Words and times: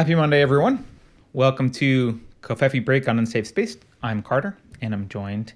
Happy 0.00 0.14
Monday, 0.14 0.40
everyone. 0.40 0.86
Welcome 1.34 1.70
to 1.72 2.18
Covfefe 2.40 2.82
Break 2.86 3.06
on 3.06 3.18
Unsafe 3.18 3.46
Space. 3.46 3.76
I'm 4.02 4.22
Carter, 4.22 4.56
and 4.80 4.94
I'm 4.94 5.06
joined 5.10 5.52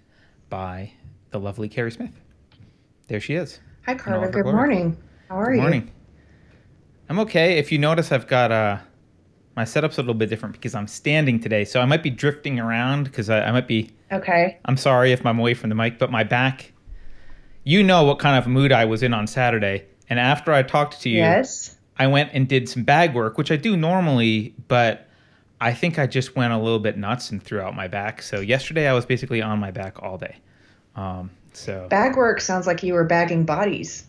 by 0.51 0.93
the 1.31 1.40
lovely 1.40 1.67
Keri 1.67 1.90
Smith. 1.90 2.11
There 3.08 3.21
she 3.21 3.37
is. 3.37 3.61
Hi, 3.87 3.94
Carter. 3.94 4.29
Good 4.29 4.43
glory. 4.43 4.54
morning. 4.54 5.03
How 5.30 5.37
are 5.37 5.44
you? 5.44 5.47
Good 5.47 5.54
you? 5.54 5.61
morning. 5.62 5.93
I'm 7.08 7.19
okay. 7.21 7.57
If 7.57 7.72
you 7.72 7.79
notice, 7.79 8.12
I've 8.12 8.26
got 8.26 8.53
uh, 8.53 8.76
my 9.57 9.65
setup's 9.65 9.97
a 9.97 10.03
little 10.03 10.12
bit 10.12 10.29
different 10.29 10.53
because 10.53 10.74
I'm 10.74 10.88
standing 10.88 11.40
today, 11.40 11.65
so 11.65 11.81
I 11.81 11.87
might 11.87 12.03
be 12.03 12.11
drifting 12.11 12.61
around 12.61 13.04
because 13.04 13.31
I, 13.31 13.47
I 13.47 13.51
might 13.51 13.67
be. 13.67 13.92
Okay. 14.13 14.58
I'm 14.67 14.76
sorry 14.76 15.13
if 15.13 15.24
I'm 15.24 15.38
away 15.38 15.54
from 15.54 15.71
the 15.71 15.74
mic, 15.74 15.99
but 15.99 16.11
my 16.11 16.23
back. 16.23 16.70
You 17.65 17.83
know 17.83 18.05
what 18.05 18.19
kind 18.19 18.37
of 18.37 18.47
mood 18.47 18.73
I 18.73 18.84
was 18.84 19.03
in 19.03 19.15
on 19.15 19.27
Saturday, 19.27 19.87
and 20.11 20.20
after 20.20 20.53
I 20.53 20.62
talked 20.62 21.01
to 21.01 21.09
you, 21.09 21.20
Yes. 21.20 21.73
I 21.98 22.07
went 22.07 22.30
and 22.33 22.48
did 22.48 22.69
some 22.69 22.83
bag 22.83 23.15
work, 23.15 23.39
which 23.39 23.51
I 23.53 23.57
do 23.57 23.77
normally, 23.77 24.55
but 24.69 25.09
I 25.61 25.73
think 25.73 25.98
I 25.98 26.07
just 26.07 26.34
went 26.37 26.53
a 26.53 26.59
little 26.59 26.80
bit 26.80 26.98
nuts 26.98 27.30
and 27.30 27.43
threw 27.43 27.61
out 27.61 27.75
my 27.75 27.89
back. 27.89 28.20
So 28.23 28.41
yesterday 28.41 28.89
I 28.89 28.93
was 28.93 29.07
basically 29.07 29.41
on 29.41 29.59
my 29.61 29.70
back 29.70 30.03
all 30.03 30.19
day. 30.19 30.37
Um, 30.97 31.30
so 31.53 31.87
Bag 31.89 32.17
work 32.17 32.41
sounds 32.41 32.67
like 32.67 32.83
you 32.83 32.95
were 32.95 33.05
bagging 33.05 33.45
bodies. 33.45 34.05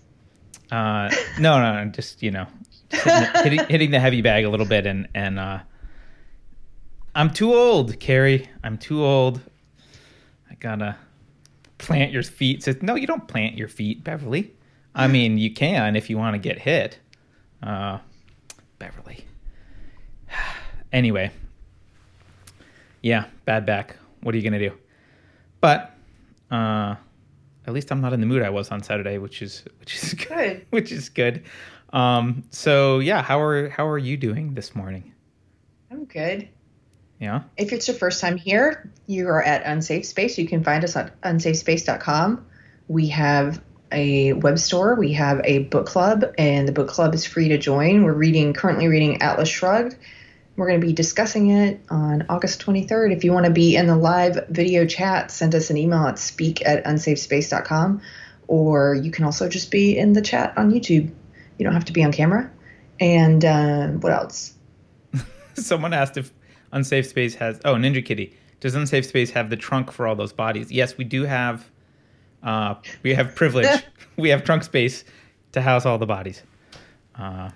uh, 0.72 1.10
no, 1.40 1.60
no, 1.62 1.84
no, 1.84 1.92
just 1.92 2.24
you 2.24 2.32
know, 2.32 2.48
hitting, 2.92 3.66
hitting 3.68 3.92
the 3.92 4.00
heavy 4.00 4.22
bag 4.22 4.46
a 4.46 4.50
little 4.50 4.66
bit, 4.66 4.86
and 4.88 5.08
and 5.14 5.40
uh, 5.40 5.60
I'm 7.14 7.32
too 7.32 7.54
old, 7.54 8.00
Keri. 8.00 8.50
I'm 8.64 8.78
too 8.78 9.04
old. 9.04 9.40
I 10.50 10.56
gotta 10.56 10.96
plant 11.78 12.12
your 12.12 12.24
feet. 12.24 12.64
Says 12.64 12.82
no, 12.82 12.96
you 12.96 13.08
don't 13.08 13.28
plant 13.28 13.58
your 13.58 13.68
feet, 13.68 14.04
Beverly. 14.04 14.54
I 14.96 15.08
mean, 15.16 15.38
you 15.38 15.54
can 15.54 15.96
if 15.96 16.10
you 16.10 16.18
want 16.18 16.34
to 16.34 16.40
get 16.40 16.60
hit, 16.60 17.00
uh, 17.66 17.98
Beverly. 18.80 19.26
Anyway, 20.94 21.30
yeah, 23.02 23.26
bad 23.44 23.66
back. 23.66 23.98
What 24.22 24.34
are 24.34 24.38
you 24.38 24.44
gonna 24.44 24.60
do? 24.60 24.72
But 25.60 25.92
uh, 26.50 26.96
at 27.68 27.74
least 27.74 27.92
I'm 27.92 28.00
not 28.00 28.14
in 28.14 28.22
the 28.22 28.26
mood 28.26 28.42
I 28.44 28.50
was 28.50 28.72
on 28.72 28.82
Saturday, 28.82 29.18
which 29.18 29.42
is 29.42 29.64
which 29.82 30.02
is 30.02 30.14
good. 30.14 30.28
Good. 30.28 30.66
which 30.70 30.92
is 30.94 31.10
good. 31.10 31.44
Um, 31.92 32.46
so 32.50 33.00
yeah, 33.00 33.22
how 33.22 33.42
are 33.42 33.68
how 33.70 33.86
are 33.90 33.98
you 33.98 34.16
doing 34.16 34.54
this 34.54 34.74
morning? 34.74 35.12
I'm 35.92 36.06
good. 36.06 36.48
Yeah, 37.20 37.42
If 37.58 37.72
it's 37.74 37.88
your 37.88 37.96
first 37.98 38.20
time 38.22 38.38
here, 38.38 38.92
you 39.08 39.28
are 39.28 39.42
at 39.44 39.64
Unsafe 39.66 40.06
Space. 40.06 40.38
You 40.38 40.48
can 40.48 40.64
find 40.64 40.84
us 40.84 40.96
at 40.98 41.20
unsafespace.com. 41.22 42.46
We 42.90 43.08
have 43.08 43.62
a 43.92 44.34
web 44.34 44.60
store, 44.60 44.96
we 44.96 45.14
have 45.14 45.42
a 45.44 45.60
book 45.60 45.86
club, 45.86 46.26
and 46.38 46.68
the 46.68 46.72
book 46.72 46.88
club 46.88 47.14
is 47.14 47.26
free 47.26 47.50
to 47.50 47.58
join. 47.58 48.04
We're 48.04 48.14
reading 48.14 48.54
currently 48.54 48.88
reading 48.88 49.22
Atlas 49.22 49.50
Shrugged. 49.50 49.96
We're 50.56 50.68
going 50.68 50.80
to 50.80 50.88
be 50.88 50.94
discussing 50.94 51.50
it 51.50 51.82
on 51.90 52.26
August 52.30 52.66
23rd. 52.66 53.14
If 53.14 53.24
you 53.24 53.34
want 53.34 53.46
to 53.46 53.52
be 53.52 53.76
in 53.76 53.88
the 53.88 53.96
live 53.96 54.48
video 54.50 54.86
chat, 54.86 55.30
send 55.30 55.54
us 55.54 55.70
an 55.70 55.78
email 55.78 56.06
at 56.08 56.18
speak 56.18 56.66
at 56.66 56.86
unsafespace.com, 56.86 58.02
or 58.48 58.96
you 58.96 59.12
can 59.12 59.26
also 59.26 59.50
just 59.50 59.70
be 59.70 59.98
in 59.98 60.14
the 60.14 60.22
chat 60.22 60.58
on 60.58 60.72
YouTube. 60.72 61.12
You 61.58 61.64
don't 61.64 61.74
have 61.74 61.86
to 61.86 61.94
be 61.94 62.04
on 62.04 62.12
camera. 62.12 62.50
And 63.00 63.44
uh, 63.44 63.88
what 63.88 64.14
else? 64.14 64.54
someone 65.56 65.94
asked 65.94 66.18
if 66.18 66.32
Unsafe 66.72 67.08
Space 67.08 67.36
has. 67.36 67.60
Oh, 67.66 67.76
Ninja 67.76 68.06
Kitty. 68.06 68.38
Does 68.62 68.76
Unsafe 68.76 69.06
Space 69.06 69.32
have 69.32 69.50
the 69.50 69.58
trunk 69.58 69.92
for 69.92 70.08
all 70.08 70.16
those 70.16 70.34
bodies? 70.34 70.72
Yes, 70.72 70.98
we 70.98 71.04
do 71.04 71.24
have. 71.24 71.70
Uh, 72.44 72.76
we 73.04 73.14
have 73.14 73.36
privilege. 73.36 73.84
we 74.18 74.30
have 74.30 74.44
trunk 74.44 74.64
space 74.64 75.04
to 75.54 75.62
house 75.62 75.86
all 75.86 75.98
the 75.98 76.06
bodies. 76.06 76.42
Uh, 77.16 77.50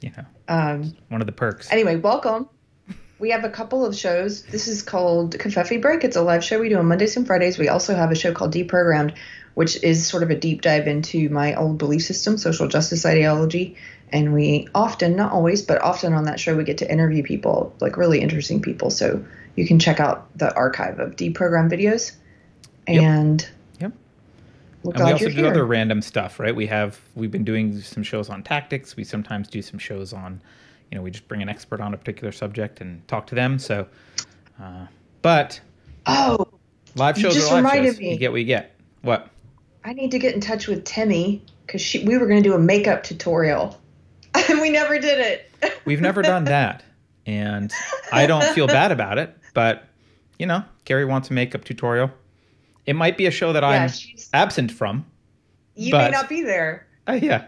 you 0.00 0.10
know, 0.16 0.24
Um, 0.48 0.94
one 1.08 1.20
of 1.20 1.26
the 1.26 1.32
perks. 1.32 1.70
Anyway, 1.70 1.96
welcome. 1.96 2.48
We 3.18 3.30
have 3.30 3.44
a 3.44 3.50
couple 3.50 3.86
of 3.86 3.94
shows. 3.96 4.42
This 4.42 4.66
is 4.66 4.82
called 4.82 5.38
Covfefe 5.38 5.80
Break. 5.80 6.02
It's 6.02 6.16
a 6.16 6.22
live 6.22 6.42
show 6.42 6.58
we 6.58 6.68
do 6.68 6.78
on 6.78 6.86
Mondays 6.86 7.16
and 7.16 7.24
Fridays. 7.24 7.56
We 7.56 7.68
also 7.68 7.94
have 7.94 8.10
a 8.10 8.16
show 8.16 8.32
called 8.32 8.52
Deprogrammed, 8.52 9.14
which 9.54 9.80
is 9.84 10.04
sort 10.06 10.24
of 10.24 10.30
a 10.30 10.34
deep 10.34 10.62
dive 10.62 10.88
into 10.88 11.28
my 11.28 11.54
old 11.54 11.78
belief 11.78 12.02
system, 12.02 12.36
social 12.36 12.66
justice 12.66 13.06
ideology. 13.06 13.76
And 14.10 14.34
we 14.34 14.66
often, 14.74 15.14
not 15.14 15.30
always, 15.30 15.62
but 15.62 15.80
often 15.82 16.14
on 16.14 16.24
that 16.24 16.40
show, 16.40 16.56
we 16.56 16.64
get 16.64 16.78
to 16.78 16.90
interview 16.90 17.22
people, 17.22 17.74
like 17.80 17.96
really 17.96 18.20
interesting 18.20 18.60
people. 18.60 18.90
So 18.90 19.24
you 19.54 19.68
can 19.68 19.78
check 19.78 20.00
out 20.00 20.36
the 20.36 20.52
archive 20.54 20.98
of 20.98 21.14
deprogrammed 21.14 21.70
videos. 21.70 22.12
And 22.88 23.40
Yep. 23.40 23.50
We're 24.82 24.94
And 24.94 25.04
we 25.04 25.12
also 25.12 25.28
do 25.28 25.32
here. 25.32 25.46
other 25.46 25.64
random 25.64 26.02
stuff, 26.02 26.40
right? 26.40 26.54
We 26.54 26.66
have 26.66 27.00
we've 27.14 27.30
been 27.30 27.44
doing 27.44 27.80
some 27.80 28.02
shows 28.02 28.28
on 28.28 28.42
tactics. 28.42 28.96
We 28.96 29.04
sometimes 29.04 29.48
do 29.48 29.62
some 29.62 29.78
shows 29.78 30.12
on, 30.12 30.40
you 30.90 30.96
know, 30.96 31.02
we 31.02 31.10
just 31.10 31.28
bring 31.28 31.42
an 31.42 31.48
expert 31.48 31.80
on 31.80 31.94
a 31.94 31.96
particular 31.96 32.32
subject 32.32 32.80
and 32.80 33.06
talk 33.06 33.26
to 33.28 33.34
them. 33.34 33.58
So, 33.58 33.86
uh, 34.60 34.86
but 35.22 35.60
oh, 36.06 36.46
live 36.96 37.16
shows 37.16 37.34
just 37.34 37.50
are 37.50 37.54
live 37.54 37.64
reminded 37.64 37.92
shows. 37.92 38.00
me. 38.00 38.12
You 38.12 38.18
get 38.18 38.32
what 38.32 38.40
you 38.40 38.46
get. 38.46 38.74
What? 39.02 39.28
I 39.84 39.92
need 39.92 40.10
to 40.12 40.18
get 40.18 40.34
in 40.34 40.40
touch 40.40 40.68
with 40.68 40.84
Timmy 40.84 41.44
because 41.66 41.94
we 42.04 42.18
were 42.18 42.26
going 42.26 42.42
to 42.42 42.48
do 42.48 42.54
a 42.54 42.58
makeup 42.58 43.02
tutorial. 43.02 43.78
And 44.48 44.62
we 44.62 44.70
never 44.70 44.98
did 44.98 45.18
it. 45.18 45.50
We've 45.84 46.00
never 46.00 46.22
done 46.22 46.44
that, 46.44 46.82
and 47.26 47.70
I 48.12 48.26
don't 48.26 48.42
feel 48.54 48.66
bad 48.66 48.90
about 48.90 49.18
it. 49.18 49.36
But 49.52 49.84
you 50.38 50.46
know, 50.46 50.64
Keri 50.86 51.04
wants 51.04 51.30
a 51.30 51.34
makeup 51.34 51.64
tutorial. 51.64 52.10
It 52.86 52.94
might 52.96 53.16
be 53.16 53.26
a 53.26 53.30
show 53.30 53.52
that 53.52 53.62
Yeah, 53.62 53.68
I'm 53.68 53.90
absent 54.32 54.72
from. 54.72 55.06
You 55.74 55.92
may 55.92 56.10
not 56.10 56.28
be 56.28 56.42
there. 56.42 56.86
Uh, 57.08 57.18
yeah, 57.20 57.46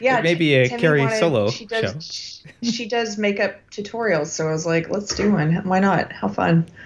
Yeah, 0.00 0.18
It 0.18 0.22
may 0.22 0.34
be 0.34 0.54
a 0.54 0.68
Timmy 0.68 0.80
Keri 0.80 1.00
wanted- 1.00 1.18
solo 1.18 1.50
She 1.50 1.66
does. 1.66 2.42
She, 2.62 2.70
she 2.70 2.88
does 2.88 3.18
makeup 3.18 3.56
tutorials, 3.70 4.28
so 4.28 4.48
I 4.48 4.52
was 4.52 4.64
like, 4.66 4.88
let's 4.90 5.14
do 5.14 5.32
one. 5.32 5.54
Why 5.68 5.80
not? 5.80 6.12
How 6.12 6.28
fun. 6.28 6.66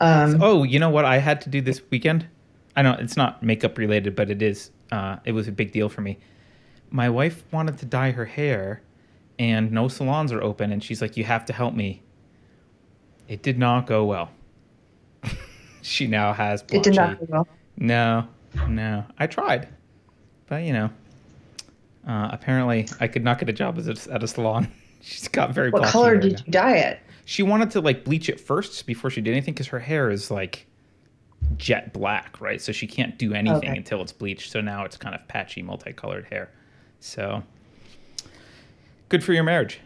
Um, 0.00 0.42
Oh, 0.42 0.64
you 0.64 0.78
know 0.80 0.90
what 0.90 1.04
I 1.04 1.18
had 1.18 1.40
to 1.42 1.48
do 1.48 1.60
this 1.60 1.80
weekend? 1.90 2.26
I 2.74 2.82
know 2.82 2.96
it's 2.98 3.16
not 3.16 3.42
makeup 3.44 3.78
related, 3.78 4.16
but 4.16 4.28
it 4.28 4.42
is. 4.42 4.70
Uh, 4.90 5.16
it 5.24 5.32
was 5.32 5.46
a 5.46 5.52
big 5.52 5.70
deal 5.72 5.88
for 5.88 6.00
me. 6.00 6.18
My 6.90 7.08
wife 7.08 7.44
wanted 7.52 7.78
to 7.78 7.86
dye 7.86 8.10
her 8.10 8.24
hair, 8.24 8.82
and 9.38 9.70
no 9.70 9.86
salons 9.88 10.32
are 10.32 10.42
open, 10.42 10.72
and 10.72 10.82
she's 10.82 11.00
like, 11.00 11.16
"You 11.16 11.24
have 11.24 11.44
to 11.46 11.52
help 11.52 11.74
me." 11.74 12.02
It 13.28 13.42
did 13.42 13.56
not 13.56 13.86
go 13.86 14.04
well. 14.04 14.30
She 15.82 16.06
now 16.06 16.32
has. 16.32 16.62
it 16.72 16.82
did 16.82 16.94
not 16.94 17.18
blotchy- 17.18 17.26
go 17.26 17.32
well. 17.32 17.48
No, 17.76 18.26
no. 18.68 19.04
I 19.18 19.26
tried, 19.26 19.68
but 20.46 20.62
you 20.62 20.72
know, 20.72 20.90
uh, 22.06 22.28
apparently 22.32 22.88
I 23.00 23.08
could 23.08 23.24
not 23.24 23.38
get 23.38 23.48
a 23.48 23.52
job 23.52 23.78
as 23.78 23.88
a, 23.88 24.12
at 24.12 24.22
a 24.22 24.28
salon. 24.28 24.68
She's 25.00 25.28
got 25.28 25.52
very. 25.52 25.70
What 25.70 25.84
color 25.84 26.16
did 26.16 26.32
now. 26.32 26.38
you 26.46 26.52
dye 26.52 26.76
it? 26.76 27.00
She 27.24 27.42
wanted 27.42 27.70
to 27.72 27.80
like 27.80 28.04
bleach 28.04 28.28
it 28.28 28.38
first 28.40 28.86
before 28.86 29.10
she 29.10 29.20
did 29.20 29.30
anything 29.32 29.54
because 29.54 29.68
her 29.68 29.78
hair 29.78 30.10
is 30.10 30.30
like 30.30 30.66
jet 31.56 31.92
black, 31.92 32.40
right? 32.40 32.60
So 32.60 32.72
she 32.72 32.86
can't 32.86 33.18
do 33.18 33.32
anything 33.34 33.68
Okay. 33.70 33.76
until 33.76 34.00
it's 34.02 34.12
bleached. 34.12 34.50
So 34.50 34.60
now 34.60 34.84
it's 34.84 34.96
kind 34.96 35.14
of 35.14 35.26
patchy, 35.28 35.62
multicolored 35.62 36.26
hair. 36.26 36.50
So 37.00 37.42
good 39.08 39.22
for 39.24 39.32
your 39.32 39.44
marriage. 39.44 39.80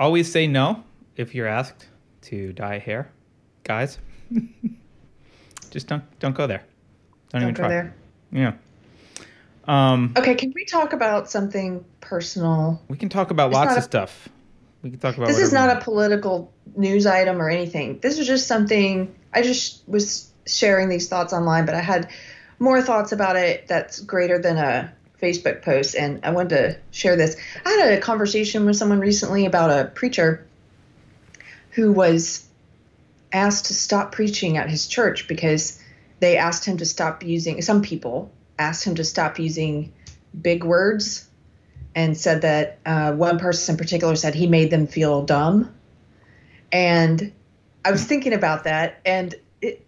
Always 0.00 0.30
say 0.30 0.46
no 0.46 0.82
if 1.16 1.34
you're 1.34 1.46
asked 1.46 1.86
to 2.22 2.52
dye 2.52 2.78
hair, 2.78 3.10
guys. 3.64 3.98
Just 5.70 5.86
don't 5.86 6.02
don't 6.20 6.34
go 6.34 6.46
there. 6.46 6.62
Don't, 7.30 7.40
Don't 7.40 7.42
even 7.50 7.54
go 7.54 7.62
try. 7.62 7.68
there. 7.68 7.94
Yeah. 8.32 8.52
Um, 9.66 10.14
Okay, 10.16 10.34
can 10.34 10.52
we 10.54 10.64
talk 10.64 10.92
about 10.92 11.30
something 11.30 11.84
personal? 12.00 12.80
we 12.88 12.96
can 12.96 13.08
talk 13.10 13.30
about 13.30 13.48
It's 13.48 13.54
lots 13.56 13.72
of 13.72 13.78
a- 13.78 13.82
stuff. 13.82 14.28
We 14.82 14.90
can 14.90 14.98
talk 15.00 15.16
about. 15.16 15.26
This 15.26 15.38
is 15.40 15.52
not 15.52 15.76
a 15.76 15.80
political 15.80 16.52
news 16.76 17.04
item 17.04 17.42
or 17.42 17.50
anything. 17.50 17.98
This 18.00 18.18
is 18.18 18.26
just 18.26 18.46
something 18.46 19.12
I 19.34 19.42
just 19.42 19.82
was 19.88 20.32
sharing 20.46 20.88
these 20.88 21.08
thoughts 21.08 21.32
online, 21.32 21.66
but 21.66 21.74
I 21.74 21.80
had 21.80 22.08
more 22.60 22.80
thoughts 22.80 23.12
about 23.12 23.36
it 23.36 23.66
that's 23.66 24.00
greater 24.00 24.38
than 24.38 24.56
a 24.56 24.92
Facebook 25.20 25.62
post, 25.62 25.96
and 25.96 26.20
I 26.24 26.30
wanted 26.30 26.50
to 26.50 26.76
share 26.92 27.16
this. 27.16 27.36
I 27.66 27.70
had 27.70 27.92
a 27.94 28.00
conversation 28.00 28.64
with 28.66 28.76
someone 28.76 29.00
recently 29.00 29.46
about 29.46 29.70
a 29.70 29.86
preacher 29.90 30.46
who 31.70 31.92
was 31.92 32.44
asked 33.32 33.66
to 33.66 33.74
stop 33.74 34.12
preaching 34.12 34.56
at 34.56 34.70
his 34.70 34.86
church 34.86 35.28
because 35.28 35.82
they 36.20 36.36
asked 36.36 36.64
him 36.64 36.78
to 36.78 36.84
stop 36.84 37.22
using 37.22 37.62
some 37.62 37.82
people 37.82 38.32
asked 38.58 38.84
him 38.84 38.96
to 38.96 39.04
stop 39.04 39.38
using 39.38 39.92
big 40.40 40.64
words 40.64 41.28
and 41.94 42.16
said 42.16 42.42
that 42.42 42.78
uh, 42.84 43.12
one 43.12 43.38
person 43.38 43.74
in 43.74 43.78
particular 43.78 44.16
said 44.16 44.34
he 44.34 44.46
made 44.46 44.70
them 44.70 44.86
feel 44.86 45.22
dumb. 45.22 45.74
And 46.70 47.32
i 47.84 47.92
was 47.92 48.04
thinking 48.04 48.32
about 48.32 48.64
that 48.64 49.00
and 49.06 49.34
it, 49.62 49.86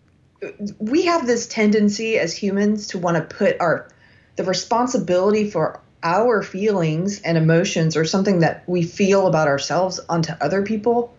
we 0.78 1.06
have 1.06 1.26
this 1.26 1.46
tendency 1.48 2.19
as 2.19 2.34
humans 2.34 2.86
to 2.88 2.98
want 2.98 3.16
to 3.16 3.36
put 3.36 3.60
our 3.60 3.90
the 4.36 4.44
responsibility 4.44 5.50
for 5.50 5.82
our 6.02 6.43
feelings 6.43 7.20
and 7.20 7.36
emotions 7.36 7.96
or 7.96 8.04
something 8.04 8.38
that 8.38 8.62
we 8.66 8.82
feel 8.82 9.26
about 9.26 9.48
ourselves 9.48 10.00
onto 10.08 10.32
other 10.40 10.62
people 10.62 11.12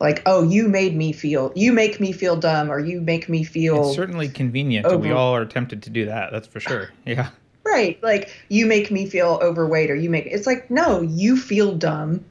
like 0.00 0.22
oh 0.26 0.42
you 0.42 0.68
made 0.68 0.94
me 0.96 1.12
feel 1.12 1.52
you 1.56 1.72
make 1.72 2.00
me 2.00 2.12
feel 2.12 2.36
dumb 2.36 2.70
or 2.70 2.78
you 2.78 3.00
make 3.00 3.28
me 3.28 3.42
feel 3.44 3.86
It's 3.88 3.96
certainly 3.96 4.28
convenient. 4.28 4.86
and 4.86 5.00
We 5.00 5.10
all 5.10 5.34
are 5.34 5.44
tempted 5.46 5.82
to 5.84 5.90
do 5.90 6.04
that. 6.06 6.32
That's 6.32 6.46
for 6.46 6.60
sure. 6.60 6.90
Yeah. 7.06 7.30
right 7.64 8.00
like 8.02 8.30
you 8.48 8.66
make 8.66 8.90
me 8.90 9.08
feel 9.08 9.38
overweight 9.42 9.90
or 9.90 9.94
you 9.96 10.08
make 10.10 10.26
it's 10.26 10.46
like 10.46 10.70
no 10.70 11.00
you 11.00 11.36
feel 11.36 11.74
dumb 11.74 12.24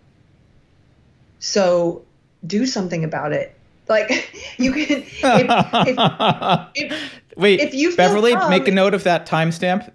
So 1.39 2.03
do 2.45 2.65
something 2.65 3.03
about 3.03 3.33
it. 3.33 3.55
Like 3.87 4.09
you 4.57 4.71
can. 4.71 5.03
If, 5.03 5.23
if, 5.23 6.67
if, 6.75 7.11
Wait, 7.37 7.59
if 7.59 7.73
you 7.73 7.95
Beverly, 7.95 8.31
dumb, 8.31 8.49
make 8.49 8.67
a 8.67 8.71
note 8.71 8.93
of 8.93 9.03
that 9.03 9.27
timestamp. 9.27 9.91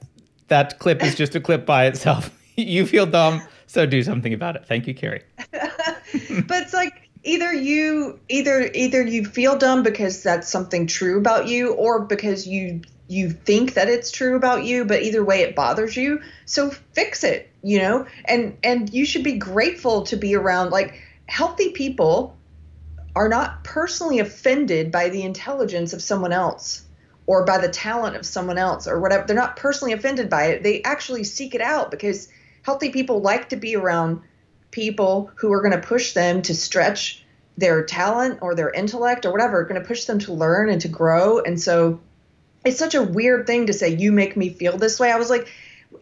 That 0.49 0.79
clip 0.79 1.03
is 1.03 1.15
just 1.15 1.35
a 1.37 1.41
clip 1.41 1.65
by 1.65 1.87
itself. 1.87 2.31
you 2.57 2.85
feel 2.87 3.07
dumb, 3.07 3.41
so 3.67 3.87
do 3.87 4.03
something 4.03 4.35
about 4.35 4.57
it. 4.57 4.67
Thank 4.67 4.87
you, 4.87 4.95
Keri. 4.95 5.23
but 5.53 6.63
it's 6.63 6.73
like 6.75 7.09
either 7.23 7.53
you 7.53 8.21
either 8.29 8.71
either 8.73 9.03
you 9.03 9.25
feel 9.25 9.57
dumb 9.59 9.83
because 9.83 10.23
that's 10.23 10.49
something 10.49 10.87
true 10.87 11.19
about 11.19 11.49
you, 11.49 11.75
or 11.75 12.01
because 12.01 12.47
you 12.47 12.83
you 13.11 13.29
think 13.31 13.75
that 13.75 13.89
it's 13.89 14.13
true 14.13 14.37
about 14.37 14.65
you, 14.65 14.85
but 14.85 15.03
either 15.03 15.25
way 15.25 15.41
it 15.41 15.57
bothers 15.57 15.97
you. 15.97 16.21
So 16.45 16.71
fix 16.71 17.25
it, 17.25 17.51
you 17.61 17.81
know? 17.81 18.07
And 18.25 18.57
and 18.63 18.93
you 18.93 19.05
should 19.05 19.25
be 19.25 19.39
grateful 19.39 20.03
to 20.05 20.17
be 20.17 20.37
around 20.37 20.71
like 20.71 20.95
healthy 21.27 21.73
people 21.73 22.37
are 23.17 23.29
not 23.29 23.65
personally 23.65 24.21
offended 24.21 24.93
by 24.93 25.09
the 25.09 25.23
intelligence 25.23 25.93
of 25.93 26.03
someone 26.03 26.33
else 26.33 26.85
or 27.27 27.45
by 27.45 27.59
the 27.59 27.69
talent 27.69 28.15
of 28.15 28.25
someone 28.25 28.59
else 28.59 28.87
or 28.87 29.01
whatever. 29.01 29.27
They're 29.27 29.35
not 29.35 29.57
personally 29.57 29.93
offended 29.93 30.31
by 30.31 30.47
it. 30.47 30.63
They 30.63 30.81
actually 30.83 31.25
seek 31.25 31.57
it 31.57 31.61
out 31.61 31.91
because 31.91 32.29
healthy 32.63 32.91
people 32.91 33.21
like 33.21 33.49
to 33.49 33.57
be 33.57 33.75
around 33.75 34.23
people 34.71 35.31
who 35.37 35.53
are 35.53 35.61
going 35.61 35.73
to 35.73 35.87
push 35.87 36.13
them 36.13 36.43
to 36.43 36.55
stretch 36.55 37.25
their 37.57 37.85
talent 37.85 38.39
or 38.43 38.55
their 38.55 38.71
intellect 38.71 39.27
or 39.27 39.33
whatever, 39.33 39.65
going 39.65 39.81
to 39.81 39.87
push 39.87 40.05
them 40.05 40.19
to 40.21 40.33
learn 40.33 40.71
and 40.71 40.81
to 40.83 40.89
grow. 40.89 41.41
And 41.41 41.61
so 41.61 42.01
it's 42.65 42.79
such 42.79 42.95
a 42.95 43.03
weird 43.03 43.47
thing 43.47 43.67
to 43.67 43.73
say, 43.73 43.95
you 43.95 44.13
make 44.13 44.37
me 44.37 44.51
feel 44.51 44.77
this 44.79 44.99
way. 44.99 45.11
I 45.11 45.17
was 45.17 45.31
like, 45.31 45.49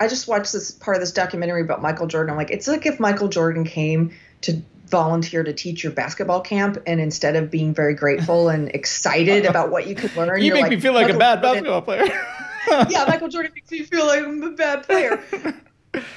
I 0.00 0.08
just 0.08 0.28
watched 0.28 0.52
this 0.52 0.70
part 0.70 0.96
of 0.96 1.00
this 1.00 1.12
documentary 1.12 1.62
about 1.62 1.82
Michael 1.82 2.06
Jordan. 2.06 2.30
I'm 2.30 2.36
like, 2.36 2.50
it's 2.50 2.68
like 2.68 2.86
if 2.86 3.00
Michael 3.00 3.28
Jordan 3.28 3.64
came 3.64 4.12
to 4.42 4.62
volunteer 4.88 5.42
to 5.42 5.52
teach 5.52 5.82
your 5.82 5.92
basketball 5.92 6.40
camp 6.40 6.78
and 6.86 7.00
instead 7.00 7.36
of 7.36 7.50
being 7.50 7.74
very 7.74 7.94
grateful 7.94 8.48
and 8.48 8.68
excited 8.70 9.44
about 9.44 9.70
what 9.70 9.86
you 9.86 9.94
could 9.94 10.14
learn 10.16 10.42
you 10.42 10.52
make 10.52 10.62
like, 10.62 10.70
me 10.70 10.80
feel 10.80 10.92
like 10.92 11.06
Michael 11.06 11.16
a 11.16 11.18
bad 11.18 11.42
Jordan, 11.42 11.64
basketball 11.64 11.82
player 11.82 12.06
yeah 12.90 13.04
michael 13.06 13.28
jordan 13.28 13.52
makes 13.54 13.70
me 13.70 13.82
feel 13.82 14.06
like 14.06 14.24
i'm 14.24 14.42
a 14.42 14.50
bad 14.52 14.82
player 14.84 15.22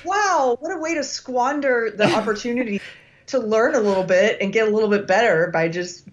wow 0.03 0.57
what 0.59 0.71
a 0.71 0.77
way 0.77 0.93
to 0.95 1.03
squander 1.03 1.91
the 1.95 2.05
opportunity 2.15 2.81
to 3.27 3.39
learn 3.39 3.75
a 3.75 3.79
little 3.79 4.03
bit 4.03 4.37
and 4.41 4.51
get 4.53 4.67
a 4.67 4.71
little 4.71 4.89
bit 4.89 5.07
better 5.07 5.49
by 5.51 5.67
just 5.67 6.07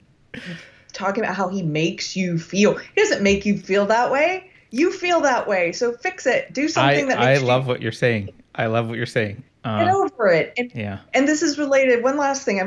talking 0.92 1.22
about 1.22 1.34
how 1.34 1.48
he 1.48 1.62
makes 1.62 2.16
you 2.16 2.38
feel. 2.38 2.76
He 2.76 3.00
doesn't 3.00 3.22
make 3.22 3.44
you 3.44 3.58
feel 3.58 3.86
that 3.86 4.10
way. 4.10 4.50
You 4.70 4.92
feel 4.92 5.20
that 5.22 5.48
way. 5.48 5.72
So 5.72 5.92
fix 5.92 6.26
it. 6.26 6.52
Do 6.52 6.68
something 6.68 7.06
I, 7.06 7.08
that 7.08 7.18
I 7.18 7.38
love 7.38 7.66
what 7.66 7.80
you're 7.82 7.92
saying. 7.92 8.30
I 8.54 8.66
love 8.66 8.88
what 8.88 8.96
you're 8.96 9.06
saying. 9.06 9.42
Uh, 9.64 9.84
get 9.84 9.94
over 9.94 10.28
it. 10.28 10.52
And, 10.56 10.72
yeah. 10.74 11.00
And 11.14 11.26
this 11.26 11.42
is 11.42 11.58
related. 11.58 12.02
One 12.02 12.16
last 12.16 12.44
thing. 12.44 12.60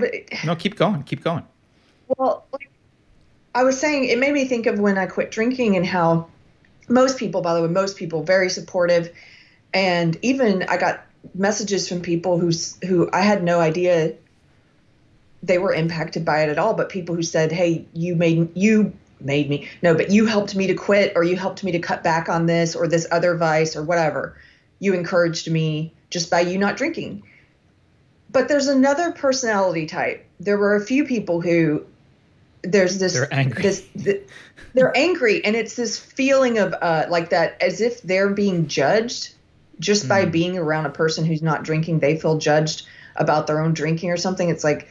no, 0.46 0.56
keep 0.56 0.76
going. 0.76 1.04
Keep 1.04 1.24
going. 1.24 1.44
Well, 2.18 2.46
like, 2.52 2.70
I 3.54 3.64
was 3.64 3.80
saying, 3.80 4.06
it 4.06 4.18
made 4.18 4.34
me 4.34 4.46
think 4.46 4.66
of 4.66 4.80
when 4.80 4.98
I 4.98 5.06
quit 5.06 5.32
drinking 5.32 5.76
and 5.76 5.86
how 5.86 6.28
most 6.90 7.18
people, 7.18 7.42
by 7.42 7.54
the 7.54 7.62
way, 7.62 7.68
most 7.68 7.98
people, 7.98 8.24
very 8.24 8.50
supportive. 8.50 9.14
And 9.74 10.18
even 10.22 10.64
I 10.64 10.78
got 10.78 11.06
messages 11.34 11.88
from 11.88 12.02
people 12.02 12.38
who's 12.38 12.78
who 12.84 13.10
I 13.12 13.22
had 13.22 13.44
no 13.44 13.60
idea 13.60 14.14
they 15.44 15.58
were 15.58 15.74
impacted 15.74 16.24
by 16.24 16.44
it 16.44 16.50
at 16.50 16.60
all, 16.60 16.74
but 16.74 16.90
people 16.90 17.16
who 17.16 17.24
said, 17.24 17.52
"Hey, 17.52 17.86
you 17.94 18.16
made 18.16 18.50
you 18.56 18.94
made 19.20 19.50
me 19.50 19.70
no, 19.82 19.94
but 19.96 20.12
you 20.12 20.26
helped 20.26 20.56
me 20.56 20.68
to 20.68 20.74
quit, 20.74 21.14
or 21.16 21.24
you 21.24 21.36
helped 21.36 21.64
me 21.64 21.72
to 21.72 21.80
cut 21.80 22.04
back 22.04 22.30
on 22.30 22.46
this, 22.46 22.76
or 22.76 22.88
this 22.88 23.08
other 23.12 23.36
vice, 23.36 23.76
or 23.76 23.84
whatever. 23.84 24.36
You 24.80 24.94
encouraged 24.94 25.50
me 25.50 25.94
just 26.10 26.30
by 26.30 26.42
you 26.42 26.58
not 26.58 26.78
drinking." 26.78 27.24
But 28.32 28.48
there's 28.48 28.68
another 28.68 29.12
personality 29.12 29.88
type. 29.88 30.26
There 30.40 30.58
were 30.58 30.76
a 30.76 30.86
few 30.86 31.06
people 31.06 31.42
who 31.42 31.86
there's 32.62 33.00
this 33.00 33.14
they're 33.14 33.34
angry. 33.34 33.64
This, 33.64 33.86
the, 33.96 34.22
they're 34.74 34.96
angry, 34.96 35.44
and 35.44 35.56
it's 35.56 35.76
this 35.76 35.98
feeling 35.98 36.60
of 36.60 36.74
uh, 36.82 37.08
like 37.10 37.32
that, 37.32 37.62
as 37.62 37.82
if 37.82 38.02
they're 38.04 38.30
being 38.30 38.68
judged 38.68 39.34
just 39.82 40.06
mm. 40.06 40.10
by 40.10 40.26
being 40.26 40.58
around 40.58 40.86
a 40.86 40.92
person 40.92 41.26
who's 41.26 41.42
not 41.42 41.64
drinking. 41.64 42.00
They 42.00 42.18
feel 42.18 42.38
judged 42.38 42.88
about 43.18 43.48
their 43.48 43.62
own 43.62 43.74
drinking 43.74 44.12
or 44.12 44.18
something. 44.18 44.50
It's 44.50 44.64
like 44.64 44.88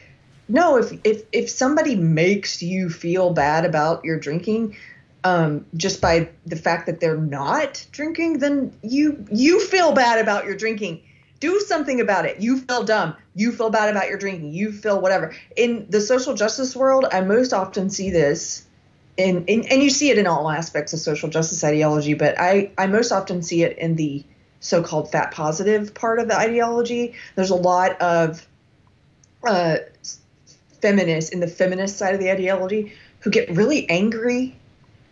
no, 0.47 0.77
if 0.77 0.91
if 1.03 1.23
if 1.31 1.49
somebody 1.49 1.95
makes 1.95 2.61
you 2.61 2.89
feel 2.89 3.31
bad 3.31 3.65
about 3.65 4.03
your 4.03 4.19
drinking, 4.19 4.75
um, 5.23 5.65
just 5.75 6.01
by 6.01 6.29
the 6.45 6.57
fact 6.57 6.87
that 6.87 6.99
they're 6.99 7.17
not 7.17 7.85
drinking, 7.91 8.39
then 8.39 8.73
you 8.83 9.25
you 9.31 9.59
feel 9.59 9.93
bad 9.93 10.19
about 10.19 10.45
your 10.45 10.55
drinking. 10.55 11.01
Do 11.39 11.59
something 11.61 12.01
about 12.01 12.25
it. 12.25 12.39
You 12.39 12.59
feel 12.59 12.83
dumb. 12.83 13.15
You 13.33 13.51
feel 13.51 13.71
bad 13.71 13.89
about 13.89 14.09
your 14.09 14.17
drinking. 14.17 14.51
You 14.51 14.71
feel 14.71 15.01
whatever. 15.01 15.33
In 15.55 15.87
the 15.89 15.99
social 15.99 16.35
justice 16.35 16.75
world, 16.75 17.05
I 17.11 17.21
most 17.21 17.51
often 17.51 17.89
see 17.89 18.11
this 18.11 18.65
in, 19.17 19.45
in 19.45 19.65
and 19.65 19.81
you 19.81 19.89
see 19.89 20.09
it 20.09 20.17
in 20.17 20.27
all 20.27 20.49
aspects 20.49 20.93
of 20.93 20.99
social 20.99 21.29
justice 21.29 21.63
ideology, 21.63 22.13
but 22.13 22.39
I, 22.39 22.71
I 22.77 22.87
most 22.87 23.11
often 23.11 23.41
see 23.41 23.63
it 23.63 23.77
in 23.77 23.95
the 23.95 24.23
so-called 24.61 25.11
fat 25.11 25.31
positive 25.31 25.93
part 25.93 26.19
of 26.19 26.29
the 26.29 26.37
ideology. 26.37 27.15
There's 27.35 27.49
a 27.49 27.55
lot 27.55 27.99
of 28.01 28.47
uh, 29.45 29.77
feminists 30.81 31.31
in 31.31 31.41
the 31.41 31.47
feminist 31.47 31.97
side 31.97 32.13
of 32.13 32.19
the 32.19 32.31
ideology 32.31 32.93
who 33.19 33.29
get 33.29 33.49
really 33.49 33.89
angry 33.89 34.55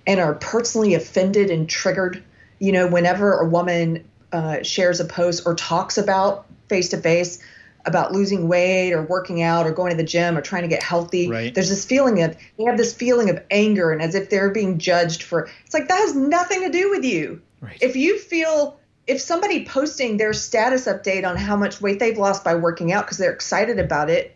and 0.07 0.19
are 0.19 0.35
personally 0.35 0.93
offended 0.93 1.49
and 1.49 1.67
triggered. 1.67 2.23
You 2.59 2.71
know, 2.71 2.87
whenever 2.87 3.33
a 3.33 3.47
woman 3.47 4.07
uh, 4.31 4.63
shares 4.63 4.99
a 4.99 5.05
post 5.05 5.43
or 5.45 5.55
talks 5.55 5.97
about 5.97 6.45
face 6.67 6.89
to 6.89 6.97
face 6.97 7.43
about 7.85 8.11
losing 8.11 8.47
weight 8.47 8.93
or 8.93 9.01
working 9.01 9.41
out 9.41 9.65
or 9.65 9.71
going 9.71 9.91
to 9.91 9.97
the 9.97 10.03
gym 10.03 10.37
or 10.37 10.41
trying 10.41 10.63
to 10.63 10.67
get 10.67 10.83
healthy. 10.83 11.29
Right. 11.29 11.53
There's 11.53 11.69
this 11.69 11.85
feeling 11.85 12.21
of 12.21 12.37
they 12.57 12.65
have 12.65 12.77
this 12.77 12.93
feeling 12.93 13.29
of 13.29 13.41
anger 13.49 13.91
and 13.91 14.01
as 14.01 14.15
if 14.15 14.29
they're 14.29 14.51
being 14.51 14.77
judged 14.77 15.23
for 15.23 15.49
it's 15.65 15.73
like 15.73 15.87
that 15.87 15.97
has 15.97 16.15
nothing 16.15 16.61
to 16.61 16.69
do 16.69 16.89
with 16.89 17.03
you. 17.03 17.41
Right. 17.61 17.77
If 17.81 17.95
you 17.95 18.19
feel 18.19 18.78
if 19.09 19.19
somebody 19.19 19.65
posting 19.65 20.17
their 20.17 20.33
status 20.33 20.85
update 20.85 21.27
on 21.27 21.35
how 21.35 21.55
much 21.55 21.81
weight 21.81 21.97
they've 21.97 22.19
lost 22.19 22.43
by 22.43 22.53
working 22.53 22.91
out 22.91 23.05
because 23.05 23.17
they're 23.17 23.33
excited 23.33 23.79
about 23.79 24.07
it 24.07 24.35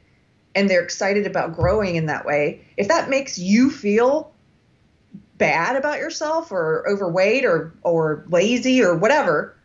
and 0.56 0.68
they're 0.68 0.82
excited 0.82 1.28
about 1.28 1.56
growing 1.56 1.96
in 1.96 2.08
that 2.08 2.26
way, 2.26 2.66
if 2.76 2.88
that 2.88 3.08
makes 3.08 3.38
you 3.38 3.70
feel 3.70 4.34
bad 5.38 5.76
about 5.76 6.00
yourself 6.00 6.52
or 6.52 6.90
overweight 6.90 7.46
or 7.46 7.72
or 7.84 8.26
lazy 8.30 8.82
or 8.82 8.96
whatever, 8.96 9.56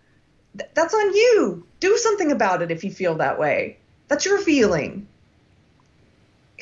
th- 0.59 0.71
that's 0.75 0.93
on 0.93 1.15
you. 1.15 1.67
Do 1.81 1.97
something 1.97 2.31
about 2.31 2.61
it 2.61 2.71
if 2.71 2.85
you 2.85 2.91
feel 2.91 3.15
that 3.15 3.38
way. 3.38 3.79
That's 4.09 4.27
your 4.27 4.38
feeling. 4.38 5.09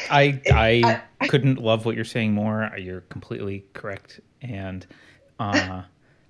I 0.09 0.41
I, 0.53 1.03
I 1.21 1.26
couldn't 1.26 1.59
love 1.59 1.85
what 1.85 1.97
you're 1.97 2.05
saying 2.05 2.33
more. 2.33 2.71
You're 2.79 3.00
completely 3.03 3.65
correct, 3.73 4.21
and 4.41 4.87
uh, 5.41 5.83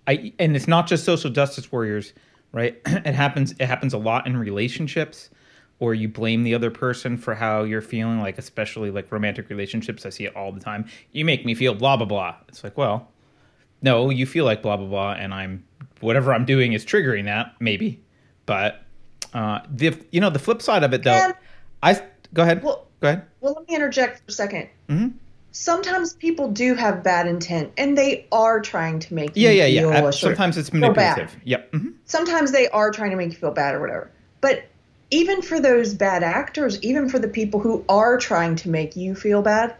I 0.06 0.32
and 0.38 0.56
it's 0.56 0.68
not 0.68 0.86
just 0.86 1.04
social 1.04 1.30
justice 1.30 1.70
warriors, 1.70 2.12
right? 2.52 2.80
It 2.86 3.14
happens. 3.14 3.52
It 3.52 3.66
happens 3.66 3.92
a 3.92 3.98
lot 3.98 4.26
in 4.26 4.36
relationships 4.36 5.30
or 5.78 5.94
you 5.94 6.08
blame 6.08 6.42
the 6.42 6.54
other 6.54 6.70
person 6.70 7.16
for 7.16 7.34
how 7.34 7.62
you're 7.62 7.82
feeling, 7.82 8.20
like 8.20 8.38
especially 8.38 8.90
like 8.90 9.10
romantic 9.12 9.48
relationships. 9.50 10.06
I 10.06 10.10
see 10.10 10.24
it 10.24 10.34
all 10.34 10.52
the 10.52 10.60
time. 10.60 10.86
You 11.12 11.24
make 11.24 11.44
me 11.44 11.54
feel 11.54 11.74
blah 11.74 11.96
blah 11.96 12.06
blah. 12.06 12.36
It's 12.48 12.64
like, 12.64 12.78
well, 12.78 13.08
no, 13.82 14.10
you 14.10 14.26
feel 14.26 14.44
like 14.44 14.62
blah 14.62 14.76
blah 14.76 14.86
blah, 14.86 15.12
and 15.12 15.34
I'm 15.34 15.64
whatever 16.00 16.32
I'm 16.32 16.44
doing 16.44 16.72
is 16.72 16.84
triggering 16.84 17.24
that 17.24 17.54
maybe, 17.60 18.00
but 18.46 18.82
uh, 19.34 19.60
the 19.70 19.98
you 20.10 20.20
know 20.20 20.30
the 20.30 20.38
flip 20.38 20.62
side 20.62 20.82
of 20.82 20.94
it 20.94 21.02
though, 21.02 21.10
and, 21.10 21.34
I 21.82 22.00
go 22.32 22.42
ahead. 22.42 22.62
Well, 22.62 22.86
go 23.00 23.08
ahead. 23.08 23.26
Well, 23.40 23.54
let 23.54 23.68
me 23.68 23.74
interject 23.74 24.18
for 24.20 24.42
a 24.42 24.46
2nd 24.48 24.68
mm-hmm. 24.88 25.08
Sometimes 25.58 26.12
people 26.12 26.48
do 26.50 26.74
have 26.74 27.02
bad 27.02 27.26
intent, 27.26 27.72
and 27.78 27.96
they 27.96 28.26
are 28.30 28.60
trying 28.60 28.98
to 28.98 29.14
make 29.14 29.30
yeah, 29.34 29.50
you 29.50 29.62
yeah, 29.62 29.80
feel 29.80 29.90
yeah. 29.90 30.10
Sometimes 30.10 30.58
it's 30.58 30.70
manipulative. 30.70 31.34
Yep. 31.44 31.72
Mm-hmm. 31.72 31.88
Sometimes 32.04 32.52
they 32.52 32.68
are 32.68 32.90
trying 32.90 33.10
to 33.12 33.16
make 33.16 33.32
you 33.32 33.38
feel 33.38 33.52
bad 33.52 33.74
or 33.74 33.80
whatever, 33.80 34.10
but 34.42 34.64
even 35.10 35.40
for 35.40 35.58
those 35.58 35.94
bad 35.94 36.22
actors, 36.22 36.78
even 36.82 37.08
for 37.08 37.18
the 37.18 37.28
people 37.28 37.58
who 37.58 37.82
are 37.88 38.18
trying 38.18 38.56
to 38.56 38.68
make 38.68 38.96
you 38.96 39.14
feel 39.14 39.40
bad, 39.40 39.74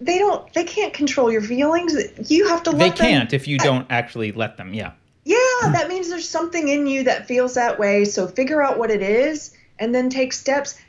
they 0.00 0.16
don't 0.18 0.50
they 0.54 0.64
can't 0.64 0.94
control 0.94 1.30
your 1.30 1.42
feelings. 1.42 1.94
You 2.30 2.48
have 2.48 2.62
to 2.62 2.70
let 2.70 2.78
They 2.78 2.90
can't 2.90 3.34
if 3.34 3.46
you 3.46 3.58
don't 3.58 3.86
actually 3.90 4.32
let 4.32 4.56
them. 4.56 4.72
Yeah. 4.72 4.92
Yeah, 5.24 5.36
that 5.64 5.88
means 5.88 6.08
there's 6.08 6.28
something 6.28 6.66
in 6.66 6.86
you 6.86 7.04
that 7.04 7.28
feels 7.28 7.56
that 7.56 7.78
way. 7.78 8.06
So 8.06 8.26
figure 8.26 8.62
out 8.62 8.78
what 8.78 8.90
it 8.90 9.02
is 9.02 9.54
and 9.78 9.94
then 9.94 10.08
take 10.08 10.32
steps. 10.32 10.80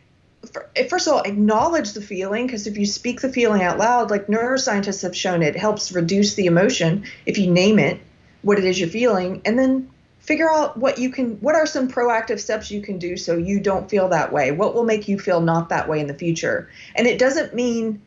First 0.90 1.08
of 1.08 1.14
all, 1.14 1.22
acknowledge 1.22 1.94
the 1.94 2.02
feeling 2.02 2.46
because 2.46 2.68
if 2.68 2.78
you 2.78 2.86
speak 2.86 3.22
the 3.22 3.30
feeling 3.32 3.64
out 3.64 3.78
loud, 3.78 4.10
like 4.10 4.28
neuroscientists 4.28 5.04
have 5.04 5.16
shown, 5.16 5.44
it 5.44 5.56
helps 5.56 5.92
reduce 5.92 6.36
the 6.36 6.46
emotion 6.46 7.06
if 7.26 7.38
you 7.38 7.52
name 7.52 7.80
it, 7.80 8.00
what 8.42 8.58
it 8.58 8.66
is 8.66 8.80
you're 8.80 8.90
feeling, 8.90 9.42
and 9.46 9.58
then 9.58 9.90
figure 10.20 10.52
out 10.52 10.78
what 10.78 11.00
you 11.00 11.10
can 11.10 11.36
what 11.36 11.56
are 11.56 11.66
some 11.66 11.90
proactive 11.90 12.40
steps 12.40 12.70
you 12.70 12.82
can 12.82 12.98
do 13.00 13.16
so 13.16 13.38
you 13.38 13.60
don't 13.60 13.90
feel 13.90 14.10
that 14.10 14.32
way? 14.32 14.52
What 14.52 14.76
will 14.76 14.84
make 14.84 15.08
you 15.08 15.20
feel 15.20 15.42
not 15.42 15.70
that 15.70 15.88
way 15.88 16.00
in 16.00 16.08
the 16.08 16.14
future? 16.14 16.70
And 16.96 17.08
it 17.08 17.18
doesn't 17.18 17.54
mean 17.54 18.02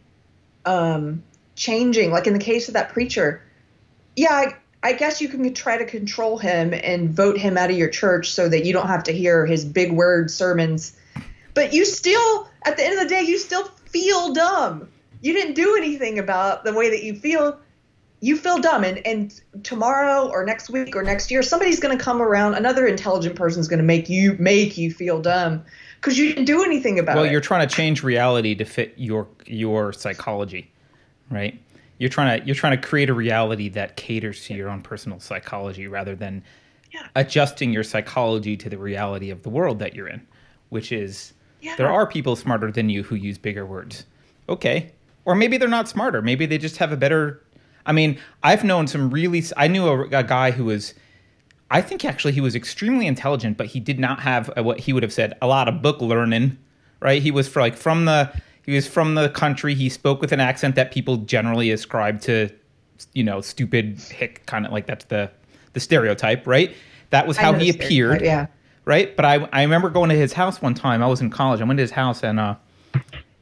um, 0.67 1.23
changing. 1.57 2.11
Like 2.11 2.27
in 2.27 2.33
the 2.33 2.39
case 2.39 2.69
of 2.69 2.75
that 2.75 2.91
preacher 2.91 3.43
yeah 4.17 4.33
I, 4.33 4.57
I 4.83 4.93
guess 4.95 5.21
you 5.21 5.29
can 5.29 5.53
try 5.55 5.79
to 5.79 5.85
control 5.85 6.39
him 6.39 6.75
and 6.75 7.11
vote 7.11 7.39
him 7.39 7.57
out 7.57 7.71
of 7.71 7.77
your 7.77 7.89
church 7.89 8.33
so 8.33 8.49
that 8.49 8.65
you 8.65 8.73
don't 8.73 8.87
have 8.87 9.05
to 9.05 9.13
hear 9.13 9.47
his 9.47 9.65
big 9.65 9.93
word 9.93 10.31
sermons 10.31 10.97
but 11.54 11.73
you 11.73 11.85
still 11.85 12.49
at 12.64 12.76
the 12.76 12.85
end 12.85 12.95
of 12.95 13.00
the 13.00 13.09
day, 13.09 13.23
you 13.23 13.38
still 13.38 13.64
feel 13.64 14.33
dumb. 14.33 14.88
You 15.23 15.33
didn't 15.33 15.54
do 15.54 15.76
anything 15.76 16.19
about 16.19 16.64
the 16.64 16.73
way 16.73 16.90
that 16.90 17.02
you 17.02 17.14
feel. 17.14 17.59
You 18.23 18.37
feel 18.37 18.59
dumb, 18.59 18.85
and, 18.85 19.04
and 19.07 19.40
tomorrow 19.62 20.28
or 20.28 20.45
next 20.45 20.69
week 20.69 20.95
or 20.95 21.02
next 21.02 21.30
year, 21.30 21.42
somebody's 21.42 21.80
going 21.80 21.97
to 21.97 22.02
come 22.02 22.21
around. 22.21 22.54
Another 22.54 22.87
intelligent 22.87 23.35
person's 23.35 23.66
going 23.66 23.78
to 23.78 23.85
make 23.85 24.11
you 24.11 24.37
make 24.38 24.76
you 24.76 24.92
feel 24.92 25.23
dumb 25.23 25.64
because 25.97 26.19
you 26.19 26.28
didn't 26.28 26.45
do 26.45 26.62
anything 26.62 26.99
about 26.99 27.14
well, 27.16 27.25
it. 27.25 27.26
Well, 27.28 27.33
you're 27.33 27.40
trying 27.40 27.66
to 27.66 27.75
change 27.75 28.02
reality 28.02 28.54
to 28.57 28.64
fit 28.64 28.95
your 28.97 29.26
your 29.47 29.95
psychology, 29.95 30.71
right? 31.30 31.59
You're 31.97 32.11
trying 32.11 32.40
to 32.40 32.47
you're 32.47 32.54
trying 32.54 32.78
to 32.78 32.87
create 32.87 33.09
a 33.09 33.14
reality 33.14 33.71
that 33.71 33.97
caters 33.97 34.45
to 34.47 34.54
your 34.54 34.69
own 34.69 34.83
personal 34.83 35.19
psychology 35.21 35.87
rather 35.87 36.14
than 36.14 36.42
Yeah. 36.92 37.07
adjusting 37.16 37.73
your 37.73 37.85
psychology 37.85 38.57
to 38.59 38.69
the 38.69 38.78
reality 38.78 39.30
of 39.30 39.42
the 39.42 39.50
world 39.50 39.78
that 39.78 39.95
you're 39.95 40.09
in, 40.09 40.26
which 40.69 40.92
is 40.92 41.33
Yeah. 41.61 41.76
there 41.76 41.90
are 41.90 42.07
people 42.07 42.37
smarter 42.37 42.71
than 42.71 42.88
you 42.88 43.02
who 43.02 43.14
use 43.14 43.38
bigger 43.38 43.67
words. 43.67 44.05
Okay. 44.49 44.93
Or 45.25 45.35
maybe 45.35 45.59
they're 45.59 45.69
not 45.69 45.88
smarter. 45.88 46.23
Maybe 46.23 46.47
they 46.47 46.59
just 46.59 46.79
have 46.79 46.93
a 46.93 46.97
better 46.97 47.43
I 47.87 47.93
mean, 47.93 48.19
I've 48.43 48.62
known 48.64 48.87
some 48.87 49.11
really 49.11 49.43
I 49.57 49.69
knew 49.69 49.87
a, 49.88 50.02
a 50.09 50.23
guy 50.23 50.50
who 50.50 50.67
was 50.67 50.95
I 51.71 51.81
think 51.81 52.05
actually 52.05 52.33
he 52.33 52.40
was 52.40 52.55
extremely 52.55 53.07
intelligent, 53.07 53.57
but 53.57 53.67
he 53.67 53.81
did 53.81 53.99
not 53.99 54.21
have 54.21 54.50
a, 54.57 54.62
what 54.62 54.81
he 54.81 54.93
would 54.93 55.02
have 55.02 55.12
said 55.12 55.37
a 55.40 55.47
lot 55.47 55.69
of 55.69 55.83
book 55.83 56.00
learning, 56.00 56.59
right? 57.00 57.23
He 57.23 57.31
was 57.31 57.49
for 57.49 57.61
like 57.61 57.76
from 57.76 58.07
the 58.07 58.33
he 58.64 58.75
was 58.75 58.87
from 58.87 59.14
the 59.14 59.29
country. 59.31 59.75
He 59.75 59.88
spoke 59.88 60.21
with 60.21 60.33
an 60.33 60.40
accent 60.40 60.75
that 60.75 60.93
people 60.93 61.19
generally 61.19 61.71
ascribe 61.71 62.21
to, 62.23 62.50
you 63.14 63.25
know, 63.25 63.40
stupid 63.40 63.99
hick 63.99 64.45
kind 64.47 64.67
of 64.67 64.73
like 64.73 64.87
that's 64.87 65.05
the 65.07 65.31
the 65.73 65.81
stereotype, 65.81 66.47
right? 66.47 66.75
That 67.11 67.26
was 67.26 67.37
how 67.37 67.52
he 67.55 67.71
appeared, 67.71 68.23
Yeah. 68.23 68.47
Right? 68.91 69.17
But 69.17 69.25
I 69.25 69.49
I 69.53 69.63
remember 69.63 69.89
going 69.89 70.11
to 70.11 70.17
his 70.17 70.33
house 70.33 70.61
one 70.61 70.75
time. 70.75 71.03
I 71.03 71.07
was 71.07 71.21
in 71.21 71.31
college. 71.31 71.61
I 71.61 71.65
went 71.65 71.79
to 71.79 71.83
his 71.83 71.93
house 71.93 72.23
and 72.25 72.41
uh, 72.41 72.57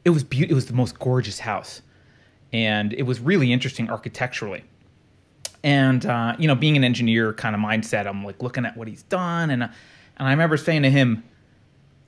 it 0.05 0.11
was 0.11 0.23
beautiful. 0.23 0.53
It 0.53 0.55
was 0.55 0.67
the 0.67 0.73
most 0.73 0.99
gorgeous 0.99 1.39
house, 1.39 1.81
and 2.53 2.93
it 2.93 3.03
was 3.03 3.19
really 3.19 3.51
interesting 3.51 3.89
architecturally 3.89 4.63
and 5.63 6.05
uh, 6.05 6.35
you 6.39 6.47
know 6.47 6.55
being 6.55 6.77
an 6.77 6.83
engineer 6.83 7.33
kind 7.33 7.55
of 7.55 7.61
mindset 7.61 8.07
i'm 8.07 8.23
like 8.23 8.41
looking 8.41 8.65
at 8.65 8.75
what 8.77 8.87
he's 8.87 9.03
done 9.03 9.49
and 9.49 9.63
uh, 9.63 9.67
and 10.17 10.27
i 10.27 10.31
remember 10.31 10.57
saying 10.57 10.83
to 10.83 10.89
him 10.89 11.23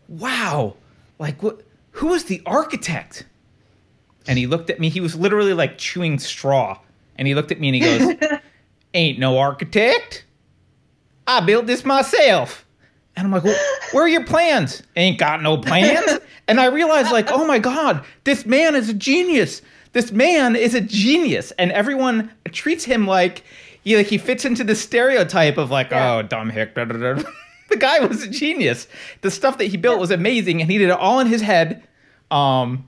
wow 0.07 0.75
like 1.19 1.41
what 1.43 1.61
who 1.91 2.07
was 2.07 2.25
the 2.25 2.41
architect 2.45 3.25
and 4.27 4.37
he 4.37 4.47
looked 4.47 4.69
at 4.69 4.79
me 4.79 4.89
he 4.89 5.01
was 5.01 5.15
literally 5.15 5.53
like 5.53 5.77
chewing 5.77 6.17
straw 6.17 6.79
and 7.17 7.27
he 7.27 7.35
looked 7.35 7.51
at 7.51 7.59
me 7.59 7.67
and 7.69 7.75
he 7.75 7.81
goes 7.81 8.39
ain't 8.93 9.19
no 9.19 9.37
architect 9.37 10.25
i 11.27 11.39
built 11.41 11.65
this 11.65 11.83
myself 11.83 12.65
and 13.15 13.25
i'm 13.27 13.31
like 13.31 13.43
well, 13.43 13.57
where 13.91 14.03
are 14.05 14.09
your 14.09 14.23
plans? 14.25 14.83
Ain't 14.95 15.17
got 15.17 15.41
no 15.41 15.57
plans. 15.57 16.19
And 16.47 16.59
i 16.59 16.65
realized 16.65 17.11
like 17.11 17.29
oh 17.31 17.45
my 17.45 17.59
god 17.59 18.03
this 18.23 18.45
man 18.45 18.75
is 18.75 18.89
a 18.89 18.93
genius. 18.93 19.61
This 19.93 20.11
man 20.13 20.55
is 20.55 20.73
a 20.73 20.79
genius. 20.81 21.51
And 21.51 21.71
everyone 21.73 22.31
treats 22.53 22.85
him 22.85 23.05
like 23.07 23.43
he, 23.83 23.97
like 23.97 24.07
he 24.07 24.17
fits 24.17 24.45
into 24.45 24.63
the 24.63 24.75
stereotype 24.75 25.57
of 25.57 25.69
like 25.71 25.91
Yeah. 25.91 26.15
oh 26.15 26.21
dumb 26.21 26.49
hick 26.49 26.75
da, 26.75 26.85
da, 26.85 26.97
da. 27.15 27.23
the 27.69 27.77
guy 27.77 27.99
was 27.99 28.23
a 28.23 28.29
genius. 28.29 28.87
The 29.21 29.31
stuff 29.31 29.57
that 29.57 29.65
he 29.65 29.77
built 29.77 29.99
was 29.99 30.11
amazing 30.11 30.61
and 30.61 30.71
he 30.71 30.77
did 30.77 30.89
it 30.89 30.91
all 30.97 31.19
in 31.19 31.27
his 31.27 31.41
head. 31.41 31.83
Um 32.29 32.85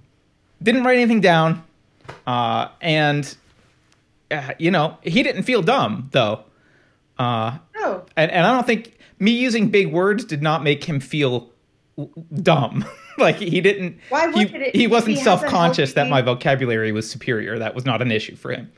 didn't 0.62 0.84
write 0.86 0.98
anything 0.98 1.20
down. 1.22 1.64
Uh 2.26 2.70
and 2.82 3.36
uh, 4.32 4.54
you 4.58 4.72
know 4.72 4.98
he 5.04 5.24
didn't 5.24 5.44
feel 5.44 5.62
dumb 5.62 6.10
though. 6.12 6.44
Uh 7.18 7.58
No. 7.76 8.06
and, 8.16 8.32
and 8.32 8.46
i 8.46 8.52
don't 8.52 8.66
think 8.66 8.98
me 9.20 9.32
using 9.32 9.70
big 9.70 9.92
words 9.92 10.26
did 10.26 10.42
not 10.42 10.64
make 10.64 10.84
him 10.84 11.00
feel 11.00 11.52
dumb. 12.42 12.86
Like 13.16 13.36
he 13.36 13.62
didn't 13.62 14.00
Why 14.10 14.32
he, 14.32 14.46
would 14.46 14.56
it? 14.56 14.76
he 14.76 14.88
wasn't 14.88 15.18
he 15.18 15.24
self-conscious 15.24 15.94
that 15.94 16.10
my 16.10 16.24
vocabulary 16.24 16.92
was 16.92 17.08
superior. 17.08 17.60
That 17.60 17.76
was 17.76 17.86
not 17.86 18.02
an 18.02 18.12
issue 18.12 18.36
for 18.36 18.52
him. 18.52 18.72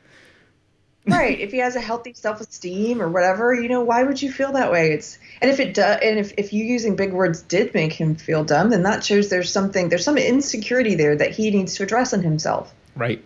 Right. 1.08 1.40
If 1.40 1.54
he 1.54 1.60
has 1.60 1.78
a 1.78 1.80
healthy 1.80 2.14
self-esteem 2.14 3.02
or 3.02 3.08
whatever 3.08 3.54
you 3.54 3.70
know 3.70 3.80
why 3.80 4.04
would 4.04 4.22
you 4.22 4.30
feel 4.30 4.52
that 4.52 4.74
way? 4.74 4.92
It's 4.92 5.18
and 5.42 5.50
if 5.50 5.62
it 5.62 5.74
does 5.74 6.00
and 6.04 6.20
if, 6.20 6.34
if 6.38 6.52
you 6.52 6.66
using 6.66 6.98
big 6.98 7.14
words 7.14 7.44
did 7.44 7.74
make 7.74 7.94
him 7.94 8.14
feel 8.14 8.44
dumb 8.44 8.72
then 8.72 8.84
that 8.84 9.06
shows 9.06 9.30
there's 9.30 9.50
something 9.50 9.88
there's 9.88 10.04
some 10.04 10.18
insecurity 10.18 10.96
there 10.96 11.16
that 11.16 11.32
he 11.32 11.50
needs 11.50 11.76
to 11.76 11.84
address 11.84 12.12
in 12.12 12.22
himself. 12.22 12.74
Right. 12.98 13.24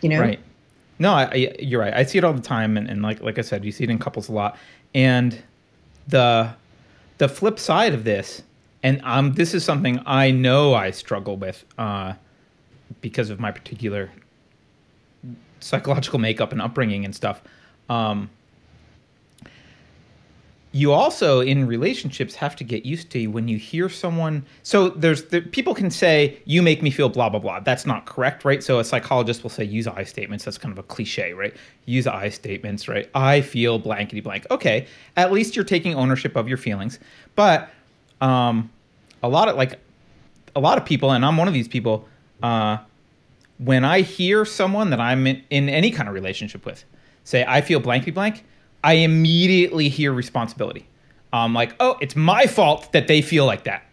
You 0.00 0.10
know? 0.10 0.20
Right. 0.20 0.38
No, 1.00 1.12
I, 1.14 1.24
I, 1.24 1.56
you're 1.58 1.80
right. 1.80 1.92
I 1.92 2.04
see 2.04 2.18
it 2.18 2.22
all 2.24 2.32
the 2.32 2.40
time, 2.40 2.76
and, 2.76 2.88
and 2.88 3.02
like 3.02 3.20
like 3.20 3.36
I 3.36 3.42
said, 3.42 3.64
you 3.64 3.72
see 3.72 3.82
it 3.82 3.90
in 3.90 3.98
couples 3.98 4.28
a 4.28 4.32
lot. 4.32 4.56
And 4.94 5.42
the 6.06 6.54
the 7.18 7.28
flip 7.28 7.58
side 7.58 7.94
of 7.94 8.04
this, 8.04 8.42
and 8.82 9.00
um, 9.04 9.34
this 9.34 9.54
is 9.54 9.64
something 9.64 10.00
I 10.06 10.30
know 10.30 10.74
I 10.74 10.90
struggle 10.90 11.36
with 11.36 11.64
uh, 11.78 12.14
because 13.00 13.30
of 13.30 13.38
my 13.38 13.50
particular 13.50 14.10
psychological 15.60 16.18
makeup 16.18 16.52
and 16.52 16.60
upbringing 16.60 17.04
and 17.04 17.14
stuff. 17.14 17.42
Um, 17.88 18.30
you 20.72 20.92
also 20.92 21.40
in 21.40 21.66
relationships 21.66 22.34
have 22.34 22.56
to 22.56 22.64
get 22.64 22.84
used 22.84 23.10
to 23.10 23.26
when 23.26 23.46
you 23.46 23.58
hear 23.58 23.88
someone 23.88 24.44
so 24.62 24.88
there's 24.88 25.24
the, 25.24 25.40
people 25.40 25.74
can 25.74 25.90
say 25.90 26.38
you 26.46 26.62
make 26.62 26.82
me 26.82 26.90
feel 26.90 27.08
blah 27.08 27.28
blah 27.28 27.38
blah. 27.38 27.60
That's 27.60 27.86
not 27.86 28.06
correct 28.06 28.44
right? 28.44 28.62
So 28.62 28.78
a 28.78 28.84
psychologist 28.84 29.42
will 29.42 29.50
say 29.50 29.64
use 29.64 29.86
i 29.86 30.02
statements. 30.04 30.44
That's 30.44 30.58
kind 30.58 30.72
of 30.72 30.78
a 30.78 30.82
cliche 30.82 31.32
right? 31.32 31.54
Use 31.84 32.06
i 32.06 32.28
statements 32.28 32.88
right? 32.88 33.08
I 33.14 33.40
feel 33.42 33.78
blankety 33.78 34.20
blank. 34.20 34.46
Okay 34.50 34.86
at 35.16 35.32
least 35.32 35.54
you're 35.56 35.64
taking 35.64 35.94
ownership 35.94 36.36
of 36.36 36.48
your 36.48 36.58
feelings. 36.58 36.98
But 37.34 37.70
um 38.20 38.70
a 39.22 39.28
lot 39.28 39.48
of 39.48 39.56
like 39.56 39.78
a 40.56 40.60
lot 40.60 40.76
of 40.78 40.84
people 40.84 41.12
and 41.12 41.24
i'm 41.24 41.36
one 41.38 41.48
of 41.48 41.54
these 41.54 41.68
people 41.68 42.06
uh 42.42 42.76
when 43.64 43.84
I 43.84 44.00
hear 44.00 44.44
someone 44.44 44.90
that 44.90 45.00
I'm 45.00 45.26
in, 45.26 45.42
in 45.50 45.68
any 45.68 45.90
kind 45.90 46.08
of 46.08 46.14
relationship 46.14 46.66
with 46.66 46.84
say, 47.24 47.44
I 47.46 47.60
feel 47.60 47.78
blankety 47.78 48.10
blank, 48.10 48.44
I 48.84 48.94
immediately 48.94 49.88
hear 49.88 50.12
responsibility. 50.12 50.86
Um, 51.32 51.54
like, 51.54 51.74
oh, 51.80 51.96
it's 52.00 52.16
my 52.16 52.46
fault 52.46 52.92
that 52.92 53.06
they 53.08 53.22
feel 53.22 53.46
like 53.46 53.64
that. 53.64 53.84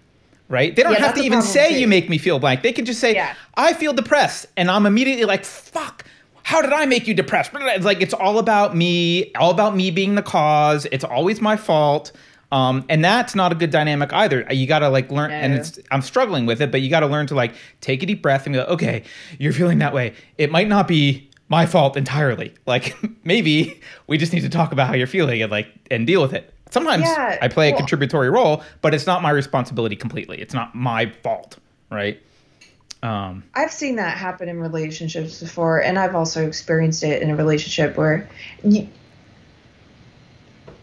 Right? 0.50 0.76
They 0.76 0.82
don't 0.82 0.94
Yeah, 0.94 1.00
have 1.06 1.16
to 1.16 1.22
even 1.22 1.44
say 1.44 1.74
too. 1.74 1.80
you 1.82 1.88
make 1.88 2.10
me 2.10 2.18
feel 2.18 2.40
blank. 2.40 2.64
They 2.64 2.74
can 2.74 2.84
just 2.86 3.00
say, 3.00 3.14
Yeah. 3.14 3.36
I 3.56 3.74
feel 3.74 3.94
depressed. 3.94 4.48
And 4.58 4.70
I'm 4.72 4.88
immediately 4.88 5.26
like, 5.26 5.46
fuck, 5.46 6.04
how 6.42 6.62
did 6.64 6.74
I 6.74 6.88
make 6.88 7.08
you 7.08 7.14
depressed? 7.14 7.52
It's 7.54 7.86
like, 7.86 8.02
it's 8.02 8.16
all 8.16 8.40
about 8.40 8.76
me, 8.76 9.32
all 9.36 9.52
about 9.52 9.76
me 9.76 9.92
being 9.92 10.16
the 10.16 10.24
cause. 10.24 10.88
It's 10.92 11.04
always 11.04 11.40
my 11.40 11.56
fault. 11.56 12.12
Um, 12.52 12.84
and 12.90 13.06
that's 13.06 13.36
not 13.36 13.52
a 13.52 13.56
good 13.56 13.70
dynamic 13.70 14.12
either. 14.12 14.44
You 14.50 14.66
got 14.66 14.80
to 14.80 14.90
like 14.90 15.12
learn, 15.12 15.30
and 15.30 15.54
No. 15.54 15.60
it's 15.60 15.78
I'm 15.92 16.02
struggling 16.02 16.48
with 16.48 16.64
it, 16.64 16.72
but 16.72 16.82
you 16.82 16.90
got 16.90 17.02
to 17.02 17.08
learn 17.08 17.28
to 17.28 17.36
like 17.36 17.54
take 17.80 18.02
a 18.02 18.08
deep 18.08 18.24
breath 18.24 18.48
and 18.48 18.56
go, 18.56 18.64
okay, 18.64 19.04
you're 19.38 19.54
feeling 19.54 19.78
that 19.80 19.94
way. 19.94 20.14
It 20.40 20.52
might 20.52 20.68
not 20.68 20.88
be 20.88 21.29
my 21.50 21.66
fault 21.66 21.98
entirely. 21.98 22.54
Like 22.66 22.96
maybe 23.24 23.82
we 24.08 24.18
just 24.18 24.32
need 24.32 24.42
to 24.42 24.50
talk 24.50 24.72
about 24.72 24.88
how 24.88 24.94
you're 24.94 25.08
feeling 25.08 25.42
and 25.42 25.52
like 25.52 25.68
and 25.92 26.08
deal 26.08 26.22
with 26.22 26.34
it. 26.34 26.54
Sometimes 26.72 27.04
Yeah, 27.04 27.40
I 27.42 27.48
play 27.48 27.72
a 27.72 27.76
contributory 27.76 28.30
role, 28.30 28.64
but 28.82 28.94
it's 28.94 29.08
not 29.08 29.24
my 29.24 29.32
responsibility 29.32 29.96
completely. 29.96 30.40
It's 30.40 30.54
not 30.54 30.76
my 30.76 31.12
fault, 31.24 31.58
right? 31.90 32.22
Um, 33.02 33.44
I've 33.56 33.72
seen 33.72 33.96
that 33.96 34.18
happen 34.18 34.50
in 34.50 34.60
relationships 34.60 35.40
before, 35.40 35.82
and 35.82 35.98
I've 35.98 36.16
also 36.16 36.46
experienced 36.46 37.02
it 37.02 37.24
in 37.24 37.32
a 37.32 37.36
relationship 37.36 37.98
where 37.98 38.30
you, 38.64 38.88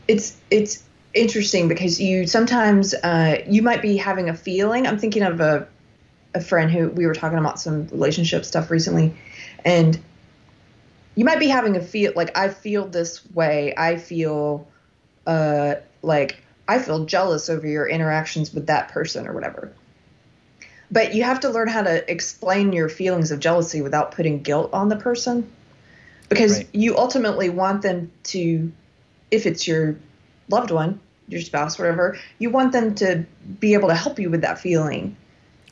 it's 0.09 0.37
it's 0.51 0.83
interesting 1.15 1.69
because 1.69 2.01
you 2.01 2.27
sometimes 2.27 2.95
uh, 2.95 3.43
you 3.47 3.63
might 3.63 3.83
be 3.83 3.97
having 3.97 4.29
a 4.29 4.35
feeling. 4.35 4.87
I'm 4.87 4.99
thinking 4.99 5.23
of 5.23 5.41
a 5.41 5.69
a 6.35 6.41
friend 6.41 6.71
who 6.71 6.89
we 6.89 7.07
were 7.07 7.15
talking 7.15 7.39
about 7.39 7.61
some 7.61 7.87
relationship 7.89 8.45
stuff 8.45 8.71
recently, 8.71 9.15
and 9.65 10.01
you 11.17 11.25
might 11.25 11.41
be 11.41 11.49
having 11.49 11.77
a 11.77 11.81
feel 11.81 12.13
like 12.15 12.37
I 12.39 12.49
feel 12.49 12.87
this 12.87 13.29
way. 13.33 13.75
I 13.77 13.97
feel 13.97 14.69
uh, 15.27 15.77
like 16.03 16.41
I 16.69 16.79
feel 16.79 17.05
jealous 17.05 17.51
over 17.51 17.67
your 17.67 17.89
interactions 17.89 18.55
with 18.55 18.69
that 18.69 18.89
person 18.89 19.27
or 19.27 19.33
whatever 19.33 19.73
but 20.91 21.15
you 21.15 21.23
have 21.25 21.41
to 21.41 21.51
learn 21.51 21.69
how 21.69 21.83
to 21.83 22.11
explain 22.11 22.73
your 22.73 22.89
feelings 22.89 23.31
of 23.31 23.41
jealousy 23.41 23.83
without 23.83 24.13
putting 24.13 24.43
guilt 24.43 24.71
on 24.73 24.89
the 24.89 24.97
person 24.97 25.51
because 26.29 26.59
Right. 26.59 26.69
you 26.73 26.97
ultimately 26.97 27.49
want 27.51 27.83
them 27.83 28.11
to 28.25 28.73
if 29.31 29.47
it's 29.47 29.67
your 29.67 29.97
loved 30.49 30.71
one 30.71 31.01
your 31.29 31.41
spouse 31.41 31.79
whatever 31.79 32.19
you 32.39 32.51
want 32.51 32.73
them 32.73 32.95
to 32.95 33.25
be 33.59 33.75
able 33.75 33.89
to 33.89 33.95
help 33.95 34.19
you 34.19 34.31
with 34.31 34.43
that 34.43 34.59
feeling 34.59 35.17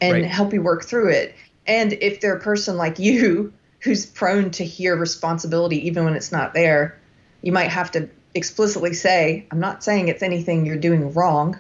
and 0.00 0.12
Right. 0.12 0.24
help 0.24 0.52
you 0.52 0.62
work 0.62 0.84
through 0.84 1.08
it 1.10 1.34
and 1.66 1.92
if 1.94 2.20
they're 2.20 2.36
a 2.36 2.40
person 2.40 2.76
like 2.76 2.98
you 2.98 3.52
who's 3.84 4.06
prone 4.06 4.50
to 4.50 4.64
hear 4.64 4.96
responsibility 4.96 5.86
even 5.86 6.04
when 6.04 6.14
it's 6.14 6.32
not 6.32 6.54
there 6.54 6.98
you 7.42 7.52
might 7.52 7.68
have 7.68 7.90
to 7.90 8.08
explicitly 8.34 8.92
say 8.92 9.46
i'm 9.50 9.60
not 9.60 9.84
saying 9.84 10.08
it's 10.08 10.22
anything 10.22 10.66
you're 10.66 10.76
doing 10.76 11.12
wrong 11.12 11.58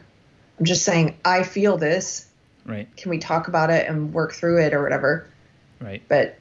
i'm 0.58 0.64
just 0.64 0.84
saying 0.84 1.16
i 1.24 1.42
feel 1.42 1.76
this 1.76 2.28
right, 2.64 2.88
can 2.96 3.10
we 3.10 3.18
talk 3.18 3.46
about 3.46 3.70
it 3.70 3.86
and 3.88 4.12
work 4.12 4.32
through 4.32 4.60
it 4.60 4.74
or 4.74 4.82
whatever 4.82 5.28
right. 5.84 6.02
but 6.08 6.38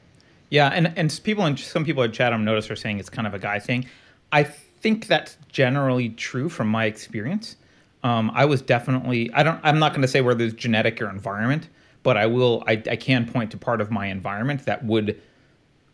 Yeah, 0.50 0.68
and 0.68 0.92
and 0.96 1.20
people 1.24 1.44
and 1.44 1.58
some 1.58 1.84
people 1.84 2.02
in 2.02 2.12
chat 2.12 2.32
I've 2.32 2.40
noticed 2.40 2.70
are 2.70 2.76
saying 2.76 2.98
it's 2.98 3.10
kind 3.10 3.26
of 3.26 3.34
a 3.34 3.38
guy 3.38 3.58
thing. 3.58 3.86
I 4.32 4.44
think 4.44 5.06
that's 5.06 5.36
generally 5.48 6.10
true 6.10 6.48
from 6.48 6.68
my 6.68 6.84
experience. 6.84 7.56
Um, 8.02 8.30
I 8.34 8.44
was 8.44 8.62
definitely 8.62 9.32
I 9.32 9.42
don't 9.42 9.60
I'm 9.62 9.78
not 9.78 9.92
going 9.92 10.02
to 10.02 10.08
say 10.08 10.20
whether 10.20 10.44
it's 10.44 10.54
genetic 10.54 11.00
or 11.00 11.08
environment, 11.08 11.68
but 12.02 12.16
I 12.16 12.26
will. 12.26 12.62
I, 12.66 12.72
I 12.90 12.96
can 12.96 13.26
point 13.26 13.50
to 13.52 13.56
part 13.56 13.80
of 13.80 13.90
my 13.90 14.06
environment 14.06 14.64
that 14.66 14.84
would 14.84 15.20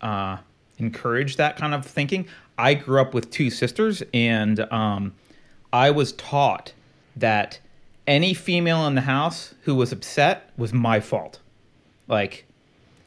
uh, 0.00 0.38
encourage 0.78 1.37
that 1.37 1.57
kind 1.57 1.75
of 1.75 1.85
thinking. 1.85 2.26
I 2.59 2.75
grew 2.75 3.00
up 3.00 3.14
with 3.14 3.30
two 3.30 3.50
sisters, 3.50 4.02
and 4.12 4.61
um, 4.73 5.14
I 5.73 5.90
was 5.90 6.12
taught 6.12 6.73
that 7.16 7.59
any 8.07 8.35
female 8.35 8.87
in 8.87 8.95
the 8.95 9.02
house 9.02 9.54
who 9.62 9.75
was 9.75 9.92
upset 9.92 10.50
was 10.57 10.73
my 10.73 11.00
fault. 11.00 11.40
Like, 12.09 12.47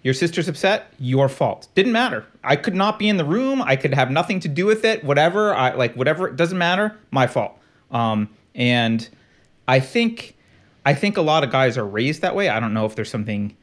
your 0.02 0.14
sister's 0.14 0.50
upset, 0.50 0.94
your 1.00 1.30
fault. 1.30 1.68
Didn't 1.76 1.94
matter. 1.94 2.26
I 2.44 2.58
could 2.58 2.76
not 2.76 3.00
be 3.00 3.08
in 3.08 3.18
the 3.18 3.26
room. 3.26 3.62
I 3.62 3.76
could 3.76 3.94
have 3.94 4.12
nothing 4.12 4.40
to 4.42 4.48
do 4.50 4.66
with 4.66 4.84
it. 4.84 5.04
Whatever. 5.04 5.54
I 5.54 5.74
like 5.74 5.96
whatever. 5.96 6.28
It 6.28 6.36
doesn't 6.36 6.58
matter. 6.58 6.98
My 7.10 7.26
fault. 7.26 7.58
Um, 7.90 8.30
and 8.54 9.08
I 9.68 9.80
think, 9.80 10.36
I 10.86 10.94
think 10.94 11.16
a 11.16 11.22
lot 11.22 11.44
of 11.44 11.52
guys 11.52 11.78
are 11.78 11.86
raised 11.86 12.22
that 12.22 12.36
way. 12.36 12.50
I 12.50 12.60
don't 12.60 12.74
know 12.74 12.86
if 12.86 12.96
there's 12.96 13.10
something 13.10 13.56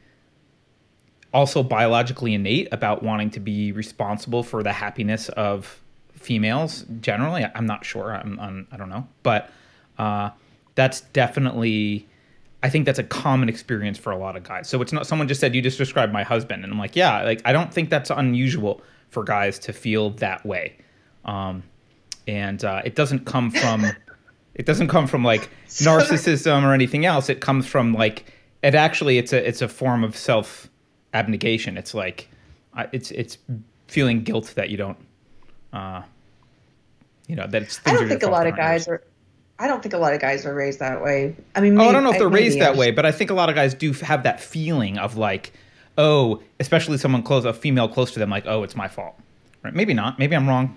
also 1.33 1.63
biologically 1.63 2.33
innate 2.33 2.67
about 2.71 3.03
wanting 3.03 3.29
to 3.31 3.39
be 3.39 3.71
responsible 3.71 4.43
for 4.43 4.63
the 4.63 4.73
happiness 4.73 5.29
of 5.29 5.79
females 6.13 6.85
generally. 6.99 7.45
I'm 7.55 7.65
not 7.65 7.85
sure. 7.85 8.13
I'm, 8.13 8.39
I'm 8.39 8.67
I 8.71 8.77
don't 8.77 8.89
know, 8.89 9.07
but 9.23 9.49
uh, 9.97 10.31
that's 10.75 11.01
definitely. 11.01 12.07
I 12.63 12.69
think 12.69 12.85
that's 12.85 12.99
a 12.99 13.03
common 13.03 13.49
experience 13.49 13.97
for 13.97 14.11
a 14.11 14.17
lot 14.17 14.35
of 14.35 14.43
guys. 14.43 14.69
So 14.69 14.83
it's 14.83 14.93
not 14.93 15.07
someone 15.07 15.27
just 15.27 15.41
said 15.41 15.55
you 15.55 15.63
just 15.63 15.79
described 15.79 16.13
my 16.13 16.23
husband, 16.23 16.63
and 16.63 16.71
I'm 16.71 16.79
like, 16.79 16.95
yeah, 16.95 17.23
like 17.23 17.41
I 17.45 17.53
don't 17.53 17.73
think 17.73 17.89
that's 17.89 18.09
unusual 18.09 18.81
for 19.09 19.23
guys 19.23 19.57
to 19.59 19.73
feel 19.73 20.11
that 20.11 20.45
way, 20.45 20.77
um, 21.25 21.63
and 22.27 22.63
uh, 22.63 22.81
it 22.85 22.95
doesn't 22.95 23.25
come 23.25 23.51
from. 23.51 23.85
it 24.53 24.65
doesn't 24.65 24.89
come 24.89 25.07
from 25.07 25.23
like 25.23 25.49
narcissism 25.67 26.63
or 26.63 26.73
anything 26.73 27.05
else. 27.05 27.29
It 27.29 27.39
comes 27.39 27.65
from 27.65 27.93
like 27.93 28.31
it 28.61 28.75
actually 28.75 29.17
it's 29.17 29.33
a 29.33 29.47
it's 29.47 29.61
a 29.61 29.67
form 29.67 30.03
of 30.03 30.15
self 30.15 30.69
abnegation. 31.13 31.77
It's 31.77 31.93
like 31.93 32.27
it's 32.91 33.11
it's 33.11 33.37
feeling 33.87 34.23
guilt 34.23 34.53
that 34.55 34.69
you 34.69 34.77
don't, 34.77 34.97
uh, 35.73 36.01
you 37.27 37.35
know, 37.35 37.47
that 37.47 37.63
it's. 37.63 37.79
I 37.85 37.93
don't 37.93 38.07
think 38.07 38.23
a 38.23 38.29
lot 38.29 38.47
of 38.47 38.55
guys 38.55 38.87
are. 38.87 39.03
I 39.59 39.67
don't 39.67 39.83
think 39.83 39.93
a 39.93 39.97
lot 39.99 40.13
of 40.13 40.19
guys 40.19 40.45
are 40.45 40.55
raised 40.55 40.79
that 40.79 41.03
way. 41.03 41.35
I 41.53 41.61
mean, 41.61 41.75
maybe, 41.75 41.85
oh, 41.85 41.89
I 41.89 41.91
don't 41.91 42.03
know 42.03 42.11
if 42.11 42.17
they're 42.17 42.27
raised 42.27 42.59
that 42.59 42.75
way, 42.75 42.89
but 42.89 43.05
I 43.05 43.11
think 43.11 43.29
a 43.29 43.35
lot 43.35 43.47
of 43.49 43.53
guys 43.53 43.75
do 43.75 43.93
have 43.93 44.23
that 44.23 44.39
feeling 44.41 44.97
of 44.97 45.17
like, 45.17 45.53
oh, 45.99 46.41
especially 46.59 46.97
someone 46.97 47.21
close, 47.21 47.45
a 47.45 47.53
female 47.53 47.87
close 47.87 48.11
to 48.13 48.19
them, 48.19 48.31
like, 48.31 48.47
oh, 48.47 48.63
it's 48.63 48.75
my 48.75 48.87
fault. 48.87 49.19
Right? 49.61 49.73
Maybe 49.73 49.93
not. 49.93 50.17
Maybe 50.17 50.35
I'm 50.35 50.49
wrong. 50.49 50.75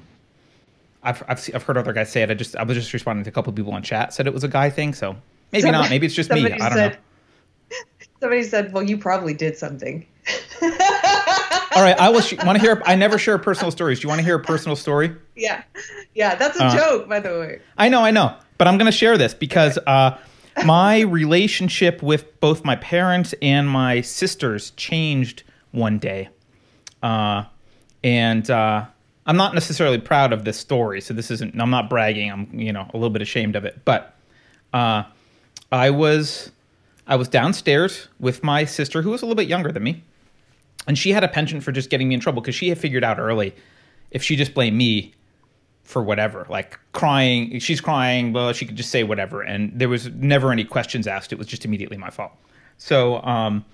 I've, 1.03 1.23
I've, 1.29 1.51
I've 1.55 1.63
heard 1.63 1.79
other 1.79 1.95
guys 1.95 2.13
say 2.13 2.23
it. 2.23 2.31
I 2.31 2.35
just 2.35 2.57
I 2.57 2.63
was 2.63 2.77
just 2.77 2.93
responding 2.93 3.25
to 3.25 3.31
a 3.31 3.33
couple 3.33 3.53
people 3.55 3.75
in 3.77 3.83
chat 3.83 4.13
said 4.13 4.27
it 4.27 4.35
was 4.35 4.45
a 4.45 4.49
guy 4.49 4.69
thing. 4.69 4.93
So 4.93 5.17
maybe 5.51 5.63
somebody, 5.63 5.83
not. 5.83 5.91
Maybe 5.91 6.07
it's 6.07 6.15
just 6.15 6.31
me. 6.31 6.45
I 6.45 6.49
don't 6.49 6.73
said, 6.73 6.93
know. 6.93 7.77
Somebody 8.21 8.43
said, 8.43 8.73
"Well, 8.73 8.83
you 8.83 8.97
probably 8.97 9.35
did 9.35 9.57
something." 9.57 10.07
All 11.77 11.83
right, 11.83 11.99
I 11.99 12.09
will. 12.09 12.21
Sh- 12.21 12.37
want 12.45 12.57
to 12.57 12.61
hear? 12.61 12.81
I 12.87 12.95
never 12.95 13.19
share 13.19 13.37
personal 13.39 13.71
stories. 13.71 13.99
Do 13.99 14.05
you 14.05 14.09
want 14.09 14.21
to 14.21 14.25
hear 14.25 14.37
a 14.37 14.43
personal 14.43 14.77
story? 14.77 15.15
Yeah, 15.35 15.63
yeah, 16.15 16.37
that's 16.37 16.59
a 16.59 16.65
uh, 16.65 16.77
joke, 16.77 17.09
by 17.09 17.21
the 17.21 17.31
way. 17.31 17.61
I 17.77 17.89
know, 17.89 18.03
I 18.03 18.11
know, 18.11 18.37
but 18.59 18.69
I'm 18.69 18.79
going 18.79 18.91
to 18.91 18.97
share 18.97 19.19
this 19.19 19.35
because 19.35 19.79
uh, 19.87 20.17
my 20.65 21.01
relationship 21.01 22.03
with 22.03 22.39
both 22.41 22.65
my 22.65 22.77
parents 22.77 23.35
and 23.43 23.69
my 23.69 24.01
sisters 24.03 24.71
changed 24.73 25.43
one 25.73 25.99
day, 25.99 26.29
uh, 27.03 27.45
and 28.05 28.49
uh, 28.49 28.87
I'm 29.27 29.37
not 29.37 29.55
necessarily 29.55 29.99
proud 29.99 30.33
of 30.33 30.45
this 30.45 30.59
story. 30.59 31.01
So 31.01 31.13
this 31.13 31.31
isn't. 31.33 31.61
I'm 31.61 31.71
not 31.71 31.91
bragging. 31.91 32.31
I'm 32.31 32.49
you 32.59 32.73
know 32.73 32.89
a 32.95 32.97
little 32.97 33.11
bit 33.11 33.23
ashamed 33.23 33.57
of 33.57 33.65
it, 33.65 33.81
but 33.85 34.15
uh, 34.73 35.03
I 35.73 35.91
was 35.91 36.53
I 37.07 37.17
was 37.17 37.27
downstairs 37.27 38.09
with 38.21 38.45
my 38.45 38.65
sister 38.65 39.03
who 39.03 39.11
was 39.11 39.23
a 39.23 39.27
little 39.27 39.37
bit 39.37 39.49
younger 39.49 39.73
than 39.73 39.83
me 39.83 40.05
and 40.87 40.99
she 40.99 41.13
had 41.13 41.25
a 41.25 41.29
penchant 41.29 41.63
for 41.63 41.73
just 41.73 41.91
getting 41.91 42.09
me 42.09 42.15
in 42.15 42.21
trouble 42.21 42.43
because 42.43 42.55
she 42.55 42.69
had 42.69 42.79
figured 42.79 43.05
out 43.05 43.19
early 43.19 43.55
if 44.11 44.23
she 44.23 44.37
just 44.37 44.55
blamed 44.55 44.77
me 44.77 45.13
for 45.83 46.03
whatever, 46.03 46.47
like 46.49 46.79
crying, 46.93 47.59
she's 47.59 47.81
crying, 47.81 48.33
well, 48.33 48.53
she 48.53 48.65
could 48.65 48.77
just 48.77 48.91
say 48.91 49.03
whatever. 49.03 49.43
And 49.43 49.71
there 49.79 49.89
was 49.89 50.09
never 50.09 50.51
any 50.51 50.65
questions 50.65 51.07
asked. 51.07 51.33
It 51.33 51.39
was 51.39 51.47
just 51.47 51.65
immediately 51.65 51.99
my 51.99 52.11
fault. 52.11 52.33
So, 52.79 53.23
um, 53.23 53.65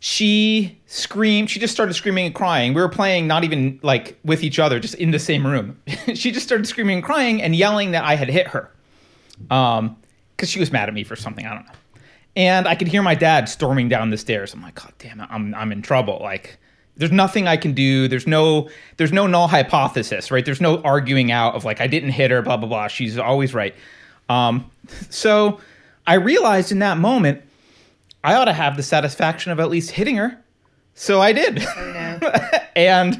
she 0.00 0.78
screamed, 0.86 1.50
she 1.50 1.58
just 1.58 1.74
started 1.74 1.94
screaming 1.94 2.26
and 2.26 2.34
crying. 2.34 2.72
We 2.72 2.80
were 2.80 2.88
playing 2.88 3.26
not 3.26 3.42
even 3.42 3.80
like 3.82 4.16
with 4.24 4.44
each 4.44 4.60
other, 4.60 4.78
just 4.78 4.94
in 4.94 5.10
the 5.10 5.18
same 5.18 5.44
room. 5.44 5.80
she 6.14 6.30
just 6.30 6.46
started 6.46 6.68
screaming 6.68 6.98
and 6.98 7.04
crying 7.04 7.42
and 7.42 7.56
yelling 7.56 7.90
that 7.90 8.04
I 8.04 8.14
had 8.14 8.28
hit 8.28 8.46
her. 8.48 8.70
Um, 9.50 9.96
cause 10.36 10.48
she 10.48 10.60
was 10.60 10.70
mad 10.70 10.88
at 10.88 10.94
me 10.94 11.02
for 11.02 11.16
something. 11.16 11.44
I 11.44 11.54
don't 11.54 11.66
know 11.66 11.72
and 12.38 12.68
I 12.68 12.76
could 12.76 12.86
hear 12.86 13.02
my 13.02 13.16
dad 13.16 13.48
storming 13.48 13.88
down 13.88 14.10
the 14.10 14.16
stairs. 14.16 14.54
I'm 14.54 14.62
like, 14.62 14.76
God 14.76 14.92
damn 14.98 15.20
it, 15.20 15.26
I'm 15.28 15.54
I'm 15.56 15.72
in 15.72 15.82
trouble. 15.82 16.20
Like, 16.22 16.56
there's 16.96 17.10
nothing 17.10 17.48
I 17.48 17.56
can 17.56 17.74
do. 17.74 18.06
There's 18.06 18.28
no 18.28 18.70
there's 18.96 19.12
no 19.12 19.26
null 19.26 19.48
hypothesis, 19.48 20.30
right? 20.30 20.44
There's 20.44 20.60
no 20.60 20.80
arguing 20.82 21.32
out 21.32 21.56
of 21.56 21.64
like 21.64 21.80
I 21.80 21.88
didn't 21.88 22.10
hit 22.10 22.30
her, 22.30 22.40
blah 22.40 22.56
blah 22.56 22.68
blah. 22.68 22.86
She's 22.86 23.18
always 23.18 23.52
right. 23.54 23.74
Um, 24.28 24.70
so 25.10 25.60
I 26.06 26.14
realized 26.14 26.70
in 26.70 26.78
that 26.78 26.96
moment 26.96 27.42
I 28.22 28.34
ought 28.34 28.44
to 28.44 28.52
have 28.52 28.76
the 28.76 28.82
satisfaction 28.84 29.50
of 29.50 29.58
at 29.58 29.68
least 29.68 29.90
hitting 29.90 30.16
her. 30.16 30.38
So 30.94 31.20
I 31.20 31.32
did, 31.32 31.64
oh, 31.64 32.32
and 32.76 33.16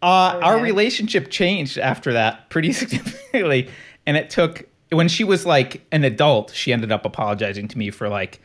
uh, 0.00 0.32
oh, 0.34 0.40
our 0.40 0.60
relationship 0.60 1.28
changed 1.28 1.76
after 1.76 2.12
that 2.12 2.50
pretty 2.50 2.72
significantly, 2.72 3.68
and 4.06 4.16
it 4.16 4.30
took 4.30 4.67
when 4.90 5.08
she 5.08 5.24
was 5.24 5.44
like 5.44 5.86
an 5.92 6.04
adult, 6.04 6.52
she 6.54 6.72
ended 6.72 6.92
up 6.92 7.04
apologizing 7.04 7.68
to 7.68 7.78
me 7.78 7.90
for 7.90 8.08
like, 8.08 8.40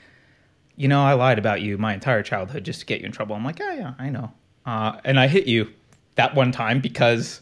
you 0.75 0.87
know, 0.87 1.01
I 1.01 1.13
lied 1.13 1.39
about 1.39 1.61
you 1.61 1.77
my 1.77 1.93
entire 1.93 2.23
childhood 2.23 2.63
just 2.63 2.81
to 2.81 2.85
get 2.85 2.99
you 2.99 3.05
in 3.05 3.11
trouble. 3.11 3.35
I'm 3.35 3.45
like, 3.45 3.59
yeah, 3.59 3.73
yeah, 3.73 3.93
I 3.99 4.09
know. 4.09 4.31
Uh, 4.65 4.99
and 5.03 5.19
I 5.19 5.27
hit 5.27 5.47
you 5.47 5.69
that 6.15 6.35
one 6.35 6.51
time 6.51 6.79
because 6.79 7.41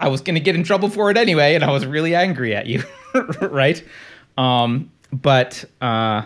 I 0.00 0.08
was 0.08 0.20
going 0.20 0.34
to 0.34 0.40
get 0.40 0.54
in 0.54 0.64
trouble 0.64 0.88
for 0.88 1.10
it 1.10 1.16
anyway, 1.16 1.54
and 1.54 1.64
I 1.64 1.70
was 1.70 1.86
really 1.86 2.14
angry 2.14 2.54
at 2.54 2.66
you, 2.66 2.82
right? 3.40 3.82
Um, 4.36 4.90
but 5.12 5.64
uh, 5.80 6.22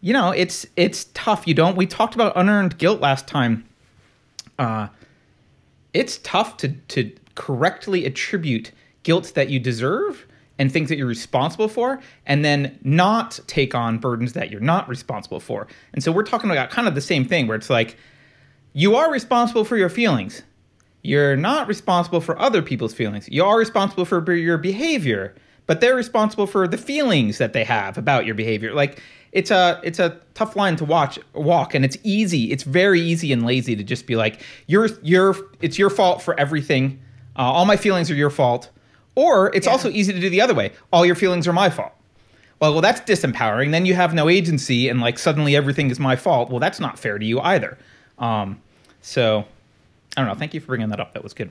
you 0.00 0.12
know, 0.12 0.30
it's 0.30 0.66
it's 0.76 1.06
tough. 1.14 1.46
You 1.46 1.54
don't. 1.54 1.76
We 1.76 1.86
talked 1.86 2.14
about 2.14 2.32
unearned 2.36 2.78
guilt 2.78 3.00
last 3.00 3.26
time. 3.26 3.68
Uh, 4.58 4.88
it's 5.92 6.18
tough 6.18 6.56
to 6.58 6.68
to 6.68 7.12
correctly 7.34 8.04
attribute 8.04 8.72
guilt 9.02 9.32
that 9.34 9.48
you 9.48 9.60
deserve 9.60 10.26
and 10.58 10.72
things 10.72 10.88
that 10.88 10.98
you're 10.98 11.06
responsible 11.06 11.68
for, 11.68 12.00
and 12.26 12.44
then 12.44 12.78
not 12.82 13.38
take 13.46 13.74
on 13.74 13.98
burdens 13.98 14.32
that 14.32 14.50
you're 14.50 14.60
not 14.60 14.88
responsible 14.88 15.40
for. 15.40 15.66
And 15.92 16.02
so 16.02 16.10
we're 16.10 16.24
talking 16.24 16.50
about 16.50 16.70
kind 16.70 16.88
of 16.88 16.94
the 16.94 17.00
same 17.00 17.24
thing 17.24 17.46
where 17.46 17.56
it's 17.56 17.70
like 17.70 17.96
you 18.72 18.96
are 18.96 19.10
responsible 19.10 19.64
for 19.64 19.76
your 19.76 19.88
feelings. 19.88 20.42
You're 21.02 21.36
not 21.36 21.68
responsible 21.68 22.20
for 22.20 22.38
other 22.38 22.60
people's 22.60 22.92
feelings. 22.92 23.28
You 23.28 23.44
are 23.44 23.58
responsible 23.58 24.04
for 24.04 24.34
your 24.34 24.58
behavior, 24.58 25.34
but 25.66 25.80
they're 25.80 25.94
responsible 25.94 26.46
for 26.46 26.66
the 26.66 26.78
feelings 26.78 27.38
that 27.38 27.52
they 27.52 27.64
have 27.64 27.96
about 27.96 28.26
your 28.26 28.34
behavior. 28.34 28.74
Like 28.74 29.00
it's 29.32 29.50
a 29.50 29.80
it's 29.84 29.98
a 29.98 30.20
tough 30.34 30.56
line 30.56 30.76
to 30.76 30.84
watch 30.84 31.18
walk 31.34 31.74
and 31.74 31.84
it's 31.84 31.98
easy. 32.02 32.50
It's 32.50 32.64
very 32.64 33.00
easy 33.00 33.32
and 33.32 33.44
lazy 33.44 33.76
to 33.76 33.84
just 33.84 34.06
be 34.06 34.16
like 34.16 34.40
you're 34.66 34.88
you're 35.02 35.36
it's 35.60 35.78
your 35.78 35.90
fault 35.90 36.22
for 36.22 36.38
everything. 36.38 37.00
Uh, 37.36 37.42
all 37.42 37.64
my 37.64 37.76
feelings 37.76 38.10
are 38.10 38.14
your 38.14 38.30
fault 38.30 38.70
or 39.18 39.52
it's 39.52 39.66
yeah. 39.66 39.72
also 39.72 39.90
easy 39.90 40.12
to 40.12 40.20
do 40.20 40.30
the 40.30 40.40
other 40.40 40.54
way. 40.54 40.70
All 40.92 41.04
your 41.04 41.16
feelings 41.16 41.48
are 41.48 41.52
my 41.52 41.70
fault. 41.70 41.90
Well, 42.60 42.72
well, 42.72 42.80
that's 42.80 43.00
disempowering. 43.00 43.72
Then 43.72 43.84
you 43.84 43.94
have 43.94 44.14
no 44.14 44.28
agency, 44.28 44.88
and 44.88 45.00
like 45.00 45.18
suddenly 45.18 45.56
everything 45.56 45.90
is 45.90 45.98
my 45.98 46.14
fault. 46.14 46.50
Well, 46.50 46.60
that's 46.60 46.78
not 46.78 47.00
fair 47.00 47.18
to 47.18 47.26
you 47.26 47.40
either. 47.40 47.76
Um, 48.20 48.60
so, 49.02 49.44
I 50.16 50.20
don't 50.20 50.28
know. 50.28 50.36
Thank 50.36 50.54
you 50.54 50.60
for 50.60 50.68
bringing 50.68 50.90
that 50.90 51.00
up. 51.00 51.14
That 51.14 51.24
was 51.24 51.34
good. 51.34 51.50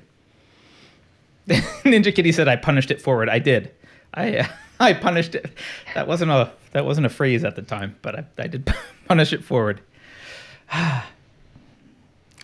Ninja 1.49 2.15
Kitty 2.15 2.32
said 2.32 2.47
I 2.47 2.56
punished 2.56 2.89
it 2.89 3.01
forward. 3.01 3.27
I 3.27 3.39
did. 3.39 3.71
I 4.13 4.38
uh, 4.38 4.47
I 4.80 4.93
punished 4.93 5.36
it. 5.36 5.51
That 5.93 6.08
wasn't 6.08 6.32
a 6.32 6.53
that 6.71 6.86
wasn't 6.86 7.06
a 7.06 7.10
phrase 7.10 7.43
at 7.43 7.58
the 7.58 7.63
time, 7.63 7.97
but 8.01 8.15
I, 8.15 8.25
I 8.38 8.47
did 8.47 8.73
punish 9.10 9.34
it 9.34 9.43
forward. 9.43 9.82
I 10.71 11.03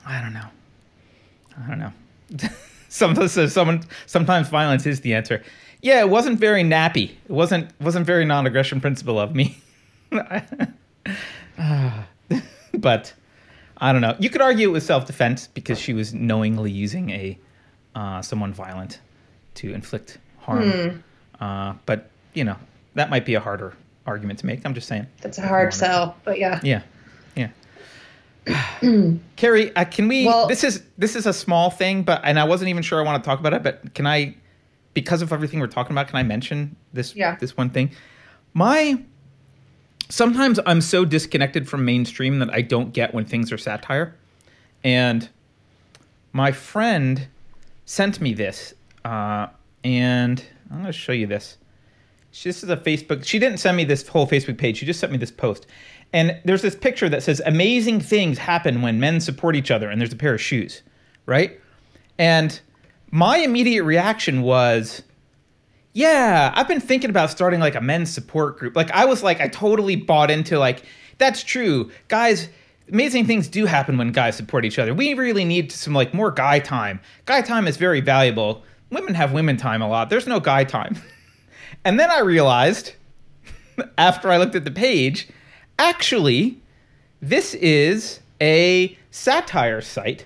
don't 0.05 0.33
know. 0.33 0.47
I 1.57 1.69
don't 1.69 1.79
know. 1.79 1.93
Says 2.93 3.53
someone 3.53 3.84
sometimes 4.06 4.49
violence 4.49 4.86
is 4.86 5.01
the 5.01 5.15
answer. 5.15 5.41
Yeah, 5.82 5.99
it 6.01 6.10
wasn't 6.10 6.39
very 6.39 6.63
nappy. 6.63 7.10
It 7.25 7.32
wasn't 7.32 7.71
wasn't 7.82 8.06
very 8.06 8.23
non-aggression 8.23 8.82
principle 8.82 9.19
of 9.19 9.34
me. 9.34 9.58
but 12.73 13.13
I 13.77 13.91
don't 13.91 14.01
know. 14.01 14.15
You 14.19 14.29
could 14.29 14.41
argue 14.41 14.69
it 14.69 14.71
was 14.71 14.86
self-defense 14.86 15.47
because 15.47 15.79
she 15.79 15.93
was 15.93 16.13
knowingly 16.13 16.69
using 16.71 17.10
a 17.10 17.38
uh, 17.95 18.21
someone 18.21 18.53
violent 18.53 18.99
to 19.56 19.73
inflict 19.73 20.19
harm. 20.38 20.69
Hmm. 20.69 21.43
Uh, 21.43 21.73
but 21.88 22.12
you 22.36 22.43
know 22.43 22.58
that 22.93 23.10
might 23.10 23.25
be 23.25 23.34
a 23.34 23.39
harder 23.39 23.73
argument 24.06 24.38
to 24.39 24.45
make. 24.45 24.63
I'm 24.65 24.75
just 24.75 24.88
saying. 24.88 25.08
That's 25.21 25.39
a 25.39 25.47
hard 25.47 25.73
sell, 25.73 26.15
but. 26.23 26.38
Yeah, 26.38 26.60
yeah. 26.63 26.84
Keri, 29.36 29.75
uh, 29.75 29.86
can 29.86 30.08
we? 30.08 30.25
Well, 30.25 30.47
this 30.47 30.63
is 30.63 30.84
this 30.97 31.15
is 31.15 31.25
a 31.25 31.34
small 31.34 31.69
thing, 31.69 32.03
but 32.03 32.21
and 32.23 32.39
I 32.39 32.43
wasn't 32.43 32.69
even 32.69 32.84
sure 32.84 32.99
I 32.99 33.03
want 33.03 33.23
to 33.23 33.27
talk 33.27 33.39
about 33.39 33.53
it. 33.53 33.63
But 33.63 33.93
can 33.93 34.06
I, 34.06 34.36
because 34.93 35.21
of 35.21 35.32
everything 35.32 35.60
we're 35.60 35.67
talking 35.67 35.93
about, 35.93 36.08
can 36.08 36.17
I 36.17 36.23
mention 36.23 36.75
this? 36.91 37.15
Yeah. 37.15 37.38
This 37.39 37.56
one 37.56 37.69
thing, 37.69 37.91
my. 38.53 39.01
sometimes 40.10 40.60
I'm 40.65 40.82
so 40.82 41.06
disconnected 41.06 41.69
from 41.69 41.86
mainstream 41.86 42.39
that 42.39 42.53
I 42.53 42.62
don't 42.62 42.93
get 42.93 43.13
when 43.13 43.25
things 43.25 43.51
are 43.51 43.58
satire. 43.58 44.15
And 44.84 45.29
my 46.34 46.51
friend 46.51 47.27
sent 47.86 48.19
me 48.19 48.34
this, 48.34 48.73
uh, 49.06 49.47
and 49.84 50.43
I'm 50.69 50.82
going 50.82 50.86
to 50.88 50.91
show 50.91 51.13
you 51.13 51.27
this. 51.27 51.58
She, 52.32 52.49
this 52.49 52.63
is 52.63 52.69
a 52.69 52.77
Facebook. 52.77 53.23
She 53.23 53.39
didn't 53.39 53.60
send 53.60 53.77
me 53.77 53.86
this 53.86 54.08
whole 54.08 54.27
Facebook 54.27 54.58
page. 54.58 54.77
She 54.77 54.86
just 54.86 54.99
sent 54.99 55.12
me 55.12 55.17
this 55.17 55.32
post. 55.32 55.67
And 56.13 56.39
there's 56.45 56.62
this 56.62 56.76
picture 56.76 57.10
that 57.10 57.23
says 57.23 57.41
amazing 57.45 57.99
things 57.99 58.38
happen 58.38 58.82
when 58.84 58.99
men 58.99 59.19
support 59.19 59.56
each 59.56 59.71
other 59.71 59.89
and 59.89 59.99
there's 59.99 60.13
a 60.13 60.17
pair 60.17 60.36
of 60.36 60.41
shoes, 60.41 60.84
right? 61.26 61.60
And 62.19 62.60
my 63.12 63.38
immediate 63.38 63.84
reaction 63.84 64.43
was 64.43 65.02
yeah, 65.95 66.52
I've 66.56 66.67
been 66.67 66.82
thinking 66.82 67.12
about 67.12 67.30
starting 67.30 67.60
like 67.60 67.76
a 67.76 67.82
men's 67.82 68.12
support 68.12 68.58
group. 68.58 68.76
Like 68.76 68.91
I 68.91 69.06
was 69.06 69.21
like 69.21 69.41
I 69.41 69.47
totally 69.47 69.95
bought 69.95 70.32
into 70.32 70.58
like 70.58 70.84
that's 71.17 71.43
true. 71.43 71.91
Guys, 72.08 72.49
amazing 72.89 73.26
things 73.26 73.47
do 73.47 73.65
happen 73.65 73.97
when 73.97 74.12
guys 74.12 74.36
support 74.36 74.65
each 74.65 74.80
other. 74.80 74.93
We 74.93 75.13
really 75.13 75.45
need 75.45 75.71
some 75.71 75.93
like 75.93 76.13
more 76.13 76.32
guy 76.32 76.60
time. 76.60 76.99
Guy 77.26 77.41
time 77.41 77.67
is 77.67 77.78
very 77.78 78.02
valuable. 78.02 78.63
Women 78.89 79.13
have 79.13 79.32
women 79.32 79.58
time 79.58 79.82
a 79.82 79.88
lot. 79.88 80.10
There's 80.10 80.28
no 80.28 80.39
guy 80.39 80.63
time. 80.63 80.95
and 81.86 81.99
then 81.99 82.10
I 82.10 82.19
realized 82.19 82.93
after 83.97 84.32
I 84.32 84.38
looked 84.38 84.56
at 84.56 84.65
the 84.65 84.71
page, 84.71 85.28
actually 85.84 86.58
this 87.22 87.54
is 87.56 88.19
a 88.41 88.98
satire 89.12 89.82
site 89.82 90.26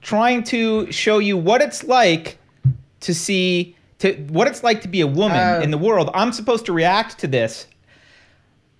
trying 0.00 0.42
to 0.42 0.90
show 0.90 1.18
you 1.18 1.36
what 1.36 1.60
it's 1.60 1.84
like 1.84 2.38
to 3.00 3.14
see 3.14 3.74
to 3.98 4.12
what 4.28 4.46
it's 4.46 4.62
like 4.62 4.80
to 4.82 4.88
be 4.88 5.00
a 5.00 5.06
woman 5.06 5.38
Oh. 5.38 5.60
in 5.60 5.70
the 5.70 5.78
world. 5.78 6.10
I'm 6.14 6.32
supposed 6.32 6.66
to 6.66 6.72
react 6.72 7.18
to 7.18 7.26
this. 7.26 7.66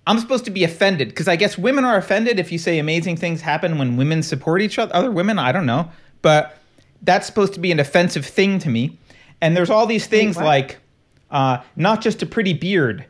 I'm 0.07 0.17
supposed 0.19 0.45
to 0.45 0.51
be 0.51 0.63
offended 0.63 1.09
because 1.09 1.27
I 1.27 1.35
guess 1.35 1.57
women 1.57 1.83
are 1.85 1.97
offended 1.97 2.39
if 2.39 2.51
you 2.51 2.57
say 2.57 2.79
amazing 2.79 3.17
things 3.17 3.41
happen 3.41 3.77
when 3.77 3.97
women 3.97 4.23
support 4.23 4.61
each 4.61 4.79
other. 4.79 4.95
Other 4.95 5.11
women, 5.11 5.37
I 5.37 5.51
don't 5.51 5.65
know, 5.65 5.91
but 6.21 6.57
that's 7.03 7.27
supposed 7.27 7.53
to 7.55 7.59
be 7.59 7.71
an 7.71 7.79
offensive 7.79 8.25
thing 8.25 8.59
to 8.59 8.69
me. 8.69 8.97
And 9.41 9.55
there's 9.55 9.69
all 9.69 9.85
these 9.85 10.07
things 10.07 10.35
like 10.37 10.77
uh, 11.31 11.59
not 11.75 12.01
just 12.01 12.23
a 12.23 12.25
pretty 12.25 12.53
beard, 12.53 13.05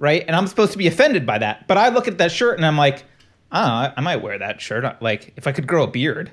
right? 0.00 0.24
And 0.26 0.34
I'm 0.34 0.48
supposed 0.48 0.72
to 0.72 0.78
be 0.78 0.88
offended 0.88 1.24
by 1.24 1.38
that. 1.38 1.68
But 1.68 1.78
I 1.78 1.90
look 1.90 2.08
at 2.08 2.18
that 2.18 2.32
shirt 2.32 2.56
and 2.56 2.66
I'm 2.66 2.76
like, 2.76 3.04
ah, 3.52 3.92
I 3.96 4.00
might 4.00 4.16
wear 4.16 4.36
that 4.38 4.60
shirt. 4.60 5.00
Like 5.00 5.32
if 5.36 5.46
I 5.46 5.52
could 5.52 5.68
grow 5.68 5.84
a 5.84 5.86
beard, 5.86 6.32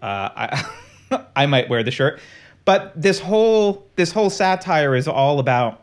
uh, 0.00 0.30
I 0.34 0.64
I 1.36 1.46
might 1.46 1.68
wear 1.68 1.82
the 1.82 1.90
shirt. 1.90 2.20
But 2.64 2.92
this 3.00 3.18
whole 3.18 3.86
this 3.96 4.12
whole 4.12 4.30
satire 4.30 4.94
is 4.94 5.08
all 5.08 5.40
about, 5.40 5.82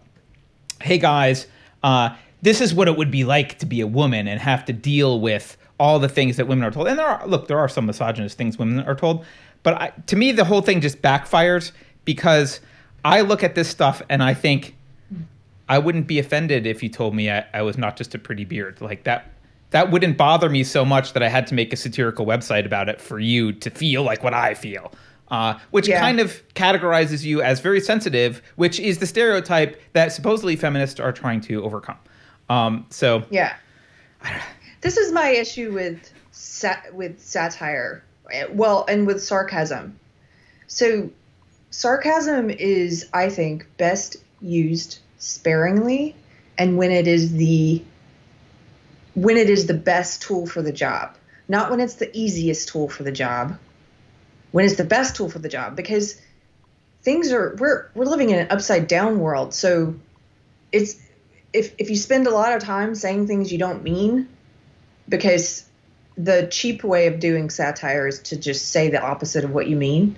hey 0.82 0.98
guys, 0.98 1.48
uh, 1.84 2.16
this 2.42 2.62
is 2.62 2.74
what 2.74 2.88
it 2.88 2.98
would 2.98 3.12
be 3.12 3.26
like 3.26 3.60
to 3.60 3.66
be 3.66 3.82
a 3.82 3.88
woman 3.88 4.28
and 4.28 4.40
have 4.40 4.64
to 4.66 4.74
deal 4.74 5.20
with 5.20 5.58
all 5.80 6.00
the 6.00 6.10
things 6.10 6.38
that 6.38 6.48
women 6.48 6.64
are 6.64 6.72
told. 6.72 6.88
And 6.88 6.98
there 6.98 7.06
are 7.06 7.28
look, 7.28 7.50
there 7.50 7.60
are 7.60 7.68
some 7.68 7.86
misogynist 7.86 8.38
things 8.38 8.58
women 8.58 8.80
are 8.88 8.96
told, 8.96 9.26
but 9.64 9.74
I, 9.76 9.92
to 10.08 10.16
me 10.16 10.32
the 10.32 10.46
whole 10.46 10.62
thing 10.62 10.80
just 10.80 11.02
backfires 11.02 11.74
because 12.06 12.62
I 13.04 13.20
look 13.20 13.44
at 13.44 13.54
this 13.54 13.68
stuff 13.68 14.02
and 14.08 14.24
I 14.24 14.34
think 14.34 14.77
I 15.70 15.80
wouldn't 15.80 16.08
be 16.08 16.20
offended 16.20 16.66
if 16.66 16.82
you 16.82 16.90
told 16.90 17.14
me 17.16 17.30
I, 17.30 17.46
I 17.54 17.62
was 17.62 17.78
not 17.78 17.98
just 17.98 18.16
a 18.16 18.20
pretty 18.20 18.46
beard 18.46 18.80
like 18.82 19.04
that. 19.04 19.32
That 19.72 19.92
wouldn't 19.92 20.18
bother 20.18 20.50
me 20.50 20.64
so 20.64 20.86
much 20.86 21.14
that 21.14 21.22
I 21.22 21.28
had 21.28 21.46
to 21.48 21.54
make 21.54 21.74
a 21.74 21.76
satirical 21.76 22.26
website 22.26 22.66
about 22.66 22.88
it 22.88 23.02
for 23.02 23.20
you 23.20 23.52
to 23.52 23.70
feel 23.70 24.04
like 24.04 24.24
what 24.24 24.34
I 24.34 24.54
feel, 24.54 24.94
uh, 25.30 25.56
which 25.72 25.90
Yeah. 25.90 26.00
kind 26.00 26.22
of 26.22 26.42
categorizes 26.54 27.24
you 27.26 27.42
as 27.42 27.60
very 27.60 27.82
sensitive, 27.82 28.42
which 28.56 28.80
is 28.80 29.00
the 29.00 29.06
stereotype 29.06 29.82
that 29.92 30.14
supposedly 30.14 30.56
feminists 30.56 31.02
are 31.02 31.12
trying 31.12 31.42
to 31.42 31.64
overcome. 31.64 31.98
Um, 32.50 32.86
so 32.90 33.24
Yeah. 33.30 33.54
This 34.82 34.96
is 34.96 35.12
my 35.12 35.30
issue 35.30 35.74
with 35.74 36.12
sat- 36.32 36.94
with 36.94 37.20
satire. 37.20 38.04
Well, 38.52 38.86
and 38.88 39.06
with 39.06 39.22
sarcasm. 39.22 40.00
So 40.68 41.10
sarcasm 41.72 42.50
is 42.50 43.06
I 43.14 43.30
think 43.30 43.66
best 43.78 44.18
used 44.42 45.00
sparingly 45.18 46.16
and 46.58 46.78
when 46.78 46.92
it 46.92 47.08
is 47.08 47.34
the 47.34 47.84
when 49.14 49.38
it 49.38 49.50
is 49.50 49.66
the 49.66 49.74
best 49.74 50.22
tool 50.22 50.46
for 50.46 50.62
the 50.62 50.72
job, 50.72 51.16
not 51.48 51.72
when 51.72 51.80
it's 51.80 51.96
the 51.96 52.16
easiest 52.16 52.70
tool 52.70 52.88
for 52.88 53.04
the 53.04 53.12
job. 53.12 53.58
When 54.52 54.64
it's 54.64 54.76
the 54.76 54.86
best 54.86 55.16
tool 55.16 55.30
for 55.30 55.40
the 55.40 55.50
job 55.50 55.76
because 55.76 56.20
things 57.02 57.32
are 57.32 57.56
we're 57.58 57.90
we're 57.96 58.06
living 58.06 58.30
in 58.30 58.40
an 58.40 58.48
upside 58.50 58.88
down 58.88 59.20
world. 59.20 59.54
So 59.54 59.96
it's 60.72 61.00
if 61.54 61.74
if 61.78 61.90
you 61.90 61.96
spend 61.96 62.28
a 62.28 62.32
lot 62.32 62.54
of 62.54 62.62
time 62.62 62.96
saying 62.96 63.28
things 63.28 63.52
you 63.52 63.58
don't 63.58 63.84
mean 63.84 64.30
because 65.10 65.66
the 66.18 66.48
cheap 66.52 66.84
way 66.84 67.08
of 67.08 67.20
doing 67.20 67.50
satire 67.50 68.08
is 68.08 68.20
to 68.20 68.38
just 68.38 68.70
say 68.70 68.90
the 68.90 69.02
opposite 69.02 69.44
of 69.44 69.52
what 69.52 69.68
you 69.68 69.76
mean. 69.76 70.18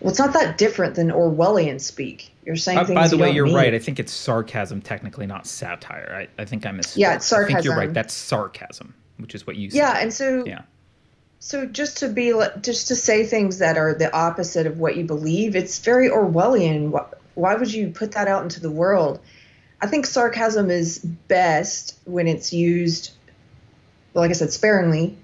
Well, 0.00 0.10
it's 0.10 0.18
not 0.18 0.32
that 0.32 0.58
different 0.58 0.94
than 0.94 1.08
Orwellian 1.08 1.80
speak. 1.80 2.32
You're 2.48 2.56
saying 2.56 2.78
Uh, 2.78 2.84
things. 2.86 2.94
by 2.94 3.08
the 3.08 3.16
you 3.16 3.22
way, 3.22 3.30
you're 3.32 3.44
mean. 3.44 3.54
right. 3.54 3.74
I 3.74 3.78
think 3.78 4.00
it's 4.00 4.10
sarcasm, 4.10 4.80
technically, 4.80 5.26
not 5.26 5.46
satire. 5.46 6.28
I, 6.38 6.42
I 6.42 6.46
think 6.46 6.64
I 6.64 6.70
misspoke. 6.70 6.96
Yeah, 6.96 7.14
it's 7.16 7.26
sarcasm. 7.26 7.56
I 7.56 7.58
think 7.58 7.64
you're 7.66 7.76
right. 7.76 7.92
That's 7.92 8.14
sarcasm, 8.14 8.94
which 9.18 9.34
is 9.34 9.46
what 9.46 9.56
you 9.56 9.68
said. 9.70 9.76
Yeah, 9.76 9.98
and 9.98 10.10
so 10.10 10.46
yeah. 10.46 10.62
so 11.40 11.66
just 11.66 11.98
to 11.98 12.08
be 12.08 12.32
just 12.62 12.88
to 12.88 12.96
say 12.96 13.26
things 13.26 13.58
that 13.58 13.76
are 13.76 13.92
the 13.92 14.10
opposite 14.16 14.66
of 14.66 14.78
what 14.78 14.96
you 14.96 15.04
believe, 15.04 15.56
it's 15.56 15.80
very 15.80 16.08
Orwellian. 16.08 16.88
Why, 16.88 17.04
why 17.34 17.54
would 17.54 17.70
you 17.70 17.90
put 17.90 18.12
that 18.12 18.28
out 18.28 18.44
into 18.44 18.60
the 18.60 18.70
world? 18.70 19.20
I 19.82 19.86
think 19.86 20.06
sarcasm 20.06 20.70
is 20.70 21.00
best 21.00 21.98
when 22.06 22.28
it's 22.28 22.54
used, 22.54 23.10
like 24.14 24.30
I 24.30 24.32
said, 24.32 24.52
sparingly, 24.54 25.18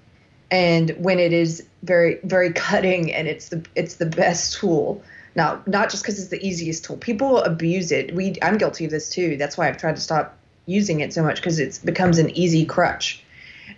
and 0.51 0.91
when 0.91 1.17
it 1.17 1.33
is 1.33 1.65
very 1.81 2.19
very 2.23 2.53
cutting 2.53 3.11
and 3.11 3.27
it's 3.27 3.49
the 3.49 3.65
it's 3.73 3.95
the 3.95 4.05
best 4.05 4.59
tool. 4.59 5.01
Now, 5.35 5.61
not 5.65 5.89
just 5.89 6.03
because 6.03 6.19
it's 6.19 6.29
the 6.29 6.45
easiest 6.45 6.85
tool. 6.85 6.97
People 6.97 7.39
abuse 7.39 7.91
it. 7.91 8.15
We 8.15 8.35
I'm 8.41 8.57
guilty 8.57 8.85
of 8.85 8.91
this 8.91 9.09
too. 9.09 9.37
That's 9.37 9.57
why 9.57 9.67
I've 9.67 9.77
tried 9.77 9.97
to 9.97 10.01
stop 10.01 10.37
using 10.65 11.01
it 11.01 11.13
so 11.13 11.21
much 11.21 11.37
because 11.37 11.59
it 11.59 11.79
becomes 11.83 12.17
an 12.17 12.29
easy 12.31 12.65
crutch. 12.65 13.21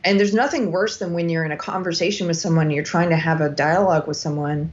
And 0.04 0.20
there's 0.20 0.34
nothing 0.34 0.72
worse 0.72 0.98
than 0.98 1.13
when 1.13 1.30
you're 1.30 1.46
in 1.46 1.52
a 1.52 1.58
conversation 1.58 2.28
with 2.28 2.38
someone, 2.38 2.72
you're 2.72 2.84
trying 2.84 3.10
to 3.10 3.15
have 3.15 3.41
a 3.41 3.50
dialogue 3.50 4.08
with 4.08 4.17
someone, 4.17 4.72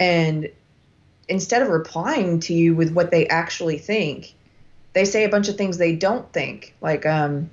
and 0.00 0.50
instead 1.28 1.62
of 1.62 1.68
replying 1.68 2.40
to 2.40 2.54
you 2.54 2.74
with 2.74 2.92
what 2.92 3.10
they 3.10 3.26
actually 3.28 3.78
think, 3.78 4.34
they 4.94 5.04
say 5.04 5.24
a 5.24 5.28
bunch 5.28 5.48
of 5.48 5.56
things 5.56 5.78
they 5.78 5.94
don't 5.94 6.30
think. 6.32 6.74
Like, 6.80 7.06
um, 7.06 7.50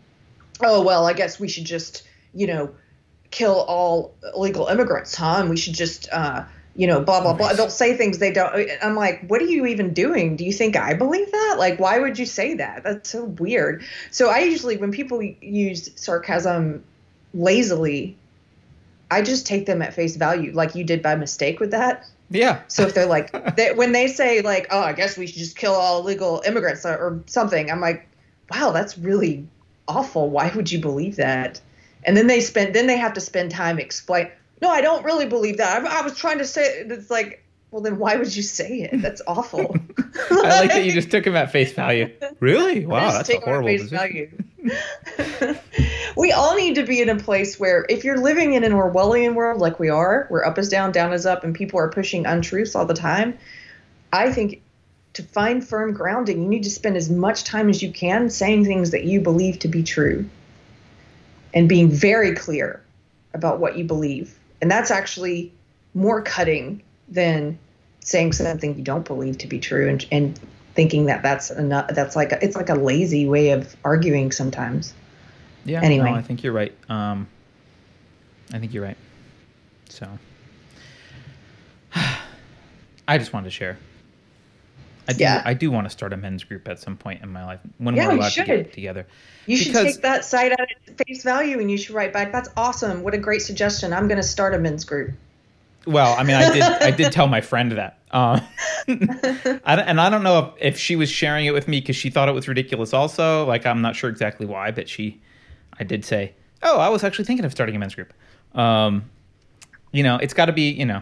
oh, 0.61 0.81
well, 0.81 1.05
I 1.05 1.13
guess 1.13 1.39
we 1.39 1.47
should 1.47 1.65
just, 1.65 2.03
you 2.33 2.47
know, 2.47 2.73
kill 3.31 3.61
all 3.61 4.13
illegal 4.33 4.67
immigrants, 4.67 5.15
huh? 5.15 5.37
And 5.39 5.49
we 5.49 5.57
should 5.57 5.75
just, 5.75 6.09
uh, 6.11 6.43
you 6.79 6.87
know, 6.87 7.01
blah, 7.01 7.19
blah, 7.19 7.33
blah. 7.33 7.51
They'll 7.51 7.69
say 7.69 7.97
things 7.97 8.19
they 8.19 8.31
don't. 8.31 8.69
I'm 8.81 8.95
like, 8.95 9.27
what 9.27 9.41
are 9.41 9.45
you 9.45 9.65
even 9.65 9.93
doing? 9.93 10.37
Do 10.37 10.45
you 10.45 10.53
think 10.53 10.77
I 10.77 10.93
believe 10.93 11.29
that? 11.29 11.55
Like, 11.59 11.77
why 11.77 11.99
would 11.99 12.17
you 12.17 12.25
say 12.25 12.53
that? 12.53 12.83
That's 12.83 13.09
so 13.09 13.25
weird. 13.25 13.83
So 14.11 14.29
I 14.29 14.39
usually, 14.39 14.77
when 14.77 14.93
people 14.93 15.21
use 15.21 15.91
sarcasm 15.95 16.85
lazily, 17.33 18.15
I 19.11 19.23
just 19.23 19.45
take 19.45 19.65
them 19.65 19.81
at 19.81 19.93
face 19.93 20.15
value, 20.15 20.53
like 20.53 20.73
you 20.73 20.85
did 20.85 21.01
by 21.01 21.15
mistake 21.15 21.59
with 21.59 21.71
that. 21.71 22.05
Yeah. 22.29 22.61
So 22.69 22.83
if 22.83 22.93
they're 22.93 23.05
like, 23.05 23.57
they, 23.57 23.73
when 23.73 23.91
they 23.91 24.07
say 24.07 24.39
like, 24.41 24.67
oh, 24.71 24.79
I 24.79 24.93
guess 24.93 25.17
we 25.17 25.27
should 25.27 25.39
just 25.39 25.57
kill 25.57 25.73
all 25.73 25.99
illegal 25.99 26.41
immigrants 26.45 26.85
or, 26.85 26.95
or 26.95 27.23
something, 27.25 27.69
I'm 27.69 27.81
like, 27.81 28.07
wow, 28.53 28.71
that's 28.71 28.97
really 28.97 29.45
awful. 29.85 30.29
Why 30.29 30.49
would 30.55 30.71
you 30.71 30.79
believe 30.79 31.17
that? 31.17 31.59
And 32.05 32.15
then 32.15 32.27
they 32.27 32.39
spend, 32.39 32.73
then 32.73 32.87
they 32.87 32.95
have 32.95 33.15
to 33.15 33.21
spend 33.21 33.51
time 33.51 33.79
explain. 33.79 34.29
No, 34.61 34.69
I 34.69 34.81
don't 34.81 35.03
really 35.05 35.25
believe 35.25 35.57
that. 35.57 35.85
I, 35.85 35.99
I 35.99 36.01
was 36.01 36.17
trying 36.17 36.39
to 36.39 36.45
say. 36.45 36.81
It's 36.81 37.09
like, 37.09 37.43
well, 37.71 37.81
then 37.81 37.97
why 37.97 38.15
would 38.15 38.35
you 38.35 38.43
say 38.43 38.81
it? 38.81 39.01
That's 39.01 39.21
awful. 39.27 39.75
I 40.31 40.61
like 40.61 40.69
that 40.71 40.85
you 40.85 40.91
just 40.91 41.11
took 41.11 41.25
him 41.25 41.35
at 41.35 41.51
face 41.51 41.73
value. 41.73 42.11
Really? 42.39 42.85
Wow, 42.85 43.11
that's 43.11 43.29
a 43.29 43.31
take 43.33 43.41
them 43.41 43.49
at 43.49 43.61
horrible 43.61 43.85
value. 43.85 44.29
we 46.17 46.31
all 46.31 46.55
need 46.55 46.75
to 46.75 46.83
be 46.83 47.01
in 47.01 47.09
a 47.09 47.15
place 47.15 47.59
where 47.59 47.85
if 47.89 48.03
you're 48.03 48.17
living 48.17 48.53
in 48.53 48.63
an 48.63 48.71
Orwellian 48.71 49.35
world 49.35 49.61
like 49.61 49.79
we 49.79 49.89
are, 49.89 50.25
where 50.29 50.45
up 50.45 50.57
is 50.57 50.69
down, 50.69 50.91
down 50.91 51.13
is 51.13 51.25
up, 51.25 51.43
and 51.43 51.55
people 51.55 51.79
are 51.79 51.89
pushing 51.89 52.25
untruths 52.25 52.75
all 52.75 52.85
the 52.85 52.93
time, 52.93 53.37
I 54.11 54.31
think 54.31 54.61
to 55.13 55.23
find 55.23 55.67
firm 55.67 55.93
grounding, 55.93 56.43
you 56.43 56.49
need 56.49 56.63
to 56.63 56.69
spend 56.69 56.97
as 56.97 57.09
much 57.09 57.43
time 57.43 57.69
as 57.69 57.81
you 57.81 57.91
can 57.91 58.29
saying 58.29 58.65
things 58.65 58.91
that 58.91 59.03
you 59.03 59.21
believe 59.21 59.59
to 59.59 59.67
be 59.67 59.83
true 59.83 60.29
and 61.53 61.67
being 61.67 61.89
very 61.89 62.35
clear 62.35 62.81
about 63.33 63.59
what 63.59 63.77
you 63.77 63.83
believe. 63.83 64.38
And 64.61 64.69
that's 64.69 64.91
actually 64.91 65.53
more 65.93 66.21
cutting 66.21 66.81
than 67.07 67.57
saying 68.01 68.33
something 68.33 68.77
you 68.77 68.83
don't 68.83 69.05
believe 69.05 69.37
to 69.39 69.47
be 69.47 69.59
true 69.59 69.89
and, 69.89 70.05
and 70.11 70.39
thinking 70.75 71.05
that 71.05 71.23
that's 71.23 71.51
enough. 71.51 71.89
That's 71.89 72.15
like 72.15 72.31
a, 72.31 72.43
it's 72.43 72.55
like 72.55 72.69
a 72.69 72.75
lazy 72.75 73.27
way 73.27 73.51
of 73.51 73.75
arguing 73.83 74.31
sometimes. 74.31 74.93
Yeah. 75.65 75.81
Anyway. 75.81 76.09
No, 76.09 76.15
I 76.15 76.21
think 76.21 76.43
you're 76.43 76.53
right. 76.53 76.73
Um, 76.89 77.27
I 78.53 78.59
think 78.59 78.73
you're 78.73 78.83
right. 78.83 78.97
So, 79.89 80.07
I 81.95 83.17
just 83.17 83.33
wanted 83.33 83.45
to 83.45 83.51
share. 83.51 83.77
I 85.09 85.13
do. 85.13 85.23
Yeah. 85.23 85.41
I 85.43 85.55
do 85.55 85.71
want 85.71 85.85
to 85.85 85.89
start 85.89 86.13
a 86.13 86.17
men's 86.17 86.43
group 86.43 86.67
at 86.67 86.79
some 86.79 86.95
point 86.95 87.23
in 87.23 87.29
my 87.29 87.43
life 87.43 87.59
when 87.79 87.95
Yeah, 87.95 88.09
we're 88.09 88.17
allowed 88.17 88.31
to 88.33 88.45
get 88.45 88.71
together. 88.71 89.07
You 89.47 89.57
should 89.57 89.73
take 89.73 90.01
that 90.03 90.23
site 90.23 90.51
at 90.51 90.69
face 91.07 91.23
value 91.23 91.59
and 91.59 91.71
you 91.71 91.77
should 91.77 91.95
write 91.95 92.13
back. 92.13 92.31
That's 92.31 92.49
awesome. 92.55 93.01
What 93.01 93.15
a 93.15 93.17
great 93.17 93.41
suggestion. 93.41 93.91
I'm 93.91 94.07
going 94.07 94.21
to 94.21 94.27
start 94.27 94.53
a 94.53 94.59
men's 94.59 94.85
group. 94.85 95.13
Well, 95.87 96.15
I 96.15 96.21
mean, 96.23 96.35
I 96.35 96.53
did. 96.53 96.61
I 96.61 96.91
did 96.91 97.11
tell 97.11 97.25
my 97.25 97.41
friend 97.41 97.71
that, 97.71 97.97
uh, 98.11 98.39
I 98.87 99.81
and 99.81 99.99
I 99.99 100.11
don't 100.11 100.21
know 100.21 100.53
if, 100.59 100.73
if 100.73 100.77
she 100.77 100.95
was 100.95 101.09
sharing 101.09 101.47
it 101.47 101.53
with 101.53 101.67
me 101.67 101.79
because 101.79 101.95
she 101.95 102.11
thought 102.11 102.29
it 102.29 102.33
was 102.33 102.47
ridiculous. 102.47 102.93
Also, 102.93 103.45
like 103.45 103.65
I'm 103.65 103.81
not 103.81 103.95
sure 103.95 104.11
exactly 104.11 104.45
why, 104.45 104.69
but 104.69 104.87
she, 104.87 105.19
I 105.79 105.85
did 105.85 106.05
say, 106.05 106.33
"Oh, 106.61 106.77
I 106.77 106.89
was 106.89 107.03
actually 107.03 107.25
thinking 107.25 107.45
of 107.45 107.51
starting 107.51 107.75
a 107.75 107.79
men's 107.79 107.95
group." 107.95 108.13
Um, 108.53 109.09
you 109.91 110.03
know, 110.03 110.17
it's 110.17 110.35
got 110.35 110.45
to 110.45 110.53
be, 110.53 110.69
you 110.69 110.85
know. 110.85 111.01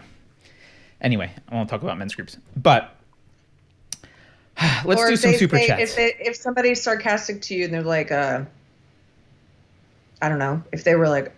Anyway, 1.02 1.30
I 1.48 1.54
won't 1.54 1.68
talk 1.68 1.82
about 1.82 1.98
men's 1.98 2.14
groups, 2.14 2.38
but 2.56 2.97
let's 4.84 5.00
or 5.00 5.08
do 5.08 5.16
some 5.16 5.32
they 5.32 5.38
super 5.38 5.56
say- 5.58 5.66
chats. 5.68 5.82
If, 5.90 5.96
they, 5.96 6.14
if 6.20 6.36
somebody's 6.36 6.82
sarcastic 6.82 7.42
to 7.42 7.54
you 7.54 7.64
and 7.64 7.74
they're 7.74 7.82
like, 7.82 8.10
uh, 8.12 8.44
I 10.20 10.28
don't 10.28 10.38
know, 10.38 10.62
if 10.72 10.84
they 10.84 10.94
were 10.96 11.08
like, 11.08 11.32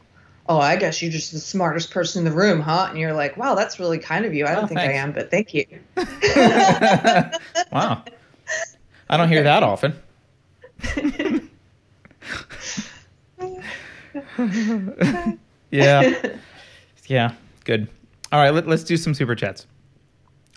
oh, 0.48 0.58
I 0.58 0.76
guess 0.76 1.00
you're 1.02 1.12
just 1.12 1.32
the 1.32 1.38
smartest 1.38 1.90
person 1.92 2.26
in 2.26 2.30
the 2.32 2.36
room, 2.36 2.60
huh? 2.60 2.86
And 2.88 2.98
you're 2.98 3.12
like, 3.12 3.36
wow, 3.36 3.54
that's 3.54 3.78
really 3.78 3.98
kind 3.98 4.24
of 4.24 4.34
you. 4.34 4.46
I 4.46 4.54
don't 4.54 4.64
Oh, 4.64 4.66
think 4.66 4.80
I 4.80 4.92
am, 4.92 5.12
but 5.12 5.30
thank 5.30 5.54
you. 5.54 5.64
wow, 7.72 8.02
I 9.08 9.16
don't 9.16 9.28
hear 9.28 9.42
that 9.44 9.62
often. 9.62 9.94
yeah. 15.70 16.12
Yeah, 17.06 17.34
good. 17.64 17.88
All 18.32 18.40
right, 18.40 18.50
let, 18.54 18.66
let's 18.66 18.84
do 18.84 18.96
some 18.96 19.14
super 19.14 19.34
chats. 19.34 19.66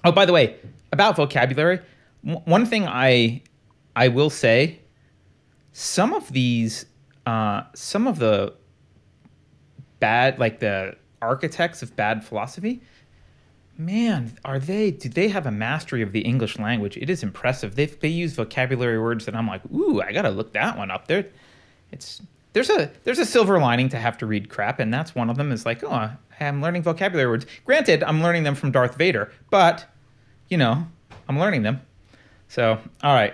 Oh, 0.04 0.12
by 0.12 0.26
the 0.26 0.34
way, 0.34 0.56
about 0.92 1.16
vocabulary, 1.16 1.80
one 2.24 2.66
thing 2.66 2.88
I 2.88 3.42
I 3.96 4.08
will 4.08 4.30
say, 4.30 4.80
some 5.72 6.14
of 6.14 6.32
these, 6.32 6.86
uh, 7.26 7.64
some 7.76 8.08
of 8.08 8.20
the 8.20 8.54
bad, 10.00 10.40
like 10.40 10.60
the 10.60 10.96
architects 11.22 11.82
of 11.82 11.96
bad 11.96 12.24
philosophy, 12.24 12.82
man, 13.78 14.38
are 14.46 14.60
they? 14.60 14.92
Do 14.92 15.10
they 15.10 15.28
have 15.30 15.46
a 15.46 15.52
mastery 15.52 16.02
of 16.02 16.12
the 16.12 16.22
English 16.22 16.58
language? 16.60 16.98
It 16.98 17.10
is 17.10 17.24
impressive. 17.24 17.76
They 17.76 17.86
they 17.88 18.08
use 18.08 18.34
vocabulary 18.34 19.00
words 19.00 19.26
that 19.26 19.36
I'm 19.36 19.48
like, 19.48 19.62
ooh, 19.74 20.02
I 20.02 20.12
gotta 20.12 20.32
look 20.32 20.54
that 20.54 20.78
one 20.78 20.92
up. 20.92 21.08
There, 21.08 21.26
it's 21.92 22.22
there's 22.54 22.70
a 22.70 22.92
there's 23.04 23.20
a 23.20 23.26
silver 23.26 23.60
lining 23.60 23.90
to 23.90 23.98
have 23.98 24.18
to 24.20 24.26
read 24.26 24.50
crap, 24.50 24.80
and 24.80 24.94
that's 24.94 25.16
one 25.16 25.30
of 25.30 25.38
them. 25.38 25.52
Is 25.52 25.66
like, 25.66 25.84
oh, 25.84 26.12
I'm 26.40 26.62
learning 26.62 26.84
vocabulary 26.84 27.30
words. 27.30 27.46
Granted, 27.66 28.04
I'm 28.04 28.22
learning 28.22 28.44
them 28.44 28.56
from 28.56 28.72
Darth 28.72 28.96
Vader, 28.96 29.32
but 29.50 29.86
you 30.50 30.58
know, 30.58 30.88
I'm 31.28 31.40
learning 31.40 31.64
them. 31.64 31.82
So, 32.54 32.78
all 33.02 33.16
right, 33.16 33.34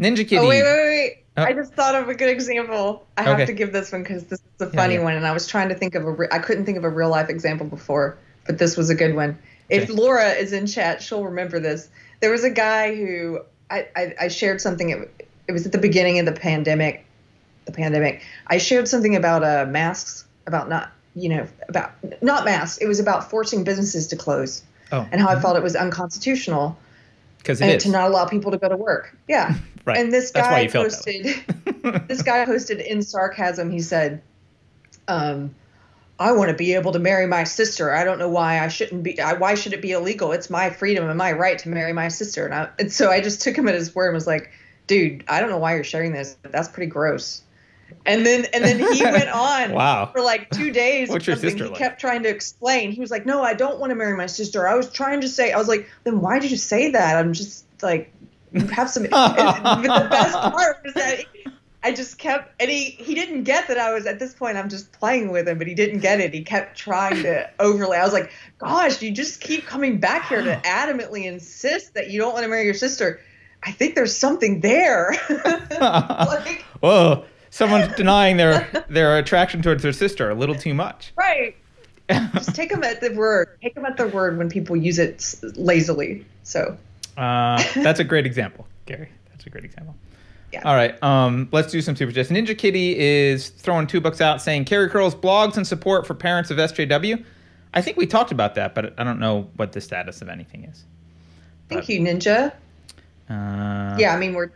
Ninja 0.00 0.16
Kitty. 0.16 0.38
Oh, 0.38 0.48
wait, 0.48 0.64
wait, 0.64 0.64
wait. 0.64 1.24
Oh. 1.36 1.44
I 1.44 1.52
just 1.52 1.72
thought 1.74 1.94
of 1.94 2.08
a 2.08 2.14
good 2.14 2.30
example. 2.30 3.06
I 3.16 3.22
have 3.22 3.34
Okay. 3.34 3.46
to 3.46 3.52
give 3.52 3.72
this 3.72 3.92
one 3.92 4.02
because 4.02 4.24
this 4.24 4.40
is 4.40 4.66
a 4.66 4.70
funny 4.70 4.94
yeah. 4.94 5.04
one, 5.04 5.14
and 5.14 5.24
I 5.24 5.30
was 5.30 5.46
trying 5.46 5.68
to 5.68 5.76
think 5.76 5.94
of 5.94 6.04
a. 6.04 6.10
Re- 6.10 6.28
I 6.32 6.40
couldn't 6.40 6.64
think 6.66 6.76
of 6.76 6.82
a 6.82 6.88
real 6.88 7.10
life 7.10 7.28
example 7.28 7.64
before, 7.64 8.18
but 8.44 8.58
this 8.58 8.76
was 8.76 8.90
a 8.90 8.94
good 8.96 9.14
one. 9.14 9.38
If 9.68 9.88
Laura 9.88 10.30
is 10.30 10.52
in 10.52 10.66
chat, 10.66 11.00
she'll 11.00 11.22
remember 11.22 11.60
this. 11.60 11.88
There 12.18 12.32
was 12.32 12.42
a 12.42 12.50
guy 12.50 12.96
who 12.96 13.38
I, 13.70 13.86
I, 13.94 14.14
I 14.22 14.28
shared 14.28 14.60
something. 14.60 14.90
It, 14.90 15.26
it 15.46 15.52
was 15.52 15.64
at 15.64 15.70
the 15.70 15.78
beginning 15.78 16.18
of 16.18 16.26
the 16.26 16.32
pandemic. 16.32 17.06
The 17.66 17.72
pandemic. 17.72 18.24
I 18.48 18.58
shared 18.58 18.88
something 18.88 19.14
about 19.14 19.44
uh, 19.44 19.64
masks, 19.70 20.24
about 20.48 20.68
not, 20.68 20.90
you 21.14 21.28
know, 21.28 21.46
about 21.68 21.92
not 22.20 22.44
masks. 22.44 22.78
It 22.78 22.88
was 22.88 22.98
about 22.98 23.30
forcing 23.30 23.62
businesses 23.62 24.08
to 24.08 24.16
close 24.16 24.64
Oh, 24.92 25.08
and 25.10 25.20
how 25.20 25.28
I 25.28 25.40
felt 25.40 25.56
it 25.56 25.62
was 25.62 25.76
unconstitutional 25.76 26.76
because 27.44 27.60
it 27.60 27.64
and 27.64 27.74
is 27.74 27.82
to 27.82 27.90
not 27.90 28.08
allow 28.08 28.24
people 28.24 28.50
to 28.50 28.58
go 28.58 28.68
to 28.68 28.76
work. 28.76 29.16
Yeah. 29.28 29.54
right. 29.84 29.98
And 29.98 30.12
this 30.12 30.30
guy 30.30 30.66
posted 30.66 31.24
this 32.08 32.22
guy 32.22 32.44
posted 32.46 32.80
in 32.80 33.02
sarcasm. 33.02 33.70
He 33.70 33.80
said, 33.80 34.22
um, 35.06 35.54
"I 36.18 36.32
want 36.32 36.48
to 36.48 36.56
be 36.56 36.74
able 36.74 36.92
to 36.92 36.98
marry 36.98 37.26
my 37.26 37.44
sister. 37.44 37.92
I 37.94 38.04
don't 38.04 38.18
know 38.18 38.30
why 38.30 38.60
I 38.60 38.68
shouldn't 38.68 39.02
be. 39.02 39.20
I, 39.20 39.34
why 39.34 39.54
should 39.54 39.74
it 39.74 39.82
be 39.82 39.92
illegal? 39.92 40.32
It's 40.32 40.48
my 40.48 40.70
freedom 40.70 41.08
and 41.08 41.18
my 41.18 41.32
right 41.32 41.58
to 41.60 41.68
marry 41.68 41.92
my 41.92 42.08
sister." 42.08 42.46
And, 42.46 42.54
I, 42.54 42.70
and 42.78 42.90
so 42.90 43.10
I 43.10 43.20
just 43.20 43.42
took 43.42 43.56
him 43.56 43.68
at 43.68 43.74
his 43.74 43.94
word 43.94 44.08
and 44.08 44.14
was 44.14 44.26
like, 44.26 44.50
"Dude, 44.86 45.24
I 45.28 45.40
don't 45.40 45.50
know 45.50 45.58
why 45.58 45.74
you're 45.74 45.84
sharing 45.84 46.12
this. 46.12 46.36
But 46.42 46.50
that's 46.50 46.68
pretty 46.68 46.90
gross." 46.90 47.42
And 48.06 48.24
then 48.26 48.46
and 48.52 48.62
then 48.64 48.78
he 48.78 49.02
went 49.02 49.28
on 49.30 49.72
Wow. 49.72 50.06
for 50.12 50.20
like 50.20 50.50
two 50.50 50.70
days. 50.70 51.08
What's 51.08 51.26
your 51.26 51.36
sister 51.36 51.64
He 51.64 51.70
like? 51.70 51.78
kept 51.78 52.00
trying 52.00 52.22
to 52.24 52.28
explain. 52.28 52.92
He 52.92 53.00
was 53.00 53.10
like, 53.10 53.24
"No, 53.26 53.42
I 53.42 53.54
don't 53.54 53.78
want 53.80 53.90
to 53.90 53.94
marry 53.94 54.16
my 54.16 54.26
sister. 54.26 54.68
I 54.68 54.74
was 54.74 54.90
trying 54.90 55.20
to 55.22 55.28
say." 55.28 55.52
I 55.52 55.58
was 55.58 55.68
like, 55.68 55.88
"Then 56.04 56.20
why 56.20 56.38
did 56.38 56.50
you 56.50 56.56
say 56.56 56.90
that?" 56.90 57.16
I'm 57.16 57.32
just 57.32 57.64
like, 57.82 58.12
you 58.52 58.66
have 58.66 58.90
some. 58.90 59.02
but 59.10 59.82
the 59.82 60.08
best 60.10 60.34
part 60.34 60.78
was 60.84 60.94
that 60.94 61.24
I 61.82 61.92
just 61.92 62.16
kept, 62.18 62.60
and 62.60 62.70
he 62.70 62.90
he 62.90 63.14
didn't 63.14 63.42
get 63.44 63.68
that 63.68 63.78
I 63.78 63.92
was 63.92 64.06
at 64.06 64.18
this 64.18 64.32
point. 64.34 64.56
I'm 64.56 64.68
just 64.70 64.92
playing 64.92 65.30
with 65.30 65.46
him, 65.48 65.58
but 65.58 65.66
he 65.66 65.74
didn't 65.74 66.00
get 66.00 66.20
it. 66.20 66.32
He 66.32 66.42
kept 66.42 66.78
trying 66.78 67.22
to 67.24 67.50
overlay. 67.58 67.98
I 67.98 68.04
was 68.04 68.12
like, 68.12 68.30
"Gosh, 68.58 69.02
you 69.02 69.10
just 69.12 69.40
keep 69.40 69.66
coming 69.66 69.98
back 69.98 70.28
here 70.28 70.42
to 70.42 70.56
adamantly 70.64 71.24
insist 71.26 71.94
that 71.94 72.10
you 72.10 72.20
don't 72.20 72.32
want 72.32 72.44
to 72.44 72.48
marry 72.48 72.64
your 72.64 72.74
sister." 72.74 73.20
I 73.66 73.72
think 73.72 73.94
there's 73.94 74.14
something 74.14 74.60
there. 74.60 75.14
like, 75.80 76.62
Whoa, 76.80 77.24
someone's 77.54 77.94
denying 77.94 78.36
their 78.36 78.84
their 78.88 79.16
attraction 79.18 79.62
towards 79.62 79.82
their 79.82 79.92
sister 79.92 80.28
a 80.30 80.34
little 80.34 80.54
too 80.54 80.74
much. 80.74 81.12
right. 81.16 81.54
Just 82.34 82.54
take 82.54 82.68
them 82.70 82.84
at 82.84 83.00
the 83.00 83.14
word. 83.14 83.48
Take 83.62 83.74
them 83.74 83.86
at 83.86 83.96
the 83.96 84.08
word 84.08 84.36
when 84.36 84.50
people 84.50 84.76
use 84.76 84.98
it 84.98 85.34
lazily. 85.56 86.26
So, 86.42 86.76
Uh, 87.16 87.62
that's 87.76 87.98
a 88.00 88.04
great 88.04 88.26
example, 88.26 88.66
Gary. 88.84 89.08
That's 89.30 89.46
a 89.46 89.50
great 89.50 89.64
example. 89.64 89.94
Yeah. 90.52 90.62
All 90.68 90.74
right. 90.74 91.02
Um, 91.02 91.48
let's 91.50 91.72
do 91.72 91.80
some 91.80 91.96
super 91.96 92.12
chats. 92.12 92.28
Ninja 92.28 92.56
Kitty 92.58 92.98
is 92.98 93.48
throwing 93.48 93.86
two 93.86 94.00
bucks 94.02 94.20
out, 94.20 94.42
saying 94.42 94.66
Keri 94.66 94.90
Curl's 94.90 95.14
blogs 95.14 95.56
and 95.56 95.66
support 95.66 96.06
for 96.06 96.12
parents 96.14 96.50
of 96.50 96.58
SJW. 96.58 97.24
I 97.72 97.80
think 97.80 97.96
we 97.96 98.06
talked 98.06 98.30
about 98.32 98.54
that, 98.56 98.74
but 98.74 98.92
I 99.00 99.02
don't 99.04 99.18
know 99.18 99.48
what 99.56 99.72
the 99.72 99.80
status 99.80 100.20
of 100.20 100.28
anything 100.28 100.64
is. 100.64 100.84
thank 101.70 101.88
you, 101.88 102.00
Ninja. 102.00 102.52
Uh, 103.30 103.96
Yeah, 103.98 104.14
I 104.14 104.18
mean, 104.18 104.34
we're 104.34 104.50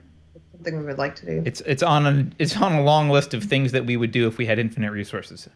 something 0.58 0.78
we 0.78 0.84
would 0.86 0.98
like 0.98 1.14
to 1.16 1.26
do. 1.26 1.42
It's 1.44 1.60
it's 1.62 1.82
on 1.82 2.06
a 2.06 2.26
it's 2.38 2.56
on 2.56 2.72
a 2.72 2.82
long 2.82 3.10
list 3.10 3.34
of 3.34 3.44
things 3.44 3.72
that 3.72 3.86
we 3.86 3.96
would 3.96 4.10
do 4.10 4.26
if 4.26 4.38
we 4.38 4.46
had 4.46 4.58
infinite 4.58 4.90
resources. 4.90 5.48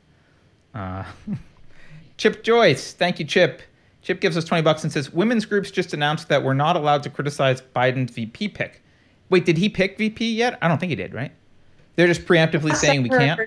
Uh, 0.74 1.04
Chip 2.16 2.42
Joyce, 2.44 2.92
thank 2.92 3.18
you, 3.18 3.24
Chip. 3.24 3.62
Chip 4.02 4.20
gives 4.20 4.36
us 4.36 4.44
twenty 4.44 4.62
bucks 4.62 4.82
and 4.84 4.92
says 4.92 5.12
women's 5.12 5.44
groups 5.44 5.70
just 5.70 5.92
announced 5.92 6.28
that 6.28 6.42
we're 6.42 6.54
not 6.54 6.76
allowed 6.76 7.02
to 7.04 7.10
criticize 7.10 7.62
Biden's 7.74 8.12
VP 8.12 8.48
pick. 8.48 8.82
Wait, 9.28 9.44
did 9.44 9.58
he 9.58 9.68
pick 9.68 9.98
VP 9.98 10.32
yet? 10.34 10.58
I 10.60 10.68
don't 10.68 10.78
think 10.78 10.90
he 10.90 10.96
did, 10.96 11.14
right? 11.14 11.32
They're 11.96 12.06
just 12.06 12.24
preemptively 12.26 12.70
Last 12.70 12.80
saying 12.80 13.02
we 13.02 13.08
can't. 13.08 13.40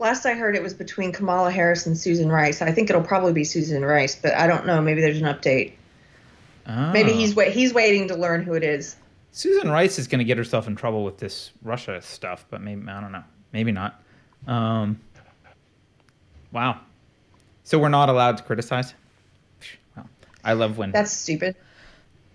Last 0.00 0.26
I 0.26 0.34
heard, 0.34 0.56
it 0.56 0.62
was 0.62 0.74
between 0.74 1.12
Kamala 1.12 1.50
Harris 1.52 1.86
and 1.86 1.96
Susan 1.96 2.30
Rice. 2.30 2.60
I 2.60 2.72
think 2.72 2.90
it'll 2.90 3.02
probably 3.02 3.32
be 3.32 3.44
Susan 3.44 3.84
Rice, 3.84 4.16
but 4.16 4.34
I 4.34 4.46
don't 4.46 4.66
know. 4.66 4.82
Maybe 4.82 5.00
there's 5.00 5.20
an 5.20 5.24
update. 5.24 5.72
Maybe 6.66 7.12
Oh. 7.12 7.14
he's 7.14 7.34
wait 7.36 7.52
he's 7.52 7.72
waiting 7.74 8.08
to 8.08 8.16
learn 8.16 8.42
who 8.42 8.54
it 8.54 8.64
is. 8.64 8.96
Susan 9.36 9.68
Rice 9.68 9.98
is 9.98 10.06
going 10.06 10.20
to 10.20 10.24
get 10.24 10.38
herself 10.38 10.68
in 10.68 10.76
trouble 10.76 11.04
with 11.04 11.18
this 11.18 11.50
Russia 11.60 12.00
stuff, 12.00 12.46
but 12.50 12.60
maybe 12.62 12.88
I 12.88 13.00
don't 13.00 13.10
know. 13.10 13.24
Maybe 13.52 13.72
not. 13.72 14.00
Um, 14.46 15.00
wow. 16.52 16.78
So 17.64 17.80
we're 17.80 17.88
not 17.88 18.08
allowed 18.08 18.36
to 18.36 18.44
criticize. 18.44 18.94
Well, 19.96 20.08
I 20.44 20.52
love 20.52 20.78
when 20.78 20.92
That's 20.92 21.12
stupid. 21.12 21.56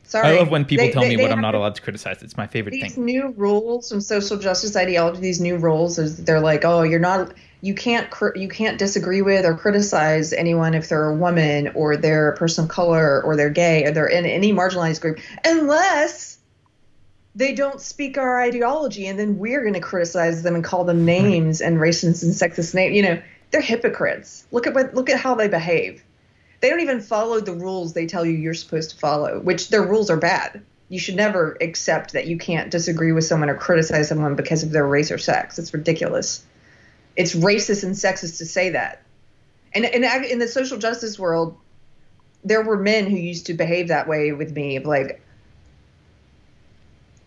Sorry. 0.03 0.27
I 0.27 0.39
love 0.39 0.49
when 0.51 0.65
people 0.65 0.87
They- 0.87 0.91
tell 0.91 1.03
they- 1.03 1.09
me 1.09 1.15
they 1.15 1.21
what 1.23 1.31
I'm 1.31 1.39
not 1.39 1.55
allowed 1.55 1.75
to 1.75 1.81
criticize. 1.81 2.21
It's 2.21 2.35
my 2.35 2.47
favorite 2.47 2.71
These 2.73 2.81
thing. 2.81 3.05
These 3.05 3.15
new 3.15 3.33
rules 3.37 3.87
from 3.89 4.01
social 4.01 4.35
justice 4.35 4.75
ideology, 4.75 5.21
these 5.21 5.39
new 5.39 5.55
rules, 5.55 5.97
is 5.99 6.17
they're 6.17 6.41
like, 6.41 6.65
oh, 6.65 6.81
you're 6.83 6.99
not, 6.99 7.31
you 7.61 7.73
can't, 7.75 8.07
you 8.35 8.49
can't 8.49 8.77
disagree 8.77 9.21
with 9.21 9.45
or 9.45 9.53
criticize 9.55 10.33
anyone 10.33 10.73
if 10.73 10.89
they're 10.89 11.05
a 11.11 11.15
woman 11.15 11.69
or 11.75 11.95
they're 11.95 12.31
a 12.31 12.35
person 12.35 12.65
of 12.65 12.69
color 12.69 13.21
or 13.23 13.37
they're 13.37 13.49
gay 13.49 13.85
or 13.85 13.91
they're 13.91 14.07
in 14.07 14.25
any 14.25 14.51
marginalized 14.51 14.99
group, 14.99 15.19
unless 15.45 16.38
they 17.39 17.53
don't 17.53 17.79
speak 17.79 18.17
our 18.17 18.41
ideology, 18.41 19.07
and 19.07 19.17
then 19.17 19.37
we're 19.37 19.61
going 19.61 19.73
to 19.73 19.79
criticize 19.79 20.43
them 20.43 20.55
and 20.55 20.63
call 20.63 20.83
them 20.83 21.05
names 21.05 21.61
and 21.61 21.77
racist 21.77 22.21
and 22.21 22.33
sexist 22.33 22.75
names. 22.75 22.93
You 22.93 23.01
know, 23.01 23.21
they're 23.51 23.61
hypocrites. 23.61 24.45
Look 24.51 24.67
at 24.67 24.73
what, 24.73 24.93
look 24.93 25.09
at 25.09 25.21
how 25.21 25.35
they 25.35 25.47
behave. 25.47 26.03
They 26.59 26.69
don't 26.69 26.81
even 26.81 26.99
follow 26.99 27.39
the 27.39 27.53
rules 27.53 27.93
they 27.93 28.07
tell 28.07 28.25
you 28.25 28.33
you're 28.33 28.53
supposed 28.53 28.89
to 28.89 28.97
follow, 28.97 29.39
which 29.39 29.69
their 29.69 29.81
rules 29.81 30.09
are 30.09 30.17
bad. 30.17 30.61
You 30.89 30.99
should 30.99 31.15
never 31.15 31.57
accept 31.61 32.11
that 32.11 32.27
you 32.27 32.37
can't 32.37 32.71
disagree 32.71 33.13
with 33.13 33.23
someone 33.23 33.49
or 33.49 33.55
criticize 33.55 34.09
someone 34.09 34.35
because 34.35 34.63
of 34.63 34.71
their 34.71 34.85
race 34.85 35.09
or 35.09 35.17
sex. 35.17 35.57
It's 35.57 35.73
ridiculous. 35.73 36.43
It's 37.15 37.33
racist 37.33 37.85
and 37.85 37.95
sexist 37.95 38.39
to 38.39 38.45
say 38.45 38.71
that. 38.71 39.01
And, 39.73 39.85
and 39.85 40.25
in 40.25 40.39
the 40.39 40.47
social 40.49 40.77
justice 40.77 41.17
world, 41.17 41.55
there 42.43 42.63
were 42.63 42.77
men 42.77 43.09
who 43.09 43.15
used 43.15 43.45
to 43.45 43.53
behave 43.53 43.87
that 43.87 44.09
way 44.09 44.33
with 44.33 44.53
me, 44.53 44.79
like, 44.79 45.21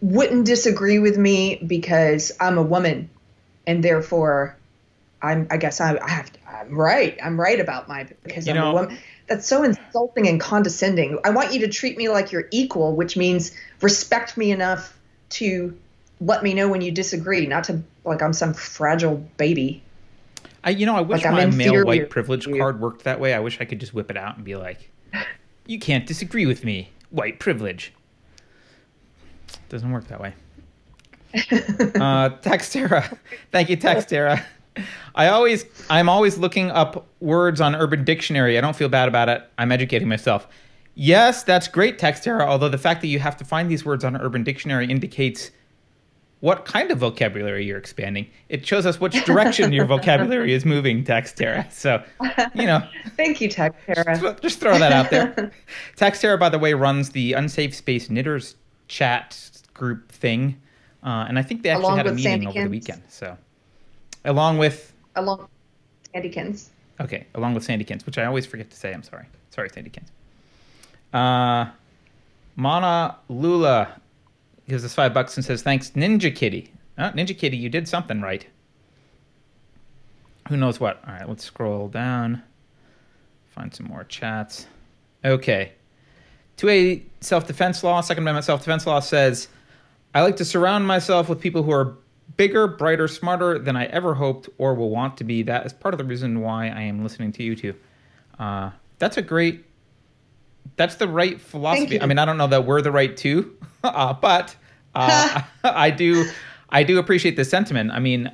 wouldn't 0.03 0.45
disagree 0.45 0.99
with 0.99 1.17
me 1.17 1.57
because 1.67 2.33
I'm 2.41 2.59
a 2.59 2.63
woman, 2.63 3.09
and 3.67 3.83
therefore, 3.83 4.57
I'm. 5.23 5.47
I 5.51 5.57
guess 5.57 5.81
I, 5.81 5.97
I 5.97 6.11
have. 6.11 6.31
To, 6.33 6.39
I'm 6.51 6.75
right. 6.77 7.17
I'm 7.23 7.41
right 7.41 7.59
about 7.59 7.89
my 7.89 8.07
because 8.25 8.47
You 8.47 8.53
I'm 8.53 8.59
know- 8.59 8.71
a 8.71 8.75
woman. 8.83 8.99
that's 9.29 9.47
so 9.47 9.63
insulting 9.63 10.29
and 10.29 10.41
condescending. 10.41 11.19
I 11.25 11.31
want 11.31 11.55
you 11.55 11.61
to 11.61 11.69
treat 11.69 11.97
me 11.97 12.09
like 12.09 12.33
you're 12.33 12.49
equal, 12.51 12.95
which 12.97 13.17
means 13.17 13.53
respect 13.81 14.37
me 14.37 14.51
enough 14.51 14.99
to 15.31 15.75
let 16.21 16.43
me 16.43 16.53
know 16.53 16.69
when 16.69 16.83
you 16.83 16.91
disagree, 16.91 17.47
not 17.47 17.65
to 17.65 17.83
like 18.05 18.21
I'm 18.23 18.33
some 18.33 18.53
fragile 18.53 19.17
baby. 19.37 19.83
I, 20.65 20.71
you 20.71 20.87
know, 20.87 20.95
I 20.95 21.01
wish 21.01 21.25
Like, 21.25 21.33
my 21.33 21.47
male 21.47 21.85
white 21.85 22.09
privilege 22.11 22.47
card 22.47 22.81
worked 22.81 23.05
that 23.05 23.19
way. 23.19 23.35
I 23.35 23.41
wish 23.41 23.61
I 23.61 23.65
could 23.65 23.81
just 23.81 23.95
whip 23.95 24.11
it 24.11 24.17
out 24.17 24.37
and 24.37 24.45
be 24.45 24.55
like, 24.55 24.91
"You 25.67 25.79
can't 25.79 26.07
disagree 26.07 26.47
with 26.47 26.65
me, 26.65 26.91
white 27.11 27.39
privilege." 27.41 27.93
Doesn't 29.69 29.91
work 29.91 30.07
that 30.09 30.21
way. 30.21 30.35
uh, 32.01 32.29
Textera, 32.41 33.19
thank 33.51 33.71
you, 33.71 33.77
Textera. 33.77 34.45
I 35.15 35.29
always, 35.29 35.65
I'm 35.91 36.09
always 36.09 36.39
looking 36.39 36.71
up 36.71 37.07
words 37.21 37.61
on 37.61 37.75
Urban 37.75 38.05
Dictionary. 38.05 38.59
I 38.59 38.61
don't 38.61 38.77
feel 38.77 38.89
bad 38.89 39.09
about 39.09 39.29
it. 39.29 39.43
I'm 39.59 39.73
educating 39.73 40.09
myself. 40.09 40.47
Yes, 40.95 41.43
that's 41.43 41.69
great, 41.69 41.99
Textera. 41.99 42.45
Although 42.45 42.69
the 42.69 42.79
fact 42.79 43.01
that 43.01 43.09
you 43.09 43.19
have 43.19 43.37
to 43.39 43.45
find 43.45 43.71
these 43.71 43.85
words 43.85 44.05
on 44.05 44.17
Urban 44.17 44.45
Dictionary 44.45 44.91
indicates 44.91 45.51
what 46.41 46.65
kind 46.65 46.91
of 46.91 46.99
vocabulary 46.99 47.65
you're 47.65 47.79
expanding. 47.79 48.29
It 48.49 48.67
shows 48.67 48.85
us 48.85 49.01
which 49.01 49.25
direction 49.25 49.73
your 49.73 49.85
vocabulary 49.85 50.53
is 50.53 50.65
moving, 50.65 51.05
Textera. 51.05 51.69
So, 51.71 52.03
you 52.53 52.67
know, 52.67 52.87
Thank 53.17 53.41
you, 53.41 53.49
Textera. 53.49 54.05
Tara. 54.05 54.37
just 54.43 54.59
throw 54.59 54.77
that 54.77 54.91
out 54.91 55.09
there. 55.11 55.53
Textera, 55.97 56.37
by 56.37 56.49
the 56.49 56.59
way, 56.59 56.75
runs 56.75 57.11
the 57.11 57.35
Unsafe 57.35 57.77
Space 57.77 58.11
Knitters 58.11 58.57
chat 58.93 59.51
group 59.73 60.13
thing, 60.13 60.61
uh, 61.03 61.25
and 61.29 61.39
I 61.39 61.43
think 61.43 61.63
they 61.63 61.71
actually 61.71 61.85
Along 61.85 61.97
had 61.97 62.07
a 62.07 62.11
meeting 62.11 62.31
Sandy 62.31 62.47
over 62.47 62.63
the 62.63 62.69
weekend. 62.69 63.03
So, 63.09 63.37
along 64.27 64.59
with 64.59 64.93
Along 65.17 65.49
Andykins. 66.15 66.69
okay, 67.01 67.27
along 67.35 67.55
with 67.55 67.67
Sandykins, 67.67 68.05
which 68.05 68.19
I 68.19 68.27
always 68.27 68.45
forget 68.47 68.71
to 68.71 68.77
say. 68.77 68.93
I'm 68.93 69.03
sorry, 69.03 69.25
sorry, 69.51 69.71
Sandykins. 69.71 70.09
Uh, 71.13 71.71
Mana 72.57 73.17
Lula 73.29 73.99
gives 74.69 74.85
us 74.85 74.95
five 74.95 75.15
bucks 75.15 75.37
and 75.37 75.45
says 75.45 75.63
thanks, 75.63 75.91
Ninja 75.93 76.35
Kitty. 76.35 76.71
Oh, 76.99 77.11
Ninja 77.15 77.37
Kitty, 77.37 77.57
you 77.57 77.71
did 77.71 77.89
something 77.89 78.21
right. 78.21 78.47
Who 80.49 80.57
knows 80.59 80.79
what? 80.81 81.03
All 81.07 81.15
right, 81.15 81.29
let's 81.29 81.45
scroll 81.45 81.89
down. 81.89 82.43
Find 83.55 83.73
some 83.75 83.87
more 83.87 84.05
chats. 84.05 84.67
Okay. 85.25 85.73
2A 86.59 87.03
self 87.21 87.47
defense 87.47 87.83
law, 87.83 88.01
Second 88.01 88.25
Amendment 88.25 88.45
self 88.45 88.61
defense 88.61 88.87
law 88.87 89.01
says 89.01 89.49
I 90.15 90.23
like 90.23 90.37
to 90.37 90.45
surround 90.45 90.87
myself 90.87 91.29
with 91.29 91.41
people 91.41 91.63
who 91.63 91.73
are 91.73 91.97
bigger, 92.37 92.67
brighter, 92.67 93.09
smarter 93.09 93.59
than 93.59 93.77
I 93.77 93.87
ever 93.87 94.15
hoped 94.15 94.49
or 94.59 94.75
will 94.75 94.91
want 94.91 95.17
to 95.19 95.25
be. 95.25 95.43
That 95.43 95.67
is 95.67 95.73
part 95.73 95.95
of 95.95 95.99
the 95.99 96.05
reason 96.05 96.41
why 96.41 96.69
I 96.69 96.83
am 96.83 97.03
listening 97.03 97.33
to 97.33 97.43
you 97.43 97.57
two. 97.57 97.75
Uh, 98.39 98.71
that's 98.99 99.17
a 99.17 99.23
great. 99.23 99.65
That's 100.77 100.95
the 100.97 101.09
right 101.09 101.41
philosophy. 101.41 102.01
I 102.01 102.07
mean, 102.07 102.19
I 102.19 102.25
don't 102.25 102.39
know 102.39 102.47
that 102.47 102.65
we're 102.67 102.83
the 102.83 102.93
right 102.93 103.17
two, 103.17 103.57
uh, 103.85 104.13
but 104.15 104.55
uh, 104.95 105.43
I 105.65 105.91
do. 105.91 106.27
I 106.71 106.83
do 106.83 106.99
appreciate 106.99 107.37
the 107.37 107.45
sentiment. 107.45 107.91
I 107.91 107.99
mean, 107.99 108.31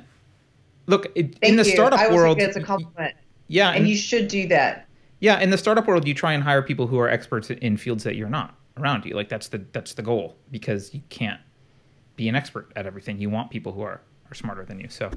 look 0.87 1.07
it, 1.15 1.37
in 1.41 1.55
the 1.55 1.65
you. 1.65 1.71
startup 1.71 1.99
I 1.99 2.13
world. 2.13 2.37
think 2.37 2.47
it's 2.49 2.57
a 2.57 2.61
compliment. 2.63 3.15
yeah, 3.47 3.71
And 3.71 3.87
you 3.87 3.97
should 3.97 4.27
do 4.29 4.47
that. 4.47 4.87
Yeah, 5.19 5.39
in 5.39 5.49
the 5.49 5.57
startup 5.57 5.87
world, 5.87 6.07
you 6.07 6.13
try 6.13 6.33
and 6.33 6.43
hire 6.43 6.61
people 6.61 6.87
who 6.87 6.99
are 6.99 7.09
experts 7.09 7.49
in 7.49 7.77
fields 7.77 8.03
that 8.03 8.15
you're 8.15 8.29
not 8.29 8.55
around 8.77 9.05
you. 9.05 9.13
Like 9.15 9.29
that's 9.29 9.49
the 9.49 9.63
that's 9.71 9.93
the 9.93 10.01
goal 10.01 10.35
because 10.51 10.93
you 10.93 11.01
can't 11.09 11.39
be 12.15 12.29
an 12.29 12.35
expert 12.35 12.71
at 12.75 12.85
everything. 12.85 13.19
You 13.19 13.29
want 13.29 13.51
people 13.51 13.71
who 13.73 13.81
are 13.81 14.01
are 14.31 14.35
smarter 14.35 14.63
than 14.65 14.79
you. 14.79 14.87
So, 14.89 15.09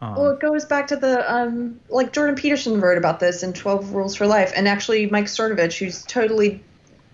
um, 0.00 0.14
Well, 0.14 0.30
it 0.30 0.40
goes 0.40 0.64
back 0.64 0.86
to 0.88 0.96
the 0.96 1.32
um, 1.32 1.80
like 1.88 2.12
Jordan 2.12 2.36
Peterson 2.36 2.80
wrote 2.80 2.98
about 2.98 3.20
this 3.20 3.42
in 3.42 3.52
Twelve 3.52 3.92
Rules 3.94 4.14
for 4.16 4.26
Life, 4.26 4.52
and 4.56 4.68
actually 4.68 5.06
Mike 5.10 5.26
Cernovich, 5.26 5.78
who's 5.78 6.04
totally 6.04 6.62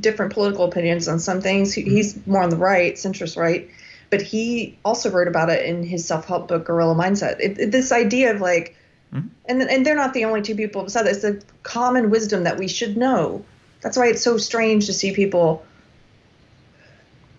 different 0.01 0.33
political 0.33 0.65
opinions 0.65 1.09
on 1.09 1.19
some 1.19 1.41
things. 1.41 1.73
He, 1.75 1.83
he's 1.83 2.25
more 2.27 2.43
on 2.43 2.51
the 2.51 2.57
right, 2.57 2.95
centrist 2.95 3.37
right, 3.37 3.69
but 4.11 4.23
he 4.23 4.79
also 4.85 5.11
wrote 5.11 5.27
about 5.27 5.51
it 5.51 5.67
in 5.67 5.83
his 5.83 6.07
self-help 6.07 6.47
book 6.47 6.65
Gorilla 6.67 6.95
Mindset. 6.95 7.41
It, 7.41 7.59
it- 7.59 7.73
this 7.73 7.91
idea 7.91 8.33
of 8.33 8.41
like, 8.41 8.77
Mm-hmm. 9.13 9.29
and 9.47 9.63
and 9.63 9.87
they're 9.87 9.95
not 9.95 10.13
the 10.13 10.27
only 10.27 10.43
two 10.43 10.55
people 10.55 10.83
who 10.83 10.89
said 10.91 11.05
this. 11.05 11.25
It's 11.25 11.45
a 11.45 11.47
common 11.63 12.11
wisdom 12.11 12.45
that 12.45 12.59
we 12.59 12.69
should 12.69 12.97
know. 12.97 13.45
That's 13.81 13.97
why 13.97 14.09
it's 14.09 14.23
so 14.23 14.37
strange 14.37 14.87
to 14.87 14.93
see 14.93 15.13
people 15.15 15.65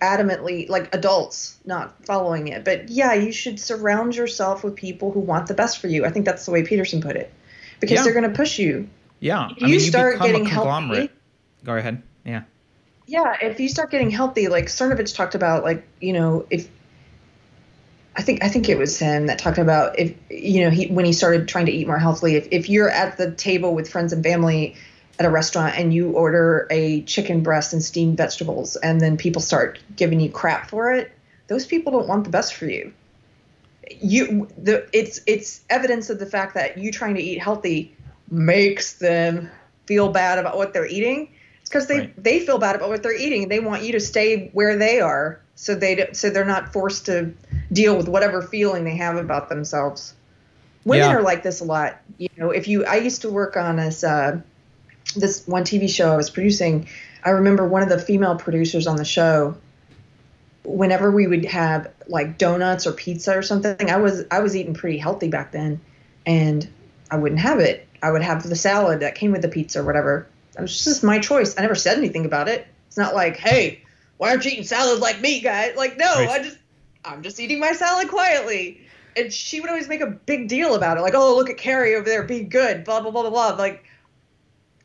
adamantly 0.02 0.70
like 0.70 0.94
adults 0.96 1.58
not 1.66 2.06
following 2.06 2.48
it 2.48 2.64
but 2.64 2.88
yeah 2.88 3.14
you 3.14 3.34
should 3.34 3.60
surround 3.60 4.16
yourself 4.16 4.64
with 4.64 4.74
people 4.74 5.12
who 5.12 5.20
want 5.20 5.48
the 5.48 5.54
best 5.54 5.80
for 5.80 5.88
you 5.88 6.06
i 6.06 6.10
think 6.10 6.26
that's 6.26 6.46
the 6.46 6.52
way 6.52 6.64
peterson 6.64 7.02
put 7.02 7.18
it 7.18 7.34
because 7.82 7.96
Yeah. 7.98 8.04
they're 8.04 8.14
going 8.14 8.30
to 8.30 8.36
push 8.36 8.60
you 8.60 8.88
yeah, 9.20 9.50
if 9.52 9.62
I 9.62 9.66
mean, 9.66 9.74
you 9.74 9.80
start 9.82 10.14
become 10.14 10.28
getting 10.28 10.46
healthy-. 10.46 11.10
Go 11.66 11.76
ahead. 11.76 12.02
Yeah. 12.24 12.44
yeah 13.08 13.36
if 13.42 13.60
you 13.60 13.68
start 13.68 13.92
getting 13.92 14.10
healthy 14.10 14.48
like 14.48 14.68
cernovich 14.68 15.14
talked 15.14 15.36
about 15.36 15.64
like 15.66 15.86
you 16.00 16.14
know 16.14 16.46
if 16.50 16.70
i 18.20 18.22
think 18.22 18.44
i 18.44 18.50
think 18.50 18.70
it 18.70 18.78
was 18.78 19.00
him 19.00 19.26
that 19.26 19.40
talked 19.40 19.58
about 19.58 19.98
if 19.98 20.14
you 20.30 20.64
know 20.64 20.70
he 20.70 20.86
when 20.88 21.06
he 21.06 21.14
started 21.14 21.48
trying 21.48 21.66
to 21.66 21.72
eat 21.72 21.88
more 21.88 21.98
healthily 21.98 22.36
if, 22.36 22.48
if 22.52 22.70
you're 22.70 22.90
at 22.90 23.18
the 23.18 23.32
table 23.32 23.74
with 23.74 23.90
friends 23.90 24.14
and 24.14 24.24
family 24.24 24.76
at 25.18 25.26
a 25.26 25.30
restaurant 25.30 25.76
and 25.78 25.94
you 25.94 26.12
order 26.12 26.68
a 26.70 27.02
chicken 27.02 27.42
breast 27.42 27.74
and 27.74 27.84
steamed 27.84 28.16
vegetables 28.18 28.76
and 28.76 29.02
then 29.02 29.18
people 29.18 29.42
start 29.42 29.80
giving 29.96 30.20
you 30.20 30.30
crap 30.30 30.70
for 30.70 30.94
it 30.94 31.12
those 31.50 31.66
people 31.66 31.92
don't 31.92 32.08
want 32.08 32.24
the 32.24 32.30
best 32.30 32.54
for 32.54 32.68
you. 32.68 32.94
You 33.90 34.48
the 34.58 34.88
it's 34.94 35.20
it's 35.26 35.62
evidence 35.70 36.10
of 36.10 36.20
the 36.20 36.28
fact 36.28 36.54
that 36.54 36.78
you 36.78 36.92
trying 36.92 37.16
to 37.16 37.22
eat 37.22 37.42
healthy 37.42 37.98
makes 38.30 38.94
them 38.94 39.50
feel 39.88 40.10
bad 40.10 40.38
about 40.38 40.58
what 40.58 40.74
they're 40.74 40.86
eating 40.86 41.30
because 41.70 41.88
they 41.88 42.00
Right. 42.00 42.24
they 42.24 42.40
feel 42.40 42.58
bad 42.58 42.76
about 42.76 42.90
what 42.90 43.04
they're 43.04 43.16
eating. 43.16 43.48
They 43.48 43.60
want 43.60 43.84
you 43.84 43.94
to 43.94 44.00
stay 44.00 44.50
where 44.54 44.78
they 44.78 45.00
are 45.00 45.40
so 45.56 45.76
they 45.76 46.10
so 46.14 46.30
they're 46.30 46.46
not 46.46 46.74
forced 46.74 47.06
to 47.06 47.32
deal 47.72 47.96
with 47.96 48.08
whatever 48.08 48.42
feeling 48.42 48.84
they 48.84 48.96
have 48.96 49.18
about 49.18 49.50
themselves. 49.50 50.14
Women 50.86 51.10
Yeah. 51.10 51.18
are 51.18 51.22
like 51.22 51.44
this 51.44 51.60
a 51.60 51.66
lot 51.66 51.98
you 52.18 52.30
know. 52.38 52.52
If 52.52 52.68
you 52.68 52.86
i 52.86 52.96
used 52.96 53.22
to 53.22 53.30
work 53.30 53.56
on 53.58 53.76
this 53.76 54.04
uh 54.04 54.40
this 55.16 55.48
one 55.48 55.64
tv 55.64 55.90
show 55.90 56.12
i 56.12 56.18
was 56.18 56.30
producing. 56.30 56.88
I 57.24 57.32
remember 57.32 57.68
one 57.68 57.84
of 57.84 57.90
the 57.90 58.00
female 58.00 58.36
producers 58.36 58.88
on 58.88 58.96
the 58.96 59.06
show 59.06 59.56
whenever 60.64 61.12
we 61.12 61.28
would 61.28 61.46
have 61.46 61.92
like 62.08 62.38
donuts 62.38 62.86
or 62.88 62.92
pizza 62.92 63.36
or 63.38 63.42
something 63.42 63.90
i 63.90 63.98
was 63.98 64.24
i 64.32 64.40
was 64.40 64.56
eating 64.56 64.74
pretty 64.74 64.98
healthy 64.98 65.28
back 65.28 65.52
then 65.52 65.80
and 66.26 66.68
i 67.12 67.18
wouldn't 67.18 67.42
have 67.42 67.60
it. 67.60 67.88
I 68.02 68.12
would 68.12 68.22
have 68.22 68.44
the 68.44 68.56
salad 68.56 69.02
that 69.02 69.16
came 69.16 69.32
with 69.32 69.42
the 69.42 69.50
pizza 69.50 69.82
or 69.82 69.84
whatever 69.84 70.28
it 70.58 70.62
was 70.62 70.84
just 70.84 71.04
my 71.04 71.20
choice 71.20 71.58
i 71.58 71.62
never 71.62 71.76
said 71.76 71.98
anything 71.98 72.26
about 72.26 72.48
it 72.48 72.68
it's 72.88 72.98
not 72.98 73.16
like 73.16 73.38
hey 73.38 73.82
why 74.18 74.30
aren't 74.30 74.44
you 74.46 74.52
eating 74.52 74.64
salad 74.64 75.00
like 75.00 75.22
me 75.22 75.40
guys 75.40 75.76
like 75.76 75.98
no 75.98 76.06
Right. 76.06 76.30
i 76.30 76.44
just 76.44 76.58
i'm 77.06 77.24
just 77.24 77.40
eating 77.40 77.60
my 77.60 77.74
salad 77.74 78.10
quietly 78.10 78.82
and 79.16 79.32
she 79.34 79.60
would 79.60 79.70
always 79.70 79.88
make 79.88 80.02
a 80.02 80.08
big 80.08 80.48
deal 80.48 80.76
about 80.76 80.98
it 80.98 81.02
like 81.02 81.14
oh 81.16 81.36
look 81.36 81.50
at 81.50 81.58
Keri 81.58 81.96
over 81.96 82.06
there 82.06 82.24
being 82.24 82.50
good 82.50 82.84
blah 82.84 83.02
blah 83.02 83.12
blah 83.12 83.22
blah 83.22 83.32
blah 83.32 83.56
like 83.58 83.84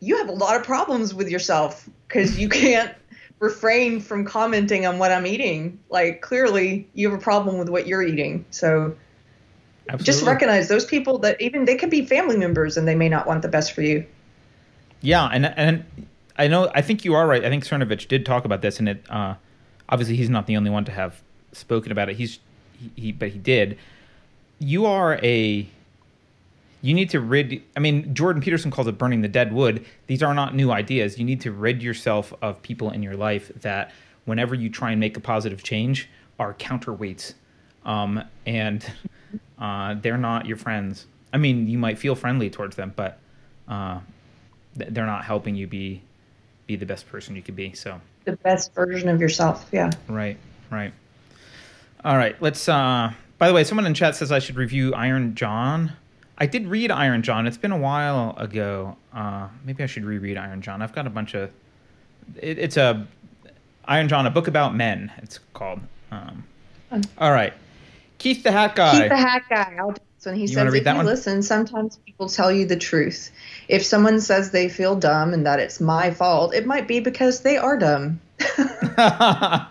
you 0.01 0.19
have 0.19 0.29
a 0.29 0.33
lot 0.33 0.57
of 0.57 0.65
problems 0.65 1.15
with 1.15 1.29
yourself 1.29 1.89
because 2.07 2.39
you 2.39 2.49
can't 2.51 2.95
refrain 3.39 4.01
from 4.01 4.25
commenting 4.25 4.87
on 4.87 4.99
what 4.99 5.13
I'm 5.13 5.27
eating. 5.27 5.79
Like 5.91 6.21
clearly 6.23 6.89
you 6.95 7.11
have 7.11 7.19
a 7.19 7.23
problem 7.23 7.59
with 7.59 7.69
what 7.69 7.87
you're 7.87 8.03
eating. 8.03 8.45
So 8.51 8.97
Absolutely. 9.89 10.05
just 10.05 10.23
recognize 10.25 10.69
those 10.69 10.85
people 10.85 11.19
that 11.19 11.41
even 11.41 11.65
they 11.65 11.77
could 11.77 11.91
be 11.91 12.07
family 12.07 12.37
members 12.37 12.77
and 12.77 12.87
they 12.89 12.95
may 12.95 13.09
not 13.09 13.27
want 13.27 13.43
the 13.43 13.49
best 13.49 13.73
for 13.73 13.83
you. 13.83 14.07
Yeah, 15.05 15.27
and 15.27 15.45
and 15.45 15.85
I 16.39 16.49
know 16.49 16.71
I 16.75 16.81
think 16.81 17.05
you 17.05 17.15
are 17.15 17.27
right. 17.27 17.45
I 17.45 17.51
think 17.51 17.65
Cernovich 17.65 18.09
did 18.09 18.25
talk 18.25 18.47
about 18.47 18.63
this, 18.63 18.79
and 18.79 18.89
it 18.89 19.05
uh, 19.11 19.35
obviously 19.91 20.17
he's 20.17 20.31
not 20.31 20.47
the 20.47 20.57
only 20.57 20.71
one 20.71 20.87
to 20.87 20.93
have 20.93 21.23
spoken 21.53 21.93
about 21.93 22.09
it. 22.09 22.17
He's 22.17 22.39
he, 22.73 22.91
he 22.97 23.13
but 23.13 23.29
he 23.29 23.39
did. 23.39 23.77
You 24.59 24.87
are 24.87 25.21
a 25.23 25.69
you 26.81 26.95
need 26.95 27.11
to 27.11 27.21
rid 27.21 27.63
I 27.77 27.81
mean 27.81 28.15
Jordan 28.15 28.41
Peterson 28.41 28.71
calls 28.71 28.87
it 28.87 28.97
burning 28.97 29.21
the 29.21 29.29
dead 29.29 29.53
wood. 29.53 29.85
These 30.07 30.23
are 30.23 30.33
not 30.33 30.55
new 30.55 30.71
ideas. 30.71 31.19
You 31.19 31.27
need 31.27 31.43
to 31.43 31.53
rid 31.53 31.83
yourself 31.83 32.33
of 32.41 32.63
people 32.63 32.91
in 32.91 33.03
your 33.03 33.15
life 33.15 33.53
that 33.61 33.93
whenever 34.25 34.55
you 34.55 34.71
try 34.71 34.91
and 34.91 34.99
make 34.99 35.19
a 35.19 35.21
positive 35.21 35.63
change 35.63 36.09
are 36.39 36.55
counterweights. 36.55 37.35
Um, 37.85 38.25
and 38.47 38.83
uh, 39.59 39.97
they're 40.01 40.17
not 40.17 40.47
your 40.47 40.57
friends. 40.57 41.07
I 41.31 41.37
mean, 41.37 41.69
you 41.69 41.77
might 41.77 41.99
feel 41.99 42.15
friendly 42.15 42.49
towards 42.49 42.77
them, 42.77 42.95
but 42.97 43.19
uh, 43.69 44.01
they're 44.77 45.07
not 45.07 45.25
helping 45.25 45.55
you 45.55 45.67
be 45.67 46.03
be 46.67 46.77
the 46.77 46.87
best 46.87 47.09
person 47.09 47.37
you 47.37 47.43
could 47.43 47.57
be. 47.57 47.73
So 47.75 48.01
The 48.25 48.37
best 48.37 48.75
version 48.75 49.09
of 49.09 49.21
yourself. 49.21 49.69
Yeah. 49.73 49.91
right, 50.09 50.37
right. 50.71 50.93
All 52.05 52.17
right, 52.17 52.41
let's. 52.43 52.69
Uh, 52.69 53.13
by 53.39 53.49
the 53.49 53.55
way, 53.55 53.65
someone 53.65 53.87
in 53.87 53.95
chat 53.95 54.15
says 54.17 54.31
I 54.33 54.39
should 54.39 54.57
review 54.57 54.95
Iron 54.95 55.35
John. 55.35 55.93
I 56.37 56.47
did 56.47 56.67
read 56.67 56.91
Iron 56.91 57.23
John. 57.23 57.47
It's 57.47 57.57
been 57.57 57.73
a 57.73 57.79
while 57.79 58.35
ago. 58.39 58.97
Uh, 59.13 59.49
maybe 59.65 59.83
I 59.83 59.87
should 59.87 60.05
reread 60.05 60.37
Iron 60.37 60.63
John. 60.63 60.83
I've 60.83 60.95
got 60.95 61.07
a 61.07 61.11
bunch 61.11 61.35
of. 61.35 61.51
It, 62.41 62.59
it's 62.59 62.77
a 62.77 63.07
Iron 63.87 64.09
John, 64.09 64.27
a 64.27 64.31
book 64.31 64.49
about 64.49 64.75
men. 64.75 65.13
It's 65.19 65.39
called. 65.53 65.81
Um, 66.11 66.45
all 67.19 67.33
right, 67.33 67.53
Keith 68.19 68.43
the 68.43 68.53
Hat 68.53 68.75
Guy. 68.75 69.01
Keith 69.01 69.09
the 69.09 69.17
hat 69.17 69.43
guy. 69.51 69.77
I'll 69.79 69.95
do 70.25 70.31
this 70.31 70.31
So 70.31 70.31
when 70.31 70.37
he 70.37 70.43
You 70.43 70.49
says, 70.49 70.75
if 70.75 70.87
you 70.87 70.95
one? 70.95 71.07
listen, 71.07 71.43
sometimes 71.43 71.97
people 72.07 72.29
tell 72.29 72.51
you 72.53 72.67
the 72.67 72.77
truth. 72.77 73.31
If 73.69 73.85
someone 73.85 74.21
says 74.21 74.51
they 74.51 74.69
feel 74.69 74.97
dumb 74.97 75.33
and 75.33 75.47
that 75.47 75.61
it's 75.61 75.81
my 75.81 76.11
fault, 76.11 76.55
it 76.55 76.67
might 76.67 76.89
be 76.89 77.01
because 77.01 77.41
they 77.41 77.57
are 77.57 77.77
dumb. 77.79 78.21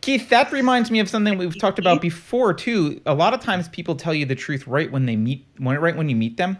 Keith, 0.00 0.30
that 0.30 0.50
reminds 0.50 0.90
me 0.90 0.98
of 1.00 1.08
something 1.08 1.36
we've 1.36 1.58
talked 1.58 1.78
about 1.78 2.00
before 2.00 2.54
too. 2.54 3.00
A 3.06 3.14
lot 3.14 3.34
of 3.34 3.40
times 3.40 3.68
people 3.68 3.94
tell 3.94 4.14
you 4.14 4.24
the 4.24 4.34
truth 4.34 4.66
right 4.66 4.90
when 4.90 5.06
they 5.06 5.16
meet 5.16 5.46
when 5.58 5.78
right 5.78 5.96
when 5.96 6.08
you 6.08 6.16
meet 6.16 6.36
them 6.38 6.58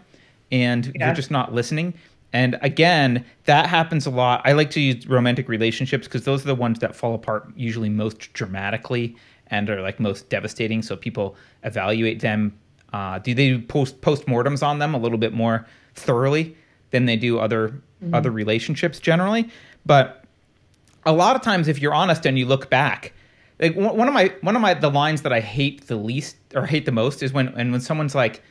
and 0.51 0.91
Yeah. 0.95 1.07
you're 1.07 1.15
just 1.15 1.31
not 1.31 1.53
listening. 1.53 1.93
And 2.33 2.57
again, 2.61 3.25
that 3.45 3.67
happens 3.67 4.05
a 4.05 4.09
lot. 4.09 4.41
I 4.45 4.53
like 4.53 4.69
to 4.71 4.79
use 4.79 5.07
romantic 5.07 5.49
relationships 5.49 6.07
because 6.07 6.23
those 6.23 6.43
are 6.43 6.47
the 6.47 6.55
ones 6.55 6.79
that 6.79 6.95
fall 6.95 7.13
apart 7.15 7.51
usually 7.55 7.89
most 7.89 8.31
dramatically 8.33 9.15
and 9.51 9.69
are 9.69 9.81
like 9.81 9.99
most 9.99 10.29
devastating. 10.29 10.81
So 10.81 10.95
people 10.95 11.35
evaluate 11.63 12.21
them. 12.21 12.57
Uh, 12.91 13.19
do 13.19 13.33
they 13.33 13.49
do 13.49 13.59
post 13.61 14.01
postmortems 14.01 14.63
on 14.65 14.79
them 14.79 14.93
a 14.93 14.97
little 14.97 15.17
bit 15.17 15.33
more 15.33 15.65
thoroughly 15.93 16.55
than 16.89 17.05
they 17.05 17.15
do 17.17 17.37
other 17.39 17.79
other 18.13 18.31
relationships 18.31 18.99
generally? 18.99 19.49
But 19.85 20.23
a 21.05 21.11
lot 21.13 21.35
of 21.35 21.41
times 21.41 21.67
if 21.67 21.79
you're 21.79 21.93
honest 21.93 22.25
and 22.25 22.37
you 22.39 22.45
look 22.45 22.69
back 22.69 23.13
like 23.59 23.75
one 23.75 24.07
of 24.07 24.13
my 24.13 24.33
one 24.41 24.55
of 24.55 24.61
my 24.61 24.73
the 24.75 24.89
lines 24.89 25.23
that 25.23 25.33
i 25.33 25.39
hate 25.39 25.87
the 25.87 25.95
least 25.95 26.35
or 26.55 26.67
hate 26.67 26.85
the 26.85 26.91
most 26.91 27.23
is 27.23 27.33
when 27.33 27.47
and 27.49 27.71
when 27.71 27.81
someone's 27.81 28.13
like 28.13 28.41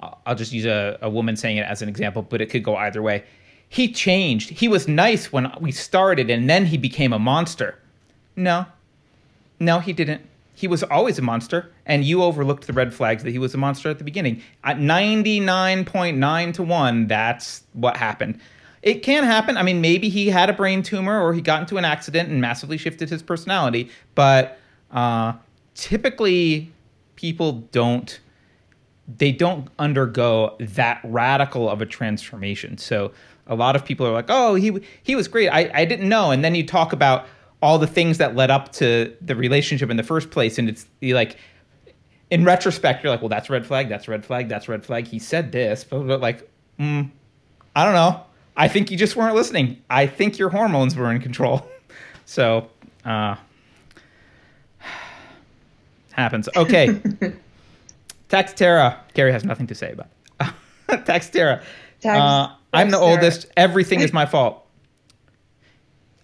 I'll- 0.00 0.20
i'll 0.26 0.34
just 0.34 0.52
use 0.52 0.64
a, 0.66 0.98
a 1.00 1.08
woman 1.08 1.36
saying 1.36 1.58
it 1.58 1.66
as 1.68 1.82
an 1.82 1.88
example 1.88 2.22
but 2.22 2.40
it 2.40 2.46
could 2.46 2.64
go 2.64 2.74
either 2.76 3.02
way 3.02 3.22
he 3.68 3.92
changed 3.92 4.50
he 4.50 4.66
was 4.66 4.88
nice 4.88 5.30
when 5.32 5.48
we 5.60 5.70
started 5.70 6.28
and 6.28 6.50
then 6.50 6.66
he 6.66 6.76
became 6.76 7.12
a 7.12 7.20
monster 7.20 7.78
no 8.34 8.66
no 9.58 9.78
he 9.80 9.92
didn't 9.92 10.22
he 10.54 10.66
was 10.66 10.82
always 10.84 11.18
a 11.18 11.22
monster 11.22 11.70
and 11.84 12.04
you 12.04 12.22
overlooked 12.22 12.66
the 12.66 12.72
red 12.72 12.94
flags 12.94 13.22
that 13.22 13.30
he 13.30 13.38
was 13.38 13.54
a 13.54 13.58
monster 13.58 13.90
at 13.90 13.98
the 13.98 14.04
beginning 14.04 14.42
at 14.64 14.78
99.9 14.78 16.54
to 16.54 16.62
1 16.62 17.06
that's 17.06 17.62
what 17.72 17.96
happened 17.96 18.38
it 18.82 19.02
can 19.02 19.24
happen 19.24 19.56
i 19.56 19.62
mean 19.62 19.80
maybe 19.80 20.08
he 20.08 20.28
had 20.28 20.48
a 20.48 20.52
brain 20.52 20.82
tumor 20.82 21.20
or 21.20 21.32
he 21.32 21.40
got 21.40 21.60
into 21.60 21.76
an 21.76 21.84
accident 21.84 22.28
and 22.28 22.40
massively 22.40 22.76
shifted 22.76 23.08
his 23.08 23.22
personality 23.22 23.90
but 24.14 24.58
uh, 24.90 25.32
typically 25.74 26.72
people 27.16 27.52
don't 27.72 28.20
they 29.08 29.32
don't 29.32 29.68
undergo 29.78 30.56
that 30.58 31.00
radical 31.04 31.70
of 31.70 31.80
a 31.80 31.86
transformation. 31.86 32.76
So 32.78 33.12
a 33.46 33.54
lot 33.54 33.76
of 33.76 33.84
people 33.84 34.06
are 34.06 34.12
like, 34.12 34.26
"Oh, 34.28 34.54
he 34.54 34.80
he 35.02 35.14
was 35.14 35.28
great. 35.28 35.48
I 35.48 35.70
I 35.72 35.84
didn't 35.84 36.08
know." 36.08 36.30
And 36.30 36.44
then 36.44 36.54
you 36.54 36.66
talk 36.66 36.92
about 36.92 37.26
all 37.62 37.78
the 37.78 37.86
things 37.86 38.18
that 38.18 38.34
led 38.36 38.50
up 38.50 38.72
to 38.72 39.14
the 39.20 39.34
relationship 39.34 39.90
in 39.90 39.96
the 39.96 40.02
first 40.02 40.30
place, 40.30 40.58
and 40.58 40.68
it's 40.68 40.86
like 41.02 41.36
in 42.30 42.44
retrospect, 42.44 43.02
you're 43.02 43.10
like, 43.12 43.22
"Well, 43.22 43.28
that's 43.28 43.48
a 43.48 43.52
red 43.52 43.66
flag. 43.66 43.88
That's 43.88 44.08
a 44.08 44.10
red 44.10 44.24
flag. 44.24 44.48
That's 44.48 44.68
a 44.68 44.72
red 44.72 44.84
flag." 44.84 45.06
He 45.06 45.18
said 45.18 45.52
this, 45.52 45.84
but 45.84 46.00
but 46.06 46.20
like, 46.20 46.48
mm, 46.78 47.10
I 47.74 47.84
don't 47.84 47.94
know. 47.94 48.22
I 48.56 48.68
think 48.68 48.90
you 48.90 48.96
just 48.96 49.16
weren't 49.16 49.34
listening. 49.34 49.82
I 49.90 50.06
think 50.06 50.38
your 50.38 50.48
hormones 50.48 50.96
were 50.96 51.10
in 51.12 51.20
control. 51.20 51.66
So, 52.28 52.68
uh, 53.04 53.36
happens. 56.12 56.48
Okay. 56.56 56.88
Taxtera. 58.28 58.96
Gary 59.14 59.30
has 59.30 59.44
nothing 59.44 59.68
to 59.68 59.76
say 59.76 59.92
about 59.92 60.08
it. 60.88 61.04
Taxtera. 61.06 61.62
Tax- 62.00 62.18
uh, 62.20 62.52
I'm 62.72 62.90
the 62.90 62.98
oldest. 62.98 63.46
Everything 63.56 64.00
is 64.00 64.12
my 64.12 64.26
fault. 64.26 64.65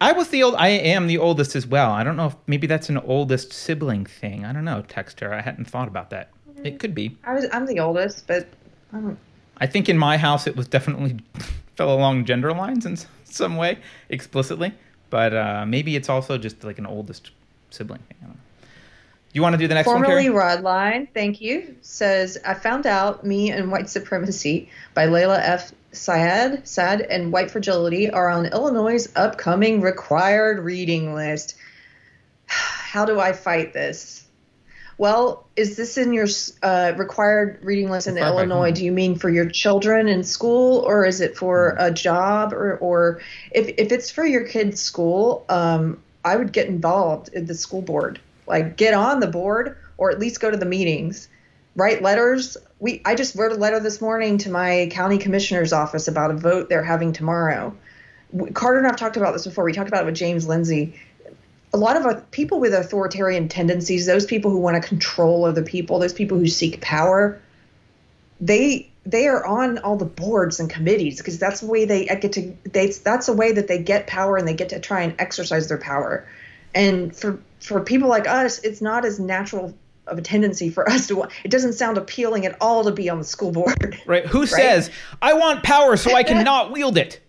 I 0.03 0.13
was 0.13 0.29
the 0.29 0.43
old. 0.43 0.57
I 0.57 0.69
am 0.69 1.07
the 1.07 1.19
oldest 1.19 1.55
as 1.55 1.67
well. 1.67 1.93
I 1.93 2.03
don't 2.03 2.17
know 2.17 2.27
if 2.27 2.37
maybe 2.47 2.67
that's 2.67 2.89
an 2.89 2.99
oldest 2.99 3.53
sibling 3.53 4.05
thing. 4.05 4.45
I 4.45 4.53
don't 4.53 4.65
know, 4.65 4.83
Taxtera. 4.89 5.39
I 5.39 5.41
hadn't 5.41 5.67
thought 5.67 5.89
about 5.89 6.11
that. 6.11 6.31
It 6.65 6.79
could 6.79 6.95
be. 6.95 7.17
I 7.25 7.35
was 7.35 7.47
I'm 7.53 7.67
the 7.67 7.81
oldest, 7.81 8.27
but 8.27 8.49
I 8.93 8.97
don't 8.99 9.19
I 9.59 9.67
think 9.67 9.89
in 9.89 9.97
my 9.97 10.17
house 10.17 10.47
it 10.49 10.57
was 10.57 10.67
definitely 10.67 11.19
fell 11.77 11.95
along 11.95 12.25
gender 12.25 12.53
lines 12.53 12.85
in 12.85 12.99
some 13.25 13.57
way 13.57 13.79
explicitly, 14.09 14.75
but 15.09 15.35
uh, 15.35 15.65
maybe 15.67 15.95
it's 15.95 16.09
also 16.09 16.37
just 16.37 16.65
like 16.65 16.79
an 16.79 16.87
oldest 16.87 17.31
sibling 17.71 18.01
thing. 18.09 18.17
I 18.23 18.27
don't 18.27 18.35
know. 18.35 18.41
You 19.33 19.41
want 19.41 19.55
to 19.55 19.59
do 19.59 19.69
the 19.69 19.75
next 19.75 19.87
Formerly 19.87 20.29
one, 20.31 20.41
Keri? 20.41 20.63
Rodline, 20.63 21.09
thank 21.15 21.41
you, 21.41 21.77
says 21.81 22.39
I 22.45 22.55
found 22.55 22.87
out 22.87 23.25
Me 23.25 23.51
and 23.51 23.71
White 23.71 23.89
Supremacy 23.89 24.69
by 24.95 25.07
Layla 25.07 25.41
F. 25.41 25.73
Syed, 25.93 26.67
Saad 26.67 27.03
and 27.03 27.33
White 27.33 27.51
Fragility 27.51 28.11
are 28.11 28.29
on 28.31 28.47
Illinois' 28.47 29.09
upcoming 29.15 29.83
required 29.83 30.59
reading 30.61 31.15
list. 31.15 31.55
How 32.47 33.05
do 33.05 33.21
I 33.21 33.33
fight 33.33 33.73
this? 33.73 34.27
Well, 34.99 35.49
is 35.57 35.77
this 35.77 35.99
in 35.99 36.13
your 36.13 36.27
uh, 36.63 36.93
required 36.97 37.61
reading 37.63 37.91
list 37.91 38.07
in 38.07 38.17
Illinois? 38.19 38.73
Do 38.73 38.85
you 38.85 38.93
mean 38.93 39.17
for 39.17 39.29
your 39.29 39.49
children 39.49 40.09
in 40.09 40.23
school, 40.23 40.79
or 40.87 41.05
is 41.05 41.21
it 41.21 41.37
for 41.37 41.75
a 41.79 41.91
job, 41.91 42.53
or, 42.53 42.77
or 42.77 43.21
if 43.51 43.75
if 43.79 43.91
it's 43.91 44.11
for 44.11 44.25
your 44.25 44.45
kid's 44.45 44.81
school? 44.81 45.45
Um, 45.49 46.03
I 46.25 46.37
would 46.37 46.53
get 46.53 46.69
involved 46.69 47.31
in 47.33 47.47
the 47.47 47.55
school 47.55 47.83
board, 47.83 48.21
like 48.47 48.77
get 48.77 48.95
on 48.95 49.21
the 49.21 49.27
board, 49.27 49.77
or 49.97 50.11
at 50.11 50.21
least 50.21 50.41
go 50.41 50.51
to 50.51 50.57
the 50.57 50.67
meetings, 50.67 51.29
write 51.77 52.03
letters. 52.03 52.57
We 52.79 53.03
I 53.05 53.15
just 53.15 53.35
wrote 53.35 53.53
a 53.53 53.57
letter 53.57 53.81
this 53.81 54.01
morning 54.01 54.39
to 54.39 54.51
my 54.51 54.89
county 54.91 55.19
commissioner's 55.19 55.73
office 55.73 56.09
about 56.09 56.31
a 56.31 56.35
vote 56.35 56.69
they're 56.69 56.83
having 56.83 57.13
tomorrow. 57.13 57.77
Carter 58.55 58.79
and 58.79 58.87
I've 58.87 58.97
talked 58.97 59.17
about 59.17 59.33
this 59.33 59.45
before. 59.45 59.65
We 59.65 59.73
talked 59.73 59.89
about 59.89 60.03
it 60.03 60.07
with 60.07 60.15
James 60.15 60.47
Lindsay 60.47 60.95
a 61.73 61.77
lot 61.77 61.97
of 61.97 62.05
uh, 62.05 62.21
people 62.31 62.61
with 62.61 62.75
authoritarian 62.75 63.49
tendencies, 63.49 64.07
those 64.07 64.27
people 64.27 64.51
who 64.51 64.59
want 64.59 64.81
to 64.81 64.87
control 64.87 65.45
other 65.45 65.63
people, 65.63 65.99
those 65.99 66.13
people 66.13 66.39
who 66.39 66.47
seek 66.47 66.81
power, 66.81 67.41
they 68.41 68.91
they 69.05 69.27
are 69.27 69.45
on 69.45 69.79
all 69.79 69.97
the 69.97 70.05
boards 70.05 70.61
and 70.61 70.71
committees 70.71 71.19
because 71.19 71.39
that's 71.39 71.61
the 71.61 71.67
way 71.67 71.85
they 71.85 72.05
get 72.05 72.33
to 72.33 72.57
they 72.65 72.89
that's 72.89 73.27
the 73.27 73.33
way 73.33 73.53
that 73.53 73.69
they 73.69 73.79
get 73.79 74.07
power 74.07 74.37
and 74.37 74.47
they 74.47 74.55
get 74.55 74.69
to 74.69 74.81
try 74.81 75.03
and 75.03 75.15
exercise 75.19 75.69
their 75.69 75.79
power. 75.79 76.27
And 76.75 77.15
for 77.17 77.41
for 77.61 77.81
people 77.81 78.09
like 78.09 78.29
us, 78.29 78.59
it's 78.61 78.81
not 78.81 79.05
as 79.05 79.19
natural 79.19 79.75
of 80.13 80.19
a 80.19 80.23
tendency 80.23 80.71
for 80.71 80.89
us 80.89 81.09
to. 81.09 81.17
want, 81.17 81.33
it 81.43 81.51
doesn't 81.51 81.73
sound 81.73 81.99
appealing 81.99 82.47
at 82.47 82.57
all 82.61 82.85
to 82.85 82.93
be 82.93 83.11
on 83.11 83.19
the 83.19 83.25
school 83.25 83.51
board. 83.51 84.01
Right? 84.07 84.27
Who 84.27 84.47
says 84.47 84.91
I 85.21 85.35
want 85.35 85.63
power 85.63 85.97
so 85.97 86.15
I 86.15 86.23
can 86.23 86.45
not 86.53 86.71
wield 86.71 86.99
it? 86.99 87.21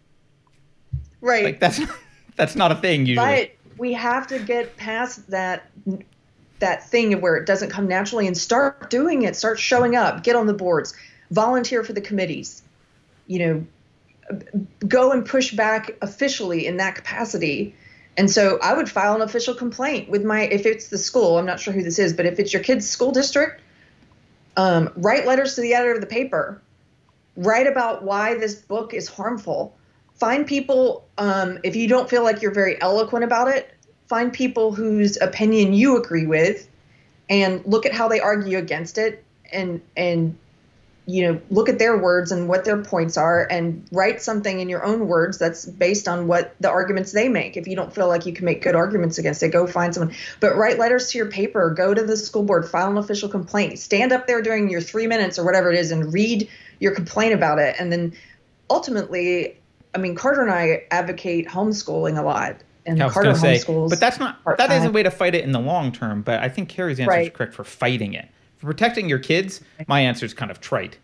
right. 1.21 1.43
Like 1.43 1.59
that's 1.59 1.79
that's 2.35 2.55
not 2.55 2.71
a 2.71 2.75
thing 2.75 3.05
usually. 3.05 3.25
But 3.25 3.51
we 3.77 3.93
have 3.93 4.27
to 4.27 4.39
get 4.39 4.75
past 4.77 5.29
that 5.29 5.69
that 6.59 6.87
thing 6.89 7.19
where 7.21 7.35
it 7.35 7.45
doesn't 7.45 7.69
come 7.69 7.87
naturally 7.87 8.27
and 8.27 8.37
start 8.37 8.89
doing 8.89 9.23
it. 9.23 9.35
Start 9.35 9.59
showing 9.59 9.95
up. 9.95 10.23
Get 10.23 10.35
on 10.35 10.47
the 10.47 10.53
boards. 10.53 10.93
Volunteer 11.31 11.83
for 11.83 11.93
the 11.93 12.01
committees. 12.01 12.61
You 13.27 13.39
know, 13.39 14.39
go 14.87 15.11
and 15.11 15.25
push 15.25 15.53
back 15.53 15.95
officially 16.01 16.65
in 16.67 16.77
that 16.77 16.95
capacity. 16.95 17.75
And 18.15 18.29
so 18.29 18.59
I 18.61 18.73
would 18.73 18.89
file 18.89 19.15
an 19.15 19.21
official 19.21 19.55
complaint 19.55 20.09
with 20.09 20.23
my 20.23 20.41
if 20.41 20.65
it's 20.65 20.89
the 20.89 20.97
school. 20.97 21.37
I'm 21.37 21.45
not 21.45 21.59
sure 21.59 21.73
who 21.73 21.83
this 21.83 21.99
is, 21.99 22.13
but 22.13 22.25
if 22.25 22.39
it's 22.39 22.53
your 22.53 22.61
kid's 22.61 22.87
school 22.89 23.11
district, 23.11 23.61
um, 24.55 24.91
write 24.95 25.25
letters 25.25 25.55
to 25.55 25.61
the 25.61 25.73
editor 25.73 25.95
of 25.95 26.01
the 26.01 26.07
paper. 26.07 26.61
Write 27.35 27.65
about 27.65 28.03
why 28.03 28.35
this 28.35 28.55
book 28.55 28.93
is 28.93 29.07
harmful 29.07 29.75
find 30.15 30.47
people 30.47 31.05
um, 31.17 31.59
if 31.63 31.75
you 31.75 31.87
don't 31.87 32.09
feel 32.09 32.23
like 32.23 32.41
you're 32.41 32.53
very 32.53 32.81
eloquent 32.81 33.23
about 33.25 33.47
it 33.47 33.73
find 34.07 34.31
people 34.31 34.73
whose 34.73 35.19
opinion 35.21 35.73
you 35.73 35.97
agree 35.97 36.25
with 36.25 36.69
and 37.29 37.61
look 37.65 37.85
at 37.85 37.93
how 37.93 38.07
they 38.07 38.19
argue 38.19 38.57
against 38.57 38.97
it 38.97 39.23
and 39.51 39.81
and 39.97 40.37
you 41.05 41.27
know 41.27 41.41
look 41.49 41.67
at 41.67 41.79
their 41.79 41.97
words 41.97 42.31
and 42.31 42.47
what 42.47 42.63
their 42.63 42.81
points 42.81 43.17
are 43.17 43.45
and 43.49 43.85
write 43.91 44.21
something 44.21 44.59
in 44.59 44.69
your 44.69 44.83
own 44.85 45.07
words 45.07 45.37
that's 45.37 45.65
based 45.65 46.07
on 46.07 46.27
what 46.27 46.55
the 46.61 46.69
arguments 46.69 47.11
they 47.11 47.27
make 47.27 47.57
if 47.57 47.67
you 47.67 47.75
don't 47.75 47.93
feel 47.93 48.07
like 48.07 48.25
you 48.25 48.31
can 48.31 48.45
make 48.45 48.61
good 48.61 48.75
arguments 48.75 49.17
against 49.17 49.43
it 49.43 49.49
go 49.49 49.67
find 49.67 49.93
someone 49.93 50.15
but 50.39 50.55
write 50.55 50.79
letters 50.79 51.09
to 51.09 51.17
your 51.17 51.27
paper 51.27 51.69
go 51.71 51.93
to 51.93 52.03
the 52.03 52.15
school 52.15 52.43
board 52.43 52.67
file 52.67 52.89
an 52.89 52.97
official 52.97 53.27
complaint 53.27 53.77
stand 53.77 54.11
up 54.13 54.27
there 54.27 54.41
during 54.41 54.69
your 54.69 54.81
three 54.81 55.07
minutes 55.07 55.37
or 55.37 55.43
whatever 55.43 55.71
it 55.71 55.77
is 55.77 55.91
and 55.91 56.13
read 56.13 56.47
your 56.79 56.95
complaint 56.95 57.33
about 57.33 57.59
it 57.59 57.75
and 57.79 57.91
then 57.91 58.13
ultimately 58.69 59.57
I 59.95 59.99
mean, 59.99 60.15
Carter 60.15 60.41
and 60.41 60.51
I 60.51 60.83
advocate 60.91 61.47
homeschooling 61.47 62.17
a 62.17 62.23
lot, 62.23 62.57
and 62.85 63.01
I 63.01 63.05
was 63.05 63.13
Carter 63.13 63.35
say, 63.35 63.57
homeschools. 63.57 63.89
but 63.89 63.99
that's 63.99 64.19
not 64.19 64.39
that 64.57 64.71
is 64.71 64.85
a 64.85 64.91
way 64.91 65.03
to 65.03 65.11
fight 65.11 65.35
it 65.35 65.43
in 65.43 65.51
the 65.51 65.59
long 65.59 65.91
term. 65.91 66.21
But 66.21 66.39
I 66.39 66.49
think 66.49 66.69
Keri's 66.69 66.99
answer 66.99 67.19
is 67.19 67.29
correct 67.29 67.53
for 67.53 67.63
fighting 67.63 68.13
it. 68.13 68.27
For 68.63 68.67
protecting 68.67 69.09
your 69.09 69.19
kids, 69.19 69.59
my 69.89 69.99
answer 69.99 70.25
is 70.25 70.33
kind 70.33 70.49
of 70.49 70.61
trite: 70.61 70.97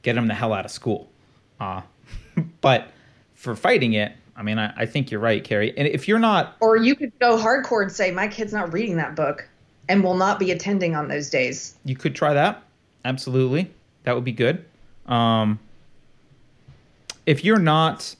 get 0.00 0.14
them 0.14 0.26
the 0.26 0.32
hell 0.32 0.54
out 0.54 0.64
of 0.64 0.70
school. 0.70 1.10
Uh, 1.60 1.82
but 2.62 2.88
for 3.34 3.54
fighting 3.54 3.92
it, 3.92 4.12
I 4.34 4.42
mean, 4.42 4.58
I, 4.58 4.72
I 4.74 4.86
think 4.86 5.10
you're 5.10 5.20
right, 5.20 5.44
Keri. 5.44 5.76
And 5.76 5.86
if 5.86 6.08
you're 6.08 6.18
not, 6.18 6.56
Or 6.60 6.78
you 6.78 6.96
could 6.96 7.12
go 7.18 7.36
hardcore 7.36 7.82
and 7.82 7.92
say, 7.92 8.10
my 8.10 8.26
kid's 8.26 8.54
not 8.54 8.72
reading 8.72 8.96
that 8.96 9.16
book, 9.16 9.46
and 9.86 10.02
will 10.02 10.16
not 10.16 10.38
be 10.38 10.50
attending 10.50 10.94
on 10.94 11.08
those 11.08 11.28
days. 11.28 11.76
you 11.84 11.94
could 11.94 12.14
try 12.14 12.32
that. 12.32 12.62
Absolutely, 13.04 13.70
that 14.04 14.14
would 14.14 14.24
be 14.24 14.32
good. 14.32 14.64
Um, 15.04 15.58
if 17.26 17.44
you're 17.44 17.58
not 17.58 18.16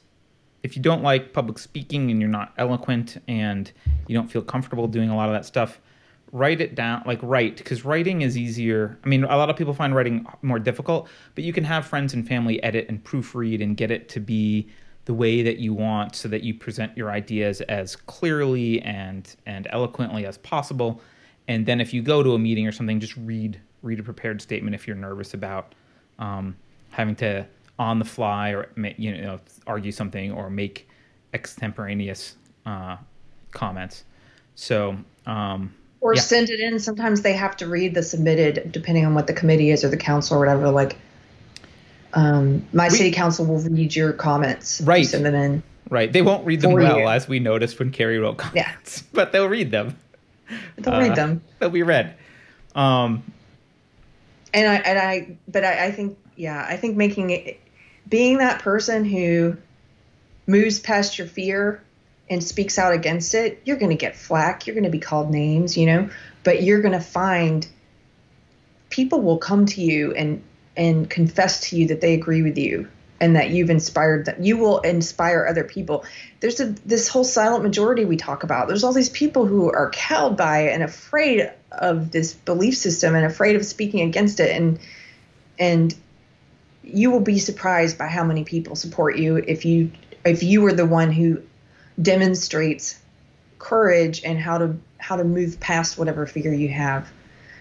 if 0.61 0.75
you 0.75 0.81
don't 0.83 1.01
like 1.01 1.33
public 1.33 1.57
speaking 1.57 2.11
and 2.11 2.19
you're 2.19 2.29
not 2.29 2.53
eloquent 2.59 3.19
and 3.27 3.71
you 4.07 4.15
don't 4.15 4.29
feel 4.29 4.43
comfortable 4.43 4.87
doing 4.87 5.09
a 5.09 5.15
lot 5.15 5.27
of 5.27 5.33
that 5.33 5.45
stuff 5.45 5.79
write 6.31 6.59
it 6.59 6.75
down 6.75 7.03
like 7.05 7.19
write 7.21 7.57
because 7.57 7.85
writing 7.85 8.21
is 8.21 8.37
easier. 8.37 8.97
I 9.03 9.07
mean 9.07 9.23
a 9.23 9.37
lot 9.37 9.49
of 9.49 9.55
people 9.55 9.73
find 9.73 9.95
writing 9.95 10.25
more 10.41 10.59
difficult 10.59 11.07
but 11.35 11.43
you 11.43 11.53
can 11.53 11.63
have 11.63 11.85
friends 11.85 12.13
and 12.13 12.27
family 12.27 12.61
edit 12.63 12.87
and 12.89 13.03
proofread 13.03 13.61
and 13.61 13.77
get 13.77 13.91
it 13.91 14.09
to 14.09 14.19
be 14.19 14.67
the 15.05 15.13
way 15.13 15.43
that 15.43 15.57
you 15.57 15.73
want 15.73 16.15
so 16.15 16.27
that 16.27 16.43
you 16.43 16.53
present 16.53 16.95
your 16.97 17.11
ideas 17.11 17.61
as 17.61 17.95
clearly 17.95 18.81
and 18.81 19.35
and 19.45 19.67
eloquently 19.71 20.25
as 20.25 20.37
possible. 20.39 21.01
And 21.47 21.65
then 21.65 21.79
if 21.79 21.93
you 21.93 22.01
go 22.01 22.23
to 22.23 22.33
a 22.33 22.39
meeting 22.39 22.67
or 22.67 22.71
something 22.71 22.99
just 22.99 23.15
read 23.17 23.59
read 23.83 23.99
a 23.99 24.03
prepared 24.03 24.41
statement 24.41 24.73
if 24.75 24.87
you're 24.87 24.95
nervous 24.95 25.33
about 25.35 25.75
um, 26.17 26.55
having 26.89 27.15
to 27.15 27.45
on 27.77 27.99
the 27.99 28.05
fly 28.05 28.49
or 28.49 28.67
you 28.97 29.15
know 29.21 29.39
argue 29.67 29.91
something 29.91 30.31
or 30.31 30.49
make 30.49 30.87
extemporaneous 31.33 32.35
uh, 32.65 32.97
comments. 33.51 34.05
So 34.55 34.97
um, 35.25 35.73
or 36.01 36.15
yeah. 36.15 36.21
send 36.21 36.49
it 36.49 36.59
in. 36.59 36.79
Sometimes 36.79 37.21
they 37.21 37.33
have 37.33 37.57
to 37.57 37.67
read 37.67 37.93
the 37.93 38.03
submitted, 38.03 38.71
depending 38.71 39.05
on 39.05 39.13
what 39.15 39.27
the 39.27 39.33
committee 39.33 39.71
is 39.71 39.83
or 39.83 39.89
the 39.89 39.97
council 39.97 40.37
or 40.37 40.39
whatever. 40.39 40.69
Like, 40.69 40.97
um, 42.13 42.65
my 42.73 42.89
we, 42.89 42.97
city 42.97 43.11
council 43.11 43.45
will 43.45 43.59
read 43.59 43.95
your 43.95 44.13
comments. 44.13 44.81
Right. 44.81 45.05
Send 45.05 45.25
them 45.25 45.35
in. 45.35 45.63
Right. 45.89 46.11
They 46.11 46.21
won't 46.21 46.45
read 46.45 46.61
them 46.61 46.73
well, 46.73 46.99
you. 46.99 47.07
as 47.07 47.27
we 47.27 47.39
noticed 47.39 47.79
when 47.79 47.91
Keri 47.91 48.19
wrote 48.19 48.37
comments. 48.37 49.01
Yeah. 49.01 49.09
But 49.13 49.31
they'll 49.31 49.49
read 49.49 49.71
them. 49.71 49.97
They'll 50.77 50.93
uh, 50.93 50.99
read 50.99 51.15
them. 51.15 51.41
They'll 51.59 51.69
be 51.69 51.83
read. 51.83 52.15
Um, 52.75 53.23
and 54.53 54.69
I 54.69 54.75
and 54.75 54.99
I, 54.99 55.37
but 55.47 55.63
I, 55.63 55.85
I 55.85 55.91
think 55.91 56.17
yeah, 56.35 56.65
I 56.67 56.77
think 56.77 56.97
making 56.97 57.29
it, 57.29 57.59
being 58.07 58.37
that 58.39 58.61
person 58.61 59.05
who 59.05 59.57
moves 60.47 60.79
past 60.79 61.17
your 61.17 61.27
fear 61.27 61.81
and 62.29 62.43
speaks 62.43 62.77
out 62.79 62.93
against 62.93 63.33
it, 63.35 63.61
you're 63.65 63.77
going 63.77 63.91
to 63.91 63.97
get 63.97 64.15
flack. 64.15 64.65
You're 64.65 64.73
going 64.73 64.85
to 64.85 64.89
be 64.89 64.99
called 64.99 65.29
names, 65.29 65.77
you 65.77 65.85
know, 65.85 66.09
but 66.43 66.63
you're 66.63 66.81
going 66.81 66.93
to 66.93 66.99
find 66.99 67.67
people 68.89 69.21
will 69.21 69.37
come 69.37 69.65
to 69.65 69.81
you 69.81 70.13
and 70.13 70.41
and 70.77 71.09
confess 71.09 71.69
to 71.69 71.77
you 71.77 71.87
that 71.87 72.01
they 72.01 72.13
agree 72.13 72.41
with 72.41 72.57
you 72.57 72.87
and 73.21 73.37
that 73.37 73.49
you've 73.49 73.69
inspired 73.69 74.25
them. 74.25 74.43
You 74.43 74.57
will 74.57 74.79
inspire 74.79 75.45
other 75.49 75.63
people. 75.63 76.03
There's 76.41 76.59
a, 76.59 76.65
this 76.85 77.07
whole 77.07 77.23
silent 77.23 77.63
majority 77.63 78.03
we 78.03 78.17
talk 78.17 78.43
about. 78.43 78.67
There's 78.67 78.83
all 78.83 78.91
these 78.91 79.09
people 79.09 79.45
who 79.45 79.71
are 79.71 79.89
cowed 79.91 80.35
by 80.35 80.63
and 80.63 80.83
afraid 80.83 81.49
of 81.71 82.11
this 82.11 82.33
belief 82.33 82.75
system 82.75 83.15
and 83.15 83.25
afraid 83.25 83.55
of 83.55 83.65
speaking 83.65 84.01
against 84.01 84.39
it 84.39 84.55
and 84.55 84.79
and 85.57 85.95
you 86.83 87.09
will 87.09 87.21
be 87.21 87.39
surprised 87.39 87.97
by 87.97 88.07
how 88.07 88.23
many 88.23 88.43
people 88.43 88.75
support 88.75 89.17
you 89.17 89.37
if 89.37 89.65
you 89.65 89.91
if 90.25 90.43
you 90.43 90.61
were 90.61 90.73
the 90.73 90.85
one 90.85 91.11
who 91.11 91.41
demonstrates 92.01 92.99
courage 93.59 94.23
and 94.23 94.39
how 94.39 94.57
to 94.57 94.75
how 94.97 95.15
to 95.15 95.23
move 95.23 95.59
past 95.59 95.97
whatever 95.97 96.25
fear 96.25 96.53
you 96.53 96.69
have. 96.69 97.09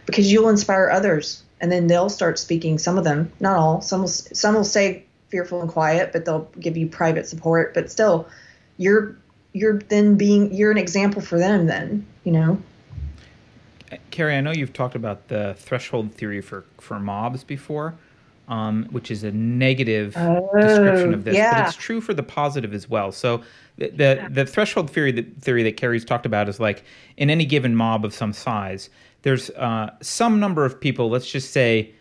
Because 0.07 0.31
you'll 0.31 0.49
inspire 0.51 0.91
others 0.91 1.43
and 1.61 1.73
then 1.73 1.87
they'll 1.87 2.11
start 2.11 2.39
speaking 2.39 2.79
some 2.79 2.99
of 2.99 3.05
them 3.05 3.33
not 3.41 3.57
all 3.57 3.81
some 3.81 4.01
will 4.01 4.09
some 4.09 4.55
will 4.55 4.65
stay 4.65 5.05
fearful 5.29 5.63
and 5.63 5.71
quiet 5.71 6.13
but 6.13 6.25
they'll 6.25 6.51
give 6.61 6.77
you 6.77 6.87
private 6.87 7.27
support 7.27 7.73
but 7.73 7.91
still 7.91 8.29
you're 8.77 9.17
you're 9.55 9.79
then 9.79 10.17
being 10.17 10.53
you're 10.53 10.71
an 10.71 10.77
example 10.77 11.23
for 11.23 11.39
them 11.39 11.67
then 11.67 12.05
you 12.25 12.33
know? 12.33 12.61
Keri, 14.11 14.35
I 14.35 14.41
know 14.41 14.51
you've 14.51 14.73
talked 14.73 14.97
about 14.97 15.29
the 15.29 15.55
threshold 15.57 16.15
theory 16.15 16.41
for 16.41 16.65
for 16.79 16.99
mobs 16.99 17.45
before, 17.45 17.95
um, 18.49 18.87
which 18.91 19.11
is 19.11 19.25
a 19.25 19.33
negative 19.33 20.15
oh, 20.17 20.49
description 20.61 21.15
of 21.15 21.25
this, 21.25 21.35
yeah. 21.35 21.63
but 21.63 21.69
it's 21.69 21.77
true 21.77 22.01
for 22.01 22.15
the 22.15 22.23
positive 22.23 22.75
as 22.75 22.89
well. 22.89 23.13
So 23.13 23.43
the 23.79 23.89
the, 23.89 24.29
the 24.31 24.47
threshold 24.47 24.91
theory 24.91 25.13
that 25.13 25.37
theory 25.39 25.63
that 25.63 25.77
Keri's 25.77 26.05
talked 26.05 26.27
about 26.27 26.49
is 26.49 26.61
like 26.61 26.85
in 27.17 27.31
any 27.31 27.45
given 27.45 27.75
mob 27.75 28.05
of 28.05 28.15
some 28.15 28.33
size, 28.33 28.91
there's 29.23 29.51
uh, 29.51 29.91
some 30.01 30.41
number 30.41 30.65
of 30.65 30.81
people. 30.81 31.11
Let's 31.11 31.31
just 31.31 31.53
say, 31.53 31.93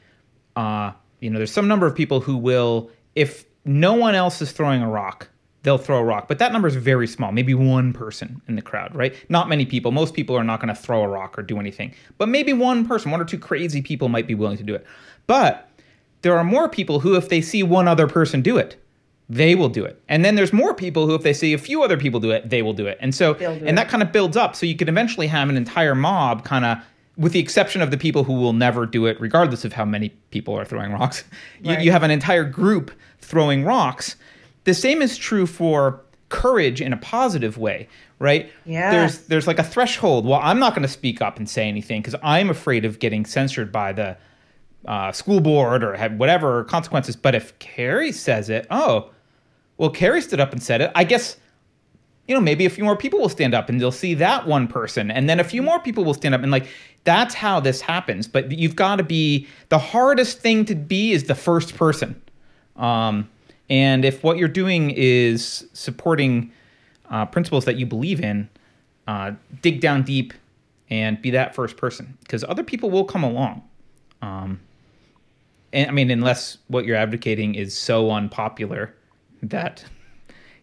uh, 0.56 0.92
you 1.20 1.30
know, 1.30 1.40
there's 1.40 1.54
some 1.54 1.68
number 1.68 1.88
of 1.88 1.96
people 1.96 2.20
who 2.20 2.38
will, 2.38 2.92
if 3.16 3.46
no 3.66 3.94
one 3.94 4.14
else 4.16 4.42
is 4.42 4.52
throwing 4.52 4.82
a 4.82 4.90
rock, 4.90 5.30
they'll 5.64 5.78
throw 5.78 5.98
a 5.98 6.04
rock. 6.04 6.28
But 6.28 6.40
that 6.40 6.52
number 6.52 6.68
is 6.68 6.76
very 6.76 7.08
small, 7.08 7.32
maybe 7.32 7.54
one 7.54 7.94
person 7.94 8.42
in 8.48 8.56
the 8.56 8.62
crowd, 8.62 8.94
right? 8.94 9.16
Not 9.30 9.50
many 9.50 9.66
people. 9.66 9.92
Most 9.92 10.14
people 10.14 10.36
are 10.36 10.44
not 10.44 10.60
going 10.60 10.74
to 10.74 10.80
throw 10.80 11.02
a 11.02 11.08
rock 11.08 11.40
or 11.40 11.42
do 11.42 11.60
anything. 11.60 11.94
But 12.18 12.30
maybe 12.30 12.54
one 12.54 12.86
person, 12.86 13.10
one 13.10 13.22
or 13.22 13.26
two 13.26 13.40
crazy 13.40 13.82
people 13.82 14.10
might 14.10 14.28
be 14.28 14.36
willing 14.36 14.58
to 14.58 14.64
do 14.64 14.76
it. 14.76 14.86
But 15.26 15.70
there 16.24 16.38
are 16.38 16.44
more 16.44 16.68
people 16.68 17.02
who, 17.02 17.16
if 17.16 17.30
they 17.30 17.42
see 17.42 17.62
one 17.62 17.88
other 17.88 18.08
person 18.08 18.42
do 18.42 18.58
it, 18.58 18.76
they 19.30 19.56
will 19.56 19.70
do 19.70 19.86
it. 19.86 20.02
And 20.10 20.26
then 20.26 20.36
there's 20.36 20.52
more 20.52 20.74
people 20.74 21.06
who, 21.06 21.16
if 21.16 21.24
they 21.24 21.34
see 21.34 21.54
a 21.54 21.58
few 21.58 21.84
other 21.84 21.98
people 21.98 22.20
do 22.20 22.32
it, 22.32 22.50
they 22.50 22.62
will 22.62 22.74
do 22.74 22.88
it. 22.88 22.98
And 23.00 23.14
so, 23.14 23.36
and 23.36 23.70
it. 23.70 23.76
that 23.76 23.90
kind 23.90 24.02
of 24.02 24.12
builds 24.12 24.36
up. 24.36 24.56
So 24.56 24.66
you 24.66 24.76
can 24.76 24.90
eventually 24.90 25.28
have 25.28 25.50
an 25.50 25.58
entire 25.58 25.96
mob 25.96 26.44
kind 26.44 26.66
of, 26.66 26.78
with 27.18 27.34
the 27.34 27.40
exception 27.40 27.82
of 27.82 27.92
the 27.92 27.98
people 27.98 28.24
who 28.24 28.34
will 28.34 28.54
never 28.54 28.86
do 28.86 29.06
it, 29.06 29.20
regardless 29.20 29.66
of 29.66 29.74
how 29.74 29.86
many 29.86 30.10
people 30.32 30.58
are 30.58 30.66
throwing 30.66 30.92
rocks. 30.92 31.24
Right. 31.64 31.80
You, 31.80 31.86
you 31.86 31.92
have 31.92 32.04
an 32.04 32.12
entire 32.12 32.44
group 32.44 32.92
throwing 33.20 33.64
rocks. 33.64 34.16
The 34.66 34.74
same 34.74 35.02
is 35.02 35.18
true 35.18 35.46
for 35.46 36.02
courage 36.30 36.82
in 36.82 36.92
a 36.92 36.98
positive 36.98 37.58
way, 37.58 37.88
right? 38.20 38.52
Yeah. 38.66 38.92
There's 38.92 39.20
there's 39.28 39.48
like 39.48 39.60
a 39.60 39.64
threshold. 39.64 40.26
Well, 40.26 40.42
I'm 40.44 40.60
not 40.60 40.74
going 40.74 40.82
to 40.82 40.92
speak 40.92 41.22
up 41.22 41.38
and 41.38 41.50
say 41.50 41.68
anything 41.68 42.02
because 42.02 42.16
I'm 42.24 42.50
afraid 42.50 42.84
of 42.86 43.00
getting 43.00 43.26
censored 43.26 43.72
by 43.72 43.94
the 43.94 44.18
uh, 44.86 45.12
school 45.12 45.40
board 45.40 45.84
or 45.84 45.96
have 45.96 46.14
whatever 46.14 46.64
consequences. 46.66 47.16
But 47.16 47.36
if 47.36 47.58
Keri 47.60 48.12
says 48.12 48.50
it, 48.50 48.68
oh, 48.70 49.10
well, 49.78 49.90
Keri 49.90 50.22
stood 50.22 50.40
up 50.40 50.52
and 50.52 50.62
said 50.62 50.82
it. 50.82 50.92
I 50.96 51.04
guess, 51.04 51.38
you 52.28 52.36
know, 52.36 52.42
maybe 52.42 52.66
a 52.66 52.70
few 52.70 52.84
more 52.84 52.96
people 52.96 53.20
will 53.20 53.30
stand 53.30 53.54
up 53.54 53.70
and 53.70 53.80
they'll 53.80 53.92
see 53.92 54.14
that 54.16 54.48
one 54.48 54.68
person. 54.68 55.10
And 55.12 55.30
then 55.30 55.40
a 55.40 55.44
few 55.44 55.62
more 55.62 55.80
people 55.80 56.04
will 56.04 56.14
stand 56.14 56.36
up. 56.36 56.42
And 56.42 56.52
like, 56.52 56.68
that's 57.04 57.34
how 57.34 57.60
this 57.60 57.82
happens. 57.82 58.28
But 58.28 58.52
you've 58.52 58.76
got 58.76 58.98
to 58.98 59.04
be 59.04 59.48
the 59.70 59.80
hardest 59.80 60.40
thing 60.40 60.66
to 60.66 60.76
be 60.76 61.12
is 61.12 61.26
the 61.26 61.36
first 61.36 61.76
person. 61.76 62.22
Um, 62.76 63.30
and 63.70 64.06
if 64.06 64.24
what 64.24 64.38
you're 64.38 64.48
doing 64.48 64.92
is 64.92 65.68
supporting 65.74 66.52
uh, 67.10 67.26
principles 67.26 67.66
that 67.66 67.78
you 67.78 67.86
believe 67.86 68.20
in, 68.22 68.50
uh, 69.08 69.34
dig 69.62 69.82
down 69.82 70.04
deep 70.04 70.34
and 70.90 71.22
be 71.22 71.32
that 71.32 71.56
first 71.56 71.78
person 71.78 72.18
because 72.22 72.44
other 72.44 72.64
people 72.64 72.90
will 72.90 73.06
come 73.06 73.24
along. 73.24 73.64
Um, 74.22 74.60
I 75.74 75.92
mean, 75.92 76.12
unless 76.12 76.58
what 76.68 76.86
you're 76.86 76.98
advocating 76.98 77.56
is 77.56 77.76
so 77.76 78.12
unpopular 78.12 78.94
that, 79.42 79.84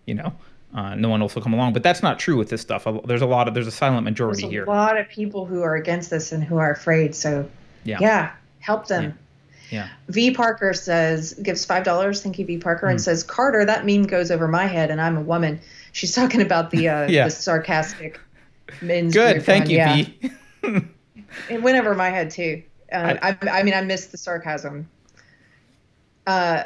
you 0.07 0.15
know, 0.15 0.33
uh, 0.75 0.95
no 0.95 1.09
one 1.09 1.21
else 1.21 1.35
will 1.35 1.43
come 1.43 1.53
along. 1.53 1.73
But 1.73 1.83
that's 1.83 2.03
not 2.03 2.19
true 2.19 2.37
with 2.37 2.49
this 2.49 2.61
stuff. 2.61 2.87
There's 3.05 3.23
a 3.23 3.27
lot 3.27 3.49
of 3.49 3.55
there's 3.55 3.67
a 3.67 3.73
silent 3.73 4.05
majority 4.05 4.43
there's 4.43 4.51
a 4.51 4.53
here. 4.53 4.65
A 4.65 4.69
lot 4.69 4.99
of 4.99 5.09
people 5.09 5.45
who 5.45 5.63
are 5.63 5.75
against 5.75 6.11
this 6.11 6.33
and 6.33 6.45
who 6.45 6.59
are 6.59 6.71
afraid. 6.71 7.15
So 7.15 7.49
yeah, 7.85 7.99
yeah 8.01 8.33
help 8.61 8.87
them. 8.87 9.19
Yeah. 9.71 9.79
yeah. 9.79 9.89
V 10.09 10.31
Parker 10.33 10.73
says 10.73 11.35
gives 11.35 11.65
five 11.65 11.83
dollars. 11.83 12.23
Thank 12.23 12.39
you, 12.39 12.47
V 12.47 12.59
Parker, 12.59 12.87
mm. 12.87 12.91
and 12.91 13.01
hmm. 13.01 13.05
says 13.05 13.25
Carter. 13.25 13.65
That 13.65 13.85
meme 13.85 14.05
goes 14.05 14.31
over 14.31 14.47
my 14.47 14.67
head, 14.67 14.91
and 14.91 15.01
I'm 15.01 15.17
a 15.17 15.23
woman. 15.23 15.61
She's 15.93 16.15
talking 16.15 16.41
about 16.41 16.71
the 16.71 16.89
uh, 16.89 17.03
yeah. 17.09 17.25
the 17.25 17.31
sarcastic 17.31 18.21
men's. 18.81 19.13
Good. 19.13 19.45
Thank 19.45 19.69
you, 19.69 19.79
yeah. 19.79 19.97
V. 19.97 20.31
it 21.51 21.63
went 21.63 21.79
over 21.79 21.95
my 21.97 22.11
head 22.11 22.31
too. 22.31 22.63
Uh, 22.93 23.17
I, 23.23 23.31
I, 23.31 23.61
I 23.61 23.63
mean, 23.65 23.75
I 23.75 23.83
missed 23.83 24.13
the 24.13 24.19
sarcasm. 24.19 24.89
Uh, 26.31 26.65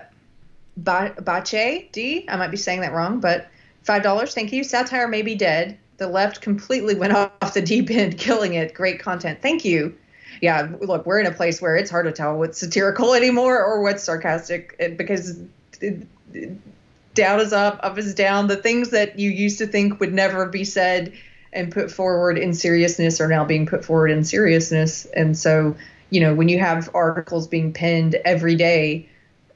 Bache 0.77 1.89
D. 1.93 2.27
I 2.29 2.37
might 2.37 2.51
be 2.51 2.57
saying 2.57 2.81
that 2.83 2.93
wrong, 2.93 3.21
but 3.21 3.49
five 3.83 4.03
dollars. 4.03 4.35
Thank 4.35 4.53
you. 4.53 4.63
Satire 4.63 5.09
may 5.09 5.23
be 5.23 5.35
dead. 5.35 5.79
The 5.97 6.09
left 6.09 6.43
completely 6.43 6.95
went 6.95 7.13
off 7.43 7.55
the 7.55 7.63
deep 7.63 7.91
end, 7.91 8.19
killing 8.19 8.55
it. 8.55 8.75
Great 8.75 9.01
content. 9.01 9.41
Thank 9.41 9.65
you. 9.65 9.97
Yeah, 10.43 10.73
look, 10.81 11.07
we're 11.07 11.21
in 11.21 11.27
a 11.27 11.33
place 11.33 11.63
where 11.63 11.77
it's 11.77 11.91
hard 11.91 12.07
to 12.07 12.13
tell 12.13 12.37
what's 12.37 12.59
satirical 12.59 13.15
anymore 13.15 13.65
or 13.65 13.83
what's 13.83 14.03
sarcastic 14.03 14.77
because 14.99 15.39
down 17.15 17.41
is 17.41 17.53
up, 17.53 17.81
up 17.83 17.97
is 17.97 18.15
down. 18.15 18.49
The 18.49 18.57
things 18.57 18.91
that 18.91 19.19
you 19.19 19.31
used 19.31 19.59
to 19.59 19.67
think 19.67 20.01
would 20.01 20.13
never 20.13 20.47
be 20.47 20.65
said 20.65 21.15
and 21.53 21.73
put 21.73 21.91
forward 21.91 22.37
in 22.37 22.53
seriousness 22.53 23.21
are 23.21 23.29
now 23.29 23.45
being 23.45 23.65
put 23.65 23.85
forward 23.85 24.11
in 24.11 24.25
seriousness. 24.25 25.07
And 25.07 25.39
so, 25.39 25.77
you 26.11 26.21
know, 26.21 26.35
when 26.35 26.49
you 26.49 26.59
have 26.59 26.91
articles 26.93 27.47
being 27.47 27.73
penned 27.73 28.17
every 28.17 28.57
day 28.57 29.09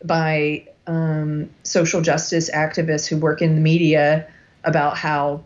by 0.05 0.67
um, 0.87 1.51
social 1.63 2.01
justice 2.01 2.51
activists 2.51 3.07
who 3.07 3.17
work 3.17 3.43
in 3.43 3.55
the 3.55 3.61
media 3.61 4.27
about 4.65 4.97
how 4.97 5.45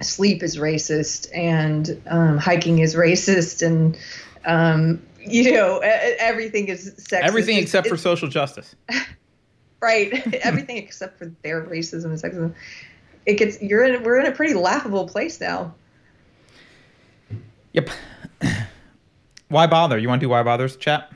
sleep 0.00 0.42
is 0.42 0.56
racist 0.56 1.28
and 1.34 2.00
um, 2.06 2.38
hiking 2.38 2.78
is 2.78 2.94
racist 2.94 3.66
and 3.66 3.98
um, 4.44 5.02
you 5.18 5.52
know 5.52 5.78
everything 5.78 6.68
is 6.68 6.94
sexist. 6.94 7.20
Everything 7.20 7.56
except 7.56 7.86
it's, 7.86 7.92
for 7.92 7.98
social 7.98 8.28
justice. 8.28 8.74
right. 9.80 10.34
everything 10.42 10.76
except 10.76 11.18
for 11.18 11.32
their 11.42 11.62
racism 11.62 12.06
and 12.06 12.14
sexism. 12.20 12.54
It 13.26 13.34
gets 13.34 13.60
you're 13.60 13.84
in 13.84 14.02
we're 14.02 14.18
in 14.20 14.26
a 14.26 14.32
pretty 14.32 14.54
laughable 14.54 15.06
place 15.06 15.40
now. 15.40 15.74
Yep. 17.72 17.90
why 19.48 19.66
bother? 19.66 19.98
You 19.98 20.08
want 20.08 20.20
to 20.20 20.24
do 20.24 20.30
why 20.30 20.42
bothers 20.42 20.76
chat? 20.76 21.12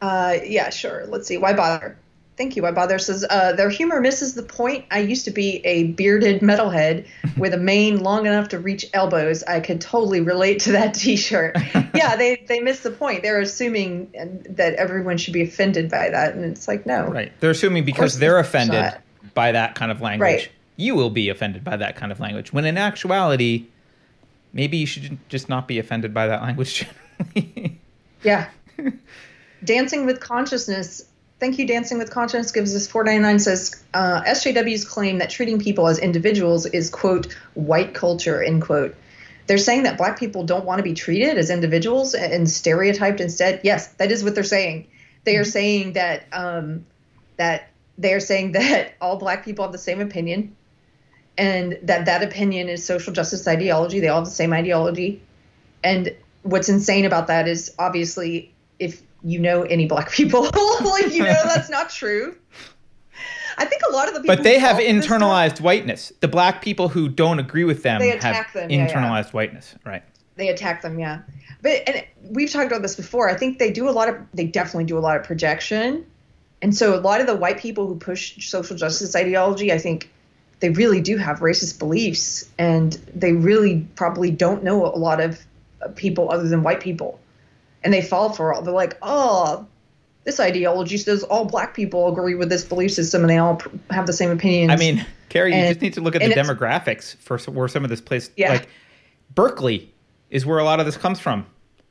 Uh, 0.00 0.38
yeah, 0.44 0.70
sure. 0.70 1.06
Let's 1.06 1.26
see. 1.26 1.36
Why 1.36 1.52
bother? 1.52 1.96
Thank 2.36 2.56
you. 2.56 2.62
Why 2.62 2.70
bother 2.70 2.98
says 2.98 3.24
uh, 3.28 3.52
their 3.52 3.68
humor 3.68 4.00
misses 4.00 4.34
the 4.34 4.42
point. 4.42 4.86
I 4.90 5.00
used 5.00 5.26
to 5.26 5.30
be 5.30 5.56
a 5.66 5.88
bearded 5.92 6.40
metalhead 6.40 7.06
with 7.36 7.52
a 7.52 7.58
mane 7.58 8.00
long 8.02 8.24
enough 8.24 8.48
to 8.48 8.58
reach 8.58 8.86
elbows. 8.94 9.42
I 9.42 9.60
could 9.60 9.80
totally 9.80 10.22
relate 10.22 10.58
to 10.60 10.72
that 10.72 10.94
T-shirt. 11.02 11.56
yeah, 11.94 12.16
they 12.16 12.42
they 12.48 12.60
miss 12.60 12.80
the 12.80 12.92
point. 12.92 13.22
They're 13.22 13.40
assuming 13.40 14.10
that 14.48 14.72
everyone 14.74 15.18
should 15.18 15.34
be 15.34 15.42
offended 15.42 15.90
by 15.90 16.08
that, 16.08 16.34
and 16.34 16.44
it's 16.44 16.66
like 16.66 16.86
no. 16.86 17.04
Right. 17.08 17.30
They're 17.40 17.50
assuming 17.50 17.84
because 17.84 18.18
they're 18.18 18.38
offended 18.38 18.80
not. 18.84 19.00
by 19.34 19.52
that 19.52 19.74
kind 19.74 19.90
of 19.92 20.00
language, 20.00 20.22
Right. 20.26 20.48
you 20.76 20.94
will 20.94 21.10
be 21.10 21.28
offended 21.28 21.62
by 21.62 21.76
that 21.76 21.96
kind 21.96 22.10
of 22.10 22.20
language. 22.20 22.54
When 22.54 22.64
in 22.64 22.78
actuality, 22.78 23.66
maybe 24.54 24.78
you 24.78 24.86
should 24.86 25.18
just 25.28 25.50
not 25.50 25.68
be 25.68 25.78
offended 25.78 26.14
by 26.14 26.26
that 26.28 26.40
language 26.40 26.86
generally. 27.34 27.78
Yeah. 28.22 28.48
Dancing 29.64 30.06
with 30.06 30.20
Consciousness. 30.20 31.04
Thank 31.38 31.58
you, 31.58 31.66
Dancing 31.66 31.98
with 31.98 32.10
Consciousness 32.10 32.52
gives 32.52 32.74
us 32.74 32.86
499 32.86 33.38
says 33.38 33.82
uh, 33.94 34.22
SJW's 34.22 34.84
claim 34.84 35.18
that 35.18 35.30
treating 35.30 35.58
people 35.58 35.88
as 35.88 35.98
individuals 35.98 36.66
is, 36.66 36.90
quote, 36.90 37.32
white 37.54 37.94
culture, 37.94 38.42
end 38.42 38.62
quote. 38.62 38.94
They're 39.46 39.58
saying 39.58 39.82
that 39.82 39.98
black 39.98 40.18
people 40.18 40.44
don't 40.44 40.64
want 40.64 40.78
to 40.78 40.82
be 40.82 40.94
treated 40.94 41.36
as 41.36 41.50
individuals 41.50 42.14
and 42.14 42.48
stereotyped 42.48 43.20
instead. 43.20 43.60
Yes, 43.64 43.88
that 43.94 44.12
is 44.12 44.22
what 44.22 44.34
they're 44.34 44.44
saying. 44.44 44.86
They 45.24 45.36
are 45.36 45.44
saying 45.44 45.94
that 45.94 46.24
um, 46.32 46.86
that 47.36 47.70
they 47.98 48.14
are 48.14 48.20
saying 48.20 48.52
that 48.52 48.94
all 49.00 49.16
black 49.16 49.44
people 49.44 49.64
have 49.64 49.72
the 49.72 49.78
same 49.78 50.00
opinion, 50.00 50.54
and 51.36 51.78
that 51.82 52.06
that 52.06 52.22
opinion 52.22 52.68
is 52.68 52.84
social 52.84 53.12
justice 53.12 53.46
ideology. 53.48 54.00
They 54.00 54.08
all 54.08 54.20
have 54.20 54.26
the 54.26 54.30
same 54.30 54.52
ideology, 54.52 55.20
and 55.82 56.14
what's 56.42 56.68
insane 56.68 57.04
about 57.04 57.26
that 57.26 57.48
is 57.48 57.74
obviously 57.78 58.54
if 58.78 59.02
you 59.22 59.38
know 59.38 59.62
any 59.62 59.86
black 59.86 60.10
people, 60.10 60.42
like 60.84 61.12
you 61.12 61.24
know 61.24 61.42
that's 61.44 61.70
not 61.70 61.90
true. 61.90 62.36
I 63.58 63.64
think 63.66 63.82
a 63.88 63.92
lot 63.92 64.08
of 64.08 64.14
the 64.14 64.20
people 64.20 64.36
but 64.36 64.42
they 64.42 64.58
have 64.58 64.78
internalized 64.78 65.60
whiteness. 65.60 66.12
The 66.20 66.28
black 66.28 66.62
people 66.62 66.88
who 66.88 67.08
don't 67.08 67.38
agree 67.38 67.64
with 67.64 67.82
them 67.82 68.00
They 68.00 68.08
have 68.08 68.18
attack 68.18 68.52
them, 68.54 68.70
yeah, 68.70 68.86
yeah. 68.86 68.92
internalized 68.92 69.32
whiteness. 69.32 69.74
Right. 69.84 70.02
they 70.36 70.48
attack 70.48 70.80
them 70.80 70.98
yeah 70.98 71.20
but 71.60 71.86
and 71.86 72.04
we've 72.30 72.50
talked 72.50 72.66
about 72.66 72.80
this 72.80 72.96
before 72.96 73.28
i 73.28 73.34
think 73.34 73.58
they 73.58 73.70
do 73.70 73.88
a 73.88 73.90
lot 73.90 74.08
of 74.08 74.16
they 74.32 74.46
definitely 74.46 74.84
do 74.84 74.96
a 74.96 75.00
lot 75.00 75.16
of 75.16 75.22
projection 75.24 76.06
and 76.62 76.74
so 76.74 76.94
a 76.94 77.00
lot 77.00 77.20
of 77.20 77.26
the 77.26 77.36
white 77.36 77.58
people 77.58 77.86
who 77.86 77.96
push 77.96 78.48
social 78.48 78.76
justice 78.76 79.14
ideology 79.14 79.70
i 79.72 79.78
think 79.78 80.10
they 80.60 80.70
really 80.70 81.00
do 81.00 81.18
have 81.18 81.40
racist 81.40 81.78
beliefs 81.78 82.48
and 82.58 82.94
they 83.14 83.32
really 83.32 83.86
probably 83.96 84.30
don't 84.30 84.62
know 84.62 84.86
a 84.86 84.96
lot 84.96 85.20
of 85.20 85.38
people 85.96 86.30
other 86.30 86.48
than 86.48 86.62
white 86.62 86.80
people 86.80 87.18
and 87.84 87.92
they 87.92 88.02
fall 88.02 88.32
for 88.32 88.52
all 88.54 88.62
they're 88.62 88.72
like 88.74 88.96
oh 89.02 89.66
this 90.24 90.38
ideology 90.38 90.96
says 90.98 91.22
all 91.24 91.44
black 91.46 91.74
people 91.74 92.08
agree 92.12 92.34
with 92.34 92.48
this 92.50 92.62
belief 92.64 92.92
system 92.92 93.22
and 93.22 93.30
they 93.30 93.38
all 93.38 93.56
pr- 93.56 93.68
have 93.90 94.06
the 94.06 94.12
same 94.12 94.30
opinions 94.30 94.70
I 94.70 94.76
mean, 94.76 95.04
Keri, 95.30 95.54
you 95.54 95.62
just 95.68 95.80
need 95.80 95.94
to 95.94 96.00
look 96.00 96.14
at 96.16 96.20
the 96.22 96.28
demographics 96.28 97.16
for 97.16 97.38
where 97.50 97.68
some 97.68 97.84
of 97.84 97.90
this 97.90 98.00
place, 98.00 98.30
Yeah. 98.36 98.50
like 98.50 98.68
Berkeley, 99.34 99.92
is 100.28 100.44
where 100.44 100.58
a 100.58 100.64
lot 100.64 100.80
of 100.80 100.86
this 100.86 100.96
comes 100.96 101.20
from. 101.20 101.46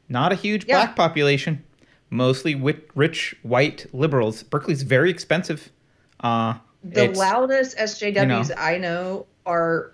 Not 0.09 0.31
a 0.31 0.35
huge 0.35 0.65
Yeah. 0.65 0.75
black 0.85 0.95
population, 0.95 1.63
mostly 2.09 2.53
wit- 2.55 2.89
rich 2.95 3.35
white 3.43 3.85
liberals. 3.93 4.43
Berkeley's 4.43 4.81
very 4.83 5.09
expensive. 5.09 5.71
Uh, 6.19 6.55
the 6.83 7.07
loudest 7.09 7.77
SJWs 7.77 8.49
you 8.49 8.55
know. 8.55 8.61
I 8.61 8.77
know 8.77 9.25
are 9.45 9.91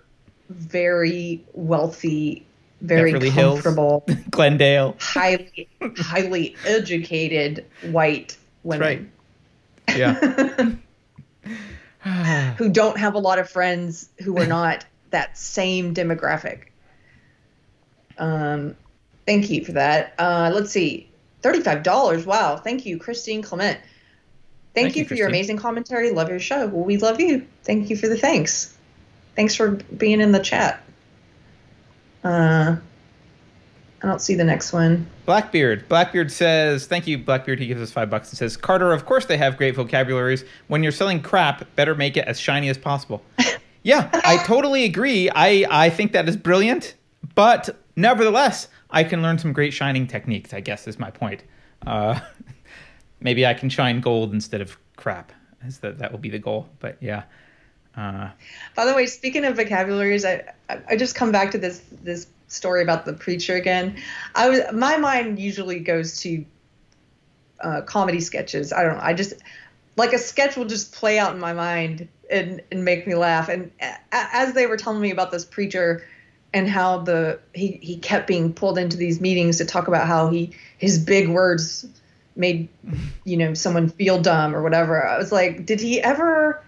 very 0.50 1.44
wealthy, 1.52 2.45
very 2.80 3.12
Beverly 3.12 3.30
Hills. 3.30 3.62
comfortable, 3.62 4.04
Glendale. 4.30 4.96
highly 5.00 5.68
highly 5.98 6.56
educated 6.64 7.64
white 7.90 8.36
women 8.62 9.10
right. 9.88 9.96
Yeah. 9.96 10.74
who 12.56 12.68
don't 12.68 12.98
have 12.98 13.14
a 13.14 13.18
lot 13.18 13.38
of 13.38 13.48
friends 13.48 14.08
who 14.22 14.38
are 14.38 14.46
not 14.46 14.84
that 15.10 15.36
same 15.38 15.94
demographic. 15.94 16.64
Um, 18.18 18.76
thank 19.26 19.50
you 19.50 19.64
for 19.64 19.72
that. 19.72 20.14
Uh, 20.18 20.50
let's 20.54 20.70
see, 20.70 21.08
thirty-five 21.42 21.82
dollars. 21.82 22.26
Wow, 22.26 22.56
thank 22.56 22.86
you, 22.86 22.98
Christine 22.98 23.42
Clement. 23.42 23.78
Thank, 24.76 24.88
Thank 24.88 24.96
you, 24.96 25.02
you, 25.04 25.08
for 25.08 25.14
your 25.14 25.28
amazing 25.28 25.56
commentary. 25.56 26.10
Love 26.10 26.28
your 26.28 26.38
show. 26.38 26.66
Well, 26.66 26.84
we 26.84 26.98
love 26.98 27.18
you. 27.18 27.46
Thank 27.64 27.88
you 27.88 27.96
for 27.96 28.08
the 28.08 28.16
thanks. 28.16 28.76
Thanks 29.34 29.54
for 29.54 29.70
being 29.70 30.20
in 30.20 30.32
the 30.32 30.38
chat. 30.38 30.82
Uh, 32.26 32.76
I 34.02 34.06
don't 34.06 34.20
see 34.20 34.34
the 34.34 34.44
next 34.44 34.72
one. 34.72 35.06
Blackbeard. 35.26 35.88
Blackbeard 35.88 36.32
says, 36.32 36.86
"Thank 36.86 37.06
you, 37.06 37.18
Blackbeard." 37.18 37.60
He 37.60 37.66
gives 37.66 37.80
us 37.80 37.92
five 37.92 38.10
bucks 38.10 38.30
and 38.30 38.38
says, 38.38 38.56
"Carter, 38.56 38.92
of 38.92 39.06
course 39.06 39.26
they 39.26 39.36
have 39.36 39.56
great 39.56 39.76
vocabularies. 39.76 40.44
When 40.66 40.82
you're 40.82 40.92
selling 40.92 41.22
crap, 41.22 41.64
better 41.76 41.94
make 41.94 42.16
it 42.16 42.26
as 42.26 42.40
shiny 42.40 42.68
as 42.68 42.76
possible." 42.76 43.22
yeah, 43.84 44.10
I 44.12 44.38
totally 44.44 44.84
agree. 44.84 45.30
I 45.30 45.66
I 45.70 45.88
think 45.88 46.12
that 46.12 46.28
is 46.28 46.36
brilliant, 46.36 46.94
but 47.36 47.76
nevertheless, 47.94 48.68
I 48.90 49.04
can 49.04 49.22
learn 49.22 49.38
some 49.38 49.52
great 49.52 49.72
shining 49.72 50.08
techniques. 50.08 50.52
I 50.52 50.60
guess 50.60 50.88
is 50.88 50.98
my 50.98 51.10
point. 51.10 51.44
Uh, 51.86 52.18
maybe 53.20 53.46
I 53.46 53.54
can 53.54 53.68
shine 53.70 54.00
gold 54.00 54.34
instead 54.34 54.60
of 54.60 54.76
crap. 54.96 55.32
Is 55.64 55.78
that 55.78 55.98
that 55.98 56.10
will 56.10 56.18
be 56.18 56.30
the 56.30 56.40
goal. 56.40 56.68
But 56.80 56.96
yeah. 57.00 57.22
Uh, 57.96 58.28
By 58.74 58.84
the 58.84 58.94
way, 58.94 59.06
speaking 59.06 59.44
of 59.44 59.56
vocabularies, 59.56 60.24
I 60.24 60.44
I 60.68 60.78
I 60.90 60.96
just 60.96 61.14
come 61.14 61.32
back 61.32 61.52
to 61.52 61.58
this 61.58 61.82
this 62.02 62.26
story 62.48 62.82
about 62.82 63.04
the 63.04 63.12
preacher 63.12 63.54
again. 63.56 63.96
I 64.34 64.48
was 64.48 64.60
my 64.72 64.96
mind 64.98 65.38
usually 65.38 65.80
goes 65.80 66.20
to 66.20 66.44
uh, 67.60 67.80
comedy 67.82 68.20
sketches. 68.20 68.72
I 68.72 68.82
don't 68.82 68.96
know. 68.96 69.02
I 69.02 69.14
just 69.14 69.34
like 69.96 70.12
a 70.12 70.18
sketch 70.18 70.56
will 70.56 70.66
just 70.66 70.92
play 70.94 71.18
out 71.18 71.32
in 71.34 71.40
my 71.40 71.52
mind 71.54 72.08
and 72.30 72.60
and 72.70 72.84
make 72.84 73.06
me 73.06 73.14
laugh. 73.14 73.48
And 73.48 73.70
a- 73.80 73.96
as 74.12 74.52
they 74.52 74.66
were 74.66 74.76
telling 74.76 75.00
me 75.00 75.10
about 75.10 75.30
this 75.30 75.44
preacher 75.44 76.06
and 76.52 76.68
how 76.68 76.98
the 76.98 77.38
he 77.54 77.78
he 77.82 77.96
kept 77.96 78.26
being 78.26 78.52
pulled 78.52 78.78
into 78.78 78.96
these 78.96 79.20
meetings 79.20 79.58
to 79.58 79.64
talk 79.64 79.88
about 79.88 80.06
how 80.06 80.28
he 80.28 80.52
his 80.78 80.98
big 80.98 81.28
words 81.28 81.86
made 82.34 82.68
you 83.24 83.38
know 83.38 83.54
someone 83.54 83.88
feel 83.88 84.20
dumb 84.20 84.54
or 84.54 84.62
whatever. 84.62 85.06
I 85.06 85.16
was 85.16 85.32
like, 85.32 85.64
did 85.64 85.80
he 85.80 86.00
ever? 86.02 86.62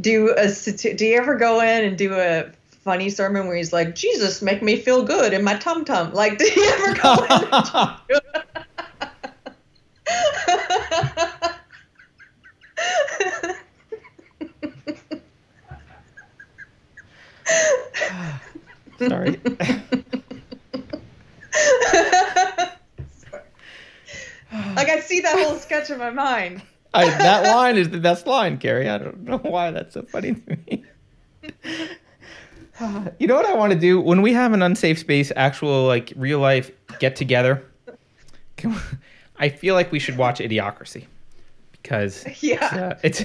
Do 0.00 0.34
a 0.36 0.48
do 0.94 1.06
you 1.06 1.16
ever 1.16 1.36
go 1.36 1.60
in 1.60 1.84
and 1.84 1.98
do 1.98 2.14
a 2.14 2.50
funny 2.84 3.10
sermon 3.10 3.46
where 3.46 3.56
he's 3.56 3.72
like 3.72 3.94
jesus 3.94 4.40
make 4.42 4.62
me 4.62 4.76
feel 4.76 5.02
good 5.04 5.32
in 5.32 5.44
my 5.44 5.54
tum 5.56 5.84
tum 5.84 6.12
like 6.12 6.38
did 6.38 6.52
he 6.52 6.64
ever 6.64 6.94
go 6.94 7.14
in 7.14 7.30
and 7.52 7.64
do 8.08 8.18
sorry. 19.08 19.40
like 24.76 24.88
i 24.88 25.00
see 25.00 25.20
that 25.20 25.38
whole 25.38 25.56
sketch 25.56 25.90
in 25.90 25.98
my 25.98 26.10
mind 26.10 26.62
I, 26.92 27.06
that 27.06 27.44
line 27.54 27.76
is 27.76 27.90
the 27.90 27.98
best 27.98 28.26
line, 28.26 28.58
Keri. 28.58 28.88
I 28.88 28.98
don't 28.98 29.20
know 29.22 29.38
why 29.38 29.70
that's 29.70 29.94
so 29.94 30.02
funny 30.02 30.34
to 30.34 30.58
me. 30.66 30.84
you 33.18 33.26
know 33.26 33.36
what 33.36 33.46
I 33.46 33.54
want 33.54 33.72
to 33.72 33.78
do 33.78 34.00
when 34.00 34.22
we 34.22 34.32
have 34.32 34.52
an 34.52 34.62
unsafe 34.62 34.98
space, 34.98 35.30
actual 35.36 35.86
like 35.86 36.12
real 36.16 36.38
life 36.40 36.70
get 36.98 37.16
together. 37.16 37.64
We- 38.64 38.74
I 39.38 39.48
feel 39.48 39.74
like 39.74 39.90
we 39.90 39.98
should 39.98 40.18
watch 40.18 40.38
Idiocracy 40.38 41.06
because 41.72 42.24
Yeah. 42.42 42.98
it's, 43.02 43.20
uh, 43.22 43.24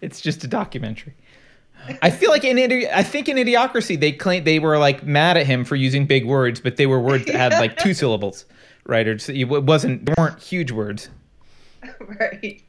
it's 0.00 0.20
just 0.20 0.42
a 0.44 0.48
documentary. 0.48 1.14
I 2.02 2.10
feel 2.10 2.30
like 2.30 2.44
in 2.44 2.56
Idi- 2.56 2.90
I 2.92 3.02
think 3.02 3.28
in 3.28 3.36
Idiocracy 3.36 4.00
they 4.00 4.10
claim 4.12 4.44
they 4.44 4.58
were 4.58 4.78
like 4.78 5.04
mad 5.04 5.36
at 5.36 5.46
him 5.46 5.64
for 5.64 5.76
using 5.76 6.06
big 6.06 6.24
words, 6.26 6.58
but 6.60 6.76
they 6.76 6.86
were 6.86 6.98
words 6.98 7.26
that 7.26 7.34
had 7.34 7.52
like 7.52 7.76
two 7.78 7.94
syllables, 7.94 8.46
right? 8.86 9.06
Or 9.06 9.14
just, 9.14 9.28
it 9.30 9.44
wasn't 9.44 10.06
they 10.06 10.14
weren't 10.18 10.40
huge 10.40 10.72
words. 10.72 11.08
right 12.00 12.62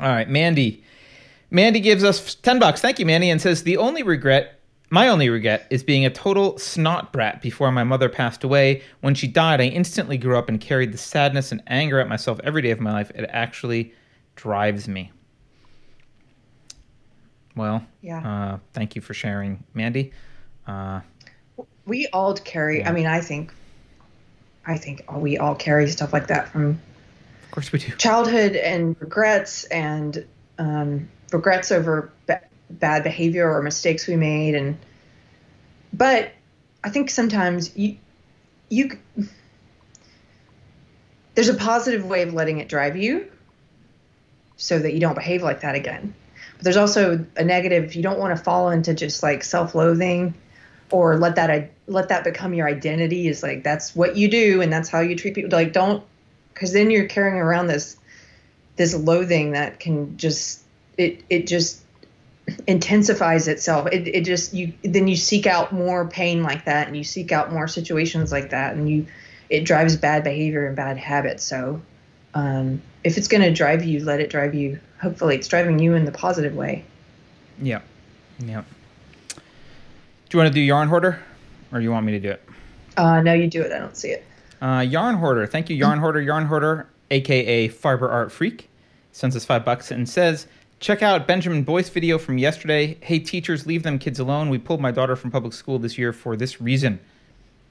All 0.00 0.08
right, 0.08 0.28
Mandy. 0.28 0.82
Mandy 1.50 1.80
gives 1.80 2.04
us 2.04 2.34
10 2.36 2.58
bucks. 2.58 2.80
Thank 2.80 2.98
you, 2.98 3.06
Mandy, 3.06 3.28
and 3.30 3.40
says 3.40 3.62
the 3.64 3.76
only 3.76 4.02
regret, 4.02 4.60
my 4.90 5.08
only 5.08 5.28
regret 5.28 5.66
is 5.70 5.82
being 5.82 6.06
a 6.06 6.10
total 6.10 6.56
snot 6.58 7.12
brat 7.12 7.42
before 7.42 7.70
my 7.72 7.84
mother 7.84 8.08
passed 8.08 8.44
away. 8.44 8.82
When 9.00 9.14
she 9.14 9.26
died, 9.26 9.60
I 9.60 9.64
instantly 9.64 10.16
grew 10.16 10.38
up 10.38 10.48
and 10.48 10.60
carried 10.60 10.92
the 10.92 10.98
sadness 10.98 11.52
and 11.52 11.62
anger 11.66 11.98
at 12.00 12.08
myself 12.08 12.40
every 12.44 12.62
day 12.62 12.70
of 12.70 12.80
my 12.80 12.92
life. 12.92 13.10
It 13.14 13.28
actually 13.32 13.92
drives 14.36 14.88
me. 14.88 15.10
Well, 17.56 17.84
Yeah. 18.00 18.18
uh, 18.54 18.58
thank 18.72 18.94
you 18.94 19.02
for 19.02 19.12
sharing, 19.12 19.64
Mandy. 19.74 20.12
Uh, 20.66 21.00
we 21.84 22.06
all 22.08 22.34
carry 22.34 22.80
Yeah. 22.80 22.90
i 22.90 22.92
mean 22.92 23.06
i 23.06 23.20
think 23.20 23.52
i 24.66 24.76
think 24.76 25.02
we 25.12 25.36
all 25.38 25.54
carry 25.56 25.88
stuff 25.90 26.12
like 26.12 26.28
that 26.28 26.46
from 26.48 26.80
of 27.50 27.54
course 27.54 27.72
we 27.72 27.78
do. 27.78 27.90
childhood 27.96 28.54
and 28.56 28.96
regrets 29.00 29.64
and 29.64 30.26
um, 30.58 31.08
regrets 31.32 31.72
over 31.72 32.12
ba- 32.26 32.42
bad 32.70 33.02
behavior 33.02 33.50
or 33.50 33.62
mistakes 33.62 34.06
we 34.06 34.16
made 34.16 34.54
and 34.54 34.78
but 35.92 36.32
i 36.84 36.90
think 36.90 37.10
sometimes 37.10 37.76
you 37.76 37.96
you 38.68 38.96
there's 41.34 41.48
a 41.48 41.54
positive 41.54 42.04
way 42.04 42.22
of 42.22 42.34
letting 42.34 42.58
it 42.58 42.68
drive 42.68 42.96
you 42.96 43.30
so 44.56 44.78
that 44.78 44.92
you 44.92 45.00
don't 45.00 45.14
behave 45.14 45.42
like 45.42 45.62
that 45.62 45.74
again. 45.74 46.14
But 46.56 46.64
there's 46.64 46.76
also 46.76 47.24
a 47.36 47.44
negative. 47.44 47.94
You 47.94 48.02
don't 48.02 48.18
want 48.18 48.36
to 48.36 48.42
fall 48.42 48.70
into 48.70 48.94
just 48.94 49.22
like 49.22 49.42
self-loathing 49.42 50.34
or 50.90 51.16
let 51.16 51.36
that 51.36 51.70
let 51.86 52.08
that 52.08 52.24
become 52.24 52.52
your 52.52 52.68
identity 52.68 53.26
is 53.26 53.42
like 53.42 53.64
that's 53.64 53.94
what 53.96 54.16
you 54.16 54.28
do 54.28 54.60
and 54.60 54.72
that's 54.72 54.88
how 54.88 55.00
you 55.00 55.16
treat 55.16 55.34
people 55.34 55.50
like 55.50 55.72
don't 55.72 56.04
because 56.60 56.74
then 56.74 56.90
you're 56.90 57.06
carrying 57.06 57.38
around 57.38 57.68
this 57.68 57.96
this 58.76 58.94
loathing 58.94 59.52
that 59.52 59.80
can 59.80 60.18
just 60.18 60.60
it 60.98 61.24
it 61.30 61.46
just 61.46 61.80
intensifies 62.66 63.48
itself. 63.48 63.88
It, 63.90 64.06
it 64.08 64.24
just 64.26 64.52
you 64.52 64.74
then 64.82 65.08
you 65.08 65.16
seek 65.16 65.46
out 65.46 65.72
more 65.72 66.06
pain 66.06 66.42
like 66.42 66.66
that 66.66 66.86
and 66.86 66.94
you 66.94 67.02
seek 67.02 67.32
out 67.32 67.50
more 67.50 67.66
situations 67.66 68.30
like 68.30 68.50
that 68.50 68.74
and 68.74 68.90
you 68.90 69.06
it 69.48 69.64
drives 69.64 69.96
bad 69.96 70.22
behavior 70.22 70.66
and 70.66 70.76
bad 70.76 70.98
habits. 70.98 71.44
So 71.44 71.80
um, 72.34 72.82
if 73.04 73.16
it's 73.16 73.28
going 73.28 73.42
to 73.42 73.52
drive 73.52 73.82
you 73.82 74.04
let 74.04 74.20
it 74.20 74.28
drive 74.28 74.54
you. 74.54 74.80
Hopefully 75.00 75.36
it's 75.36 75.48
driving 75.48 75.78
you 75.78 75.94
in 75.94 76.04
the 76.04 76.12
positive 76.12 76.54
way. 76.54 76.84
Yeah. 77.58 77.80
Yeah. 78.38 78.64
Do 79.28 79.36
you 80.36 80.38
want 80.38 80.48
to 80.48 80.54
do 80.54 80.60
yarn 80.60 80.88
hoarder 80.88 81.22
or 81.72 81.78
do 81.78 81.84
you 81.84 81.90
want 81.90 82.04
me 82.04 82.12
to 82.12 82.20
do 82.20 82.30
it? 82.32 82.42
Uh, 82.98 83.22
no 83.22 83.32
you 83.32 83.46
do 83.46 83.62
it. 83.62 83.72
I 83.72 83.78
don't 83.78 83.96
see 83.96 84.10
it 84.10 84.26
uh, 84.60 84.80
yarn 84.80 85.16
hoarder 85.16 85.46
thank 85.46 85.70
you 85.70 85.76
yarn 85.76 85.98
hoarder 85.98 86.20
yarn 86.20 86.46
hoarder 86.46 86.88
aka 87.10 87.68
fiber 87.68 88.08
art 88.08 88.30
freak 88.30 88.68
sends 89.12 89.34
us 89.34 89.44
five 89.44 89.64
bucks 89.64 89.90
and 89.90 90.08
says 90.08 90.46
Check 90.80 91.02
out 91.02 91.26
Benjamin 91.26 91.62
Boyce 91.62 91.90
video 91.90 92.16
from 92.16 92.38
yesterday. 92.38 92.96
Hey 93.02 93.18
teachers, 93.18 93.66
leave 93.66 93.82
them 93.82 93.98
kids 93.98 94.18
alone. 94.18 94.48
We 94.48 94.56
pulled 94.56 94.80
my 94.80 94.90
daughter 94.90 95.14
from 95.14 95.30
public 95.30 95.52
school 95.52 95.78
this 95.78 95.98
year 95.98 96.10
for 96.10 96.38
this 96.38 96.58
reason. 96.58 96.98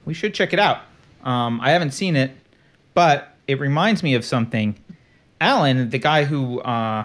We 0.05 0.13
should 0.13 0.35
check 0.35 0.53
it 0.53 0.59
out. 0.59 0.81
Um, 1.23 1.59
I 1.59 1.71
haven't 1.71 1.89
seen 1.89 2.15
it, 2.15 2.29
but 2.93 3.35
it 3.47 3.59
reminds 3.59 4.03
me 4.03 4.13
of 4.13 4.23
something. 4.23 4.75
Alan, 5.41 5.89
the 5.89 5.97
guy 5.97 6.23
who 6.23 6.59
uh, 6.59 7.03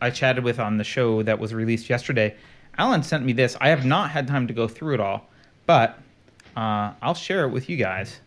I 0.00 0.10
chatted 0.10 0.42
with 0.42 0.58
on 0.58 0.76
the 0.76 0.82
show 0.82 1.22
that 1.22 1.38
was 1.38 1.54
released 1.54 1.88
yesterday, 1.88 2.34
Alan 2.76 3.04
sent 3.04 3.24
me 3.24 3.32
this. 3.32 3.56
I 3.60 3.68
have 3.68 3.84
not 3.84 4.10
had 4.10 4.26
time 4.26 4.48
to 4.48 4.52
go 4.52 4.66
through 4.66 4.94
it 4.94 5.00
all, 5.00 5.30
but 5.66 6.00
uh, 6.56 6.94
I'll 7.00 7.14
share 7.14 7.44
it 7.44 7.50
with 7.50 7.68
you 7.68 7.76
guys. 7.76 8.18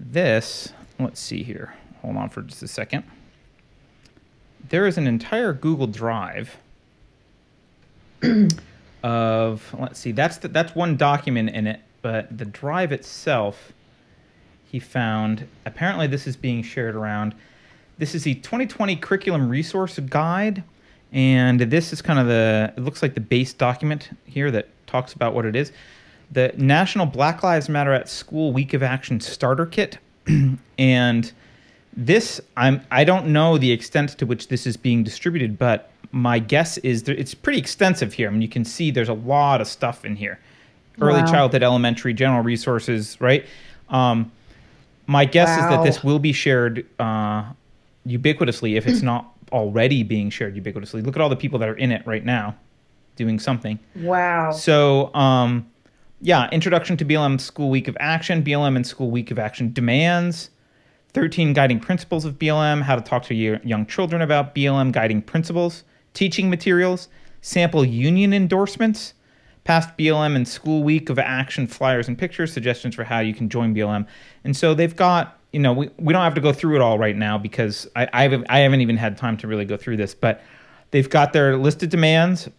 This, 0.00 0.72
let's 0.98 1.20
see 1.20 1.42
here. 1.42 1.74
Hold 2.00 2.16
on 2.16 2.30
for 2.30 2.42
just 2.42 2.62
a 2.62 2.68
second 2.68 3.04
there 4.70 4.86
is 4.86 4.96
an 4.96 5.06
entire 5.06 5.52
Google 5.52 5.86
Drive 5.86 6.56
of 9.02 9.74
let's 9.78 9.98
see 9.98 10.12
that's 10.12 10.38
the, 10.38 10.48
that's 10.48 10.74
one 10.74 10.96
document 10.96 11.50
in 11.50 11.66
it, 11.66 11.80
but 12.02 12.36
the 12.36 12.44
drive 12.44 12.92
itself 12.92 13.72
he 14.64 14.78
found 14.78 15.46
apparently 15.66 16.06
this 16.06 16.26
is 16.26 16.36
being 16.36 16.62
shared 16.62 16.94
around. 16.94 17.34
This 17.98 18.14
is 18.14 18.24
the 18.24 18.34
2020 18.36 18.96
curriculum 18.96 19.48
resource 19.48 19.98
guide 19.98 20.62
and 21.12 21.60
this 21.60 21.92
is 21.92 22.00
kind 22.00 22.18
of 22.18 22.26
the 22.26 22.72
it 22.76 22.80
looks 22.80 23.02
like 23.02 23.14
the 23.14 23.20
base 23.20 23.52
document 23.52 24.10
here 24.24 24.50
that 24.50 24.68
talks 24.86 25.12
about 25.12 25.34
what 25.34 25.44
it 25.44 25.56
is. 25.56 25.72
The 26.30 26.52
National 26.56 27.06
Black 27.06 27.42
Lives 27.42 27.68
Matter 27.68 27.92
at 27.92 28.08
School 28.08 28.52
Week 28.52 28.72
of 28.72 28.82
Action 28.82 29.20
starter 29.20 29.66
kit 29.66 29.98
and 30.78 31.32
this 31.96 32.40
I'm 32.56 32.82
I 32.90 33.04
don't 33.04 33.28
know 33.28 33.58
the 33.58 33.72
extent 33.72 34.10
to 34.18 34.26
which 34.26 34.48
this 34.48 34.66
is 34.66 34.76
being 34.76 35.02
distributed, 35.02 35.58
but 35.58 35.90
my 36.12 36.38
guess 36.38 36.78
is 36.78 37.04
that 37.04 37.18
it's 37.18 37.34
pretty 37.34 37.58
extensive 37.58 38.12
here. 38.12 38.28
I 38.28 38.30
mean, 38.30 38.42
you 38.42 38.48
can 38.48 38.64
see 38.64 38.90
there's 38.90 39.08
a 39.08 39.14
lot 39.14 39.60
of 39.60 39.66
stuff 39.66 40.04
in 40.04 40.16
here. 40.16 40.38
Early 41.00 41.22
wow. 41.22 41.30
childhood, 41.30 41.62
elementary, 41.62 42.12
general 42.12 42.42
resources, 42.42 43.20
right? 43.20 43.46
Um, 43.88 44.30
my 45.06 45.24
guess 45.24 45.48
wow. 45.48 45.64
is 45.64 45.70
that 45.70 45.84
this 45.84 46.04
will 46.04 46.18
be 46.18 46.32
shared 46.32 46.86
uh, 46.98 47.44
ubiquitously 48.06 48.76
if 48.76 48.86
it's 48.86 49.02
not 49.02 49.32
already 49.50 50.02
being 50.02 50.30
shared 50.30 50.54
ubiquitously. 50.56 51.04
Look 51.04 51.16
at 51.16 51.22
all 51.22 51.28
the 51.28 51.36
people 51.36 51.58
that 51.58 51.68
are 51.68 51.76
in 51.76 51.90
it 51.90 52.06
right 52.06 52.24
now 52.24 52.56
doing 53.16 53.38
something. 53.38 53.78
Wow. 53.96 54.52
So, 54.52 55.12
um, 55.14 55.70
yeah, 56.20 56.48
introduction 56.52 56.96
to 56.98 57.04
BLM 57.04 57.40
School 57.40 57.70
Week 57.70 57.88
of 57.88 57.96
Action, 57.98 58.42
BLM 58.42 58.76
and 58.76 58.86
School 58.86 59.10
Week 59.10 59.30
of 59.30 59.38
Action 59.38 59.72
demands, 59.72 60.50
13 61.14 61.54
guiding 61.54 61.80
principles 61.80 62.26
of 62.26 62.38
BLM, 62.38 62.82
how 62.82 62.94
to 62.94 63.00
talk 63.00 63.24
to 63.24 63.34
your 63.34 63.58
young 63.64 63.86
children 63.86 64.20
about 64.20 64.54
BLM 64.54 64.92
guiding 64.92 65.22
principles, 65.22 65.82
teaching 66.12 66.50
materials, 66.50 67.08
sample 67.40 67.84
union 67.86 68.34
endorsements, 68.34 69.14
past 69.64 69.96
BLM 69.96 70.36
and 70.36 70.46
school 70.46 70.82
week 70.82 71.08
of 71.08 71.18
action 71.18 71.66
flyers 71.66 72.06
and 72.06 72.18
pictures, 72.18 72.52
suggestions 72.52 72.94
for 72.94 73.04
how 73.04 73.20
you 73.20 73.32
can 73.32 73.48
join 73.48 73.74
BLM. 73.74 74.06
And 74.44 74.54
so 74.54 74.74
they've 74.74 74.94
got, 74.94 75.38
you 75.52 75.60
know, 75.60 75.72
we, 75.72 75.88
we 75.96 76.12
don't 76.12 76.22
have 76.22 76.34
to 76.34 76.40
go 76.42 76.52
through 76.52 76.76
it 76.76 76.82
all 76.82 76.98
right 76.98 77.16
now 77.16 77.38
because 77.38 77.88
I, 77.96 78.08
I, 78.12 78.22
haven't, 78.22 78.46
I 78.50 78.58
haven't 78.58 78.82
even 78.82 78.98
had 78.98 79.16
time 79.16 79.38
to 79.38 79.46
really 79.46 79.64
go 79.64 79.78
through 79.78 79.96
this, 79.96 80.14
but 80.14 80.42
they've 80.90 81.08
got 81.08 81.32
their 81.32 81.56
listed 81.56 81.88
demands, 81.88 82.50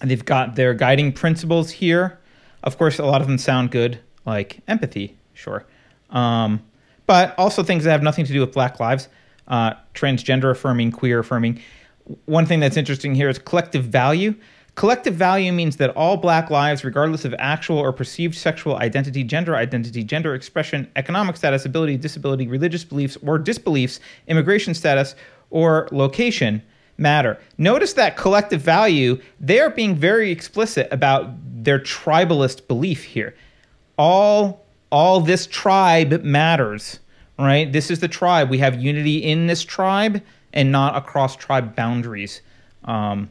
they've 0.00 0.24
got 0.24 0.56
their 0.56 0.74
guiding 0.74 1.12
principles 1.12 1.70
here. 1.70 2.18
Of 2.64 2.78
course, 2.78 2.98
a 2.98 3.04
lot 3.04 3.20
of 3.20 3.28
them 3.28 3.38
sound 3.38 3.70
good, 3.70 4.00
like 4.26 4.60
empathy, 4.66 5.16
sure. 5.34 5.66
Um, 6.10 6.62
but 7.06 7.34
also 7.38 7.62
things 7.62 7.84
that 7.84 7.90
have 7.90 8.02
nothing 8.02 8.24
to 8.24 8.32
do 8.32 8.40
with 8.40 8.52
Black 8.52 8.80
lives, 8.80 9.08
uh, 9.46 9.74
transgender 9.94 10.50
affirming, 10.50 10.90
queer 10.90 11.20
affirming. 11.20 11.60
One 12.24 12.46
thing 12.46 12.60
that's 12.60 12.78
interesting 12.78 13.14
here 13.14 13.28
is 13.28 13.38
collective 13.38 13.84
value. 13.84 14.34
Collective 14.74 15.14
value 15.14 15.52
means 15.52 15.76
that 15.76 15.90
all 15.90 16.16
black 16.16 16.50
lives, 16.50 16.84
regardless 16.84 17.24
of 17.24 17.32
actual 17.38 17.78
or 17.78 17.92
perceived 17.92 18.34
sexual 18.34 18.76
identity, 18.76 19.22
gender 19.22 19.54
identity, 19.54 20.02
gender 20.02 20.34
expression, 20.34 20.90
economic 20.96 21.36
status, 21.36 21.64
ability, 21.64 21.96
disability, 21.96 22.48
religious 22.48 22.82
beliefs 22.82 23.16
or 23.24 23.38
disbeliefs, 23.38 24.00
immigration 24.26 24.74
status, 24.74 25.14
or 25.50 25.88
location, 25.92 26.60
matter. 26.96 27.38
Notice 27.58 27.92
that 27.94 28.16
collective 28.16 28.60
value, 28.60 29.20
they're 29.40 29.70
being 29.70 29.94
very 29.94 30.30
explicit 30.30 30.88
about 30.90 31.30
their 31.64 31.78
tribalist 31.78 32.66
belief 32.68 33.04
here. 33.04 33.34
All 33.98 34.64
all 34.90 35.20
this 35.20 35.48
tribe 35.48 36.22
matters, 36.22 37.00
right? 37.36 37.72
This 37.72 37.90
is 37.90 37.98
the 37.98 38.06
tribe. 38.06 38.48
We 38.48 38.58
have 38.58 38.80
unity 38.80 39.18
in 39.18 39.48
this 39.48 39.64
tribe 39.64 40.22
and 40.52 40.70
not 40.70 40.94
across 40.94 41.34
tribe 41.34 41.74
boundaries. 41.74 42.42
Um, 42.84 43.28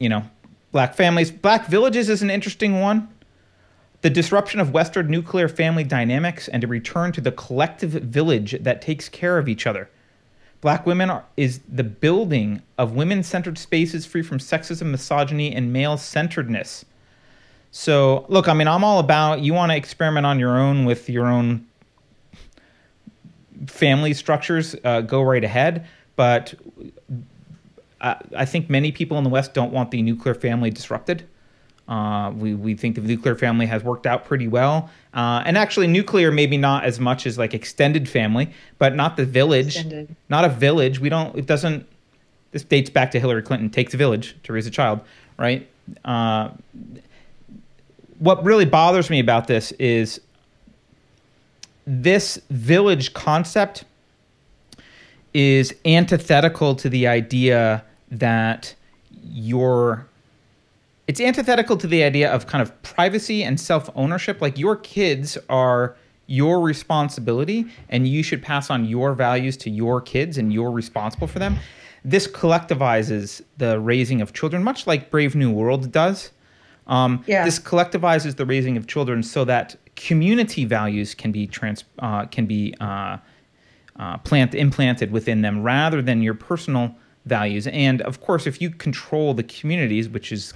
you 0.00 0.08
know, 0.08 0.24
black 0.72 0.94
families, 0.94 1.30
black 1.30 1.66
villages 1.68 2.08
is 2.08 2.20
an 2.20 2.30
interesting 2.30 2.80
one. 2.80 3.08
The 4.00 4.10
disruption 4.10 4.58
of 4.58 4.72
Western 4.72 5.06
nuclear 5.08 5.48
family 5.48 5.84
dynamics 5.84 6.48
and 6.48 6.64
a 6.64 6.66
return 6.66 7.12
to 7.12 7.20
the 7.20 7.30
collective 7.30 7.90
village 7.90 8.56
that 8.60 8.82
takes 8.82 9.08
care 9.08 9.38
of 9.38 9.48
each 9.48 9.68
other. 9.68 9.88
Black 10.62 10.86
women 10.86 11.10
are, 11.10 11.24
is 11.36 11.60
the 11.68 11.84
building 11.84 12.62
of 12.78 12.92
women 12.92 13.22
centered 13.22 13.58
spaces 13.58 14.06
free 14.06 14.22
from 14.22 14.38
sexism, 14.38 14.86
misogyny, 14.86 15.52
and 15.52 15.72
male 15.72 15.98
centeredness. 15.98 16.84
So, 17.72 18.24
look, 18.28 18.48
I 18.48 18.54
mean, 18.54 18.68
I'm 18.68 18.84
all 18.84 19.00
about 19.00 19.40
you 19.40 19.52
want 19.54 19.72
to 19.72 19.76
experiment 19.76 20.24
on 20.24 20.38
your 20.38 20.56
own 20.56 20.84
with 20.84 21.10
your 21.10 21.26
own 21.26 21.66
family 23.66 24.14
structures, 24.14 24.76
uh, 24.84 25.00
go 25.00 25.20
right 25.22 25.42
ahead. 25.42 25.86
But 26.14 26.54
I, 28.00 28.16
I, 28.36 28.44
think 28.44 28.70
many 28.70 28.92
people 28.92 29.18
in 29.18 29.24
the 29.24 29.30
West 29.30 29.54
don't 29.54 29.72
want 29.72 29.90
the 29.90 30.02
nuclear 30.02 30.34
family 30.34 30.70
disrupted. 30.70 31.26
Uh, 31.88 32.32
we, 32.36 32.54
we 32.54 32.74
think 32.74 32.94
the 32.94 33.00
nuclear 33.02 33.34
family 33.34 33.66
has 33.66 33.82
worked 33.82 34.06
out 34.06 34.24
pretty 34.24 34.48
well. 34.48 34.88
Uh, 35.12 35.42
and 35.44 35.58
actually, 35.58 35.86
nuclear 35.86 36.30
maybe 36.30 36.56
not 36.56 36.84
as 36.84 37.00
much 37.00 37.26
as 37.26 37.36
like 37.36 37.54
extended 37.54 38.08
family, 38.08 38.50
but 38.78 38.94
not 38.94 39.16
the 39.16 39.26
village. 39.26 39.76
Extended. 39.76 40.14
Not 40.28 40.44
a 40.44 40.48
village. 40.48 41.00
We 41.00 41.08
don't, 41.08 41.36
it 41.36 41.46
doesn't, 41.46 41.86
this 42.52 42.62
dates 42.62 42.88
back 42.88 43.10
to 43.10 43.20
Hillary 43.20 43.42
Clinton 43.42 43.68
takes 43.68 43.94
a 43.94 43.96
village 43.96 44.36
to 44.44 44.52
raise 44.52 44.66
a 44.66 44.70
child, 44.70 45.00
right? 45.38 45.68
Uh, 46.04 46.50
what 48.18 48.42
really 48.44 48.64
bothers 48.64 49.10
me 49.10 49.18
about 49.18 49.48
this 49.48 49.72
is 49.72 50.20
this 51.86 52.40
village 52.50 53.12
concept 53.12 53.84
is 55.34 55.74
antithetical 55.84 56.74
to 56.76 56.88
the 56.88 57.06
idea 57.06 57.84
that 58.10 58.74
your 59.24 60.06
it's 61.12 61.20
antithetical 61.20 61.76
to 61.76 61.86
the 61.86 62.02
idea 62.02 62.32
of 62.32 62.46
kind 62.46 62.62
of 62.62 62.82
privacy 62.82 63.44
and 63.44 63.60
self-ownership 63.60 64.40
like 64.40 64.58
your 64.58 64.76
kids 64.76 65.36
are 65.50 65.94
your 66.26 66.62
responsibility 66.62 67.66
and 67.90 68.08
you 68.08 68.22
should 68.22 68.42
pass 68.42 68.70
on 68.70 68.86
your 68.86 69.12
values 69.12 69.54
to 69.54 69.68
your 69.68 70.00
kids 70.00 70.38
and 70.38 70.54
you're 70.54 70.70
responsible 70.70 71.26
for 71.26 71.38
them 71.38 71.58
this 72.02 72.26
collectivizes 72.26 73.42
the 73.58 73.78
raising 73.78 74.22
of 74.22 74.32
children 74.32 74.62
much 74.64 74.86
like 74.86 75.10
brave 75.10 75.34
new 75.34 75.50
world 75.50 75.92
does 75.92 76.30
um, 76.88 77.22
yeah. 77.28 77.44
This 77.44 77.60
collectivizes 77.60 78.34
the 78.34 78.44
raising 78.44 78.76
of 78.76 78.88
children 78.88 79.22
so 79.22 79.44
that 79.44 79.76
community 79.94 80.64
values 80.64 81.14
can 81.14 81.30
be 81.30 81.46
trans 81.46 81.84
uh, 82.00 82.26
can 82.26 82.44
be 82.46 82.74
uh, 82.80 83.18
uh, 84.00 84.18
plant 84.18 84.52
implanted 84.52 85.12
within 85.12 85.42
them 85.42 85.62
rather 85.62 86.02
than 86.02 86.22
your 86.22 86.34
personal 86.34 86.92
values. 87.24 87.68
And 87.68 88.02
of 88.02 88.20
course, 88.20 88.48
if 88.48 88.60
you 88.60 88.70
control 88.70 89.32
the 89.32 89.44
communities, 89.44 90.08
which 90.08 90.32
is 90.32 90.54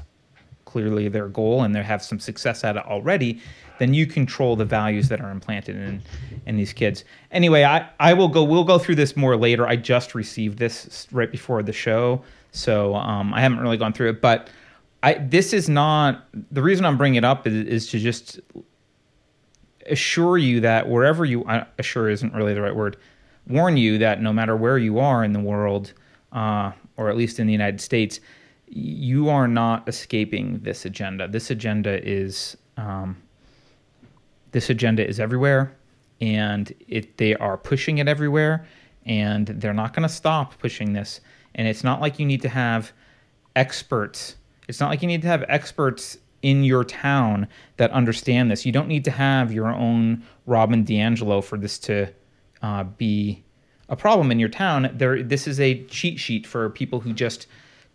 clearly 0.77 1.09
their 1.09 1.29
goal 1.29 1.62
and 1.62 1.74
they 1.74 1.83
have 1.83 2.03
some 2.03 2.20
success 2.20 2.62
at 2.62 2.77
it 2.77 2.85
already, 2.85 3.41
then 3.79 3.95
you 3.95 4.07
control 4.07 4.57
the 4.57 4.64
values 4.66 5.09
that 5.09 5.22
are 5.22 5.31
implanted 5.31 5.74
in 5.74 6.03
in 6.45 6.57
these 6.59 6.74
kids. 6.74 7.03
Anyway, 7.31 7.64
I 7.64 7.89
I 7.99 8.12
will 8.12 8.29
go. 8.29 8.45
We'll 8.45 8.64
go 8.64 8.79
through 8.79 8.97
this 8.97 9.16
more 9.16 9.39
later. 9.39 9.66
I 9.66 9.77
just 9.77 10.14
received 10.14 10.59
this 10.59 11.09
right 11.12 11.33
before 11.33 11.62
the 11.62 11.72
show, 11.72 12.22
so 12.53 12.95
um, 12.95 13.33
I 13.33 13.41
haven't 13.41 13.61
really 13.61 13.79
gone 13.79 13.95
through 13.95 14.11
it. 14.11 14.20
But 14.20 14.51
I 15.03 15.14
this 15.14 15.55
is 15.55 15.66
not 15.66 16.27
the 16.53 16.62
reason 16.62 16.85
I'm 16.85 16.99
bringing 16.99 17.16
it 17.16 17.24
up 17.24 17.47
is, 17.47 17.55
is 17.55 17.87
to 17.93 17.99
just 17.99 18.39
assure 19.87 20.37
you 20.37 20.61
that 20.61 20.91
wherever 20.91 21.24
you 21.24 21.47
assure 21.79 22.11
isn't 22.11 22.35
really 22.35 22.53
the 22.53 22.61
right 22.61 22.77
word 22.77 22.99
warn 23.49 23.77
you 23.79 23.97
that 23.99 24.20
no 24.20 24.33
matter 24.33 24.57
where 24.57 24.77
you 24.77 24.99
are 24.99 25.22
in 25.22 25.33
the 25.33 25.39
world 25.39 25.93
uh, 26.33 26.72
or 26.97 27.09
at 27.09 27.16
least 27.16 27.39
in 27.39 27.47
the 27.47 27.53
united 27.53 27.81
states 27.81 28.18
you 28.67 29.29
are 29.29 29.49
not 29.49 29.89
escaping 29.89 30.59
this 30.61 30.85
agenda 30.85 31.29
this 31.29 31.51
agenda 31.51 32.05
is 32.07 32.57
um, 32.77 33.17
this 34.53 34.71
agenda 34.71 35.07
is 35.07 35.21
everywhere 35.21 35.77
and 36.21 36.75
it 36.89 37.17
they 37.19 37.35
are 37.37 37.57
pushing 37.57 37.99
it 37.99 38.09
everywhere 38.09 38.67
and 39.05 39.47
they're 39.47 39.75
not 39.75 39.93
going 39.93 40.03
to 40.03 40.12
stop 40.12 40.59
pushing 40.59 40.93
this 40.93 41.21
and 41.55 41.69
it's 41.69 41.85
not 41.85 42.01
like 42.01 42.19
you 42.19 42.27
need 42.27 42.43
to 42.43 42.49
have 42.49 42.93
experts 43.55 44.37
it's 44.69 44.81
not 44.81 44.91
like 44.91 45.03
you 45.03 45.09
need 45.09 45.23
to 45.23 45.29
have 45.29 45.45
experts 45.49 46.19
in 46.43 46.62
your 46.62 46.85
town 46.85 47.49
that 47.77 47.91
understand 47.91 48.51
this. 48.51 48.64
You 48.64 48.73
don't 48.73 48.89
need 48.89 49.05
to 49.05 49.11
have 49.11 49.53
your 49.53 49.67
own 49.67 50.23
Robin 50.47 50.85
DiAngelo 50.85 51.43
for 51.43 51.59
this 51.59 51.79
to 51.81 52.12
uh, 52.62 52.85
be 52.85 53.43
a 53.89 53.97
problem 53.97 54.31
in 54.31 54.39
your 54.39 54.49
town. 54.49 54.91
There, 54.95 55.23
this 55.23 55.47
is 55.47 55.61
a 55.61 55.83
cheat 55.85 56.19
sheet 56.19 56.47
for 56.47 56.71
people 56.71 57.01
who 57.01 57.12
just 57.12 57.47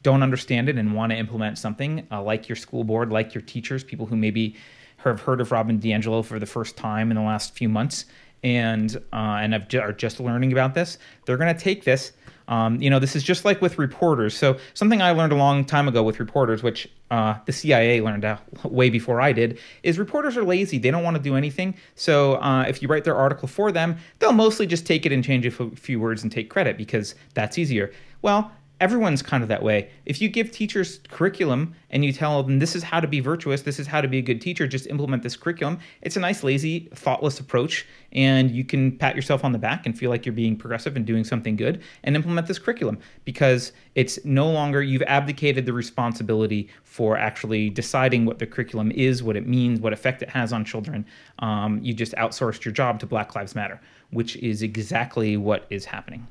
don't 0.04 0.24
understand 0.24 0.70
it 0.70 0.78
and 0.78 0.94
want 0.94 1.12
to 1.12 1.18
implement 1.18 1.58
something, 1.58 2.08
uh, 2.12 2.22
like 2.22 2.50
your 2.50 2.56
school 2.56 2.84
board, 2.84 3.12
like 3.12 3.34
your 3.34 3.42
teachers, 3.42 3.84
people 3.84 4.06
who 4.06 4.16
maybe 4.16 4.56
have 4.98 5.22
heard 5.22 5.42
of 5.42 5.52
Robin 5.52 5.80
DiAngelo 5.80 6.24
for 6.24 6.40
the 6.40 6.46
first 6.46 6.78
time 6.78 7.12
in 7.12 7.16
the 7.16 7.24
last 7.24 7.56
few 7.56 7.70
months 7.70 8.06
and 8.44 8.98
uh, 9.14 9.40
and 9.42 9.54
are 9.74 9.94
just 9.94 10.20
learning 10.20 10.52
about 10.52 10.74
this. 10.74 10.98
They're 11.26 11.38
going 11.38 11.56
to 11.56 11.60
take 11.60 11.84
this 11.84 12.14
um, 12.52 12.82
you 12.82 12.90
know, 12.90 13.00
this 13.00 13.16
is 13.16 13.24
just 13.24 13.46
like 13.46 13.62
with 13.62 13.80
reporters. 13.80 14.36
So 14.36 14.58
something 14.74 15.02
I 15.02 15.12
learned 15.12 15.32
a 15.32 15.38
long 15.38 15.64
time 15.64 15.88
ago 15.88 16.04
with 16.04 16.20
reporters, 16.20 16.62
which 16.62 16.88
uh, 17.10 17.36
the 17.46 17.54
CIA 17.54 18.02
learned 18.02 18.26
way 18.66 18.90
before 18.90 19.22
I 19.22 19.32
did, 19.32 19.58
is 19.84 19.98
reporters 19.98 20.36
are 20.36 20.44
lazy. 20.44 20.78
They 20.78 20.92
don't 20.92 21.04
want 21.04 21.16
to 21.16 21.24
do 21.24 21.38
anything. 21.38 21.76
So 21.96 22.36
uh, 22.36 22.66
if 22.68 22.82
you 22.82 22.90
write 22.90 23.06
their 23.06 23.16
article 23.16 23.48
for 23.48 23.72
them, 23.72 23.98
they'll 24.20 24.34
mostly 24.34 24.68
just 24.68 24.86
take 24.86 25.06
it 25.06 25.14
and 25.14 25.24
change 25.24 25.46
a 25.46 25.52
few 25.52 26.00
words 26.00 26.24
and 26.24 26.32
take 26.32 26.50
credit 26.50 26.78
because 26.78 27.16
that's 27.34 27.58
easier. 27.58 27.92
Well, 28.22 28.52
everyone's 28.82 29.22
kind 29.22 29.44
of 29.44 29.50
that 29.50 29.62
way. 29.62 29.90
If 30.06 30.22
you 30.22 30.28
give 30.28 30.52
teachers 30.52 31.00
curriculum 31.10 31.76
and 31.92 32.04
you 32.04 32.12
tell 32.12 32.42
them 32.42 32.58
this 32.58 32.76
is 32.76 32.82
how 32.82 33.00
to 33.00 33.08
be 33.08 33.20
virtuous, 33.20 33.62
this 33.62 33.80
is 33.80 33.86
how 33.86 34.02
to 34.02 34.08
be 34.08 34.18
a 34.18 34.22
good 34.24 34.42
teacher, 34.42 34.68
just 34.68 34.88
implement 34.88 35.22
this 35.22 35.38
curriculum, 35.38 35.78
it's 36.02 36.18
a 36.18 36.20
nice, 36.20 36.44
lazy, 36.44 36.90
thoughtless 36.96 37.40
approach. 37.40 37.86
And 38.12 38.50
you 38.50 38.66
can 38.66 38.98
pat 38.98 39.16
yourself 39.16 39.46
on 39.46 39.52
the 39.52 39.60
back 39.60 39.86
and 39.86 39.98
feel 39.98 40.10
like 40.10 40.26
you're 40.26 40.34
being 40.34 40.58
progressive 40.58 40.96
and 40.96 41.06
doing 41.06 41.24
something 41.24 41.56
good 41.56 41.84
and 42.04 42.16
implement 42.16 42.48
this 42.48 42.58
curriculum 42.58 42.98
because 43.24 43.72
it's 43.94 44.24
no 44.26 44.50
longer, 44.50 44.82
you've 44.82 45.04
abdicated 45.04 45.68
the 45.68 45.74
responsibility 45.74 46.68
for 46.84 47.18
actually 47.18 47.70
deciding 47.70 48.26
what 48.26 48.40
the 48.40 48.48
curriculum 48.48 48.92
is, 48.92 49.22
what 49.22 49.38
it 49.38 49.48
means, 49.48 49.80
what 49.80 49.94
effect 49.94 50.24
it 50.24 50.30
has 50.30 50.52
on 50.52 50.66
children. 50.66 51.06
Um, 51.38 51.80
you 51.84 51.94
just 51.94 52.14
outsourced 52.14 52.66
your 52.66 52.74
job 52.74 53.00
to 53.02 53.06
Black 53.06 53.36
Lives 53.36 53.54
Matter, 53.54 53.80
which 54.10 54.36
is 54.38 54.64
exactly 54.64 55.38
what 55.38 55.68
is 55.70 55.86
happening. 55.86 56.28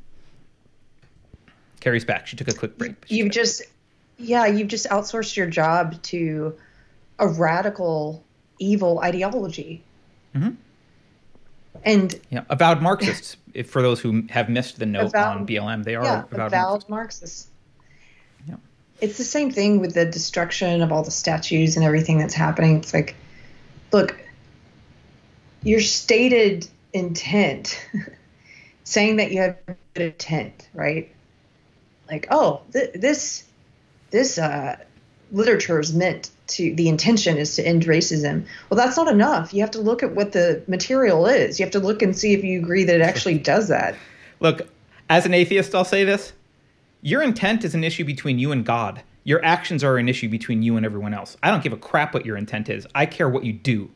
Keri's 1.80 2.04
back. 2.04 2.26
She 2.26 2.36
took 2.36 2.48
a 2.48 2.54
quick 2.54 2.78
break. 2.78 2.94
You've 3.08 3.30
just, 3.30 3.62
yeah, 4.18 4.46
you've 4.46 4.68
just 4.68 4.86
outsourced 4.88 5.36
your 5.36 5.46
job 5.46 6.00
to 6.04 6.56
a 7.18 7.28
radical, 7.28 8.22
evil 8.58 9.00
ideology. 9.00 9.82
Mm-hmm. 10.34 10.50
And 11.84 12.20
yeah, 12.30 12.44
avowed 12.50 12.82
Marxists. 12.82 13.36
if 13.54 13.70
for 13.70 13.80
those 13.80 14.00
who 14.00 14.24
have 14.30 14.48
missed 14.48 14.78
the 14.78 14.86
note 14.86 15.06
avowed, 15.06 15.38
on 15.38 15.46
BLM, 15.46 15.84
they 15.84 15.94
are 15.94 16.04
yeah, 16.04 16.22
avowed, 16.30 16.52
avowed 16.52 16.88
Marxists. 16.88 16.88
Marxists. 16.88 17.48
Yeah. 18.48 18.56
It's 19.00 19.16
the 19.16 19.24
same 19.24 19.50
thing 19.50 19.80
with 19.80 19.94
the 19.94 20.04
destruction 20.04 20.82
of 20.82 20.92
all 20.92 21.02
the 21.02 21.10
statues 21.10 21.76
and 21.76 21.84
everything 21.84 22.18
that's 22.18 22.34
happening. 22.34 22.76
It's 22.76 22.92
like, 22.92 23.14
look, 23.92 24.16
your 25.62 25.80
stated 25.80 26.68
intent, 26.92 27.86
saying 28.84 29.16
that 29.16 29.32
you 29.32 29.40
have 29.40 29.56
good 29.94 30.02
intent, 30.02 30.68
right? 30.74 31.14
Like, 32.10 32.26
oh, 32.30 32.60
th- 32.72 32.92
this 32.94 33.44
this 34.10 34.38
uh, 34.38 34.76
literature 35.32 35.78
is 35.78 35.94
meant 35.94 36.30
to 36.48 36.74
the 36.74 36.88
intention 36.88 37.36
is 37.36 37.54
to 37.56 37.66
end 37.66 37.84
racism. 37.84 38.44
Well, 38.68 38.76
that's 38.76 38.96
not 38.96 39.08
enough. 39.08 39.54
You 39.54 39.60
have 39.60 39.70
to 39.72 39.80
look 39.80 40.02
at 40.02 40.14
what 40.14 40.32
the 40.32 40.62
material 40.66 41.26
is. 41.26 41.58
You 41.60 41.64
have 41.64 41.72
to 41.72 41.80
look 41.80 42.02
and 42.02 42.16
see 42.16 42.32
if 42.34 42.42
you 42.42 42.58
agree 42.58 42.84
that 42.84 42.96
it 42.96 43.02
actually 43.02 43.38
does 43.38 43.68
that. 43.68 43.94
Look, 44.40 44.62
as 45.08 45.26
an 45.26 45.34
atheist, 45.34 45.74
I'll 45.74 45.84
say 45.84 46.04
this: 46.04 46.32
your 47.02 47.22
intent 47.22 47.64
is 47.64 47.74
an 47.74 47.84
issue 47.84 48.04
between 48.04 48.38
you 48.38 48.52
and 48.52 48.64
God. 48.64 49.02
Your 49.24 49.44
actions 49.44 49.84
are 49.84 49.98
an 49.98 50.08
issue 50.08 50.28
between 50.28 50.62
you 50.62 50.76
and 50.76 50.84
everyone 50.84 51.14
else. 51.14 51.36
I 51.42 51.50
don't 51.50 51.62
give 51.62 51.72
a 51.72 51.76
crap 51.76 52.14
what 52.14 52.26
your 52.26 52.36
intent 52.36 52.68
is. 52.68 52.86
I 52.94 53.06
care 53.06 53.28
what 53.28 53.44
you 53.44 53.52
do. 53.52 53.90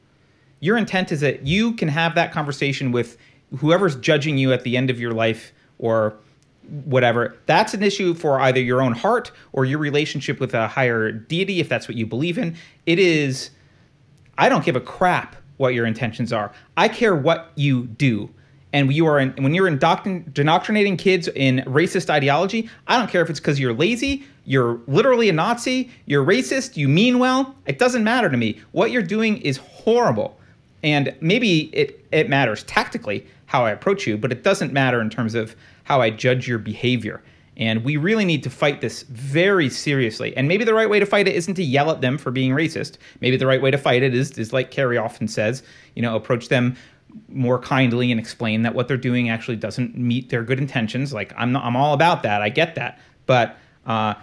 Your 0.61 0.77
intent 0.77 1.13
is 1.13 1.21
that 1.21 1.47
you 1.47 1.73
can 1.73 1.89
have 1.89 2.15
that 2.15 2.31
conversation 2.31 2.93
with 2.93 3.17
whoever's 3.59 3.97
judging 3.97 4.39
you 4.39 4.53
at 4.53 4.65
the 4.65 4.77
end 4.77 4.91
of 4.91 5.01
your 5.01 5.13
life 5.13 5.53
or 5.79 6.17
whatever 6.85 7.37
that's 7.47 7.75
an 7.75 7.83
issue 7.83 8.15
for 8.15 8.41
either 8.41 8.61
your 8.61 8.83
own 8.83 8.93
heart 8.93 9.31
or 9.53 9.65
your 9.65 9.79
relationship 9.79 10.41
with 10.41 10.55
a 10.55 10.69
higher 10.69 11.13
deity 11.13 11.61
if 11.61 11.69
that's 11.69 11.89
what 11.89 11.97
you 11.97 12.07
believe 12.07 12.39
in. 12.39 12.57
It 12.87 12.99
is 12.99 13.51
i 14.39 14.49
don't 14.49 14.65
give 14.65 14.77
a 14.77 14.81
crap 14.81 15.37
what 15.57 15.75
your 15.75 15.87
intentions 15.87 16.33
are. 16.33 16.53
I 16.77 16.89
care 16.89 17.15
what 17.15 17.53
you 17.55 17.85
do. 17.85 18.29
And 18.73 18.93
you 18.93 19.07
are 19.07 19.21
in, 19.21 19.31
when 19.41 19.55
you're 19.55 19.69
indoctrinating 19.69 20.97
kids 20.97 21.29
in 21.29 21.63
racist 21.67 22.11
ideology 22.11 22.69
i 22.89 22.99
don't 22.99 23.09
care 23.09 23.23
if 23.23 23.31
it's 23.31 23.39
because 23.39 23.61
you're 23.61 23.73
lazy 23.73 24.25
you're 24.45 24.81
literally 24.89 25.29
a 25.29 25.33
nazi 25.33 25.91
you're 26.07 26.25
racist 26.25 26.77
you 26.77 26.89
mean 26.89 27.19
well 27.21 27.55
it 27.67 27.79
doesn't 27.79 28.05
matter 28.05 28.29
to 28.29 28.37
me. 28.37 28.61
What 28.73 28.91
you're 28.91 29.03
doing 29.03 29.39
is 29.39 29.59
horrible. 29.59 30.39
And 30.83 31.15
maybe 31.21 31.71
it, 31.73 32.05
it 32.13 32.29
matters 32.29 32.65
tactically 32.65 33.27
how 33.47 33.65
i 33.65 33.71
approach 33.71 34.07
you 34.07 34.17
but 34.17 34.33
it 34.33 34.43
doesn't 34.43 34.73
matter 34.73 35.01
in 35.01 35.09
terms 35.09 35.35
of 35.35 35.55
how 35.85 36.01
I 36.01 36.11
judge 36.11 36.49
your 36.49 36.59
behavior. 36.59 37.23
And 37.57 37.85
we 37.85 37.97
really 37.97 38.25
need 38.25 38.43
to 38.43 38.51
fight 38.51 38.81
this 38.81 39.03
very 39.03 39.71
seriously. 39.71 40.37
And 40.37 40.49
maybe 40.49 40.65
the 40.65 40.75
right 40.75 40.91
way 40.91 40.99
to 40.99 41.07
fight 41.07 41.29
it 41.29 41.37
isn't 41.37 41.55
to 41.55 41.63
yell 41.63 41.91
at 41.91 42.01
them 42.01 42.19
for 42.19 42.31
being 42.33 42.51
racist. 42.51 42.97
Maybe 43.21 43.37
the 43.37 43.47
right 43.47 43.63
way 43.63 43.71
to 43.71 43.79
fight 43.79 44.03
it 44.03 44.15
is, 44.15 44.33
is 44.39 44.53
like 44.53 44.71
Keri 44.71 44.99
often 44.99 45.29
says, 45.29 45.63
you 45.95 46.03
know, 46.03 46.17
approach 46.17 46.49
them 46.49 46.77
more 47.29 47.61
kindly 47.61 48.11
and 48.11 48.19
explain 48.19 48.63
that 48.63 48.75
what 48.75 48.89
they're 48.89 48.97
doing 48.97 49.31
actually 49.31 49.57
doesn't 49.57 49.97
meet 49.97 50.31
their 50.31 50.43
good 50.43 50.59
intentions. 50.59 51.13
Like 51.13 51.33
I'm 51.37 51.53
not, 51.53 51.65
I'm 51.65 51.77
all 51.77 51.95
about 51.95 52.25
that. 52.25 52.43
I 52.43 52.49
get 52.49 52.75
that. 52.75 52.99
But 53.27 53.57
uh, 53.87 54.15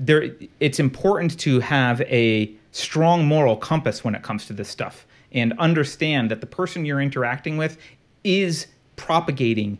there, 0.00 0.34
it's 0.58 0.80
important 0.80 1.38
to 1.40 1.60
have 1.60 2.00
a 2.02 2.52
strong 2.72 3.24
moral 3.24 3.56
compass 3.56 4.02
when 4.02 4.16
it 4.16 4.22
comes 4.22 4.46
to 4.46 4.52
this 4.52 4.68
stuff 4.68 5.06
and 5.30 5.56
understand 5.58 6.30
that 6.30 6.40
the 6.40 6.46
person 6.46 6.84
you're 6.84 7.00
interacting 7.00 7.56
with 7.56 7.78
is 8.24 8.66
propagating 8.96 9.78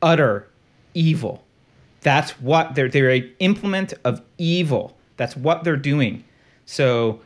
utter 0.00 0.48
evil. 0.94 1.44
That's 2.00 2.32
what 2.40 2.74
they're 2.74 2.88
they're 2.88 3.10
a 3.10 3.32
implement 3.38 3.94
of 4.04 4.22
evil. 4.38 4.96
That's 5.16 5.36
what 5.36 5.64
they're 5.64 5.76
doing. 5.76 6.24
So 6.66 7.20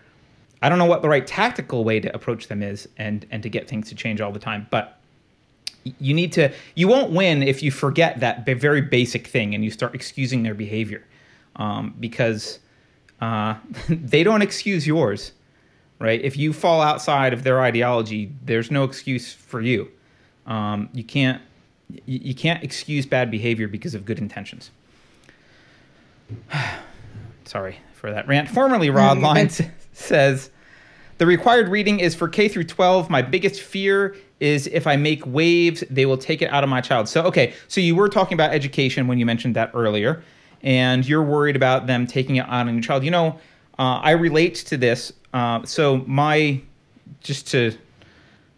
I 0.63 0.69
don't 0.69 0.79
know 0.79 0.87
what 0.87 1.03
the 1.03 1.09
right 1.09 1.27
tactical 1.27 1.85
way 1.85 2.01
to 2.01 2.15
approach 2.15 2.49
them 2.49 2.63
is 2.63 2.89
and 2.97 3.27
and 3.31 3.43
to 3.43 3.49
get 3.49 3.69
things 3.69 3.89
to 3.89 3.95
change 3.95 4.21
all 4.21 4.33
the 4.33 4.39
time, 4.39 4.67
but 4.71 4.97
you 5.99 6.15
need 6.15 6.33
to 6.33 6.53
you 6.75 6.89
won't 6.89 7.13
win 7.13 7.43
if 7.43 7.63
you 7.63 7.71
forget 7.71 8.21
that 8.21 8.45
very 8.45 8.81
basic 8.81 9.27
thing 9.27 9.55
and 9.55 9.65
you 9.65 9.71
start 9.71 9.95
excusing 9.95 10.43
their 10.43 10.55
behavior 10.55 11.05
um, 11.57 11.95
because 12.01 12.59
uh, 13.21 13.55
they 13.89 14.23
don't 14.23 14.43
excuse 14.43 14.87
yours 14.87 15.33
right 15.99 16.21
if 16.23 16.37
you 16.37 16.53
fall 16.53 16.81
outside 16.81 17.33
of 17.33 17.43
their 17.43 17.61
ideology 17.61 18.33
there's 18.45 18.71
no 18.71 18.85
excuse 18.85 19.33
for 19.33 19.61
you 19.61 19.89
um, 20.47 20.89
you 20.93 21.05
can't 21.05 21.41
you, 21.91 22.01
you 22.07 22.35
can't 22.35 22.63
excuse 22.63 23.07
bad 23.07 23.31
behavior 23.31 23.69
because 23.69 23.95
of 23.95 24.05
good 24.05 24.19
intentions. 24.19 24.71
Sorry 27.45 27.79
for 27.95 28.11
that 28.11 28.27
rant. 28.27 28.49
Formerly, 28.49 28.91
Rod 28.91 29.19
Lines 29.21 29.61
says 29.93 30.51
the 31.19 31.27
required 31.27 31.69
reading 31.69 32.01
is 32.01 32.15
for 32.15 32.29
K 32.29 32.49
through 32.49 32.65
12. 32.65 33.09
My 33.09 33.23
biggest 33.23 33.63
fear 33.63 34.17
is 34.39 34.67
if 34.67 34.87
I 34.87 34.97
make 34.97 35.27
waves, 35.27 35.83
they 35.89 36.05
will 36.05 36.19
take 36.19 36.43
it 36.43 36.51
out 36.53 36.63
of 36.63 36.69
my 36.69 36.81
child. 36.81 37.09
So, 37.09 37.23
okay, 37.23 37.55
so 37.69 37.81
you 37.81 37.97
were 37.97 38.09
talking 38.09 38.35
about 38.35 38.53
education 38.53 39.07
when 39.07 39.19
you 39.19 39.25
mentioned 39.25 39.57
that 39.57 39.71
earlier, 39.73 40.23
and 40.63 41.07
you're 41.09 41.23
worried 41.23 41.57
about 41.57 41.87
them 41.87 42.07
taking 42.07 42.37
it 42.37 42.47
out 42.47 42.67
on 42.67 42.75
your 42.75 42.83
child. 42.83 43.03
You 43.03 43.11
know, 43.11 43.39
uh, 43.79 44.01
I 44.03 44.11
relate 44.11 44.57
to 44.57 44.77
this. 44.77 45.13
Uh, 45.33 45.65
so, 45.65 46.05
my, 46.07 46.61
just 47.21 47.47
to 47.49 47.77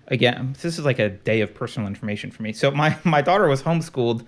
again, 0.09 0.57
this 0.61 0.79
is 0.79 0.85
like 0.85 0.99
a 0.99 1.11
day 1.11 1.41
of 1.41 1.55
personal 1.55 1.87
information 1.87 2.31
for 2.31 2.43
me. 2.43 2.53
So 2.53 2.71
my 2.71 2.97
my 3.05 3.23
daughter 3.23 3.47
was 3.49 3.63
homeschooled, 3.63 4.27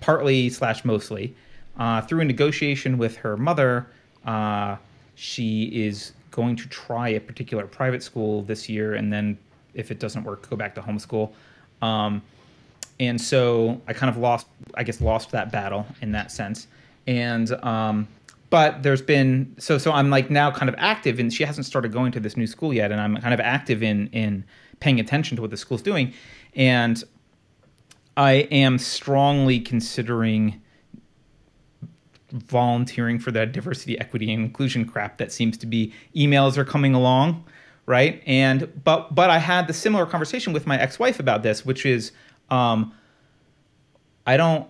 partly 0.00 0.50
slash 0.50 0.84
mostly, 0.84 1.34
uh, 1.78 2.00
through 2.02 2.20
a 2.20 2.24
negotiation 2.24 2.98
with 2.98 3.16
her 3.18 3.36
mother. 3.36 3.86
Uh, 4.24 4.76
she 5.14 5.64
is 5.64 6.12
going 6.30 6.56
to 6.56 6.68
try 6.68 7.08
a 7.10 7.20
particular 7.20 7.66
private 7.66 8.02
school 8.02 8.42
this 8.42 8.68
year, 8.68 8.94
and 8.94 9.12
then 9.12 9.38
if 9.74 9.90
it 9.90 9.98
doesn't 9.98 10.24
work, 10.24 10.48
go 10.48 10.56
back 10.56 10.74
to 10.74 10.80
homeschool. 10.80 11.32
Um, 11.82 12.22
and 12.98 13.20
so 13.20 13.80
I 13.86 13.92
kind 13.92 14.10
of 14.10 14.18
lost, 14.18 14.46
I 14.74 14.82
guess, 14.82 15.00
lost 15.00 15.30
that 15.30 15.50
battle 15.50 15.86
in 16.02 16.12
that 16.12 16.30
sense. 16.30 16.66
And 17.06 17.50
um, 17.64 18.08
but 18.50 18.82
there's 18.82 19.00
been 19.00 19.54
so 19.58 19.78
so 19.78 19.92
I'm 19.92 20.10
like 20.10 20.30
now 20.30 20.50
kind 20.50 20.68
of 20.68 20.74
active, 20.78 21.18
and 21.18 21.32
she 21.32 21.44
hasn't 21.44 21.66
started 21.66 21.92
going 21.92 22.12
to 22.12 22.20
this 22.20 22.36
new 22.36 22.46
school 22.46 22.74
yet, 22.74 22.92
and 22.92 23.00
I'm 23.00 23.16
kind 23.16 23.32
of 23.32 23.40
active 23.40 23.82
in 23.82 24.08
in 24.08 24.44
paying 24.80 24.98
attention 24.98 25.36
to 25.36 25.42
what 25.42 25.50
the 25.50 25.56
school's 25.56 25.82
doing, 25.82 26.12
and 26.54 27.02
I 28.16 28.32
am 28.50 28.78
strongly 28.78 29.60
considering 29.60 30.60
volunteering 32.32 33.18
for 33.18 33.30
that 33.32 33.52
diversity, 33.52 33.98
equity, 33.98 34.32
and 34.32 34.44
inclusion 34.44 34.84
crap 34.84 35.18
that 35.18 35.32
seems 35.32 35.56
to 35.58 35.66
be 35.66 35.92
emails 36.14 36.56
are 36.56 36.64
coming 36.64 36.94
along, 36.94 37.44
right? 37.86 38.22
And 38.26 38.70
but 38.84 39.14
but 39.14 39.30
I 39.30 39.38
had 39.38 39.66
the 39.66 39.72
similar 39.72 40.06
conversation 40.06 40.52
with 40.52 40.66
my 40.66 40.78
ex-wife 40.78 41.20
about 41.20 41.42
this, 41.42 41.64
which 41.64 41.84
is 41.86 42.12
um, 42.50 42.92
I 44.26 44.36
don't 44.36 44.68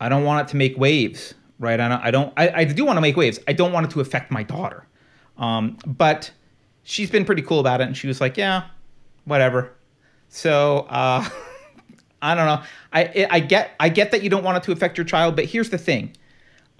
I 0.00 0.08
don't 0.08 0.24
want 0.24 0.48
it 0.48 0.50
to 0.52 0.56
make 0.56 0.76
waves, 0.78 1.34
right? 1.58 1.78
I 1.78 1.88
don't 1.88 2.02
I 2.02 2.10
don't 2.10 2.32
I, 2.36 2.48
I 2.50 2.64
do 2.64 2.84
want 2.84 2.96
to 2.96 3.02
make 3.02 3.16
waves. 3.16 3.38
I 3.46 3.52
don't 3.52 3.72
want 3.72 3.86
it 3.86 3.90
to 3.92 4.00
affect 4.00 4.30
my 4.30 4.42
daughter. 4.42 4.86
Um, 5.38 5.78
but 5.86 6.30
she's 6.82 7.10
been 7.10 7.24
pretty 7.24 7.42
cool 7.42 7.60
about 7.60 7.80
it, 7.80 7.84
and 7.84 7.96
she 7.96 8.06
was 8.06 8.20
like, 8.20 8.36
"Yeah, 8.36 8.64
whatever." 9.24 9.72
So 10.28 10.86
uh, 10.88 11.28
I 12.22 12.34
don't 12.34 12.46
know. 12.46 12.62
I 12.92 13.26
I 13.30 13.40
get 13.40 13.72
I 13.80 13.88
get 13.88 14.10
that 14.10 14.22
you 14.22 14.30
don't 14.30 14.44
want 14.44 14.58
it 14.58 14.62
to 14.64 14.72
affect 14.72 14.98
your 14.98 15.04
child, 15.04 15.36
but 15.36 15.46
here's 15.46 15.70
the 15.70 15.78
thing 15.78 16.14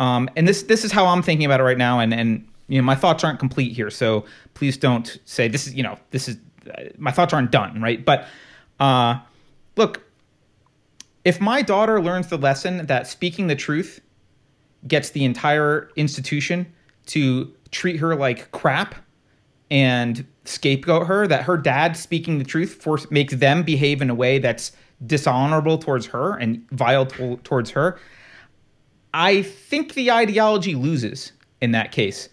um, 0.00 0.30
and 0.34 0.48
this 0.48 0.62
this 0.64 0.84
is 0.84 0.90
how 0.90 1.06
I'm 1.06 1.22
thinking 1.22 1.44
about 1.44 1.60
it 1.60 1.64
right 1.64 1.78
now, 1.78 2.00
and 2.00 2.12
and 2.12 2.48
you 2.68 2.80
know 2.80 2.84
my 2.84 2.94
thoughts 2.96 3.22
aren't 3.22 3.38
complete 3.38 3.72
here, 3.72 3.90
so 3.90 4.24
please 4.54 4.76
don't 4.76 5.18
say 5.26 5.46
this 5.46 5.66
is 5.66 5.74
you 5.74 5.82
know 5.82 5.98
this 6.10 6.26
is 6.26 6.38
uh, 6.74 6.84
my 6.96 7.12
thoughts 7.12 7.34
aren't 7.34 7.52
done, 7.52 7.80
right? 7.82 8.02
But 8.02 8.26
uh, 8.80 9.20
look, 9.76 10.02
if 11.24 11.38
my 11.38 11.60
daughter 11.60 12.00
learns 12.00 12.28
the 12.28 12.38
lesson 12.38 12.86
that 12.86 13.06
speaking 13.06 13.46
the 13.46 13.54
truth 13.54 14.00
gets 14.88 15.10
the 15.10 15.26
entire 15.26 15.90
institution 15.96 16.72
to 17.06 17.52
treat 17.70 17.98
her 17.98 18.16
like 18.16 18.50
crap 18.52 18.94
and 19.70 20.26
scapegoat 20.44 21.06
her, 21.06 21.26
that 21.26 21.42
her 21.42 21.56
dad 21.56 21.96
speaking 21.96 22.38
the 22.38 22.44
truth 22.44 22.82
force, 22.82 23.10
makes 23.10 23.34
them 23.34 23.62
behave 23.62 24.02
in 24.02 24.10
a 24.10 24.14
way 24.14 24.38
that's 24.38 24.72
dishonorable 25.06 25.78
towards 25.78 26.06
her 26.06 26.36
and 26.36 26.68
vile 26.70 27.06
to- 27.06 27.36
towards 27.38 27.70
her, 27.70 27.98
I 29.14 29.42
think 29.42 29.94
the 29.94 30.10
ideology 30.10 30.74
loses 30.74 31.32
in 31.60 31.72
that 31.72 31.92
case. 31.92 32.28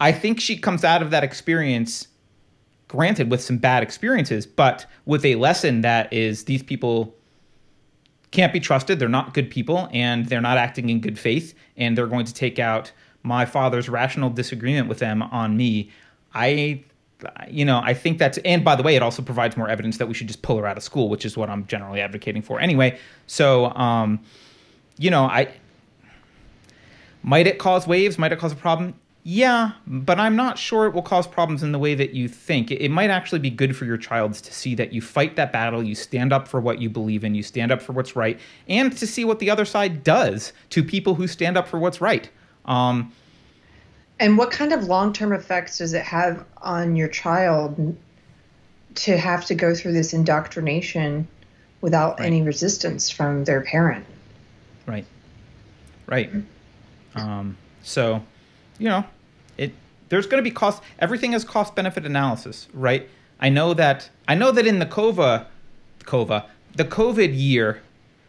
I 0.00 0.12
think 0.12 0.40
she 0.40 0.56
comes 0.56 0.84
out 0.84 1.02
of 1.02 1.10
that 1.10 1.24
experience, 1.24 2.08
granted, 2.88 3.30
with 3.30 3.42
some 3.42 3.58
bad 3.58 3.82
experiences, 3.82 4.46
but 4.46 4.86
with 5.04 5.24
a 5.24 5.36
lesson 5.36 5.80
that 5.82 6.12
is 6.12 6.44
these 6.44 6.62
people 6.62 7.14
can't 8.30 8.52
be 8.52 8.60
trusted. 8.60 8.98
They're 8.98 9.08
not 9.08 9.34
good 9.34 9.50
people 9.50 9.88
and 9.92 10.26
they're 10.26 10.40
not 10.40 10.58
acting 10.58 10.90
in 10.90 11.00
good 11.00 11.18
faith. 11.18 11.54
And 11.76 11.96
they're 11.96 12.06
going 12.06 12.26
to 12.26 12.34
take 12.34 12.58
out 12.58 12.92
my 13.22 13.46
father's 13.46 13.88
rational 13.88 14.30
disagreement 14.30 14.88
with 14.88 14.98
them 14.98 15.22
on 15.22 15.56
me. 15.56 15.90
I, 16.36 16.84
you 17.48 17.64
know, 17.64 17.80
I 17.82 17.94
think 17.94 18.18
that's, 18.18 18.38
and 18.38 18.62
by 18.62 18.76
the 18.76 18.82
way, 18.82 18.94
it 18.94 19.02
also 19.02 19.22
provides 19.22 19.56
more 19.56 19.68
evidence 19.68 19.96
that 19.98 20.06
we 20.06 20.14
should 20.14 20.26
just 20.26 20.42
pull 20.42 20.58
her 20.58 20.66
out 20.66 20.76
of 20.76 20.82
school, 20.82 21.08
which 21.08 21.24
is 21.24 21.36
what 21.36 21.48
I'm 21.48 21.66
generally 21.66 22.00
advocating 22.00 22.42
for 22.42 22.60
anyway. 22.60 22.98
So, 23.26 23.70
um, 23.70 24.20
you 24.98 25.10
know, 25.10 25.24
I, 25.24 25.48
might 27.22 27.46
it 27.46 27.58
cause 27.58 27.86
waves? 27.86 28.18
Might 28.18 28.32
it 28.32 28.38
cause 28.38 28.52
a 28.52 28.56
problem? 28.56 28.94
Yeah, 29.28 29.72
but 29.88 30.20
I'm 30.20 30.36
not 30.36 30.56
sure 30.56 30.86
it 30.86 30.94
will 30.94 31.02
cause 31.02 31.26
problems 31.26 31.64
in 31.64 31.72
the 31.72 31.80
way 31.80 31.96
that 31.96 32.14
you 32.14 32.28
think. 32.28 32.70
It 32.70 32.90
might 32.90 33.10
actually 33.10 33.40
be 33.40 33.50
good 33.50 33.76
for 33.76 33.84
your 33.84 33.96
child 33.96 34.34
to 34.34 34.54
see 34.54 34.76
that 34.76 34.92
you 34.92 35.00
fight 35.00 35.34
that 35.34 35.52
battle, 35.52 35.82
you 35.82 35.96
stand 35.96 36.32
up 36.32 36.46
for 36.46 36.60
what 36.60 36.80
you 36.80 36.88
believe 36.88 37.24
in, 37.24 37.34
you 37.34 37.42
stand 37.42 37.72
up 37.72 37.82
for 37.82 37.92
what's 37.92 38.14
right, 38.14 38.38
and 38.68 38.96
to 38.96 39.04
see 39.04 39.24
what 39.24 39.40
the 39.40 39.50
other 39.50 39.64
side 39.64 40.04
does 40.04 40.52
to 40.70 40.84
people 40.84 41.16
who 41.16 41.26
stand 41.26 41.56
up 41.56 41.66
for 41.66 41.80
what's 41.80 42.00
right. 42.00 42.30
Um, 42.66 43.12
and 44.18 44.38
what 44.38 44.50
kind 44.50 44.72
of 44.72 44.84
long 44.84 45.12
term 45.12 45.32
effects 45.32 45.78
does 45.78 45.92
it 45.92 46.02
have 46.02 46.44
on 46.58 46.96
your 46.96 47.08
child 47.08 47.96
to 48.96 49.16
have 49.16 49.44
to 49.46 49.54
go 49.54 49.74
through 49.74 49.92
this 49.92 50.14
indoctrination 50.14 51.28
without 51.80 52.18
right. 52.18 52.26
any 52.26 52.42
resistance 52.42 53.10
from 53.10 53.44
their 53.44 53.60
parent? 53.60 54.06
Right. 54.86 55.04
Right. 56.06 56.30
Um, 57.14 57.56
so, 57.82 58.22
you 58.78 58.88
know, 58.88 59.04
it 59.58 59.72
there's 60.08 60.26
going 60.26 60.42
to 60.42 60.48
be 60.48 60.54
cost. 60.54 60.82
Everything 60.98 61.32
is 61.32 61.44
cost 61.44 61.74
benefit 61.74 62.06
analysis, 62.06 62.68
right? 62.72 63.08
I 63.40 63.48
know 63.48 63.74
that 63.74 64.08
I 64.28 64.34
know 64.34 64.50
that 64.52 64.66
in 64.66 64.78
the 64.78 64.86
COVA, 64.86 65.46
COVA, 66.04 66.46
the 66.74 66.84
COVID 66.84 67.30
year, 67.36 67.82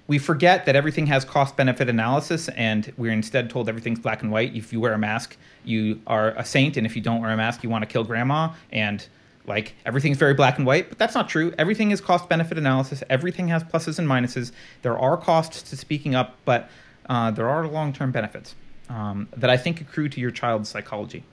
we 0.08 0.18
forget 0.18 0.66
that 0.66 0.76
everything 0.76 1.06
has 1.08 1.26
cost 1.26 1.58
benefit 1.58 1.90
analysis, 1.90 2.48
and 2.50 2.94
we're 2.98 3.12
instead 3.12 3.50
told 3.50 3.68
everything's 3.68 4.00
black 4.00 4.22
and 4.22 4.32
white. 4.32 4.56
If 4.56 4.72
you 4.72 4.80
wear 4.80 4.94
a 4.94 4.98
mask, 4.98 5.36
you 5.66 6.02
are 6.08 6.30
a 6.30 6.46
saint, 6.46 6.78
and 6.78 6.86
if 6.86 6.96
you 6.96 7.02
don't 7.02 7.22
wear 7.22 7.32
a 7.32 7.38
mask, 7.38 7.62
you 7.62 7.70
want 7.70 7.82
to 7.84 7.88
kill 7.88 8.06
grandma, 8.06 8.54
and 8.72 9.06
like 9.46 9.76
everything's 9.86 10.18
very 10.18 10.34
black 10.34 10.58
and 10.58 10.66
white, 10.68 10.90
but 10.90 10.98
that's 10.98 11.16
not 11.16 11.30
true. 11.30 11.54
Everything 11.58 11.92
is 11.92 12.02
cost 12.02 12.30
benefit 12.30 12.58
analysis. 12.58 13.04
Everything 13.10 13.48
has 13.48 13.64
pluses 13.64 13.98
and 14.00 14.08
minuses. 14.08 14.52
There 14.82 14.98
are 14.98 15.18
costs 15.18 15.62
to 15.70 15.78
speaking 15.78 16.16
up, 16.16 16.36
but 16.46 16.70
uh, 17.10 17.32
there 17.32 17.50
are 17.50 17.66
long 17.68 17.94
term 17.94 18.12
benefits 18.12 18.56
um, 18.90 19.28
that 19.36 19.50
I 19.50 19.58
think 19.58 19.82
accrue 19.82 20.10
to 20.10 20.20
your 20.20 20.32
child's 20.32 20.70
psychology. 20.70 21.24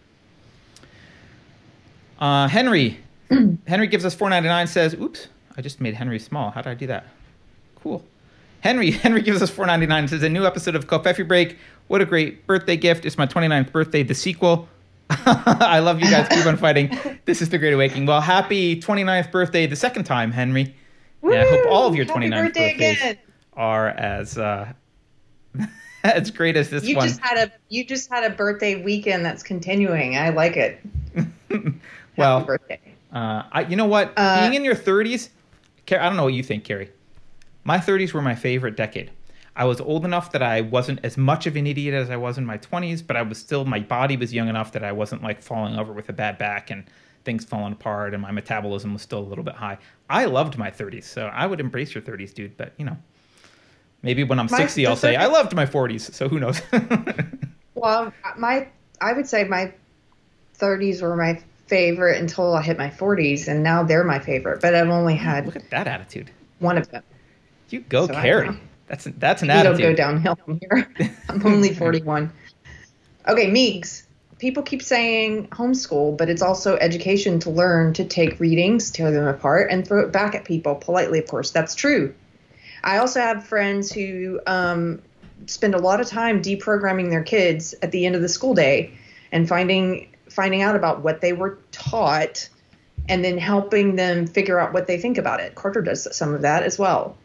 Uh, 2.19 2.49
Henry, 2.49 2.99
Henry 3.67 3.89
gives 3.89 4.05
us 4.05 4.15
4.99. 4.15 4.69
Says, 4.69 4.95
"Oops, 4.95 5.29
I 5.57 5.61
just 5.61 5.81
made 5.81 5.95
Henry 5.95 6.19
small. 6.19 6.51
How 6.51 6.63
did 6.63 6.71
I 6.71 6.75
do 6.75 6.87
that? 6.87 7.07
Cool." 7.77 8.05
Henry, 8.65 8.91
Henry 9.05 9.21
gives 9.21 9.43
us 9.43 9.51
4.99. 9.51 10.09
Says 10.09 10.23
a 10.23 10.29
new 10.29 10.47
episode 10.47 10.75
of 10.75 10.87
Covfefe 10.87 11.29
Break. 11.29 11.59
What 11.89 12.01
a 12.01 12.07
great 12.07 12.47
birthday 12.47 12.79
gift! 12.79 13.05
It's 13.05 13.19
my 13.19 13.27
29th 13.27 13.71
birthday. 13.71 14.03
The 14.03 14.15
sequel. 14.15 14.67
I 15.11 15.81
love 15.81 16.01
you 16.01 16.11
guys. 16.11 16.27
Keep 16.29 16.47
on 16.47 16.57
fighting. 16.57 16.99
This 17.27 17.43
is 17.43 17.51
the 17.51 17.59
Great 17.59 17.75
Awakening. 17.75 18.07
Well, 18.07 18.23
happy 18.23 18.81
29th 18.81 19.31
birthday 19.31 19.67
the 19.67 19.77
second 19.77 20.05
time, 20.05 20.33
Henry. 20.33 20.75
Woo! 21.21 21.33
And 21.33 21.43
I 21.43 21.51
hope 21.51 21.67
all 21.71 21.87
of 21.87 21.95
your 21.95 22.07
29th 22.07 22.31
birthday 22.31 22.71
birthdays 22.73 23.01
again. 23.01 23.19
are 23.53 23.89
as 23.89 24.39
uh, 24.39 24.73
as 26.05 26.31
great 26.31 26.57
as 26.57 26.71
this 26.71 26.85
you 26.85 26.97
one. 26.97 27.07
just 27.07 27.21
had 27.21 27.37
a 27.37 27.53
you 27.69 27.85
just 27.85 28.09
had 28.09 28.25
a 28.25 28.35
birthday 28.35 28.83
weekend 28.83 29.27
that's 29.27 29.43
continuing. 29.43 30.17
I 30.17 30.31
like 30.31 30.57
it. 30.57 30.81
well, 32.17 32.39
Happy 32.39 32.47
birthday. 32.47 32.81
Uh, 33.13 33.43
I, 33.53 33.67
you 33.67 33.77
know 33.77 33.85
what? 33.87 34.15
Uh, 34.17 34.41
Being 34.41 34.55
in 34.55 34.65
your 34.65 34.75
30s, 34.75 35.29
I 35.91 35.97
don't 35.97 36.17
know 36.17 36.25
what 36.25 36.33
you 36.33 36.43
think, 36.43 36.65
Keri. 36.65 36.91
My 37.65 37.79
30s 37.79 38.13
were 38.13 38.23
my 38.23 38.35
favorite 38.35 38.77
decade. 38.77 39.11
I 39.57 39.65
was 39.65 39.81
old 39.81 40.05
enough 40.05 40.33
that 40.33 40.43
I 40.43 40.61
wasn't 40.61 41.01
as 41.05 41.17
much 41.17 41.47
of 41.47 41.57
an 41.57 41.67
idiot 41.67 41.95
as 41.95 42.11
I 42.11 42.17
was 42.17 42.39
in 42.39 42.45
my 42.45 42.59
20s, 42.59 43.07
but 43.07 43.17
I 43.17 43.23
was 43.23 43.39
still 43.39 43.65
my 43.65 43.81
body 43.81 44.17
was 44.17 44.35
young 44.35 44.49
enough 44.49 44.73
that 44.73 44.83
I 44.83 44.93
wasn't 44.93 45.23
like 45.23 45.43
falling 45.43 45.79
over 45.79 45.93
with 45.93 46.09
a 46.09 46.13
bad 46.13 46.39
back 46.39 46.71
and 46.71 46.85
things 47.25 47.45
falling 47.45 47.73
apart, 47.73 48.13
and 48.13 48.23
my 48.23 48.33
metabolism 48.33 48.93
was 48.93 49.03
still 49.03 49.21
a 49.21 49.29
little 49.29 49.45
bit 49.45 49.55
high. 49.55 49.79
I 50.11 50.27
loved 50.27 50.59
my 50.59 50.71
30s, 50.71 51.05
so 51.05 51.27
I 51.27 51.47
would 51.47 51.61
embrace 51.61 51.95
your 51.95 52.03
30s, 52.03 52.35
dude. 52.35 52.57
But 52.57 52.75
you 52.77 52.85
know, 52.85 52.99
Maybe 54.05 54.23
when 54.23 54.39
I'm 54.39 54.49
my, 54.51 54.59
60, 54.59 54.87
I'll 54.87 54.97
say 54.97 55.17
I 55.17 55.27
loved 55.27 55.55
my 55.55 55.65
40s. 55.65 56.13
So 56.13 56.29
who 56.29 56.39
knows? 56.39 56.61
well, 57.75 58.13
my 58.37 58.69
I 59.01 59.15
would 59.15 59.27
say 59.27 59.45
my 59.45 59.73
30s 60.59 61.01
were 61.01 61.17
my 61.17 61.43
favorite 61.67 62.21
until 62.21 62.55
I 62.55 62.61
hit 62.61 62.77
my 62.77 62.91
40s, 62.91 63.49
and 63.49 63.63
now 63.63 63.83
they're 63.83 64.05
my 64.05 64.19
favorite. 64.19 64.61
But 64.61 64.75
I've 64.75 64.91
only 64.91 65.17
had 65.17 65.47
look 65.47 65.57
at 65.57 65.71
that 65.71 65.89
attitude. 65.89 66.31
One 66.59 66.77
of 66.77 66.91
them. 66.91 67.03
You 67.71 67.81
go, 67.81 68.07
so 68.07 68.15
Keri. 68.15 68.51
That's 68.87 69.05
that's 69.19 69.43
an 69.43 69.49
we 69.49 69.55
attitude. 69.55 69.79
don't 69.79 69.91
go 69.91 69.97
downhill 69.97 70.37
from 70.37 70.61
here. 70.61 70.89
I'm 71.29 71.45
only 71.47 71.73
41. 71.75 72.33
Okay, 73.27 73.51
Meigs. 73.51 74.07
People 74.39 74.63
keep 74.63 74.83
saying 74.83 75.49
homeschool, 75.49 76.19
but 76.19 76.29
it's 76.29 76.43
also 76.43 76.77
education 76.77 77.39
to 77.41 77.51
learn 77.51 77.95
to 77.95 78.05
take 78.05 78.39
readings, 78.41 78.91
tear 78.91 79.11
them 79.11 79.27
apart, 79.27 79.71
and 79.71 79.87
throw 79.87 80.03
it 80.05 80.13
back 80.13 80.35
at 80.35 80.45
people 80.45 80.75
politely. 80.75 81.19
Of 81.19 81.27
course, 81.27 81.51
that's 81.51 81.75
true. 81.75 82.15
I 82.83 82.99
also 82.99 83.21
have 83.21 83.47
friends 83.47 83.91
who 83.91 84.41
um, 84.47 85.01
spend 85.47 85.75
a 85.75 85.79
lot 85.79 86.01
of 86.01 86.07
time 86.07 86.43
deprogramming 86.43 87.11
their 87.11 87.23
kids 87.23 87.75
at 87.81 87.91
the 87.91 88.05
end 88.05 88.17
of 88.17 88.23
the 88.23 88.29
school 88.29 88.55
day 88.55 88.93
and 89.33 89.49
finding 89.49 90.09
finding 90.29 90.63
out 90.63 90.77
about 90.77 91.03
what 91.03 91.21
they 91.21 91.33
were 91.33 91.59
taught 91.71 92.49
and 93.09 93.25
then 93.25 93.39
helping 93.39 93.97
them 93.97 94.27
figure 94.27 94.59
out 94.59 94.73
what 94.73 94.87
they 94.87 94.99
think 94.99 95.17
about 95.17 95.41
it. 95.41 95.55
Carter 95.55 95.81
does 95.81 96.15
some 96.17 96.35
of 96.35 96.43
that 96.43 96.63
as 96.63 96.79
well. 96.79 97.17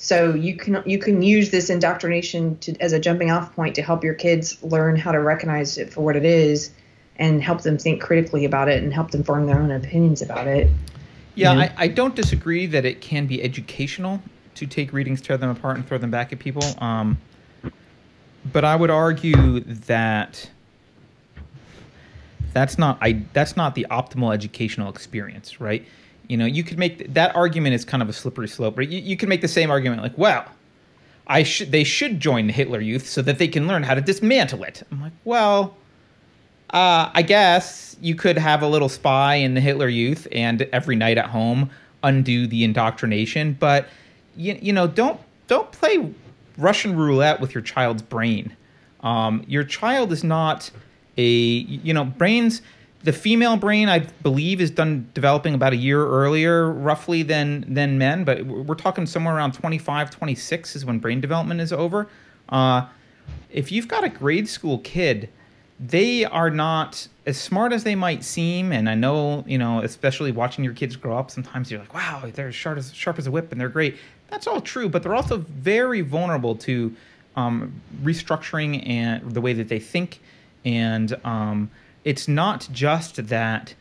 So 0.00 0.32
you 0.32 0.56
can 0.56 0.80
you 0.86 0.96
can 1.00 1.22
use 1.22 1.50
this 1.50 1.70
indoctrination 1.70 2.56
to, 2.58 2.76
as 2.80 2.92
a 2.92 3.00
jumping 3.00 3.32
off 3.32 3.52
point 3.56 3.74
to 3.74 3.82
help 3.82 4.04
your 4.04 4.14
kids 4.14 4.62
learn 4.62 4.94
how 4.94 5.10
to 5.10 5.18
recognize 5.18 5.76
it 5.76 5.92
for 5.92 6.02
what 6.02 6.14
it 6.14 6.24
is 6.24 6.70
and 7.16 7.42
help 7.42 7.62
them 7.62 7.76
think 7.76 8.00
critically 8.00 8.44
about 8.44 8.68
it 8.68 8.80
and 8.80 8.94
help 8.94 9.10
them 9.10 9.24
form 9.24 9.46
their 9.46 9.58
own 9.58 9.72
opinions 9.72 10.22
about 10.22 10.46
it. 10.46 10.70
Yeah, 11.34 11.50
I, 11.50 11.74
I, 11.76 11.88
don't 11.88 12.14
disagree 12.14 12.66
that 12.66 12.84
it 12.84 13.00
can 13.00 13.26
be 13.26 13.42
educational 13.42 14.22
to 14.54 14.66
take 14.66 14.92
readings, 14.92 15.20
tear 15.20 15.36
them 15.36 15.50
apart, 15.50 15.76
and 15.76 15.86
throw 15.86 15.98
them 15.98 16.12
back 16.12 16.32
at 16.32 16.38
people. 16.38 16.62
Um, 16.78 17.18
but 18.52 18.64
I 18.64 18.76
would 18.76 18.90
argue 18.90 19.60
that 19.60 20.48
that's 22.52 22.78
not 22.78 22.98
I 23.00 23.24
that's 23.32 23.56
not 23.56 23.74
the 23.74 23.86
optimal 23.90 24.32
educational 24.32 24.90
experience, 24.90 25.60
right? 25.60 25.84
You 26.28 26.36
know, 26.36 26.44
you 26.44 26.62
could 26.62 26.78
make 26.78 27.12
that 27.14 27.34
argument 27.34 27.74
is 27.74 27.84
kind 27.84 28.02
of 28.02 28.08
a 28.08 28.12
slippery 28.12 28.48
slope, 28.48 28.76
but 28.76 28.88
You, 28.88 29.00
you 29.00 29.16
could 29.16 29.28
make 29.28 29.40
the 29.40 29.48
same 29.48 29.70
argument 29.70 30.02
like, 30.02 30.16
well, 30.16 30.44
I 31.26 31.42
should 31.42 31.72
they 31.72 31.84
should 31.84 32.20
join 32.20 32.46
the 32.46 32.52
Hitler 32.52 32.80
Youth 32.80 33.06
so 33.06 33.22
that 33.22 33.38
they 33.38 33.48
can 33.48 33.66
learn 33.66 33.82
how 33.82 33.94
to 33.94 34.00
dismantle 34.00 34.62
it. 34.64 34.82
I'm 34.90 35.00
like, 35.00 35.12
well, 35.24 35.76
uh, 36.70 37.10
I 37.12 37.22
guess 37.22 37.96
you 38.00 38.14
could 38.14 38.38
have 38.38 38.62
a 38.62 38.68
little 38.68 38.88
spy 38.88 39.36
in 39.36 39.54
the 39.54 39.60
Hitler 39.60 39.88
Youth 39.88 40.28
and 40.32 40.62
every 40.72 40.96
night 40.96 41.18
at 41.18 41.26
home 41.26 41.70
undo 42.02 42.46
the 42.46 42.64
indoctrination, 42.64 43.56
but 43.58 43.88
you, 44.36 44.58
you 44.60 44.72
know, 44.72 44.86
don't 44.86 45.20
don't 45.48 45.70
play 45.72 46.12
Russian 46.56 46.96
roulette 46.96 47.40
with 47.40 47.54
your 47.54 47.62
child's 47.62 48.02
brain. 48.02 48.54
Um, 49.00 49.44
your 49.46 49.64
child 49.64 50.12
is 50.12 50.24
not 50.24 50.70
a 51.16 51.26
you 51.26 51.92
know 51.92 52.04
brains. 52.04 52.62
The 53.04 53.12
female 53.12 53.56
brain, 53.56 53.88
I 53.88 54.00
believe, 54.00 54.60
is 54.60 54.70
done 54.70 55.08
developing 55.14 55.54
about 55.54 55.72
a 55.72 55.76
year 55.76 56.04
earlier, 56.04 56.70
roughly 56.70 57.22
than 57.22 57.64
than 57.72 57.96
men. 57.98 58.24
But 58.24 58.44
we're 58.44 58.74
talking 58.74 59.06
somewhere 59.06 59.36
around 59.36 59.52
25, 59.52 60.10
26 60.10 60.76
is 60.76 60.84
when 60.84 60.98
brain 60.98 61.20
development 61.20 61.60
is 61.60 61.72
over. 61.72 62.08
Uh, 62.48 62.86
if 63.50 63.70
you've 63.70 63.88
got 63.88 64.04
a 64.04 64.08
grade 64.08 64.48
school 64.48 64.78
kid 64.78 65.28
they 65.80 66.24
are 66.24 66.50
not 66.50 67.06
as 67.26 67.38
smart 67.38 67.72
as 67.72 67.84
they 67.84 67.94
might 67.94 68.24
seem. 68.24 68.72
And 68.72 68.88
I 68.88 68.94
know, 68.94 69.44
you 69.46 69.58
know, 69.58 69.80
especially 69.80 70.32
watching 70.32 70.64
your 70.64 70.74
kids 70.74 70.96
grow 70.96 71.16
up, 71.16 71.30
sometimes 71.30 71.70
you're 71.70 71.80
like, 71.80 71.94
wow, 71.94 72.24
they're 72.32 72.52
sharp 72.52 72.78
as, 72.78 72.92
sharp 72.92 73.18
as 73.18 73.26
a 73.26 73.30
whip 73.30 73.52
and 73.52 73.60
they're 73.60 73.68
great. 73.68 73.96
That's 74.28 74.46
all 74.46 74.60
true, 74.60 74.88
but 74.88 75.02
they're 75.02 75.14
also 75.14 75.38
very 75.38 76.00
vulnerable 76.00 76.56
to 76.56 76.94
um, 77.36 77.80
restructuring 78.02 78.86
and 78.88 79.32
the 79.32 79.40
way 79.40 79.52
that 79.52 79.68
they 79.68 79.78
think. 79.78 80.20
And 80.64 81.16
um, 81.24 81.70
it's 82.08 82.26
not 82.26 82.66
just 82.72 83.28
that. 83.28 83.74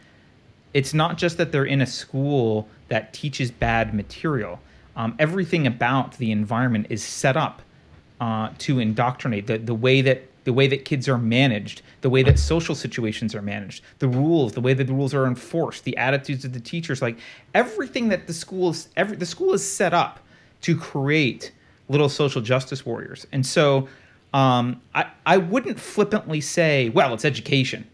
It's 0.73 0.93
not 0.93 1.17
just 1.17 1.37
that 1.37 1.53
they're 1.53 1.63
in 1.63 1.79
a 1.79 1.85
school 1.85 2.67
that 2.89 3.13
teaches 3.13 3.51
bad 3.51 3.93
material. 3.93 4.59
Um, 4.97 5.15
everything 5.17 5.65
about 5.65 6.17
the 6.17 6.31
environment 6.33 6.87
is 6.89 7.01
set 7.01 7.37
up 7.37 7.61
uh, 8.19 8.49
to 8.57 8.79
indoctrinate. 8.79 9.47
The 9.47 9.57
the 9.59 9.73
way 9.73 10.01
that 10.01 10.27
the 10.43 10.51
way 10.51 10.67
that 10.67 10.83
kids 10.83 11.07
are 11.07 11.17
managed, 11.17 11.81
the 12.01 12.09
way 12.09 12.21
that 12.23 12.37
social 12.37 12.75
situations 12.75 13.33
are 13.33 13.41
managed, 13.41 13.81
the 13.99 14.09
rules, 14.09 14.51
the 14.51 14.61
way 14.61 14.73
that 14.73 14.87
the 14.87 14.93
rules 14.93 15.13
are 15.13 15.25
enforced, 15.25 15.85
the 15.85 15.95
attitudes 15.95 16.43
of 16.43 16.51
the 16.51 16.59
teachers, 16.59 17.01
like 17.01 17.17
everything 17.53 18.09
that 18.09 18.27
the 18.27 18.33
school 18.33 18.71
is 18.71 18.89
every 18.97 19.15
the 19.15 19.25
school 19.25 19.53
is 19.53 19.63
set 19.65 19.93
up 19.93 20.19
to 20.63 20.75
create 20.75 21.53
little 21.87 22.09
social 22.09 22.41
justice 22.41 22.85
warriors. 22.85 23.25
And 23.31 23.45
so 23.45 23.87
um, 24.33 24.81
I 24.93 25.05
I 25.25 25.37
wouldn't 25.37 25.79
flippantly 25.79 26.41
say, 26.41 26.89
well, 26.89 27.13
it's 27.13 27.23
education. 27.23 27.87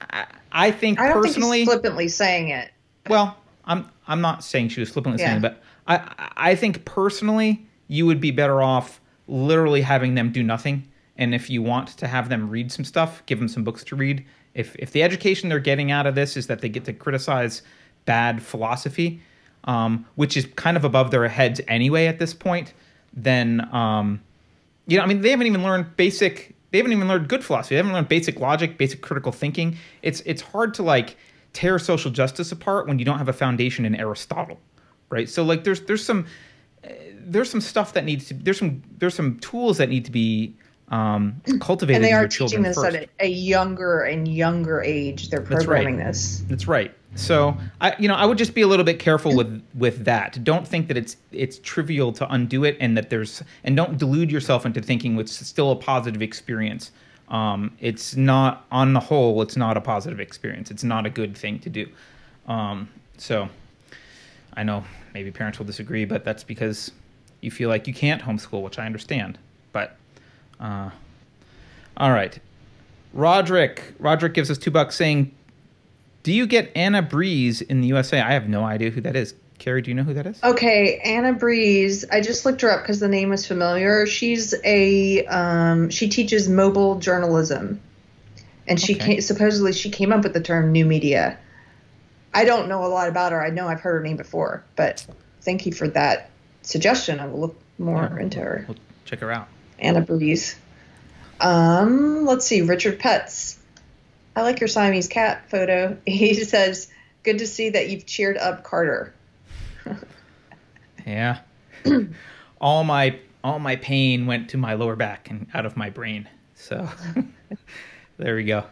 I, 0.00 0.26
I 0.52 0.70
think 0.70 1.00
I 1.00 1.12
personally 1.12 1.64
think 1.64 1.70
flippantly 1.70 2.08
saying 2.08 2.48
it. 2.48 2.70
well, 3.08 3.36
I'm 3.64 3.88
I'm 4.06 4.20
not 4.20 4.42
saying 4.44 4.70
she 4.70 4.80
was 4.80 4.90
flippantly 4.90 5.20
Yeah. 5.20 5.26
saying, 5.28 5.38
it, 5.38 5.42
but 5.42 5.62
I 5.86 6.28
I 6.36 6.54
think 6.54 6.84
personally 6.84 7.66
you 7.88 8.06
would 8.06 8.20
be 8.20 8.30
better 8.30 8.62
off 8.62 9.00
literally 9.26 9.82
having 9.82 10.14
them 10.14 10.30
do 10.32 10.42
nothing. 10.42 10.88
And 11.16 11.34
if 11.34 11.50
you 11.50 11.62
want 11.62 11.88
to 11.98 12.06
have 12.06 12.28
them 12.28 12.48
read 12.48 12.70
some 12.70 12.84
stuff, 12.84 13.22
give 13.26 13.38
them 13.38 13.48
some 13.48 13.64
books 13.64 13.82
to 13.84 13.96
read. 13.96 14.24
If 14.54 14.76
if 14.76 14.92
the 14.92 15.02
education 15.02 15.48
they're 15.48 15.58
getting 15.58 15.90
out 15.90 16.06
of 16.06 16.14
this 16.14 16.36
is 16.36 16.46
that 16.46 16.60
they 16.60 16.68
get 16.68 16.84
to 16.86 16.92
criticize 16.92 17.62
bad 18.04 18.42
philosophy, 18.42 19.20
um, 19.64 20.06
which 20.14 20.36
is 20.36 20.46
kind 20.56 20.76
of 20.76 20.84
above 20.84 21.10
their 21.10 21.26
heads 21.28 21.60
anyway 21.68 22.06
at 22.06 22.18
this 22.18 22.32
point, 22.32 22.72
then 23.12 23.68
um, 23.74 24.20
you 24.86 24.96
know, 24.96 25.02
I 25.02 25.06
mean, 25.06 25.20
they 25.20 25.30
haven't 25.30 25.46
even 25.46 25.62
learned 25.62 25.96
basic. 25.96 26.54
They 26.70 26.78
haven't 26.78 26.92
even 26.92 27.08
learned 27.08 27.28
good 27.28 27.44
philosophy. 27.44 27.74
They 27.74 27.78
haven't 27.78 27.92
learned 27.92 28.08
basic 28.08 28.40
logic, 28.40 28.76
basic 28.78 29.00
critical 29.00 29.32
thinking. 29.32 29.76
It's 30.02 30.20
it's 30.26 30.42
hard 30.42 30.74
to 30.74 30.82
like 30.82 31.16
tear 31.52 31.78
social 31.78 32.10
justice 32.10 32.52
apart 32.52 32.86
when 32.86 32.98
you 32.98 33.04
don't 33.04 33.18
have 33.18 33.28
a 33.28 33.32
foundation 33.32 33.84
in 33.84 33.94
Aristotle, 33.94 34.58
right? 35.10 35.28
So 35.28 35.42
like, 35.44 35.64
there's 35.64 35.80
there's 35.82 36.04
some 36.04 36.26
uh, 36.84 36.88
there's 37.20 37.50
some 37.50 37.60
stuff 37.60 37.94
that 37.94 38.04
needs 38.04 38.26
to 38.28 38.34
there's 38.34 38.58
some 38.58 38.82
there's 38.98 39.14
some 39.14 39.38
tools 39.38 39.78
that 39.78 39.88
need 39.88 40.04
to 40.04 40.10
be 40.10 40.54
um, 40.90 41.40
cultivated 41.60 41.96
And 41.96 42.04
they 42.04 42.10
in 42.10 42.14
are 42.16 42.20
your 42.20 42.28
teaching 42.28 42.48
children 42.48 42.62
this 42.64 42.76
first. 42.76 42.96
at 42.96 43.02
a, 43.20 43.24
a 43.24 43.28
younger 43.28 44.02
and 44.02 44.28
younger 44.28 44.82
age. 44.82 45.30
They're 45.30 45.40
That's 45.40 45.66
right. 45.66 45.84
programming 45.84 45.96
this. 45.98 46.42
That's 46.48 46.66
right. 46.68 46.94
So 47.18 47.56
I, 47.80 47.96
you 47.98 48.06
know, 48.06 48.14
I 48.14 48.24
would 48.24 48.38
just 48.38 48.54
be 48.54 48.62
a 48.62 48.66
little 48.68 48.84
bit 48.84 48.98
careful 49.00 49.34
with 49.34 49.62
with 49.74 50.04
that. 50.04 50.42
Don't 50.44 50.66
think 50.66 50.86
that 50.88 50.96
it's 50.96 51.16
it's 51.32 51.58
trivial 51.58 52.12
to 52.12 52.32
undo 52.32 52.64
it, 52.64 52.76
and 52.80 52.96
that 52.96 53.10
there's 53.10 53.42
and 53.64 53.74
don't 53.76 53.98
delude 53.98 54.30
yourself 54.30 54.64
into 54.64 54.80
thinking 54.80 55.18
it's 55.18 55.46
still 55.46 55.72
a 55.72 55.76
positive 55.76 56.22
experience. 56.22 56.92
Um, 57.28 57.76
it's 57.80 58.16
not 58.16 58.66
on 58.70 58.94
the 58.94 59.00
whole, 59.00 59.42
it's 59.42 59.56
not 59.56 59.76
a 59.76 59.80
positive 59.80 60.20
experience. 60.20 60.70
It's 60.70 60.84
not 60.84 61.04
a 61.04 61.10
good 61.10 61.36
thing 61.36 61.58
to 61.60 61.68
do. 61.68 61.86
Um, 62.46 62.88
so 63.18 63.48
I 64.54 64.62
know 64.62 64.84
maybe 65.12 65.30
parents 65.30 65.58
will 65.58 65.66
disagree, 65.66 66.04
but 66.04 66.24
that's 66.24 66.42
because 66.42 66.90
you 67.40 67.50
feel 67.50 67.68
like 67.68 67.86
you 67.86 67.92
can't 67.92 68.22
homeschool, 68.22 68.62
which 68.62 68.78
I 68.78 68.86
understand. 68.86 69.38
But 69.72 69.96
uh, 70.58 70.90
all 71.96 72.12
right, 72.12 72.38
Roderick. 73.12 73.94
Roderick 73.98 74.34
gives 74.34 74.50
us 74.50 74.56
two 74.56 74.70
bucks 74.70 74.94
saying, 74.94 75.34
"Do 76.22 76.32
you 76.32 76.46
get 76.46 76.70
Anna 76.74 77.02
Breeze 77.02 77.60
in 77.60 77.80
the 77.80 77.88
USA?" 77.88 78.20
I 78.20 78.32
have 78.32 78.48
no 78.48 78.64
idea 78.64 78.90
who 78.90 79.00
that 79.02 79.16
is. 79.16 79.34
Keri, 79.58 79.82
do 79.82 79.90
you 79.90 79.94
know 79.96 80.04
who 80.04 80.14
that 80.14 80.26
is? 80.26 80.40
Okay, 80.44 80.98
Anna 81.04 81.32
Breeze. 81.32 82.04
I 82.12 82.20
just 82.20 82.44
looked 82.46 82.60
her 82.60 82.70
up 82.70 82.82
because 82.82 83.00
the 83.00 83.08
name 83.08 83.30
was 83.30 83.44
familiar. 83.46 84.06
She's 84.06 84.54
a 84.64 85.24
um, 85.26 85.90
she 85.90 86.08
teaches 86.08 86.48
mobile 86.48 87.00
journalism, 87.00 87.80
and 88.68 88.80
she 88.80 88.94
Okay. 88.94 89.16
ca- 89.16 89.20
supposedly 89.20 89.72
she 89.72 89.90
came 89.90 90.12
up 90.12 90.22
with 90.22 90.32
the 90.32 90.40
term 90.40 90.70
new 90.70 90.84
media. 90.86 91.36
I 92.32 92.44
don't 92.44 92.68
know 92.68 92.84
a 92.84 92.88
lot 92.88 93.08
about 93.08 93.32
her. 93.32 93.44
I 93.44 93.50
know 93.50 93.66
I've 93.66 93.80
heard 93.80 93.94
her 93.94 94.02
name 94.04 94.16
before, 94.16 94.62
but 94.76 95.04
thank 95.42 95.66
you 95.66 95.72
for 95.72 95.88
that 95.88 96.30
suggestion. 96.62 97.18
I 97.18 97.26
will 97.26 97.40
look 97.40 97.60
more 97.78 98.08
Yeah. 98.14 98.22
into 98.22 98.38
her. 98.40 98.64
We'll 98.68 98.76
check 99.06 99.20
her 99.20 99.32
out. 99.32 99.48
Anna 99.80 100.02
Breeze. 100.02 100.54
Um, 101.40 102.26
let's 102.26 102.46
see, 102.46 102.62
Richard 102.62 102.98
Pets. 102.98 103.57
I 104.38 104.42
like 104.42 104.60
your 104.60 104.68
Siamese 104.68 105.08
cat 105.08 105.50
photo. 105.50 105.98
He 106.06 106.32
says, 106.34 106.88
"Good 107.24 107.38
to 107.38 107.46
see 107.46 107.70
that 107.70 107.90
you've 107.90 108.06
cheered 108.06 108.38
up 108.38 108.62
Carter." 108.62 109.12
Yeah. 111.06 111.38
all 112.60 112.84
my 112.84 113.18
all 113.42 113.58
my 113.58 113.76
pain 113.76 114.26
went 114.26 114.50
to 114.50 114.58
my 114.58 114.74
lower 114.74 114.94
back 114.94 115.30
and 115.30 115.46
out 115.54 115.64
of 115.64 115.74
my 115.74 115.88
brain. 115.88 116.28
So 116.54 116.86
there 118.18 118.36
we 118.36 118.44
go. 118.44 118.64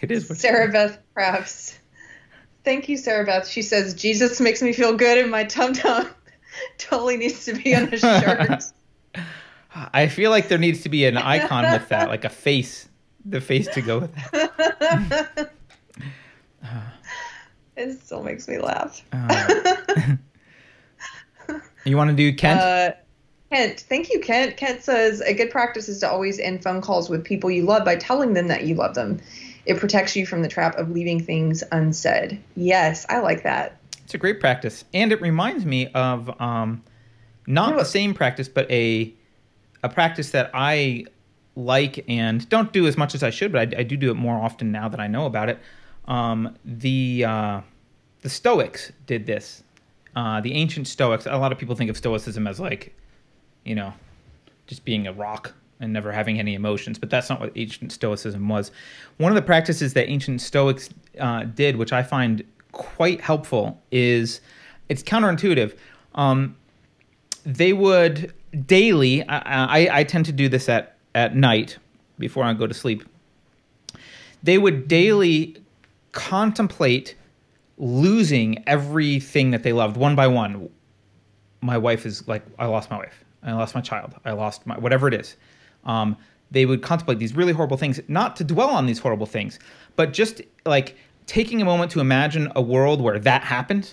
It 0.00 0.10
is 0.10 0.28
what 0.28 0.38
Sarah 0.38 0.72
Beth 0.72 0.98
Crafts. 1.14 1.78
Thank 2.64 2.88
you, 2.88 2.96
Sarah 2.96 3.24
Beth. 3.24 3.46
She 3.46 3.62
says, 3.62 3.94
Jesus 3.94 4.40
makes 4.40 4.60
me 4.60 4.72
feel 4.72 4.96
good 4.96 5.18
in 5.18 5.30
my 5.30 5.44
tum 5.44 5.72
tum. 5.74 6.08
totally 6.78 7.16
needs 7.16 7.44
to 7.44 7.52
be 7.52 7.76
on 7.76 7.94
a 7.94 7.96
shirt. 7.96 8.64
I 9.74 10.08
feel 10.08 10.30
like 10.32 10.48
there 10.48 10.58
needs 10.58 10.82
to 10.82 10.88
be 10.88 11.04
an 11.04 11.16
icon 11.16 11.70
with 11.70 11.90
that, 11.90 12.08
like 12.08 12.24
a 12.24 12.30
face, 12.30 12.88
the 13.24 13.40
face 13.40 13.68
to 13.68 13.82
go 13.82 14.00
with 14.00 14.14
that. 14.14 15.50
it 17.76 18.00
still 18.00 18.22
makes 18.22 18.48
me 18.48 18.58
laugh. 18.58 19.02
Uh, 19.12 20.16
you 21.84 21.96
want 21.96 22.10
to 22.10 22.16
do 22.16 22.32
Kent? 22.34 22.60
Uh, 22.60 22.92
Kent, 23.50 23.80
thank 23.80 24.10
you, 24.10 24.20
Kent. 24.20 24.56
Kent 24.56 24.82
says 24.82 25.20
a 25.20 25.32
good 25.32 25.50
practice 25.50 25.88
is 25.88 26.00
to 26.00 26.10
always 26.10 26.38
end 26.38 26.62
phone 26.62 26.80
calls 26.80 27.08
with 27.08 27.24
people 27.24 27.50
you 27.50 27.64
love 27.64 27.84
by 27.84 27.96
telling 27.96 28.34
them 28.34 28.48
that 28.48 28.64
you 28.64 28.74
love 28.74 28.94
them. 28.94 29.20
It 29.66 29.78
protects 29.78 30.14
you 30.14 30.26
from 30.26 30.42
the 30.42 30.48
trap 30.48 30.76
of 30.76 30.90
leaving 30.90 31.22
things 31.22 31.62
unsaid. 31.72 32.42
Yes, 32.54 33.06
I 33.08 33.20
like 33.20 33.44
that. 33.44 33.78
It's 34.04 34.12
a 34.12 34.18
great 34.18 34.38
practice, 34.38 34.84
and 34.92 35.12
it 35.12 35.20
reminds 35.22 35.64
me 35.64 35.86
of 35.88 36.38
um, 36.40 36.82
not 37.46 37.76
the 37.76 37.84
same 37.84 38.12
practice, 38.12 38.48
but 38.48 38.70
a 38.70 39.12
a 39.82 39.88
practice 39.88 40.30
that 40.30 40.50
I 40.52 41.04
like 41.56 42.04
and 42.08 42.48
don't 42.48 42.72
do 42.72 42.86
as 42.86 42.96
much 42.96 43.14
as 43.14 43.22
I 43.22 43.30
should, 43.30 43.52
but 43.52 43.74
I, 43.74 43.80
I 43.80 43.82
do 43.82 43.96
do 43.96 44.10
it 44.10 44.14
more 44.14 44.36
often 44.36 44.72
now 44.72 44.88
that 44.88 45.00
I 45.00 45.06
know 45.06 45.26
about 45.26 45.48
it. 45.48 45.58
Um, 46.06 46.56
the 46.64 47.24
uh, 47.24 47.60
the 48.22 48.28
Stoics 48.28 48.92
did 49.06 49.26
this. 49.26 49.62
Uh, 50.16 50.40
the 50.40 50.54
ancient 50.54 50.86
Stoics. 50.86 51.26
A 51.26 51.36
lot 51.36 51.52
of 51.52 51.58
people 51.58 51.74
think 51.74 51.90
of 51.90 51.96
Stoicism 51.96 52.46
as 52.46 52.60
like, 52.60 52.94
you 53.64 53.74
know, 53.74 53.92
just 54.66 54.84
being 54.84 55.06
a 55.06 55.12
rock 55.12 55.54
and 55.80 55.92
never 55.92 56.12
having 56.12 56.38
any 56.38 56.54
emotions, 56.54 56.98
but 56.98 57.10
that's 57.10 57.28
not 57.28 57.40
what 57.40 57.52
ancient 57.56 57.92
Stoicism 57.92 58.48
was. 58.48 58.70
One 59.18 59.32
of 59.32 59.36
the 59.36 59.42
practices 59.42 59.94
that 59.94 60.08
ancient 60.08 60.40
Stoics 60.40 60.88
uh, 61.18 61.44
did, 61.44 61.76
which 61.76 61.92
I 61.92 62.02
find 62.02 62.44
quite 62.72 63.20
helpful, 63.20 63.82
is 63.90 64.40
it's 64.88 65.02
counterintuitive. 65.02 65.76
Um, 66.14 66.56
they 67.44 67.72
would 67.72 68.32
daily. 68.66 69.26
I, 69.28 69.88
I, 69.88 70.00
I 70.00 70.04
tend 70.04 70.26
to 70.26 70.32
do 70.32 70.48
this 70.48 70.68
at 70.68 70.93
at 71.14 71.36
night 71.36 71.78
before 72.18 72.44
I 72.44 72.52
go 72.54 72.66
to 72.66 72.74
sleep. 72.74 73.04
They 74.42 74.58
would 74.58 74.88
daily 74.88 75.56
contemplate 76.12 77.16
losing 77.78 78.62
everything 78.68 79.50
that 79.50 79.62
they 79.62 79.72
loved 79.72 79.96
one 79.96 80.14
by 80.14 80.26
one. 80.26 80.68
My 81.60 81.78
wife 81.78 82.06
is 82.06 82.26
like, 82.28 82.44
I 82.58 82.66
lost 82.66 82.90
my 82.90 82.98
wife. 82.98 83.24
I 83.42 83.52
lost 83.52 83.74
my 83.74 83.80
child. 83.80 84.14
I 84.24 84.32
lost 84.32 84.66
my 84.66 84.78
whatever 84.78 85.08
it 85.08 85.14
is. 85.14 85.36
Um, 85.84 86.16
they 86.50 86.66
would 86.66 86.82
contemplate 86.82 87.18
these 87.18 87.34
really 87.34 87.52
horrible 87.52 87.76
things, 87.76 88.00
not 88.08 88.36
to 88.36 88.44
dwell 88.44 88.70
on 88.70 88.86
these 88.86 88.98
horrible 88.98 89.26
things, 89.26 89.58
but 89.96 90.12
just 90.12 90.40
like 90.64 90.96
taking 91.26 91.60
a 91.60 91.64
moment 91.64 91.90
to 91.92 92.00
imagine 92.00 92.50
a 92.54 92.62
world 92.62 93.00
where 93.00 93.18
that 93.18 93.42
happened. 93.42 93.92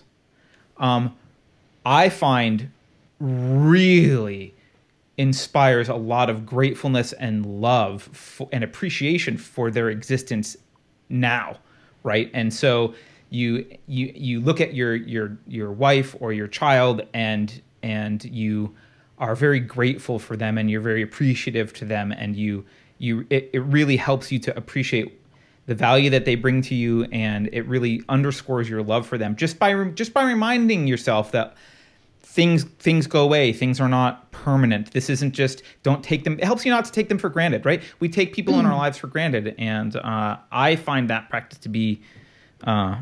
Um, 0.77 1.15
I 1.85 2.09
find 2.09 2.71
really 3.19 4.53
inspires 5.21 5.87
a 5.87 5.95
lot 5.95 6.31
of 6.31 6.47
gratefulness 6.47 7.13
and 7.13 7.45
love 7.45 8.41
and 8.51 8.63
appreciation 8.63 9.37
for 9.37 9.69
their 9.69 9.87
existence 9.87 10.57
now, 11.09 11.57
right? 12.01 12.31
And 12.33 12.51
so 12.51 12.95
you 13.29 13.63
you 13.85 14.11
you 14.15 14.41
look 14.41 14.59
at 14.59 14.73
your 14.73 14.95
your 14.95 15.37
your 15.47 15.71
wife 15.71 16.15
or 16.19 16.33
your 16.33 16.47
child 16.47 17.03
and 17.13 17.61
and 17.83 18.25
you 18.25 18.75
are 19.19 19.35
very 19.35 19.59
grateful 19.59 20.17
for 20.17 20.35
them 20.35 20.57
and 20.57 20.71
you're 20.71 20.81
very 20.81 21.03
appreciative 21.03 21.71
to 21.73 21.85
them 21.85 22.11
and 22.11 22.35
you 22.35 22.65
you 22.97 23.27
it, 23.29 23.51
it 23.53 23.59
really 23.59 23.97
helps 23.97 24.31
you 24.31 24.39
to 24.39 24.57
appreciate 24.57 25.21
the 25.67 25.75
value 25.75 26.09
that 26.09 26.25
they 26.25 26.33
bring 26.33 26.63
to 26.63 26.73
you 26.73 27.03
and 27.11 27.47
it 27.53 27.61
really 27.67 28.01
underscores 28.09 28.67
your 28.67 28.81
love 28.81 29.05
for 29.05 29.19
them 29.19 29.35
just 29.35 29.59
by 29.59 29.83
just 29.89 30.13
by 30.13 30.23
reminding 30.23 30.87
yourself 30.87 31.31
that 31.31 31.55
things 32.31 32.63
things 32.79 33.07
go 33.07 33.23
away. 33.23 33.51
Things 33.51 33.81
are 33.81 33.89
not 33.89 34.31
permanent. 34.31 34.91
This 34.91 35.09
isn't 35.09 35.33
just 35.33 35.63
don't 35.83 36.01
take 36.03 36.23
them 36.23 36.39
it 36.39 36.45
helps 36.45 36.65
you 36.65 36.71
not 36.71 36.85
to 36.85 36.91
take 36.91 37.09
them 37.09 37.17
for 37.17 37.29
granted 37.29 37.65
right? 37.65 37.83
We 37.99 38.07
take 38.09 38.33
people 38.33 38.57
in 38.59 38.65
our 38.65 38.75
lives 38.75 38.97
for 38.97 39.07
granted 39.07 39.53
and 39.57 39.95
uh, 39.95 40.37
i 40.51 40.75
find 40.75 41.09
that 41.09 41.29
practice 41.29 41.59
to 41.59 41.69
be 41.69 42.01
uh, 42.63 42.95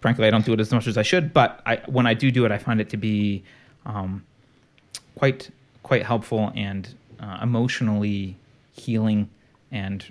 frankly 0.00 0.26
i 0.26 0.30
don't 0.30 0.44
do 0.44 0.52
it 0.52 0.60
as 0.60 0.72
much 0.72 0.86
as 0.86 0.96
i 0.96 1.02
should 1.02 1.32
but 1.32 1.60
I, 1.66 1.76
when 1.86 2.06
i 2.06 2.14
do 2.14 2.30
do 2.30 2.44
it 2.44 2.52
i 2.52 2.58
find 2.58 2.80
it 2.80 2.88
to 2.90 2.96
be 2.96 3.42
um, 3.84 4.24
quite 5.16 5.50
quite 5.82 6.04
helpful 6.04 6.52
and 6.54 6.92
uh, 7.20 7.38
emotionally 7.42 8.36
healing 8.72 9.28
and 9.72 10.04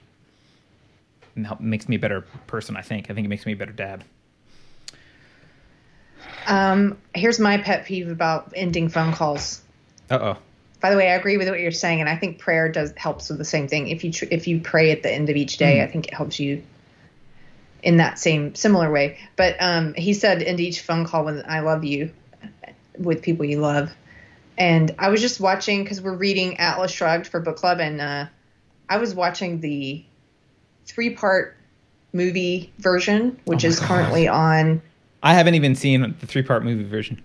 help, 1.44 1.60
makes 1.60 1.88
me 1.88 1.96
a 1.96 2.00
better 2.00 2.22
person 2.48 2.76
i 2.78 2.82
think. 2.82 3.10
I 3.10 3.14
think 3.14 3.26
it 3.26 3.30
makes 3.30 3.46
me 3.46 3.54
a 3.54 3.56
better 3.56 3.72
dad 3.72 4.04
Um, 6.48 6.98
here's 7.14 7.40
my 7.40 7.58
pet 7.58 7.86
peeve 7.86 8.10
about 8.10 8.54
ending 8.56 8.90
phone 8.90 9.14
calls. 9.14 9.62
uh-oh 10.10 10.38
By 10.80 10.92
the 10.92 10.98
way, 10.98 11.10
I 11.10 11.16
agree 11.16 11.38
with 11.38 11.50
what 11.50 11.60
you're 11.60 11.72
saying, 11.72 12.02
and 12.02 12.10
I 12.10 12.16
think 12.16 12.40
prayer 12.40 12.72
does 12.72 12.94
helps 12.96 13.30
with 13.30 13.38
the 13.38 13.46
same 13.46 13.68
thing. 13.68 13.88
If 13.88 14.04
you 14.04 14.12
tr- 14.12 14.26
if 14.30 14.48
you 14.48 14.60
pray 14.60 14.92
at 14.92 15.02
the 15.04 15.12
end 15.12 15.30
of 15.30 15.36
each 15.36 15.58
day, 15.58 15.82
I 15.82 15.88
think 15.88 16.08
it 16.08 16.14
helps 16.14 16.40
you 16.40 16.64
in 17.82 17.98
that 17.98 18.20
same 18.20 18.56
similar 18.56 18.92
way. 18.92 19.18
But 19.36 19.56
um, 19.60 19.94
he 19.96 20.14
said 20.14 20.44
end 20.44 20.60
each 20.60 20.82
phone 20.82 21.06
call 21.06 21.26
with 21.26 21.44
"I 21.48 21.62
love 21.62 21.84
you" 21.84 22.12
with 22.98 23.22
people 23.22 23.46
you 23.46 23.60
love. 23.60 23.92
And 24.58 24.96
I 25.00 25.10
was 25.10 25.22
just 25.22 25.40
watching 25.40 25.84
because 25.84 26.02
we're 26.02 26.16
reading 26.16 26.58
Atlas 26.58 26.92
Shrugged 26.92 27.28
for 27.28 27.40
book 27.40 27.58
club, 27.58 27.80
and 27.80 28.00
uh, 28.00 28.26
I 28.88 28.98
was 28.98 29.14
watching 29.14 29.60
the 29.60 30.04
three 30.86 31.12
part 31.12 31.58
movie 32.14 32.72
version, 32.78 33.40
which 33.46 33.66
Oh 33.66 33.68
is 33.68 33.80
God. 33.80 33.88
currently 33.88 34.28
on. 34.28 34.82
I 35.26 35.34
haven't 35.34 35.56
even 35.56 35.76
seen 35.76 36.16
the 36.22 36.26
three 36.26 36.44
part 36.44 36.64
movie 36.64 36.86
version 36.86 37.22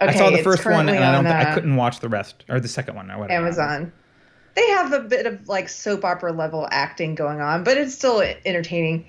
Okay, 0.00 0.12
i 0.12 0.16
saw 0.16 0.30
the 0.30 0.42
first 0.42 0.66
one 0.66 0.88
and 0.88 1.02
i 1.02 1.10
don't 1.10 1.26
on, 1.26 1.32
i 1.32 1.50
uh, 1.50 1.54
couldn't 1.54 1.76
watch 1.76 2.00
the 2.00 2.08
rest 2.10 2.44
or 2.50 2.60
the 2.60 2.68
second 2.68 2.94
one 2.94 3.10
or 3.10 3.18
whatever 3.18 3.46
Amazon. 3.46 3.92
They 4.58 4.70
have 4.70 4.92
a 4.92 5.00
bit 5.00 5.24
of 5.24 5.48
like 5.48 5.68
soap 5.68 6.04
opera 6.04 6.32
level 6.32 6.66
acting 6.72 7.14
going 7.14 7.40
on, 7.40 7.62
but 7.62 7.76
it's 7.76 7.94
still 7.94 8.20
entertaining. 8.44 9.06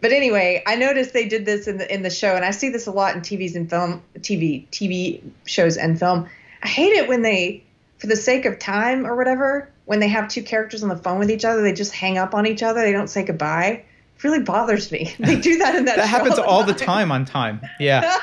But 0.00 0.12
anyway, 0.12 0.62
I 0.64 0.76
noticed 0.76 1.12
they 1.12 1.26
did 1.26 1.44
this 1.44 1.66
in 1.66 1.78
the 1.78 1.92
in 1.92 2.02
the 2.02 2.10
show, 2.10 2.36
and 2.36 2.44
I 2.44 2.52
see 2.52 2.68
this 2.68 2.86
a 2.86 2.92
lot 2.92 3.16
in 3.16 3.20
TVs 3.22 3.56
and 3.56 3.68
film, 3.68 4.00
TV, 4.20 4.68
TV 4.68 5.20
shows 5.44 5.76
and 5.76 5.98
film. 5.98 6.28
I 6.62 6.68
hate 6.68 6.92
it 6.92 7.08
when 7.08 7.22
they, 7.22 7.64
for 7.98 8.06
the 8.06 8.14
sake 8.14 8.44
of 8.44 8.60
time 8.60 9.04
or 9.04 9.16
whatever, 9.16 9.68
when 9.86 9.98
they 9.98 10.06
have 10.06 10.28
two 10.28 10.44
characters 10.44 10.84
on 10.84 10.88
the 10.88 10.96
phone 10.96 11.18
with 11.18 11.32
each 11.32 11.44
other, 11.44 11.62
they 11.62 11.72
just 11.72 11.92
hang 11.92 12.16
up 12.16 12.32
on 12.32 12.46
each 12.46 12.62
other. 12.62 12.80
They 12.80 12.92
don't 12.92 13.08
say 13.10 13.24
goodbye. 13.24 13.84
Really 14.22 14.40
bothers 14.40 14.90
me. 14.90 15.14
They 15.18 15.36
do 15.38 15.58
that 15.58 15.74
in 15.74 15.84
that. 15.86 15.96
that 15.96 16.08
happens 16.08 16.38
all 16.38 16.64
the 16.64 16.74
time 16.92 17.12
on 17.12 17.24
time 17.24 17.60
yeah 17.78 18.18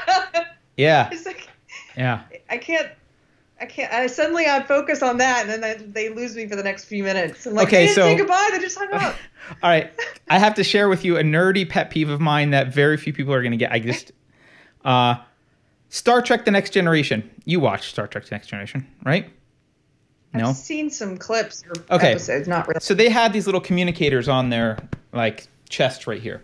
yeah 0.77 1.09
it's 1.11 1.25
like 1.25 1.47
yeah 1.97 2.23
I 2.49 2.57
can't. 2.57 2.87
I 3.61 3.65
can't. 3.65 3.93
I 3.93 4.07
suddenly 4.07 4.45
I 4.45 4.61
focus 4.63 5.01
on 5.01 5.17
that, 5.19 5.47
and 5.47 5.49
then 5.49 5.63
I, 5.63 5.81
they 5.81 6.09
lose 6.09 6.35
me 6.35 6.47
for 6.47 6.55
the 6.57 6.63
next 6.63 6.85
few 6.85 7.01
minutes. 7.03 7.45
I'm 7.45 7.53
like, 7.53 7.67
Okay, 7.67 7.87
so- 7.87 8.01
say 8.01 8.15
goodbye. 8.17 8.49
They 8.51 8.59
just 8.59 8.77
hung 8.77 8.91
up. 8.91 9.15
All 9.61 9.69
right, 9.69 9.91
I 10.29 10.37
have 10.37 10.53
to 10.55 10.63
share 10.65 10.89
with 10.89 11.05
you 11.05 11.17
a 11.17 11.21
nerdy 11.23 11.67
pet 11.67 11.89
peeve 11.89 12.09
of 12.09 12.19
mine 12.19 12.49
that 12.49 12.73
very 12.73 12.97
few 12.97 13.13
people 13.13 13.33
are 13.33 13.41
going 13.41 13.51
to 13.51 13.57
get. 13.57 13.71
I 13.71 13.79
just, 13.79 14.11
uh, 14.83 15.15
Star 15.89 16.21
Trek: 16.21 16.43
The 16.45 16.51
Next 16.51 16.71
Generation. 16.71 17.29
You 17.45 17.59
watched 17.61 17.85
Star 17.85 18.05
Trek: 18.07 18.25
The 18.25 18.35
Next 18.35 18.47
Generation, 18.47 18.85
right? 19.05 19.29
No. 20.33 20.49
I've 20.49 20.55
seen 20.57 20.89
some 20.89 21.17
clips 21.17 21.63
or 21.65 21.95
Okay. 21.95 22.11
episodes, 22.11 22.47
not 22.47 22.67
really. 22.67 22.79
So 22.81 22.93
they 22.93 23.09
had 23.09 23.31
these 23.33 23.45
little 23.45 23.61
communicators 23.61 24.27
on 24.27 24.49
their 24.49 24.77
like 25.13 25.47
chest 25.73 26.07
right 26.07 26.21
here, 26.21 26.41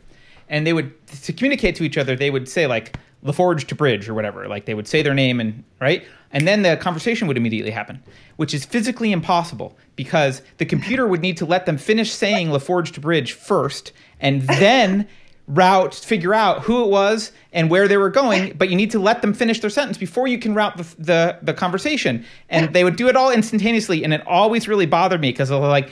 and 0.49 0.67
they 0.67 0.73
would 0.73 0.91
to 1.23 1.31
communicate 1.31 1.75
to 1.75 1.83
each 1.83 1.97
other. 1.97 2.15
They 2.15 2.31
would 2.31 2.49
say 2.49 2.67
like 2.67 2.97
LaForge 3.23 3.67
to 3.67 3.75
Bridge 3.75 4.09
or 4.09 4.13
whatever. 4.13 4.47
Like 4.47 4.65
they 4.65 4.73
would 4.73 4.87
say 4.87 5.01
their 5.01 5.13
name 5.13 5.39
and 5.39 5.63
right, 5.79 6.03
and 6.31 6.47
then 6.47 6.63
the 6.63 6.75
conversation 6.77 7.27
would 7.27 7.37
immediately 7.37 7.71
happen, 7.71 8.03
which 8.35 8.53
is 8.53 8.65
physically 8.65 9.11
impossible 9.11 9.77
because 9.95 10.41
the 10.57 10.65
computer 10.65 11.07
would 11.07 11.21
need 11.21 11.37
to 11.37 11.45
let 11.45 11.65
them 11.65 11.77
finish 11.77 12.11
saying 12.11 12.49
LaForge 12.49 12.91
to 12.93 12.99
Bridge 12.99 13.33
first, 13.33 13.93
and 14.19 14.41
then 14.41 15.07
route 15.49 15.95
figure 15.95 16.33
out 16.33 16.61
who 16.61 16.83
it 16.83 16.89
was 16.89 17.31
and 17.51 17.71
where 17.71 17.87
they 17.87 17.97
were 17.97 18.11
going 18.11 18.53
but 18.55 18.69
you 18.69 18.75
need 18.75 18.91
to 18.91 18.99
let 18.99 19.23
them 19.23 19.33
finish 19.33 19.59
their 19.61 19.69
sentence 19.71 19.97
before 19.97 20.27
you 20.27 20.37
can 20.37 20.53
route 20.53 20.77
the, 20.77 20.83
the, 20.99 21.39
the 21.41 21.53
conversation 21.55 22.23
and 22.49 22.71
they 22.71 22.83
would 22.83 22.95
do 22.95 23.07
it 23.07 23.15
all 23.15 23.31
instantaneously 23.31 24.03
and 24.03 24.13
it 24.13 24.21
always 24.27 24.67
really 24.67 24.85
bothered 24.85 25.19
me 25.19 25.31
because 25.31 25.49
they're 25.49 25.57
like 25.57 25.89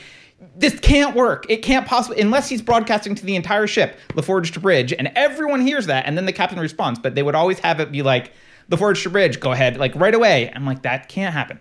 this 0.56 0.80
can't 0.80 1.16
work 1.16 1.46
it 1.50 1.58
can't 1.58 1.88
possibly 1.88 2.22
unless 2.22 2.48
he's 2.48 2.62
broadcasting 2.62 3.16
to 3.16 3.26
the 3.26 3.36
entire 3.36 3.66
ship 3.68 3.98
LaForge 4.10 4.52
to 4.54 4.60
bridge 4.60 4.94
and 4.94 5.12
everyone 5.16 5.62
hears 5.62 5.88
that 5.88 6.06
and 6.06 6.18
then 6.18 6.26
the 6.26 6.34
captain 6.34 6.60
responds 6.60 7.00
but 7.00 7.16
they 7.16 7.24
would 7.24 7.36
always 7.36 7.60
have 7.60 7.80
it 7.80 7.92
be 7.92 8.02
like 8.04 8.32
LaForge 8.70 9.02
to 9.04 9.10
bridge 9.10 9.40
go 9.40 9.52
ahead 9.52 9.78
like 9.78 9.96
right 9.96 10.14
away 10.14 10.52
i'm 10.56 10.66
like 10.66 10.84
that 10.84 11.10
can't 11.10 11.34
happen 11.34 11.60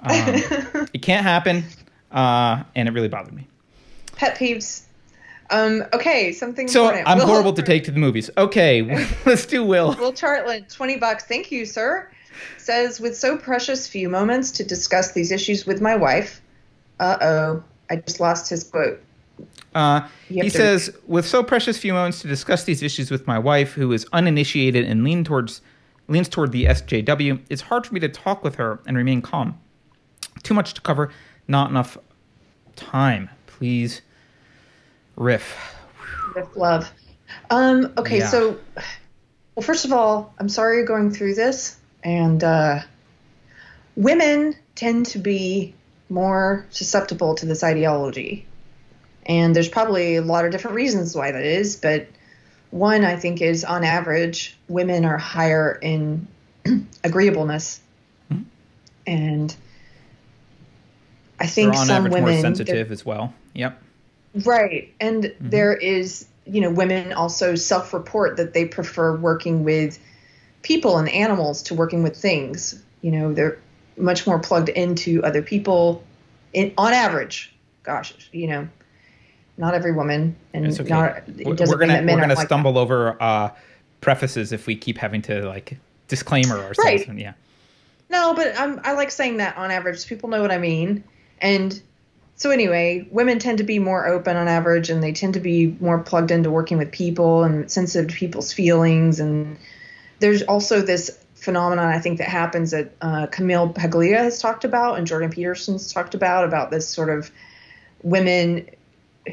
um, 0.00 0.10
it 0.92 1.02
can't 1.02 1.24
happen 1.24 1.64
uh, 2.12 2.62
and 2.76 2.88
it 2.88 2.92
really 2.92 3.08
bothered 3.08 3.32
me 3.34 3.48
Pet 4.16 4.36
peeves. 4.38 4.82
Um, 5.50 5.82
okay, 5.92 6.30
something 6.32 6.68
so 6.68 6.84
important. 6.84 7.08
i'm 7.08 7.18
Will- 7.18 7.26
horrible 7.26 7.52
to 7.54 7.62
take 7.62 7.84
to 7.84 7.90
the 7.90 7.98
movies 7.98 8.30
okay 8.36 8.82
let's 9.26 9.46
do 9.46 9.64
will 9.64 9.94
Will 9.98 10.12
Chartland, 10.12 10.72
20 10.72 10.96
bucks. 10.98 11.24
Thank 11.24 11.50
you, 11.50 11.66
sir. 11.66 12.08
Says, 12.58 13.00
with 13.00 13.16
so 13.16 13.36
precious 13.36 13.86
few 13.86 14.08
moments 14.08 14.50
to 14.52 14.64
discuss 14.64 15.12
these 15.12 15.30
issues 15.30 15.66
with 15.66 15.80
my 15.80 15.94
wife. 15.96 16.40
Uh 17.04 17.18
oh. 17.20 17.64
I 17.90 17.96
just 17.96 18.18
lost 18.18 18.48
his 18.48 18.64
quote. 18.64 19.02
Uh, 19.74 20.08
he 20.28 20.48
says, 20.48 20.96
with 21.06 21.26
so 21.26 21.42
precious 21.42 21.76
few 21.76 21.92
moments 21.92 22.22
to 22.22 22.28
discuss 22.28 22.64
these 22.64 22.82
issues 22.82 23.10
with 23.10 23.26
my 23.26 23.38
wife, 23.38 23.72
who 23.72 23.92
is 23.92 24.06
uninitiated 24.12 24.84
and 24.84 25.04
lean 25.04 25.24
towards 25.24 25.60
leans 26.08 26.28
toward 26.28 26.52
the 26.52 26.64
SJW, 26.66 27.40
it's 27.50 27.62
hard 27.62 27.86
for 27.86 27.92
me 27.94 28.00
to 28.00 28.08
talk 28.08 28.42
with 28.44 28.54
her 28.54 28.78
and 28.86 28.96
remain 28.96 29.20
calm. 29.20 29.58
Too 30.42 30.54
much 30.54 30.74
to 30.74 30.80
cover, 30.80 31.10
not 31.48 31.70
enough 31.70 31.98
time. 32.76 33.28
Please, 33.46 34.02
riff. 35.16 35.56
Riff 36.34 36.56
love. 36.56 36.90
Um, 37.50 37.92
okay, 37.98 38.18
Yeah. 38.18 38.28
so, 38.28 38.58
well, 39.54 39.62
first 39.62 39.84
of 39.84 39.92
all, 39.92 40.32
I'm 40.38 40.48
sorry 40.48 40.76
you're 40.76 40.86
going 40.86 41.10
through 41.10 41.34
this. 41.34 41.78
And 42.02 42.44
uh, 42.44 42.80
women 43.96 44.54
tend 44.74 45.06
to 45.06 45.18
be 45.18 45.74
more 46.08 46.66
susceptible 46.70 47.34
to 47.36 47.46
this 47.46 47.64
ideology. 47.64 48.46
And 49.26 49.56
there's 49.56 49.68
probably 49.68 50.16
a 50.16 50.22
lot 50.22 50.44
of 50.44 50.52
different 50.52 50.76
reasons 50.76 51.16
why 51.16 51.32
that 51.32 51.44
is, 51.44 51.76
but 51.76 52.08
one 52.70 53.04
I 53.04 53.16
think 53.16 53.40
is 53.40 53.64
on 53.64 53.84
average, 53.84 54.56
women 54.68 55.04
are 55.04 55.16
higher 55.16 55.78
in 55.80 56.26
agreeableness. 57.04 57.80
Mhm. 58.30 58.44
And 59.06 59.54
I 61.38 61.46
think 61.46 61.74
some 61.74 61.90
average 61.90 62.12
women 62.12 62.34
more 62.34 62.40
sensitive 62.40 62.90
as 62.90 63.04
well. 63.04 63.32
Yep. 63.54 63.80
Right. 64.44 64.92
And 65.00 65.32
there 65.40 65.74
is, 65.74 66.26
you 66.46 66.60
know, 66.60 66.70
women 66.70 67.12
also 67.12 67.54
self 67.54 67.94
report 67.94 68.36
that 68.38 68.52
they 68.52 68.64
prefer 68.64 69.16
working 69.16 69.64
with 69.64 69.98
people 70.62 70.98
and 70.98 71.08
animals 71.08 71.62
to 71.64 71.74
working 71.74 72.02
with 72.02 72.16
things. 72.16 72.82
You 73.02 73.12
know, 73.12 73.32
they're 73.32 73.58
much 73.96 74.26
more 74.26 74.38
plugged 74.38 74.68
into 74.70 75.22
other 75.22 75.42
people 75.42 76.02
in, 76.52 76.72
on 76.78 76.92
average. 76.92 77.54
Gosh, 77.82 78.14
you 78.32 78.46
know, 78.46 78.68
not 79.56 79.74
every 79.74 79.92
woman. 79.92 80.36
And 80.52 80.66
okay. 80.66 80.88
not, 80.88 81.16
it 81.28 81.56
doesn't 81.56 81.68
we're 81.68 81.78
gonna 81.78 81.86
mean 81.86 81.88
that 81.88 82.04
men 82.04 82.16
we're 82.16 82.22
gonna 82.22 82.34
like 82.34 82.46
stumble 82.46 82.78
over 82.78 83.20
uh, 83.22 83.50
prefaces 84.00 84.52
if 84.52 84.66
we 84.66 84.76
keep 84.76 84.98
having 84.98 85.22
to 85.22 85.46
like 85.46 85.78
disclaimer 86.08 86.56
ourselves. 86.58 86.78
Right. 86.78 87.08
And, 87.08 87.18
yeah. 87.18 87.34
No, 88.10 88.34
but 88.34 88.58
I'm, 88.58 88.80
I 88.84 88.92
like 88.92 89.10
saying 89.10 89.38
that 89.38 89.56
on 89.56 89.70
average. 89.70 90.06
People 90.06 90.28
know 90.28 90.40
what 90.40 90.52
I 90.52 90.58
mean. 90.58 91.04
And 91.40 91.80
so, 92.36 92.50
anyway, 92.50 93.06
women 93.10 93.38
tend 93.38 93.58
to 93.58 93.64
be 93.64 93.78
more 93.78 94.06
open 94.06 94.36
on 94.36 94.48
average 94.48 94.90
and 94.90 95.02
they 95.02 95.12
tend 95.12 95.34
to 95.34 95.40
be 95.40 95.76
more 95.80 95.98
plugged 95.98 96.30
into 96.30 96.50
working 96.50 96.78
with 96.78 96.90
people 96.90 97.44
and 97.44 97.70
sensitive 97.70 98.10
to 98.10 98.16
people's 98.16 98.52
feelings. 98.52 99.20
And 99.20 99.56
there's 100.18 100.42
also 100.42 100.80
this 100.80 101.18
phenomenon 101.44 101.86
I 101.86 101.98
think 102.00 102.18
that 102.18 102.28
happens 102.28 102.72
that 102.72 102.92
uh, 103.00 103.26
Camille 103.26 103.68
Paglia 103.68 104.18
has 104.18 104.40
talked 104.40 104.64
about 104.64 104.98
and 104.98 105.06
Jordan 105.06 105.30
Peterson's 105.30 105.92
talked 105.92 106.14
about, 106.14 106.44
about 106.44 106.70
this 106.70 106.88
sort 106.88 107.10
of 107.10 107.30
women 108.02 108.68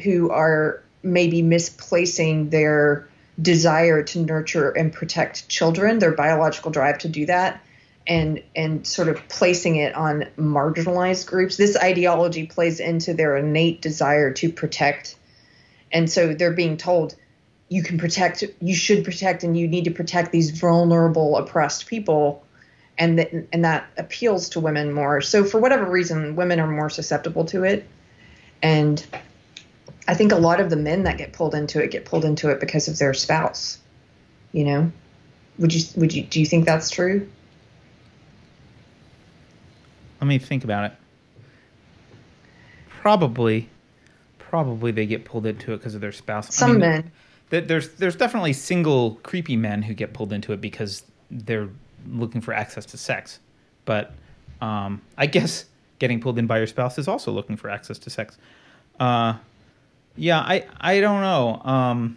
who 0.02 0.30
are 0.30 0.82
maybe 1.02 1.42
misplacing 1.42 2.50
their 2.50 3.08
desire 3.40 4.02
to 4.02 4.20
nurture 4.20 4.70
and 4.70 4.92
protect 4.92 5.48
children, 5.48 5.98
their 5.98 6.12
biological 6.12 6.70
drive 6.70 6.98
to 6.98 7.08
do 7.08 7.26
that, 7.26 7.62
and 8.06 8.42
and 8.54 8.86
sort 8.86 9.08
of 9.08 9.26
placing 9.28 9.76
it 9.76 9.94
on 9.94 10.26
marginalized 10.36 11.26
groups. 11.26 11.56
This 11.56 11.76
ideology 11.76 12.46
plays 12.46 12.80
into 12.80 13.14
their 13.14 13.36
innate 13.36 13.80
desire 13.80 14.32
to 14.34 14.52
protect, 14.52 15.16
and 15.90 16.10
so 16.10 16.34
they're 16.34 16.52
being 16.52 16.76
told 16.76 17.14
you 17.72 17.82
can 17.82 17.96
protect, 17.96 18.44
you 18.60 18.74
should 18.74 19.02
protect, 19.02 19.44
and 19.44 19.56
you 19.56 19.66
need 19.66 19.84
to 19.84 19.90
protect 19.90 20.30
these 20.30 20.50
vulnerable, 20.50 21.38
oppressed 21.38 21.86
people. 21.86 22.44
And 22.98 23.18
that, 23.18 23.32
and 23.50 23.64
that 23.64 23.86
appeals 23.96 24.50
to 24.50 24.60
women 24.60 24.92
more. 24.92 25.22
So 25.22 25.44
for 25.44 25.58
whatever 25.58 25.90
reason, 25.90 26.36
women 26.36 26.60
are 26.60 26.66
more 26.66 26.90
susceptible 26.90 27.46
to 27.46 27.64
it. 27.64 27.88
And 28.62 29.04
I 30.06 30.14
think 30.14 30.32
a 30.32 30.36
lot 30.36 30.60
of 30.60 30.68
the 30.68 30.76
men 30.76 31.04
that 31.04 31.16
get 31.16 31.32
pulled 31.32 31.54
into 31.54 31.82
it 31.82 31.90
get 31.90 32.04
pulled 32.04 32.26
into 32.26 32.50
it 32.50 32.60
because 32.60 32.88
of 32.88 32.98
their 32.98 33.14
spouse. 33.14 33.78
You 34.52 34.64
know, 34.64 34.92
would 35.58 35.72
you 35.72 35.82
would 35.96 36.12
you 36.12 36.22
do 36.24 36.38
you 36.38 36.44
think 36.44 36.66
that's 36.66 36.90
true? 36.90 37.26
Let 40.20 40.26
me 40.26 40.38
think 40.38 40.62
about 40.62 40.92
it. 40.92 40.92
Probably, 43.00 43.70
probably 44.38 44.92
they 44.92 45.06
get 45.06 45.24
pulled 45.24 45.46
into 45.46 45.72
it 45.72 45.78
because 45.78 45.94
of 45.94 46.02
their 46.02 46.12
spouse. 46.12 46.54
Some 46.54 46.70
I 46.70 46.72
mean, 46.72 46.80
men. 46.80 47.12
Th- 47.52 47.66
there's 47.66 47.90
there's 47.96 48.16
definitely 48.16 48.54
single 48.54 49.16
creepy 49.22 49.56
men 49.56 49.82
who 49.82 49.92
get 49.92 50.14
pulled 50.14 50.32
into 50.32 50.54
it 50.54 50.62
because 50.62 51.02
they're 51.30 51.68
looking 52.08 52.40
for 52.40 52.54
access 52.54 52.86
to 52.86 52.96
sex, 52.96 53.40
but 53.84 54.14
um, 54.62 55.02
I 55.18 55.26
guess 55.26 55.66
getting 55.98 56.18
pulled 56.18 56.38
in 56.38 56.46
by 56.46 56.56
your 56.56 56.66
spouse 56.66 56.96
is 56.96 57.06
also 57.06 57.30
looking 57.30 57.56
for 57.56 57.68
access 57.68 57.98
to 57.98 58.10
sex. 58.10 58.38
Uh, 58.98 59.34
yeah, 60.16 60.40
I 60.40 60.64
I 60.80 61.00
don't 61.00 61.20
know. 61.20 61.60
Um, 61.62 62.16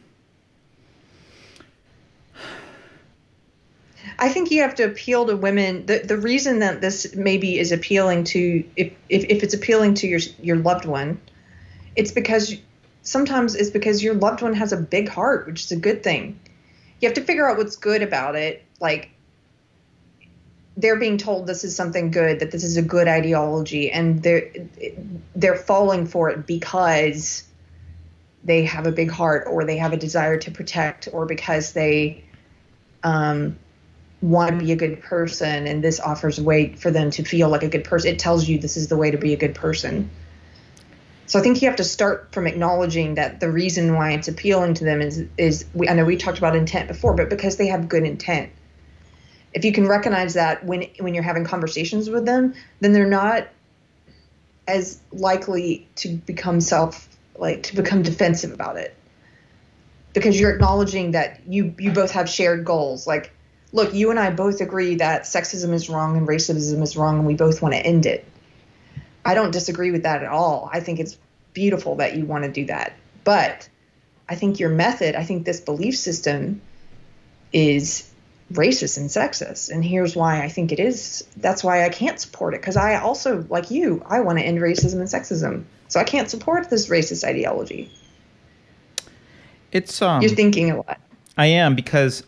I 4.17 4.29
think 4.29 4.51
you 4.51 4.61
have 4.61 4.75
to 4.75 4.83
appeal 4.83 5.25
to 5.25 5.35
women. 5.35 5.85
The 5.85 5.99
the 5.99 6.17
reason 6.17 6.59
that 6.59 6.79
this 6.79 7.13
maybe 7.13 7.59
is 7.59 7.73
appealing 7.73 8.23
to 8.25 8.63
if 8.77 8.93
if, 9.09 9.25
if 9.25 9.43
it's 9.43 9.53
appealing 9.53 9.95
to 9.95 10.07
your 10.07 10.21
your 10.41 10.55
loved 10.55 10.85
one, 10.85 11.19
it's 11.97 12.13
because 12.13 12.55
sometimes 13.05 13.55
it's 13.55 13.69
because 13.69 14.03
your 14.03 14.15
loved 14.15 14.41
one 14.41 14.53
has 14.53 14.73
a 14.73 14.77
big 14.77 15.07
heart, 15.07 15.47
which 15.47 15.63
is 15.63 15.71
a 15.71 15.77
good 15.77 16.03
thing. 16.03 16.37
You 16.99 17.07
have 17.07 17.15
to 17.15 17.23
figure 17.23 17.49
out 17.49 17.57
what's 17.57 17.77
good 17.77 18.01
about 18.01 18.35
it. 18.35 18.63
Like 18.81 19.11
they're 20.75 20.99
being 20.99 21.17
told 21.17 21.47
this 21.47 21.63
is 21.63 21.75
something 21.75 22.11
good, 22.11 22.39
that 22.41 22.51
this 22.51 22.63
is 22.63 22.75
a 22.75 22.81
good 22.81 23.07
ideology, 23.07 23.89
and 23.91 24.21
they're 24.21 24.51
they're 25.35 25.55
falling 25.55 26.07
for 26.07 26.29
it 26.29 26.45
because 26.45 27.47
they 28.43 28.65
have 28.65 28.85
a 28.85 28.91
big 28.91 29.09
heart 29.09 29.47
or 29.49 29.63
they 29.63 29.77
have 29.77 29.93
a 29.93 29.97
desire 29.97 30.37
to 30.37 30.51
protect 30.51 31.07
or 31.13 31.25
because 31.25 31.73
they 31.73 32.23
um, 33.03 33.57
want 34.21 34.51
to 34.51 34.65
be 34.65 34.71
a 34.71 34.75
good 34.75 35.01
person 35.01 35.67
and 35.67 35.83
this 35.83 35.99
offers 35.99 36.39
a 36.39 36.43
way 36.43 36.73
for 36.73 36.91
them 36.91 37.09
to 37.11 37.23
feel 37.23 37.49
like 37.49 37.63
a 37.63 37.67
good 37.67 37.83
person 37.83 38.11
it 38.11 38.19
tells 38.19 38.47
you 38.47 38.59
this 38.59 38.77
is 38.77 38.87
the 38.87 38.97
way 38.97 39.11
to 39.11 39.17
be 39.17 39.33
a 39.33 39.37
good 39.37 39.55
person 39.55 40.09
so 41.27 41.39
i 41.39 41.41
think 41.41 41.61
you 41.61 41.67
have 41.67 41.77
to 41.77 41.83
start 41.83 42.31
from 42.31 42.47
acknowledging 42.47 43.15
that 43.15 43.39
the 43.39 43.49
reason 43.49 43.95
why 43.95 44.11
it's 44.11 44.27
appealing 44.27 44.73
to 44.73 44.83
them 44.83 45.01
is 45.01 45.23
is 45.37 45.65
we, 45.73 45.87
i 45.89 45.93
know 45.93 46.05
we 46.05 46.17
talked 46.17 46.37
about 46.37 46.55
intent 46.55 46.87
before 46.87 47.13
but 47.13 47.29
because 47.29 47.57
they 47.57 47.67
have 47.67 47.89
good 47.89 48.03
intent. 48.03 48.51
If 49.53 49.63
you 49.63 49.71
can 49.71 49.87
recognize 49.87 50.33
that 50.33 50.65
when 50.65 50.83
when 50.99 51.13
you're 51.13 51.23
having 51.23 51.45
conversations 51.45 52.09
with 52.09 52.25
them 52.25 52.53
then 52.81 52.93
they're 52.93 53.07
not 53.07 53.47
as 54.67 54.99
likely 55.11 55.87
to 55.95 56.09
become 56.09 56.59
self 56.59 57.07
like 57.37 57.63
to 57.63 57.75
become 57.75 58.01
defensive 58.01 58.51
about 58.51 58.77
it. 58.77 58.95
Because 60.13 60.39
you're 60.39 60.53
acknowledging 60.53 61.11
that 61.11 61.41
you 61.47 61.73
you 61.77 61.91
both 61.91 62.11
have 62.11 62.29
shared 62.29 62.65
goals. 62.65 63.07
Like 63.07 63.31
look 63.75 63.93
you 63.93 64.09
and 64.09 64.19
i 64.19 64.29
both 64.31 64.61
agree 64.61 64.95
that 64.95 65.23
sexism 65.23 65.73
is 65.73 65.89
wrong 65.89 66.17
and 66.17 66.27
racism 66.27 66.81
is 66.81 66.95
wrong 66.95 67.19
and 67.19 67.27
we 67.27 67.35
both 67.35 67.61
want 67.61 67.73
to 67.73 67.79
end 67.79 68.05
it 68.05 68.25
i 69.25 69.33
don't 69.33 69.51
disagree 69.51 69.91
with 69.91 70.03
that 70.03 70.23
at 70.23 70.29
all. 70.29 70.69
I 70.71 70.79
think 70.79 70.99
it's 70.99 71.17
beautiful 71.53 71.95
that 71.95 72.15
you 72.15 72.25
want 72.25 72.43
to 72.43 72.51
do 72.51 72.65
that. 72.65 72.93
But 73.23 73.67
i 74.29 74.35
think 74.35 74.59
your 74.59 74.69
method 74.69 75.15
i 75.15 75.23
think 75.23 75.45
this 75.45 75.59
belief 75.59 75.97
system 75.97 76.61
is 77.53 78.09
racist 78.53 78.97
and 78.97 79.09
sexist. 79.09 79.71
And 79.71 79.83
here's 79.83 80.15
why 80.15 80.43
i 80.43 80.49
think 80.49 80.71
it 80.71 80.79
is 80.79 81.27
that's 81.37 81.63
why 81.63 81.85
i 81.85 81.89
can't 81.89 82.19
support 82.19 82.53
it. 82.53 82.61
Because 82.61 82.77
i 82.77 82.95
also 82.95 83.45
like 83.49 83.71
you 83.71 84.03
i 84.07 84.21
want 84.21 84.37
to 84.39 84.45
end 84.45 84.59
racism 84.59 84.99
and 84.99 85.09
sexism. 85.09 85.65
So 85.87 85.99
I 85.99 86.03
can't 86.03 86.29
support 86.29 86.69
this 86.69 86.89
racist 86.89 87.23
ideology. 87.23 87.91
It's 89.71 90.01
um 90.01 90.21
You're 90.21 90.31
thinking 90.31 90.71
a 90.71 90.77
lot. 90.77 90.99
I 91.37 91.47
am 91.47 91.75
because 91.75 92.23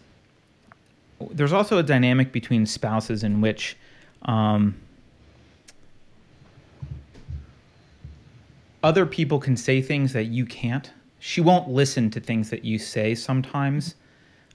there's 1.32 1.54
also 1.54 1.78
a 1.78 1.84
dynamic 1.84 2.32
between 2.32 2.66
spouses 2.66 3.24
in 3.24 3.42
which 3.42 3.78
um, 4.24 4.76
other 8.84 9.06
people 9.06 9.40
can 9.40 9.58
say 9.58 9.82
things 9.82 10.14
that 10.14 10.26
you 10.26 10.46
can't. 10.46 10.92
She 11.20 11.42
won't 11.42 11.70
listen 11.70 12.10
to 12.12 12.20
things 12.20 12.50
that 12.52 12.64
you 12.64 12.78
say 12.78 13.16
sometimes, 13.16 13.96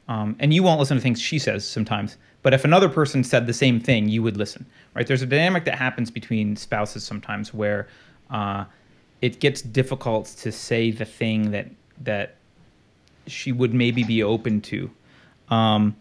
um, 0.08 0.36
and 0.38 0.54
you 0.54 0.62
won't 0.62 0.78
listen 0.78 0.96
to 0.96 1.02
things 1.02 1.20
she 1.20 1.38
says 1.38 1.66
sometimes. 1.66 2.16
But 2.42 2.54
if 2.54 2.64
another 2.64 2.88
person 2.88 3.24
said 3.24 3.46
the 3.46 3.52
same 3.52 3.80
thing, 3.80 4.08
you 4.08 4.22
would 4.22 4.36
listen, 4.36 4.66
right? 4.94 5.06
There's 5.06 5.22
a 5.22 5.26
dynamic 5.26 5.64
that 5.64 5.76
happens 5.76 6.10
between 6.10 6.56
spouses 6.56 7.04
sometimes 7.04 7.54
where 7.54 7.88
uh, 8.30 8.64
it 9.20 9.38
gets 9.38 9.62
difficult 9.62 10.26
to 10.26 10.50
say 10.50 10.90
the 10.90 11.04
thing 11.04 11.52
that 11.52 11.68
that 12.00 12.36
she 13.26 13.52
would 13.52 13.72
maybe 13.72 14.02
be 14.02 14.22
open 14.22 14.60
to. 14.60 14.90
Um, 15.48 15.96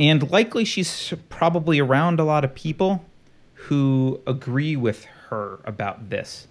and 0.00 0.28
likely 0.30 0.64
she's 0.64 1.14
probably 1.28 1.78
around 1.78 2.18
a 2.18 2.24
lot 2.24 2.44
of 2.44 2.54
people 2.54 3.04
who 3.54 4.20
agree 4.26 4.74
with 4.76 5.04
her 5.28 5.60
about 5.64 6.10
this. 6.10 6.48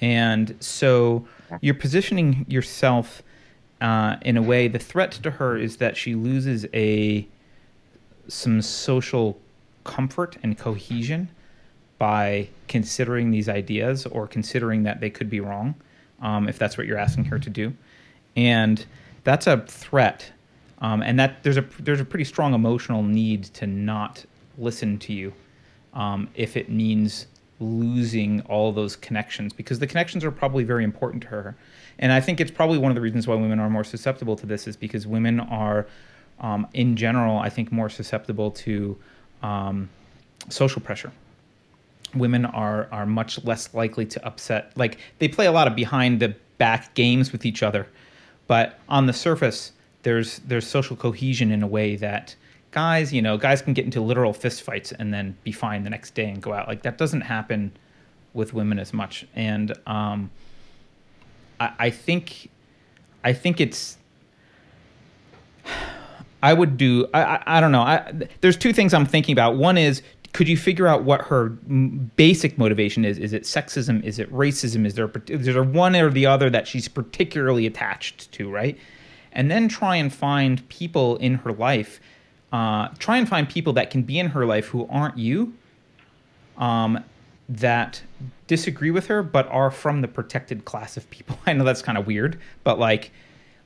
And 0.00 0.56
so 0.60 1.26
you're 1.60 1.74
positioning 1.74 2.46
yourself 2.48 3.22
uh, 3.80 4.16
in 4.22 4.36
a 4.36 4.42
way. 4.42 4.68
The 4.68 4.78
threat 4.78 5.12
to 5.12 5.30
her 5.30 5.56
is 5.56 5.76
that 5.78 5.96
she 5.96 6.14
loses 6.14 6.66
a 6.74 7.26
some 8.26 8.62
social 8.62 9.38
comfort 9.84 10.38
and 10.42 10.56
cohesion 10.56 11.30
by 11.98 12.48
considering 12.68 13.30
these 13.30 13.48
ideas 13.48 14.06
or 14.06 14.26
considering 14.26 14.82
that 14.84 15.00
they 15.00 15.10
could 15.10 15.28
be 15.28 15.40
wrong, 15.40 15.74
um, 16.20 16.48
if 16.48 16.58
that's 16.58 16.78
what 16.78 16.86
you're 16.86 16.98
asking 16.98 17.24
her 17.26 17.38
to 17.38 17.50
do, 17.50 17.72
and 18.34 18.86
that's 19.24 19.46
a 19.46 19.58
threat. 19.66 20.32
Um, 20.78 21.02
and 21.02 21.18
that 21.18 21.42
there's 21.42 21.56
a 21.56 21.64
there's 21.78 22.00
a 22.00 22.04
pretty 22.04 22.24
strong 22.24 22.52
emotional 22.52 23.02
need 23.02 23.44
to 23.54 23.66
not 23.66 24.24
listen 24.58 24.98
to 24.98 25.12
you, 25.12 25.32
um, 25.92 26.28
if 26.34 26.56
it 26.56 26.68
means 26.68 27.26
losing 27.60 28.40
all 28.42 28.72
those 28.72 28.96
connections 28.96 29.52
because 29.52 29.78
the 29.78 29.86
connections 29.86 30.24
are 30.24 30.30
probably 30.30 30.64
very 30.64 30.84
important 30.84 31.22
to 31.22 31.28
her. 31.28 31.56
And 31.98 32.12
I 32.12 32.20
think 32.20 32.40
it's 32.40 32.50
probably 32.50 32.78
one 32.78 32.90
of 32.90 32.94
the 32.96 33.00
reasons 33.00 33.26
why 33.26 33.34
women 33.34 33.60
are 33.60 33.70
more 33.70 33.84
susceptible 33.84 34.36
to 34.36 34.46
this 34.46 34.66
is 34.66 34.76
because 34.76 35.06
women 35.06 35.40
are, 35.40 35.86
um, 36.40 36.66
in 36.74 36.96
general, 36.96 37.38
I 37.38 37.48
think 37.48 37.70
more 37.70 37.88
susceptible 37.88 38.50
to 38.50 38.96
um, 39.42 39.88
social 40.48 40.82
pressure 40.82 41.12
women 42.14 42.44
are 42.44 42.88
are 42.92 43.06
much 43.06 43.42
less 43.44 43.72
likely 43.74 44.06
to 44.06 44.24
upset. 44.24 44.72
Like 44.76 44.98
they 45.18 45.28
play 45.28 45.46
a 45.46 45.52
lot 45.52 45.66
of 45.66 45.74
behind 45.74 46.20
the 46.20 46.34
back 46.58 46.94
games 46.94 47.32
with 47.32 47.44
each 47.44 47.62
other, 47.62 47.86
but 48.46 48.78
on 48.88 49.06
the 49.06 49.12
surface, 49.12 49.72
there's 50.02 50.38
there's 50.40 50.66
social 50.66 50.96
cohesion 50.96 51.50
in 51.50 51.62
a 51.62 51.66
way 51.66 51.96
that 51.96 52.34
guys, 52.74 53.12
you 53.12 53.22
know, 53.22 53.38
guys 53.38 53.62
can 53.62 53.72
get 53.72 53.84
into 53.84 54.00
literal 54.00 54.34
fistfights 54.34 54.92
and 54.98 55.14
then 55.14 55.36
be 55.44 55.52
fine 55.52 55.84
the 55.84 55.90
next 55.90 56.14
day 56.14 56.28
and 56.28 56.42
go 56.42 56.52
out. 56.52 56.66
Like 56.66 56.82
that 56.82 56.98
doesn't 56.98 57.20
happen 57.20 57.72
with 58.34 58.52
women 58.52 58.80
as 58.80 58.92
much, 58.92 59.24
and 59.36 59.72
um, 59.86 60.30
I, 61.60 61.72
I 61.78 61.90
think 61.90 62.50
I 63.22 63.32
think 63.32 63.60
it's. 63.60 63.96
I 66.42 66.52
would 66.52 66.76
do. 66.76 67.06
I, 67.14 67.22
I, 67.22 67.42
I 67.46 67.60
don't 67.60 67.72
know. 67.72 67.80
I, 67.80 68.12
there's 68.42 68.56
two 68.58 68.74
things 68.74 68.92
I'm 68.92 69.06
thinking 69.06 69.32
about. 69.32 69.56
One 69.56 69.78
is 69.78 70.02
could 70.34 70.48
you 70.48 70.56
figure 70.56 70.88
out 70.88 71.04
what 71.04 71.22
her 71.22 71.50
basic 72.16 72.58
motivation 72.58 73.04
is? 73.04 73.18
Is 73.18 73.32
it 73.32 73.44
sexism? 73.44 74.02
Is 74.02 74.18
it 74.18 74.30
racism? 74.32 74.84
Is 74.84 74.94
there 74.94 75.10
is 75.28 75.46
there 75.46 75.62
one 75.62 75.94
or 75.94 76.10
the 76.10 76.26
other 76.26 76.50
that 76.50 76.66
she's 76.66 76.88
particularly 76.88 77.66
attached 77.66 78.32
to, 78.32 78.50
right? 78.50 78.76
And 79.30 79.48
then 79.48 79.68
try 79.68 79.94
and 79.94 80.12
find 80.12 80.68
people 80.68 81.16
in 81.16 81.36
her 81.36 81.52
life. 81.52 82.00
Uh, 82.54 82.86
try 83.00 83.16
and 83.16 83.28
find 83.28 83.48
people 83.48 83.72
that 83.72 83.90
can 83.90 84.04
be 84.04 84.16
in 84.16 84.28
her 84.28 84.46
life 84.46 84.66
who 84.66 84.86
aren't 84.88 85.18
you, 85.18 85.52
um, 86.56 87.02
that 87.48 88.00
disagree 88.46 88.92
with 88.92 89.08
her 89.08 89.24
but 89.24 89.48
are 89.48 89.72
from 89.72 90.02
the 90.02 90.06
protected 90.06 90.64
class 90.64 90.96
of 90.96 91.10
people. 91.10 91.36
I 91.46 91.52
know 91.52 91.64
that's 91.64 91.82
kind 91.82 91.98
of 91.98 92.06
weird, 92.06 92.38
but 92.62 92.78
like 92.78 93.10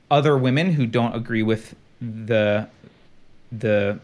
other 0.09 0.35
women 0.35 0.71
who 0.71 0.87
don't 0.87 1.13
agree 1.13 1.43
with 1.43 1.75
the 2.01 2.67
the 3.51 3.99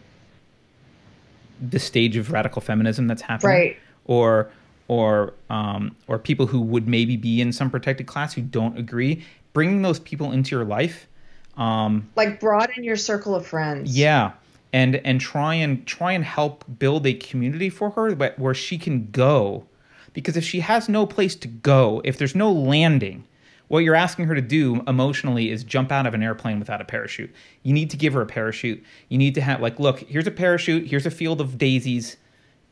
the 1.68 1.80
stage 1.80 2.16
of 2.16 2.30
radical 2.30 2.62
feminism 2.62 3.08
that's 3.08 3.22
happening, 3.22 3.56
right. 3.56 3.76
or 4.04 4.52
or 4.86 5.34
um, 5.50 5.96
or 6.06 6.16
people 6.16 6.46
who 6.46 6.60
would 6.60 6.86
maybe 6.86 7.16
be 7.16 7.40
in 7.40 7.52
some 7.52 7.72
protected 7.72 8.06
class 8.06 8.34
who 8.34 8.40
don't 8.40 8.78
agree, 8.78 9.24
bringing 9.52 9.82
those 9.82 9.98
people 9.98 10.30
into 10.30 10.54
your 10.54 10.64
life. 10.64 11.08
Um, 11.56 12.08
like 12.14 12.38
broaden 12.38 12.84
your 12.84 12.94
circle 12.94 13.34
of 13.34 13.44
friends. 13.44 13.98
yeah, 13.98 14.34
and 14.76 14.96
and 15.06 15.22
try 15.22 15.54
and 15.54 15.86
try 15.86 16.12
and 16.12 16.22
help 16.22 16.62
build 16.78 17.06
a 17.06 17.14
community 17.14 17.70
for 17.70 17.88
her 17.90 18.14
where 18.36 18.52
she 18.52 18.76
can 18.76 19.10
go, 19.10 19.64
because 20.12 20.36
if 20.36 20.44
she 20.44 20.60
has 20.60 20.86
no 20.86 21.06
place 21.06 21.34
to 21.34 21.48
go, 21.48 22.02
if 22.04 22.18
there's 22.18 22.34
no 22.34 22.52
landing, 22.52 23.24
what 23.68 23.78
you're 23.78 23.94
asking 23.94 24.26
her 24.26 24.34
to 24.34 24.42
do 24.42 24.82
emotionally 24.86 25.50
is 25.50 25.64
jump 25.64 25.90
out 25.90 26.06
of 26.06 26.12
an 26.12 26.22
airplane 26.22 26.58
without 26.58 26.82
a 26.82 26.84
parachute. 26.84 27.34
You 27.62 27.72
need 27.72 27.88
to 27.88 27.96
give 27.96 28.12
her 28.12 28.20
a 28.20 28.26
parachute. 28.26 28.84
You 29.08 29.16
need 29.16 29.34
to 29.36 29.40
have 29.40 29.62
like, 29.62 29.80
look, 29.80 30.00
here's 30.00 30.26
a 30.26 30.30
parachute. 30.30 30.86
Here's 30.86 31.06
a 31.06 31.10
field 31.10 31.40
of 31.40 31.56
daisies. 31.56 32.18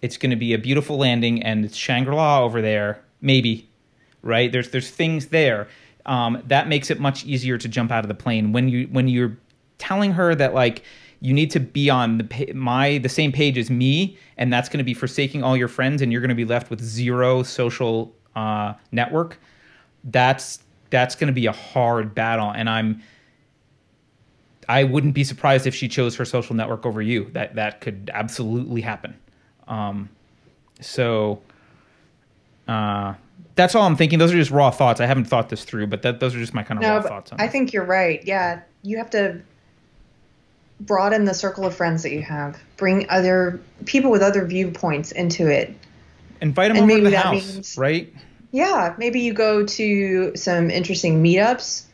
It's 0.02 0.18
going 0.18 0.28
to 0.28 0.36
be 0.36 0.52
a 0.52 0.58
beautiful 0.58 0.98
landing, 0.98 1.42
and 1.42 1.64
it's 1.64 1.74
Shangri 1.74 2.14
La 2.14 2.42
over 2.42 2.60
there, 2.60 3.02
maybe, 3.22 3.70
right? 4.20 4.52
There's 4.52 4.68
there's 4.68 4.90
things 4.90 5.28
there. 5.28 5.68
Um, 6.04 6.42
that 6.48 6.68
makes 6.68 6.90
it 6.90 7.00
much 7.00 7.24
easier 7.24 7.56
to 7.56 7.66
jump 7.66 7.90
out 7.90 8.04
of 8.04 8.08
the 8.08 8.14
plane 8.14 8.52
when 8.52 8.68
you 8.68 8.88
when 8.88 9.08
you're 9.08 9.38
telling 9.78 10.12
her 10.12 10.34
that 10.34 10.52
like 10.52 10.82
you 11.20 11.32
need 11.32 11.50
to 11.52 11.60
be 11.60 11.90
on 11.90 12.18
the 12.18 12.52
my 12.54 12.98
the 12.98 13.08
same 13.08 13.32
page 13.32 13.58
as 13.58 13.70
me, 13.70 14.18
and 14.36 14.52
that's 14.52 14.68
going 14.68 14.78
to 14.78 14.84
be 14.84 14.94
forsaking 14.94 15.42
all 15.42 15.56
your 15.56 15.68
friends, 15.68 16.02
and 16.02 16.12
you're 16.12 16.20
going 16.20 16.28
to 16.28 16.34
be 16.34 16.44
left 16.44 16.70
with 16.70 16.82
zero 16.82 17.42
social 17.42 18.14
uh, 18.36 18.74
network. 18.92 19.38
That's 20.04 20.60
that's 20.90 21.14
going 21.14 21.28
to 21.28 21.34
be 21.34 21.46
a 21.46 21.52
hard 21.52 22.14
battle, 22.14 22.50
and 22.50 22.68
I'm 22.68 23.02
I 24.68 24.84
wouldn't 24.84 25.14
be 25.14 25.24
surprised 25.24 25.66
if 25.66 25.74
she 25.74 25.88
chose 25.88 26.16
her 26.16 26.24
social 26.24 26.54
network 26.56 26.86
over 26.86 27.02
you. 27.02 27.30
That 27.32 27.54
that 27.54 27.80
could 27.80 28.10
absolutely 28.12 28.80
happen. 28.80 29.16
Um, 29.68 30.08
so 30.80 31.40
uh, 32.68 33.14
that's 33.54 33.74
all 33.74 33.82
I'm 33.82 33.96
thinking. 33.96 34.18
Those 34.18 34.32
are 34.32 34.36
just 34.36 34.50
raw 34.50 34.70
thoughts. 34.70 35.00
I 35.00 35.06
haven't 35.06 35.26
thought 35.26 35.48
this 35.48 35.64
through, 35.64 35.86
but 35.86 36.02
that, 36.02 36.20
those 36.20 36.34
are 36.34 36.38
just 36.38 36.54
my 36.54 36.62
kind 36.62 36.78
of 36.78 36.82
No, 36.82 36.96
raw 36.96 37.02
thoughts 37.02 37.32
on 37.32 37.40
I 37.40 37.48
think 37.48 37.72
you're 37.72 37.84
right. 37.84 38.22
Yeah, 38.24 38.60
you 38.82 38.96
have 38.96 39.10
to 39.10 39.40
broaden 40.80 41.24
the 41.24 41.34
circle 41.34 41.64
of 41.64 41.74
friends 41.74 42.02
that 42.02 42.12
you 42.12 42.22
have. 42.22 42.58
Bring 42.76 43.08
other 43.08 43.60
people 43.86 44.10
with 44.10 44.22
other 44.22 44.44
viewpoints 44.44 45.12
into 45.12 45.48
it. 45.48 45.74
Invite 46.40 46.74
them 46.74 46.82
and 46.82 46.90
over 46.90 47.04
to 47.04 47.10
the 47.10 47.18
house, 47.18 47.54
means- 47.54 47.78
right? 47.78 48.12
Yeah, 48.50 48.94
maybe 48.98 49.20
you 49.20 49.32
go 49.32 49.66
to 49.66 50.36
some 50.36 50.70
interesting 50.70 51.24
meetups, 51.24 51.86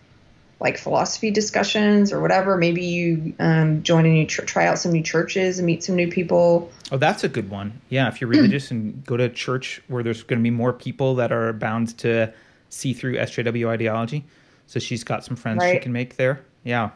like 0.61 0.77
philosophy 0.77 1.31
discussions 1.31 2.12
or 2.12 2.20
whatever. 2.20 2.59
Maybe 2.59 2.85
you 2.85 3.32
um, 3.39 3.82
join 3.82 4.05
a 4.05 4.11
new 4.11 4.27
tr- 4.27 4.43
try 4.43 4.66
out 4.66 4.78
some 4.78 4.93
new 4.93 5.02
churches 5.02 5.59
and 5.59 5.65
meet 5.65 5.82
some 5.82 5.97
new 5.97 6.09
people. 6.09 6.70
Oh, 6.93 6.98
that's 6.98 7.24
a 7.24 7.31
good 7.31 7.48
one. 7.48 7.81
Yeah, 7.89 8.09
if 8.09 8.20
you're 8.20 8.28
religious 8.28 8.70
and 8.70 9.02
go 9.07 9.16
to 9.16 9.31
church 9.31 9.81
where 9.89 10.02
there's 10.02 10.23
going 10.23 10.39
to 10.39 10.43
be 10.43 10.51
more 10.51 10.74
people 10.74 11.15
that 11.15 11.32
are 11.32 11.55
bound 11.55 11.97
to 11.98 12.31
see 12.69 12.93
through 12.93 13.16
SJW 13.16 13.69
ideology, 13.69 14.27
so 14.66 14.78
she's 14.78 15.02
got 15.02 15.24
some 15.24 15.36
friends 15.36 15.65
she 15.65 15.78
can 15.78 15.93
make 15.93 16.16
there. 16.16 16.44
Yeah, 16.62 16.90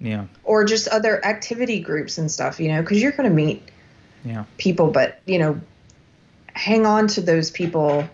yeah, 0.00 0.24
or 0.44 0.64
just 0.64 0.88
other 0.88 1.24
activity 1.24 1.80
groups 1.80 2.18
and 2.18 2.30
stuff, 2.30 2.58
you 2.58 2.68
know, 2.68 2.80
because 2.80 3.02
you're 3.02 3.12
going 3.12 3.28
to 3.28 3.34
meet 3.34 3.62
yeah. 4.24 4.44
people, 4.56 4.90
but, 4.90 5.20
you 5.26 5.38
know, 5.38 5.60
hang 6.54 6.86
on 6.86 7.06
to 7.08 7.20
those 7.20 7.50
people 7.50 8.08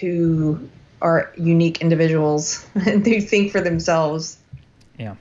who 0.00 0.68
are 1.00 1.32
unique 1.36 1.80
individuals 1.80 2.66
and 2.74 3.06
who 3.06 3.20
think 3.20 3.50
for 3.50 3.60
themselves. 3.60 4.38
Yeah. 4.98 5.16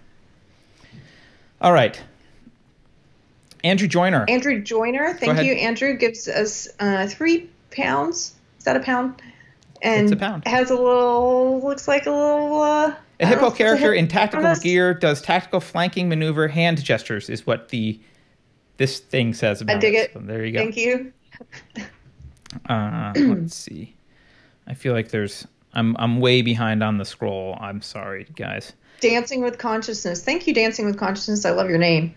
All 1.62 1.74
right. 1.74 2.02
Andrew 3.64 3.88
Joyner. 3.88 4.26
Andrew 4.28 4.60
Joyner, 4.62 5.14
thank 5.14 5.44
you. 5.44 5.54
Andrew 5.54 5.96
gives 5.96 6.28
us 6.28 6.68
uh, 6.80 7.08
three 7.08 7.50
pounds. 7.70 8.34
Is 8.58 8.66
that 8.66 8.76
a 8.76 8.80
pound? 8.80 9.22
And 9.84 10.04
It's 10.04 10.12
a 10.12 10.16
pound. 10.16 10.48
has 10.48 10.72
a 10.72 10.76
little, 10.76 11.62
looks 11.64 11.88
like 11.88 12.06
a 12.06 12.12
little. 12.12 12.62
Uh, 12.62 12.96
a 13.22 13.26
hippo 13.26 13.52
character 13.52 13.94
in 13.94 14.08
tactical 14.08 14.56
gear 14.56 14.94
does 14.94 15.22
tactical 15.22 15.60
flanking 15.60 16.10
maneuver 16.10 16.48
hand 16.48 16.84
gestures 16.84 17.30
is 17.30 17.46
what 17.46 17.70
the 17.70 18.00
this 18.78 19.00
thing 19.00 19.34
says 19.34 19.62
about 19.62 19.78
I 19.78 19.80
dig 19.80 19.94
it. 19.94 20.14
So 20.14 20.20
there 20.20 20.44
you 20.44 20.54
go. 20.54 20.60
Thank 20.60 20.78
you. 20.78 21.14
Uh, 22.68 23.14
let's 23.16 23.56
see. 23.66 23.96
I 24.68 24.74
feel 24.74 24.94
like 24.94 25.10
there's 25.10 25.48
I'm 25.74 25.96
I'm 25.98 26.20
way 26.20 26.42
behind 26.42 26.84
on 26.84 26.98
the 26.98 27.06
scroll. 27.06 27.58
I'm 27.62 27.82
sorry, 27.82 28.26
guys. 28.36 28.74
Dancing 29.00 29.42
with 29.42 29.58
Consciousness. 29.58 30.24
Thank 30.24 30.48
you, 30.48 30.54
Dancing 30.54 30.86
with 30.86 30.98
Consciousness. 30.98 31.46
I 31.46 31.52
love 31.52 31.70
your 31.70 31.80
name. 31.80 32.14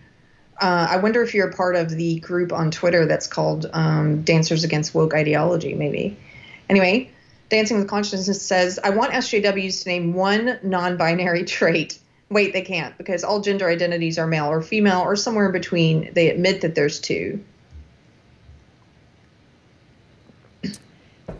Uh, 0.61 0.87
I 0.89 0.97
wonder 0.97 1.21
if 1.21 1.33
you're 1.33 1.49
a 1.49 1.53
part 1.53 1.75
of 1.75 1.89
the 1.89 2.19
group 2.19 2.53
on 2.53 2.71
Twitter 2.71 3.05
that's 3.05 3.27
called 3.27 3.69
um, 3.73 4.21
Dancers 4.23 4.63
Against 4.63 4.95
Woke 4.95 5.13
Ideology, 5.13 5.73
maybe. 5.73 6.17
Anyway, 6.69 7.11
Dancing 7.49 7.77
with 7.77 7.87
Consciousness 7.87 8.41
says, 8.41 8.79
I 8.83 8.89
want 8.89 9.11
SJWs 9.11 9.83
to 9.83 9.89
name 9.89 10.13
one 10.13 10.59
non 10.63 10.97
binary 10.97 11.43
trait. 11.43 11.99
Wait, 12.29 12.53
they 12.53 12.61
can't 12.61 12.97
because 12.97 13.23
all 13.23 13.39
gender 13.39 13.69
identities 13.69 14.17
are 14.17 14.25
male 14.25 14.47
or 14.47 14.61
female 14.61 15.01
or 15.01 15.15
somewhere 15.15 15.45
in 15.45 15.51
between. 15.51 16.11
They 16.13 16.29
admit 16.29 16.61
that 16.61 16.73
there's 16.73 16.99
two. 16.99 17.43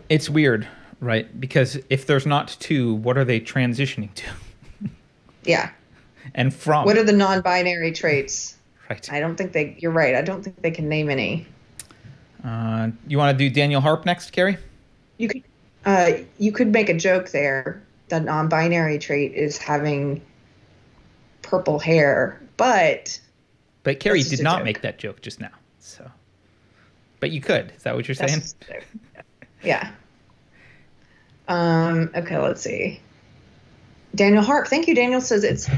It's 0.08 0.30
weird, 0.30 0.68
right? 1.00 1.40
Because 1.40 1.78
if 1.90 2.06
there's 2.06 2.26
not 2.26 2.56
two, 2.60 2.94
what 2.94 3.18
are 3.18 3.24
they 3.24 3.40
transitioning 3.40 4.14
to? 4.14 4.26
Yeah. 5.44 5.70
And 6.34 6.52
from 6.52 6.86
What 6.86 6.98
are 6.98 7.04
the 7.04 7.12
non 7.12 7.40
binary 7.40 7.92
traits? 7.92 8.56
right? 8.90 9.12
I 9.12 9.20
don't 9.20 9.36
think 9.36 9.52
they, 9.52 9.76
you're 9.78 9.92
right. 9.92 10.16
I 10.16 10.22
don't 10.22 10.42
think 10.42 10.60
they 10.60 10.72
can 10.72 10.88
name 10.88 11.08
any. 11.08 11.46
Uh, 12.44 12.90
you 13.06 13.18
want 13.18 13.36
to 13.36 13.44
do 13.48 13.52
Daniel 13.52 13.80
Harp 13.80 14.04
next, 14.04 14.32
Keri? 14.32 14.58
You 15.18 15.28
could 15.28 15.42
uh, 15.86 16.12
you 16.38 16.52
could 16.52 16.68
make 16.68 16.88
a 16.90 16.94
joke 16.94 17.30
there. 17.30 17.82
The 18.08 18.20
non-binary 18.20 18.98
trait 18.98 19.32
is 19.34 19.56
having 19.58 20.20
purple 21.42 21.78
hair, 21.78 22.40
but 22.56 23.18
But 23.82 23.98
Keri 24.00 24.22
did 24.22 24.42
not 24.42 24.58
joke. 24.58 24.64
make 24.64 24.82
that 24.82 24.98
joke 24.98 25.22
just 25.22 25.40
now. 25.40 25.50
So, 25.80 26.08
but 27.20 27.30
you 27.30 27.40
could. 27.40 27.72
Is 27.76 27.82
that 27.84 27.94
what 27.96 28.06
you're 28.06 28.14
that's 28.14 28.30
saying? 28.32 28.42
just 28.42 28.56
a 28.68 28.74
joke. 28.74 28.84
yeah. 29.62 29.90
Um. 31.48 32.10
Okay. 32.14 32.38
Let's 32.38 32.60
see. 32.62 33.00
Daniel 34.14 34.42
Harp, 34.42 34.66
thank 34.68 34.88
you. 34.88 34.94
Daniel 34.94 35.20
says 35.20 35.44
it's. 35.44 35.68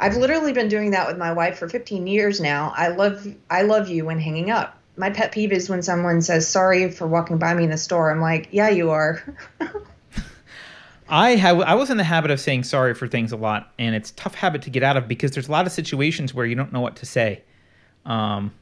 I've 0.00 0.16
literally 0.16 0.52
been 0.52 0.68
doing 0.68 0.92
that 0.92 1.06
with 1.06 1.18
my 1.18 1.32
wife 1.32 1.58
for 1.58 1.68
15 1.68 2.06
years 2.06 2.40
now. 2.40 2.72
I 2.76 2.88
love 2.88 3.26
I 3.50 3.62
love 3.62 3.88
you 3.88 4.06
when 4.06 4.18
hanging 4.18 4.50
up. 4.50 4.78
My 4.96 5.10
pet 5.10 5.32
peeve 5.32 5.52
is 5.52 5.68
when 5.68 5.82
someone 5.82 6.20
says 6.20 6.46
sorry 6.46 6.90
for 6.90 7.06
walking 7.06 7.38
by 7.38 7.54
me 7.54 7.64
in 7.64 7.70
the 7.70 7.78
store. 7.78 8.10
I'm 8.10 8.20
like, 8.20 8.48
yeah, 8.50 8.68
you 8.68 8.90
are. 8.90 9.22
I 11.08 11.30
have 11.36 11.60
I 11.60 11.74
was 11.74 11.90
in 11.90 11.98
the 11.98 12.04
habit 12.04 12.30
of 12.30 12.40
saying 12.40 12.64
sorry 12.64 12.94
for 12.94 13.06
things 13.06 13.32
a 13.32 13.36
lot, 13.36 13.72
and 13.78 13.94
it's 13.94 14.10
a 14.10 14.14
tough 14.14 14.34
habit 14.34 14.62
to 14.62 14.70
get 14.70 14.82
out 14.82 14.96
of 14.96 15.08
because 15.08 15.32
there's 15.32 15.48
a 15.48 15.52
lot 15.52 15.66
of 15.66 15.72
situations 15.72 16.32
where 16.32 16.46
you 16.46 16.54
don't 16.54 16.72
know 16.72 16.80
what 16.80 16.96
to 16.96 17.06
say, 17.06 17.42
um, 18.06 18.52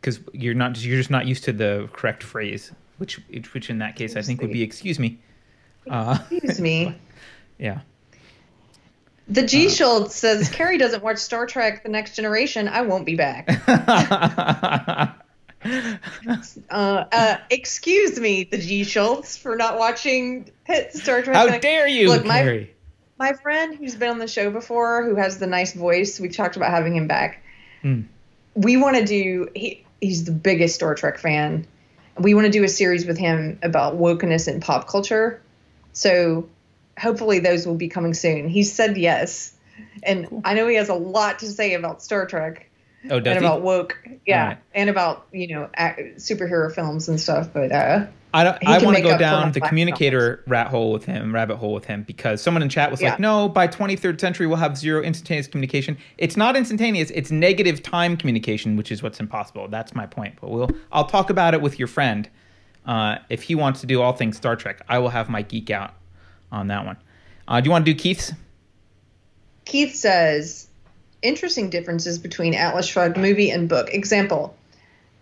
because 0.00 0.18
you're 0.32 0.54
not 0.54 0.82
you're 0.82 0.96
just 0.96 1.10
not 1.10 1.26
used 1.26 1.44
to 1.44 1.52
the 1.52 1.88
correct 1.92 2.22
phrase, 2.24 2.72
which 2.98 3.20
which 3.52 3.70
in 3.70 3.78
that 3.78 3.94
case 3.94 4.16
I 4.16 4.22
think 4.22 4.40
would 4.40 4.52
be 4.52 4.62
excuse 4.62 4.98
me. 4.98 5.20
Uh, 5.88 6.18
Excuse 6.30 6.60
me. 6.60 6.98
yeah. 7.58 7.80
The 9.28 9.42
G 9.42 9.68
Shield 9.68 10.12
says 10.12 10.48
Keri 10.50 10.78
doesn't 10.78 11.02
watch 11.02 11.18
Star 11.18 11.46
Trek: 11.46 11.82
The 11.82 11.88
Next 11.88 12.14
Generation. 12.14 12.68
I 12.68 12.82
won't 12.82 13.06
be 13.06 13.16
back. 13.16 13.48
Uh, 16.70 17.04
uh, 17.10 17.38
excuse 17.50 18.20
me, 18.20 18.44
the 18.44 18.58
G 18.58 18.84
Schultz, 18.84 19.36
for 19.36 19.56
not 19.56 19.78
watching 19.78 20.48
Star 20.90 21.22
Trek. 21.22 21.34
How 21.34 21.58
dare 21.58 21.88
you, 21.88 22.08
Look, 22.08 22.24
my 22.24 22.42
Keri? 22.42 22.74
my 23.18 23.32
friend 23.32 23.76
who's 23.76 23.94
been 23.96 24.10
on 24.10 24.18
the 24.18 24.28
show 24.28 24.50
before, 24.50 25.04
who 25.04 25.16
has 25.16 25.38
the 25.38 25.46
nice 25.46 25.72
voice, 25.72 26.20
we've 26.20 26.36
talked 26.36 26.56
about 26.56 26.70
having 26.70 26.94
him 26.94 27.08
back. 27.08 27.42
Hmm. 27.82 28.02
We 28.54 28.76
want 28.76 28.96
to 28.96 29.04
do. 29.04 29.48
He 29.54 29.84
he's 30.00 30.24
the 30.24 30.32
biggest 30.32 30.74
Star 30.76 30.94
Trek 30.94 31.18
fan. 31.18 31.66
We 32.18 32.34
want 32.34 32.46
to 32.46 32.52
do 32.52 32.64
a 32.64 32.68
series 32.68 33.04
with 33.04 33.18
him 33.18 33.58
about 33.62 33.98
wokeness 33.98 34.48
and 34.48 34.62
pop 34.62 34.88
culture. 34.88 35.42
So 35.92 36.48
hopefully 36.98 37.38
those 37.38 37.66
will 37.66 37.74
be 37.76 37.88
coming 37.88 38.14
soon. 38.14 38.48
He 38.48 38.62
said 38.62 38.96
yes, 38.96 39.54
and 40.02 40.42
I 40.44 40.54
know 40.54 40.66
he 40.68 40.76
has 40.76 40.88
a 40.88 40.94
lot 40.94 41.38
to 41.40 41.46
say 41.46 41.74
about 41.74 42.02
Star 42.02 42.26
Trek 42.26 42.68
Oh, 43.10 43.20
does 43.20 43.36
and 43.36 43.44
he? 43.44 43.46
about 43.46 43.62
woke, 43.62 43.96
yeah, 44.26 44.42
Alright. 44.42 44.58
and 44.74 44.90
about 44.90 45.26
you 45.32 45.48
know 45.48 45.68
superhero 46.16 46.74
films 46.74 47.08
and 47.08 47.20
stuff. 47.20 47.48
But 47.52 47.70
uh, 47.72 48.06
I 48.34 48.44
don't. 48.44 48.62
He 48.62 48.68
I 48.68 48.78
can 48.78 48.86
want 48.86 48.96
to 48.96 49.02
go 49.02 49.16
down 49.16 49.52
the 49.52 49.60
black 49.60 49.68
communicator 49.70 50.42
rat 50.46 50.68
hole 50.68 50.92
with 50.92 51.04
him, 51.04 51.32
rabbit 51.34 51.56
hole 51.56 51.72
with 51.72 51.84
him, 51.84 52.02
because 52.02 52.42
someone 52.42 52.62
in 52.62 52.68
chat 52.68 52.90
was 52.90 53.00
Yeah. 53.00 53.10
like, 53.10 53.20
"No, 53.20 53.48
by 53.48 53.68
23rd 53.68 54.20
century 54.20 54.46
we'll 54.46 54.56
have 54.56 54.76
zero 54.76 55.02
instantaneous 55.02 55.46
communication." 55.46 55.96
It's 56.18 56.36
not 56.36 56.56
instantaneous; 56.56 57.10
it's 57.14 57.30
negative 57.30 57.82
time 57.82 58.16
communication, 58.16 58.76
which 58.76 58.90
is 58.90 59.02
what's 59.02 59.20
impossible. 59.20 59.68
That's 59.68 59.94
my 59.94 60.06
point. 60.06 60.36
But 60.40 60.50
we'll. 60.50 60.70
I'll 60.90 61.06
talk 61.06 61.30
about 61.30 61.54
it 61.54 61.60
with 61.60 61.78
your 61.78 61.88
friend. 61.88 62.28
Uh, 62.86 63.18
if 63.28 63.42
he 63.42 63.54
wants 63.54 63.80
to 63.80 63.86
do 63.86 64.00
all 64.00 64.12
things 64.12 64.36
Star 64.36 64.56
Trek, 64.56 64.80
I 64.88 64.98
will 64.98 65.08
have 65.10 65.28
my 65.28 65.42
geek 65.42 65.70
out 65.70 65.94
on 66.52 66.68
that 66.68 66.84
one. 66.84 66.96
Uh, 67.48 67.60
do 67.60 67.66
you 67.66 67.70
want 67.70 67.86
to 67.86 67.92
do 67.92 67.98
Keith's? 67.98 68.32
Keith 69.64 69.94
says 69.94 70.68
interesting 71.22 71.70
differences 71.70 72.18
between 72.18 72.54
Atlas 72.54 72.86
Shrugged 72.86 73.16
movie 73.16 73.50
and 73.50 73.68
book. 73.68 73.92
Example: 73.92 74.56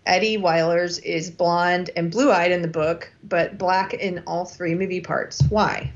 Eddie 0.05 0.37
Weilers 0.37 1.01
is 1.03 1.31
blonde 1.31 1.89
and 1.95 2.11
blue 2.11 2.31
eyed 2.31 2.51
in 2.51 2.61
the 2.61 2.67
book, 2.67 3.11
but 3.23 3.57
black 3.57 3.93
in 3.93 4.23
all 4.27 4.45
three 4.45 4.75
movie 4.75 5.01
parts. 5.01 5.41
Why? 5.49 5.91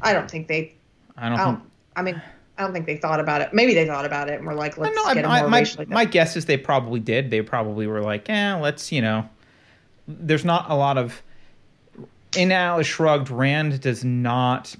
I 0.00 0.12
don't 0.12 0.30
think 0.30 0.48
they. 0.48 0.74
I 1.16 1.28
don't. 1.28 1.38
I 1.38 1.44
don't. 1.44 1.56
think, 1.56 1.70
I 1.96 2.02
mean, 2.02 2.22
I 2.58 2.62
don't 2.62 2.72
think 2.72 2.86
they 2.86 2.96
thought 2.96 3.20
about 3.20 3.42
it. 3.42 3.52
Maybe 3.52 3.74
they 3.74 3.86
thought 3.86 4.04
about 4.04 4.28
it 4.28 4.34
and 4.34 4.46
were 4.46 4.54
like, 4.54 4.78
let's 4.78 4.96
no, 4.96 5.04
I, 5.04 5.14
get 5.14 5.26
I- 5.26 5.40
more 5.40 5.50
my, 5.50 5.58
racially. 5.60 5.86
my 5.86 6.04
guess 6.04 6.36
is 6.36 6.46
they 6.46 6.56
probably 6.56 7.00
did. 7.00 7.30
They 7.30 7.42
probably 7.42 7.86
were 7.86 8.02
like, 8.02 8.28
eh, 8.28 8.54
let's, 8.54 8.92
you 8.92 9.02
know, 9.02 9.28
there's 10.08 10.44
not 10.44 10.70
a 10.70 10.74
lot 10.74 10.98
of. 10.98 11.22
In 12.36 12.52
Atlas 12.52 12.86
Shrugged, 12.86 13.30
Rand 13.30 13.80
does 13.80 14.04
not 14.04 14.74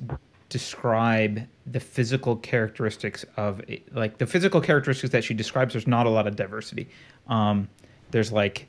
describe 0.48 1.46
the 1.66 1.80
physical 1.80 2.36
characteristics 2.36 3.24
of 3.36 3.60
like 3.92 4.18
the 4.18 4.26
physical 4.26 4.60
characteristics 4.60 5.10
that 5.12 5.24
she 5.24 5.34
describes. 5.34 5.72
There's 5.72 5.86
not 5.86 6.06
a 6.06 6.10
lot 6.10 6.26
of 6.26 6.36
diversity. 6.36 6.88
Um, 7.28 7.68
there's 8.10 8.30
like 8.30 8.68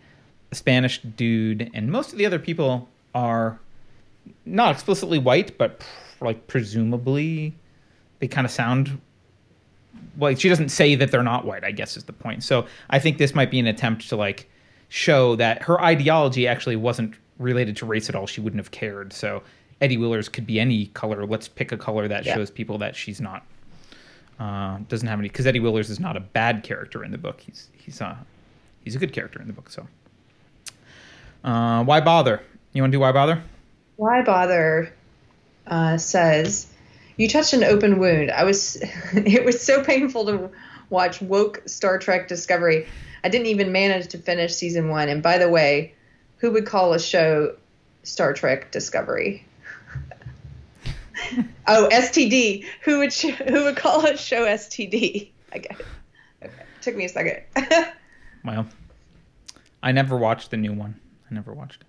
a 0.52 0.56
Spanish 0.56 1.02
dude, 1.02 1.70
and 1.74 1.92
most 1.92 2.14
of 2.14 2.18
the 2.18 2.26
other 2.26 2.40
people 2.40 2.88
are 3.14 3.60
not 4.46 4.74
explicitly 4.74 5.20
white, 5.20 5.58
but 5.58 5.86
like 6.22 6.48
presumably 6.48 7.54
they 8.20 8.28
kind 8.28 8.46
of 8.46 8.52
sound 8.52 9.00
like 10.18 10.40
she 10.40 10.50
doesn't 10.50 10.70
say 10.70 10.96
that 10.96 11.12
they're 11.12 11.24
not 11.24 11.46
white 11.46 11.64
i 11.64 11.72
guess 11.72 11.98
is 11.98 12.04
the 12.06 12.14
point 12.14 12.44
so 12.44 12.66
i 12.90 13.00
think 13.00 13.18
this 13.18 13.36
might 13.36 13.52
be 13.52 13.60
an 13.60 13.68
attempt 13.68 14.10
to 14.10 14.16
like 14.16 14.50
show 14.90 15.36
that 15.36 15.62
her 15.64 15.80
ideology 15.82 16.48
actually 16.48 16.76
wasn't 16.76 17.14
related 17.40 17.76
to 17.78 17.86
race 17.86 18.10
at 18.10 18.16
all 18.16 18.28
she 18.28 18.42
wouldn't 18.42 18.60
have 18.60 18.72
cared 18.72 19.14
so 19.14 19.44
eddie 19.82 19.98
wheeler's 19.98 20.28
could 20.30 20.46
be 20.48 20.60
any 20.60 20.88
color 20.88 21.26
let's 21.26 21.48
pick 21.48 21.72
a 21.72 21.78
color 21.78 22.08
that 22.08 22.26
Yeah. 22.26 22.36
shows 22.36 22.50
people 22.52 22.78
that 22.80 22.96
she's 22.96 23.22
not 23.22 23.46
uh, 24.40 24.78
doesn't 24.90 25.08
have 25.08 25.20
any 25.20 25.28
because 25.30 25.46
eddie 25.48 25.60
wheeler's 25.60 25.90
is 25.90 26.00
not 26.00 26.16
a 26.18 26.20
bad 26.20 26.64
character 26.64 27.04
in 27.04 27.12
the 27.12 27.18
book 27.18 27.42
he's 27.42 27.70
he's 27.74 28.02
uh 28.02 28.16
he's 28.84 28.96
a 28.96 29.00
good 29.00 29.14
character 29.14 29.42
in 29.42 29.48
the 29.48 29.54
book 29.54 29.70
so 29.70 29.88
uh, 31.44 31.84
why 31.84 32.00
bother 32.02 32.42
you 32.74 32.82
want 32.82 32.92
to 32.92 32.96
do 32.96 33.00
why 33.00 33.12
bother 33.12 33.42
Why 33.96 34.22
bother? 34.22 34.94
Uh, 35.66 35.98
says, 35.98 36.68
you 37.18 37.28
touched 37.28 37.52
an 37.54 37.64
open 37.64 37.98
wound. 38.00 38.32
I 38.32 38.44
was, 38.46 38.78
it 39.14 39.44
was 39.44 39.60
so 39.62 39.84
painful 39.84 40.26
to 40.28 40.50
watch 40.90 41.20
woke 41.22 41.62
Star 41.66 41.98
Trek 41.98 42.28
Discovery. 42.28 42.88
I 43.24 43.30
didn't 43.30 43.48
even 43.48 43.72
manage 43.72 44.08
to 44.10 44.18
finish 44.18 44.54
season 44.54 44.88
one. 44.90 45.10
And 45.10 45.22
by 45.24 45.38
the 45.40 45.50
way, 45.50 45.94
who 46.38 46.52
would 46.52 46.66
call 46.66 46.94
a 46.94 47.00
show 47.00 47.56
Star 48.04 48.34
Trek 48.34 48.72
Discovery? 48.72 49.46
oh, 51.68 51.90
STD. 51.92 52.66
Who 52.84 53.00
would 53.00 53.14
sh- 53.14 53.26
who 53.48 53.64
would 53.66 53.76
call 53.76 54.06
a 54.06 54.18
show 54.18 54.46
STD? 54.46 55.30
I 55.54 55.58
get 55.58 55.80
it. 55.80 55.86
Okay, 56.44 56.64
took 56.82 56.96
me 56.96 57.06
a 57.06 57.10
second. 57.10 57.44
Well, 58.46 58.66
I 59.84 59.92
never 59.92 60.16
watched 60.16 60.52
the 60.52 60.58
new 60.58 60.72
one. 60.72 60.98
I 61.30 61.34
never 61.34 61.54
watched 61.54 61.82
it. 61.82 61.88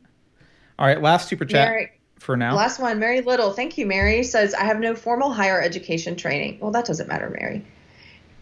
All 0.77 0.87
right, 0.87 1.01
last 1.01 1.29
super 1.29 1.45
chat 1.45 1.69
Mary, 1.69 1.93
for 2.19 2.37
now. 2.37 2.57
Last 2.57 2.81
one, 2.81 2.99
Mary 2.99 3.21
Little. 3.21 3.53
Thank 3.53 3.79
you, 3.79 3.87
Mary. 3.87 4.25
Says, 4.25 4.55
I 4.55 4.65
have 4.65 4.81
no 4.81 4.97
formal 4.97 5.31
higher 5.31 5.61
education 5.61 6.17
training. 6.17 6.59
Well, 6.61 6.73
that 6.73 6.85
doesn't 6.85 7.07
matter, 7.07 7.31
Mary. 7.31 7.65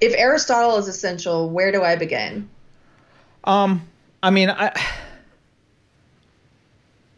If 0.01 0.15
Aristotle 0.17 0.79
is 0.79 0.89
essential, 0.89 1.51
where 1.51 1.73
do 1.73 1.83
I 1.83 1.97
begin? 1.97 2.49
Um, 3.45 3.87
I 4.23 4.31
mean, 4.31 4.49
I 4.49 4.73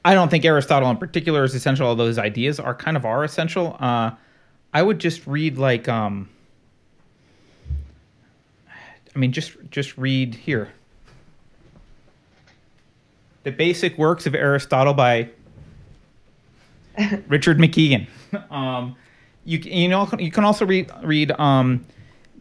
I 0.05 0.15
don't 0.15 0.31
think 0.31 0.45
Aristotle 0.45 0.91
in 0.91 0.97
particular 0.97 1.45
is 1.45 1.55
essential. 1.55 1.87
Although 1.87 2.07
his 2.07 2.19
ideas 2.19 2.61
are 2.61 2.75
kind 2.75 2.97
of 2.97 3.05
are 3.05 3.25
essential. 3.25 3.77
Uh, 3.81 4.13
I 4.73 4.83
would 4.83 4.99
just 4.99 5.27
read 5.27 5.59
like 5.59 5.89
um. 5.89 6.29
I 9.15 9.19
mean, 9.19 9.33
just 9.33 9.57
just 9.71 9.97
read 9.99 10.35
here. 10.35 10.71
The 13.43 13.51
basic 13.51 13.97
works 13.99 14.27
of 14.27 14.35
Aristotle 14.35 14.95
by 14.95 15.31
Richard 17.29 17.59
McKeon. 17.59 18.07
Um, 18.51 18.97
you 19.45 19.59
you 19.59 19.89
know 19.89 20.09
you 20.19 20.31
can 20.31 20.45
also 20.45 20.67
read 20.67 20.93
read 21.03 21.33
um, 21.33 21.85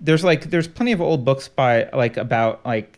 there's 0.01 0.23
like 0.23 0.49
there's 0.49 0.67
plenty 0.67 0.91
of 0.91 1.01
old 1.01 1.23
books 1.25 1.47
by 1.47 1.89
like 1.93 2.17
about 2.17 2.65
like 2.65 2.96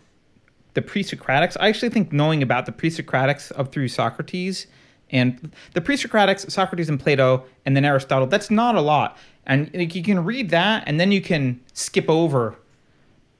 the 0.79 0.87
pre-Socratics. 0.87 1.57
I 1.59 1.67
actually 1.67 1.89
think 1.89 2.13
knowing 2.13 2.41
about 2.41 2.65
the 2.65 2.71
pre-Socratics 2.71 3.51
up 3.59 3.73
through 3.73 3.89
Socrates 3.89 4.65
and 5.11 5.51
the 5.73 5.81
pre-Socratics, 5.81 6.49
Socrates 6.49 6.87
and 6.87 6.97
Plato, 6.97 7.43
and 7.65 7.75
then 7.75 7.83
Aristotle. 7.83 8.27
That's 8.27 8.49
not 8.49 8.75
a 8.75 8.81
lot, 8.81 9.17
and 9.45 9.69
you 9.73 10.03
can 10.03 10.23
read 10.23 10.51
that, 10.51 10.83
and 10.87 10.97
then 10.99 11.11
you 11.11 11.21
can 11.21 11.59
skip 11.73 12.09
over 12.09 12.55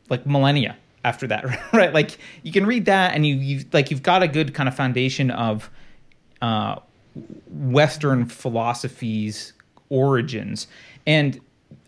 like 0.09 0.25
millennia 0.25 0.75
after 1.05 1.27
that, 1.27 1.45
right? 1.73 1.93
Like 1.93 2.17
you 2.43 2.51
can 2.51 2.65
read 2.65 2.85
that, 2.85 3.13
and 3.13 3.25
you 3.25 3.35
you 3.35 3.63
like 3.71 3.89
you've 3.89 4.03
got 4.03 4.21
a 4.21 4.27
good 4.27 4.53
kind 4.53 4.67
of 4.67 4.75
foundation 4.75 5.31
of 5.31 5.69
uh, 6.41 6.79
Western 7.47 8.25
philosophy's 8.25 9.53
origins, 9.89 10.67
and 11.07 11.39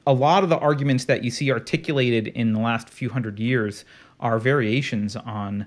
a 0.07 0.13
lot 0.13 0.43
of 0.43 0.49
the 0.49 0.57
arguments 0.59 1.05
that 1.05 1.25
you 1.25 1.31
see 1.31 1.51
articulated 1.51 2.27
in 2.29 2.53
the 2.53 2.59
last 2.59 2.89
few 2.89 3.09
hundred 3.09 3.37
years 3.39 3.83
are 4.21 4.39
variations 4.39 5.15
on 5.15 5.65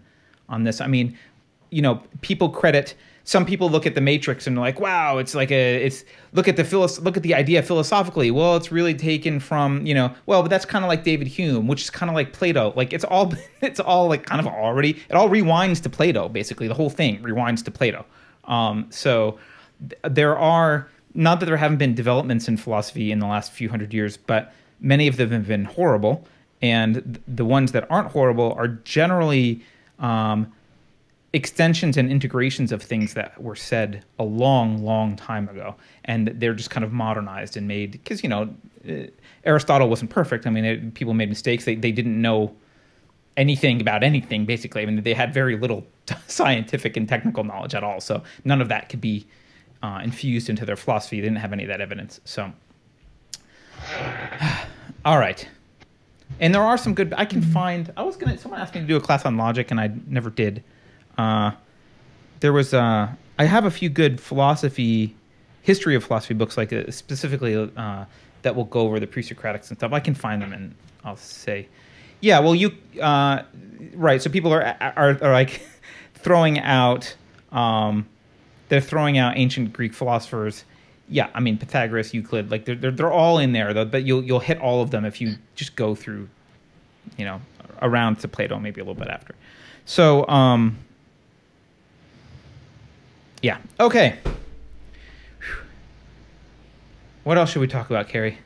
on 0.48 0.64
this. 0.64 0.80
I 0.80 0.86
mean, 0.86 1.16
you 1.70 1.82
know, 1.82 2.02
people 2.20 2.48
credit 2.48 2.94
some 3.24 3.46
people 3.46 3.70
look 3.70 3.86
at 3.86 3.94
the 3.94 4.02
Matrix 4.02 4.46
and 4.46 4.56
like, 4.56 4.78
"Wow, 4.80 5.16
it's 5.16 5.34
like 5.34 5.50
a 5.50 5.82
it's 5.82 6.04
look 6.32 6.46
at 6.46 6.56
the 6.56 6.64
philos- 6.64 7.00
look 7.00 7.16
at 7.16 7.22
the 7.22 7.34
idea 7.34 7.62
philosophically." 7.62 8.30
Well, 8.30 8.54
it's 8.56 8.70
really 8.70 8.94
taken 8.94 9.40
from 9.40 9.84
you 9.86 9.94
know, 9.94 10.14
well, 10.26 10.42
but 10.42 10.48
that's 10.48 10.66
kind 10.66 10.84
of 10.84 10.90
like 10.90 11.04
David 11.04 11.26
Hume, 11.26 11.66
which 11.66 11.82
is 11.82 11.90
kind 11.90 12.10
of 12.10 12.14
like 12.14 12.34
Plato. 12.34 12.74
Like 12.76 12.92
it's 12.92 13.04
all 13.04 13.32
it's 13.62 13.80
all 13.80 14.08
like 14.08 14.26
kind 14.26 14.40
of 14.40 14.46
already 14.46 14.90
it 15.08 15.14
all 15.14 15.30
rewinds 15.30 15.82
to 15.82 15.90
Plato. 15.90 16.28
Basically, 16.28 16.68
the 16.68 16.74
whole 16.74 16.90
thing 16.90 17.18
rewinds 17.22 17.64
to 17.64 17.70
Plato. 17.70 18.04
Um, 18.44 18.86
so 18.90 19.38
th- 19.88 19.98
there 20.14 20.36
are 20.38 20.88
not 21.14 21.40
that 21.40 21.46
there 21.46 21.56
haven't 21.56 21.78
been 21.78 21.94
developments 21.94 22.46
in 22.46 22.58
philosophy 22.58 23.10
in 23.10 23.20
the 23.20 23.26
last 23.26 23.52
few 23.52 23.70
hundred 23.70 23.94
years, 23.94 24.18
but 24.18 24.52
many 24.80 25.08
of 25.08 25.16
them 25.16 25.30
have 25.30 25.48
been 25.48 25.64
horrible, 25.64 26.26
and 26.64 27.22
the 27.28 27.44
ones 27.44 27.72
that 27.72 27.86
aren't 27.90 28.10
horrible 28.10 28.54
are 28.54 28.68
generally 28.68 29.62
um, 29.98 30.50
extensions 31.34 31.98
and 31.98 32.10
integrations 32.10 32.72
of 32.72 32.82
things 32.82 33.12
that 33.12 33.38
were 33.40 33.54
said 33.54 34.02
a 34.18 34.24
long, 34.24 34.82
long 34.82 35.14
time 35.14 35.46
ago, 35.50 35.74
and 36.06 36.28
they're 36.28 36.54
just 36.54 36.70
kind 36.70 36.82
of 36.82 36.90
modernized 36.90 37.58
and 37.58 37.68
made 37.68 37.92
because 37.92 38.22
you 38.22 38.30
know 38.30 38.48
uh, 38.88 39.06
Aristotle 39.44 39.90
wasn't 39.90 40.08
perfect. 40.08 40.46
I 40.46 40.50
mean, 40.50 40.64
it, 40.64 40.94
people 40.94 41.12
made 41.12 41.28
mistakes. 41.28 41.66
They 41.66 41.74
they 41.74 41.92
didn't 41.92 42.18
know 42.18 42.56
anything 43.36 43.82
about 43.82 44.02
anything 44.02 44.46
basically. 44.46 44.80
I 44.80 44.86
mean, 44.86 45.02
they 45.02 45.12
had 45.12 45.34
very 45.34 45.58
little 45.58 45.86
scientific 46.28 46.96
and 46.96 47.06
technical 47.06 47.44
knowledge 47.44 47.74
at 47.74 47.84
all, 47.84 48.00
so 48.00 48.22
none 48.46 48.62
of 48.62 48.70
that 48.70 48.88
could 48.88 49.02
be 49.02 49.26
uh, 49.82 50.00
infused 50.02 50.48
into 50.48 50.64
their 50.64 50.76
philosophy. 50.76 51.20
They 51.20 51.26
didn't 51.26 51.40
have 51.40 51.52
any 51.52 51.64
of 51.64 51.68
that 51.68 51.82
evidence. 51.82 52.22
So, 52.24 52.50
all 55.04 55.18
right. 55.18 55.46
And 56.40 56.54
there 56.54 56.62
are 56.62 56.76
some 56.76 56.94
good. 56.94 57.14
I 57.16 57.24
can 57.24 57.42
find. 57.42 57.92
I 57.96 58.02
was 58.02 58.16
gonna. 58.16 58.36
Someone 58.38 58.60
asked 58.60 58.74
me 58.74 58.80
to 58.80 58.86
do 58.86 58.96
a 58.96 59.00
class 59.00 59.24
on 59.24 59.36
logic, 59.36 59.70
and 59.70 59.80
I 59.80 59.90
never 60.06 60.30
did. 60.30 60.62
Uh, 61.16 61.52
there 62.40 62.52
was. 62.52 62.74
Uh, 62.74 63.08
I 63.38 63.44
have 63.44 63.64
a 63.64 63.70
few 63.70 63.88
good 63.88 64.20
philosophy, 64.20 65.14
history 65.62 65.94
of 65.94 66.04
philosophy 66.04 66.34
books, 66.34 66.56
like 66.56 66.72
uh, 66.72 66.90
specifically 66.90 67.54
uh, 67.76 68.04
that 68.42 68.54
will 68.54 68.64
go 68.64 68.80
over 68.80 69.00
the 69.00 69.06
pre-Socratics 69.06 69.68
and 69.68 69.78
stuff. 69.78 69.92
I 69.92 70.00
can 70.00 70.14
find 70.14 70.42
them, 70.42 70.52
and 70.52 70.74
I'll 71.04 71.16
say, 71.16 71.68
yeah. 72.20 72.40
Well, 72.40 72.54
you 72.54 72.72
uh, 73.00 73.42
right. 73.94 74.20
So 74.20 74.28
people 74.30 74.52
are 74.52 74.76
are, 74.80 75.18
are 75.22 75.32
like 75.32 75.62
throwing 76.14 76.58
out. 76.58 77.14
Um, 77.52 78.08
they're 78.68 78.80
throwing 78.80 79.18
out 79.18 79.36
ancient 79.36 79.72
Greek 79.72 79.94
philosophers. 79.94 80.64
Yeah, 81.08 81.28
I 81.34 81.40
mean 81.40 81.58
Pythagoras, 81.58 82.14
Euclid, 82.14 82.50
like 82.50 82.64
they're 82.64 82.74
they're, 82.74 82.90
they're 82.90 83.12
all 83.12 83.38
in 83.38 83.52
there, 83.52 83.74
though. 83.74 83.84
But 83.84 84.04
you'll 84.04 84.24
you'll 84.24 84.40
hit 84.40 84.58
all 84.58 84.82
of 84.82 84.90
them 84.90 85.04
if 85.04 85.20
you 85.20 85.36
just 85.54 85.76
go 85.76 85.94
through, 85.94 86.28
you 87.16 87.24
know, 87.24 87.40
around 87.82 88.20
to 88.20 88.28
Plato, 88.28 88.58
maybe 88.58 88.80
a 88.80 88.84
little 88.84 89.00
bit 89.00 89.08
after. 89.08 89.34
So, 89.84 90.26
um, 90.28 90.78
yeah, 93.42 93.58
okay. 93.78 94.18
What 97.24 97.38
else 97.38 97.50
should 97.50 97.60
we 97.60 97.68
talk 97.68 97.90
about, 97.90 98.08
Keri? 98.08 98.38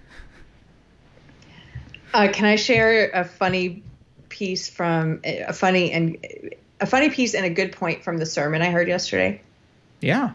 Uh, 2.15 2.29
can 2.33 2.45
I 2.45 2.57
share 2.57 3.11
a 3.11 3.25
funny 3.25 3.83
piece 4.29 4.69
from 4.69 5.21
a 5.25 5.53
funny 5.53 5.93
and 5.93 6.17
a 6.81 6.87
funny 6.87 7.11
piece 7.11 7.35
and 7.35 7.45
a 7.45 7.51
good 7.51 7.73
point 7.73 8.03
from 8.03 8.19
the 8.19 8.27
sermon 8.27 8.63
I 8.63 8.71
heard 8.71 8.89
yesterday? 8.89 9.43
Yeah. 10.01 10.33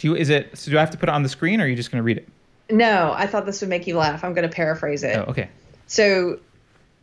Do 0.00 0.08
you 0.08 0.16
is 0.16 0.30
it? 0.30 0.56
So 0.56 0.70
do 0.70 0.78
I 0.78 0.80
have 0.80 0.90
to 0.92 0.98
put 0.98 1.10
it 1.10 1.14
on 1.14 1.22
the 1.22 1.28
screen, 1.28 1.60
or 1.60 1.64
are 1.64 1.66
you 1.66 1.76
just 1.76 1.90
going 1.90 1.98
to 1.98 2.02
read 2.02 2.16
it? 2.16 2.28
No, 2.70 3.12
I 3.14 3.26
thought 3.26 3.44
this 3.44 3.60
would 3.60 3.68
make 3.68 3.86
you 3.86 3.98
laugh. 3.98 4.24
I'm 4.24 4.32
going 4.32 4.48
to 4.48 4.54
paraphrase 4.54 5.02
it. 5.02 5.14
Oh, 5.18 5.24
okay. 5.28 5.50
So 5.88 6.40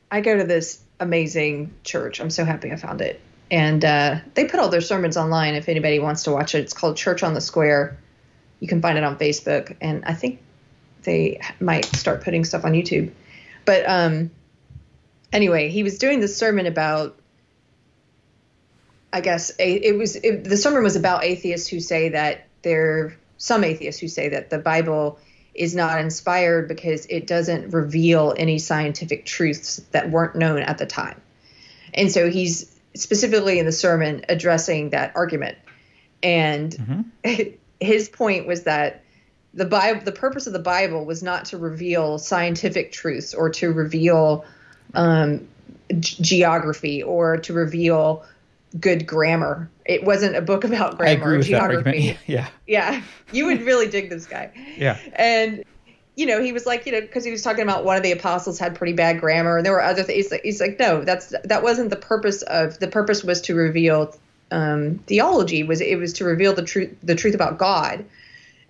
I 0.09 0.21
go 0.21 0.35
to 0.35 0.43
this 0.43 0.81
amazing 0.99 1.75
church. 1.83 2.19
I'm 2.19 2.31
so 2.31 2.43
happy 2.43 2.71
I 2.71 2.75
found 2.75 3.01
it. 3.01 3.21
And 3.51 3.85
uh, 3.85 4.15
they 4.33 4.45
put 4.45 4.59
all 4.59 4.69
their 4.69 4.81
sermons 4.81 5.15
online 5.15 5.53
if 5.53 5.69
anybody 5.69 5.99
wants 5.99 6.23
to 6.23 6.31
watch 6.31 6.55
it. 6.55 6.59
It's 6.59 6.73
called 6.73 6.97
Church 6.97 7.21
on 7.21 7.35
the 7.35 7.41
Square. 7.41 7.99
You 8.59 8.67
can 8.67 8.81
find 8.81 8.97
it 8.97 9.03
on 9.03 9.15
Facebook. 9.19 9.77
And 9.79 10.03
I 10.05 10.15
think 10.15 10.41
they 11.03 11.39
might 11.59 11.85
start 11.85 12.23
putting 12.23 12.45
stuff 12.45 12.65
on 12.65 12.71
YouTube. 12.71 13.11
But 13.63 13.87
um, 13.87 14.31
anyway, 15.31 15.69
he 15.69 15.83
was 15.83 15.99
doing 15.99 16.19
this 16.19 16.35
sermon 16.35 16.65
about 16.65 17.15
I 19.13 19.21
guess 19.21 19.51
it 19.57 19.97
was 19.97 20.15
it, 20.15 20.43
the 20.43 20.57
sermon 20.57 20.83
was 20.83 20.95
about 20.95 21.23
atheists 21.23 21.69
who 21.69 21.79
say 21.79 22.09
that 22.09 22.46
there 22.67 23.17
some 23.37 23.63
atheists 23.63 24.01
who 24.01 24.07
say 24.07 24.29
that 24.29 24.49
the 24.49 24.57
Bible 24.57 25.19
is 25.53 25.73
not 25.73 25.99
inspired 25.99 26.67
because 26.67 27.05
it 27.07 27.25
doesn't 27.25 27.71
reveal 27.71 28.33
any 28.37 28.59
scientific 28.59 29.25
truths 29.25 29.77
that 29.91 30.11
weren't 30.11 30.35
known 30.35 30.61
at 30.61 30.77
the 30.77 30.85
time. 30.85 31.19
And 31.93 32.11
so 32.11 32.29
he's 32.29 32.75
specifically 32.93 33.59
in 33.59 33.65
the 33.65 33.71
sermon 33.71 34.25
addressing 34.29 34.91
that 34.91 35.13
argument. 35.15 35.57
And 36.21 36.71
mm-hmm. 37.23 37.51
his 37.79 38.09
point 38.09 38.47
was 38.47 38.63
that 38.63 39.03
the 39.53 39.65
Bible, 39.65 40.01
the 40.03 40.11
purpose 40.11 40.45
of 40.45 40.53
the 40.53 40.59
Bible 40.59 41.05
was 41.05 41.23
not 41.23 41.45
to 41.45 41.57
reveal 41.57 42.19
scientific 42.19 42.91
truths 42.91 43.33
or 43.33 43.49
to 43.51 43.71
reveal 43.71 44.45
um, 44.93 45.47
g- 45.89 46.17
geography 46.21 47.01
or 47.01 47.37
to 47.37 47.53
reveal 47.53 48.25
good 48.79 49.07
grammar. 49.07 49.69
It 49.85 50.03
wasn't 50.03 50.35
a 50.35 50.41
book 50.41 50.63
about 50.63 50.97
grammar 50.97 51.33
or 51.33 51.41
geography. 51.41 52.17
Yeah. 52.27 52.47
Yeah. 52.65 53.01
You 53.31 53.45
would 53.45 53.61
really 53.61 53.87
dig 53.87 54.09
this 54.09 54.25
guy. 54.25 54.51
Yeah. 54.77 54.99
And 55.13 55.63
you 56.17 56.25
know, 56.25 56.41
he 56.41 56.51
was 56.51 56.65
like, 56.65 56.87
you 56.87 56.91
know, 56.91 56.99
because 56.99 57.23
he 57.23 57.29
was 57.29 57.43
talking 57.43 57.61
about 57.61 57.85
one 57.85 57.95
of 57.95 58.01
the 58.01 58.11
apostles 58.11 58.57
had 58.57 58.73
pretty 58.75 58.93
bad 58.93 59.19
grammar, 59.19 59.57
and 59.57 59.65
there 59.65 59.71
were 59.71 59.83
other 59.83 60.01
things. 60.01 60.17
He's 60.17 60.31
like, 60.31 60.41
he's 60.41 60.59
like, 60.59 60.79
no, 60.79 61.03
that's 61.03 61.31
that 61.43 61.61
wasn't 61.61 61.91
the 61.91 61.95
purpose 61.95 62.41
of 62.41 62.79
the 62.79 62.87
purpose 62.87 63.23
was 63.23 63.39
to 63.41 63.53
reveal 63.53 64.15
um, 64.51 64.97
theology. 65.05 65.63
Was 65.63 65.79
it 65.79 65.95
was 65.99 66.13
to 66.13 66.25
reveal 66.25 66.53
the 66.53 66.63
truth 66.63 66.97
the 67.03 67.13
truth 67.13 67.35
about 67.35 67.59
God, 67.59 68.03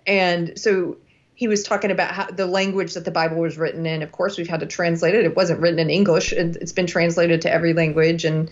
and 0.06 0.58
so 0.58 0.98
he 1.34 1.48
was 1.48 1.62
talking 1.62 1.90
about 1.90 2.10
how 2.10 2.26
the 2.26 2.46
language 2.46 2.92
that 2.92 3.06
the 3.06 3.10
Bible 3.10 3.38
was 3.38 3.56
written 3.56 3.86
in. 3.86 4.02
Of 4.02 4.12
course, 4.12 4.36
we've 4.36 4.48
had 4.48 4.60
to 4.60 4.66
translate 4.66 5.14
it. 5.14 5.24
It 5.24 5.34
wasn't 5.34 5.60
written 5.60 5.78
in 5.78 5.88
English. 5.88 6.32
It's 6.34 6.72
been 6.72 6.86
translated 6.86 7.40
to 7.42 7.50
every 7.50 7.72
language, 7.72 8.26
and 8.26 8.50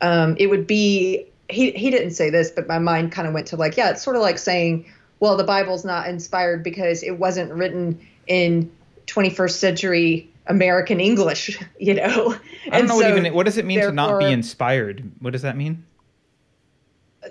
um, 0.00 0.36
it 0.38 0.48
would 0.48 0.66
be. 0.66 1.26
He 1.50 1.70
he 1.70 1.90
didn't 1.90 2.10
say 2.10 2.28
this, 2.28 2.50
but 2.50 2.68
my 2.68 2.78
mind 2.78 3.10
kind 3.10 3.26
of 3.26 3.32
went 3.32 3.46
to 3.48 3.56
like, 3.56 3.78
yeah, 3.78 3.90
it's 3.90 4.02
sort 4.02 4.16
of 4.16 4.22
like 4.22 4.36
saying, 4.38 4.84
well, 5.18 5.36
the 5.36 5.44
Bible's 5.44 5.84
not 5.84 6.06
inspired 6.06 6.62
because 6.62 7.02
it 7.02 7.18
wasn't 7.18 7.52
written 7.52 8.06
in 8.26 8.70
21st 9.06 9.52
century 9.52 10.30
American 10.46 11.00
English, 11.00 11.58
you 11.78 11.94
know. 11.94 12.36
I 12.70 12.78
don't 12.78 12.88
know 12.88 13.00
so, 13.00 13.08
what 13.08 13.18
even 13.18 13.34
what 13.34 13.46
does 13.46 13.56
it 13.56 13.64
mean 13.64 13.80
to 13.80 13.92
not 13.92 14.18
be 14.18 14.26
inspired? 14.26 15.10
What 15.20 15.32
does 15.32 15.42
that 15.42 15.56
mean? 15.56 15.84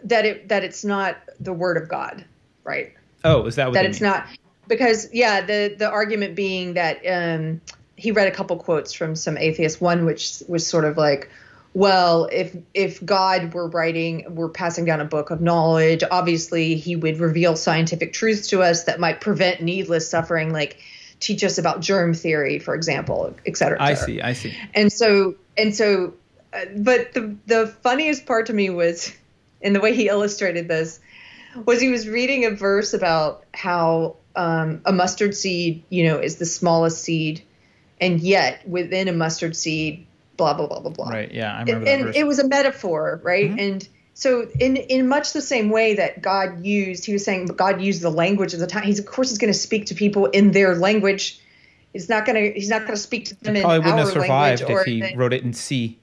That 0.04 0.26
it 0.26 0.50
that 0.50 0.64
it's 0.64 0.84
not 0.84 1.18
the 1.40 1.54
word 1.54 1.78
of 1.78 1.88
God, 1.88 2.26
right? 2.64 2.94
Oh, 3.24 3.46
is 3.46 3.56
that 3.56 3.68
what 3.68 3.74
that 3.74 3.86
it's 3.86 4.02
mean? 4.02 4.12
not 4.12 4.28
because 4.68 5.10
yeah, 5.14 5.42
the 5.42 5.76
the 5.78 5.90
argument 5.90 6.36
being 6.36 6.74
that 6.74 7.02
um, 7.06 7.62
he 7.96 8.12
read 8.12 8.28
a 8.28 8.32
couple 8.32 8.58
quotes 8.58 8.94
from 8.94 9.16
some 9.16 9.38
atheists, 9.38 9.82
one 9.82 10.06
which 10.06 10.44
was 10.48 10.68
sort 10.68 10.86
of 10.86 10.98
like, 10.98 11.30
well, 11.78 12.28
if 12.32 12.58
if 12.74 13.06
God 13.06 13.54
were 13.54 13.68
writing, 13.68 14.34
were 14.34 14.50
passing 14.50 14.84
down 14.84 15.00
a 15.00 15.06
book 15.06 15.30
of 15.30 15.42
knowledge, 15.42 16.04
obviously 16.10 16.74
he 16.74 16.96
would 16.96 17.20
reveal 17.20 17.56
scientific 17.56 18.14
truths 18.14 18.48
to 18.48 18.64
us 18.64 18.86
that 18.86 19.00
might 19.00 19.22
prevent 19.22 19.62
needless 19.62 20.10
suffering, 20.10 20.52
like 20.52 20.80
teach 21.20 21.44
us 21.44 21.60
about 21.60 21.82
germ 21.82 22.16
theory, 22.16 22.58
for 22.58 22.74
example, 22.74 23.36
et 23.46 23.58
cetera. 23.58 23.80
Et 23.80 23.94
cetera. 23.94 24.04
I 24.04 24.06
see, 24.08 24.22
I 24.22 24.34
see. 24.34 24.58
And 24.74 24.92
so 24.92 25.36
and 25.56 25.76
so, 25.76 26.16
uh, 26.52 26.66
but 26.78 27.14
the 27.14 27.36
the 27.46 27.68
funniest 27.68 28.26
part 28.26 28.48
to 28.48 28.54
me 28.54 28.72
was, 28.72 29.14
in 29.62 29.74
the 29.74 29.80
way 29.80 29.94
he 29.94 30.08
illustrated 30.08 30.68
this, 30.68 31.00
was 31.64 31.80
he 31.80 31.90
was 31.90 32.10
reading 32.10 32.46
a 32.46 32.50
verse 32.50 32.96
about 32.96 33.46
how 33.54 34.16
um, 34.36 34.82
a 34.84 34.92
mustard 34.92 35.36
seed, 35.36 35.84
you 35.90 36.06
know, 36.06 36.18
is 36.18 36.38
the 36.38 36.46
smallest 36.48 37.04
seed, 37.04 37.44
and 38.02 38.20
yet 38.20 38.68
within 38.68 39.08
a 39.08 39.14
mustard 39.14 39.56
seed 39.56 40.07
blah 40.38 40.54
blah 40.54 40.68
blah 40.68 40.80
blah 40.80 40.92
blah. 40.92 41.10
Right. 41.10 41.32
Yeah, 41.32 41.54
I 41.54 41.62
remember. 41.62 41.90
And, 41.90 42.06
and 42.06 42.16
it 42.16 42.26
was 42.26 42.40
a 42.40 42.48
metaphor, 42.48 43.20
right? 43.24 43.50
Mm-hmm. 43.50 43.60
And 43.60 43.90
so 44.14 44.48
in 44.60 44.78
in 44.78 45.08
much 45.08 45.34
the 45.34 45.42
same 45.42 45.70
way 45.70 45.96
that 45.96 46.22
God 46.22 46.66
used, 46.66 47.06
he 47.06 47.14
was 47.14 47.26
saying 47.26 47.48
God 47.48 47.82
used 47.82 48.02
the 48.02 48.10
language 48.10 48.54
of 48.54 48.60
the 48.60 48.68
time. 48.68 48.84
He's 48.84 49.00
of 49.00 49.06
course 49.06 49.30
he's 49.30 49.38
going 49.38 49.54
to 49.54 49.60
speak 49.60 49.88
to 49.88 49.96
people 49.96 50.28
in 50.28 50.52
their 50.52 50.76
language. 50.76 51.40
He's 51.94 52.10
not 52.10 52.26
going 52.26 52.36
to 52.36 52.60
he's 52.60 52.70
not 52.70 52.82
going 52.82 52.94
to 52.94 52.98
speak 52.98 53.26
to 53.26 53.44
them 53.44 53.56
he 53.56 53.62
in 53.62 53.66
probably 53.66 53.80
wouldn't 53.80 54.00
have 54.00 54.10
survived 54.10 54.62
if 54.62 54.86
he 54.86 55.02
the, 55.02 55.14
wrote 55.16 55.34
it 55.34 55.44
in 55.44 55.54
C. 55.54 56.00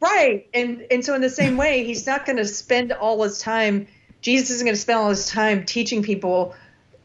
Right. 0.00 0.46
And 0.52 0.86
and 0.90 1.04
so 1.04 1.14
in 1.14 1.22
the 1.22 1.30
same 1.30 1.56
way, 1.56 1.84
he's 1.84 2.06
not 2.06 2.26
going 2.26 2.36
to 2.36 2.44
spend 2.44 2.92
all 2.92 3.22
his 3.22 3.38
time. 3.38 3.86
Jesus 4.20 4.50
isn't 4.50 4.66
going 4.66 4.74
to 4.74 4.80
spend 4.80 4.98
all 4.98 5.10
his 5.10 5.28
time 5.28 5.64
teaching 5.64 6.02
people 6.02 6.54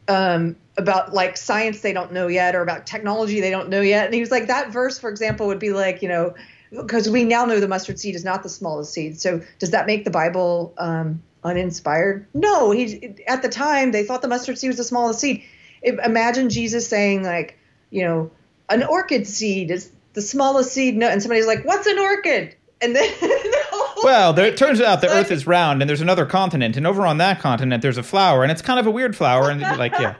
um, 0.08 0.56
about 0.76 1.14
like 1.14 1.36
science 1.36 1.80
they 1.80 1.92
don't 1.92 2.12
know 2.12 2.26
yet 2.26 2.54
or 2.54 2.62
about 2.62 2.86
technology 2.86 3.40
they 3.40 3.50
don't 3.50 3.68
know 3.68 3.80
yet. 3.80 4.06
And 4.06 4.14
he 4.14 4.20
was 4.20 4.30
like, 4.30 4.48
that 4.48 4.70
verse, 4.70 4.98
for 4.98 5.08
example, 5.08 5.46
would 5.46 5.58
be 5.58 5.72
like, 5.72 6.02
you 6.02 6.08
know, 6.08 6.34
because 6.70 7.08
we 7.08 7.24
now 7.24 7.44
know 7.44 7.60
the 7.60 7.68
mustard 7.68 7.98
seed 7.98 8.14
is 8.14 8.24
not 8.24 8.42
the 8.42 8.48
smallest 8.48 8.92
seed. 8.92 9.20
So 9.20 9.42
does 9.58 9.70
that 9.70 9.86
make 9.86 10.04
the 10.04 10.10
Bible 10.10 10.72
um, 10.78 11.22
uninspired? 11.42 12.26
No. 12.34 12.70
He 12.70 13.14
at 13.26 13.42
the 13.42 13.48
time 13.48 13.92
they 13.92 14.04
thought 14.04 14.22
the 14.22 14.28
mustard 14.28 14.58
seed 14.58 14.68
was 14.68 14.76
the 14.76 14.84
smallest 14.84 15.20
seed. 15.20 15.42
imagine 15.82 16.48
Jesus 16.48 16.86
saying 16.86 17.24
like, 17.24 17.58
you 17.90 18.04
know, 18.04 18.30
an 18.68 18.84
orchid 18.84 19.26
seed 19.26 19.70
is 19.70 19.90
the 20.12 20.22
smallest 20.22 20.72
seed. 20.72 20.96
No, 20.96 21.08
and 21.08 21.22
somebody's 21.22 21.46
like, 21.46 21.64
what's 21.64 21.86
an 21.86 21.98
orchid? 21.98 22.54
And 22.82 22.96
then 22.96 23.12
well, 24.02 24.32
there, 24.32 24.46
it 24.46 24.56
turns 24.56 24.80
out 24.80 25.00
the 25.00 25.10
Earth 25.10 25.30
is 25.30 25.46
round, 25.46 25.82
and 25.82 25.88
there's 25.88 26.00
another 26.00 26.24
continent, 26.24 26.76
and 26.76 26.86
over 26.86 27.06
on 27.06 27.18
that 27.18 27.40
continent 27.40 27.82
there's 27.82 27.98
a 27.98 28.02
flower, 28.02 28.42
and 28.42 28.50
it's 28.50 28.62
kind 28.62 28.80
of 28.80 28.86
a 28.86 28.90
weird 28.90 29.14
flower, 29.14 29.50
and 29.50 29.60
like, 29.60 29.92
yeah. 29.92 30.14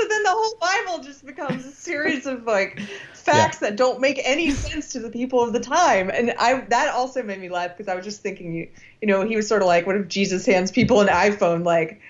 so 0.00 0.08
then 0.08 0.22
the 0.22 0.30
whole 0.30 0.56
Bible 0.60 1.04
just 1.04 1.24
becomes 1.26 1.66
a 1.66 1.72
series 1.72 2.26
of 2.26 2.44
like 2.44 2.80
facts 3.14 3.58
yeah. 3.60 3.68
that 3.70 3.76
don't 3.76 4.00
make 4.00 4.20
any 4.24 4.50
sense 4.50 4.92
to 4.92 5.00
the 5.00 5.10
people 5.10 5.42
of 5.42 5.52
the 5.52 5.60
time. 5.60 6.10
And 6.10 6.32
I 6.38 6.60
that 6.68 6.94
also 6.94 7.22
made 7.22 7.40
me 7.40 7.48
laugh 7.48 7.76
because 7.76 7.88
I 7.88 7.94
was 7.94 8.04
just 8.04 8.22
thinking, 8.22 8.54
you, 8.54 8.68
you 9.00 9.08
know, 9.08 9.26
he 9.26 9.36
was 9.36 9.48
sort 9.48 9.62
of 9.62 9.68
like, 9.68 9.86
what 9.86 9.96
if 9.96 10.08
Jesus 10.08 10.46
hands 10.46 10.70
people 10.70 11.00
an 11.00 11.08
iPhone? 11.08 11.64
Like, 11.64 12.00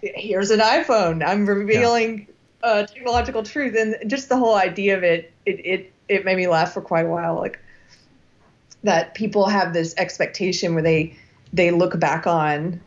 here's 0.00 0.50
an 0.50 0.60
iPhone. 0.60 1.26
I'm 1.26 1.46
revealing 1.46 2.28
yeah. 2.62 2.68
uh, 2.68 2.86
technological 2.86 3.42
truth, 3.42 3.74
and 3.76 3.96
just 4.08 4.28
the 4.28 4.36
whole 4.36 4.54
idea 4.54 4.96
of 4.96 5.02
it, 5.02 5.32
it, 5.46 5.66
it, 5.66 5.92
it 6.08 6.24
made 6.24 6.36
me 6.36 6.46
laugh 6.46 6.72
for 6.72 6.80
quite 6.80 7.06
a 7.06 7.08
while. 7.08 7.36
Like 7.36 7.58
that 8.84 9.14
people 9.14 9.46
have 9.46 9.72
this 9.72 9.94
expectation 9.96 10.74
where 10.74 10.82
they 10.82 11.16
they 11.52 11.70
look 11.70 11.98
back 11.98 12.26
on 12.26 12.80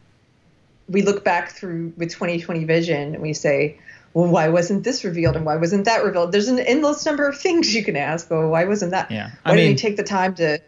we 0.89 1.01
look 1.01 1.23
back 1.23 1.51
through 1.51 1.93
with 1.97 2.11
2020 2.11 2.65
vision 2.65 3.13
and 3.13 3.21
we 3.21 3.33
say 3.33 3.77
well, 4.13 4.27
why 4.27 4.49
wasn't 4.49 4.83
this 4.83 5.03
revealed 5.03 5.35
and 5.35 5.45
why 5.45 5.55
wasn't 5.55 5.85
that 5.85 6.03
revealed? 6.03 6.31
There's 6.31 6.47
an 6.47 6.59
endless 6.59 7.05
number 7.05 7.27
of 7.27 7.39
things 7.39 7.73
you 7.73 7.83
can 7.83 7.95
ask. 7.95 8.29
Well, 8.29 8.47
why 8.49 8.65
wasn't 8.65 8.91
that? 8.91 9.09
Yeah. 9.09 9.31
I 9.43 9.51
why 9.51 9.55
mean, 9.55 9.65
did 9.65 9.79
he 9.79 9.87
take 9.87 9.97
the 9.97 10.03
time 10.03 10.35
to 10.35 10.59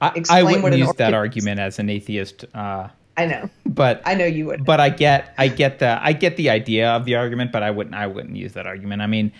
I, 0.00 0.12
explain 0.14 0.38
I 0.38 0.42
wouldn't 0.42 0.62
what 0.62 0.78
use 0.78 0.92
that 0.94 1.14
argument 1.14 1.60
as 1.60 1.78
an 1.78 1.90
atheist. 1.90 2.44
Uh, 2.54 2.88
I 3.16 3.26
know, 3.26 3.48
but 3.66 4.02
I 4.04 4.14
know 4.14 4.24
you 4.24 4.46
would. 4.46 4.64
But 4.64 4.80
I 4.80 4.88
get, 4.88 5.34
I 5.38 5.48
get 5.48 5.78
the, 5.78 6.04
I 6.04 6.12
get 6.12 6.36
the 6.36 6.50
idea 6.50 6.90
of 6.90 7.04
the 7.04 7.14
argument, 7.14 7.52
but 7.52 7.62
I 7.62 7.70
wouldn't, 7.70 7.94
I 7.94 8.06
wouldn't 8.06 8.36
use 8.36 8.54
that 8.54 8.66
argument. 8.66 9.02
I 9.02 9.06
mean, 9.06 9.32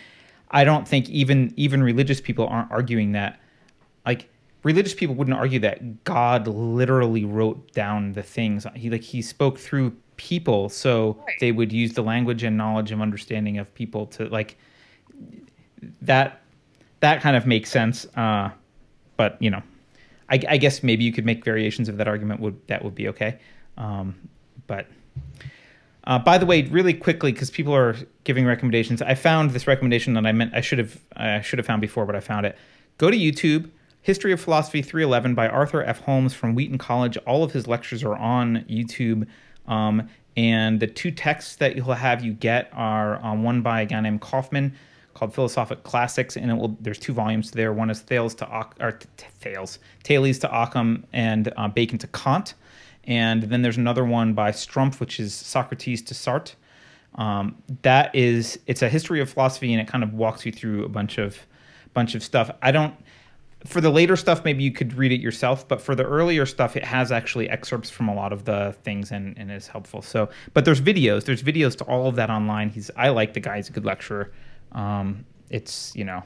I 0.50 0.62
don't 0.64 0.86
think 0.86 1.08
even 1.08 1.52
even 1.56 1.82
religious 1.82 2.20
people 2.20 2.46
aren't 2.46 2.70
arguing 2.70 3.12
that. 3.12 3.40
Like 4.06 4.28
religious 4.62 4.94
people 4.94 5.16
wouldn't 5.16 5.36
argue 5.36 5.58
that 5.60 6.04
God 6.04 6.46
literally 6.46 7.24
wrote 7.24 7.72
down 7.72 8.12
the 8.12 8.22
things. 8.22 8.64
He 8.76 8.88
like 8.90 9.02
he 9.02 9.20
spoke 9.20 9.58
through 9.58 9.96
people. 10.16 10.68
So 10.68 11.16
right. 11.26 11.36
they 11.40 11.52
would 11.52 11.72
use 11.72 11.92
the 11.92 12.02
language 12.02 12.42
and 12.42 12.56
knowledge 12.56 12.90
and 12.92 13.00
understanding 13.00 13.58
of 13.58 13.72
people 13.74 14.06
to 14.06 14.28
like 14.28 14.56
that 16.02 16.40
that 17.00 17.20
kind 17.20 17.36
of 17.36 17.46
makes 17.46 17.70
sense 17.70 18.06
uh, 18.16 18.50
but 19.16 19.36
you 19.40 19.50
know 19.50 19.62
I, 20.28 20.40
I, 20.48 20.56
guess 20.56 20.82
maybe 20.82 21.04
you 21.04 21.12
could 21.12 21.26
make 21.26 21.44
variations 21.44 21.88
of 21.88 21.98
that 21.98 22.08
argument 22.08 22.40
would 22.40 22.66
that 22.68 22.82
would 22.82 22.94
be 22.94 23.08
okay. 23.08 23.38
Um, 23.76 24.14
but 24.66 24.86
uh, 26.04 26.18
by 26.18 26.38
the 26.38 26.46
way 26.46 26.62
really 26.62 26.94
quickly 26.94 27.32
because 27.32 27.50
people 27.50 27.74
are 27.74 27.96
giving 28.24 28.46
recommendations 28.46 29.02
i 29.02 29.14
found 29.14 29.50
this 29.50 29.66
recommendation 29.66 30.14
that 30.14 30.26
i 30.26 30.32
meant 30.32 30.54
i 30.54 30.60
should 30.60 30.78
have 30.78 31.00
i 31.16 31.40
should 31.40 31.58
have 31.58 31.66
found 31.66 31.80
before 31.80 32.06
but 32.06 32.14
i 32.14 32.20
found 32.20 32.46
it. 32.46 32.56
Go 32.98 33.10
to 33.10 33.16
youtube 33.16 33.70
history 34.00 34.32
of 34.32 34.40
philosophy 34.40 34.80
311 34.82 35.34
by 35.34 35.48
arthur 35.48 35.82
f. 35.82 36.00
Holmes 36.00 36.34
from 36.34 36.54
wheaton 36.54 36.78
college. 36.78 37.16
All 37.26 37.42
of 37.42 37.52
his 37.52 37.66
lectures 37.66 38.02
are 38.02 38.16
on 38.16 38.64
youtube 38.68 39.26
um, 39.66 40.08
and 40.36 40.80
the 40.80 40.86
two 40.86 41.10
texts 41.10 41.56
that 41.56 41.76
you'll 41.76 41.92
have 41.92 42.24
you 42.24 42.32
get 42.32 42.70
are 42.72 43.24
um, 43.24 43.42
one 43.42 43.62
by 43.62 43.82
a 43.82 43.86
guy 43.86 44.00
named 44.00 44.20
Kaufman 44.20 44.74
called 45.14 45.32
Philosophic 45.32 45.84
Classics, 45.84 46.36
and 46.36 46.50
it 46.50 46.54
will. 46.54 46.76
There's 46.80 46.98
two 46.98 47.12
volumes 47.12 47.52
there. 47.52 47.72
One 47.72 47.88
is 47.88 48.00
Thales 48.00 48.34
to 48.36 48.48
Oc- 48.50 48.76
or 48.80 48.98
Thales, 49.16 49.78
Thales 50.02 50.38
to 50.40 50.48
Occam, 50.52 51.06
and 51.12 51.52
uh, 51.56 51.68
Bacon 51.68 51.98
to 51.98 52.06
Kant. 52.08 52.54
And 53.04 53.44
then 53.44 53.62
there's 53.62 53.76
another 53.76 54.04
one 54.04 54.32
by 54.32 54.50
Stumpf, 54.50 54.98
which 54.98 55.20
is 55.20 55.34
Socrates 55.34 56.02
to 56.02 56.14
Sartre. 56.14 56.54
Um, 57.16 57.62
that 57.82 58.14
is, 58.14 58.58
it's 58.66 58.82
a 58.82 58.88
history 58.88 59.20
of 59.20 59.30
philosophy, 59.30 59.72
and 59.72 59.80
it 59.80 59.86
kind 59.86 60.02
of 60.02 60.14
walks 60.14 60.44
you 60.44 60.50
through 60.50 60.84
a 60.84 60.88
bunch 60.88 61.18
of 61.18 61.38
bunch 61.92 62.16
of 62.16 62.24
stuff. 62.24 62.50
I 62.60 62.72
don't 62.72 62.94
for 63.64 63.80
the 63.80 63.90
later 63.90 64.14
stuff, 64.16 64.44
maybe 64.44 64.62
you 64.62 64.70
could 64.70 64.92
read 64.94 65.10
it 65.10 65.20
yourself, 65.20 65.66
but 65.66 65.80
for 65.80 65.94
the 65.94 66.04
earlier 66.04 66.44
stuff, 66.44 66.76
it 66.76 66.84
has 66.84 67.10
actually 67.10 67.48
excerpts 67.48 67.88
from 67.88 68.08
a 68.08 68.14
lot 68.14 68.32
of 68.32 68.44
the 68.44 68.76
things 68.82 69.10
and, 69.10 69.36
and 69.38 69.50
is 69.50 69.66
helpful. 69.66 70.02
So, 70.02 70.28
but 70.52 70.66
there's 70.66 70.80
videos. 70.80 71.24
There's 71.24 71.42
videos 71.42 71.76
to 71.78 71.84
all 71.84 72.06
of 72.06 72.16
that 72.16 72.28
online. 72.28 72.68
He's 72.68 72.90
I 72.96 73.08
like 73.08 73.32
the 73.32 73.40
guy. 73.40 73.56
He's 73.56 73.70
a 73.70 73.72
good 73.72 73.86
lecturer. 73.86 74.32
Um, 74.72 75.24
it's 75.48 75.94
you 75.96 76.04
know, 76.04 76.22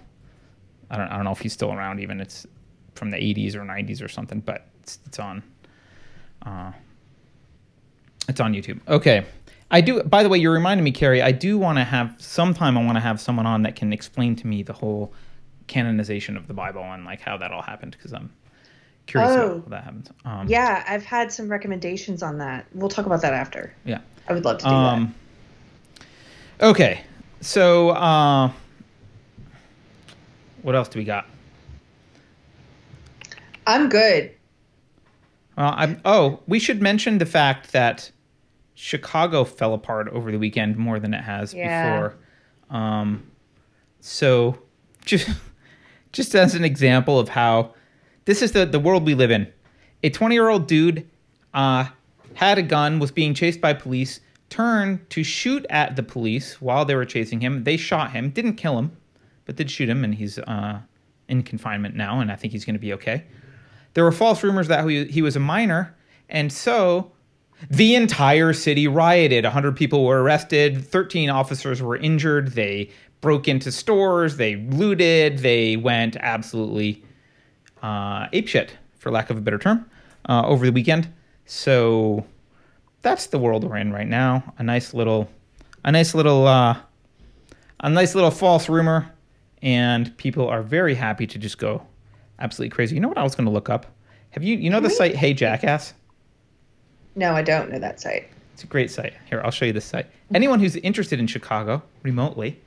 I 0.91 0.97
don't 0.97 1.09
I 1.09 1.17
don't 1.17 1.25
know 1.25 1.33
if 1.33 1.41
he's 1.41 1.53
still 1.53 1.73
around. 1.73 2.01
Even 2.01 2.21
it's 2.21 2.47
from 2.95 3.11
the 3.11 3.17
80s 3.17 3.55
or 3.55 3.61
90s 3.61 4.03
or 4.03 4.09
something, 4.09 4.41
but 4.41 4.67
it's, 4.81 4.99
it's 5.07 5.19
on. 5.21 5.43
Uh, 6.45 6.73
it's 8.29 8.41
on 8.41 8.53
YouTube. 8.53 8.81
Okay. 8.89 9.25
I 9.71 9.81
do. 9.81 10.03
By 10.03 10.23
the 10.23 10.29
way, 10.29 10.39
you're 10.39 10.53
reminding 10.53 10.83
me, 10.83 10.91
Keri. 10.91 11.23
I 11.23 11.31
do 11.31 11.57
want 11.59 11.79
to 11.79 11.85
have 11.85 12.17
sometime. 12.19 12.77
I 12.77 12.85
want 12.85 12.97
to 12.97 13.01
have 13.01 13.21
someone 13.21 13.47
on 13.47 13.63
that 13.63 13.77
can 13.77 13.93
explain 13.93 14.35
to 14.37 14.47
me 14.47 14.63
the 14.63 14.73
whole 14.73 15.13
canonization 15.69 16.37
of 16.37 16.49
the 16.49 16.55
Bible 16.55 16.83
and 16.83 17.05
like 17.05 17.21
how 17.21 17.37
that 17.37 17.53
all 17.53 17.63
happened 17.63 17.93
because 17.97 18.13
I'm 18.13 18.31
curious 19.07 19.31
Oh. 19.33 19.45
about 19.53 19.63
how 19.65 19.69
that 19.71 19.85
happened. 19.85 20.11
Um, 20.25 20.49
Yeah, 20.49 20.85
I've 20.89 21.05
had 21.05 21.33
some 21.33 21.49
recommendations 21.49 22.23
on 22.23 22.39
that. 22.39 22.67
We'll 22.75 22.89
talk 22.89 23.07
about 23.07 23.23
that 23.23 23.33
after. 23.35 23.73
Yeah. 23.85 24.01
I 24.29 24.33
would 24.33 24.45
love 24.45 24.59
to 24.59 24.65
do 24.65 24.71
that. 24.71 24.77
Um, 24.77 25.15
okay. 26.61 27.03
So, 27.41 27.91
uh, 27.91 28.51
what 30.63 30.75
else 30.75 30.89
do 30.89 30.99
we 30.99 31.05
got? 31.05 31.27
I'm 33.67 33.89
good. 33.89 34.33
Well, 35.57 35.75
I'm, 35.77 36.01
oh, 36.05 36.41
we 36.47 36.59
should 36.59 36.81
mention 36.83 37.19
the 37.19 37.27
fact 37.27 37.73
that 37.73 38.11
Chicago 38.75 39.45
fell 39.45 39.75
apart 39.75 40.09
over 40.09 40.31
the 40.33 40.39
weekend 40.39 40.77
more 40.77 40.99
than 40.99 41.13
it 41.15 41.23
has 41.23 41.53
Yeah. 41.53 41.83
before. 41.83 42.17
Um, 42.71 43.25
so, 44.01 44.59
just 45.05 45.29
just 46.13 46.35
as 46.35 46.55
an 46.55 46.65
example 46.65 47.19
of 47.19 47.29
how 47.29 47.75
this 48.25 48.43
is 48.43 48.53
the 48.53 48.67
the 48.67 48.81
world 48.81 49.07
we 49.07 49.15
live 49.15 49.31
in. 49.31 49.51
A 50.03 50.11
20 50.11 50.35
year 50.35 50.49
old 50.49 50.67
dude 50.67 51.09
uh, 51.55 51.87
had 52.35 52.59
a 52.59 52.63
gun, 52.63 52.99
was 52.99 53.11
being 53.11 53.35
chased 53.35 53.61
by 53.61 53.73
police, 53.73 54.21
turned 54.51 55.09
to 55.11 55.23
shoot 55.23 55.67
at 55.71 55.97
the 55.97 56.03
police 56.03 56.61
while 56.61 56.85
they 56.85 56.95
were 56.95 57.05
chasing 57.05 57.41
him. 57.41 57.65
They 57.65 57.77
shot 57.77 58.13
him, 58.13 58.31
didn't 58.31 58.55
kill 58.55 58.79
him, 58.79 58.97
but 59.45 59.57
did 59.57 59.71
shoot 59.71 59.89
him, 59.89 60.05
and 60.05 60.15
he's 60.15 60.39
uh, 60.39 60.81
in 61.29 61.43
confinement 61.43 61.95
now, 61.95 62.21
and 62.21 62.31
I 62.31 62.37
think 62.37 62.53
he's 62.53 62.65
going 62.65 62.75
to 62.75 62.81
be 62.81 62.93
okay. 62.95 63.25
There 63.95 64.05
were 64.05 64.13
false 64.13 64.43
rumors 64.43 64.69
that 64.69 64.89
he, 64.89 65.07
he 65.07 65.23
was 65.23 65.37
a 65.37 65.41
minor, 65.41 65.97
and 66.29 66.53
so 66.53 67.13
the 67.71 67.95
entire 67.95 68.53
city 68.53 68.87
rioted. 68.87 69.45
100 69.45 69.77
people 69.77 70.05
were 70.05 70.23
arrested, 70.23 70.85
13 70.85 71.31
officers 71.31 71.83
were 71.83 71.97
injured. 71.97 72.53
They 72.53 72.91
broke 73.21 73.49
into 73.49 73.73
stores, 73.73 74.37
they 74.37 74.57
looted, 74.57 75.39
they 75.39 75.77
went 75.77 76.17
absolutely 76.17 77.03
uh, 77.83 78.29
apeshit, 78.29 78.71
for 78.99 79.11
lack 79.11 79.31
of 79.31 79.37
a 79.37 79.41
better 79.41 79.59
term, 79.59 79.89
uh, 80.29 80.43
over 80.47 80.67
the 80.67 80.73
weekend. 80.73 81.13
So 81.47 82.25
that's 83.03 83.27
the 83.27 83.39
world 83.39 83.65
we're 83.65 83.77
in 83.77 83.93
right 83.93 84.07
now. 84.07 84.55
A 84.59 84.63
nice 84.63 84.95
little, 84.95 85.29
a 85.85 85.93
nice 85.93 86.15
little, 86.15 86.47
uh, 86.47 86.77
a 87.81 87.91
nice 87.91 88.15
little 88.15 88.31
false 88.31 88.69
rumor, 88.69 89.13
and 89.63 90.17
people 90.19 90.49
are 90.49 90.63
very 90.63 90.95
happy 90.95 91.27
to 91.27 91.39
just 91.39 91.59
go 91.59 91.83
absolutely 92.39 92.75
crazy. 92.75 92.95
You 92.95 93.01
know 93.01 93.09
what 93.09 93.19
I 93.19 93.23
was 93.23 93.35
going 93.35 93.47
to 93.47 93.53
look 93.53 93.69
up? 93.69 93.87
Have 94.31 94.43
you, 94.43 94.57
you 94.57 94.71
know, 94.71 94.81
the 94.81 94.91
site 94.91 95.17
Hey 95.17 95.33
Jackass? 95.35 95.95
No, 97.17 97.33
I 97.33 97.43
don't 97.43 97.71
know 97.71 97.79
that 97.79 98.01
site. 98.01 98.29
It's 98.53 98.63
a 98.63 98.67
great 98.67 98.91
site. 98.91 99.15
Here, 99.29 99.41
I'll 99.45 99.51
show 99.51 99.65
you 99.65 99.73
this 99.73 99.85
site. 99.85 100.07
Anyone 100.35 100.61
who's 100.61 100.77
interested 100.77 101.19
in 101.19 101.27
Chicago 101.27 101.83
remotely, 102.03 102.61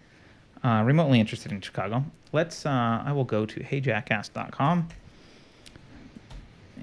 uh, 0.64 0.84
remotely 0.86 1.20
interested 1.20 1.52
in 1.52 1.62
Chicago, 1.62 2.04
let's. 2.32 2.66
Uh, 2.66 3.04
I 3.06 3.12
will 3.12 3.24
go 3.24 3.46
to 3.46 3.60
heyjackass.com, 3.60 4.90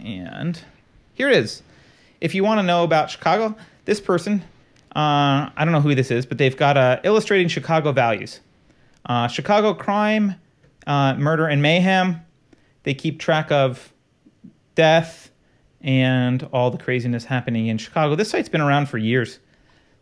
and 0.05 0.61
here 1.15 1.29
it 1.29 1.37
is. 1.37 1.63
If 2.21 2.35
you 2.35 2.43
want 2.43 2.59
to 2.59 2.63
know 2.63 2.85
about 2.85 3.11
Chicago, 3.11 3.57
this 3.85 4.01
person, 4.01 4.43
uh, 4.97 5.51
I 5.57 5.65
don't 5.65 5.73
know 5.73 5.81
who 5.81 5.95
this 5.95 6.11
is, 6.11 6.27
but 6.27 6.39
they've 6.39 6.57
got 6.57 6.77
uh, 6.77 7.01
illustrating 7.05 7.49
Chicago 7.49 7.93
values, 7.93 8.41
uh, 9.07 9.29
Chicago 9.29 9.75
crime, 9.75 10.35
uh, 10.87 11.15
murder, 11.15 11.47
and 11.47 11.63
mayhem. 11.63 12.21
They 12.83 12.95
keep 12.95 13.21
track 13.21 13.53
of 13.53 13.93
death 14.75 15.31
and 15.81 16.43
all 16.53 16.71
the 16.71 16.79
craziness 16.79 17.25
happening 17.25 17.69
in 17.69 17.79
Chicago. 17.79 18.15
This 18.15 18.31
site's 18.31 18.49
been 18.49 18.61
around 18.61 18.89
for 18.89 18.99
years. 18.99 19.39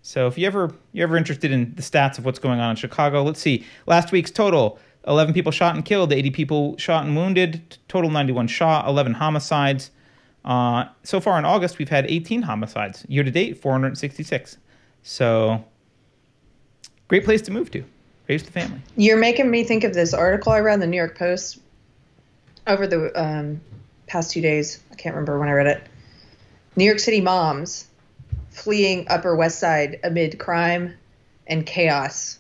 So 0.07 0.29
if 0.29 0.39
you 0.39 0.47
ever 0.47 0.73
you're 0.93 1.09
ever 1.09 1.17
interested 1.17 1.51
in 1.51 1.75
the 1.75 1.83
stats 1.83 2.17
of 2.17 2.25
what's 2.25 2.39
going 2.39 2.61
on 2.61 2.71
in 2.71 2.77
Chicago, 2.77 3.25
let's 3.25 3.41
see. 3.41 3.67
Last 3.87 4.13
week's 4.13 4.31
total: 4.31 4.79
11 5.09 5.35
people 5.35 5.51
shot 5.51 5.75
and 5.75 5.85
killed, 5.85 6.13
80 6.13 6.31
people 6.31 6.77
shot 6.79 7.05
and 7.05 7.17
wounded, 7.17 7.77
total 7.89 8.09
91 8.09 8.47
shot, 8.47 8.87
11 8.87 9.15
homicides. 9.15 9.91
Uh, 10.45 10.85
so 11.03 11.19
far 11.19 11.41
in 11.41 11.45
August, 11.45 11.79
we've 11.79 11.89
had 11.89 12.07
18 12.09 12.43
homicides. 12.43 13.05
Year 13.09 13.25
to 13.25 13.33
date, 13.33 13.59
466. 13.59 14.59
So 15.03 15.65
great 17.09 17.25
place 17.25 17.43
to 17.43 17.51
move 17.51 17.73
to. 17.73 17.85
Raise 18.29 18.45
the 18.45 18.53
family. 18.53 18.81
You're 18.97 19.17
making 19.17 19.51
me 19.51 19.65
think 19.65 19.83
of 19.83 19.93
this 19.93 20.15
article 20.15 20.53
I 20.53 20.61
read 20.61 20.75
in 20.75 20.81
the 20.81 20.87
New 20.87 20.99
York 20.99 21.19
Post 21.19 21.59
over 22.69 22.87
the 22.87 23.11
um, 23.21 23.61
past 24.07 24.31
two 24.31 24.41
days. 24.41 24.79
I 24.93 24.95
can't 24.95 25.17
remember 25.17 25.37
when 25.41 25.49
I 25.49 25.53
read 25.53 25.67
it. 25.67 25.83
New 26.77 26.85
York 26.85 27.01
City 27.01 27.21
moms 27.21 27.89
fleeing 28.57 29.07
Upper 29.09 29.37
West 29.37 29.59
Side 29.59 30.01
amid 30.03 30.39
crime 30.39 30.95
and 31.47 31.65
chaos. 31.67 32.39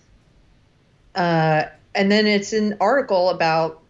Uh, 1.14 1.64
and 1.94 2.10
then 2.10 2.26
it's 2.26 2.52
an 2.52 2.76
article 2.80 3.30
about 3.30 3.82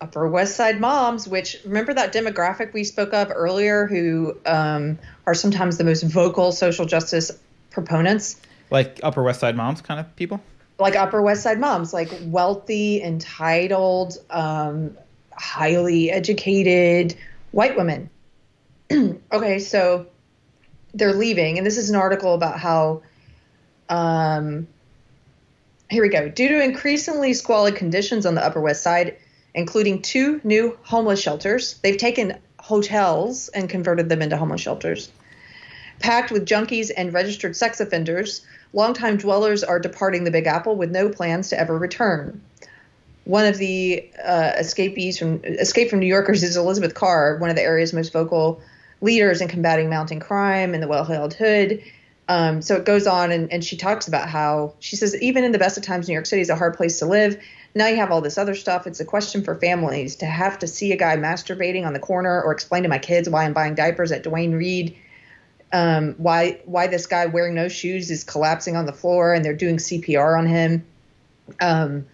Upper 0.00 0.26
West 0.26 0.56
Side 0.56 0.80
moms, 0.80 1.28
which 1.28 1.58
remember 1.64 1.92
that 1.94 2.12
demographic 2.12 2.72
we 2.72 2.82
spoke 2.82 3.12
of 3.12 3.30
earlier 3.30 3.86
who 3.86 4.36
um, 4.46 4.98
are 5.26 5.34
sometimes 5.34 5.76
the 5.76 5.84
most 5.84 6.02
vocal 6.02 6.50
social 6.52 6.86
justice 6.86 7.30
proponents? 7.70 8.40
Like 8.70 8.98
Upper 9.02 9.22
West 9.22 9.40
Side 9.40 9.56
moms 9.56 9.82
kind 9.82 10.00
of 10.00 10.16
people. 10.16 10.40
like 10.78 10.96
Upper 10.96 11.20
West 11.20 11.42
Side 11.42 11.60
moms, 11.60 11.92
like 11.92 12.10
wealthy, 12.24 13.02
entitled, 13.02 14.16
um, 14.30 14.96
highly 15.32 16.10
educated 16.10 17.14
white 17.52 17.76
women. 17.76 18.08
okay, 19.32 19.58
so 19.58 20.06
they're 20.96 21.14
leaving, 21.14 21.58
and 21.58 21.66
this 21.66 21.76
is 21.76 21.90
an 21.90 21.96
article 21.96 22.34
about 22.34 22.58
how. 22.58 23.02
Um, 23.88 24.66
here 25.88 26.02
we 26.02 26.08
go. 26.08 26.28
Due 26.28 26.48
to 26.48 26.64
increasingly 26.64 27.32
squalid 27.32 27.76
conditions 27.76 28.26
on 28.26 28.34
the 28.34 28.44
Upper 28.44 28.60
West 28.60 28.82
Side, 28.82 29.16
including 29.54 30.02
two 30.02 30.40
new 30.42 30.76
homeless 30.82 31.20
shelters, 31.20 31.74
they've 31.82 31.96
taken 31.96 32.36
hotels 32.58 33.48
and 33.48 33.70
converted 33.70 34.08
them 34.08 34.20
into 34.20 34.36
homeless 34.36 34.60
shelters. 34.60 35.12
Packed 36.00 36.32
with 36.32 36.44
junkies 36.44 36.90
and 36.94 37.12
registered 37.12 37.54
sex 37.54 37.78
offenders, 37.78 38.44
longtime 38.72 39.16
dwellers 39.18 39.62
are 39.62 39.78
departing 39.78 40.24
the 40.24 40.32
Big 40.32 40.48
Apple 40.48 40.74
with 40.74 40.90
no 40.90 41.08
plans 41.08 41.50
to 41.50 41.60
ever 41.60 41.78
return. 41.78 42.40
One 43.24 43.46
of 43.46 43.56
the 43.58 44.10
uh, 44.24 44.52
escapees 44.58 45.18
from 45.18 45.40
Escape 45.44 45.88
from 45.90 46.00
New 46.00 46.06
Yorkers 46.06 46.42
is 46.42 46.56
Elizabeth 46.56 46.94
Carr, 46.94 47.36
one 47.38 47.50
of 47.50 47.56
the 47.56 47.62
area's 47.62 47.92
most 47.92 48.12
vocal 48.12 48.60
leaders 49.00 49.40
in 49.40 49.48
combating 49.48 49.90
mounting 49.90 50.20
crime 50.20 50.74
and 50.74 50.82
the 50.82 50.88
well-held 50.88 51.34
hood. 51.34 51.82
Um, 52.28 52.60
so 52.60 52.74
it 52.74 52.84
goes 52.84 53.06
on, 53.06 53.30
and, 53.30 53.52
and 53.52 53.64
she 53.64 53.76
talks 53.76 54.08
about 54.08 54.28
how 54.28 54.74
she 54.80 54.96
says 54.96 55.20
even 55.22 55.44
in 55.44 55.52
the 55.52 55.58
best 55.58 55.76
of 55.76 55.84
times, 55.84 56.08
New 56.08 56.14
York 56.14 56.26
City 56.26 56.42
is 56.42 56.50
a 56.50 56.56
hard 56.56 56.76
place 56.76 56.98
to 56.98 57.06
live. 57.06 57.40
Now 57.74 57.86
you 57.86 57.96
have 57.96 58.10
all 58.10 58.20
this 58.20 58.38
other 58.38 58.54
stuff. 58.54 58.86
It's 58.86 59.00
a 59.00 59.04
question 59.04 59.44
for 59.44 59.54
families 59.54 60.16
to 60.16 60.26
have 60.26 60.58
to 60.60 60.66
see 60.66 60.92
a 60.92 60.96
guy 60.96 61.16
masturbating 61.16 61.86
on 61.86 61.92
the 61.92 62.00
corner 62.00 62.42
or 62.42 62.52
explain 62.52 62.82
to 62.82 62.88
my 62.88 62.98
kids 62.98 63.28
why 63.28 63.44
I'm 63.44 63.52
buying 63.52 63.74
diapers 63.74 64.10
at 64.12 64.22
Duane 64.22 64.52
Reade 64.52 64.96
um, 65.72 66.14
why 66.18 66.60
why 66.64 66.86
this 66.86 67.06
guy 67.06 67.26
wearing 67.26 67.54
no 67.54 67.68
shoes 67.68 68.10
is 68.10 68.24
collapsing 68.24 68.76
on 68.76 68.86
the 68.86 68.92
floor 68.92 69.34
and 69.34 69.44
they're 69.44 69.54
doing 69.54 69.76
CPR 69.76 70.38
on 70.38 70.46
him. 70.46 70.86
Um, 71.60 72.06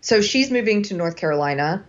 so 0.00 0.20
she's 0.20 0.50
moving 0.50 0.82
to 0.84 0.94
North 0.94 1.16
Carolina, 1.16 1.84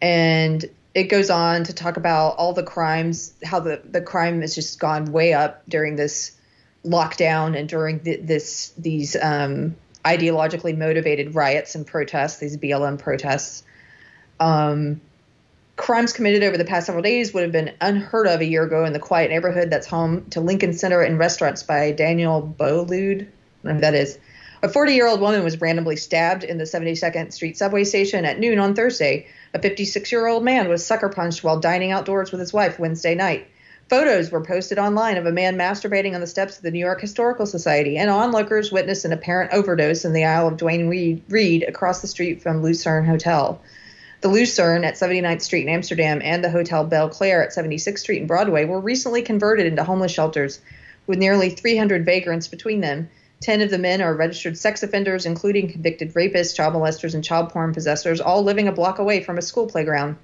and 0.00 0.64
it 0.94 1.04
goes 1.04 1.30
on 1.30 1.64
to 1.64 1.72
talk 1.72 1.96
about 1.96 2.36
all 2.36 2.52
the 2.52 2.62
crimes, 2.62 3.32
how 3.44 3.60
the 3.60 3.80
the 3.84 4.00
crime 4.00 4.40
has 4.40 4.54
just 4.54 4.78
gone 4.78 5.12
way 5.12 5.32
up 5.32 5.62
during 5.68 5.96
this 5.96 6.36
lockdown 6.84 7.58
and 7.58 7.68
during 7.68 8.00
the, 8.00 8.16
this 8.16 8.72
these 8.76 9.16
um, 9.16 9.76
ideologically 10.04 10.76
motivated 10.76 11.34
riots 11.34 11.74
and 11.74 11.86
protests, 11.86 12.38
these 12.38 12.56
BLM 12.56 12.98
protests. 12.98 13.62
Um, 14.40 15.00
crimes 15.76 16.12
committed 16.12 16.42
over 16.42 16.58
the 16.58 16.64
past 16.64 16.86
several 16.86 17.02
days 17.02 17.32
would 17.32 17.42
have 17.42 17.52
been 17.52 17.72
unheard 17.80 18.26
of 18.26 18.40
a 18.40 18.44
year 18.44 18.64
ago 18.64 18.84
in 18.84 18.92
the 18.92 18.98
quiet 18.98 19.30
neighborhood 19.30 19.70
that's 19.70 19.86
home 19.86 20.26
to 20.30 20.40
Lincoln 20.40 20.74
Center 20.74 21.00
and 21.00 21.18
restaurants 21.18 21.62
by 21.62 21.92
Daniel 21.92 22.54
who 22.58 23.26
that 23.62 23.94
is. 23.94 24.18
A 24.62 24.68
40 24.68 24.94
year 24.94 25.06
old 25.08 25.20
woman 25.20 25.42
was 25.42 25.60
randomly 25.60 25.96
stabbed 25.96 26.44
in 26.44 26.58
the 26.58 26.64
72nd 26.64 27.32
Street 27.32 27.56
subway 27.56 27.84
station 27.84 28.24
at 28.24 28.38
noon 28.38 28.58
on 28.58 28.74
Thursday. 28.74 29.26
A 29.54 29.58
56 29.58 30.10
year 30.10 30.26
old 30.26 30.44
man 30.44 30.68
was 30.68 30.84
sucker 30.84 31.10
punched 31.10 31.44
while 31.44 31.60
dining 31.60 31.92
outdoors 31.92 32.32
with 32.32 32.40
his 32.40 32.52
wife 32.54 32.78
Wednesday 32.78 33.14
night. 33.14 33.46
Photos 33.90 34.30
were 34.30 34.40
posted 34.40 34.78
online 34.78 35.18
of 35.18 35.26
a 35.26 35.32
man 35.32 35.56
masturbating 35.56 36.14
on 36.14 36.22
the 36.22 36.26
steps 36.26 36.56
of 36.56 36.62
the 36.62 36.70
New 36.70 36.78
York 36.78 37.02
Historical 37.02 37.44
Society, 37.44 37.98
and 37.98 38.08
onlookers 38.08 38.72
witnessed 38.72 39.04
an 39.04 39.12
apparent 39.12 39.52
overdose 39.52 40.06
in 40.06 40.14
the 40.14 40.24
aisle 40.24 40.48
of 40.48 40.56
Duane 40.56 40.88
Reade, 41.28 41.64
across 41.68 42.00
the 42.00 42.06
street 42.06 42.40
from 42.40 42.62
Lucerne 42.62 43.04
Hotel. 43.04 43.60
The 44.22 44.28
Lucerne 44.28 44.84
at 44.84 44.94
79th 44.94 45.42
Street 45.42 45.64
in 45.64 45.68
Amsterdam 45.68 46.22
and 46.24 46.42
the 46.42 46.50
Hotel 46.50 46.84
Belleclaire 46.84 47.42
at 47.42 47.50
76th 47.50 47.98
Street 47.98 48.22
in 48.22 48.26
Broadway 48.26 48.64
were 48.64 48.80
recently 48.80 49.20
converted 49.20 49.66
into 49.66 49.84
homeless 49.84 50.12
shelters, 50.12 50.60
with 51.06 51.18
nearly 51.18 51.50
300 51.50 52.06
vagrants 52.06 52.48
between 52.48 52.80
them. 52.80 53.10
Ten 53.42 53.60
of 53.60 53.70
the 53.70 53.78
men 53.78 54.00
are 54.00 54.14
registered 54.14 54.56
sex 54.56 54.82
offenders, 54.84 55.26
including 55.26 55.68
convicted 55.68 56.14
rapists, 56.14 56.54
child 56.54 56.74
molesters, 56.74 57.12
and 57.14 57.24
child 57.24 57.50
porn 57.50 57.74
possessors, 57.74 58.20
all 58.20 58.42
living 58.44 58.68
a 58.68 58.72
block 58.72 59.00
away 59.00 59.22
from 59.22 59.36
a 59.36 59.42
school 59.42 59.66
playground. 59.66 60.16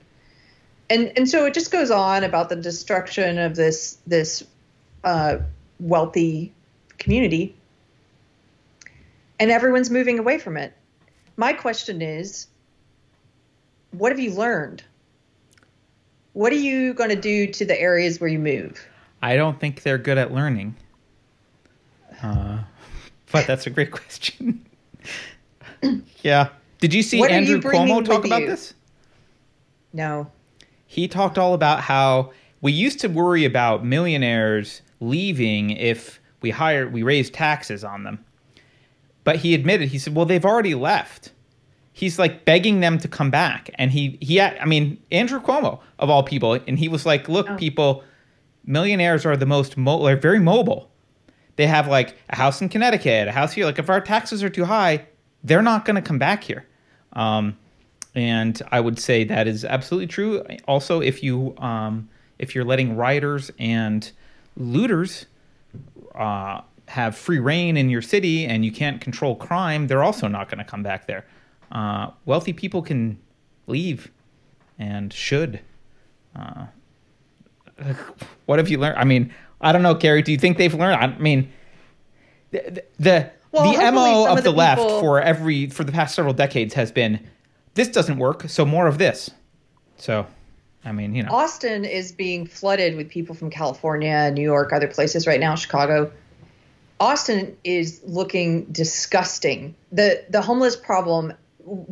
and 0.88 1.12
and 1.16 1.28
so 1.28 1.44
it 1.44 1.52
just 1.54 1.70
goes 1.70 1.90
on 1.90 2.24
about 2.24 2.48
the 2.48 2.56
destruction 2.56 3.38
of 3.38 3.56
this 3.56 3.98
this 4.06 4.44
uh, 5.04 5.38
wealthy 5.80 6.52
community, 6.98 7.54
and 9.38 9.50
everyone's 9.50 9.90
moving 9.90 10.18
away 10.18 10.38
from 10.38 10.56
it. 10.56 10.72
My 11.36 11.52
question 11.52 12.02
is, 12.02 12.46
what 13.90 14.12
have 14.12 14.20
you 14.20 14.32
learned? 14.32 14.82
What 16.32 16.52
are 16.52 16.56
you 16.56 16.94
going 16.94 17.10
to 17.10 17.16
do 17.16 17.48
to 17.48 17.64
the 17.64 17.80
areas 17.80 18.20
where 18.20 18.30
you 18.30 18.38
move? 18.38 18.86
I 19.20 19.34
don't 19.34 19.58
think 19.58 19.82
they're 19.82 19.98
good 19.98 20.18
at 20.18 20.32
learning. 20.32 20.76
Uh, 22.22 22.58
but 23.32 23.46
that's 23.46 23.66
a 23.66 23.70
great 23.70 23.90
question. 23.98 24.64
yeah. 26.22 26.48
Did 26.80 26.94
you 26.94 27.02
see 27.02 27.18
What 27.20 27.30
Andrew 27.30 27.56
you 27.56 27.60
Cuomo 27.62 28.04
talk 28.04 28.24
about 28.24 28.42
you? 28.42 28.48
this? 28.48 28.74
No. 29.92 30.30
He 30.86 31.08
talked 31.08 31.38
all 31.38 31.54
about 31.54 31.80
how 31.80 32.32
we 32.60 32.72
used 32.72 33.00
to 33.00 33.08
worry 33.08 33.44
about 33.44 33.84
millionaires 33.84 34.82
leaving 35.00 35.70
if 35.70 36.20
we 36.40 36.50
hired 36.50 36.92
we 36.92 37.02
raised 37.02 37.34
taxes 37.34 37.84
on 37.84 38.04
them. 38.04 38.24
But 39.24 39.36
he 39.36 39.54
admitted 39.54 39.88
he 39.88 39.98
said, 39.98 40.14
"Well, 40.14 40.24
they've 40.26 40.44
already 40.44 40.74
left." 40.74 41.32
He's 41.92 42.18
like 42.18 42.44
begging 42.44 42.78
them 42.80 42.98
to 42.98 43.08
come 43.08 43.30
back, 43.30 43.70
and 43.74 43.90
he 43.90 44.18
he 44.20 44.40
I 44.40 44.64
mean 44.64 44.98
Andrew 45.10 45.40
Cuomo 45.40 45.80
of 45.98 46.08
all 46.10 46.22
people, 46.22 46.52
and 46.54 46.78
he 46.78 46.88
was 46.88 47.04
like, 47.04 47.28
"Look, 47.28 47.50
Oh. 47.50 47.56
people, 47.56 48.04
millionaires 48.64 49.26
are 49.26 49.36
the 49.36 49.46
most 49.46 49.76
mo- 49.76 50.04
they're 50.04 50.16
very 50.16 50.38
mobile. 50.38 50.90
They 51.58 51.66
have 51.66 51.88
like 51.88 52.16
a 52.30 52.36
house 52.36 52.62
in 52.62 52.68
Connecticut, 52.68 53.26
a 53.26 53.32
house 53.32 53.52
here. 53.52 53.64
Like 53.66 53.80
if 53.80 53.90
our 53.90 54.00
taxes 54.00 54.44
are 54.44 54.48
too 54.48 54.64
high, 54.64 55.04
they're 55.42 55.60
not 55.60 55.84
going 55.84 55.96
to 55.96 56.02
come 56.02 56.18
back 56.18 56.44
here." 56.44 56.64
Um, 57.14 57.58
and 58.14 58.62
I 58.70 58.78
would 58.78 59.00
say 59.00 59.24
that 59.24 59.48
is 59.48 59.64
absolutely 59.64 60.06
true. 60.06 60.44
Also, 60.68 61.00
if 61.00 61.20
you 61.20 61.56
um, 61.58 62.08
if 62.38 62.54
you're 62.54 62.64
letting 62.64 62.96
rioters 62.96 63.50
and 63.58 64.08
looters 64.56 65.26
uh, 66.14 66.60
have 66.86 67.16
free 67.16 67.40
reign 67.40 67.76
in 67.76 67.90
your 67.90 68.02
city 68.02 68.46
and 68.46 68.64
you 68.64 68.70
can't 68.70 69.00
control 69.00 69.34
crime, 69.34 69.88
they're 69.88 70.04
also 70.04 70.28
not 70.28 70.48
going 70.48 70.58
to 70.58 70.64
come 70.64 70.84
back 70.84 71.08
there. 71.08 71.26
Uh, 71.72 72.12
wealthy 72.24 72.52
people 72.52 72.82
can 72.82 73.18
leave 73.66 74.12
and 74.78 75.12
should. 75.12 75.58
Uh, 76.36 76.66
what 78.46 78.60
have 78.60 78.68
you 78.68 78.78
learned? 78.78 78.96
I 78.96 79.02
mean, 79.02 79.34
I 79.60 79.72
don't 79.72 79.82
know, 79.82 79.94
Keri. 79.94 80.22
Do 80.22 80.32
you 80.32 80.38
think 80.38 80.56
they've 80.56 80.74
learned? 80.74 80.96
I 80.96 81.18
mean, 81.18 81.52
the 82.50 82.82
the, 82.98 83.30
Well, 83.52 83.72
the 83.72 83.92
mo 83.92 84.24
of 84.24 84.38
of 84.38 84.44
the, 84.44 84.50
the 84.50 84.56
left 84.56 84.80
people- 84.80 85.00
for 85.00 85.20
every 85.20 85.68
for 85.68 85.84
the 85.84 85.92
past 85.92 86.14
several 86.14 86.34
decades 86.34 86.74
has 86.74 86.92
been 86.92 87.26
this 87.74 87.88
doesn't 87.88 88.18
work, 88.18 88.48
so 88.48 88.64
more 88.64 88.86
of 88.86 88.98
this. 88.98 89.30
So, 89.96 90.26
I 90.84 90.92
mean, 90.92 91.14
you 91.14 91.22
know, 91.22 91.30
Austin 91.30 91.84
is 91.84 92.12
being 92.12 92.46
flooded 92.46 92.96
with 92.96 93.08
people 93.08 93.34
from 93.34 93.50
California, 93.50 94.30
New 94.30 94.42
York, 94.42 94.72
other 94.72 94.88
places 94.88 95.26
right 95.26 95.40
now, 95.40 95.54
Chicago. 95.54 96.12
Austin 97.00 97.56
is 97.62 98.00
looking 98.04 98.64
disgusting. 98.66 99.74
The 99.92 100.24
the 100.28 100.42
homeless 100.42 100.76
problem 100.76 101.34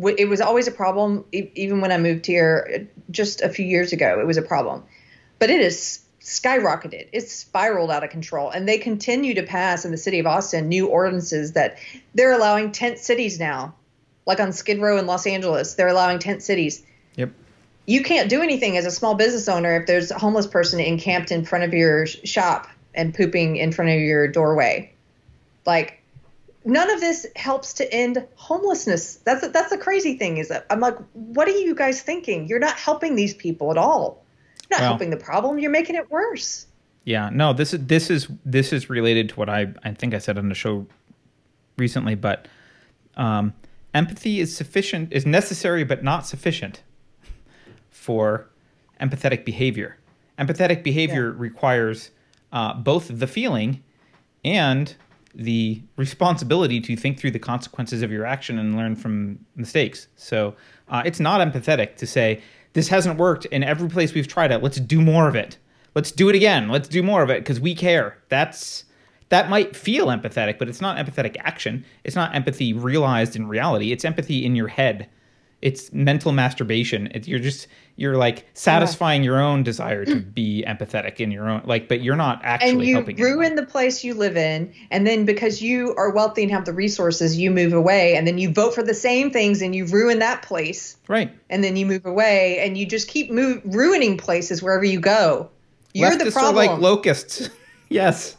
it 0.07 0.29
was 0.29 0.41
always 0.41 0.67
a 0.67 0.71
problem 0.71 1.25
even 1.33 1.81
when 1.81 1.93
I 1.93 1.99
moved 1.99 2.27
here 2.27 2.89
just 3.11 3.43
a 3.43 3.49
few 3.49 3.67
years 3.67 3.93
ago. 3.93 4.19
It 4.21 4.27
was 4.27 4.37
a 4.37 4.43
problem. 4.43 4.83
But 5.39 5.51
it 5.51 5.61
is 5.61 6.01
skyrocketed. 6.27 7.09
It's 7.13 7.33
spiraled 7.33 7.91
out 7.91 8.03
of 8.03 8.11
control 8.11 8.51
and 8.51 8.69
they 8.69 8.79
continue 8.79 9.35
to 9.35 9.45
pass 9.45 9.85
in 9.85 9.93
the 9.93 9.97
city 9.97 10.19
of 10.19 10.27
Austin 10.27 10.69
new 10.69 10.89
ordinances 10.89 11.53
that 11.53 11.79
they're 12.15 12.33
allowing 12.33 12.73
tent 12.73 12.99
cities 12.99 13.39
now. 13.39 13.75
Like 14.27 14.41
on 14.41 14.53
Skid 14.53 14.81
Row 14.81 14.99
in 14.99 15.07
Los 15.07 15.25
Angeles, 15.25 15.75
they're 15.75 15.87
allowing 15.87 16.19
tent 16.19 16.43
cities 16.43 16.85
yep. 17.15 17.31
you 17.87 18.03
can't 18.03 18.29
do 18.29 18.43
anything 18.43 18.77
as 18.77 18.87
a 18.87 18.91
small 18.91 19.15
business 19.15 19.49
owner 19.49 19.77
if 19.77 19.87
there's 19.87 20.11
a 20.11 20.19
homeless 20.19 20.49
person 20.49 20.81
encamped 20.81 21.31
in 21.31 21.45
front 21.45 21.65
of 21.65 21.73
your 21.73 22.07
shop 22.07 22.67
and 22.93 23.15
pooping 23.15 23.57
in 23.57 23.71
front 23.71 23.93
of 23.93 24.01
your 24.01 24.27
doorway. 24.27 24.93
Like 25.65 26.03
none 26.65 26.91
of 26.91 27.01
this 27.01 27.25
helps 27.37 27.75
to 27.75 27.95
end 27.95 28.27
homelessness. 28.35 29.17
That's 29.17 29.47
that's 29.49 29.71
the 29.71 29.79
crazy 29.79 30.19
thing 30.19 30.39
is 30.39 30.49
that 30.49 30.67
I'm 30.71 30.81
like, 30.81 30.97
what 31.13 31.47
are 31.47 31.57
you 31.57 31.77
guys 31.77 32.03
thinking? 32.03 32.49
You're 32.49 32.59
not 32.59 32.77
helping 32.77 33.15
these 33.15 33.33
people 33.33 33.71
at 33.71 33.79
all. 33.79 34.26
You're 34.71 34.79
not 34.79 34.81
Well- 34.83 34.91
helping 34.91 35.11
the 35.11 35.17
problem. 35.17 35.59
You're 35.59 35.71
making 35.71 35.97
it 35.97 36.11
worse. 36.11 36.67
Yeah, 37.05 37.31
no, 37.33 37.53
this 37.53 37.73
is 37.73 37.87
this 37.87 38.11
is 38.11 38.27
this 38.45 38.73
is 38.73 38.91
related 38.91 39.29
to 39.31 39.35
what 39.37 39.49
I 39.49 39.69
I 39.85 39.93
think 39.93 40.13
I 40.13 40.19
said 40.19 40.39
on 40.39 40.49
the 40.49 40.55
show 40.57 40.87
recently, 41.79 42.17
but 42.17 42.49
um, 43.17 43.55
empathy 43.95 44.41
is 44.41 44.55
sufficient 44.57 45.13
is 45.13 45.25
necessary 45.25 45.85
but 45.85 46.03
not 46.03 46.27
sufficient 46.27 46.83
for 47.91 48.49
empathetic 49.01 49.45
behavior. 49.45 49.99
Empathetic 50.39 50.83
behavior 50.83 51.31
requires 51.33 52.11
uh, 52.53 52.75
both 52.75 53.09
the 53.11 53.27
feeling 53.27 53.83
and 54.45 54.95
the 55.35 55.83
responsibility 55.97 56.81
to 56.81 56.97
think 56.97 57.19
through 57.19 57.31
the 57.31 57.39
consequences 57.39 58.03
of 58.03 58.11
your 58.11 58.25
action 58.25 58.59
and 58.59 58.75
learn 58.77 58.97
from 58.97 59.39
mistakes. 59.55 60.09
So 60.17 60.55
uh, 60.89 61.03
it's 61.05 61.21
not 61.21 61.41
empathetic 61.47 61.97
to 61.97 62.07
say 62.07 62.43
this 62.77 62.89
hasn't 62.89 63.19
worked 63.19 63.47
in 63.47 63.65
every 63.65 63.89
place 63.89 64.13
we've 64.13 64.29
tried 64.29 64.53
it. 64.53 64.63
Let's 64.63 64.79
do 64.79 65.01
more 65.01 65.29
of 65.29 65.35
it. 65.35 65.57
Let's 65.95 66.13
do 66.13 66.29
it 66.29 66.37
again. 66.37 66.69
Let's 66.69 66.89
do 66.89 67.03
more 67.03 67.23
of 67.23 67.31
it 67.31 67.41
because 67.41 67.59
we 67.59 67.75
care. 67.75 68.19
That's 68.29 68.85
that 69.31 69.49
might 69.49 69.75
feel 69.75 70.09
empathetic, 70.09 70.59
but 70.59 70.69
it's 70.69 70.83
not 70.83 70.99
empathetic 70.99 71.39
action. 71.41 71.87
It's 72.05 72.15
not 72.15 72.35
empathy 72.35 72.75
realized 72.75 73.35
in 73.35 73.49
reality. 73.49 73.93
It's 73.93 74.05
empathy 74.05 74.45
in 74.45 74.55
your 74.55 74.69
head. 74.69 75.09
It's 75.63 75.93
mental 75.93 76.33
masturbation. 76.33 77.09
It, 77.15 77.27
you're 77.27 77.39
just 77.39 77.67
you're 77.97 78.19
like 78.19 78.47
satisfying 78.53 79.25
your 79.25 79.41
own 79.41 79.63
desire 79.63 80.05
to 80.05 80.17
be 80.21 80.63
empathetic 80.69 81.17
in 81.19 81.31
your 81.31 81.49
own 81.49 81.63
like, 81.65 81.89
but 81.89 82.03
you're 82.03 82.15
not 82.17 82.41
actually 82.45 82.71
and 82.71 82.85
you 82.85 82.95
helping. 82.95 83.17
ruin 83.17 83.47
anyone. 83.47 83.57
the 83.57 83.65
place 83.65 84.05
you 84.05 84.13
live 84.13 84.37
in 84.37 84.73
and 84.91 85.07
then 85.07 85.25
because 85.25 85.63
you 85.63 85.95
are 85.97 86.11
wealthy 86.11 86.43
and 86.43 86.53
have 86.53 86.67
the 86.67 86.75
resources 86.75 87.39
you 87.39 87.51
move 87.51 87.73
away 87.73 88.15
and 88.15 88.27
then 88.27 88.37
you 88.37 88.53
vote 88.53 88.75
for 88.75 88.83
the 88.83 88.93
same 88.93 89.31
things 89.31 89.63
and 89.63 89.75
you 89.75 89.87
ruin 89.87 90.19
that 90.19 90.43
place 90.43 90.99
right. 91.09 91.33
and 91.49 91.65
then 91.65 91.75
you 91.75 91.87
move 91.87 92.05
away 92.05 92.59
and 92.59 92.77
you 92.77 92.85
just 92.85 93.09
keep 93.09 93.31
move, 93.31 93.63
ruining 93.65 94.19
places 94.19 94.63
wherever 94.63 94.85
you 94.85 95.01
go. 95.01 95.49
You're 95.95 96.15
the 96.17 96.25
Leftists 96.27 96.33
problem. 96.33 96.69
are 96.69 96.73
like 96.73 96.81
locusts. 96.81 97.49
yes. 97.89 98.37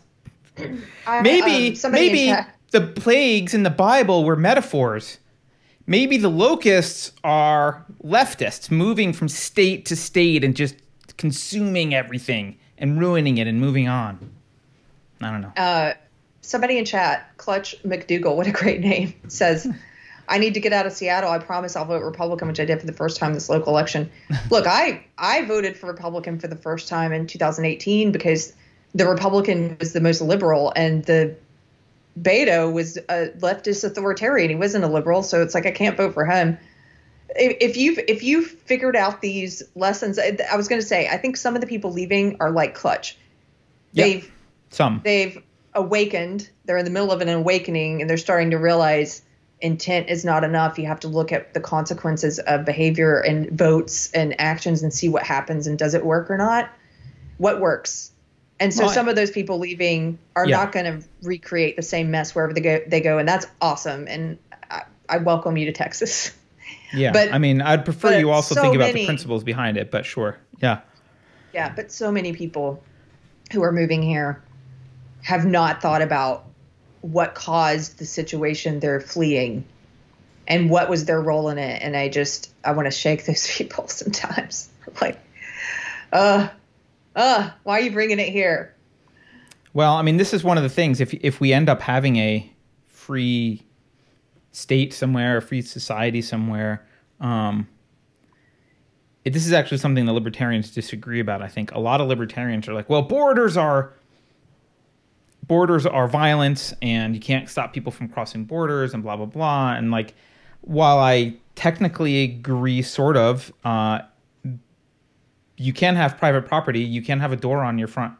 I- 1.07 1.22
Maybe 1.22 1.76
um, 1.84 1.91
maybe 1.91 2.31
the 2.72 2.81
plagues 2.81 3.53
in 3.56 3.64
the 3.64 3.69
Bible 3.72 4.23
were 4.23 4.35
metaphors. 4.35 5.18
Maybe 5.88 6.18
the 6.18 6.30
locusts 6.30 7.14
are 7.23 7.85
leftists 8.03 8.69
moving 8.69 9.14
from 9.14 9.30
state 9.30 9.85
to 9.85 9.95
state 9.95 10.43
and 10.43 10.55
just 10.55 10.76
consuming 11.18 11.95
everything 11.95 12.57
and 12.77 12.99
ruining 12.99 13.38
it 13.38 13.47
and 13.47 13.59
moving 13.59 13.88
on. 13.88 14.31
I 15.22 15.31
don't 15.31 15.41
know. 15.41 15.53
uh, 15.55 15.93
somebody 16.41 16.77
in 16.77 16.85
chat, 16.85 17.31
Clutch 17.38 17.76
McDougal, 17.84 18.35
what 18.35 18.47
a 18.47 18.51
great 18.51 18.81
name, 18.81 19.14
says, 19.27 19.68
I 20.30 20.38
need 20.38 20.53
to 20.55 20.59
get 20.59 20.73
out 20.73 20.85
of 20.85 20.93
Seattle. 20.93 21.31
I 21.31 21.39
promise 21.39 21.76
I'll 21.76 21.85
vote 21.85 22.03
Republican, 22.03 22.47
which 22.49 22.59
I 22.59 22.65
did 22.65 22.80
for 22.80 22.85
the 22.85 22.93
first 22.93 23.18
time 23.18 23.34
this 23.34 23.49
local 23.49 23.72
election. 23.73 24.11
Look, 24.51 24.68
I, 24.68 25.05
I 25.18 25.45
voted 25.45 25.77
for 25.77 25.88
Republican 25.88 26.39
for 26.39 26.47
the 26.47 26.55
first 26.55 26.88
time 26.88 27.14
in 27.14 27.27
2018 27.27 28.11
because 28.11 28.53
the 28.93 29.07
Republican 29.07 29.77
was 29.80 29.93
the 29.93 30.01
most 30.01 30.22
liberal 30.22 30.73
and 30.76 31.05
the 31.05 31.35
Beto 32.22 32.72
was 32.72 32.98
a 32.98 33.30
leftist 33.39 33.84
authoritarian. 33.84 34.49
He 34.49 34.56
wasn't 34.56 34.84
a 34.84 34.88
liberal, 34.88 35.23
so 35.23 35.41
it's 35.41 35.53
like 35.53 35.65
I 35.65 35.72
can't 35.72 35.98
vote 35.98 36.14
for 36.14 36.26
him. 36.26 36.57
If 37.35 37.77
you've 37.77 37.99
if 38.07 38.23
you've 38.23 38.48
figured 38.48 38.95
out 38.95 39.22
these 39.22 39.61
lessons, 39.76 40.18
I 40.18 40.56
was 40.56 40.68
going 40.68 40.81
to 40.81 40.88
say 40.88 41.07
I 41.07 41.18
think 41.18 41.38
some 41.38 41.56
of 41.56 41.61
the 41.61 41.68
people 41.68 41.91
leaving 41.91 42.38
are 42.39 42.49
like 42.49 42.73
Clutch. 42.73 43.18
Yep. 43.94 44.06
They've 44.06 44.31
Some. 44.69 45.02
they've 45.03 45.44
awakened. 45.73 46.49
They're 46.65 46.77
in 46.77 46.85
the 46.85 46.91
middle 46.91 47.11
of 47.11 47.22
an 47.22 47.30
awakening 47.30 48.02
and 48.02 48.10
they're 48.10 48.18
starting 48.18 48.52
to 48.52 48.57
realize 48.57 49.22
intent 49.60 50.10
is 50.10 50.23
not 50.23 50.44
enough. 50.44 50.77
You 50.77 50.88
have 50.88 50.99
to 51.02 51.07
look 51.07 51.31
at 51.31 51.53
the 51.53 51.60
consequences 51.60 52.39
of 52.39 52.65
behavior 52.65 53.19
and 53.19 53.52
votes 53.52 54.11
and 54.11 54.39
actions 54.39 54.84
and 54.84 54.94
see 54.94 55.10
what 55.10 55.23
happens 55.23 55.68
and 55.68 55.77
does 55.77 55.94
it 55.94 56.06
work 56.06 56.30
or 56.30 56.38
not? 56.38 56.69
What 57.38 57.60
works? 57.60 58.11
And 58.59 58.73
so 58.73 58.85
Well, 58.85 58.93
some 58.93 59.07
of 59.07 59.15
those 59.15 59.31
people 59.31 59.59
leaving 59.59 60.17
are 60.35 60.47
Yeah. 60.47 60.57
not 60.57 60.71
going 60.71 60.85
to 60.85 61.07
recreate 61.21 61.75
the 61.75 61.84
same 61.84 62.09
mess 62.11 62.34
wherever 62.34 62.53
they 62.53 62.61
go, 62.61 62.81
they 62.88 63.01
go 63.01 63.17
and 63.19 63.27
that's 63.27 63.45
awesome. 63.61 64.07
And 64.07 64.38
I, 64.69 64.84
I 65.07 65.17
welcome 65.17 65.57
you 65.57 65.65
to 65.65 65.71
Texas. 65.71 66.31
Yeah. 66.93 67.11
but- 67.13 67.31
I 67.31 67.38
mean, 67.38 67.61
I'd 67.61 67.85
prefer 67.85 68.17
you 68.17 68.31
also 68.31 68.55
so 68.55 68.61
think 68.61 68.75
about 68.75 68.93
the 68.93 69.05
principles 69.05 69.43
behind 69.43 69.77
it, 69.77 69.91
but 69.91 70.05
sure. 70.05 70.38
Yeah. 70.61 70.81
Yeah, 71.53 71.71
but 71.75 71.91
so 71.91 72.11
many 72.11 72.34
people 72.34 72.84
who 73.51 73.63
are 73.63 73.71
moving 73.71 74.01
here 74.01 74.41
have 75.23 75.45
not 75.45 75.81
thought 75.81 76.01
about 76.01 76.45
what 77.01 77.35
caused 77.35 77.99
the 77.99 78.05
situation 78.05 78.79
they're 78.79 78.99
fleeing 78.99 79.65
and 80.47 80.69
what 80.69 80.89
was 80.89 81.05
their 81.05 81.21
role 81.21 81.49
in 81.49 81.57
it. 81.57 81.81
And 81.81 81.95
I 81.95 82.09
just, 82.09 82.51
I 82.63 82.71
want 82.71 82.85
to 82.88 82.91
shake 82.91 83.25
those 83.25 83.47
people 83.57 83.88
sometimes. 83.88 84.69
like, 85.01 85.19
uh, 86.11 86.49
uh, 87.18 87.49
why 87.64 87.80
are 87.80 87.81
you 87.81 87.91
bringing 87.91 88.19
it 88.19 88.30
here? 88.30 88.76
Well, 89.73 89.95
I 89.95 90.03
mean, 90.03 90.18
this 90.18 90.34
is 90.34 90.44
one 90.44 90.57
of 90.57 90.64
the 90.64 90.69
things. 90.69 91.02
If 91.02 91.14
if 91.15 91.41
we 91.41 91.52
end 91.52 91.68
up 91.68 91.81
having 91.81 92.15
a 92.18 92.49
free 92.85 93.64
state 94.52 94.94
somewhere, 94.94 95.38
a 95.38 95.41
free 95.41 95.61
society 95.61 96.22
somewhere, 96.22 96.88
um, 97.19 97.68
this 99.26 99.45
is 99.45 99.52
actually 99.52 99.80
something 99.80 100.06
the 100.06 100.14
libertarians 100.14 100.72
disagree 100.72 101.19
about. 101.19 101.41
I 101.41 101.48
think 101.48 101.72
a 101.72 101.80
lot 101.80 102.02
of 102.02 102.07
libertarians 102.07 102.68
are 102.68 102.73
like, 102.73 102.89
well, 102.89 103.02
borders 103.02 103.57
are 103.57 103.94
borders 105.48 105.85
are 105.85 106.07
violence 106.07 106.73
and 106.81 107.15
you 107.15 107.22
can't 107.22 107.49
stop 107.49 107.73
people 107.73 107.91
from 107.91 108.10
crossing 108.10 108.44
borders 108.44 108.94
and 108.94 109.02
blah 109.02 109.15
blah 109.15 109.26
blah 109.26 109.72
and 109.73 109.91
like 109.91 110.14
while 110.60 110.99
i 110.99 111.34
technically 111.56 112.22
agree 112.23 112.81
sort 112.81 113.15
of 113.15 113.53
uh, 113.64 113.99
you 115.57 115.73
can 115.73 115.95
have 115.95 116.17
private 116.17 116.45
property 116.45 116.79
you 116.79 117.01
can 117.01 117.19
have 117.19 117.31
a 117.31 117.35
door 117.35 117.63
on 117.63 117.77
your 117.77 117.88
front 117.88 118.13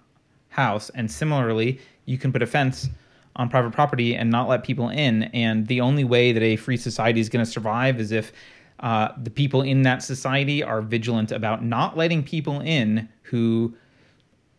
house 0.50 0.90
and 0.92 1.10
similarly 1.10 1.80
you 2.06 2.18
can 2.18 2.34
put 2.34 2.42
a 2.42 2.48
fence 2.48 2.90
on 3.36 3.48
private 3.50 3.72
property 3.72 4.16
and 4.16 4.30
not 4.30 4.50
let 4.50 4.64
people 4.64 4.90
in 4.90 5.24
and 5.26 5.68
the 5.68 5.80
only 5.80 6.04
way 6.04 6.32
that 6.32 6.44
a 6.44 6.56
free 6.56 6.78
society 6.78 7.20
is 7.20 7.30
going 7.30 7.44
to 7.44 7.50
survive 7.50 8.00
is 8.00 8.12
if 8.12 8.32
uh, 8.80 9.10
the 9.24 9.30
people 9.30 9.62
in 9.62 9.82
that 9.84 10.04
society 10.04 10.62
are 10.64 10.82
vigilant 10.82 11.32
about 11.32 11.64
not 11.64 11.98
letting 11.98 12.24
people 12.24 12.60
in 12.62 13.08
who 13.24 13.74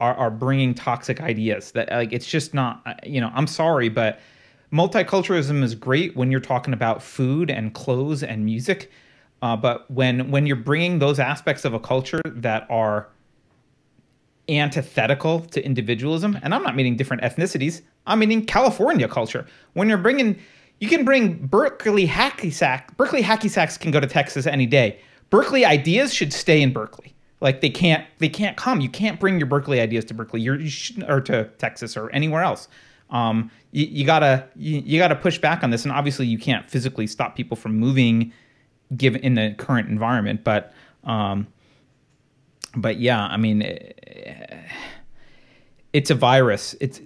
are, 0.01 0.15
are 0.15 0.31
bringing 0.31 0.75
toxic 0.75 1.21
ideas 1.21 1.73
that 1.73 1.91
like 1.91 2.13
it's 2.13 2.27
just 2.27 2.55
not 2.55 2.81
uh, 2.87 2.95
you 3.05 3.21
know 3.21 3.31
i'm 3.35 3.47
sorry 3.47 3.89
but 3.89 4.21
multiculturalism 4.73 5.63
is 5.63 5.75
great 5.75 6.17
when 6.17 6.31
you're 6.31 6.41
talking 6.41 6.75
about 6.75 7.03
food 7.03 7.51
and 7.51 7.75
clothes 7.75 8.23
and 8.23 8.45
music 8.45 8.91
uh, 9.43 9.57
but 9.57 9.91
when 9.91 10.31
when 10.31 10.47
you're 10.47 10.57
bringing 10.57 10.99
those 10.99 11.19
aspects 11.19 11.65
of 11.65 11.75
a 11.75 11.81
culture 11.81 12.21
that 12.25 12.67
are 12.71 13.09
antithetical 14.49 15.41
to 15.41 15.63
individualism 15.65 16.39
and 16.43 16.55
i'm 16.55 16.63
not 16.63 16.75
meaning 16.75 16.97
different 16.97 17.23
ethnicities 17.23 17.83
i'm 18.07 18.19
meaning 18.19 18.45
california 18.45 19.07
culture 19.07 19.47
when 19.75 19.89
you're 19.89 19.99
bringing 19.99 20.39
you 20.81 20.89
can 20.89 21.05
bring 21.05 21.35
berkeley 21.47 22.07
hacky 22.07 22.51
sack 22.51 22.97
berkeley 22.97 23.23
hacky 23.23 23.51
sacks 23.51 23.77
can 23.77 23.91
go 23.91 24.01
to 24.01 24.07
texas 24.07 24.47
any 24.47 24.65
day 24.65 24.99
berkeley 25.29 25.67
ideas 25.67 26.15
should 26.15 26.33
stay 26.33 26.63
in 26.63 26.73
berkeley 26.73 27.15
like 27.41 27.61
they 27.61 27.71
can't 27.71 28.05
they 28.19 28.29
can't 28.29 28.57
come. 28.57 28.81
You 28.81 28.89
can't 28.89 29.21
bring 29.21 29.39
your 29.39 29.47
Berkeley 29.47 29.81
ideas 29.81 30.05
to 30.07 30.15
Berkeley. 30.15 30.41
You're, 30.41 30.61
you 30.61 30.71
should, 30.71 31.09
or 31.09 31.21
to 31.23 31.45
Texas 31.59 31.97
or 31.97 32.11
anywhere 32.11 32.43
else. 32.43 32.69
Um, 33.11 33.51
you, 33.71 33.87
you 33.87 34.05
gotta 34.05 34.47
you, 34.57 34.83
you, 34.85 34.99
gotta 34.99 35.15
push 35.15 35.39
back 35.39 35.63
on 35.63 35.71
this, 35.71 35.85
and 35.85 35.93
obviously 35.93 36.27
you 36.27 36.39
can't 36.39 36.69
physically 36.69 37.07
stop 37.07 37.37
people 37.37 37.57
from 37.57 37.77
moving, 37.77 38.33
given 38.97 39.23
in 39.23 39.35
the 39.35 39.55
current 39.59 39.89
environment. 39.89 40.45
But 40.45 40.73
um, 41.05 41.47
but 42.77 42.99
yeah, 42.99 43.25
I 43.25 43.37
mean, 43.37 43.63
it's 45.93 46.11
a 46.11 46.15
virus. 46.15 46.75
It's 46.81 47.01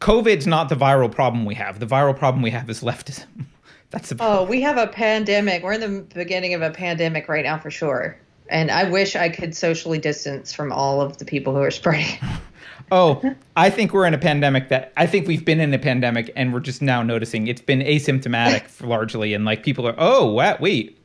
COVID's 0.00 0.46
not 0.46 0.68
the 0.68 0.74
viral 0.74 1.10
problem 1.10 1.44
we 1.44 1.54
have. 1.54 1.78
The 1.78 1.86
viral 1.86 2.16
problem 2.16 2.42
we 2.42 2.50
have 2.50 2.68
is 2.70 2.82
leftism. 2.82 3.26
That's 3.90 4.10
the 4.10 4.16
oh, 4.20 4.44
we 4.44 4.60
have 4.60 4.78
a 4.78 4.86
pandemic. 4.86 5.64
We're 5.64 5.72
in 5.72 5.80
the 5.80 6.02
beginning 6.14 6.54
of 6.54 6.62
a 6.62 6.70
pandemic 6.70 7.28
right 7.28 7.44
now 7.44 7.58
for 7.58 7.72
sure. 7.72 8.16
And 8.48 8.70
I 8.70 8.84
wish 8.84 9.16
I 9.16 9.28
could 9.28 9.54
socially 9.54 9.98
distance 9.98 10.52
from 10.52 10.72
all 10.72 11.00
of 11.00 11.18
the 11.18 11.24
people 11.24 11.54
who 11.54 11.60
are 11.60 11.72
spreading. 11.72 12.18
oh, 12.92 13.34
I 13.56 13.68
think 13.68 13.92
we're 13.92 14.06
in 14.06 14.14
a 14.14 14.18
pandemic 14.18 14.68
that 14.68 14.92
I 14.96 15.06
think 15.06 15.26
we've 15.26 15.44
been 15.44 15.60
in 15.60 15.74
a 15.74 15.78
pandemic 15.78 16.32
and 16.36 16.52
we're 16.52 16.60
just 16.60 16.82
now 16.82 17.02
noticing 17.02 17.48
it's 17.48 17.60
been 17.60 17.80
asymptomatic 17.80 18.64
largely. 18.86 19.34
And 19.34 19.44
like 19.44 19.64
people 19.64 19.88
are, 19.88 19.94
oh, 19.98 20.26
what? 20.26 20.60
Wait, 20.60 20.96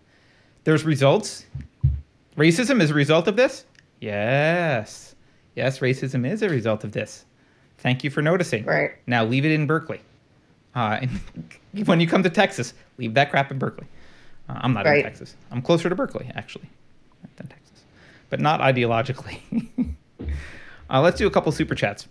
there's 0.66 0.84
results. 0.84 1.46
Racism 2.38 2.82
is 2.82 2.92
a 2.92 2.94
result 2.94 3.30
of 3.30 3.38
this? 3.38 3.66
Yes. 4.02 5.16
Yes, 5.56 5.80
racism 5.80 6.30
is 6.30 6.42
a 6.42 6.50
result 6.50 6.84
of 6.84 6.92
this. 6.92 7.24
Thank 7.78 8.04
you 8.04 8.10
for 8.10 8.22
noticing. 8.22 8.66
Right. 8.66 8.92
Now 9.08 9.24
leave 9.24 9.46
it 9.46 9.52
in 9.52 9.68
Berkeley. 9.68 10.02
Uh, 10.74 11.06
when 11.86 12.02
you 12.02 12.08
come 12.08 12.24
to 12.24 12.30
Texas, 12.30 12.74
leave 12.98 13.14
that 13.14 13.30
crap 13.30 13.52
in 13.52 13.58
Berkeley. 13.58 13.88
Uh, 14.50 14.60
I'm 14.62 14.74
not 14.74 14.86
right. 14.86 14.98
in 14.98 15.04
Texas. 15.04 15.36
I'm 15.52 15.62
closer 15.62 15.88
to 15.88 15.96
Berkeley, 15.96 16.30
actually 16.36 16.70
than 17.38 17.48
Texas, 17.48 17.84
but 18.30 18.40
not 18.40 18.60
ideologically. 18.60 19.40
uh, 20.90 21.02
let's 21.02 21.18
do 21.18 21.28
a 21.28 21.32
couple 21.32 21.52
super 21.52 21.76
chats. 21.76 22.08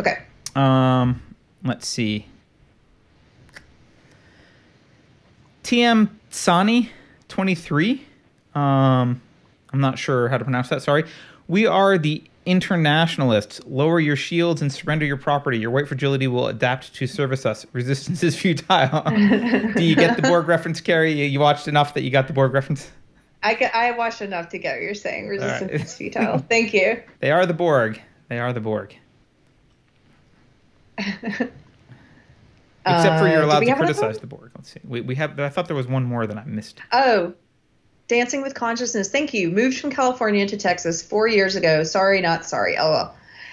Okay. 0.00 0.22
Um, 0.54 1.22
let's 1.64 1.86
see. 1.86 2.26
TM 5.64 6.10
Sani, 6.30 6.90
23. 7.32 8.04
Um, 8.54 9.22
I'm 9.72 9.80
not 9.80 9.98
sure 9.98 10.28
how 10.28 10.36
to 10.36 10.44
pronounce 10.44 10.68
that. 10.68 10.82
Sorry. 10.82 11.04
We 11.48 11.66
are 11.66 11.96
the 11.96 12.22
internationalists. 12.44 13.60
Lower 13.66 13.98
your 14.00 14.16
shields 14.16 14.60
and 14.60 14.70
surrender 14.70 15.06
your 15.06 15.16
property. 15.16 15.58
Your 15.58 15.70
white 15.70 15.88
fragility 15.88 16.28
will 16.28 16.46
adapt 16.48 16.94
to 16.94 17.06
service 17.06 17.46
us. 17.46 17.64
Resistance 17.72 18.22
is 18.22 18.38
futile. 18.38 19.02
Do 19.74 19.82
you 19.82 19.96
get 19.96 20.16
the 20.16 20.22
Borg 20.22 20.46
reference, 20.46 20.82
Keri? 20.82 21.24
You 21.24 21.40
watched 21.40 21.68
enough 21.68 21.94
that 21.94 22.02
you 22.02 22.10
got 22.10 22.26
the 22.26 22.34
Borg 22.34 22.52
reference? 22.52 22.90
I, 23.42 23.70
I 23.72 23.90
watched 23.92 24.20
enough 24.20 24.50
to 24.50 24.58
get 24.58 24.74
what 24.74 24.82
you're 24.82 24.94
saying. 24.94 25.28
Resistance 25.28 25.72
right. 25.72 25.80
is 25.80 25.94
futile. 25.96 26.38
Thank 26.38 26.74
you. 26.74 27.02
They 27.20 27.30
are 27.30 27.46
the 27.46 27.54
Borg. 27.54 27.98
They 28.28 28.40
are 28.40 28.52
the 28.52 28.60
Borg. 28.60 28.94
Except 32.84 33.18
for 33.18 33.28
you're 33.28 33.42
uh, 33.42 33.46
allowed 33.46 33.60
to 33.60 33.74
criticize 33.74 34.18
the 34.18 34.26
Borg. 34.26 34.50
Let's 34.56 34.72
see. 34.72 34.80
We, 34.84 35.00
we 35.00 35.14
have. 35.16 35.38
I 35.38 35.48
thought 35.48 35.66
there 35.66 35.76
was 35.76 35.86
one 35.86 36.04
more 36.04 36.26
that 36.26 36.36
I 36.36 36.44
missed. 36.44 36.80
Oh, 36.90 37.34
Dancing 38.08 38.42
with 38.42 38.54
Consciousness. 38.54 39.08
Thank 39.08 39.34
you. 39.34 39.50
Moved 39.50 39.78
from 39.78 39.90
California 39.90 40.46
to 40.46 40.56
Texas 40.56 41.02
four 41.02 41.26
years 41.28 41.56
ago. 41.56 41.84
Sorry, 41.84 42.20
not 42.20 42.44
sorry. 42.44 42.76
Oh 42.78 43.12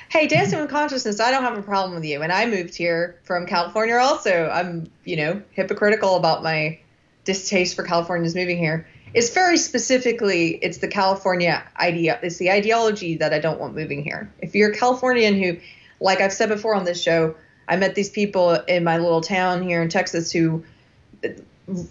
Hey, 0.10 0.26
Dancing 0.26 0.60
with 0.60 0.72
Consciousness. 0.72 1.20
I 1.20 1.30
don't 1.30 1.44
have 1.44 1.58
a 1.58 1.62
problem 1.62 1.94
with 1.94 2.04
you. 2.04 2.24
And 2.24 2.32
I 2.32 2.48
moved 2.48 2.76
here 2.76 3.20
from 3.24 3.46
California. 3.46 3.96
Also, 3.96 4.50
I'm 4.52 4.90
you 5.06 5.18
know 5.18 5.42
hypocritical 5.52 6.16
about 6.16 6.42
my 6.42 6.80
distaste 7.26 7.76
for 7.76 7.84
Californians 7.84 8.34
moving 8.34 8.58
here 8.58 8.88
it's 9.14 9.32
very 9.32 9.58
specifically 9.58 10.60
it's 10.62 10.78
the 10.78 10.88
California 10.88 11.64
idea 11.80 12.20
it's 12.22 12.38
the 12.38 12.52
ideology 12.52 13.18
that 13.18 13.34
I 13.34 13.40
don't 13.40 13.60
want 13.60 13.76
moving 13.76 14.04
here. 14.04 14.32
If 14.40 14.56
you're 14.56 14.72
a 14.72 14.76
Californian 14.76 15.42
who 15.42 15.58
like 16.00 16.22
I've 16.22 16.34
said 16.34 16.50
before 16.50 16.76
on 16.76 16.86
this 16.86 17.02
show, 17.02 17.36
I 17.70 17.76
met 17.76 17.96
these 17.96 18.10
people 18.10 18.56
in 18.56 18.84
my 18.84 18.98
little 18.98 19.22
town 19.22 19.62
here 19.62 19.82
in 19.82 19.90
Texas 19.90 20.32
who 20.32 20.64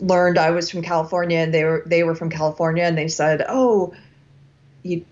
learned 0.00 0.36
I 0.36 0.50
was 0.50 0.70
from 0.70 0.82
California 0.82 1.38
and 1.38 1.54
they 1.54 1.64
were 1.64 1.84
they 1.86 2.02
were 2.02 2.16
from 2.16 2.30
California 2.30 2.82
and 2.82 2.98
they 2.98 3.08
said, 3.08 3.44
"Oh, 3.48 3.94
you 4.82 5.04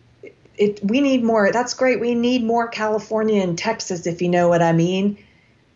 it 0.58 0.84
we 0.84 1.00
need 1.00 1.22
more. 1.22 1.52
That's 1.52 1.72
great. 1.72 2.00
We 2.00 2.14
need 2.14 2.42
more 2.42 2.66
California 2.66 3.42
and 3.42 3.56
Texas 3.56 4.06
if 4.06 4.20
you 4.20 4.28
know 4.28 4.48
what 4.48 4.60
I 4.60 4.72
mean." 4.72 5.18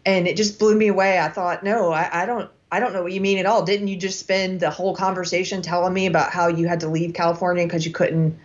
And 0.04 0.26
it 0.26 0.36
just 0.36 0.58
blew 0.58 0.74
me 0.74 0.88
away. 0.88 1.20
I 1.20 1.28
thought, 1.28 1.62
"No, 1.62 1.92
I, 1.92 2.22
I 2.22 2.26
don't 2.26 2.50
I 2.72 2.80
don't 2.80 2.92
know 2.92 3.02
what 3.02 3.12
you 3.12 3.20
mean 3.20 3.38
at 3.38 3.46
all. 3.46 3.64
Didn't 3.64 3.88
you 3.88 3.96
just 3.96 4.18
spend 4.18 4.60
the 4.60 4.70
whole 4.70 4.96
conversation 4.96 5.62
telling 5.62 5.92
me 5.92 6.06
about 6.06 6.32
how 6.32 6.48
you 6.48 6.66
had 6.66 6.80
to 6.80 6.88
leave 6.88 7.14
California 7.14 7.64
because 7.64 7.86
you 7.86 7.92
couldn't 7.92 8.36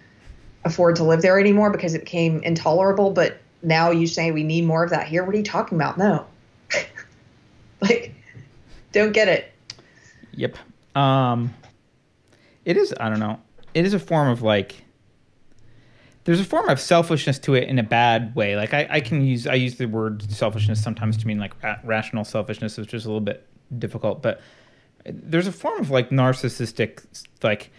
afford 0.63 0.97
to 0.97 1.03
live 1.03 1.21
there 1.21 1.39
anymore 1.39 1.71
because 1.71 1.95
it 1.95 2.01
became 2.01 2.43
intolerable? 2.43 3.11
But 3.11 3.37
now 3.63 3.89
you 3.89 4.05
say 4.05 4.31
we 4.31 4.43
need 4.43 4.65
more 4.65 4.83
of 4.83 4.91
that 4.91 5.07
here. 5.07 5.23
What 5.23 5.33
are 5.33 5.37
you 5.39 5.43
talking 5.43 5.77
about? 5.77 5.97
No. 5.97 6.25
like, 7.89 8.13
don't 8.91 9.11
get 9.11 9.27
it. 9.27 9.51
Yep. 10.33 10.57
Um, 10.95 11.53
it 12.63 12.77
is, 12.77 12.93
I 12.99 13.09
don't 13.09 13.19
know. 13.19 13.39
It 13.73 13.85
is 13.85 13.93
a 13.93 13.99
form 13.99 14.29
of 14.29 14.41
like, 14.41 14.83
there's 16.23 16.39
a 16.39 16.45
form 16.45 16.69
of 16.69 16.79
selfishness 16.79 17.37
to 17.39 17.53
it 17.53 17.67
in 17.67 17.77
a 17.77 17.83
bad 17.83 18.35
way. 18.35 18.55
Like 18.55 18.73
I, 18.73 18.87
I 18.89 18.99
can 18.99 19.23
use 19.23 19.45
I 19.45 19.53
use 19.53 19.75
the 19.75 19.85
word 19.85 20.23
selfishness 20.31 20.81
sometimes 20.81 21.17
to 21.17 21.27
mean 21.27 21.39
like 21.39 21.61
ra- 21.63 21.77
rational 21.83 22.23
selfishness, 22.23 22.77
which 22.77 22.93
is 22.93 23.05
a 23.05 23.09
little 23.09 23.21
bit 23.21 23.45
difficult, 23.77 24.21
but 24.23 24.41
there's 25.05 25.47
a 25.47 25.51
form 25.51 25.79
of 25.79 25.91
like 25.91 26.09
narcissistic, 26.09 27.05
like, 27.43 27.71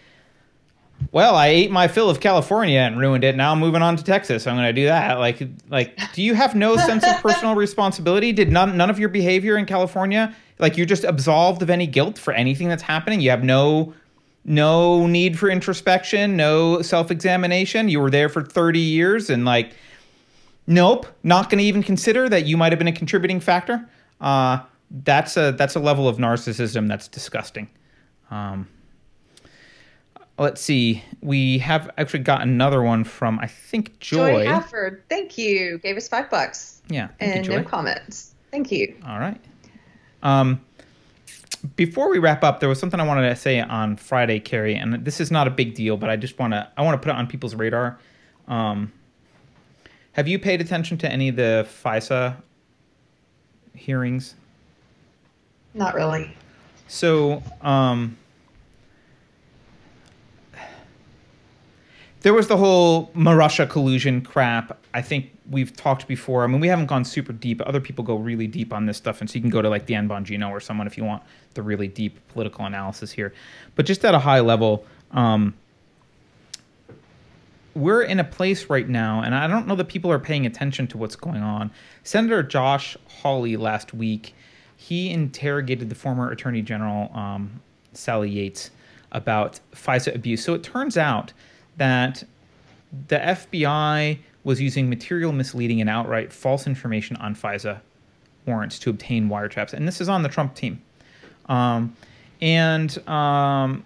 well, 1.13 1.35
I 1.35 1.49
ate 1.49 1.71
my 1.71 1.89
fill 1.89 2.11
of 2.11 2.21
California 2.21 2.81
and 2.81 2.99
ruined 2.99 3.25
it. 3.25 3.37
Now 3.37 3.53
I'm 3.53 3.59
moving 3.59 3.83
on 3.83 3.97
to 3.97 4.05
Texas. 4.05 4.47
I'm 4.47 4.57
going 4.57 4.67
to 4.67 4.73
do 4.73 4.87
that. 4.87 5.19
Like, 5.19 5.43
like, 5.69 5.99
do 6.13 6.23
you 6.23 6.35
have 6.35 6.55
no 6.55 6.77
sense 6.77 7.07
of 7.07 7.17
personal 7.23 7.55
responsibility? 7.67 8.33
Did 8.33 8.51
none 8.51 8.77
none 8.77 8.91
of 8.91 8.99
your 8.99 9.09
behavior 9.09 9.57
in 9.57 9.67
California, 9.67 10.35
like, 10.59 10.77
you're 10.77 10.87
just 10.87 11.05
absolved 11.05 11.63
of 11.63 11.71
any 11.71 11.87
guilt 11.87 12.19
for 12.19 12.33
anything 12.33 12.69
that's 12.69 12.83
happening? 12.83 13.21
You 13.21 13.31
have 13.31 13.45
no 13.45 13.95
no 14.45 15.07
need 15.07 15.39
for 15.39 15.51
introspection, 15.51 16.37
no 16.37 16.81
self 16.81 17.11
examination. 17.11 17.89
You 17.89 18.01
were 18.01 18.11
there 18.11 18.29
for 18.29 18.43
30 18.43 18.79
years 18.79 19.29
and 19.29 19.45
like, 19.45 19.73
nope, 20.67 21.07
not 21.23 21.51
going 21.51 21.59
to 21.59 21.65
even 21.65 21.83
consider 21.83 22.29
that 22.29 22.47
you 22.47 22.57
might 22.57 22.73
have 22.73 22.79
been 22.79 22.89
a 22.89 22.93
contributing 22.93 23.41
factor. 23.41 23.89
Uh, 24.21 24.61
that's 24.91 25.37
a 25.37 25.53
that's 25.53 25.75
a 25.75 25.81
level 25.81 26.09
of 26.09 26.19
narcissism 26.19 26.89
that's 26.89 27.09
disgusting. 27.09 27.69
Um, 28.31 28.69
let's 30.39 30.61
see. 30.61 31.03
We 31.23 31.59
have 31.59 31.91
actually 31.99 32.21
got 32.21 32.43
another 32.43 32.83
one 32.83 33.05
from 33.05 33.39
I 33.39 33.47
think 33.47 33.99
Joy. 34.01 34.45
Joy 34.45 34.47
Hafford. 34.47 35.03
Thank 35.09 35.39
you. 35.39 35.79
Gave 35.79 35.97
us 35.97 36.09
five 36.09 36.31
bucks. 36.31 36.83
Yeah. 36.89 37.09
and 37.21 37.47
you, 37.47 37.53
no 37.53 37.63
comments. 37.63 38.35
Thank 38.51 38.71
you. 38.71 38.97
All 39.07 39.19
right. 39.19 39.41
Um, 40.23 40.61
before 41.75 42.11
we 42.11 42.19
wrap 42.19 42.45
up, 42.45 42.61
there 42.61 42.69
was 42.69 42.79
something 42.79 43.01
I 43.01 43.07
wanted 43.07 43.29
to 43.29 43.37
say 43.37 43.61
on 43.61 43.97
Friday, 43.97 44.39
Keri, 44.41 44.77
and 44.77 45.05
this 45.05 45.21
is 45.21 45.31
not 45.31 45.47
a 45.47 45.51
big 45.51 45.75
deal, 45.75 45.97
but 45.97 46.11
I 46.11 46.17
just 46.17 46.39
want 46.39 46.53
to 46.53 46.71
I 46.77 46.83
want 46.83 47.01
to 47.01 47.05
put 47.05 47.15
it 47.15 47.19
on 47.19 47.27
people's 47.27 47.55
radar. 47.55 47.99
Um, 48.47 48.93
have 50.13 50.29
you 50.29 50.39
paid 50.39 50.61
attention 50.61 50.97
to 50.99 51.11
any 51.11 51.29
of 51.29 51.37
the 51.37 51.67
FISA 51.85 52.37
hearings? 53.75 54.35
Not 55.75 55.95
really. 55.95 56.35
So, 56.89 57.43
um, 57.61 58.17
there 62.27 62.35
was 62.35 62.49
the 62.49 62.57
whole 62.57 63.07
Marussia 63.15 63.71
collusion 63.71 64.21
crap. 64.21 64.77
I 64.93 65.01
think 65.01 65.31
we've 65.49 65.73
talked 65.77 66.09
before. 66.09 66.43
I 66.43 66.49
mean, 66.49 66.59
we 66.59 66.67
haven't 66.67 66.87
gone 66.87 67.05
super 67.05 67.33
deep. 67.33 67.63
Other 67.65 67.81
people 67.81 68.03
go 68.03 68.17
really 68.17 68.49
deep 68.49 68.73
on 68.73 68.85
this 68.85 68.97
stuff, 68.97 69.21
and 69.21 69.31
so 69.31 69.37
you 69.37 69.43
can 69.43 69.49
go 69.49 69.63
to 69.63 69.69
like 69.69 69.87
Dan 69.87 70.09
Bongino 70.09 70.51
or 70.51 70.59
someone 70.59 70.89
if 70.89 70.99
you 70.99 71.05
want 71.05 71.23
the 71.55 71.63
really 71.63 71.87
deep 71.87 72.19
political 72.27 72.67
analysis 72.67 73.13
here. 73.13 73.33
But 73.77 73.87
just 73.87 74.05
at 74.05 74.13
a 74.13 74.19
high 74.19 74.41
level, 74.41 74.85
um, 75.13 75.55
we're 77.77 78.03
in 78.03 78.19
a 78.19 78.25
place 78.25 78.69
right 78.69 78.89
now, 78.89 79.23
and 79.23 79.33
I 79.33 79.47
don't 79.47 79.69
know 79.69 79.77
that 79.77 79.87
people 79.87 80.11
are 80.11 80.19
paying 80.19 80.47
attention 80.47 80.89
to 80.89 80.99
what's 80.99 81.15
going 81.15 81.45
on. 81.45 81.71
Senator 82.03 82.43
Josh 82.43 82.97
Hawley 83.23 83.57
last 83.57 83.95
week, 83.95 84.35
he 84.77 85.11
interrogated 85.13 85.91
the 85.91 85.95
former 85.95 86.33
Attorney 86.33 86.63
General 86.63 87.09
um, 87.17 87.61
Sally 87.93 88.31
Yates 88.31 88.73
about 89.13 89.61
FISA 89.77 90.13
abuse. 90.13 90.43
So 90.43 90.55
it 90.55 90.65
turns 90.65 90.97
out 90.97 91.33
that 91.77 92.25
the 93.09 93.19
FBI 93.19 94.19
was 94.45 94.61
using 94.61 94.89
material 94.89 95.33
misleading 95.33 95.81
and 95.81 95.91
outright 95.91 96.33
false 96.33 96.67
information 96.67 97.17
on 97.17 97.35
FISA 97.35 97.81
warrants 98.47 98.79
to 98.79 98.91
obtain 98.91 99.29
wiretaps, 99.29 99.73
and 99.73 99.87
this 99.87 100.01
is 100.01 100.09
on 100.09 100.23
the 100.23 100.29
Trump 100.29 100.55
team. 100.55 100.81
Um, 101.47 101.97
and 102.41 102.97
um, 103.09 103.85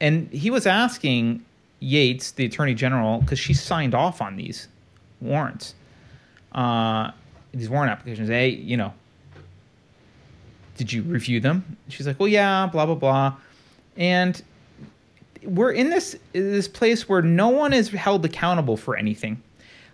and 0.00 0.28
he 0.30 0.50
was 0.50 0.66
asking 0.66 1.44
Yates, 1.80 2.32
the 2.32 2.44
Attorney 2.44 2.74
General, 2.74 3.20
because 3.20 3.38
she 3.38 3.54
signed 3.54 3.94
off 3.94 4.20
on 4.20 4.36
these 4.36 4.68
warrants, 5.20 5.74
uh, 6.52 7.10
these 7.52 7.70
warrant 7.70 7.92
applications. 7.92 8.28
Hey, 8.28 8.48
you 8.50 8.76
know, 8.76 8.92
did 10.76 10.92
you 10.92 11.02
review 11.02 11.40
them? 11.40 11.76
She's 11.88 12.06
like, 12.06 12.18
well, 12.18 12.28
yeah, 12.28 12.66
blah 12.66 12.86
blah 12.86 12.94
blah, 12.94 13.34
and 13.96 14.42
we're 15.46 15.72
in 15.72 15.90
this 15.90 16.16
this 16.32 16.68
place 16.68 17.08
where 17.08 17.22
no 17.22 17.48
one 17.48 17.72
is 17.72 17.88
held 17.90 18.24
accountable 18.24 18.76
for 18.76 18.96
anything. 18.96 19.42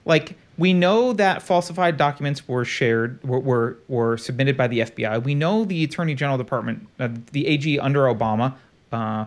Like 0.04 0.36
we 0.58 0.72
know 0.72 1.12
that 1.14 1.42
falsified 1.42 1.96
documents 1.96 2.46
were 2.48 2.64
shared 2.64 3.22
were 3.22 3.40
were, 3.40 3.78
were 3.88 4.16
submitted 4.16 4.56
by 4.56 4.68
the 4.68 4.80
FBI. 4.80 5.22
We 5.22 5.34
know 5.34 5.64
the 5.64 5.84
Attorney 5.84 6.14
General 6.14 6.38
Department, 6.38 6.86
uh, 6.98 7.08
the 7.32 7.46
AG 7.46 7.78
under 7.78 8.02
Obama. 8.02 8.54
Uh, 8.92 9.26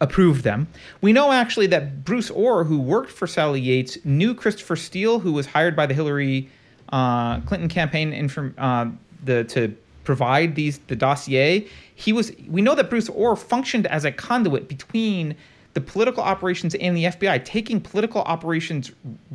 approved 0.00 0.44
them. 0.44 0.68
We 1.00 1.12
know 1.12 1.32
actually 1.32 1.66
that 1.68 2.04
Bruce 2.04 2.30
Ohr, 2.30 2.64
who 2.64 2.78
worked 2.78 3.10
for 3.10 3.26
Sally 3.26 3.60
Yates, 3.60 3.98
knew 4.04 4.32
Christopher 4.32 4.76
Steele, 4.76 5.18
who 5.18 5.32
was 5.32 5.46
hired 5.46 5.74
by 5.74 5.86
the 5.86 5.94
Hillary 5.94 6.48
uh, 6.90 7.40
Clinton 7.40 7.68
campaign 7.68 8.12
inform, 8.12 8.54
uh, 8.58 8.86
the, 9.24 9.44
to 9.44 9.76
provide 10.08 10.54
these 10.54 10.78
the 10.86 10.96
dossier. 10.96 11.68
He 11.94 12.14
was. 12.14 12.32
We 12.48 12.62
know 12.62 12.74
that 12.74 12.88
Bruce 12.88 13.10
Ohr 13.10 13.36
functioned 13.36 13.86
as 13.88 14.06
a 14.06 14.10
conduit 14.10 14.66
between 14.66 15.36
the 15.74 15.82
political 15.82 16.22
operations 16.22 16.74
and 16.76 16.96
the 16.96 17.04
FBI, 17.04 17.44
taking 17.44 17.78
political 17.78 18.22
operations 18.22 18.90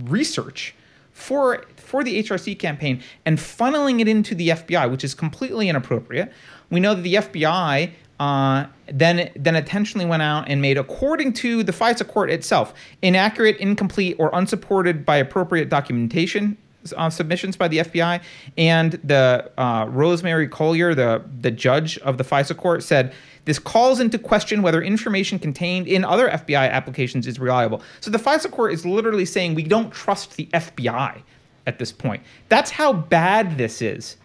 research 0.06 0.74
for 1.12 1.64
for 1.76 2.04
the 2.04 2.24
HRC 2.24 2.58
campaign 2.58 3.04
and 3.24 3.38
funneling 3.38 4.00
it 4.00 4.08
into 4.08 4.34
the 4.34 4.50
FBI, 4.50 4.90
which 4.90 5.04
is 5.04 5.14
completely 5.14 5.70
inappropriate. 5.70 6.34
We 6.72 6.80
know 6.80 6.95
that 6.95 7.04
the 7.04 7.14
FBI 7.26 7.91
uh, 8.20 8.66
then 8.88 9.30
then 9.36 9.56
intentionally 9.56 10.08
went 10.08 10.24
out 10.24 10.45
and 10.48 10.60
made, 10.60 10.80
according 10.80 11.34
to 11.34 11.62
the 11.62 11.72
FISA 11.72 12.08
court 12.08 12.32
itself, 12.32 12.74
inaccurate, 13.04 13.58
incomplete, 13.58 14.16
or 14.18 14.32
unsupported 14.34 15.06
by 15.06 15.18
appropriate 15.18 15.70
documentation 15.70 16.58
uh, 16.95 17.10
submissions 17.10 17.55
by 17.55 17.68
the 17.68 17.80
FBI. 17.80 18.22
And 18.57 18.93
the 19.03 19.51
uh, 19.57 19.85
Rosemary 19.89 20.47
Collyer, 20.47 20.95
the 20.95 21.23
the 21.41 21.51
judge 21.51 21.97
of 21.99 22.18
the 22.18 22.23
FISA 22.23 22.57
court, 22.57 22.84
said 22.84 23.14
this 23.45 23.60
calls 23.60 23.99
into 23.99 24.18
question 24.18 24.61
whether 24.61 24.81
information 24.81 25.39
contained 25.39 25.88
in 25.88 26.03
other 26.05 26.30
FBI 26.30 26.72
applications 26.72 27.27
is 27.27 27.39
reliable. 27.39 27.81
So 27.99 28.10
the 28.11 28.18
FISA 28.18 28.51
court 28.51 28.73
is 28.73 28.85
literally 28.85 29.26
saying 29.26 29.55
we 29.55 29.64
don't 29.64 29.91
trust 29.91 30.35
the 30.35 30.47
FBI 30.47 31.22
at 31.68 31.80
this 31.80 31.91
point. 31.91 32.23
That's 32.49 32.72
how 32.72 32.93
bad 32.93 33.57
this 33.57 33.81
is. 33.81 34.18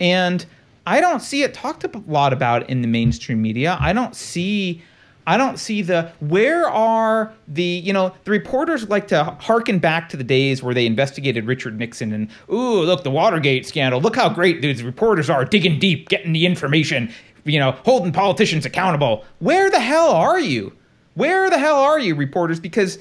And 0.00 0.44
I 0.86 1.00
don't 1.00 1.20
see 1.20 1.42
it 1.42 1.54
talked 1.54 1.84
a 1.84 2.02
lot 2.06 2.32
about 2.32 2.68
in 2.68 2.82
the 2.82 2.88
mainstream 2.88 3.40
media. 3.40 3.78
I 3.80 3.92
don't 3.92 4.14
see 4.14 4.82
I 5.26 5.36
don't 5.36 5.58
see 5.58 5.82
the 5.82 6.12
where 6.20 6.68
are 6.68 7.32
the 7.48 7.62
you 7.62 7.92
know 7.92 8.14
the 8.24 8.30
reporters 8.30 8.88
like 8.88 9.08
to 9.08 9.24
harken 9.24 9.78
back 9.78 10.08
to 10.10 10.16
the 10.16 10.24
days 10.24 10.62
where 10.62 10.74
they 10.74 10.86
investigated 10.86 11.46
Richard 11.46 11.78
Nixon 11.78 12.12
and 12.12 12.28
ooh 12.52 12.82
look 12.82 13.04
the 13.04 13.10
Watergate 13.10 13.66
scandal. 13.66 14.00
Look 14.00 14.16
how 14.16 14.28
great 14.28 14.60
these 14.60 14.82
reporters 14.82 15.30
are 15.30 15.44
digging 15.44 15.78
deep 15.78 16.08
getting 16.08 16.32
the 16.32 16.44
information 16.44 17.12
you 17.44 17.58
know 17.58 17.72
holding 17.84 18.12
politicians 18.12 18.66
accountable. 18.66 19.24
Where 19.38 19.70
the 19.70 19.80
hell 19.80 20.10
are 20.10 20.40
you? 20.40 20.72
Where 21.14 21.48
the 21.48 21.58
hell 21.58 21.76
are 21.76 21.98
you 21.98 22.14
reporters? 22.14 22.60
Because 22.60 22.98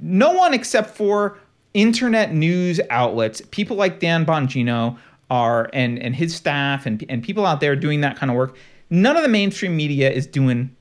no 0.00 0.32
one 0.32 0.54
except 0.54 0.96
for 0.96 1.38
internet 1.74 2.32
news 2.34 2.80
outlets 2.90 3.42
people 3.50 3.76
like 3.76 4.00
Dan 4.00 4.24
Bongino 4.24 4.98
are 5.30 5.70
and 5.72 5.98
and 5.98 6.14
his 6.14 6.34
staff 6.34 6.86
and 6.86 7.04
and 7.08 7.22
people 7.22 7.44
out 7.44 7.60
there 7.60 7.76
doing 7.76 8.00
that 8.00 8.16
kind 8.16 8.30
of 8.30 8.36
work. 8.36 8.56
None 8.88 9.16
of 9.16 9.22
the 9.22 9.28
mainstream 9.28 9.76
media 9.76 10.10
is 10.10 10.26
doing 10.26 10.74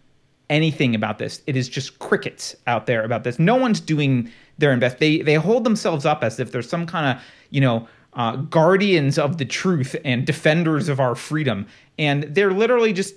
anything 0.50 0.96
about 0.96 1.18
this. 1.18 1.42
It 1.48 1.56
is 1.56 1.70
just 1.70 2.00
crickets 2.00 2.56
out 2.68 2.86
there 2.86 3.04
about 3.04 3.24
this. 3.24 3.40
No 3.40 3.56
one's 3.56 3.80
doing 3.80 4.32
their 4.58 4.72
invest. 4.72 5.00
They 5.00 5.22
they 5.22 5.36
hold 5.36 5.64
themselves 5.64 6.06
up 6.06 6.24
as 6.24 6.40
if 6.40 6.52
there's 6.52 6.70
some 6.70 6.86
kind 6.86 7.18
of 7.18 7.24
you 7.50 7.62
know 7.62 7.88
uh, 8.14 8.36
guardians 8.38 9.18
of 9.18 9.38
the 9.38 9.46
truth 9.46 9.96
and 10.04 10.26
defenders 10.26 10.90
of 10.90 11.00
our 11.00 11.16
freedom, 11.16 11.68
and 11.98 12.24
they're 12.24 12.52
literally 12.52 12.94
just 12.94 13.16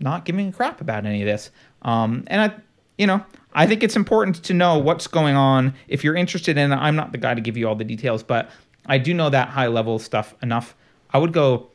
not 0.00 0.24
giving 0.24 0.48
a 0.48 0.52
crap 0.52 0.80
about 0.80 1.06
any 1.06 1.22
of 1.22 1.26
this. 1.26 1.50
Um, 1.82 2.24
and 2.26 2.40
I, 2.40 2.54
you 2.98 3.06
know, 3.06 3.24
I 3.54 3.66
think 3.66 3.82
it's 3.82 3.96
important 3.96 4.42
to 4.44 4.54
know 4.54 4.78
what's 4.78 5.06
going 5.06 5.36
on. 5.36 5.74
If 5.88 6.02
you're 6.02 6.16
interested 6.16 6.58
in, 6.58 6.72
I'm 6.72 6.96
not 6.96 7.12
the 7.12 7.18
guy 7.18 7.34
to 7.34 7.40
give 7.40 7.56
you 7.56 7.68
all 7.68 7.76
the 7.76 7.84
details, 7.84 8.22
but 8.22 8.50
I 8.86 8.98
do 8.98 9.14
know 9.14 9.30
that 9.30 9.48
high 9.48 9.68
level 9.68 9.98
stuff 9.98 10.34
enough. 10.42 10.74
I 11.10 11.18
would 11.18 11.32
go 11.32 11.68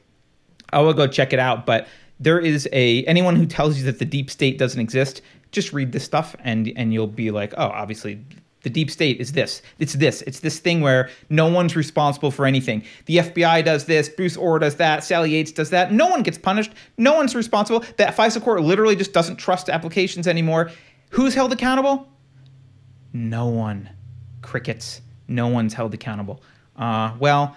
I 0.74 0.82
would 0.82 0.98
go 0.98 1.07
check 1.07 1.32
it 1.32 1.40
out, 1.40 1.65
but 1.65 1.88
there 2.19 2.39
is 2.39 2.68
a 2.72 3.03
anyone 3.06 3.35
who 3.35 3.45
tells 3.45 3.77
you 3.77 3.85
that 3.85 3.99
the 3.99 4.06
deep 4.06 4.30
state 4.30 4.57
doesn't 4.57 4.80
exist, 4.80 5.22
just 5.52 5.73
read 5.73 5.91
this 5.91 6.03
stuff 6.03 6.35
and 6.44 6.72
and 6.76 6.94
you'll 6.94 7.07
be 7.07 7.31
like, 7.31 7.53
"Oh, 7.57 7.68
obviously 7.68 8.19
the 8.68 8.69
deep 8.69 8.91
state 8.91 9.22
is 9.22 9.31
this. 9.31 9.61
It's 9.80 9.94
this. 9.94 10.23
It's 10.23 10.41
this 10.41 10.60
thing 10.60 10.81
where 10.81 11.10
no 11.30 11.48
one's 11.48 11.76
responsible 11.77 12.31
for 12.31 12.45
anything. 12.45 12.84
The 13.06 13.18
FBI 13.18 13.64
does 13.64 13.85
this, 13.85 14.10
Bruce 14.10 14.35
Ohr 14.35 14.60
does 14.60 14.76
that, 14.76 15.06
Sally 15.06 15.31
Yates 15.31 15.53
does 15.53 15.69
that. 15.69 15.94
No 15.94 16.07
one 16.07 16.22
gets 16.22 16.38
punished. 16.38 16.73
No 16.98 17.14
one's 17.14 17.34
responsible. 17.34 17.85
That 17.95 18.15
FISA 18.15 18.41
court 18.41 18.61
literally 18.64 18.98
just 18.98 19.14
doesn't 19.14 19.38
trust 19.38 19.69
applications 19.69 20.27
anymore. 20.27 20.72
Who's 21.11 21.34
held 21.34 21.53
accountable? 21.53 22.10
No 23.14 23.48
one. 23.48 23.89
Crickets. 24.41 25.02
No 25.30 25.48
one's 25.48 25.73
held 25.73 25.94
accountable. 25.94 26.41
Uh, 26.76 27.14
well, 27.19 27.56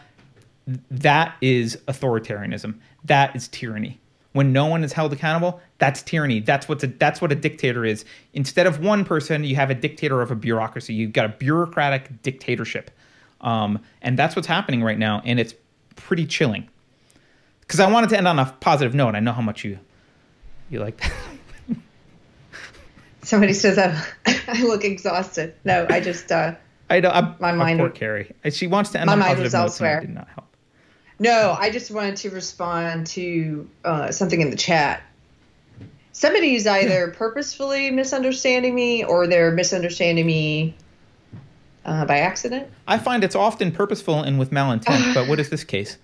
that 0.92 1.34
is 1.40 1.76
authoritarianism. 1.88 2.78
That 3.04 3.34
is 3.34 3.48
tyranny. 3.48 4.00
When 4.32 4.52
no 4.52 4.66
one 4.66 4.84
is 4.84 4.92
held 4.92 5.12
accountable, 5.12 5.60
that's 5.78 6.02
tyranny. 6.02 6.38
That's 6.38 6.68
what's 6.68 6.84
a, 6.84 6.86
that's 6.86 7.20
what 7.20 7.32
a 7.32 7.34
dictator 7.34 7.84
is. 7.84 8.04
Instead 8.32 8.66
of 8.68 8.78
one 8.78 9.04
person, 9.04 9.42
you 9.42 9.56
have 9.56 9.70
a 9.70 9.74
dictator 9.74 10.22
of 10.22 10.30
a 10.30 10.36
bureaucracy. 10.36 10.94
You've 10.94 11.12
got 11.12 11.26
a 11.26 11.30
bureaucratic 11.30 12.22
dictatorship, 12.22 12.92
um, 13.40 13.80
and 14.02 14.16
that's 14.16 14.36
what's 14.36 14.46
happening 14.46 14.84
right 14.84 14.98
now. 14.98 15.20
And 15.24 15.40
it's 15.40 15.54
pretty 15.96 16.26
chilling. 16.26 16.68
Because 17.62 17.80
I 17.80 17.90
wanted 17.90 18.10
to 18.10 18.18
end 18.18 18.28
on 18.28 18.38
a 18.38 18.46
positive 18.60 18.94
note. 18.94 19.14
I 19.14 19.20
know 19.20 19.32
how 19.32 19.42
much 19.42 19.64
you 19.64 19.78
you 20.70 20.78
like 20.78 21.00
that. 21.00 21.12
Somebody 23.22 23.52
says 23.52 23.78
I, 23.78 24.00
I 24.48 24.62
look 24.62 24.84
exhausted. 24.84 25.54
No, 25.64 25.86
I 25.90 26.00
just. 26.00 26.30
Uh, 26.30 26.54
I 26.88 27.00
don't. 27.00 27.12
I, 27.14 27.34
my 27.40 27.52
mind. 27.52 27.80
Poor 27.80 27.90
Keri. 27.90 28.32
She 28.50 28.68
wants 28.68 28.90
to 28.90 29.00
end 29.00 29.06
my 29.06 29.12
on 29.14 29.18
a 29.18 29.22
positive 29.22 29.52
note. 29.52 29.58
My 29.58 29.58
mind 29.58 29.64
was 29.64 29.72
elsewhere. 29.72 30.00
Did 30.00 30.14
not 30.14 30.28
help. 30.28 30.49
No, 31.20 31.54
I 31.56 31.68
just 31.68 31.90
wanted 31.90 32.16
to 32.16 32.30
respond 32.30 33.06
to 33.08 33.68
uh, 33.84 34.10
something 34.10 34.40
in 34.40 34.48
the 34.48 34.56
chat. 34.56 35.02
Somebody's 36.12 36.66
either 36.66 37.08
purposefully 37.08 37.90
misunderstanding 37.90 38.74
me 38.74 39.04
or 39.04 39.26
they're 39.26 39.52
misunderstanding 39.52 40.26
me 40.26 40.74
uh, 41.84 42.06
by 42.06 42.18
accident. 42.20 42.68
I 42.88 42.98
find 42.98 43.22
it's 43.22 43.36
often 43.36 43.70
purposeful 43.70 44.22
and 44.22 44.38
with 44.38 44.50
malintent, 44.50 45.14
but 45.14 45.28
what 45.28 45.38
is 45.38 45.50
this 45.50 45.62
case? 45.62 45.98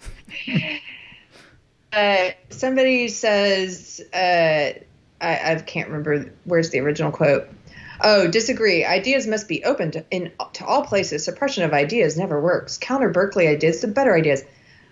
uh, 1.95 2.29
somebody 2.51 3.09
says, 3.09 4.03
uh, 4.13 4.17
I, 4.17 4.75
I 5.21 5.63
can't 5.65 5.89
remember 5.89 6.31
where's 6.45 6.71
the 6.71 6.81
original 6.81 7.11
quote. 7.11 7.49
Oh, 8.03 8.29
disagree. 8.29 8.85
Ideas 8.85 9.27
must 9.27 9.49
be 9.49 9.65
open 9.65 9.93
to, 9.93 10.05
in, 10.11 10.31
to 10.53 10.67
all 10.67 10.83
places. 10.85 11.25
Suppression 11.25 11.65
of 11.65 11.73
ideas 11.73 12.19
never 12.19 12.39
works. 12.39 12.77
Counter 12.77 13.09
Berkeley 13.09 13.49
ideas 13.49 13.81
to 13.81 13.89
better 13.89 14.15
ideas. 14.15 14.43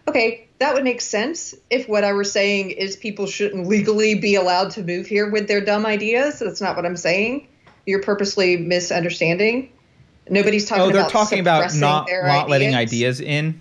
Okay, 0.07 0.49
that 0.59 0.75
would 0.75 0.85
make 0.85 1.01
sense 1.01 1.55
if 1.71 1.89
what 1.89 2.05
I 2.05 2.13
was 2.13 2.31
saying 2.31 2.71
is 2.73 2.97
people 2.97 3.27
shouldn't 3.27 3.67
legally 3.67 4.15
be 4.15 4.35
allowed 4.35 4.73
to 4.73 4.83
move 4.83 5.07
here 5.07 5.31
with 5.31 5.49
their 5.49 5.65
dumb 5.65 5.87
ideas. 5.87 6.39
That's 6.39 6.61
not 6.61 6.77
what 6.77 6.85
I'm 6.85 6.97
saying. 6.97 7.49
You're 7.87 8.03
purposely 8.03 8.57
misunderstanding. 8.57 9.73
Nobody's 10.29 10.67
talking 10.67 10.85
oh, 10.85 10.91
they're 10.91 11.01
about 11.03 11.11
talking 11.11 11.41
about 11.41 11.75
not, 11.75 12.09
not 12.11 12.49
letting 12.49 12.75
ideas 12.75 13.21
in. 13.21 13.61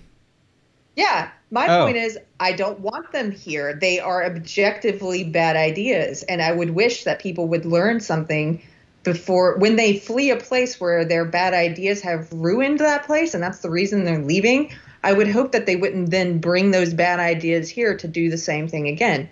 Yeah, 0.96 1.30
my 1.50 1.66
oh. 1.68 1.84
point 1.84 1.96
is, 1.96 2.18
I 2.38 2.52
don't 2.52 2.80
want 2.80 3.12
them 3.12 3.30
here. 3.30 3.74
They 3.74 4.00
are 4.00 4.24
objectively 4.24 5.24
bad 5.24 5.56
ideas, 5.56 6.22
and 6.22 6.40
I 6.40 6.52
would 6.52 6.70
wish 6.70 7.04
that 7.04 7.20
people 7.20 7.48
would 7.48 7.64
learn 7.64 8.00
something 8.00 8.62
before 9.04 9.58
when 9.58 9.76
they 9.76 9.98
flee 9.98 10.30
a 10.30 10.36
place 10.36 10.80
where 10.80 11.04
their 11.04 11.24
bad 11.24 11.54
ideas 11.54 12.00
have 12.00 12.32
ruined 12.32 12.80
that 12.80 13.04
place 13.04 13.34
and 13.34 13.42
that's 13.42 13.58
the 13.58 13.70
reason 13.70 14.04
they're 14.04 14.18
leaving 14.18 14.72
i 15.04 15.12
would 15.12 15.28
hope 15.28 15.52
that 15.52 15.66
they 15.66 15.76
wouldn't 15.76 16.10
then 16.10 16.38
bring 16.38 16.70
those 16.70 16.92
bad 16.92 17.20
ideas 17.20 17.68
here 17.68 17.96
to 17.96 18.08
do 18.08 18.28
the 18.30 18.38
same 18.38 18.66
thing 18.68 18.88
again 18.88 19.28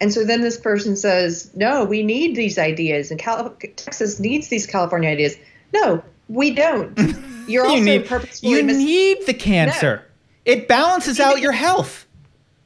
and 0.00 0.12
so 0.12 0.24
then 0.24 0.42
this 0.42 0.58
person 0.58 0.96
says 0.96 1.50
no 1.54 1.84
we 1.84 2.02
need 2.02 2.36
these 2.36 2.58
ideas 2.58 3.10
and 3.10 3.18
Cal- 3.18 3.56
texas 3.76 4.20
needs 4.20 4.48
these 4.48 4.66
california 4.66 5.08
ideas 5.08 5.36
no 5.72 6.02
we 6.28 6.50
don't 6.50 6.98
you're 7.48 7.66
also 7.66 7.82
need, 7.82 8.06
purposefully 8.06 8.52
you 8.52 8.64
mis- 8.64 8.76
need 8.76 9.26
the 9.26 9.34
cancer. 9.34 10.04
It 10.44 10.68
balances 10.68 11.18
out 11.18 11.40
your 11.40 11.52
health. 11.52 12.06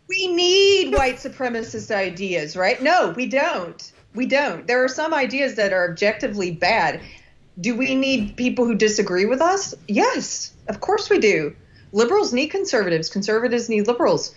we 0.08 0.28
need 0.28 0.92
white 0.92 1.16
supremacist 1.16 1.90
ideas, 1.94 2.56
right? 2.56 2.82
No, 2.82 3.14
we 3.16 3.26
don't. 3.26 3.92
We 4.14 4.26
don't. 4.26 4.66
There 4.66 4.84
are 4.84 4.88
some 4.88 5.14
ideas 5.14 5.54
that 5.54 5.72
are 5.72 5.88
objectively 5.88 6.50
bad. 6.50 7.00
Do 7.60 7.76
we 7.76 7.94
need 7.94 8.36
people 8.36 8.64
who 8.64 8.74
disagree 8.74 9.24
with 9.24 9.40
us? 9.40 9.74
Yes, 9.88 10.52
of 10.68 10.80
course 10.80 11.08
we 11.08 11.18
do. 11.18 11.54
Liberals 11.92 12.32
need 12.32 12.48
conservatives, 12.48 13.08
conservatives 13.08 13.68
need 13.68 13.86
liberals. 13.86 14.34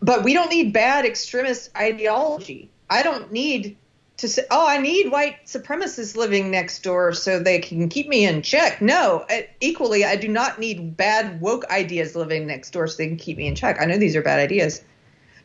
But 0.00 0.24
we 0.24 0.34
don't 0.34 0.50
need 0.50 0.72
bad 0.72 1.04
extremist 1.04 1.70
ideology. 1.76 2.70
I 2.90 3.02
don't 3.02 3.32
need 3.32 3.76
to 4.18 4.28
say, 4.28 4.44
oh, 4.50 4.66
I 4.68 4.78
need 4.78 5.10
white 5.10 5.46
supremacists 5.46 6.16
living 6.16 6.50
next 6.50 6.82
door 6.82 7.12
so 7.12 7.38
they 7.38 7.58
can 7.58 7.88
keep 7.88 8.08
me 8.08 8.24
in 8.26 8.42
check. 8.42 8.82
No, 8.82 9.24
I- 9.28 9.48
equally, 9.60 10.04
I 10.04 10.16
do 10.16 10.28
not 10.28 10.58
need 10.58 10.96
bad 10.96 11.40
woke 11.40 11.68
ideas 11.70 12.14
living 12.14 12.46
next 12.46 12.70
door 12.72 12.86
so 12.86 12.98
they 12.98 13.08
can 13.08 13.16
keep 13.16 13.36
me 13.38 13.46
in 13.46 13.54
check. 13.54 13.78
I 13.80 13.86
know 13.86 13.96
these 13.96 14.14
are 14.14 14.22
bad 14.22 14.38
ideas. 14.38 14.82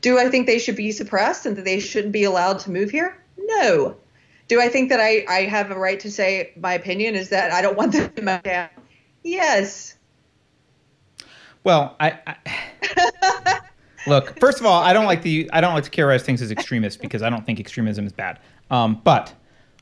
Do 0.02 0.20
I 0.20 0.30
think 0.30 0.46
they 0.46 0.60
should 0.60 0.76
be 0.76 0.92
suppressed 0.92 1.46
and 1.46 1.56
that 1.56 1.66
they 1.66 1.80
shouldn't 1.80 2.14
be 2.14 2.24
allowed 2.24 2.60
to 2.60 2.72
move 2.72 2.92
here? 2.92 3.18
No. 3.38 3.96
Do 4.48 4.62
I 4.62 4.70
think 4.70 4.90
that 4.90 5.00
I, 5.00 5.26
I 5.28 5.42
have 5.46 5.72
a 5.72 5.78
right 5.80 6.00
to 6.02 6.12
say 6.12 6.52
my 6.56 6.74
opinion 6.74 7.16
is 7.16 7.30
that 7.30 7.52
I 7.52 7.62
don't 7.62 7.78
want 7.78 7.94
them 7.94 8.12
in 8.16 8.26
my 8.26 8.38
town? 8.38 8.70
Yes. 9.24 9.96
Well, 11.68 11.98
I, 12.00 12.18
I 12.26 13.60
look. 14.08 14.40
First 14.40 14.62
of 14.62 14.66
all, 14.66 14.82
I 14.82 14.94
don't 14.94 15.04
like 15.04 15.22
the 15.22 15.50
I 15.52 15.60
don't 15.60 15.74
like 15.74 15.84
to 15.84 15.90
characterize 15.90 16.24
things 16.24 16.42
as 16.42 16.50
extremist 16.50 17.02
because 17.02 17.22
I 17.22 17.30
don't 17.30 17.46
think 17.46 17.60
extremism 17.60 18.08
is 18.08 18.14
bad. 18.14 18.40
Um, 18.72 19.02
but 19.04 19.34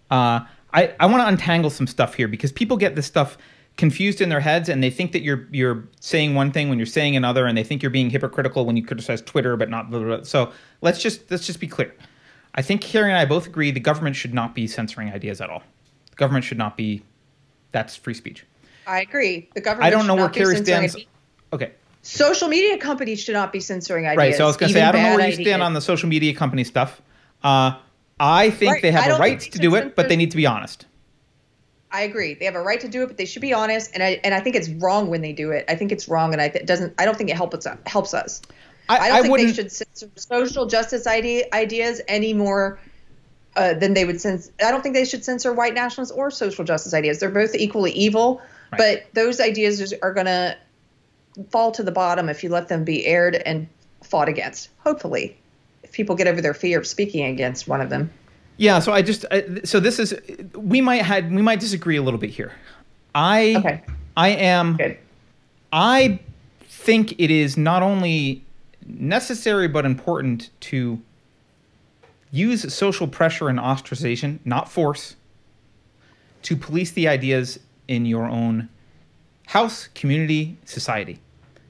uh, 0.09 0.39
I 0.73 0.95
I 0.99 1.05
want 1.05 1.21
to 1.21 1.27
untangle 1.27 1.69
some 1.69 1.85
stuff 1.85 2.15
here 2.15 2.27
because 2.27 2.51
people 2.51 2.75
get 2.75 2.95
this 2.95 3.05
stuff 3.05 3.37
confused 3.77 4.19
in 4.19 4.29
their 4.29 4.39
heads 4.39 4.67
and 4.67 4.81
they 4.81 4.89
think 4.89 5.11
that 5.11 5.21
you're 5.21 5.47
you're 5.51 5.87
saying 5.99 6.33
one 6.33 6.51
thing 6.51 6.69
when 6.69 6.79
you're 6.79 6.87
saying 6.87 7.15
another 7.15 7.45
and 7.45 7.55
they 7.55 7.63
think 7.63 7.83
you're 7.83 7.91
being 7.91 8.09
hypocritical 8.09 8.65
when 8.65 8.75
you 8.75 8.83
criticize 8.83 9.21
Twitter 9.21 9.55
but 9.55 9.69
not 9.69 9.91
blah, 9.91 9.99
blah, 9.99 10.15
blah. 10.15 10.23
so 10.23 10.51
let's 10.81 10.99
just 10.99 11.29
let's 11.29 11.45
just 11.45 11.59
be 11.59 11.67
clear. 11.67 11.93
I 12.55 12.63
think 12.63 12.81
Keri 12.81 13.11
and 13.11 13.17
I 13.19 13.25
both 13.25 13.45
agree 13.45 13.69
the 13.69 13.79
government 13.79 14.15
should 14.15 14.33
not 14.33 14.55
be 14.55 14.65
censoring 14.65 15.11
ideas 15.11 15.39
at 15.39 15.51
all. 15.51 15.61
The 16.09 16.15
government 16.15 16.45
should 16.45 16.57
not 16.57 16.77
be 16.77 17.03
that's 17.73 17.95
free 17.95 18.15
speech. 18.15 18.43
I 18.87 19.01
agree. 19.01 19.49
The 19.53 19.61
government 19.61 19.85
I 19.85 19.91
don't 19.91 20.07
know 20.07 20.15
where 20.15 20.29
Keri 20.29 20.55
stands. 20.55 20.95
ideas. 20.95 21.07
Okay. 21.53 21.71
Social 22.01 22.47
media 22.47 22.77
companies 22.77 23.19
should 23.21 23.33
not 23.33 23.51
be 23.51 23.59
censoring 23.59 24.05
ideas. 24.05 24.17
Right. 24.17 24.35
So 24.35 24.43
I 24.43 24.47
was 24.47 24.57
going 24.57 24.69
to 24.71 24.73
say, 24.73 24.83
I 24.83 24.91
don't 24.91 25.01
know 25.03 25.15
where 25.15 25.27
you 25.27 25.33
stand 25.33 25.47
ideas. 25.47 25.61
on 25.65 25.73
the 25.73 25.81
social 25.81 26.07
media 26.09 26.33
company 26.35 26.63
stuff. 26.63 27.01
Uh, 27.43 27.77
I 28.19 28.49
think 28.51 28.73
Right. 28.73 28.81
they 28.81 28.91
have 28.91 29.15
a 29.15 29.19
right 29.19 29.39
to 29.39 29.59
do 29.59 29.75
it, 29.75 29.95
but 29.95 30.07
they 30.09 30.15
need 30.15 30.31
to 30.31 30.37
be 30.37 30.45
honest. 30.45 30.85
I 31.91 32.01
agree. 32.01 32.33
They 32.33 32.45
have 32.45 32.55
a 32.55 32.61
right 32.61 32.79
to 32.81 32.87
do 32.89 33.03
it, 33.03 33.07
but 33.07 33.17
they 33.17 33.25
should 33.25 33.41
be 33.41 33.53
honest. 33.53 33.91
And 33.93 34.03
I 34.03 34.19
and 34.23 34.33
I 34.33 34.39
think 34.41 34.55
it's 34.55 34.67
wrong 34.69 35.09
when 35.09 35.21
they 35.21 35.31
do 35.31 35.51
it. 35.51 35.63
I 35.69 35.75
think 35.75 35.91
it's 35.93 36.07
wrong, 36.09 36.33
and 36.33 36.41
I 36.41 36.49
th- 36.49 36.65
doesn't. 36.65 36.93
I 36.99 37.05
don't 37.05 37.17
think 37.17 37.29
it 37.29 37.37
helps 37.37 37.65
us. 37.65 37.77
Helps 37.85 38.13
us. 38.13 38.41
I, 38.89 38.97
I 38.97 38.97
don't 38.97 39.13
think 39.13 39.23
they 39.23 39.29
wouldn't. 39.31 39.55
should 39.55 39.71
censor 39.71 40.09
social 40.15 40.65
justice 40.67 41.07
idea, 41.07 41.45
ideas 41.53 42.01
any 42.09 42.33
more 42.33 42.79
uh, 43.55 43.73
than 43.75 43.93
they 43.93 44.03
would 44.05 44.19
censor. 44.19 44.51
I 44.63 44.71
don't 44.71 44.81
think 44.83 44.93
they 44.93 45.05
should 45.05 45.23
censor 45.23 45.53
white 45.53 45.73
nationalists 45.73 46.11
or 46.11 46.29
social 46.31 46.65
justice 46.65 46.93
ideas. 46.93 47.19
They're 47.19 47.29
both 47.29 47.55
equally 47.55 47.91
evil, 47.93 48.41
Right. 48.73 48.77
but 48.77 49.13
those 49.13 49.39
ideas 49.39 49.93
are 50.01 50.13
going 50.13 50.25
to 50.27 50.57
fall 51.49 51.71
to 51.71 51.83
the 51.83 51.91
bottom 51.91 52.29
if 52.29 52.43
you 52.43 52.49
let 52.49 52.67
them 52.67 52.83
be 52.83 53.05
aired 53.05 53.35
and 53.35 53.67
fought 54.03 54.29
against. 54.29 54.69
Hopefully, 54.79 55.37
if 55.83 55.91
people 55.91 56.15
get 56.15 56.27
over 56.27 56.41
their 56.41 56.53
fear 56.53 56.79
of 56.79 56.87
speaking 56.87 57.25
against 57.25 57.67
one 57.67 57.81
of 57.81 57.89
them. 57.89 58.11
Yeah. 58.57 58.79
So 58.79 58.93
I 58.93 59.01
just. 59.01 59.25
I, 59.31 59.61
so 59.63 59.79
this 59.79 59.99
is. 59.99 60.15
We 60.53 60.81
might 60.81 61.01
had. 61.01 61.33
We 61.33 61.41
might 61.41 61.59
disagree 61.59 61.97
a 61.97 62.01
little 62.01 62.19
bit 62.19 62.29
here. 62.29 62.53
I. 63.13 63.55
Okay. 63.57 63.83
I 64.17 64.29
am. 64.29 64.77
Good. 64.77 64.97
I 65.73 66.19
think 66.63 67.19
it 67.19 67.31
is 67.31 67.57
not 67.57 67.83
only 67.83 68.43
necessary 68.85 69.67
but 69.67 69.85
important 69.85 70.51
to 70.61 71.01
use 72.31 72.73
social 72.73 73.07
pressure 73.07 73.49
and 73.49 73.59
ostracization, 73.59 74.39
not 74.45 74.69
force, 74.69 75.15
to 76.43 76.55
police 76.55 76.91
the 76.91 77.07
ideas 77.07 77.59
in 77.87 78.05
your 78.05 78.25
own 78.25 78.69
house, 79.47 79.87
community, 79.95 80.57
society. 80.65 81.19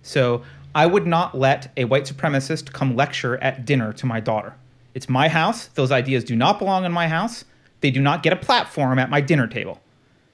So 0.05 0.43
I 0.75 0.85
would 0.85 1.07
not 1.07 1.35
let 1.35 1.71
a 1.75 1.85
white 1.85 2.03
supremacist 2.03 2.71
come 2.71 2.95
lecture 2.95 3.37
at 3.37 3.65
dinner 3.65 3.91
to 3.93 4.05
my 4.05 4.19
daughter. 4.19 4.53
It's 4.93 5.09
my 5.09 5.27
house. 5.29 5.67
Those 5.67 5.91
ideas 5.91 6.23
do 6.23 6.35
not 6.35 6.59
belong 6.59 6.85
in 6.85 6.91
my 6.91 7.07
house. 7.07 7.43
They 7.81 7.89
do 7.89 8.01
not 8.01 8.21
get 8.21 8.31
a 8.31 8.35
platform 8.35 8.99
at 8.99 9.09
my 9.09 9.19
dinner 9.19 9.47
table. 9.47 9.81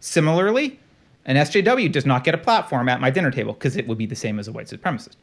Similarly, 0.01 0.79
an 1.25 1.37
SJW 1.37 1.89
does 1.91 2.05
not 2.05 2.25
get 2.25 2.35
a 2.35 2.37
platform 2.37 2.89
at 2.89 2.99
my 2.99 3.09
dinner 3.09 3.31
table 3.31 3.53
because 3.53 3.77
it 3.77 3.87
would 3.87 3.97
be 3.97 4.05
the 4.05 4.15
same 4.15 4.39
as 4.39 4.47
a 4.47 4.51
white 4.51 4.67
supremacist. 4.67 5.15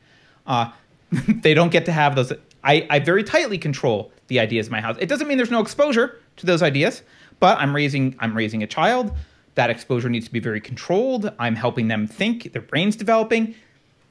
Uh, 0.47 0.71
they 1.43 1.53
don't 1.53 1.71
get 1.71 1.85
to 1.85 1.93
have 1.93 2.17
those. 2.17 2.33
I, 2.65 2.87
I 2.89 2.99
very 3.01 3.25
tightly 3.25 3.59
control 3.59 4.11
the 4.29 4.41
ideas 4.41 4.69
in 4.69 4.73
my 4.73 4.81
house. 4.81 4.97
It 4.99 5.11
doesn't 5.11 5.29
mean 5.29 5.37
there's 5.37 5.51
no 5.51 5.61
exposure 5.61 6.21
to 6.37 6.47
those 6.47 6.63
ideas, 6.63 7.03
but 7.39 7.59
I'm 7.59 7.75
raising 7.75 8.17
I'm 8.19 8.35
raising 8.35 8.63
a 8.63 8.67
child. 8.67 9.13
That 9.57 9.69
exposure 9.69 10.09
needs 10.09 10.27
to 10.27 10.33
be 10.33 10.41
very 10.41 10.61
controlled. 10.61 11.33
I'm 11.39 11.55
helping 11.55 11.89
them 11.89 12.07
think. 12.07 12.53
Their 12.53 12.63
brains 12.63 12.97
developing. 12.97 13.55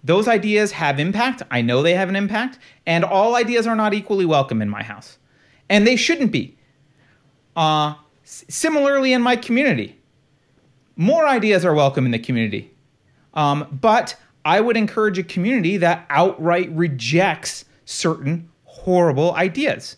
Those 0.08 0.28
ideas 0.30 0.72
have 0.72 1.00
impact. 1.00 1.44
I 1.52 1.62
know 1.62 1.82
they 1.84 1.94
have 1.94 2.08
an 2.08 2.16
impact, 2.16 2.60
and 2.86 3.04
all 3.04 3.36
ideas 3.36 3.68
are 3.68 3.76
not 3.76 3.94
equally 3.94 4.26
welcome 4.26 4.62
in 4.62 4.70
my 4.70 4.82
house, 4.82 5.18
and 5.68 5.86
they 5.86 5.98
shouldn't 5.98 6.32
be. 6.32 6.58
Uh, 7.58 7.96
s- 8.24 8.46
similarly, 8.48 9.12
in 9.12 9.22
my 9.22 9.36
community, 9.36 10.00
more 10.96 11.28
ideas 11.28 11.66
are 11.66 11.74
welcome 11.74 12.06
in 12.06 12.12
the 12.12 12.20
community. 12.20 12.72
Um, 13.34 13.78
but 13.82 14.16
I 14.46 14.62
would 14.62 14.78
encourage 14.78 15.20
a 15.20 15.24
community 15.24 15.76
that 15.78 16.06
outright 16.10 16.72
rejects 16.72 17.66
certain 17.84 18.50
horrible 18.64 19.34
ideas. 19.36 19.98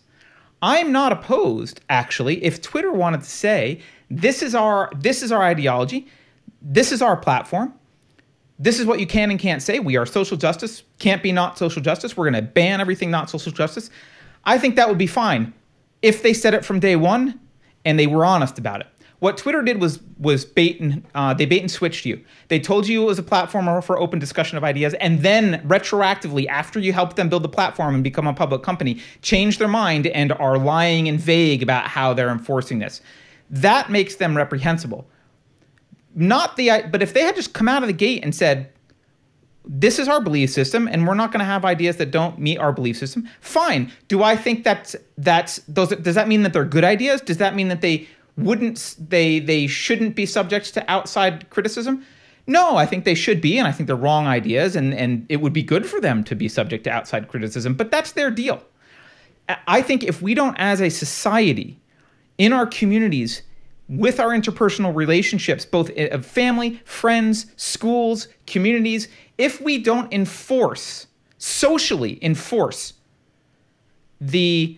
I'm 0.64 0.92
not 0.92 1.12
opposed, 1.12 1.82
actually, 1.88 2.44
if 2.44 2.64
Twitter 2.64 2.92
wanted 2.92 3.22
to 3.22 3.30
say, 3.30 3.82
this 4.10 4.42
is 4.42 4.56
our 4.56 4.92
this 5.00 5.22
is 5.22 5.32
our 5.32 5.44
ideology, 5.44 6.08
this 6.64 6.92
is 6.92 7.04
our 7.04 7.16
platform, 7.16 7.74
this 8.60 8.80
is 8.80 8.86
what 8.86 9.00
you 9.00 9.08
can 9.08 9.32
and 9.32 9.40
can't 9.40 9.64
say. 9.64 9.80
We 9.80 9.96
are 9.96 10.06
social 10.06 10.38
justice, 10.38 10.84
can't 11.00 11.24
be 11.24 11.32
not 11.32 11.58
social 11.58 11.82
justice. 11.82 12.18
We're 12.18 12.30
going 12.30 12.44
to 12.44 12.50
ban 12.50 12.82
everything 12.82 13.10
not 13.10 13.30
social 13.30 13.54
justice. 13.54 13.90
I 14.44 14.58
think 14.58 14.76
that 14.76 14.90
would 14.90 14.98
be 14.98 15.08
fine 15.08 15.54
if 16.02 16.22
they 16.22 16.34
said 16.34 16.54
it 16.54 16.66
from 16.66 16.80
day 16.80 16.98
one 16.98 17.40
and 17.86 17.98
they 17.98 18.08
were 18.08 18.26
honest 18.26 18.60
about 18.60 18.82
it. 18.82 18.88
What 19.20 19.38
Twitter 19.38 19.62
did 19.62 19.82
was 19.82 20.00
was 20.18 20.46
bait 20.46 20.80
and 20.80 21.06
uh, 21.14 21.34
they 21.34 21.46
bait 21.46 21.60
and 21.60 21.70
switched 21.70 22.06
you. 22.06 22.24
They 22.48 22.60
told 22.60 22.88
you 22.88 23.04
it 23.04 23.06
was 23.06 23.20
a 23.20 23.24
platform 23.24 23.82
for 23.82 24.00
open 24.00 24.18
discussion 24.18 24.58
of 24.58 24.64
ideas, 24.64 24.94
and 24.96 25.20
then 25.20 25.62
retroactively, 25.68 26.48
after 26.48 26.80
you 26.80 26.94
helped 26.94 27.18
them 27.18 27.28
build 27.28 27.44
the 27.44 27.50
platform 27.50 27.96
and 27.96 28.04
become 28.04 28.28
a 28.28 28.34
public 28.34 28.64
company, 28.64 29.02
changed 29.22 29.60
their 29.60 29.68
mind 29.68 30.08
and 30.08 30.32
are 30.34 30.58
lying 30.58 31.10
and 31.10 31.20
vague 31.20 31.62
about 31.62 31.88
how 31.88 32.14
they're 32.14 32.30
enforcing 32.30 32.80
this. 32.80 33.02
That 33.50 33.90
makes 33.90 34.16
them 34.16 34.38
reprehensible 34.38 35.06
not 36.20 36.58
the 36.58 36.84
but 36.92 37.02
if 37.02 37.14
they 37.14 37.22
had 37.22 37.36
just 37.36 37.54
come 37.54 37.68
out 37.70 37.82
of 37.82 37.88
the 37.88 37.94
gate 37.94 38.24
and 38.24 38.36
said 38.36 38.70
this 39.66 40.00
is 40.00 40.08
our 40.08 40.20
belief 40.20 40.50
system 40.50 40.88
and 40.88 41.08
we're 41.08 41.14
not 41.14 41.32
going 41.32 41.40
to 41.40 41.46
have 41.46 41.64
ideas 41.64 41.98
that 41.98 42.12
don't 42.12 42.40
meet 42.40 42.58
our 42.58 42.74
belief 42.74 42.98
system 42.98 43.28
fine. 43.40 43.92
Do 44.10 44.22
i 44.22 44.36
think 44.36 44.64
that's 44.64 44.96
that's 45.18 45.58
those 45.68 45.90
does 45.90 46.16
that 46.16 46.28
mean 46.28 46.44
that 46.44 46.54
they're 46.54 46.66
good 46.66 46.84
ideas? 46.84 47.22
Does 47.22 47.38
that 47.38 47.56
mean 47.56 47.70
that 47.70 47.82
they 47.82 48.08
wouldn't 48.38 48.96
they 49.00 49.40
they 49.40 49.66
shouldn't 49.68 50.16
be 50.16 50.26
subject 50.26 50.74
to 50.74 50.92
outside 50.92 51.50
criticism? 51.50 52.06
No 52.48 52.76
i 52.76 52.86
think 52.86 53.06
they 53.06 53.16
should 53.16 53.40
be 53.40 53.58
and 53.58 53.68
i 53.68 53.72
think 53.72 53.88
they're 53.88 53.96
wrong 53.96 54.28
ideas 54.28 54.76
and 54.76 54.94
and 54.94 55.26
it 55.30 55.38
would 55.38 55.54
be 55.54 55.64
good 55.64 55.86
for 55.86 56.02
them 56.02 56.24
to 56.26 56.36
be 56.36 56.50
subject 56.50 56.84
to 56.84 56.90
outside 56.90 57.30
criticism 57.30 57.76
but 57.76 57.92
that's 57.92 58.12
their 58.12 58.30
deal. 58.30 58.64
I 59.68 59.82
think 59.82 60.04
if 60.04 60.22
we 60.22 60.36
don't 60.36 60.56
as 60.58 60.82
a 60.82 60.90
society 60.90 61.80
in 62.38 62.54
our 62.54 62.68
communities 62.68 63.42
with 63.90 64.20
our 64.20 64.30
interpersonal 64.30 64.96
relationships, 64.96 65.66
both 65.66 65.90
of 65.98 66.26
family, 66.26 66.80
friends, 66.86 67.48
schools, 67.58 68.28
communities, 68.46 69.08
if 69.38 69.60
we 69.60 69.80
don't 69.80 70.14
enforce, 70.14 71.08
socially 71.40 72.20
enforce 72.22 72.94
the 74.22 74.78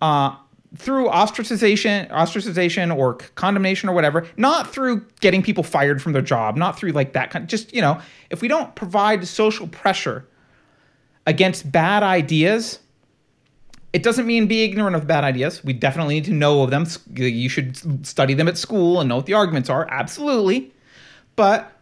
uh, 0.00 0.34
through 0.76 1.08
ostracization, 1.08 2.08
ostracization 2.10 2.96
or 2.96 3.14
condemnation 3.14 3.88
or 3.88 3.92
whatever, 3.92 4.26
not 4.36 4.72
through 4.72 5.04
getting 5.20 5.42
people 5.42 5.64
fired 5.64 6.00
from 6.00 6.12
their 6.12 6.22
job, 6.22 6.56
not 6.56 6.78
through 6.78 6.92
like 6.92 7.12
that 7.12 7.30
kind. 7.30 7.48
Just 7.48 7.74
you 7.74 7.82
know, 7.82 8.00
if 8.30 8.40
we 8.40 8.48
don't 8.48 8.74
provide 8.74 9.26
social 9.26 9.66
pressure 9.68 10.26
against 11.26 11.70
bad 11.70 12.02
ideas, 12.02 12.78
It 13.92 14.02
doesn't 14.02 14.26
mean 14.26 14.46
be 14.46 14.64
ignorant 14.64 14.96
of 14.96 15.06
bad 15.06 15.24
ideas. 15.24 15.64
We 15.64 15.72
definitely 15.72 16.14
need 16.14 16.26
to 16.26 16.32
know 16.32 16.62
of 16.62 16.70
them. 16.70 16.86
You 17.14 17.48
should 17.48 18.06
study 18.06 18.34
them 18.34 18.48
at 18.48 18.58
school 18.58 19.00
and 19.00 19.08
know 19.08 19.16
what 19.16 19.26
the 19.26 19.34
arguments 19.34 19.70
are. 19.70 19.86
Absolutely. 19.90 20.72
But 21.36 21.72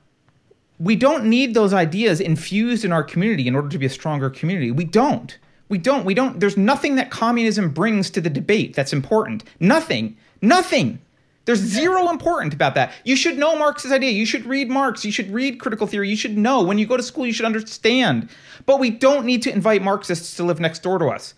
we 0.78 0.94
don't 0.94 1.24
need 1.24 1.54
those 1.54 1.72
ideas 1.72 2.20
infused 2.20 2.84
in 2.84 2.92
our 2.92 3.02
community 3.02 3.48
in 3.48 3.56
order 3.56 3.68
to 3.68 3.78
be 3.78 3.86
a 3.86 3.90
stronger 3.90 4.30
community. 4.30 4.70
We 4.70 4.84
don't. 4.84 5.36
We 5.68 5.78
don't. 5.78 6.04
We 6.04 6.14
don't. 6.14 6.38
There's 6.38 6.56
nothing 6.56 6.94
that 6.94 7.10
communism 7.10 7.70
brings 7.70 8.08
to 8.10 8.20
the 8.20 8.30
debate 8.30 8.74
that's 8.74 8.92
important. 8.92 9.42
Nothing. 9.58 10.16
Nothing. 10.40 11.00
There's 11.44 11.60
zero 11.60 12.10
important 12.10 12.54
about 12.54 12.74
that. 12.74 12.92
You 13.04 13.16
should 13.16 13.38
know 13.38 13.56
Marx's 13.56 13.92
idea. 13.92 14.10
You 14.10 14.26
should 14.26 14.46
read 14.46 14.68
Marx. 14.68 15.04
You 15.04 15.12
should 15.12 15.32
read 15.32 15.60
critical 15.60 15.86
theory. 15.86 16.08
You 16.08 16.16
should 16.16 16.36
know. 16.36 16.62
When 16.62 16.78
you 16.78 16.86
go 16.86 16.96
to 16.96 17.02
school, 17.02 17.26
you 17.26 17.32
should 17.32 17.46
understand. 17.46 18.28
But 18.64 18.78
we 18.78 18.90
don't 18.90 19.24
need 19.24 19.42
to 19.42 19.52
invite 19.52 19.82
Marxists 19.82 20.36
to 20.36 20.44
live 20.44 20.60
next 20.60 20.82
door 20.82 20.98
to 20.98 21.06
us. 21.06 21.34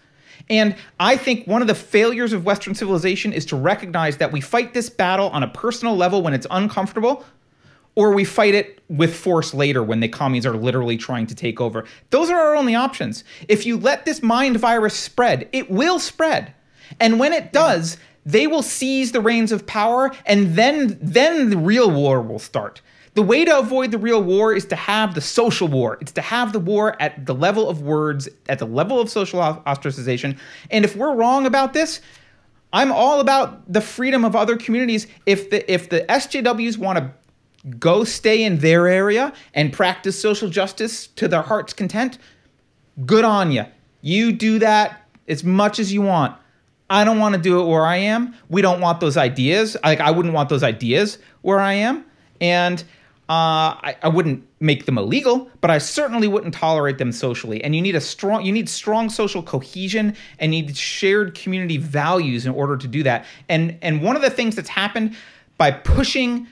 And 0.50 0.76
I 0.98 1.16
think 1.16 1.46
one 1.46 1.62
of 1.62 1.68
the 1.68 1.74
failures 1.74 2.32
of 2.32 2.44
Western 2.44 2.74
civilization 2.74 3.32
is 3.32 3.44
to 3.46 3.56
recognize 3.56 4.16
that 4.18 4.32
we 4.32 4.40
fight 4.40 4.74
this 4.74 4.90
battle 4.90 5.28
on 5.30 5.42
a 5.42 5.48
personal 5.48 5.96
level 5.96 6.22
when 6.22 6.34
it's 6.34 6.46
uncomfortable, 6.50 7.24
or 7.94 8.12
we 8.12 8.24
fight 8.24 8.54
it 8.54 8.80
with 8.88 9.14
force 9.14 9.52
later 9.52 9.82
when 9.82 10.00
the 10.00 10.08
commies 10.08 10.46
are 10.46 10.56
literally 10.56 10.96
trying 10.96 11.26
to 11.26 11.34
take 11.34 11.60
over. 11.60 11.84
Those 12.10 12.30
are 12.30 12.38
our 12.38 12.56
only 12.56 12.74
options. 12.74 13.24
If 13.48 13.66
you 13.66 13.76
let 13.76 14.04
this 14.04 14.22
mind 14.22 14.58
virus 14.58 14.94
spread, 14.94 15.48
it 15.52 15.70
will 15.70 15.98
spread. 15.98 16.54
And 17.00 17.18
when 17.18 17.32
it 17.32 17.52
does, 17.52 17.96
they 18.24 18.46
will 18.46 18.62
seize 18.62 19.12
the 19.12 19.20
reins 19.20 19.52
of 19.52 19.66
power 19.66 20.12
and 20.26 20.54
then 20.54 20.98
then 21.00 21.50
the 21.50 21.56
real 21.56 21.90
war 21.90 22.20
will 22.20 22.38
start 22.38 22.82
the 23.18 23.22
way 23.22 23.44
to 23.44 23.58
avoid 23.58 23.90
the 23.90 23.98
real 23.98 24.22
war 24.22 24.54
is 24.54 24.64
to 24.66 24.76
have 24.76 25.16
the 25.16 25.20
social 25.20 25.66
war. 25.66 25.98
It's 26.00 26.12
to 26.12 26.20
have 26.20 26.52
the 26.52 26.60
war 26.60 26.94
at 27.02 27.26
the 27.26 27.34
level 27.34 27.68
of 27.68 27.82
words 27.82 28.28
at 28.48 28.60
the 28.60 28.64
level 28.64 29.00
of 29.00 29.10
social 29.10 29.40
ostracization. 29.40 30.38
And 30.70 30.84
if 30.84 30.94
we're 30.94 31.12
wrong 31.12 31.44
about 31.44 31.72
this 31.72 32.00
i'm 32.72 32.92
all 32.92 33.18
about 33.18 33.72
the 33.72 33.80
freedom 33.80 34.24
of 34.24 34.36
other 34.36 34.56
communities. 34.56 35.08
If 35.26 35.50
the 35.50 35.68
if 35.68 35.88
the 35.88 36.02
sjws 36.02 36.78
want 36.78 36.98
to 37.00 37.10
go 37.80 38.04
stay 38.04 38.44
in 38.44 38.58
their 38.58 38.86
area 38.86 39.32
and 39.52 39.72
practice 39.72 40.22
social 40.22 40.48
justice 40.48 41.08
to 41.08 41.26
their 41.26 41.42
heart's 41.42 41.72
content 41.72 42.18
good 43.04 43.24
on 43.24 43.50
you 43.50 43.64
you 44.00 44.30
do 44.30 44.60
that 44.60 45.08
as 45.26 45.42
much 45.42 45.80
as 45.80 45.92
you 45.92 46.02
want. 46.02 46.36
I 46.88 47.02
don't 47.02 47.18
want 47.18 47.34
to 47.34 47.40
do 47.40 47.60
it 47.60 47.66
where 47.66 47.84
I 47.84 47.96
am. 47.96 48.36
We 48.48 48.62
don't 48.62 48.80
want 48.80 49.00
those 49.00 49.16
ideas. 49.16 49.76
Like 49.82 49.98
I 49.98 50.12
wouldn't 50.12 50.34
want 50.34 50.50
those 50.50 50.62
ideas 50.62 51.18
where 51.42 51.58
I 51.58 51.72
am, 51.72 52.04
and 52.40 52.84
uh, 53.28 53.76
I, 53.82 53.96
I 54.02 54.08
wouldn't 54.08 54.42
make 54.58 54.86
them 54.86 54.96
illegal, 54.96 55.50
but 55.60 55.70
I 55.70 55.76
certainly 55.78 56.28
wouldn't 56.28 56.54
tolerate 56.54 56.96
them 56.96 57.12
socially. 57.12 57.62
And 57.62 57.76
you 57.76 57.82
need 57.82 57.94
a 57.94 58.00
strong, 58.00 58.44
you 58.44 58.52
need 58.52 58.68
strong 58.68 59.10
social 59.10 59.42
cohesion, 59.42 60.16
and 60.38 60.50
need 60.50 60.74
shared 60.76 61.34
community 61.34 61.76
values 61.76 62.46
in 62.46 62.52
order 62.52 62.76
to 62.78 62.88
do 62.88 63.02
that. 63.02 63.26
And 63.48 63.78
and 63.82 64.02
one 64.02 64.16
of 64.16 64.22
the 64.22 64.30
things 64.30 64.56
that's 64.56 64.70
happened 64.70 65.14
by 65.58 65.72
pushing 65.72 66.46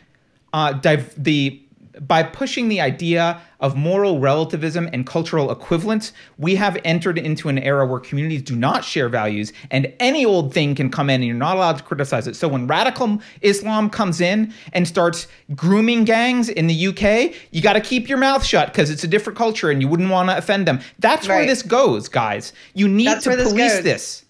uh, 0.53 0.75
div- 0.75 1.15
the 1.17 1.63
by 2.01 2.23
pushing 2.23 2.69
the 2.69 2.81
idea 2.81 3.41
of 3.61 3.75
moral 3.75 4.21
relativism 4.21 4.89
and 4.93 5.07
cultural 5.07 5.51
equivalence, 5.51 6.13
we 6.37 6.57
have 6.57 6.79
entered 6.85 7.19
into 7.19 7.49
an 7.49 7.59
era 7.59 7.87
where 7.87 8.01
communities 8.01 8.43
do 8.43 8.55
not 8.55 8.85
share 8.85 9.09
values 9.09 9.53
and 9.71 9.93
any 9.99 10.25
old 10.25 10.53
thing 10.53 10.75
can 10.75 10.91
come 10.91 11.09
in 11.09 11.17
and 11.17 11.25
you're 11.25 11.35
not 11.35 11.57
allowed 11.57 11.79
to 11.79 11.85
criticize 11.85 12.27
it. 12.27 12.37
So 12.37 12.49
when 12.49 12.67
radical 12.67 13.21
Islam 13.41 13.89
comes 13.89 14.21
in 14.21 14.53
and 14.73 14.87
starts 14.87 15.27
grooming 15.55 16.05
gangs 16.05 16.49
in 16.49 16.67
the 16.67 16.89
UK, 16.89 17.35
you 17.51 17.63
got 17.63 17.75
to 17.75 17.81
keep 17.81 18.09
your 18.09 18.19
mouth 18.19 18.45
shut 18.45 18.73
because 18.73 18.91
it's 18.91 19.05
a 19.05 19.09
different 19.09 19.39
culture 19.39 19.71
and 19.71 19.81
you 19.81 19.89
wouldn't 19.89 20.11
want 20.11 20.29
to 20.29 20.37
offend 20.37 20.69
them. 20.69 20.81
That's 20.99 21.29
right. 21.29 21.37
where 21.37 21.47
this 21.47 21.63
goes, 21.63 22.09
guys. 22.09 22.53
You 22.75 22.89
need 22.89 23.09
That's 23.09 23.25
to 23.25 23.37
police 23.37 23.73
this, 23.81 23.83
this 23.83 24.26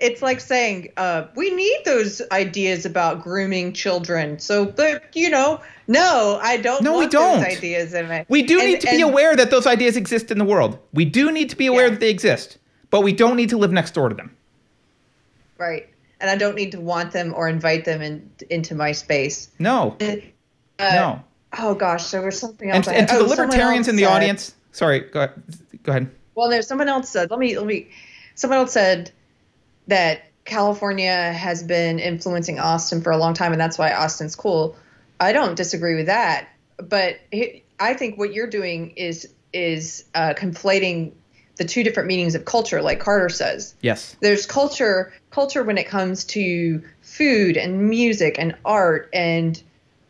it's 0.00 0.22
like 0.22 0.40
saying 0.40 0.92
uh, 0.96 1.26
we 1.36 1.50
need 1.54 1.78
those 1.84 2.22
ideas 2.32 2.86
about 2.86 3.22
grooming 3.22 3.72
children. 3.72 4.38
So, 4.38 4.64
but 4.64 5.14
you 5.14 5.30
know, 5.30 5.60
no, 5.86 6.38
I 6.42 6.56
don't. 6.56 6.82
No, 6.82 6.98
we 6.98 7.06
don't. 7.06 7.44
ideas 7.44 7.94
in 7.94 8.10
it. 8.10 8.26
We 8.28 8.42
do 8.42 8.58
and, 8.58 8.68
need 8.68 8.80
to 8.80 8.88
and, 8.88 8.96
be 8.96 9.02
aware 9.02 9.36
that 9.36 9.50
those 9.50 9.66
ideas 9.66 9.96
exist 9.96 10.30
in 10.30 10.38
the 10.38 10.44
world. 10.44 10.78
We 10.92 11.04
do 11.04 11.30
need 11.30 11.50
to 11.50 11.56
be 11.56 11.66
aware 11.66 11.84
yeah. 11.84 11.90
that 11.90 12.00
they 12.00 12.10
exist, 12.10 12.58
but 12.90 13.02
we 13.02 13.12
don't 13.12 13.36
need 13.36 13.50
to 13.50 13.58
live 13.58 13.72
next 13.72 13.92
door 13.92 14.08
to 14.08 14.14
them. 14.14 14.34
Right, 15.58 15.88
and 16.20 16.30
I 16.30 16.36
don't 16.36 16.54
need 16.54 16.72
to 16.72 16.80
want 16.80 17.12
them 17.12 17.34
or 17.36 17.48
invite 17.48 17.84
them 17.84 18.00
in, 18.00 18.30
into 18.48 18.74
my 18.74 18.92
space. 18.92 19.50
No. 19.58 19.96
Uh, 20.00 20.14
no. 20.78 21.24
Oh 21.58 21.74
gosh, 21.74 22.10
there 22.10 22.22
was 22.22 22.38
something 22.38 22.70
else. 22.70 22.88
And, 22.88 22.96
and 22.96 23.08
to 23.08 23.16
oh, 23.16 23.22
the 23.24 23.28
libertarians 23.28 23.88
in 23.88 23.96
the 23.96 24.04
said, 24.04 24.12
audience, 24.12 24.54
sorry, 24.72 25.00
go 25.00 25.20
ahead. 25.22 25.42
Go 25.82 25.92
ahead. 25.92 26.10
Well, 26.34 26.48
there's 26.48 26.66
someone 26.66 26.88
else 26.88 27.10
said. 27.10 27.30
Let 27.30 27.38
me. 27.38 27.58
Let 27.58 27.66
me. 27.66 27.90
Someone 28.34 28.60
else 28.60 28.72
said 28.72 29.10
that 29.90 30.22
California 30.44 31.32
has 31.32 31.62
been 31.62 31.98
influencing 31.98 32.58
Austin 32.58 33.02
for 33.02 33.12
a 33.12 33.16
long 33.16 33.34
time, 33.34 33.52
and 33.52 33.60
that's 33.60 33.78
why 33.78 33.92
Austin's 33.92 34.34
cool. 34.34 34.76
I 35.20 35.32
don't 35.32 35.54
disagree 35.54 35.94
with 35.94 36.06
that, 36.06 36.48
but 36.76 37.20
I 37.78 37.94
think 37.94 38.18
what 38.18 38.32
you're 38.32 38.48
doing 38.48 38.90
is 38.96 39.28
is 39.52 40.04
uh, 40.14 40.34
conflating 40.36 41.12
the 41.56 41.64
two 41.64 41.84
different 41.84 42.06
meanings 42.06 42.34
of 42.34 42.44
culture, 42.44 42.80
like 42.80 43.00
Carter 43.00 43.28
says. 43.28 43.74
Yes. 43.82 44.16
There's 44.20 44.46
culture, 44.46 45.12
culture 45.30 45.62
when 45.62 45.76
it 45.76 45.86
comes 45.86 46.24
to 46.26 46.82
food 47.02 47.56
and 47.56 47.90
music 47.90 48.36
and 48.38 48.56
art 48.64 49.10
and 49.12 49.62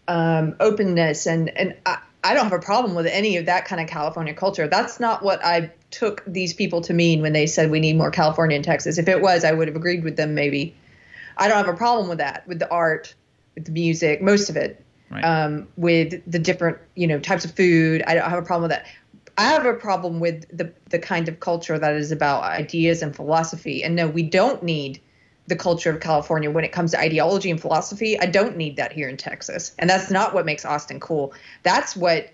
um, 0.06 0.56
openness, 0.60 1.26
and 1.26 1.50
and 1.56 1.76
I, 1.84 1.98
I 2.22 2.34
don't 2.34 2.44
have 2.44 2.52
a 2.52 2.62
problem 2.62 2.94
with 2.94 3.06
any 3.06 3.36
of 3.36 3.46
that 3.46 3.64
kind 3.64 3.80
of 3.80 3.88
California 3.88 4.34
culture. 4.34 4.68
That's 4.68 5.00
not 5.00 5.22
what 5.22 5.44
I 5.44 5.72
took 5.90 6.22
these 6.26 6.54
people 6.54 6.80
to 6.82 6.92
mean 6.92 7.22
when 7.22 7.32
they 7.32 7.46
said 7.46 7.70
we 7.70 7.80
need 7.80 7.96
more 7.96 8.10
California 8.10 8.56
in 8.56 8.62
Texas. 8.62 8.98
If 8.98 9.08
it 9.08 9.20
was, 9.20 9.44
I 9.44 9.52
would 9.52 9.68
have 9.68 9.76
agreed 9.76 10.04
with 10.04 10.16
them 10.16 10.34
maybe. 10.34 10.74
I 11.36 11.48
don't 11.48 11.56
have 11.56 11.72
a 11.72 11.76
problem 11.76 12.08
with 12.08 12.18
that, 12.18 12.46
with 12.46 12.58
the 12.58 12.70
art, 12.70 13.14
with 13.54 13.64
the 13.64 13.72
music, 13.72 14.22
most 14.22 14.50
of 14.50 14.56
it, 14.56 14.84
right. 15.10 15.24
um, 15.24 15.68
with 15.76 16.22
the 16.30 16.38
different 16.38 16.78
you 16.94 17.06
know 17.06 17.18
types 17.18 17.44
of 17.44 17.52
food. 17.52 18.02
I 18.06 18.14
don't 18.14 18.28
have 18.28 18.38
a 18.38 18.46
problem 18.46 18.70
with 18.70 18.78
that. 18.78 18.86
I 19.38 19.44
have 19.44 19.64
a 19.64 19.74
problem 19.74 20.20
with 20.20 20.44
the 20.56 20.72
the 20.90 20.98
kind 20.98 21.28
of 21.28 21.40
culture 21.40 21.78
that 21.78 21.94
is 21.94 22.12
about 22.12 22.42
ideas 22.42 23.02
and 23.02 23.14
philosophy. 23.14 23.82
And 23.82 23.96
no, 23.96 24.06
we 24.06 24.22
don't 24.22 24.62
need 24.62 25.00
the 25.46 25.56
culture 25.56 25.90
of 25.90 26.00
California 26.00 26.50
when 26.50 26.64
it 26.64 26.72
comes 26.72 26.92
to 26.92 27.00
ideology 27.00 27.50
and 27.50 27.60
philosophy. 27.60 28.18
I 28.18 28.26
don't 28.26 28.56
need 28.56 28.76
that 28.76 28.92
here 28.92 29.08
in 29.08 29.16
Texas. 29.16 29.72
And 29.78 29.90
that's 29.90 30.10
not 30.10 30.32
what 30.32 30.46
makes 30.46 30.64
Austin 30.64 31.00
cool. 31.00 31.34
That's 31.64 31.96
what 31.96 32.30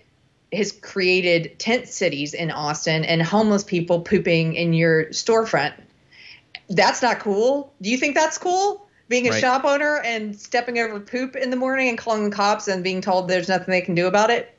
has 0.53 0.71
created 0.71 1.59
tent 1.59 1.87
cities 1.87 2.33
in 2.33 2.51
Austin 2.51 3.03
and 3.03 3.21
homeless 3.21 3.63
people 3.63 4.01
pooping 4.01 4.53
in 4.53 4.73
your 4.73 5.05
storefront. 5.07 5.73
That's 6.69 7.01
not 7.01 7.19
cool. 7.19 7.73
Do 7.81 7.89
you 7.89 7.97
think 7.97 8.15
that's 8.15 8.37
cool? 8.37 8.87
Being 9.09 9.27
a 9.27 9.31
right. 9.31 9.39
shop 9.39 9.63
owner 9.63 10.01
and 10.03 10.37
stepping 10.37 10.79
over 10.79 10.99
poop 10.99 11.35
in 11.35 11.49
the 11.49 11.55
morning 11.55 11.87
and 11.89 11.97
calling 11.97 12.29
the 12.29 12.35
cops 12.35 12.67
and 12.67 12.83
being 12.83 13.01
told 13.01 13.29
there's 13.29 13.47
nothing 13.47 13.71
they 13.71 13.81
can 13.81 13.95
do 13.95 14.07
about 14.07 14.29
it? 14.29 14.57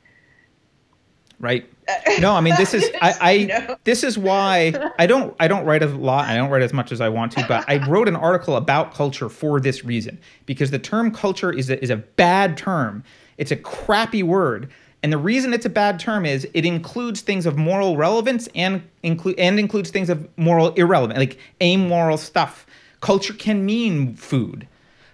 Right. 1.39 1.69
No, 2.19 2.33
I 2.33 2.41
mean 2.41 2.53
this 2.55 2.75
is 2.75 2.87
I, 3.01 3.15
I 3.19 3.77
this 3.83 4.03
is 4.03 4.15
why 4.15 4.73
I 4.99 5.07
don't 5.07 5.35
I 5.39 5.47
don't 5.47 5.65
write 5.65 5.81
a 5.81 5.87
lot. 5.87 6.27
I 6.27 6.35
don't 6.35 6.51
write 6.51 6.61
as 6.61 6.71
much 6.71 6.91
as 6.91 7.01
I 7.01 7.09
want 7.09 7.31
to, 7.31 7.45
but 7.47 7.67
I 7.67 7.77
wrote 7.87 8.07
an 8.07 8.15
article 8.15 8.57
about 8.57 8.93
culture 8.93 9.27
for 9.27 9.59
this 9.59 9.83
reason 9.83 10.19
because 10.45 10.69
the 10.69 10.77
term 10.77 11.09
culture 11.11 11.51
is 11.51 11.71
a, 11.71 11.81
is 11.81 11.89
a 11.89 11.97
bad 11.97 12.57
term. 12.57 13.03
It's 13.37 13.51
a 13.51 13.55
crappy 13.55 14.21
word 14.21 14.69
and 15.01 15.13
the 15.13 15.17
reason 15.17 15.53
it's 15.53 15.65
a 15.65 15.69
bad 15.69 15.99
term 15.99 16.25
is 16.25 16.47
it 16.53 16.65
includes 16.65 17.21
things 17.21 17.45
of 17.45 17.57
moral 17.57 17.95
relevance 17.95 18.49
and 18.53 18.83
include 19.03 19.39
and 19.39 19.59
includes 19.59 19.89
things 19.91 20.09
of 20.09 20.27
moral 20.37 20.73
irrelevant, 20.73 21.19
like 21.19 21.39
amoral 21.61 22.17
stuff. 22.17 22.65
Culture 23.01 23.33
can 23.33 23.65
mean 23.65 24.15
food. 24.15 24.67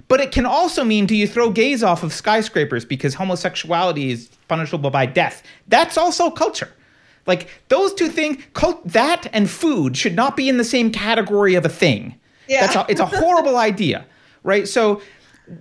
But 0.08 0.22
it 0.22 0.32
can 0.32 0.46
also 0.46 0.84
mean 0.84 1.06
do 1.06 1.16
you 1.16 1.28
throw 1.28 1.50
gays 1.52 1.84
off 1.84 2.04
of 2.04 2.14
skyscrapers 2.14 2.86
because 2.86 3.16
homosexuality 3.16 4.12
is 4.12 4.30
punishable 4.48 4.90
by 4.90 5.06
death? 5.06 5.44
That's 5.68 5.98
also 5.98 6.32
culture. 6.32 6.72
Like 7.28 7.48
those 7.70 7.94
two 7.94 8.08
things, 8.08 8.44
cult, 8.54 8.88
that 8.88 9.28
and 9.34 9.50
food 9.50 9.98
should 9.98 10.16
not 10.16 10.38
be 10.38 10.48
in 10.50 10.58
the 10.58 10.64
same 10.64 10.92
category 10.92 11.56
of 11.56 11.66
a 11.66 11.70
thing. 11.70 12.20
Yeah. 12.48 12.62
That's 12.62 12.76
a, 12.76 12.86
it's 12.90 13.00
a 13.00 13.06
horrible 13.06 13.58
idea, 13.58 14.06
right? 14.44 14.68
So 14.68 15.02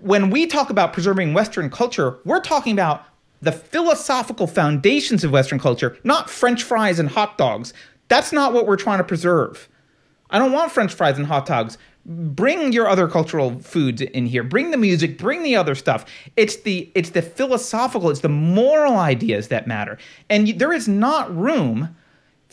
when 0.01 0.31
we 0.31 0.47
talk 0.47 0.71
about 0.71 0.93
preserving 0.93 1.33
Western 1.33 1.71
culture, 1.71 2.19
we're 2.25 2.41
talking 2.41 2.73
about 2.73 3.07
the 3.45 3.53
philosophical 3.53 4.47
foundations 4.47 5.25
of 5.25 5.31
Western 5.31 5.59
culture, 5.59 5.97
not 6.05 6.31
French 6.31 6.63
fries 6.63 6.99
and 6.99 7.11
hot 7.11 7.39
dogs. 7.39 7.73
That's 8.09 8.33
not 8.33 8.53
what 8.53 8.67
we're 8.67 8.77
trying 8.77 8.99
to 8.99 9.05
preserve. 9.05 9.69
I 10.31 10.39
don't 10.39 10.53
want 10.53 10.73
French 10.73 10.93
fries 10.93 11.19
and 11.19 11.27
hot 11.27 11.47
dogs. 11.47 11.79
Bring 12.07 12.73
your 12.73 12.89
other 12.89 13.09
cultural 13.09 13.59
foods 13.61 14.03
in 14.03 14.27
here. 14.27 14.43
Bring 14.43 14.71
the 14.71 14.77
music. 14.77 15.17
Bring 15.17 15.43
the 15.43 15.57
other 15.57 15.75
stuff. 15.75 16.05
It's 16.37 16.57
the 16.57 16.91
it's 16.95 17.11
the 17.11 17.23
philosophical. 17.23 18.11
It's 18.11 18.21
the 18.21 18.29
moral 18.29 18.97
ideas 18.97 19.49
that 19.49 19.67
matter. 19.67 19.99
And 20.29 20.49
there 20.59 20.73
is 20.73 20.87
not 20.87 21.35
room 21.35 21.97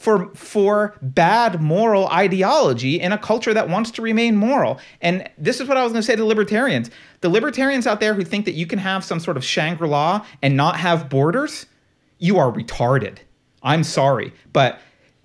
for 0.01 0.33
for 0.33 0.95
bad 1.03 1.61
moral 1.61 2.07
ideology 2.07 2.99
in 2.99 3.11
a 3.11 3.19
culture 3.19 3.53
that 3.53 3.69
wants 3.69 3.91
to 3.91 4.01
remain 4.01 4.35
moral. 4.35 4.79
And 4.99 5.29
this 5.37 5.59
is 5.59 5.67
what 5.67 5.77
I 5.77 5.83
was 5.83 5.91
going 5.93 6.01
to 6.01 6.05
say 6.05 6.15
to 6.15 6.25
libertarians. 6.25 6.89
The 7.21 7.29
libertarians 7.29 7.85
out 7.85 7.99
there 7.99 8.15
who 8.15 8.23
think 8.23 8.45
that 8.45 8.55
you 8.55 8.65
can 8.65 8.79
have 8.79 9.05
some 9.05 9.19
sort 9.19 9.37
of 9.37 9.45
Shangri-La 9.45 10.25
and 10.41 10.57
not 10.57 10.77
have 10.77 11.07
borders, 11.07 11.67
you 12.17 12.39
are 12.39 12.51
retarded. 12.51 13.19
I'm 13.61 13.83
sorry, 13.83 14.33
but 14.53 14.79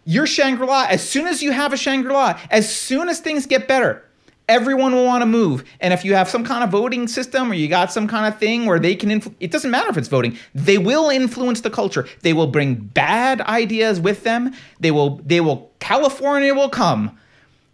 Your 0.05 0.27
Shangri 0.27 0.66
La, 0.66 0.85
as 0.90 1.09
soon 1.09 1.27
as 1.27 1.43
you 1.43 1.53
have 1.53 1.73
a 1.73 1.77
Shangri 1.78 2.12
La, 2.12 2.39
as 2.51 2.70
soon 2.70 3.09
as 3.09 3.19
things 3.20 3.47
get 3.47 3.66
better, 3.66 4.06
everyone 4.48 4.94
will 4.94 5.05
want 5.05 5.23
to 5.23 5.27
move. 5.27 5.64
And 5.81 5.93
if 5.93 6.05
you 6.05 6.14
have 6.14 6.28
some 6.28 6.44
kind 6.44 6.62
of 6.62 6.70
voting 6.70 7.09
system 7.09 7.51
or 7.51 7.55
you 7.55 7.68
got 7.68 7.93
some 7.93 8.06
kind 8.06 8.32
of 8.32 8.39
thing 8.39 8.66
where 8.66 8.78
they 8.78 8.94
can, 8.94 9.10
influ- 9.10 9.35
it 9.40 9.51
doesn't 9.51 9.70
matter 9.70 9.89
if 9.89 9.97
it's 9.97 10.09
voting, 10.09 10.39
they 10.55 10.78
will 10.78 11.09
influence 11.09 11.60
the 11.60 11.70
culture. 11.70 12.06
They 12.23 12.32
will 12.32 12.47
bring 12.47 12.74
bad 12.74 13.40
ideas 13.43 14.01
with 14.01 14.24
them. 14.24 14.55
They 14.81 14.90
will, 14.90 15.20
they 15.24 15.40
will, 15.40 15.70
California 15.81 16.55
will 16.55 16.70
come. 16.70 17.18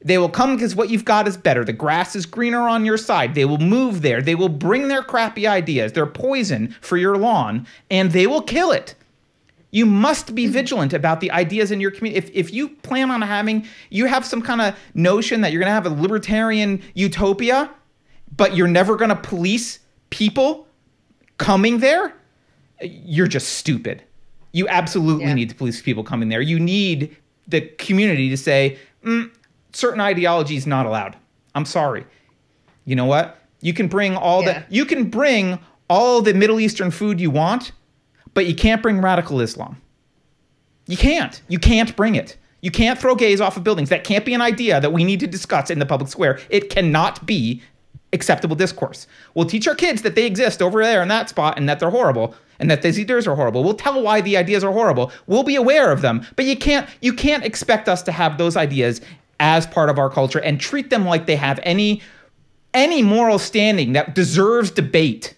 They 0.05 0.19
will 0.19 0.29
come 0.29 0.57
because 0.57 0.75
what 0.75 0.91
you've 0.91 1.05
got 1.05 1.29
is 1.29 1.37
better. 1.37 1.65
The 1.65 1.73
grass 1.73 2.17
is 2.17 2.27
greener 2.27 2.69
on 2.69 2.85
your 2.85 2.99
side. 2.99 3.35
They 3.35 3.45
will 3.45 3.59
move 3.59 4.03
there. 4.03 4.21
They 4.21 4.35
will 4.35 4.49
bring 4.49 4.89
their 4.89 5.03
crappy 5.03 5.47
ideas, 5.47 5.93
their 5.93 6.07
poison 6.07 6.75
for 6.81 6.97
your 6.97 7.17
lawn, 7.17 7.67
and 7.89 8.11
they 8.11 8.27
will 8.27 8.43
kill 8.43 8.73
it. 8.73 8.97
You 9.73 9.87
must 9.87 10.35
be 10.35 10.47
vigilant 10.47 10.93
about 10.93 11.21
the 11.21 11.31
ideas 11.31 11.71
in 11.71 11.81
your 11.81 11.91
community. 11.91 12.19
If, 12.29 12.31
if 12.35 12.53
you 12.53 12.69
plan 12.69 13.11
on 13.11 13.23
having, 13.23 13.67
you 13.91 14.05
have 14.07 14.25
some 14.25 14.43
kind 14.43 14.61
of 14.61 14.77
notion 14.95 15.41
that 15.41 15.51
you're 15.51 15.61
going 15.61 15.69
to 15.71 15.73
have 15.75 15.87
a 15.87 15.91
libertarian 16.03 16.83
utopia, 16.95 17.71
but 18.37 18.55
you're 18.55 18.69
never 18.69 18.97
going 18.97 19.09
to 19.09 19.17
police 19.17 19.79
people 20.11 20.69
coming 21.39 21.79
there, 21.79 22.13
you're 22.83 23.27
just 23.27 23.55
stupid. 23.55 24.03
You 24.53 24.69
absolutely 24.69 25.25
Yeah. 25.25 25.35
need 25.35 25.49
to 25.49 25.55
police 25.55 25.81
people 25.81 26.05
coming 26.05 26.29
there. 26.29 26.43
You 26.43 26.61
need 26.61 27.17
the 27.49 27.63
community 27.63 28.29
to 28.29 28.37
say, 28.37 28.77
mm, 29.05 29.31
certain 29.73 30.01
ideology 30.03 30.57
is 30.57 30.67
not 30.67 30.85
allowed. 30.85 31.17
I'm 31.55 31.65
sorry. 31.65 32.05
You 32.85 32.95
know 32.95 33.07
what? 33.07 33.39
You 33.63 33.73
can 33.73 33.89
bring 33.89 34.17
all 34.17 34.43
Yeah. 34.43 34.65
the 34.69 34.75
you 34.75 34.85
can 34.85 35.05
bring 35.05 35.59
all 35.89 36.21
the 36.21 36.35
Middle 36.35 36.61
Eastern 36.61 36.91
food 36.91 37.21
you 37.21 37.31
want, 37.31 37.73
but 38.35 38.47
you 38.47 38.55
can't 38.55 38.83
bring 38.83 39.01
radical 39.01 39.41
Islam. 39.41 39.81
You 40.87 40.97
can't. 40.97 41.41
You 41.49 41.59
can't 41.59 41.95
bring 41.97 42.15
it. 42.15 42.37
You 42.61 42.71
can't 42.71 42.99
throw 42.99 43.15
gays 43.15 43.41
off 43.41 43.57
of 43.57 43.65
buildings. 43.65 43.89
That 43.89 44.05
can't 44.05 44.25
be 44.25 44.35
an 44.35 44.41
idea 44.41 44.81
that 44.81 44.93
we 44.93 45.05
need 45.05 45.21
to 45.21 45.27
discuss 45.27 45.71
in 45.71 45.79
the 45.79 45.87
public 45.87 46.11
square. 46.11 46.39
It 46.49 46.71
cannot 46.71 47.27
be 47.27 47.63
acceptable 48.13 48.57
discourse. 48.57 49.07
We'll 49.35 49.47
teach 49.47 49.67
our 49.67 49.75
kids 49.75 50.03
that 50.03 50.15
they 50.15 50.27
exist 50.27 50.63
over 50.63 50.83
there 50.83 51.03
in 51.03 51.09
that 51.09 51.29
spot 51.29 51.59
and 51.59 51.69
that 51.69 51.81
they're 51.81 51.91
horrible 51.91 52.35
and 52.59 52.71
that 52.71 52.83
these 52.83 52.99
ideas 52.99 53.27
are 53.27 53.35
horrible. 53.35 53.65
We'll 53.65 53.75
tell 53.75 54.01
why 54.01 54.21
the 54.21 54.37
ideas 54.37 54.63
are 54.63 54.73
horrible. 54.73 55.11
We'll 55.27 55.43
be 55.43 55.57
aware 55.57 55.91
of 55.91 56.03
them. 56.03 56.25
But 56.37 56.45
you 56.45 56.57
can't 56.57 56.89
you 57.01 57.13
can't 57.13 57.45
expect 57.45 57.89
us 57.89 58.03
to 58.03 58.13
have 58.13 58.39
those 58.39 58.57
ideas 58.57 59.01
as 59.41 59.67
part 59.67 59.91
of 59.91 59.99
our 59.99 60.09
culture 60.09 60.39
and 60.39 60.61
treat 60.61 60.91
them 60.91 61.05
like 61.05 61.27
they 61.27 61.37
have 61.37 61.59
any 61.65 62.03
any 62.75 63.03
moral 63.03 63.39
standing 63.39 63.93
that 63.93 64.15
deserves 64.15 64.71
debate. 64.71 65.35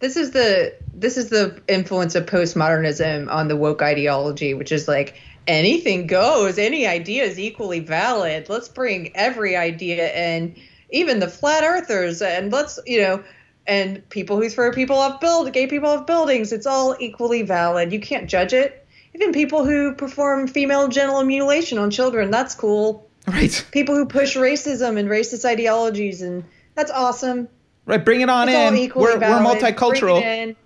This 0.00 0.16
is 0.16 0.32
the 0.32 0.74
this 0.92 1.16
is 1.16 1.28
the 1.28 1.60
influence 1.68 2.14
of 2.14 2.26
postmodernism 2.26 3.30
on 3.30 3.48
the 3.48 3.56
woke 3.56 3.82
ideology, 3.82 4.54
which 4.54 4.72
is 4.72 4.86
like 4.88 5.16
anything 5.46 6.06
goes, 6.06 6.58
any 6.58 6.86
idea 6.86 7.24
is 7.24 7.38
equally 7.38 7.80
valid. 7.80 8.48
Let's 8.48 8.68
bring 8.68 9.14
every 9.16 9.56
idea 9.56 10.12
in, 10.12 10.56
even 10.90 11.18
the 11.18 11.28
flat 11.28 11.64
earthers, 11.64 12.22
and 12.22 12.52
let's 12.52 12.78
you 12.86 13.00
know, 13.00 13.24
and 13.66 14.08
people 14.10 14.36
who 14.36 14.48
throw 14.48 14.72
people 14.72 14.96
off 14.96 15.20
build, 15.20 15.52
gay 15.52 15.66
people 15.66 15.88
off 15.88 16.06
buildings. 16.06 16.52
It's 16.52 16.66
all 16.66 16.96
equally 16.98 17.42
valid. 17.42 17.92
You 17.92 18.00
can't 18.00 18.28
judge 18.28 18.52
it. 18.52 18.86
Even 19.14 19.32
people 19.32 19.64
who 19.64 19.94
perform 19.94 20.48
female 20.48 20.88
genital 20.88 21.22
mutilation 21.22 21.78
on 21.78 21.90
children, 21.90 22.30
that's 22.30 22.54
cool. 22.54 23.08
Right. 23.26 23.64
People 23.70 23.94
who 23.94 24.06
push 24.06 24.36
racism 24.36 24.98
and 24.98 25.08
racist 25.08 25.44
ideologies, 25.44 26.20
and 26.20 26.44
that's 26.74 26.90
awesome. 26.90 27.48
Right. 27.86 28.04
Bring 28.04 28.20
it 28.20 28.30
on 28.30 28.48
It's 28.48 28.56
in. 28.56 28.92
We're, 28.94 29.18
we're 29.18 29.20
multicultural. 29.20 30.20
Bring 30.20 30.22
it 30.22 30.48
in. 30.48 30.56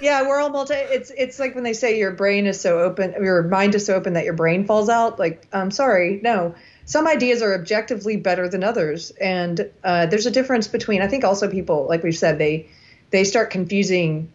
Yeah, 0.00 0.22
we're 0.22 0.40
all 0.40 0.50
multi. 0.50 0.74
It's 0.74 1.10
it's 1.16 1.38
like 1.38 1.54
when 1.54 1.64
they 1.64 1.72
say 1.72 1.98
your 1.98 2.10
brain 2.10 2.46
is 2.46 2.60
so 2.60 2.80
open, 2.80 3.14
your 3.22 3.42
mind 3.42 3.74
is 3.74 3.86
so 3.86 3.94
open 3.94 4.14
that 4.14 4.24
your 4.24 4.34
brain 4.34 4.66
falls 4.66 4.88
out. 4.88 5.18
Like, 5.18 5.46
I'm 5.52 5.70
sorry, 5.70 6.20
no. 6.22 6.54
Some 6.84 7.06
ideas 7.06 7.42
are 7.42 7.54
objectively 7.54 8.16
better 8.16 8.48
than 8.48 8.64
others, 8.64 9.10
and 9.10 9.70
uh, 9.84 10.06
there's 10.06 10.26
a 10.26 10.30
difference 10.30 10.68
between. 10.68 11.02
I 11.02 11.08
think 11.08 11.22
also 11.22 11.48
people, 11.50 11.86
like 11.86 12.02
we've 12.02 12.16
said, 12.16 12.38
they 12.38 12.68
they 13.10 13.24
start 13.24 13.50
confusing 13.50 14.30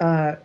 uh, 0.00 0.36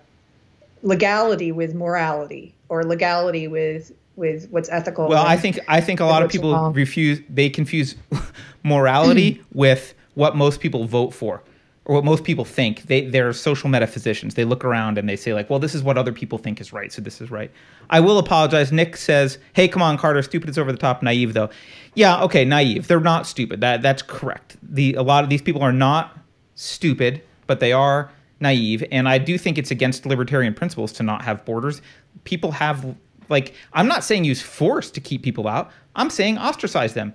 legality 0.84 1.52
with 1.52 1.74
morality, 1.74 2.54
or 2.70 2.84
legality 2.84 3.48
with 3.48 3.92
with 4.16 4.50
what's 4.50 4.70
ethical. 4.70 5.08
Well, 5.08 5.26
I 5.26 5.38
think 5.38 5.60
I 5.68 5.82
think 5.82 6.02
a 6.02 6.06
lot 6.06 6.24
of 6.24 6.30
people 6.30 6.52
wrong. 6.52 6.74
refuse. 6.74 7.22
They 7.30 7.50
confuse 7.50 7.96
morality 8.64 9.42
with 9.54 9.94
what 10.16 10.36
most 10.36 10.60
people 10.60 10.86
vote 10.86 11.14
for, 11.14 11.44
or 11.86 11.96
what 11.96 12.04
most 12.04 12.24
people 12.24 12.46
think. 12.46 12.84
They 12.84 13.06
they're 13.06 13.32
social 13.34 13.70
metaphysicians. 13.70 14.36
They 14.36 14.44
look 14.44 14.66
around 14.66 14.98
and 14.98 15.08
they 15.08 15.16
say 15.16 15.34
like, 15.34 15.50
well, 15.50 15.60
this 15.60 15.76
is 15.76 15.84
what 15.84 15.98
other 15.98 16.12
people 16.12 16.38
think 16.38 16.60
is 16.60 16.74
right, 16.74 16.92
so 16.92 17.02
this 17.02 17.22
is 17.22 17.30
right. 17.30 17.52
I 17.90 18.00
will 18.00 18.18
apologize. 18.18 18.72
Nick 18.72 18.98
says, 18.98 19.38
"Hey, 19.54 19.68
come 19.68 19.82
on, 19.82 19.98
Carter. 19.98 20.22
Stupid 20.24 20.50
is 20.50 20.58
over 20.58 20.72
the 20.72 20.78
top. 20.78 21.04
Naive 21.04 21.34
though." 21.34 21.50
Yeah, 21.94 22.24
okay, 22.24 22.44
naive. 22.44 22.88
They're 22.88 23.00
not 23.00 23.28
stupid. 23.28 23.62
That 23.62 23.82
that's 23.82 24.02
correct. 24.02 24.58
The 24.64 24.96
a 24.96 25.04
lot 25.04 25.24
of 25.24 25.30
these 25.30 25.42
people 25.42 25.62
are 25.62 25.74
not 25.74 26.18
stupid, 26.56 27.22
but 27.48 27.60
they 27.60 27.72
are 27.72 28.10
naive. 28.40 28.84
And 28.92 29.08
I 29.08 29.18
do 29.18 29.38
think 29.38 29.58
it's 29.58 29.72
against 29.72 30.06
libertarian 30.06 30.54
principles 30.54 30.92
to 30.94 31.04
not 31.04 31.24
have 31.24 31.46
borders. 31.46 31.82
People 32.24 32.52
have 32.52 32.96
like 33.30 33.54
I'm 33.74 33.88
not 33.88 34.04
saying 34.04 34.24
use 34.24 34.42
force 34.42 34.92
to 34.92 35.00
keep 35.00 35.24
people 35.24 35.48
out. 35.48 35.72
I'm 35.96 36.10
saying 36.10 36.38
ostracize 36.38 36.94
them. 36.94 37.14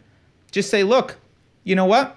Just 0.50 0.70
say, 0.70 0.82
look, 0.82 1.16
you 1.64 1.76
know 1.76 1.84
what? 1.84 2.16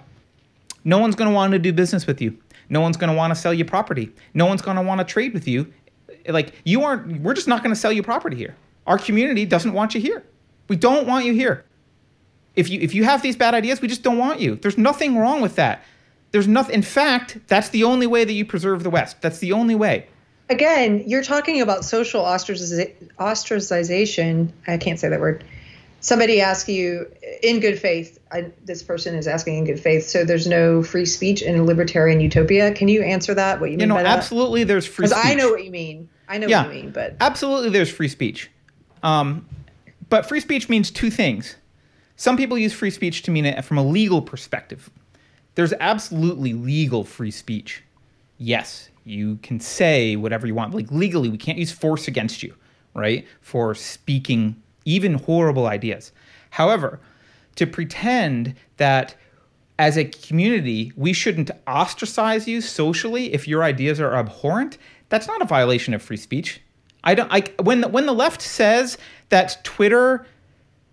No 0.84 0.98
one's 0.98 1.14
going 1.14 1.30
to 1.30 1.34
want 1.34 1.52
to 1.52 1.58
do 1.58 1.72
business 1.72 2.06
with 2.06 2.20
you. 2.20 2.36
No 2.68 2.80
one's 2.80 2.96
going 2.96 3.10
to 3.10 3.16
want 3.16 3.30
to 3.30 3.34
sell 3.40 3.52
you 3.54 3.64
property. 3.64 4.10
No 4.34 4.46
one's 4.46 4.62
going 4.62 4.76
to 4.76 4.82
want 4.82 5.00
to 5.00 5.04
trade 5.04 5.34
with 5.34 5.48
you. 5.48 5.72
Like 6.28 6.54
you 6.64 6.82
aren't. 6.84 7.20
We're 7.20 7.34
just 7.34 7.48
not 7.48 7.62
going 7.62 7.74
to 7.74 7.80
sell 7.80 7.92
you 7.92 8.02
property 8.02 8.36
here. 8.36 8.56
Our 8.86 8.98
community 8.98 9.46
doesn't 9.46 9.72
want 9.72 9.94
you 9.94 10.00
here. 10.00 10.24
We 10.68 10.76
don't 10.76 11.06
want 11.06 11.24
you 11.24 11.32
here. 11.32 11.64
If 12.56 12.68
you 12.70 12.80
if 12.80 12.94
you 12.94 13.04
have 13.04 13.22
these 13.22 13.36
bad 13.36 13.54
ideas, 13.54 13.80
we 13.80 13.88
just 13.88 14.02
don't 14.02 14.18
want 14.18 14.40
you. 14.40 14.56
There's 14.56 14.78
nothing 14.78 15.18
wrong 15.18 15.40
with 15.40 15.56
that. 15.56 15.82
There's 16.30 16.48
nothing. 16.48 16.74
In 16.74 16.82
fact, 16.82 17.38
that's 17.46 17.68
the 17.68 17.84
only 17.84 18.06
way 18.06 18.24
that 18.24 18.32
you 18.32 18.44
preserve 18.44 18.82
the 18.82 18.90
West. 18.90 19.20
That's 19.22 19.38
the 19.38 19.52
only 19.52 19.74
way. 19.74 20.06
again, 20.50 21.02
you're 21.06 21.22
talking 21.22 21.60
about 21.60 21.84
social 21.84 22.22
ostraciz- 22.22 22.92
ostracization. 23.18 24.52
I 24.66 24.76
can't 24.78 24.98
say 24.98 25.08
that 25.08 25.20
word. 25.20 25.44
Somebody 26.04 26.38
asks 26.42 26.68
you 26.68 27.10
in 27.42 27.60
good 27.60 27.78
faith. 27.78 28.18
I, 28.30 28.52
this 28.66 28.82
person 28.82 29.14
is 29.14 29.26
asking 29.26 29.56
in 29.56 29.64
good 29.64 29.80
faith. 29.80 30.04
So 30.04 30.22
there's 30.22 30.46
no 30.46 30.82
free 30.82 31.06
speech 31.06 31.40
in 31.40 31.56
a 31.58 31.64
libertarian 31.64 32.20
utopia. 32.20 32.74
Can 32.74 32.88
you 32.88 33.02
answer 33.02 33.32
that? 33.32 33.58
What 33.58 33.70
you 33.70 33.72
You 33.72 33.78
mean 33.78 33.88
know, 33.88 33.94
by 33.94 34.02
that? 34.02 34.18
absolutely. 34.18 34.64
There's 34.64 34.84
free 34.86 35.06
Because 35.06 35.18
speech. 35.18 35.32
I 35.32 35.34
know 35.34 35.48
what 35.50 35.64
you 35.64 35.70
mean. 35.70 36.10
I 36.28 36.36
know 36.36 36.46
Yeah. 36.46 36.66
what 36.66 36.76
you 36.76 36.82
mean. 36.82 36.90
But 36.90 37.16
Absolutely, 37.22 37.70
there's 37.70 37.88
free 37.90 38.08
speech. 38.08 38.50
Um, 39.02 39.48
but 40.10 40.28
free 40.28 40.40
speech 40.40 40.68
means 40.68 40.90
two 40.90 41.10
things. 41.10 41.56
Some 42.16 42.36
people 42.36 42.58
use 42.58 42.74
free 42.74 42.90
speech 42.90 43.22
to 43.22 43.30
mean 43.30 43.46
it 43.46 43.64
from 43.64 43.78
a 43.78 43.82
legal 43.82 44.20
perspective. 44.20 44.90
There's 45.54 45.72
absolutely 45.80 46.52
legal 46.52 47.04
free 47.04 47.30
speech. 47.30 47.82
Yes, 48.36 48.90
you 49.06 49.38
can 49.42 49.58
say 49.58 50.16
whatever 50.16 50.46
you 50.46 50.54
want. 50.54 50.74
Like 50.74 50.90
legally, 50.92 51.30
we 51.30 51.38
can't 51.38 51.56
use 51.56 51.72
force 51.72 52.08
against 52.08 52.42
you, 52.42 52.54
right? 52.94 53.26
For 53.40 53.74
speaking 53.74 54.56
even 54.84 55.14
horrible 55.14 55.66
ideas. 55.66 56.12
However, 56.50 57.00
to 57.56 57.66
pretend 57.66 58.54
that 58.76 59.14
as 59.78 59.96
a 59.96 60.04
community, 60.04 60.92
we 60.96 61.12
shouldn't 61.12 61.50
ostracize 61.66 62.46
you 62.46 62.60
socially 62.60 63.32
if 63.32 63.48
your 63.48 63.64
ideas 63.64 64.00
are 64.00 64.14
abhorrent. 64.14 64.78
That's 65.08 65.26
not 65.26 65.42
a 65.42 65.46
violation 65.46 65.94
of 65.94 66.02
free 66.02 66.16
speech. 66.16 66.60
I 67.02 67.14
don't. 67.14 67.30
I 67.30 67.42
when 67.62 67.80
the, 67.82 67.88
when 67.88 68.06
the 68.06 68.14
left 68.14 68.40
says 68.40 68.96
that 69.28 69.62
Twitter 69.64 70.26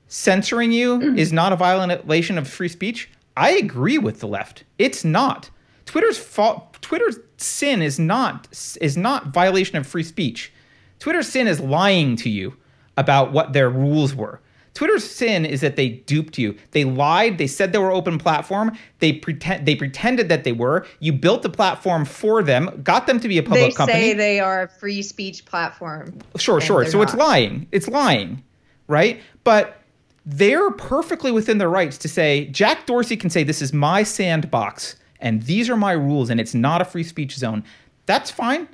censoring 0.08 0.72
you 0.72 1.00
mm. 1.00 1.18
is 1.18 1.32
not 1.32 1.54
a 1.54 1.56
violation 1.56 2.38
of 2.38 2.48
free 2.48 2.68
speech, 2.68 3.10
I 3.38 3.52
agree 3.52 3.98
with 3.98 4.20
the 4.20 4.28
left. 4.28 4.64
It's 4.78 5.06
not. 5.06 5.50
Twitter's 5.86 6.18
fault. 6.18 6.82
Twitter's 6.82 7.18
sin 7.38 7.82
is 7.82 8.00
not 8.00 8.48
is 8.82 8.98
not 8.98 9.28
violation 9.28 9.78
of 9.78 9.88
free 9.88 10.04
speech. 10.04 10.52
Twitter's 11.00 11.30
sin 11.30 11.48
is 11.48 11.60
lying 11.60 12.16
to 12.18 12.30
you 12.30 12.56
about 12.98 13.32
what 13.32 13.54
their 13.54 13.70
rules 13.70 14.14
were. 14.16 14.40
Twitter's 14.74 15.10
sin 15.10 15.46
is 15.46 15.60
that 15.62 15.76
they 15.76 15.90
duped 15.90 16.38
you. 16.38 16.56
They 16.72 16.86
lied. 16.86 17.38
They 17.38 17.48
said 17.48 17.74
they 17.74 17.78
were 17.78 17.92
open 17.92 18.18
platform. 18.18 18.78
They 19.00 19.12
pretend 19.12 19.66
they 19.66 19.76
pretended 19.76 20.30
that 20.30 20.46
they 20.46 20.54
were. 20.54 20.86
You 21.00 21.12
built 21.12 21.42
the 21.42 21.50
platform 21.50 22.06
for 22.06 22.42
them, 22.42 22.82
got 22.84 23.06
them 23.06 23.20
to 23.20 23.28
be 23.28 23.38
a 23.38 23.44
public 23.44 23.72
they 23.72 23.72
company. 23.72 24.00
say 24.00 24.14
they 24.14 24.40
are 24.40 24.64
a 24.64 24.68
free 24.70 25.02
speech 25.02 25.44
platform. 25.46 26.18
Sure, 26.38 26.62
sure. 26.62 26.86
So 26.86 27.02
it's 27.02 27.14
lying. 27.14 27.68
It's 27.72 27.90
lying, 27.90 28.44
right? 28.88 29.22
But 29.44 29.82
they're 30.26 30.72
perfectly 30.72 31.32
within 31.32 31.58
their 31.58 31.70
rights 31.70 31.98
to 32.00 32.08
say 32.08 32.46
Jack 32.46 32.86
Dorsey 32.86 33.18
can 33.18 33.30
say 33.30 33.44
this 33.44 33.62
is 33.62 33.74
my 33.74 34.04
sandbox 34.04 34.96
and 35.20 35.44
these 35.44 35.70
are 35.70 35.78
my 35.78 35.92
rules 35.92 36.30
and 36.30 36.40
it's 36.40 36.54
not 36.54 36.82
a 36.82 36.86
free 36.86 37.04
speech 37.04 37.36
zone. 37.36 37.64
That's 38.06 38.32
fine. 38.32 38.68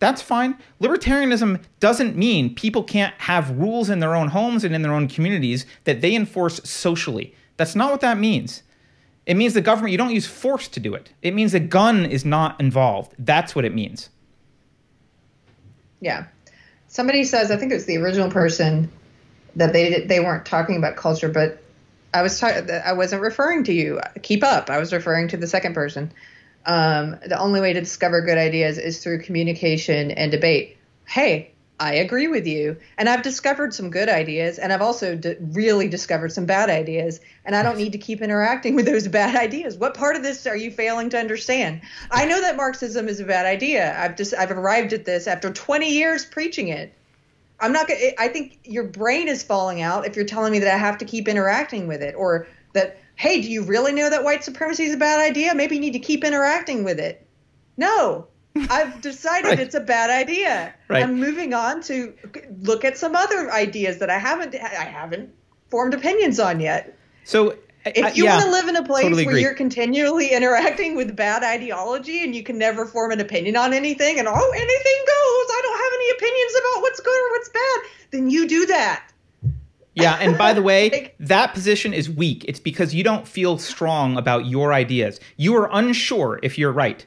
That's 0.00 0.20
fine. 0.20 0.58
Libertarianism 0.80 1.62
doesn't 1.78 2.16
mean 2.16 2.54
people 2.54 2.82
can't 2.82 3.14
have 3.18 3.50
rules 3.50 3.88
in 3.88 4.00
their 4.00 4.16
own 4.16 4.28
homes 4.28 4.64
and 4.64 4.74
in 4.74 4.82
their 4.82 4.92
own 4.92 5.06
communities 5.06 5.66
that 5.84 6.00
they 6.00 6.14
enforce 6.14 6.60
socially. 6.68 7.34
That's 7.56 7.76
not 7.76 7.92
what 7.92 8.00
that 8.00 8.18
means. 8.18 8.62
It 9.26 9.34
means 9.34 9.54
the 9.54 9.60
government, 9.60 9.92
you 9.92 9.98
don't 9.98 10.14
use 10.14 10.26
force 10.26 10.66
to 10.68 10.80
do 10.80 10.94
it. 10.94 11.12
It 11.22 11.34
means 11.34 11.54
a 11.54 11.60
gun 11.60 12.04
is 12.04 12.24
not 12.24 12.58
involved. 12.60 13.14
That's 13.18 13.54
what 13.54 13.64
it 13.64 13.74
means. 13.74 14.08
Yeah. 16.00 16.24
Somebody 16.88 17.22
says, 17.22 17.50
I 17.50 17.56
think 17.56 17.70
it 17.70 17.76
was 17.76 17.86
the 17.86 17.98
original 17.98 18.30
person, 18.30 18.90
that 19.56 19.72
they 19.72 20.04
they 20.06 20.20
weren't 20.20 20.46
talking 20.46 20.76
about 20.76 20.96
culture, 20.96 21.28
but 21.28 21.62
I 22.14 22.22
was 22.22 22.38
ta- 22.38 22.62
I 22.84 22.92
wasn't 22.92 23.22
referring 23.22 23.64
to 23.64 23.72
you. 23.72 24.00
Keep 24.22 24.44
up. 24.44 24.70
I 24.70 24.78
was 24.78 24.92
referring 24.92 25.28
to 25.28 25.36
the 25.36 25.46
second 25.46 25.74
person. 25.74 26.12
Um, 26.66 27.16
the 27.26 27.38
only 27.38 27.60
way 27.60 27.72
to 27.72 27.80
discover 27.80 28.20
good 28.20 28.38
ideas 28.38 28.78
is 28.78 29.02
through 29.02 29.22
communication 29.22 30.10
and 30.10 30.30
debate. 30.30 30.76
Hey, 31.06 31.52
I 31.80 31.94
agree 31.94 32.28
with 32.28 32.46
you. 32.46 32.76
And 32.98 33.08
I've 33.08 33.22
discovered 33.22 33.72
some 33.72 33.88
good 33.88 34.10
ideas, 34.10 34.58
and 34.58 34.70
I've 34.70 34.82
also 34.82 35.16
d- 35.16 35.36
really 35.40 35.88
discovered 35.88 36.30
some 36.30 36.44
bad 36.44 36.68
ideas. 36.68 37.20
And 37.46 37.56
I 37.56 37.62
don't 37.62 37.78
need 37.78 37.92
to 37.92 37.98
keep 37.98 38.20
interacting 38.20 38.74
with 38.74 38.84
those 38.84 39.08
bad 39.20 39.34
ideas. 39.34 39.78
What 39.78 39.94
part 39.94 40.14
of 40.14 40.22
this 40.22 40.46
are 40.46 40.56
you 40.56 40.70
failing 40.70 41.08
to 41.10 41.18
understand? 41.18 41.80
I 42.10 42.26
know 42.26 42.38
that 42.42 42.56
Marxism 42.56 43.08
is 43.08 43.18
a 43.18 43.24
bad 43.24 43.46
idea. 43.46 43.98
I've 43.98 44.14
just 44.14 44.34
I've 44.34 44.50
arrived 44.50 44.92
at 44.92 45.06
this 45.06 45.26
after 45.26 45.50
20 45.50 45.90
years 45.90 46.26
preaching 46.26 46.68
it. 46.68 46.92
I'm 47.58 47.72
not 47.72 47.88
gonna. 47.88 48.00
I 48.18 48.28
think 48.28 48.58
your 48.64 48.84
brain 48.84 49.28
is 49.28 49.42
falling 49.42 49.80
out 49.80 50.06
if 50.06 50.16
you're 50.16 50.26
telling 50.26 50.52
me 50.52 50.58
that 50.58 50.74
I 50.74 50.78
have 50.78 50.98
to 50.98 51.06
keep 51.06 51.28
interacting 51.28 51.88
with 51.88 52.02
it, 52.02 52.14
or 52.14 52.46
that 52.74 52.98
hey, 53.20 53.42
do 53.42 53.50
you 53.50 53.62
really 53.62 53.92
know 53.92 54.08
that 54.08 54.24
white 54.24 54.42
supremacy 54.42 54.84
is 54.84 54.94
a 54.94 54.96
bad 54.96 55.20
idea? 55.20 55.54
Maybe 55.54 55.74
you 55.74 55.80
need 55.82 55.92
to 55.92 55.98
keep 55.98 56.24
interacting 56.24 56.84
with 56.84 56.98
it. 56.98 57.26
No, 57.76 58.28
I've 58.70 59.02
decided 59.02 59.48
right. 59.48 59.60
it's 59.60 59.74
a 59.74 59.80
bad 59.80 60.08
idea. 60.08 60.74
Right. 60.88 61.02
I'm 61.02 61.20
moving 61.20 61.52
on 61.52 61.82
to 61.82 62.14
look 62.62 62.82
at 62.82 62.96
some 62.96 63.14
other 63.14 63.52
ideas 63.52 63.98
that 63.98 64.08
I 64.08 64.18
haven't 64.18 64.54
I 64.54 64.84
haven't 64.84 65.34
formed 65.68 65.92
opinions 65.92 66.40
on 66.40 66.60
yet. 66.60 66.96
So 67.24 67.56
if 67.84 68.16
you 68.16 68.24
yeah, 68.24 68.36
want 68.36 68.46
to 68.46 68.50
live 68.52 68.68
in 68.68 68.76
a 68.76 68.84
place 68.84 69.02
totally 69.02 69.26
where 69.26 69.34
agree. 69.34 69.42
you're 69.42 69.54
continually 69.54 70.28
interacting 70.32 70.96
with 70.96 71.14
bad 71.14 71.42
ideology 71.42 72.24
and 72.24 72.34
you 72.34 72.42
can 72.42 72.56
never 72.56 72.86
form 72.86 73.12
an 73.12 73.20
opinion 73.20 73.54
on 73.54 73.74
anything 73.74 74.18
and 74.18 74.28
oh 74.28 74.50
anything 74.54 74.98
goes, 75.06 75.46
I 75.52 75.60
don't 75.62 75.78
have 75.78 75.92
any 75.94 76.10
opinions 76.16 76.52
about 76.58 76.82
what's 76.82 77.00
good 77.00 77.20
or 77.20 77.30
what's 77.32 77.48
bad, 77.50 77.80
then 78.12 78.30
you 78.30 78.48
do 78.48 78.64
that. 78.64 79.09
Yeah, 79.94 80.16
and 80.20 80.38
by 80.38 80.52
the 80.52 80.62
way, 80.62 80.90
like, 80.92 81.16
that 81.20 81.52
position 81.52 81.92
is 81.92 82.08
weak. 82.08 82.44
It's 82.46 82.60
because 82.60 82.94
you 82.94 83.02
don't 83.02 83.26
feel 83.26 83.58
strong 83.58 84.16
about 84.16 84.46
your 84.46 84.72
ideas. 84.72 85.20
You 85.36 85.56
are 85.56 85.68
unsure 85.72 86.38
if 86.42 86.58
you're 86.58 86.72
right. 86.72 87.04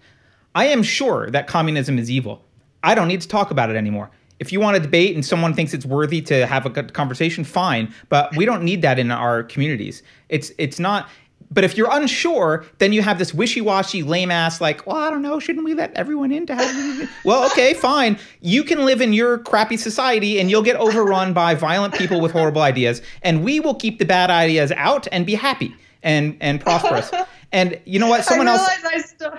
I 0.55 0.65
am 0.65 0.83
sure 0.83 1.29
that 1.31 1.47
communism 1.47 1.97
is 1.97 2.11
evil. 2.11 2.43
I 2.83 2.95
don't 2.95 3.07
need 3.07 3.21
to 3.21 3.27
talk 3.27 3.51
about 3.51 3.69
it 3.69 3.75
anymore. 3.75 4.11
If 4.39 4.51
you 4.51 4.59
want 4.59 4.75
to 4.75 4.81
debate 4.81 5.15
and 5.15 5.25
someone 5.25 5.53
thinks 5.53 5.73
it's 5.73 5.85
worthy 5.85 6.21
to 6.23 6.45
have 6.45 6.65
a 6.65 6.69
good 6.69 6.93
conversation, 6.93 7.43
fine. 7.43 7.93
But 8.09 8.35
we 8.35 8.45
don't 8.45 8.63
need 8.63 8.81
that 8.81 8.99
in 8.99 9.09
our 9.09 9.43
communities. 9.43 10.03
It's 10.29 10.51
it's 10.57 10.79
not. 10.79 11.09
But 11.53 11.63
if 11.63 11.77
you're 11.77 11.89
unsure, 11.91 12.65
then 12.79 12.93
you 12.93 13.01
have 13.01 13.19
this 13.19 13.33
wishy-washy, 13.33 14.03
lame-ass, 14.03 14.59
like, 14.59 14.87
well, 14.87 14.95
I 14.95 15.09
don't 15.09 15.21
know, 15.21 15.39
shouldn't 15.39 15.65
we 15.65 15.73
let 15.73 15.93
everyone 15.93 16.31
in 16.31 16.45
to 16.47 16.55
have? 16.55 17.09
well, 17.23 17.45
okay, 17.51 17.73
fine. 17.89 18.17
You 18.41 18.63
can 18.63 18.85
live 18.85 19.01
in 19.01 19.13
your 19.13 19.37
crappy 19.37 19.77
society, 19.77 20.39
and 20.39 20.49
you'll 20.49 20.63
get 20.63 20.75
overrun 20.77 21.33
by 21.33 21.55
violent 21.55 21.93
people 21.93 22.19
with 22.21 22.31
horrible 22.31 22.61
ideas, 22.61 23.01
and 23.21 23.43
we 23.43 23.59
will 23.59 23.75
keep 23.75 23.99
the 23.99 24.05
bad 24.05 24.29
ideas 24.29 24.71
out 24.73 25.07
and 25.11 25.25
be 25.25 25.35
happy 25.35 25.75
and 26.01 26.37
and 26.41 26.59
prosperous. 26.59 27.11
And 27.53 27.79
you 27.85 27.99
know 27.99 28.07
what? 28.07 28.25
Someone 28.25 28.47
else. 28.47 28.67
I 28.83 28.97
still, 28.97 29.31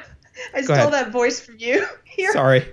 I 0.52 0.62
stole 0.62 0.76
ahead. 0.76 0.92
that 0.92 1.10
voice 1.10 1.40
from 1.40 1.56
you. 1.58 1.86
Here. 2.04 2.32
Sorry. 2.32 2.64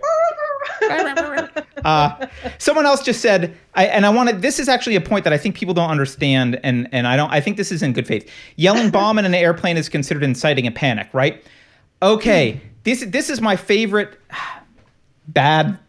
uh, 1.84 2.28
someone 2.60 2.86
else 2.86 3.02
just 3.02 3.22
said, 3.22 3.58
I, 3.74 3.86
and 3.88 4.06
I 4.06 4.10
wanted. 4.10 4.42
This 4.42 4.60
is 4.60 4.70
actually 4.70 4.96
a 4.96 5.02
point 5.02 5.24
that 5.24 5.34
I 5.34 5.38
think 5.38 5.56
people 5.56 5.74
don't 5.74 5.90
understand, 5.90 6.60
and 6.64 6.88
and 6.92 7.08
I 7.08 7.16
don't. 7.16 7.32
I 7.32 7.42
think 7.42 7.58
this 7.58 7.72
is 7.72 7.82
in 7.82 7.94
good 7.94 8.06
faith. 8.08 8.30
Yelling 8.56 8.90
bomb 8.92 9.18
in 9.18 9.26
an 9.26 9.34
airplane 9.34 9.78
is 9.78 9.90
considered 9.90 10.24
inciting 10.24 10.68
a 10.68 10.72
panic, 10.72 11.08
right? 11.14 11.44
Okay, 12.02 12.62
this 12.84 13.04
this 13.08 13.30
is 13.30 13.42
my 13.42 13.56
favorite 13.56 14.20
bad 15.28 15.80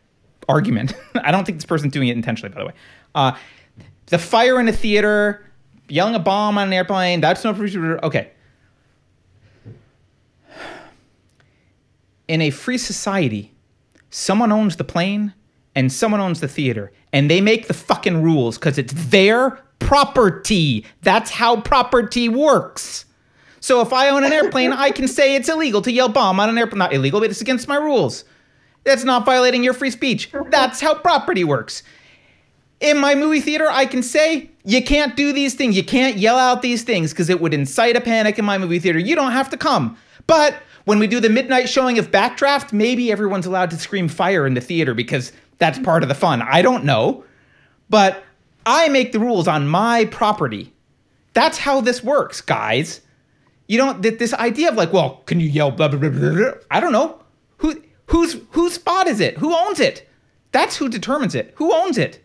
argument. 0.48 0.94
I 1.16 1.30
don't 1.30 1.44
think 1.44 1.59
this 1.59 1.66
person's 1.66 1.92
doing 1.92 2.09
it 2.09 2.16
intentionally, 2.16 2.54
by 2.54 2.60
the 2.60 2.66
way. 2.66 2.74
Uh, 3.14 3.32
the 4.06 4.18
fire 4.18 4.60
in 4.60 4.68
a 4.68 4.72
theater, 4.72 5.44
yelling 5.88 6.14
a 6.14 6.18
bomb 6.18 6.59
on 6.59 6.68
an 6.68 6.72
airplane. 6.72 7.20
That's 7.20 7.44
no 7.44 7.50
okay. 8.02 8.30
In 12.32 12.40
a 12.40 12.48
free 12.48 12.78
society, 12.78 13.52
someone 14.09 14.52
owns 14.52 14.76
the 14.76 14.84
plane 14.84 15.34
and 15.74 15.92
someone 15.92 16.18
owns 16.18 16.40
the 16.40 16.48
theater 16.48 16.90
and 17.12 17.30
they 17.30 17.42
make 17.42 17.68
the 17.68 17.74
fucking 17.74 18.22
rules 18.22 18.56
because 18.56 18.78
it's 18.78 18.94
their 19.10 19.62
property. 19.80 20.86
That's 21.02 21.30
how 21.30 21.60
property 21.60 22.30
works. 22.30 23.04
So 23.60 23.82
if 23.82 23.92
I 23.92 24.09
own 24.09 24.24
an 24.24 24.32
airplane, 24.32 24.72
I 24.72 24.92
can 24.92 25.09
say 25.09 25.34
it's 25.34 25.50
illegal 25.50 25.82
to 25.82 25.92
yell 25.92 26.09
bomb 26.09 26.40
on 26.40 26.48
an 26.48 26.56
airplane. 26.56 26.78
Not 26.78 26.94
illegal, 26.94 27.20
but 27.20 27.28
it's 27.28 27.42
against 27.42 27.68
my 27.68 27.76
rules. 27.76 28.24
That's 28.84 29.04
not 29.04 29.26
violating 29.26 29.62
your 29.62 29.74
free 29.74 29.90
speech. 29.90 30.30
That's 30.48 30.80
how 30.80 30.94
property 30.94 31.44
works. 31.44 31.82
In 32.80 32.96
my 32.96 33.14
movie 33.14 33.42
theater, 33.42 33.68
I 33.70 33.84
can 33.84 34.02
say 34.02 34.48
you 34.64 34.82
can't 34.82 35.16
do 35.16 35.34
these 35.34 35.52
things. 35.52 35.76
You 35.76 35.84
can't 35.84 36.16
yell 36.16 36.38
out 36.38 36.62
these 36.62 36.82
things 36.82 37.12
because 37.12 37.28
it 37.28 37.42
would 37.42 37.52
incite 37.52 37.94
a 37.94 38.00
panic 38.00 38.38
in 38.38 38.46
my 38.46 38.56
movie 38.56 38.78
theater. 38.78 38.98
You 38.98 39.16
don't 39.16 39.32
have 39.32 39.50
to 39.50 39.59
come. 39.59 39.98
But 40.26 40.56
when 40.84 40.98
we 40.98 41.06
do 41.06 41.20
the 41.20 41.30
midnight 41.30 41.68
showing 41.68 41.98
of 41.98 42.10
Backdraft, 42.10 42.72
maybe 42.72 43.12
everyone's 43.12 43.46
allowed 43.46 43.70
to 43.70 43.78
scream 43.78 44.09
fire 44.09 44.46
in 44.46 44.54
the 44.54 44.60
theater 44.60 44.94
because 44.94 45.32
that's 45.59 45.78
part 45.78 46.02
of 46.02 46.09
the 46.09 46.14
fun. 46.14 46.42
I 46.42 46.62
don't 46.62 46.84
know. 46.84 47.24
But 47.88 48.24
I 48.66 48.88
make 48.88 49.12
the 49.12 49.20
rules 49.20 49.46
on 49.46 49.68
my 49.68 50.06
property. 50.06 50.72
That's 51.34 51.59
how 51.59 51.80
this 51.80 52.02
works, 52.02 52.40
guys. 52.40 53.00
You 53.68 53.78
don't 53.78 54.02
that 54.02 54.18
this 54.18 54.34
idea 54.34 54.68
of 54.68 54.76
like, 54.76 54.92
well, 54.92 55.22
can 55.26 55.40
you 55.40 55.48
yell 55.48 55.70
blah 55.70 55.88
blah 55.88 55.98
blah 55.98 56.10
blah? 56.10 56.30
blah? 56.30 56.52
I 56.70 56.80
don't 56.80 56.92
know. 56.92 57.20
Who 57.59 57.80
whose 58.06 58.36
whose 58.50 58.74
spot 58.74 59.06
is 59.06 59.20
it? 59.20 59.38
Who 59.38 59.54
owns 59.54 59.80
it? 59.80 60.09
That's 60.52 60.76
who 60.76 60.88
determines 60.88 61.34
it. 61.34 61.52
Who 61.56 61.72
owns 61.72 61.96
it? 61.98 62.22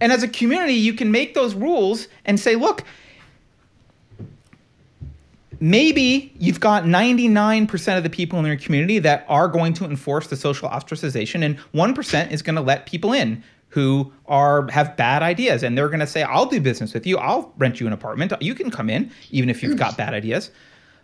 And 0.00 0.12
as 0.12 0.22
a 0.22 0.28
community, 0.28 0.74
you 0.74 0.94
can 0.94 1.10
make 1.10 1.34
those 1.34 1.54
rules 1.54 2.08
and 2.24 2.40
say, 2.40 2.56
look, 2.56 2.84
maybe 5.60 6.32
you've 6.38 6.60
got 6.60 6.84
99% 6.84 7.96
of 7.96 8.02
the 8.02 8.10
people 8.10 8.38
in 8.38 8.46
your 8.46 8.56
community 8.56 8.98
that 8.98 9.24
are 9.28 9.46
going 9.46 9.74
to 9.74 9.84
enforce 9.84 10.26
the 10.26 10.36
social 10.36 10.68
ostracization 10.68 11.44
and 11.44 11.58
1% 11.74 12.30
is 12.30 12.42
going 12.42 12.56
to 12.56 12.62
let 12.62 12.86
people 12.86 13.12
in 13.12 13.42
who 13.68 14.12
are 14.26 14.68
have 14.70 14.96
bad 14.96 15.22
ideas 15.22 15.62
and 15.62 15.78
they're 15.78 15.88
going 15.88 16.00
to 16.00 16.06
say 16.06 16.22
I'll 16.22 16.46
do 16.46 16.60
business 16.60 16.92
with 16.92 17.06
you. 17.06 17.18
I'll 17.18 17.52
rent 17.56 17.78
you 17.78 17.86
an 17.86 17.92
apartment. 17.92 18.32
You 18.40 18.54
can 18.54 18.70
come 18.70 18.90
in 18.90 19.12
even 19.30 19.48
if 19.48 19.62
you've 19.62 19.78
got 19.78 19.96
bad 19.96 20.12
ideas. 20.12 20.50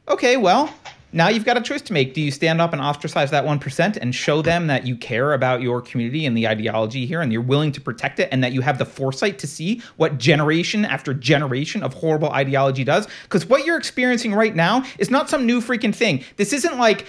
Okay, 0.09 0.37
well, 0.37 0.73
now 1.13 1.29
you've 1.29 1.45
got 1.45 1.57
a 1.57 1.61
choice 1.61 1.83
to 1.83 1.93
make. 1.93 2.15
Do 2.15 2.21
you 2.21 2.31
stand 2.31 2.61
up 2.61 2.73
and 2.73 2.83
ostracize 2.83 3.31
that 3.31 3.45
1% 3.45 3.97
and 3.97 4.15
show 4.15 4.43
them 4.43 4.67
that 4.67 4.87
you 4.87 4.97
care 4.97 5.33
about 5.33 5.63
your 5.63 5.81
community 5.81 6.27
and 6.27 6.37
the 6.37 6.49
ideology 6.49 7.07
here 7.07 7.21
and 7.21 7.33
you're 7.33 7.43
willing 7.43 7.73
to 7.73 7.81
protect 7.81 8.19
it 8.21 8.29
and 8.33 8.43
that 8.45 8.53
you 8.53 8.61
have 8.61 8.79
the 8.79 8.85
foresight 8.85 9.39
to 9.39 9.47
see 9.47 9.83
what 9.97 10.19
generation 10.19 10.85
after 10.85 11.15
generation 11.15 11.83
of 11.83 11.95
horrible 11.95 12.31
ideology 12.31 12.85
does? 12.85 13.07
Because 13.23 13.47
what 13.47 13.65
you're 13.65 13.79
experiencing 13.79 14.35
right 14.35 14.55
now 14.55 14.85
is 14.99 15.11
not 15.11 15.31
some 15.31 15.47
new 15.47 15.61
freaking 15.61 15.95
thing. 15.95 16.25
This 16.37 16.53
isn't 16.53 16.79
like 16.79 17.07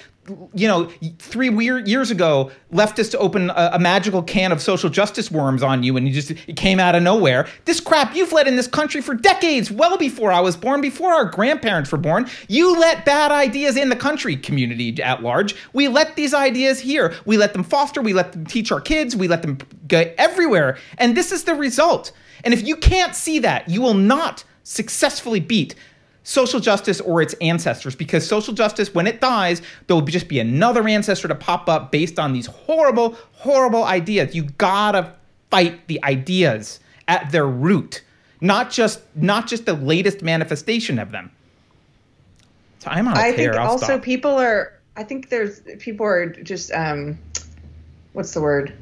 you 0.54 0.68
know, 0.68 0.90
three 1.20 1.50
weird 1.50 1.88
years 1.88 2.12
ago, 2.12 2.52
leftists 2.74 3.16
opened 3.18 3.52
a, 3.52 3.76
a, 3.76 3.80
magical 3.80 4.22
can 4.22 4.52
of 4.52 4.62
social 4.62 4.90
justice 4.90 5.32
worms 5.32 5.64
on 5.64 5.84
you, 5.84 5.96
and 5.96 6.08
you 6.08 6.14
just 6.14 6.32
it 6.32 6.58
came 6.58 6.80
out 6.80 6.96
of 6.96 7.04
nowhere. 7.04 7.48
This 7.66 7.80
crap 7.80 8.16
you've 8.16 8.34
let 8.34 8.48
in 8.48 8.56
this 8.56 8.68
country 8.68 9.02
for 9.02 9.14
decades, 9.14 9.72
well 9.72 9.98
before 9.98 10.32
I 10.32 10.42
was 10.42 10.58
born, 10.58 10.82
before 10.82 11.14
our 11.14 11.26
grandparents 11.26 11.92
were 11.92 11.98
born. 11.98 12.30
You 12.50 12.78
let 12.78 13.06
bad 13.06 13.32
ideas 13.32 13.78
in 13.78 13.90
the 13.90 13.96
country, 13.98 14.36
community 14.36 15.02
at 15.02 15.22
large. 15.22 15.56
We 15.74 15.88
let 15.88 16.16
these 16.16 16.34
ideas 16.34 16.80
here. 16.80 17.14
We 17.26 17.38
let 17.38 17.54
them 17.54 17.64
foster. 17.64 18.02
We 18.02 18.14
let 18.14 18.32
them 18.32 18.46
teach 18.46 18.72
our 18.72 18.82
kids. 18.82 19.16
We 19.16 19.28
let 19.28 19.42
them 19.42 19.58
go 19.88 20.12
everywhere, 20.18 20.78
and 20.98 21.18
this 21.18 21.32
is 21.32 21.44
the 21.44 21.56
result. 21.56 22.12
And 22.44 22.54
if 22.54 22.66
you 22.66 22.76
can't 22.76 23.16
see 23.16 23.40
that, 23.40 23.68
you 23.68 23.82
will 23.82 23.94
not 23.94 24.44
successfully 24.64 25.40
beat 25.40 25.76
social 26.28 26.60
justice 26.60 27.00
or 27.00 27.22
its 27.22 27.34
ancestors 27.36 27.96
because 27.96 28.28
social 28.28 28.54
justice 28.54 28.94
when 28.94 29.08
it 29.08 29.22
dies 29.22 29.62
there 29.88 29.96
will 29.96 30.04
just 30.04 30.28
be 30.28 30.42
another 30.42 30.86
ancestor 30.86 31.30
to 31.30 31.36
pop 31.36 31.70
up 31.70 31.90
based 31.90 32.20
on 32.20 32.34
these 32.34 32.48
horrible 32.48 33.16
horrible 33.32 33.86
ideas 33.86 34.36
you 34.36 34.44
gotta 34.58 35.14
fight 35.50 35.88
the 35.88 36.04
ideas 36.04 36.82
at 37.08 37.32
their 37.32 37.48
root 37.48 38.04
not 38.42 38.70
just 38.70 39.00
not 39.16 39.48
just 39.48 39.66
the 39.66 39.74
latest 39.74 40.22
manifestation 40.22 41.00
of 41.00 41.12
them 41.12 41.32
i'm 42.88 43.08
on 43.08 43.18
a 43.18 43.20
i 43.20 43.32
tear. 43.32 43.52
think 43.52 43.56
I'll 43.56 43.72
also 43.72 43.86
stop. 43.86 44.02
people 44.02 44.32
are 44.32 44.74
i 44.96 45.04
think 45.04 45.30
there's 45.30 45.62
people 45.80 46.06
are 46.06 46.28
just 46.28 46.72
um 46.72 47.18
what's 48.14 48.34
the 48.34 48.42
word 48.42 48.74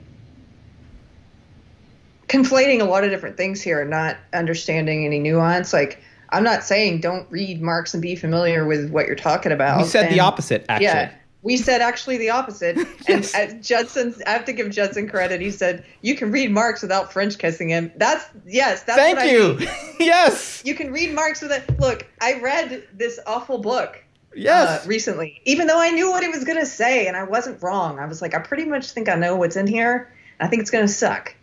conflating 2.27 2.82
a 2.82 2.86
lot 2.86 3.03
of 3.03 3.11
different 3.11 3.38
things 3.38 3.61
here 3.61 3.82
and 3.82 3.90
not 3.90 4.18
understanding 4.34 5.06
any 5.06 5.19
nuance 5.19 5.73
like 5.73 6.02
I'm 6.30 6.44
not 6.44 6.64
saying 6.64 7.02
don't 7.02 7.30
read 7.32 7.61
Marx 7.61 7.94
and 7.94 8.02
be 8.02 8.15
familiar 8.15 8.65
with 8.65 8.90
what 8.90 9.06
you're 9.06 9.15
talking 9.15 9.52
about. 9.52 9.80
You 9.80 9.86
said 9.86 10.06
and, 10.07 10.14
the 10.14 10.19
opposite, 10.19 10.65
actually. 10.68 10.86
Yeah, 10.86 11.14
we 11.45 11.57
said 11.57 11.80
actually 11.80 12.17
the 12.17 12.31
opposite. 12.31 12.76
yes. 13.07 13.35
And 13.35 13.63
Judson, 13.63 14.15
I 14.26 14.31
have 14.31 14.45
to 14.45 14.53
give 14.53 14.72
Judson 14.72 15.07
credit. 15.07 15.39
He 15.41 15.51
said 15.51 15.85
you 16.01 16.15
can 16.15 16.31
read 16.31 16.49
Marx 16.49 16.81
without 16.81 17.13
French 17.13 17.38
kissing 17.38 17.69
him. 17.69 17.91
That's 17.95 18.26
yes. 18.47 18.81
That's 18.81 18.97
Thank 18.97 19.19
what 19.19 19.30
you. 19.30 19.53
I 19.53 19.57
mean. 19.57 19.69
yes. 19.99 20.63
You 20.65 20.73
can 20.73 20.91
read 20.91 21.13
Marx 21.13 21.43
without. 21.43 21.80
Look, 21.80 22.07
I 22.19 22.41
read 22.41 22.88
this 22.91 23.19
awful 23.27 23.59
book. 23.59 24.03
Yes. 24.35 24.84
Uh, 24.84 24.89
recently, 24.89 25.39
even 25.45 25.67
though 25.67 25.80
I 25.80 25.91
knew 25.91 26.09
what 26.09 26.23
he 26.23 26.30
was 26.30 26.43
gonna 26.43 26.65
say 26.65 27.05
and 27.05 27.15
I 27.15 27.23
wasn't 27.23 27.61
wrong, 27.61 27.99
I 27.99 28.07
was 28.07 28.23
like, 28.23 28.34
I 28.34 28.39
pretty 28.39 28.65
much 28.65 28.91
think 28.91 29.07
I 29.07 29.15
know 29.15 29.35
what's 29.35 29.55
in 29.55 29.67
here. 29.67 30.11
I 30.39 30.47
think 30.47 30.63
it's 30.63 30.72
gonna 30.72 30.88
suck. 30.88 31.35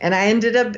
And 0.00 0.14
I 0.14 0.28
ended 0.28 0.56
up 0.56 0.76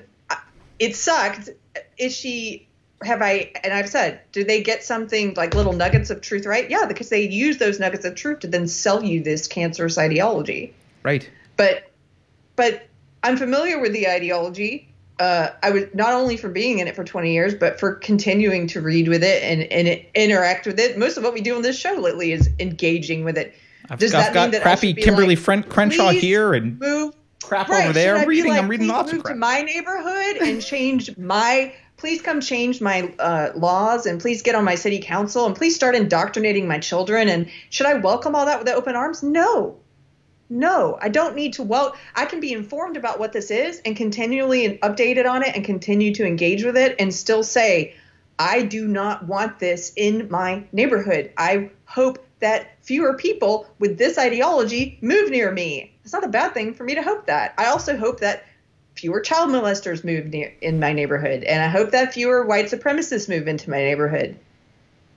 it 0.81 0.97
sucked. 0.97 1.51
Is 1.97 2.16
she? 2.16 2.68
Have 3.03 3.23
I? 3.23 3.53
And 3.62 3.73
I've 3.73 3.89
said, 3.89 4.20
do 4.33 4.45
they 4.45 4.62
get 4.62 4.83
something 4.83 5.35
like 5.35 5.55
little 5.55 5.73
nuggets 5.73 6.11
of 6.11 6.20
truth 6.20 6.47
right? 6.47 6.69
Yeah, 6.69 6.87
because 6.87 7.09
they 7.09 7.23
use 7.23 7.59
those 7.59 7.79
nuggets 7.79 8.05
of 8.05 8.15
truth 8.15 8.41
to 8.41 8.49
then 8.49 8.66
sell 8.66 9.03
you 9.03 9.23
this 9.23 9.47
cancerous 9.47 9.99
ideology. 9.99 10.75
Right. 11.03 11.29
But, 11.57 11.91
but 12.57 12.89
I'm 13.23 13.37
familiar 13.37 13.81
with 13.81 13.93
the 13.93 14.09
ideology. 14.09 14.93
Uh, 15.20 15.51
I 15.62 15.70
was 15.70 15.85
not 15.95 16.12
only 16.12 16.37
for 16.37 16.49
being 16.49 16.79
in 16.79 16.87
it 16.87 16.95
for 16.95 17.05
20 17.05 17.33
years, 17.33 17.55
but 17.55 17.81
for 17.81 17.95
continuing 17.95 18.69
to 18.69 18.81
read 18.81 19.09
with 19.09 19.25
it 19.25 19.43
and, 19.43 19.62
and 19.73 20.05
interact 20.15 20.66
with 20.66 20.79
it. 20.79 20.97
Most 20.97 21.16
of 21.16 21.25
what 21.25 21.35
we 21.35 21.41
do 21.41 21.57
on 21.57 21.62
this 21.62 21.79
show 21.79 21.95
lately 21.95 22.33
is 22.33 22.51
engaging 22.59 23.25
with 23.25 23.37
it. 23.37 23.55
I've, 23.91 23.99
Does 23.99 24.15
I've 24.15 24.35
got 24.35 24.53
crappy 24.62 24.95
Kimberlé 24.95 25.47
like, 25.47 25.69
Crenshaw 25.69 26.11
here 26.11 26.53
and 26.53 26.79
move 26.79 27.15
crap 27.43 27.69
right, 27.69 27.85
over 27.85 27.93
there. 27.93 28.16
I'm 28.16 28.29
reading. 28.29 28.51
Like, 28.51 28.62
I'm 28.62 28.69
reading 28.69 28.89
lots 28.89 29.12
of 29.12 29.23
crap. 29.23 29.35
to 29.35 29.39
my 29.39 29.62
neighborhood 29.62 30.37
and 30.43 30.62
change 30.62 31.16
my. 31.16 31.75
Please 31.99 32.23
come 32.23 32.41
change 32.41 32.81
my 32.81 33.12
uh, 33.19 33.51
laws 33.55 34.07
and 34.07 34.20
please 34.20 34.43
get 34.43 34.55
on 34.55 34.65
my 34.65 34.77
city 34.77 35.01
council 35.01 35.47
and 35.47 35.55
please 35.55 35.75
start 35.75 35.95
indoctrinating 35.95 36.66
my 36.66 36.79
children. 36.79 37.29
And 37.29 37.51
should 37.70 37.87
I 37.87 37.95
welcome 37.95 38.35
all 38.35 38.47
that 38.47 38.61
with 38.61 38.69
open 38.69 38.95
arms? 38.95 39.23
No, 39.23 39.79
no, 40.49 40.97
I 41.01 41.09
don't 41.09 41.35
need 41.35 41.55
to. 41.55 41.62
Well, 41.62 41.95
I 42.15 42.25
can 42.25 42.41
be 42.41 42.53
informed 42.53 42.97
about 42.97 43.19
what 43.19 43.33
this 43.33 43.51
is 43.51 43.83
and 43.85 43.97
continually 43.97 44.79
updated 44.79 45.29
on 45.29 45.43
it 45.43 45.55
and 45.55 45.65
continue 45.65 46.15
to 46.15 46.25
engage 46.25 46.65
with 46.65 46.77
it 46.77 46.97
and 46.99 47.12
still 47.12 47.43
say, 47.43 47.95
I 48.39 48.62
do 48.62 48.87
not 48.87 49.27
want 49.27 49.59
this 49.59 49.93
in 49.97 50.31
my 50.31 50.65
neighborhood. 50.73 51.33
I 51.37 51.70
hope 51.85 52.25
that 52.41 52.77
fewer 52.83 53.15
people 53.15 53.66
with 53.79 53.99
this 53.99 54.16
ideology 54.16 54.99
move 55.03 55.31
near 55.31 55.51
me. 55.51 55.93
It's 56.05 56.12
not 56.12 56.25
a 56.25 56.29
bad 56.29 56.55
thing 56.55 56.73
for 56.75 56.85
me 56.85 56.95
to 56.95 57.03
hope 57.03 57.27
that. 57.27 57.55
I 57.59 57.66
also 57.66 57.97
hope 57.97 58.20
that 58.20 58.45
fewer 58.99 59.20
child 59.20 59.51
molesters 59.51 60.05
move 60.05 60.27
near 60.27 60.53
in 60.61 60.81
my 60.81 60.93
neighborhood, 60.93 61.45
and 61.45 61.62
I 61.62 61.69
hope 61.69 61.93
that 61.93 62.12
fewer 62.12 62.45
white 62.45 62.66
supremacists 62.66 63.29
move 63.29 63.47
into 63.47 63.70
my 63.70 63.79
neighborhood. 63.79 64.37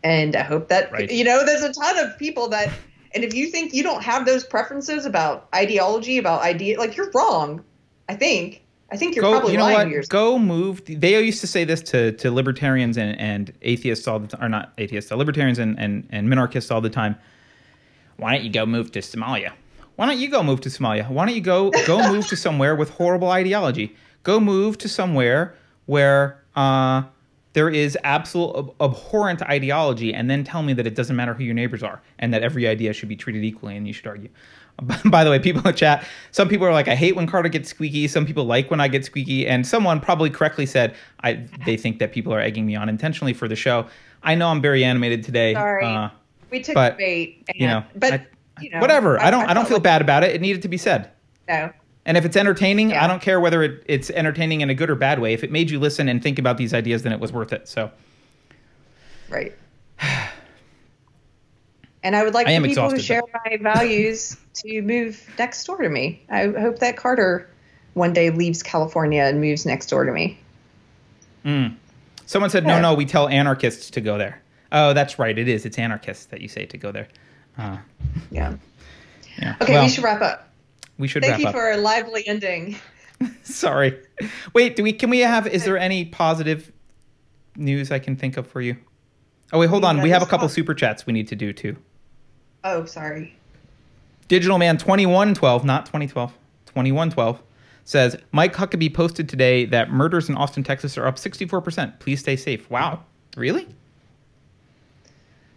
And 0.03 0.35
I 0.35 0.43
hope 0.43 0.69
that 0.69 0.91
right. 0.91 1.11
you 1.11 1.23
know 1.23 1.45
there's 1.45 1.63
a 1.63 1.73
ton 1.73 1.97
of 1.99 2.17
people 2.17 2.49
that 2.49 2.71
and 3.13 3.23
if 3.23 3.33
you 3.33 3.47
think 3.47 3.73
you 3.73 3.83
don't 3.83 4.03
have 4.03 4.25
those 4.25 4.43
preferences 4.43 5.05
about 5.05 5.47
ideology, 5.53 6.17
about 6.17 6.41
idea 6.41 6.77
like 6.79 6.95
you're 6.95 7.11
wrong. 7.11 7.63
I 8.07 8.15
think. 8.15 8.61
I 8.91 8.97
think 8.97 9.15
you're 9.15 9.23
go, 9.23 9.31
probably 9.31 9.53
you 9.53 9.57
know 9.57 9.63
lying 9.63 9.91
what? 9.93 10.09
Go 10.09 10.37
move. 10.37 10.83
They 10.85 11.23
used 11.23 11.39
to 11.41 11.47
say 11.47 11.63
this 11.63 11.81
to, 11.83 12.11
to 12.11 12.29
libertarians 12.29 12.97
and, 12.97 13.17
and 13.19 13.53
atheists 13.61 14.05
all 14.05 14.19
the 14.19 14.27
time, 14.27 14.43
or 14.43 14.49
not 14.49 14.73
atheists, 14.77 15.09
libertarians 15.11 15.59
and, 15.59 15.79
and, 15.79 16.05
and 16.11 16.27
minarchists 16.27 16.71
all 16.71 16.81
the 16.81 16.89
time. 16.89 17.15
Why 18.17 18.35
don't 18.35 18.43
you 18.43 18.51
go 18.51 18.65
move 18.65 18.91
to 18.91 18.99
Somalia? 18.99 19.53
Why 19.95 20.05
don't 20.05 20.19
you 20.19 20.29
go 20.29 20.41
move 20.43 20.61
to 20.61 20.69
Somalia? 20.69 21.09
Why 21.09 21.25
don't 21.25 21.35
you 21.35 21.41
go 21.41 21.71
go 21.85 21.97
move 22.11 22.27
to 22.27 22.35
somewhere 22.35 22.75
with 22.75 22.89
horrible 22.89 23.29
ideology? 23.29 23.95
Go 24.23 24.39
move 24.39 24.77
to 24.79 24.89
somewhere 24.89 25.55
where 25.85 26.43
uh, 26.55 27.03
there 27.53 27.69
is 27.69 27.97
absolute 28.03 28.55
ab- 28.57 28.73
abhorrent 28.79 29.41
ideology, 29.43 30.13
and 30.13 30.29
then 30.29 30.43
tell 30.43 30.63
me 30.63 30.73
that 30.73 30.87
it 30.87 30.95
doesn't 30.95 31.15
matter 31.15 31.33
who 31.33 31.43
your 31.43 31.53
neighbors 31.53 31.83
are, 31.83 32.01
and 32.19 32.33
that 32.33 32.43
every 32.43 32.67
idea 32.67 32.93
should 32.93 33.09
be 33.09 33.15
treated 33.15 33.43
equally, 33.43 33.75
and 33.75 33.87
you 33.87 33.93
should 33.93 34.07
argue. 34.07 34.29
By 35.05 35.23
the 35.23 35.29
way, 35.29 35.39
people 35.39 35.67
in 35.67 35.75
chat, 35.75 36.05
some 36.31 36.47
people 36.47 36.65
are 36.65 36.71
like, 36.71 36.87
I 36.87 36.95
hate 36.95 37.15
when 37.15 37.27
Carter 37.27 37.49
gets 37.49 37.69
squeaky. 37.69 38.07
Some 38.07 38.25
people 38.25 38.45
like 38.45 38.71
when 38.71 38.79
I 38.79 38.87
get 38.87 39.05
squeaky. 39.05 39.47
And 39.47 39.65
someone 39.67 39.99
probably 39.99 40.29
correctly 40.29 40.65
said, 40.65 40.95
I 41.21 41.45
they 41.65 41.77
think 41.77 41.99
that 41.99 42.11
people 42.11 42.33
are 42.33 42.39
egging 42.39 42.65
me 42.65 42.75
on 42.75 42.89
intentionally 42.89 43.33
for 43.33 43.47
the 43.47 43.55
show. 43.55 43.85
I 44.23 44.35
know 44.35 44.47
I'm 44.47 44.61
very 44.61 44.83
animated 44.83 45.23
today. 45.23 45.53
Sorry. 45.53 45.85
Uh, 45.85 46.09
we 46.49 46.61
took 46.61 46.75
but, 46.75 46.97
bait. 46.97 47.43
And, 47.47 47.59
you 47.59 47.67
know, 47.67 47.83
but 47.95 48.13
I, 48.13 48.27
you 48.61 48.69
know, 48.69 48.79
whatever. 48.79 49.19
I, 49.19 49.27
I 49.27 49.31
don't. 49.31 49.45
I, 49.45 49.51
I 49.51 49.53
don't 49.53 49.67
feel 49.67 49.77
like, 49.77 49.83
bad 49.83 50.01
about 50.01 50.23
it. 50.23 50.35
It 50.35 50.41
needed 50.41 50.61
to 50.63 50.67
be 50.67 50.77
said. 50.77 51.11
No. 51.47 51.71
And 52.05 52.17
if 52.17 52.25
it's 52.25 52.35
entertaining, 52.35 52.91
yeah. 52.91 53.03
I 53.03 53.07
don't 53.07 53.21
care 53.21 53.39
whether 53.39 53.61
it, 53.61 53.83
it's 53.85 54.09
entertaining 54.09 54.61
in 54.61 54.69
a 54.69 54.73
good 54.73 54.89
or 54.89 54.95
bad 54.95 55.19
way. 55.19 55.33
If 55.33 55.43
it 55.43 55.51
made 55.51 55.69
you 55.69 55.79
listen 55.79 56.09
and 56.09 56.21
think 56.21 56.39
about 56.39 56.57
these 56.57 56.73
ideas, 56.73 57.03
then 57.03 57.13
it 57.13 57.19
was 57.19 57.31
worth 57.31 57.53
it. 57.53 57.67
So. 57.67 57.91
Right. 59.29 59.53
and 62.03 62.15
I 62.15 62.23
would 62.23 62.33
like 62.33 62.47
I 62.47 62.59
people 62.59 62.89
who 62.89 62.99
share 62.99 63.21
my 63.45 63.57
values 63.57 64.35
to 64.55 64.81
move 64.81 65.23
next 65.37 65.63
door 65.65 65.77
to 65.77 65.89
me. 65.89 66.23
I 66.29 66.47
hope 66.47 66.79
that 66.79 66.97
Carter 66.97 67.47
one 67.93 68.13
day 68.13 68.29
leaves 68.29 68.63
California 68.63 69.23
and 69.23 69.39
moves 69.39 69.65
next 69.65 69.87
door 69.87 70.05
to 70.05 70.11
me. 70.11 70.39
Mm. 71.45 71.75
Someone 72.25 72.49
said, 72.49 72.63
yeah. 72.63 72.79
no, 72.79 72.91
no, 72.91 72.93
we 72.95 73.05
tell 73.05 73.27
anarchists 73.27 73.89
to 73.91 74.01
go 74.01 74.17
there. 74.17 74.41
Oh, 74.71 74.93
that's 74.93 75.19
right. 75.19 75.37
It 75.37 75.47
is. 75.47 75.65
It's 75.65 75.77
anarchists 75.77 76.25
that 76.25 76.41
you 76.41 76.47
say 76.47 76.65
to 76.65 76.77
go 76.77 76.91
there. 76.91 77.07
Uh, 77.57 77.77
yeah. 78.29 78.55
yeah. 79.39 79.55
Okay, 79.61 79.73
well, 79.73 79.83
we 79.83 79.89
should 79.89 80.03
wrap 80.03 80.21
up. 80.21 80.49
We 80.97 81.07
should 81.07 81.23
Thank 81.23 81.41
you 81.41 81.47
up. 81.47 81.53
for 81.53 81.71
a 81.71 81.77
lively 81.77 82.27
ending. 82.27 82.77
Sorry. 83.43 83.99
Wait, 84.53 84.75
do 84.75 84.83
we 84.83 84.93
can 84.93 85.09
we 85.09 85.19
have 85.19 85.47
is 85.47 85.65
there 85.65 85.77
any 85.77 86.05
positive 86.05 86.71
news 87.55 87.91
I 87.91 87.99
can 87.99 88.15
think 88.15 88.37
of 88.37 88.47
for 88.47 88.61
you? 88.61 88.77
Oh 89.53 89.59
wait, 89.59 89.69
hold 89.69 89.83
on. 89.83 90.01
We 90.01 90.09
have 90.11 90.21
a 90.21 90.25
couple 90.25 90.47
super 90.49 90.73
chats 90.73 91.05
we 91.05 91.13
need 91.13 91.27
to 91.27 91.35
do 91.35 91.53
too. 91.53 91.75
Oh, 92.63 92.85
sorry. 92.85 93.35
Digital 94.27 94.57
Man 94.57 94.77
2112, 94.77 95.65
not 95.65 95.85
2012. 95.87 96.31
2112 96.67 97.41
says 97.83 98.15
Mike 98.31 98.53
Huckabee 98.53 98.93
posted 98.93 99.27
today 99.27 99.65
that 99.65 99.91
murders 99.91 100.29
in 100.29 100.35
Austin, 100.37 100.63
Texas 100.63 100.97
are 100.97 101.05
up 101.05 101.17
64%. 101.17 101.99
Please 101.99 102.19
stay 102.19 102.35
safe. 102.35 102.69
Wow. 102.69 103.03
Really? 103.35 103.67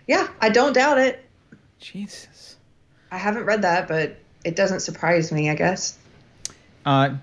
Yeah, 0.07 0.29
I 0.41 0.49
don't 0.49 0.73
doubt 0.73 0.99
it. 0.99 1.25
Jesus. 1.79 2.57
I 3.11 3.19
haven't 3.19 3.45
read 3.45 3.63
that, 3.63 3.89
but 3.89 4.17
it 4.45 4.57
doesn't 4.57 4.81
surprise 4.81 5.33
me, 5.33 5.51
I 5.51 5.55
guess. 5.55 5.99
Uh, 6.85 7.15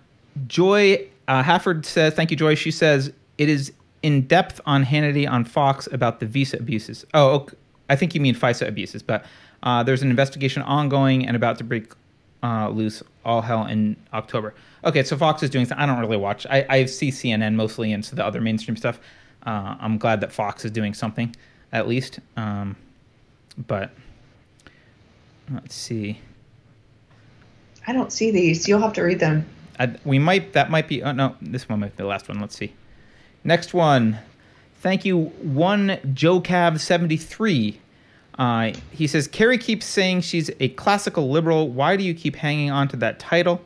Joy 0.48 1.08
uh, 1.28 1.44
Hafford 1.44 1.86
says, 1.86 2.14
"Thank 2.14 2.32
you, 2.32 2.38
Joy." 2.38 2.56
She 2.56 2.72
says 2.72 3.12
it 3.38 3.50
is 3.50 3.72
in 4.04 4.22
depth 4.28 4.60
on 4.66 4.86
Hannity 4.86 5.30
on 5.30 5.46
Fox 5.46 5.88
about 5.92 6.20
the 6.20 6.26
visa 6.26 6.58
abuses. 6.58 7.06
Oh, 7.14 7.30
okay. 7.32 7.56
I 7.90 7.96
think 7.96 8.16
you 8.16 8.22
mean 8.22 8.36
FISA 8.36 8.68
abuses, 8.68 9.04
but 9.04 9.26
uh, 9.64 9.84
there's 9.84 10.02
an 10.02 10.10
investigation 10.10 10.62
ongoing 10.62 11.28
and 11.28 11.36
about 11.36 11.58
to 11.58 11.64
break 11.64 11.94
uh, 12.42 12.70
loose 12.70 13.04
all 13.26 13.42
hell 13.42 13.66
in 13.66 13.96
October. 14.14 14.54
Okay, 14.84 15.04
so 15.04 15.18
Fox 15.18 15.44
is 15.44 15.50
doing. 15.50 15.66
Something. 15.66 15.84
I 15.84 15.86
don't 15.86 16.00
really 16.00 16.18
watch. 16.18 16.48
I, 16.50 16.66
I 16.70 16.86
see 16.86 17.12
CNN 17.12 17.56
mostly 17.56 17.92
and 17.94 18.04
so 18.04 18.16
the 18.16 18.26
other 18.26 18.42
mainstream 18.42 18.78
stuff. 18.78 19.00
Uh, 19.46 19.76
I'm 19.80 19.98
glad 19.98 20.22
that 20.22 20.32
Fox 20.32 20.66
is 20.66 20.72
doing 20.72 20.94
something, 20.94 21.36
at 21.72 21.88
least. 21.88 22.20
Um, 22.38 22.76
but 23.68 23.92
let's 25.54 25.76
see. 25.76 26.20
I 27.88 27.94
don't 27.94 28.12
see 28.12 28.32
these. 28.32 28.68
You'll 28.68 28.82
have 28.82 28.94
to 28.94 29.02
read 29.02 29.20
them. 29.20 29.46
I, 29.80 29.96
we 30.06 30.20
might. 30.20 30.54
That 30.54 30.70
might 30.70 30.88
be. 30.88 31.04
Oh 31.04 31.12
no, 31.12 31.36
this 31.42 31.68
one 31.68 31.80
might 31.80 31.96
be 31.96 32.04
the 32.04 32.08
last 32.08 32.30
one. 32.30 32.40
Let's 32.40 32.56
see. 32.56 32.74
Next 33.44 33.74
one. 33.74 34.20
Thank 34.82 35.06
you, 35.06 35.26
one 35.42 36.00
Joe 36.14 36.42
Cav 36.42 36.80
seventy 36.80 37.18
three. 37.18 37.80
Uh, 38.38 38.74
he 38.92 39.08
says 39.08 39.28
Keri 39.28 39.58
keeps 39.58 39.86
saying 39.86 40.22
she's 40.22 40.50
a 40.60 40.70
classical 40.70 41.30
liberal. 41.30 41.70
Why 41.70 41.96
do 41.96 42.04
you 42.04 42.14
keep 42.14 42.36
hanging 42.36 42.72
on 42.72 42.88
to 42.90 42.98
that 42.98 43.20
title? 43.20 43.62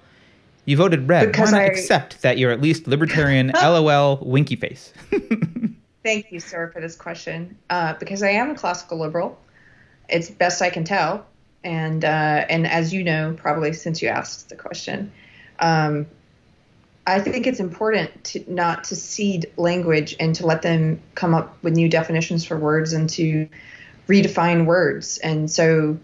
You 0.65 0.77
voted 0.77 1.07
red. 1.07 1.27
Because 1.27 1.51
Why 1.51 1.59
not 1.59 1.65
I... 1.65 1.71
accept 1.71 2.21
that 2.23 2.37
you're 2.37 2.51
at 2.51 2.61
least 2.61 2.87
libertarian? 2.87 3.51
LOL. 3.61 4.17
Winky 4.21 4.55
face. 4.55 4.93
Thank 6.03 6.31
you, 6.31 6.39
sir, 6.39 6.69
for 6.71 6.81
this 6.81 6.95
question. 6.95 7.57
Uh, 7.69 7.93
because 7.93 8.23
I 8.23 8.29
am 8.29 8.51
a 8.51 8.55
classical 8.55 8.99
liberal. 8.99 9.39
It's 10.09 10.29
best 10.29 10.61
I 10.61 10.69
can 10.69 10.83
tell 10.83 11.25
and 11.65 12.05
uh, 12.05 12.45
and 12.47 12.67
as 12.67 12.93
you 12.93 13.03
know, 13.03 13.35
probably 13.37 13.73
since 13.73 14.01
you 14.01 14.07
asked 14.07 14.49
the 14.49 14.55
question, 14.55 15.11
um, 15.59 16.05
I 17.07 17.19
think 17.19 17.47
it's 17.47 17.59
important 17.59 18.23
to 18.25 18.45
not 18.47 18.85
to 18.85 18.95
seed 18.95 19.51
language 19.57 20.15
and 20.19 20.35
to 20.35 20.45
let 20.45 20.61
them 20.61 21.01
come 21.15 21.33
up 21.33 21.57
with 21.63 21.73
new 21.73 21.89
definitions 21.89 22.45
for 22.45 22.57
words 22.57 22.93
and 22.93 23.09
to 23.11 23.49
redefine 24.07 24.65
words. 24.65 25.17
And 25.17 25.49
so 25.49 25.97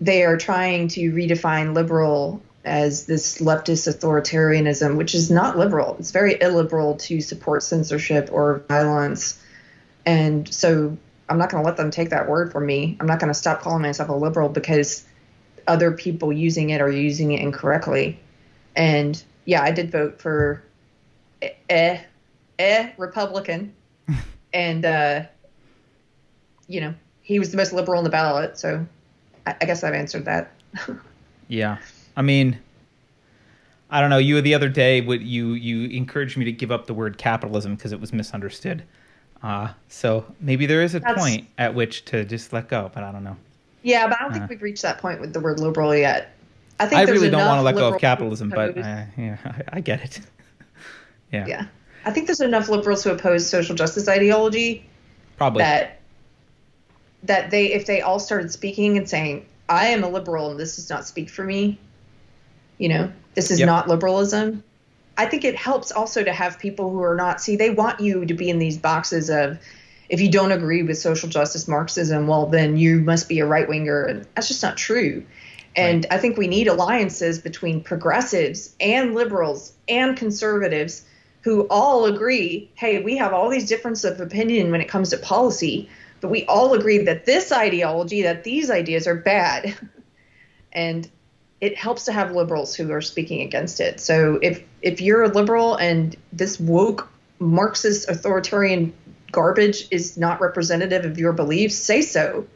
they 0.00 0.24
are 0.24 0.36
trying 0.36 0.88
to 0.88 1.12
redefine 1.12 1.74
liberal 1.74 2.40
as 2.64 3.06
this 3.06 3.38
leftist 3.38 3.92
authoritarianism, 3.92 4.96
which 4.96 5.16
is 5.16 5.30
not 5.30 5.58
liberal. 5.58 5.96
It's 5.98 6.12
very 6.12 6.40
illiberal 6.40 6.96
to 6.96 7.20
support 7.20 7.64
censorship 7.64 8.28
or 8.30 8.62
violence. 8.68 9.42
And 10.06 10.52
so 10.52 10.96
I'm 11.28 11.38
not 11.38 11.50
going 11.50 11.62
to 11.62 11.66
let 11.66 11.76
them 11.76 11.90
take 11.90 12.10
that 12.10 12.28
word 12.28 12.52
from 12.52 12.66
me. 12.66 12.96
I'm 13.00 13.06
not 13.06 13.18
going 13.18 13.32
to 13.32 13.38
stop 13.38 13.62
calling 13.62 13.82
myself 13.82 14.08
a 14.08 14.12
liberal 14.12 14.48
because 14.48 15.04
other 15.68 15.92
people 15.92 16.32
using 16.32 16.70
it 16.70 16.80
are 16.80 16.90
using 16.90 17.32
it 17.32 17.40
incorrectly. 17.40 18.18
And 18.74 19.22
yeah, 19.44 19.62
I 19.62 19.70
did 19.70 19.90
vote 19.90 20.20
for 20.20 20.62
eh 21.70 22.00
eh 22.58 22.90
Republican, 22.96 23.72
and 24.52 24.84
uh, 24.84 25.22
you 26.66 26.80
know 26.80 26.94
he 27.22 27.38
was 27.38 27.50
the 27.50 27.56
most 27.56 27.72
liberal 27.72 27.98
on 27.98 28.04
the 28.04 28.10
ballot. 28.10 28.58
So 28.58 28.84
I, 29.46 29.54
I 29.60 29.64
guess 29.64 29.84
I've 29.84 29.94
answered 29.94 30.24
that. 30.24 30.52
yeah, 31.48 31.78
I 32.16 32.22
mean. 32.22 32.58
I 33.90 34.02
don't 34.02 34.10
know. 34.10 34.18
You 34.18 34.42
the 34.42 34.52
other 34.52 34.68
day, 34.68 35.00
would 35.00 35.22
you 35.22 35.54
you 35.54 35.88
encouraged 35.88 36.36
me 36.36 36.44
to 36.44 36.52
give 36.52 36.70
up 36.70 36.86
the 36.86 36.92
word 36.92 37.16
capitalism 37.16 37.74
because 37.74 37.90
it 37.90 37.98
was 37.98 38.12
misunderstood. 38.12 38.82
Uh, 39.42 39.68
so 39.88 40.26
maybe 40.40 40.66
there 40.66 40.82
is 40.82 40.94
a 40.94 41.00
That's, 41.00 41.18
point 41.18 41.48
at 41.56 41.74
which 41.74 42.04
to 42.06 42.26
just 42.26 42.52
let 42.52 42.68
go, 42.68 42.90
but 42.92 43.02
I 43.02 43.12
don't 43.12 43.24
know. 43.24 43.38
Yeah, 43.82 44.08
but 44.08 44.18
I 44.20 44.24
don't 44.24 44.32
think 44.32 44.44
uh, 44.44 44.48
we've 44.50 44.62
reached 44.62 44.82
that 44.82 44.98
point 44.98 45.20
with 45.20 45.32
the 45.32 45.40
word 45.40 45.60
liberal 45.60 45.94
yet. 45.94 46.34
I 46.80 46.86
think 46.86 46.98
I 46.98 47.10
really 47.10 47.30
don't 47.30 47.46
want 47.46 47.58
to 47.58 47.62
let 47.62 47.74
go 47.74 47.92
of 47.92 48.00
capitalism, 48.00 48.50
but 48.50 48.76
uh, 48.78 49.04
yeah, 49.16 49.36
I, 49.44 49.62
I, 49.74 49.80
get 49.80 50.02
it. 50.04 50.20
yeah. 51.32 51.46
Yeah. 51.46 51.66
I 52.04 52.10
think 52.12 52.26
there's 52.26 52.40
enough 52.40 52.68
liberals 52.68 53.04
who 53.04 53.10
oppose 53.10 53.48
social 53.48 53.74
justice 53.74 54.08
ideology 54.08 54.86
Probably. 55.36 55.62
that 55.62 56.00
that 57.24 57.50
they 57.50 57.72
if 57.72 57.86
they 57.86 58.00
all 58.00 58.20
started 58.20 58.52
speaking 58.52 58.96
and 58.96 59.08
saying 59.08 59.44
I 59.68 59.88
am 59.88 60.04
a 60.04 60.08
liberal 60.08 60.52
and 60.52 60.60
this 60.60 60.76
does 60.76 60.88
not 60.88 61.06
speak 61.06 61.28
for 61.28 61.44
me, 61.44 61.78
you 62.78 62.88
know, 62.88 63.12
this 63.34 63.50
is 63.50 63.58
Yep. 63.58 63.66
not 63.66 63.88
liberalism. 63.88 64.62
I 65.16 65.26
think 65.26 65.44
it 65.44 65.56
helps 65.56 65.90
also 65.90 66.22
to 66.22 66.32
have 66.32 66.60
people 66.60 66.90
who 66.90 67.02
are 67.02 67.16
not 67.16 67.40
see 67.40 67.56
they 67.56 67.70
want 67.70 67.98
you 67.98 68.24
to 68.24 68.34
be 68.34 68.48
in 68.48 68.60
these 68.60 68.78
boxes 68.78 69.30
of 69.30 69.58
if 70.08 70.20
you 70.20 70.30
don't 70.30 70.52
agree 70.52 70.82
with 70.82 70.98
social 70.98 71.28
justice 71.28 71.68
Marxism, 71.68 72.26
well 72.26 72.46
then 72.46 72.76
you 72.76 73.00
must 73.00 73.28
be 73.28 73.40
a 73.40 73.46
right 73.46 73.68
winger 73.68 74.04
and 74.04 74.26
that's 74.34 74.48
just 74.48 74.62
not 74.62 74.76
true. 74.76 75.24
And 75.76 76.06
I 76.10 76.18
think 76.18 76.36
we 76.36 76.48
need 76.48 76.66
alliances 76.66 77.38
between 77.38 77.82
progressives 77.82 78.74
and 78.80 79.14
liberals 79.14 79.72
and 79.88 80.16
conservatives 80.16 81.04
who 81.42 81.66
all 81.70 82.06
agree, 82.06 82.70
hey, 82.74 83.00
we 83.02 83.16
have 83.18 83.32
all 83.32 83.48
these 83.48 83.68
differences 83.68 84.10
of 84.10 84.20
opinion 84.20 84.70
when 84.70 84.80
it 84.80 84.88
comes 84.88 85.10
to 85.10 85.18
policy, 85.18 85.88
but 86.20 86.30
we 86.30 86.44
all 86.46 86.74
agree 86.74 86.98
that 86.98 87.26
this 87.26 87.52
ideology, 87.52 88.22
that 88.22 88.42
these 88.42 88.70
ideas 88.70 89.06
are 89.06 89.14
bad. 89.14 89.76
and 90.72 91.08
it 91.60 91.76
helps 91.76 92.04
to 92.04 92.12
have 92.12 92.32
liberals 92.32 92.74
who 92.74 92.90
are 92.92 93.00
speaking 93.00 93.42
against 93.42 93.80
it. 93.80 94.00
So 94.00 94.38
if 94.42 94.62
if 94.80 95.00
you're 95.00 95.24
a 95.24 95.28
liberal 95.28 95.74
and 95.76 96.16
this 96.32 96.58
woke 96.58 97.08
Marxist 97.38 98.08
authoritarian 98.08 98.92
garbage 99.32 99.88
is 99.90 100.16
not 100.16 100.40
representative 100.40 101.04
of 101.04 101.18
your 101.18 101.32
beliefs, 101.32 101.76
say 101.76 102.02
so. 102.02 102.46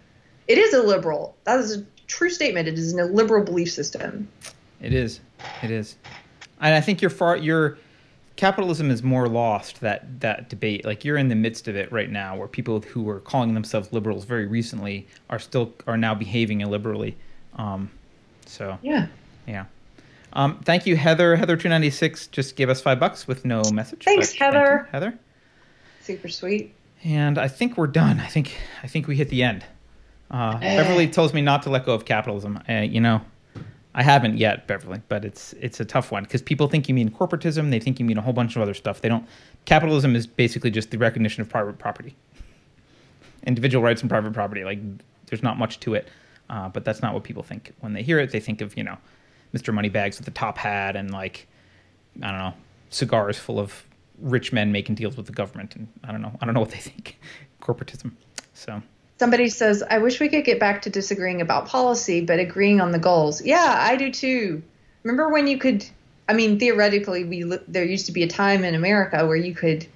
It 0.49 0.59
is 0.59 0.75
a 0.75 0.83
liberal. 0.83 1.37
That 1.45 1.61
is 1.61 1.79
a 1.79 1.85
true 2.07 2.31
statement. 2.31 2.69
It 2.69 2.79
is 2.79 2.93
an 2.93 2.99
illiberal 2.99 3.45
belief 3.45 3.71
system. 3.71 4.29
It 4.81 4.93
is. 4.93 5.21
It 5.63 5.71
is. 5.71 5.97
And 6.61 6.75
I 6.75 6.81
think 6.81 7.01
you're 7.01 7.11
far 7.11 7.37
your 7.37 7.79
capitalism 8.37 8.91
is 8.91 9.03
more 9.03 9.29
lost 9.29 9.81
that 9.81 10.21
that 10.21 10.49
debate. 10.49 10.85
Like 10.85 11.05
you're 11.05 11.17
in 11.17 11.29
the 11.29 11.35
midst 11.35 11.69
of 11.69 11.77
it 11.77 11.93
right 11.93 12.11
now 12.11 12.37
where 12.37 12.49
people 12.49 12.81
who 12.81 13.03
were 13.03 13.21
calling 13.21 13.55
themselves 13.55 13.93
liberals 13.93 14.25
very 14.25 14.47
recently 14.47 15.07
are 15.31 15.39
still 15.39 15.73
are 15.87 15.97
now 15.97 16.15
behaving 16.15 16.61
illiberally. 16.61 17.15
Um 17.57 17.91
so 18.47 18.79
Yeah. 18.83 19.07
yeah. 19.47 19.67
Um, 20.35 20.61
thank 20.65 20.87
you, 20.87 20.97
Heather. 20.97 21.37
Heather 21.37 21.57
two 21.57 21.69
ninety 21.69 21.91
six 21.91 22.27
just 22.27 22.57
gave 22.57 22.71
us 22.71 22.81
five 22.81 22.99
bucks 22.99 23.29
with 23.29 23.45
no 23.45 23.63
message. 23.73 24.05
Thanks, 24.05 24.33
but 24.33 24.39
thank 24.39 24.89
Heather. 24.89 25.19
Super 26.03 26.29
sweet. 26.29 26.75
And 27.05 27.39
I 27.39 27.49
think 27.49 27.77
we're 27.77 27.87
done. 27.87 28.21
I 28.21 28.27
think 28.27 28.57
I 28.83 28.87
think 28.87 29.07
we 29.09 29.17
hit 29.17 29.29
the 29.29 29.43
end. 29.43 29.65
Uh, 30.31 30.59
Eh. 30.63 30.77
Beverly 30.77 31.09
tells 31.09 31.35
me 31.35 31.43
not 31.43 31.63
to 31.65 31.71
let 31.71 31.85
go 31.85 31.95
of 31.95 32.05
capitalism. 32.05 32.59
Uh, 32.69 32.75
you 32.75 33.01
know, 33.01 33.21
I 33.95 34.03
haven't 34.03 34.39
yet, 34.39 34.67
Beverly, 34.67 35.03
but 35.09 35.25
it's 35.25 35.53
it's 35.55 35.81
a 35.81 35.85
tough 35.85 36.11
one 36.11 36.23
because 36.25 36.41
people 36.43 36.69
think 36.69 36.89
you 36.89 36.95
mean 36.95 37.11
corporatism. 37.11 37.71
They 37.71 37.81
think 37.81 37.99
you 37.99 38.05
mean 38.05 38.19
a 38.19 38.23
whole 38.23 38.33
bunch 38.33 38.57
of 38.57 38.63
other 38.63 38.75
stuff. 38.75 39.01
They 39.01 39.09
don't. 39.09 39.27
Capitalism 39.65 40.17
is 40.17 40.27
basically 40.27 40.71
just 40.71 40.91
the 40.91 40.99
recognition 40.99 41.43
of 41.43 41.49
private 41.49 41.79
property, 41.79 42.17
individual 43.47 43.83
rights 43.85 44.01
and 44.01 44.11
private 44.11 44.33
property. 44.33 44.65
Like 44.65 44.79
there's 45.27 45.43
not 45.43 45.59
much 45.59 45.81
to 45.81 45.95
it, 45.95 46.09
uh, 46.51 46.69
but 46.69 46.85
that's 46.85 47.03
not 47.03 47.15
what 47.15 47.25
people 47.25 47.43
think 47.43 47.73
when 47.81 47.93
they 47.93 48.03
hear 48.03 48.19
it. 48.19 48.31
They 48.31 48.41
think 48.41 48.61
of 48.61 48.77
you 48.77 48.85
know, 48.85 48.97
Mr. 49.55 49.75
Moneybags 49.75 50.19
with 50.19 50.25
the 50.25 50.33
top 50.33 50.57
hat 50.59 50.97
and 50.97 51.11
like 51.11 51.47
I 52.23 52.31
don't 52.31 52.39
know, 52.39 52.55
cigars 52.91 53.39
full 53.39 53.59
of 53.59 53.85
rich 54.23 54.53
men 54.53 54.73
making 54.73 54.95
deals 54.95 55.17
with 55.17 55.27
the 55.27 55.33
government, 55.33 55.77
and 55.77 55.89
I 56.03 56.13
don't 56.13 56.23
know, 56.23 56.33
I 56.41 56.47
don't 56.47 56.55
know 56.55 56.61
what 56.61 56.71
they 56.71 56.79
think, 56.79 57.19
corporatism. 57.61 58.13
So 58.55 58.83
Somebody 59.23 59.51
says, 59.51 59.85
I 59.89 59.99
wish 59.99 60.19
we 60.19 60.29
could 60.29 60.45
get 60.45 60.59
back 60.59 60.83
to 60.83 60.91
disagreeing 60.91 61.41
about 61.41 61.69
policy, 61.69 62.23
but 62.23 62.41
agreeing 62.41 62.81
on 62.81 62.91
the 62.91 62.99
goals. 62.99 63.41
Yeah, 63.41 63.77
I 63.79 63.95
do 63.95 64.11
too. 64.11 64.65
Remember 65.05 65.29
when 65.29 65.47
you 65.47 65.59
could, 65.59 65.87
I 66.29 66.33
mean, 66.33 66.59
theoretically, 66.59 67.23
we 67.23 67.45
there 67.69 67.85
used 67.85 68.07
to 68.07 68.13
be 68.13 68.25
a 68.25 68.27
time 68.27 68.65
in 68.65 68.75
America 68.75 69.25
where 69.25 69.37
you 69.37 69.55
could 69.55 69.87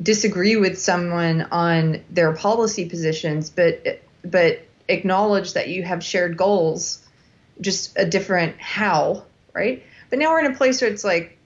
disagree 0.00 0.54
with 0.54 0.78
someone 0.78 1.42
on 1.50 2.04
their 2.10 2.32
policy 2.32 2.88
positions, 2.88 3.50
but 3.50 4.00
but 4.24 4.60
acknowledge 4.86 5.54
that 5.54 5.68
you 5.68 5.82
have 5.82 6.04
shared 6.04 6.36
goals, 6.36 7.04
just 7.60 7.98
a 7.98 8.04
different 8.04 8.60
how, 8.60 9.24
right? 9.52 9.82
But 10.10 10.20
now 10.20 10.30
we're 10.30 10.44
in 10.44 10.52
a 10.52 10.56
place 10.56 10.80
where 10.80 10.92
it's 10.92 11.02
like 11.02 11.36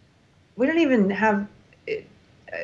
we 0.56 0.66
don't 0.66 0.80
even 0.80 1.08
have 1.08 1.48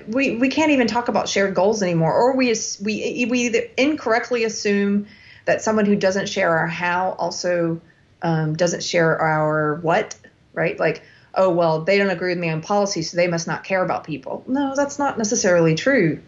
we 0.06 0.36
we 0.36 0.48
can't 0.48 0.70
even 0.70 0.86
talk 0.86 1.08
about 1.08 1.28
shared 1.28 1.54
goals 1.54 1.82
anymore 1.82 2.12
or 2.12 2.36
we 2.36 2.54
we 2.82 3.26
we 3.28 3.40
either 3.40 3.62
incorrectly 3.76 4.44
assume 4.44 5.06
that 5.44 5.62
someone 5.62 5.84
who 5.84 5.96
doesn't 5.96 6.28
share 6.28 6.56
our 6.56 6.66
how 6.66 7.10
also 7.18 7.80
um, 8.22 8.56
doesn't 8.56 8.82
share 8.82 9.20
our 9.20 9.76
what 9.76 10.16
right? 10.52 10.78
Like 10.78 11.02
oh 11.34 11.50
well 11.50 11.82
they 11.82 11.98
don't 11.98 12.10
agree 12.10 12.30
with 12.30 12.38
me 12.38 12.48
on 12.48 12.62
policy 12.62 13.02
so 13.02 13.16
they 13.16 13.28
must 13.28 13.46
not 13.46 13.64
care 13.64 13.84
about 13.84 14.04
people. 14.04 14.44
No 14.46 14.74
that's 14.74 14.98
not 14.98 15.18
necessarily 15.18 15.74
true. 15.74 16.20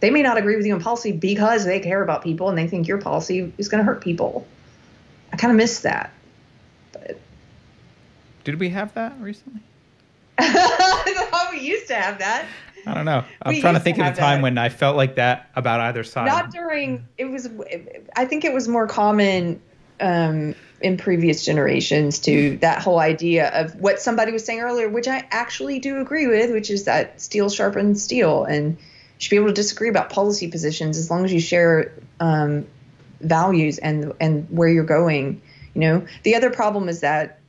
They 0.00 0.10
may 0.10 0.22
not 0.22 0.38
agree 0.38 0.56
with 0.56 0.66
you 0.66 0.74
on 0.74 0.80
policy 0.80 1.12
because 1.12 1.64
they 1.64 1.80
care 1.80 2.02
about 2.02 2.22
people 2.22 2.48
and 2.48 2.56
they 2.56 2.66
think 2.66 2.88
your 2.88 2.98
policy 2.98 3.52
is 3.58 3.68
going 3.68 3.84
to 3.84 3.84
hurt 3.84 4.00
people. 4.00 4.46
I 5.32 5.36
kind 5.36 5.50
of 5.50 5.56
miss 5.56 5.80
that. 5.80 6.12
But 6.92 7.18
did 8.44 8.58
we 8.58 8.70
have 8.70 8.92
that 8.94 9.14
recently? 9.20 9.60
I 10.38 11.28
thought 11.30 11.52
we 11.52 11.60
used 11.60 11.88
to 11.88 11.94
have 11.94 12.18
that 12.18 12.46
I 12.86 12.94
don't 12.94 13.04
know. 13.04 13.24
I'm 13.42 13.54
We 13.54 13.60
trying 13.60 13.74
to 13.74 13.78
used 13.78 13.80
to 13.80 13.84
think 13.84 13.98
of 13.98 14.12
a 14.12 14.16
time 14.16 14.38
that. 14.38 14.42
when 14.42 14.58
I 14.58 14.68
felt 14.68 14.96
like 14.96 15.16
that 15.16 15.50
about 15.54 15.80
either 15.80 16.04
side. 16.04 16.26
not 16.26 16.50
during 16.50 17.06
it 17.18 17.24
was 17.26 17.48
i 18.16 18.24
think 18.24 18.44
it 18.44 18.52
was 18.52 18.68
more 18.68 18.86
common 18.86 19.60
um, 20.00 20.54
in 20.80 20.96
previous 20.96 21.44
generations 21.44 22.20
to 22.20 22.56
that 22.58 22.80
whole 22.82 22.98
idea 22.98 23.48
of 23.50 23.74
what 23.76 24.00
somebody 24.00 24.32
was 24.32 24.44
saying 24.44 24.60
earlier 24.60 24.88
which 24.88 25.08
i 25.08 25.26
actually 25.30 25.78
do 25.78 25.98
agree 26.00 26.26
with 26.26 26.50
which 26.52 26.70
is 26.70 26.84
that 26.84 27.20
steel 27.20 27.50
sharpens 27.50 28.02
steel 28.02 28.44
and 28.44 28.78
you 28.78 28.84
should 29.18 29.30
be 29.30 29.36
able 29.36 29.48
to 29.48 29.52
disagree 29.52 29.88
about 29.90 30.08
policy 30.10 30.48
positions 30.48 30.96
as 30.96 31.10
long 31.10 31.24
as 31.24 31.32
you 31.32 31.40
share 31.40 31.92
um, 32.20 32.66
values 33.20 33.78
and 33.78 34.12
and 34.20 34.46
where 34.50 34.68
you're 34.68 34.84
going 34.84 35.42
you 35.74 35.80
know 35.82 36.06
the 36.22 36.34
other 36.36 36.50
problem 36.50 36.88
is 36.88 37.00
that 37.00 37.39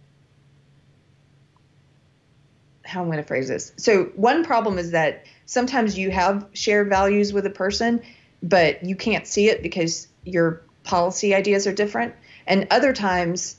how 2.92 3.02
I'm 3.02 3.08
going 3.08 3.18
to 3.18 3.24
phrase 3.24 3.48
this. 3.48 3.72
So 3.78 4.06
one 4.16 4.44
problem 4.44 4.78
is 4.78 4.92
that 4.92 5.26
sometimes 5.46 5.98
you 5.98 6.12
have 6.12 6.46
shared 6.54 6.90
values 6.90 7.32
with 7.34 7.46
a 7.46 7.50
person, 7.50 8.02
but 8.44 8.84
you 8.84 8.96
can't 8.96 9.26
see 9.26 9.48
it 9.50 9.64
because 9.64 10.08
your 10.26 10.62
policy 10.84 11.34
ideas 11.34 11.66
are 11.66 11.74
different. 11.74 12.14
And 12.48 12.68
other 12.70 12.92
times 12.94 13.56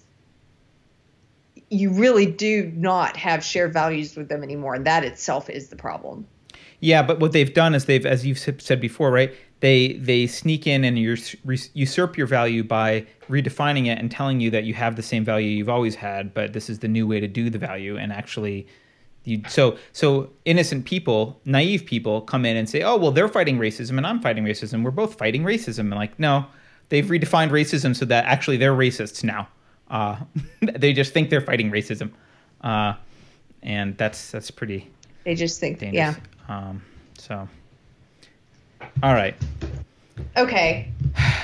you 1.70 1.90
really 1.90 2.26
do 2.26 2.70
not 2.76 3.16
have 3.16 3.42
shared 3.42 3.72
values 3.72 4.14
with 4.14 4.28
them 4.28 4.42
anymore, 4.42 4.74
and 4.74 4.86
that 4.86 5.04
itself 5.04 5.48
is 5.48 5.68
the 5.68 5.76
problem. 5.76 6.26
Yeah, 6.80 7.02
but 7.02 7.20
what 7.20 7.32
they've 7.32 7.54
done 7.54 7.74
is 7.74 7.86
they've, 7.86 8.04
as 8.04 8.26
you've 8.26 8.38
said 8.38 8.80
before, 8.80 9.10
right? 9.10 9.32
They 9.60 9.92
they 9.92 10.26
sneak 10.26 10.66
in 10.66 10.84
and 10.84 10.98
usurp 10.98 12.18
your 12.18 12.26
value 12.26 12.64
by 12.64 13.06
redefining 13.30 13.86
it 13.86 13.98
and 13.98 14.10
telling 14.10 14.40
you 14.40 14.50
that 14.50 14.64
you 14.64 14.74
have 14.74 14.96
the 14.96 15.02
same 15.02 15.24
value 15.24 15.48
you've 15.48 15.68
always 15.68 15.94
had, 15.94 16.34
but 16.34 16.52
this 16.52 16.68
is 16.68 16.80
the 16.80 16.88
new 16.88 17.06
way 17.06 17.20
to 17.20 17.28
do 17.28 17.48
the 17.48 17.58
value. 17.58 17.96
And 17.96 18.12
actually, 18.12 18.66
you 19.24 19.40
so 19.48 19.76
so 19.92 20.30
innocent 20.44 20.84
people, 20.84 21.40
naive 21.44 21.86
people, 21.86 22.22
come 22.22 22.44
in 22.44 22.56
and 22.56 22.68
say, 22.68 22.82
"Oh, 22.82 22.96
well, 22.96 23.10
they're 23.12 23.28
fighting 23.28 23.58
racism 23.58 23.96
and 23.96 24.06
I'm 24.06 24.20
fighting 24.20 24.44
racism. 24.44 24.82
We're 24.82 24.90
both 24.90 25.16
fighting 25.18 25.42
racism." 25.44 25.80
And 25.80 25.90
like, 25.94 26.18
no, 26.18 26.46
they've 26.88 27.04
redefined 27.06 27.50
racism 27.50 27.94
so 27.94 28.04
that 28.06 28.24
actually 28.24 28.56
they're 28.56 28.74
racists 28.74 29.22
now. 29.22 29.48
Uh, 29.90 30.16
they 30.60 30.92
just 30.92 31.12
think 31.12 31.30
they're 31.30 31.40
fighting 31.40 31.70
racism, 31.70 32.10
uh, 32.62 32.94
and 33.62 33.96
that's 33.96 34.30
that's 34.30 34.50
pretty 34.50 34.90
They 35.24 35.34
just 35.34 35.60
think, 35.60 35.78
dangerous. 35.78 36.16
yeah. 36.48 36.56
Um, 36.68 36.82
so, 37.18 37.48
all 39.02 39.14
right. 39.14 39.36
Okay. 40.36 40.90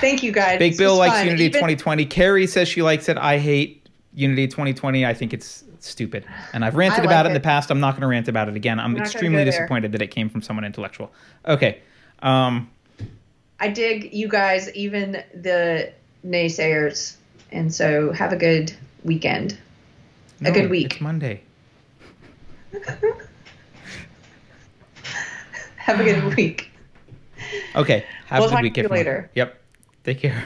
Thank 0.01 0.23
you 0.23 0.31
guys. 0.31 0.59
Big 0.59 0.77
Bill 0.77 0.97
likes 0.97 1.15
fun. 1.15 1.25
Unity 1.25 1.45
Even- 1.45 1.59
2020. 1.59 2.05
Keri 2.05 2.47
says 2.47 2.67
she 2.67 2.81
likes 2.81 3.09
it. 3.09 3.17
I 3.17 3.37
hate 3.37 3.87
Unity 4.13 4.47
2020. 4.47 5.05
I 5.05 5.13
think 5.13 5.33
it's 5.33 5.63
stupid. 5.79 6.25
And 6.53 6.63
I've 6.65 6.75
ranted 6.75 7.01
I 7.01 7.03
about 7.05 7.25
like 7.25 7.25
it 7.25 7.27
in 7.29 7.33
the 7.33 7.39
past. 7.39 7.71
I'm 7.71 7.79
not 7.79 7.91
going 7.91 8.01
to 8.01 8.07
rant 8.07 8.27
about 8.27 8.49
it 8.49 8.55
again. 8.55 8.79
I'm 8.79 8.93
gonna 8.93 9.03
extremely 9.03 9.39
go 9.39 9.45
disappointed 9.45 9.91
that 9.93 10.01
it 10.01 10.07
came 10.07 10.29
from 10.29 10.41
someone 10.41 10.65
intellectual. 10.65 11.11
Okay. 11.45 11.81
Um, 12.21 12.69
I 13.59 13.69
dig 13.69 14.13
you 14.13 14.27
guys, 14.27 14.73
even 14.73 15.23
the 15.33 15.91
naysayers. 16.25 17.15
And 17.51 17.73
so 17.73 18.11
have 18.11 18.31
a 18.31 18.35
good 18.37 18.73
weekend. 19.03 19.57
no, 20.39 20.49
a 20.49 20.53
good 20.53 20.69
week. 20.69 20.93
It's 20.93 21.01
Monday. 21.01 21.41
Have 25.77 25.99
a 25.99 26.03
good 26.03 26.35
week. 26.35 26.69
Okay. 27.75 28.05
Have 28.27 28.41
We'll 28.41 28.49
a 28.49 28.49
good 28.49 28.55
talk 28.55 28.61
week. 28.61 28.73
to 28.75 28.81
you 28.81 28.85
everyone. 28.85 28.97
later. 28.99 29.31
Yep. 29.33 29.59
Take 30.03 30.19
care. 30.19 30.45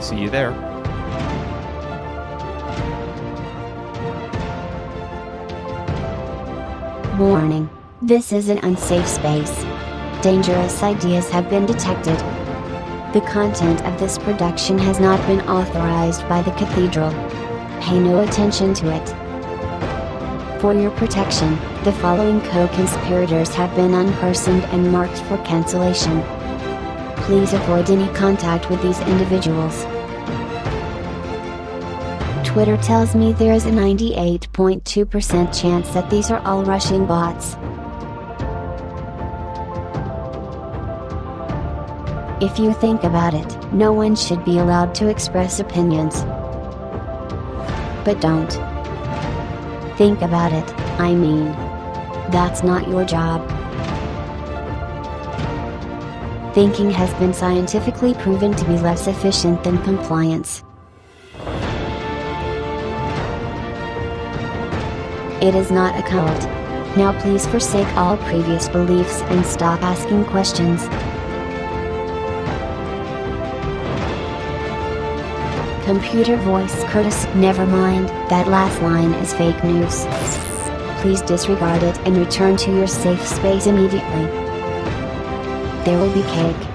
See 0.00 0.16
you 0.16 0.30
there. 0.30 0.52
Warning. 7.18 7.68
This 8.00 8.32
is 8.32 8.48
an 8.48 8.58
unsafe 8.58 9.06
space. 9.06 9.54
Dangerous 10.22 10.82
ideas 10.82 11.28
have 11.28 11.50
been 11.50 11.66
detected. 11.66 12.16
The 13.12 13.20
content 13.28 13.84
of 13.84 14.00
this 14.00 14.16
production 14.16 14.78
has 14.78 14.98
not 14.98 15.24
been 15.26 15.40
authorized 15.42 16.26
by 16.30 16.40
the 16.40 16.52
Cathedral. 16.52 17.10
Pay 17.82 18.00
no 18.00 18.22
attention 18.22 18.72
to 18.74 18.90
it. 18.90 20.60
For 20.62 20.72
your 20.72 20.92
protection, 20.92 21.58
the 21.84 21.92
following 21.92 22.40
co-conspirators 22.40 23.54
have 23.54 23.74
been 23.76 23.90
unpersoned 23.90 24.64
and 24.72 24.90
marked 24.90 25.18
for 25.22 25.36
cancellation. 25.44 26.22
Please 27.22 27.52
avoid 27.52 27.90
any 27.90 28.12
contact 28.14 28.70
with 28.70 28.82
these 28.82 29.00
individuals. 29.00 29.84
Twitter 32.44 32.76
tells 32.78 33.14
me 33.14 33.32
there 33.32 33.52
is 33.54 33.66
a 33.66 33.70
98.2% 33.70 35.60
chance 35.60 35.88
that 35.90 36.10
these 36.10 36.30
are 36.30 36.40
all 36.40 36.64
Russian 36.64 37.06
bots. 37.06 37.56
If 42.42 42.58
you 42.58 42.72
think 42.72 43.04
about 43.04 43.34
it, 43.34 43.72
no 43.72 43.92
one 43.92 44.16
should 44.16 44.44
be 44.44 44.58
allowed 44.58 44.94
to 44.96 45.08
express 45.08 45.60
opinions. 45.60 46.22
But 48.04 48.20
don't. 48.20 48.50
Think 49.98 50.22
about 50.22 50.52
it, 50.52 50.68
I 50.98 51.14
mean. 51.14 51.52
That's 52.32 52.62
not 52.62 52.88
your 52.88 53.04
job. 53.04 53.59
Thinking 56.60 56.90
has 56.90 57.10
been 57.14 57.32
scientifically 57.32 58.12
proven 58.12 58.52
to 58.54 58.64
be 58.66 58.76
less 58.76 59.06
efficient 59.06 59.64
than 59.64 59.82
compliance. 59.82 60.62
It 65.40 65.54
is 65.54 65.70
not 65.70 65.98
a 65.98 66.02
cult. 66.02 66.42
Now 66.98 67.18
please 67.18 67.46
forsake 67.46 67.88
all 67.96 68.18
previous 68.18 68.68
beliefs 68.68 69.22
and 69.22 69.46
stop 69.46 69.80
asking 69.82 70.26
questions. 70.26 70.82
Computer 75.86 76.36
voice 76.36 76.84
Curtis, 76.88 77.24
never 77.36 77.66
mind, 77.66 78.10
that 78.28 78.48
last 78.48 78.82
line 78.82 79.14
is 79.14 79.32
fake 79.32 79.64
news. 79.64 80.04
Please 81.00 81.22
disregard 81.22 81.82
it 81.82 81.98
and 82.00 82.18
return 82.18 82.58
to 82.58 82.70
your 82.70 82.86
safe 82.86 83.26
space 83.26 83.66
immediately. 83.66 84.49
There 85.84 85.98
will 85.98 86.12
be 86.12 86.22
cake. 86.22 86.69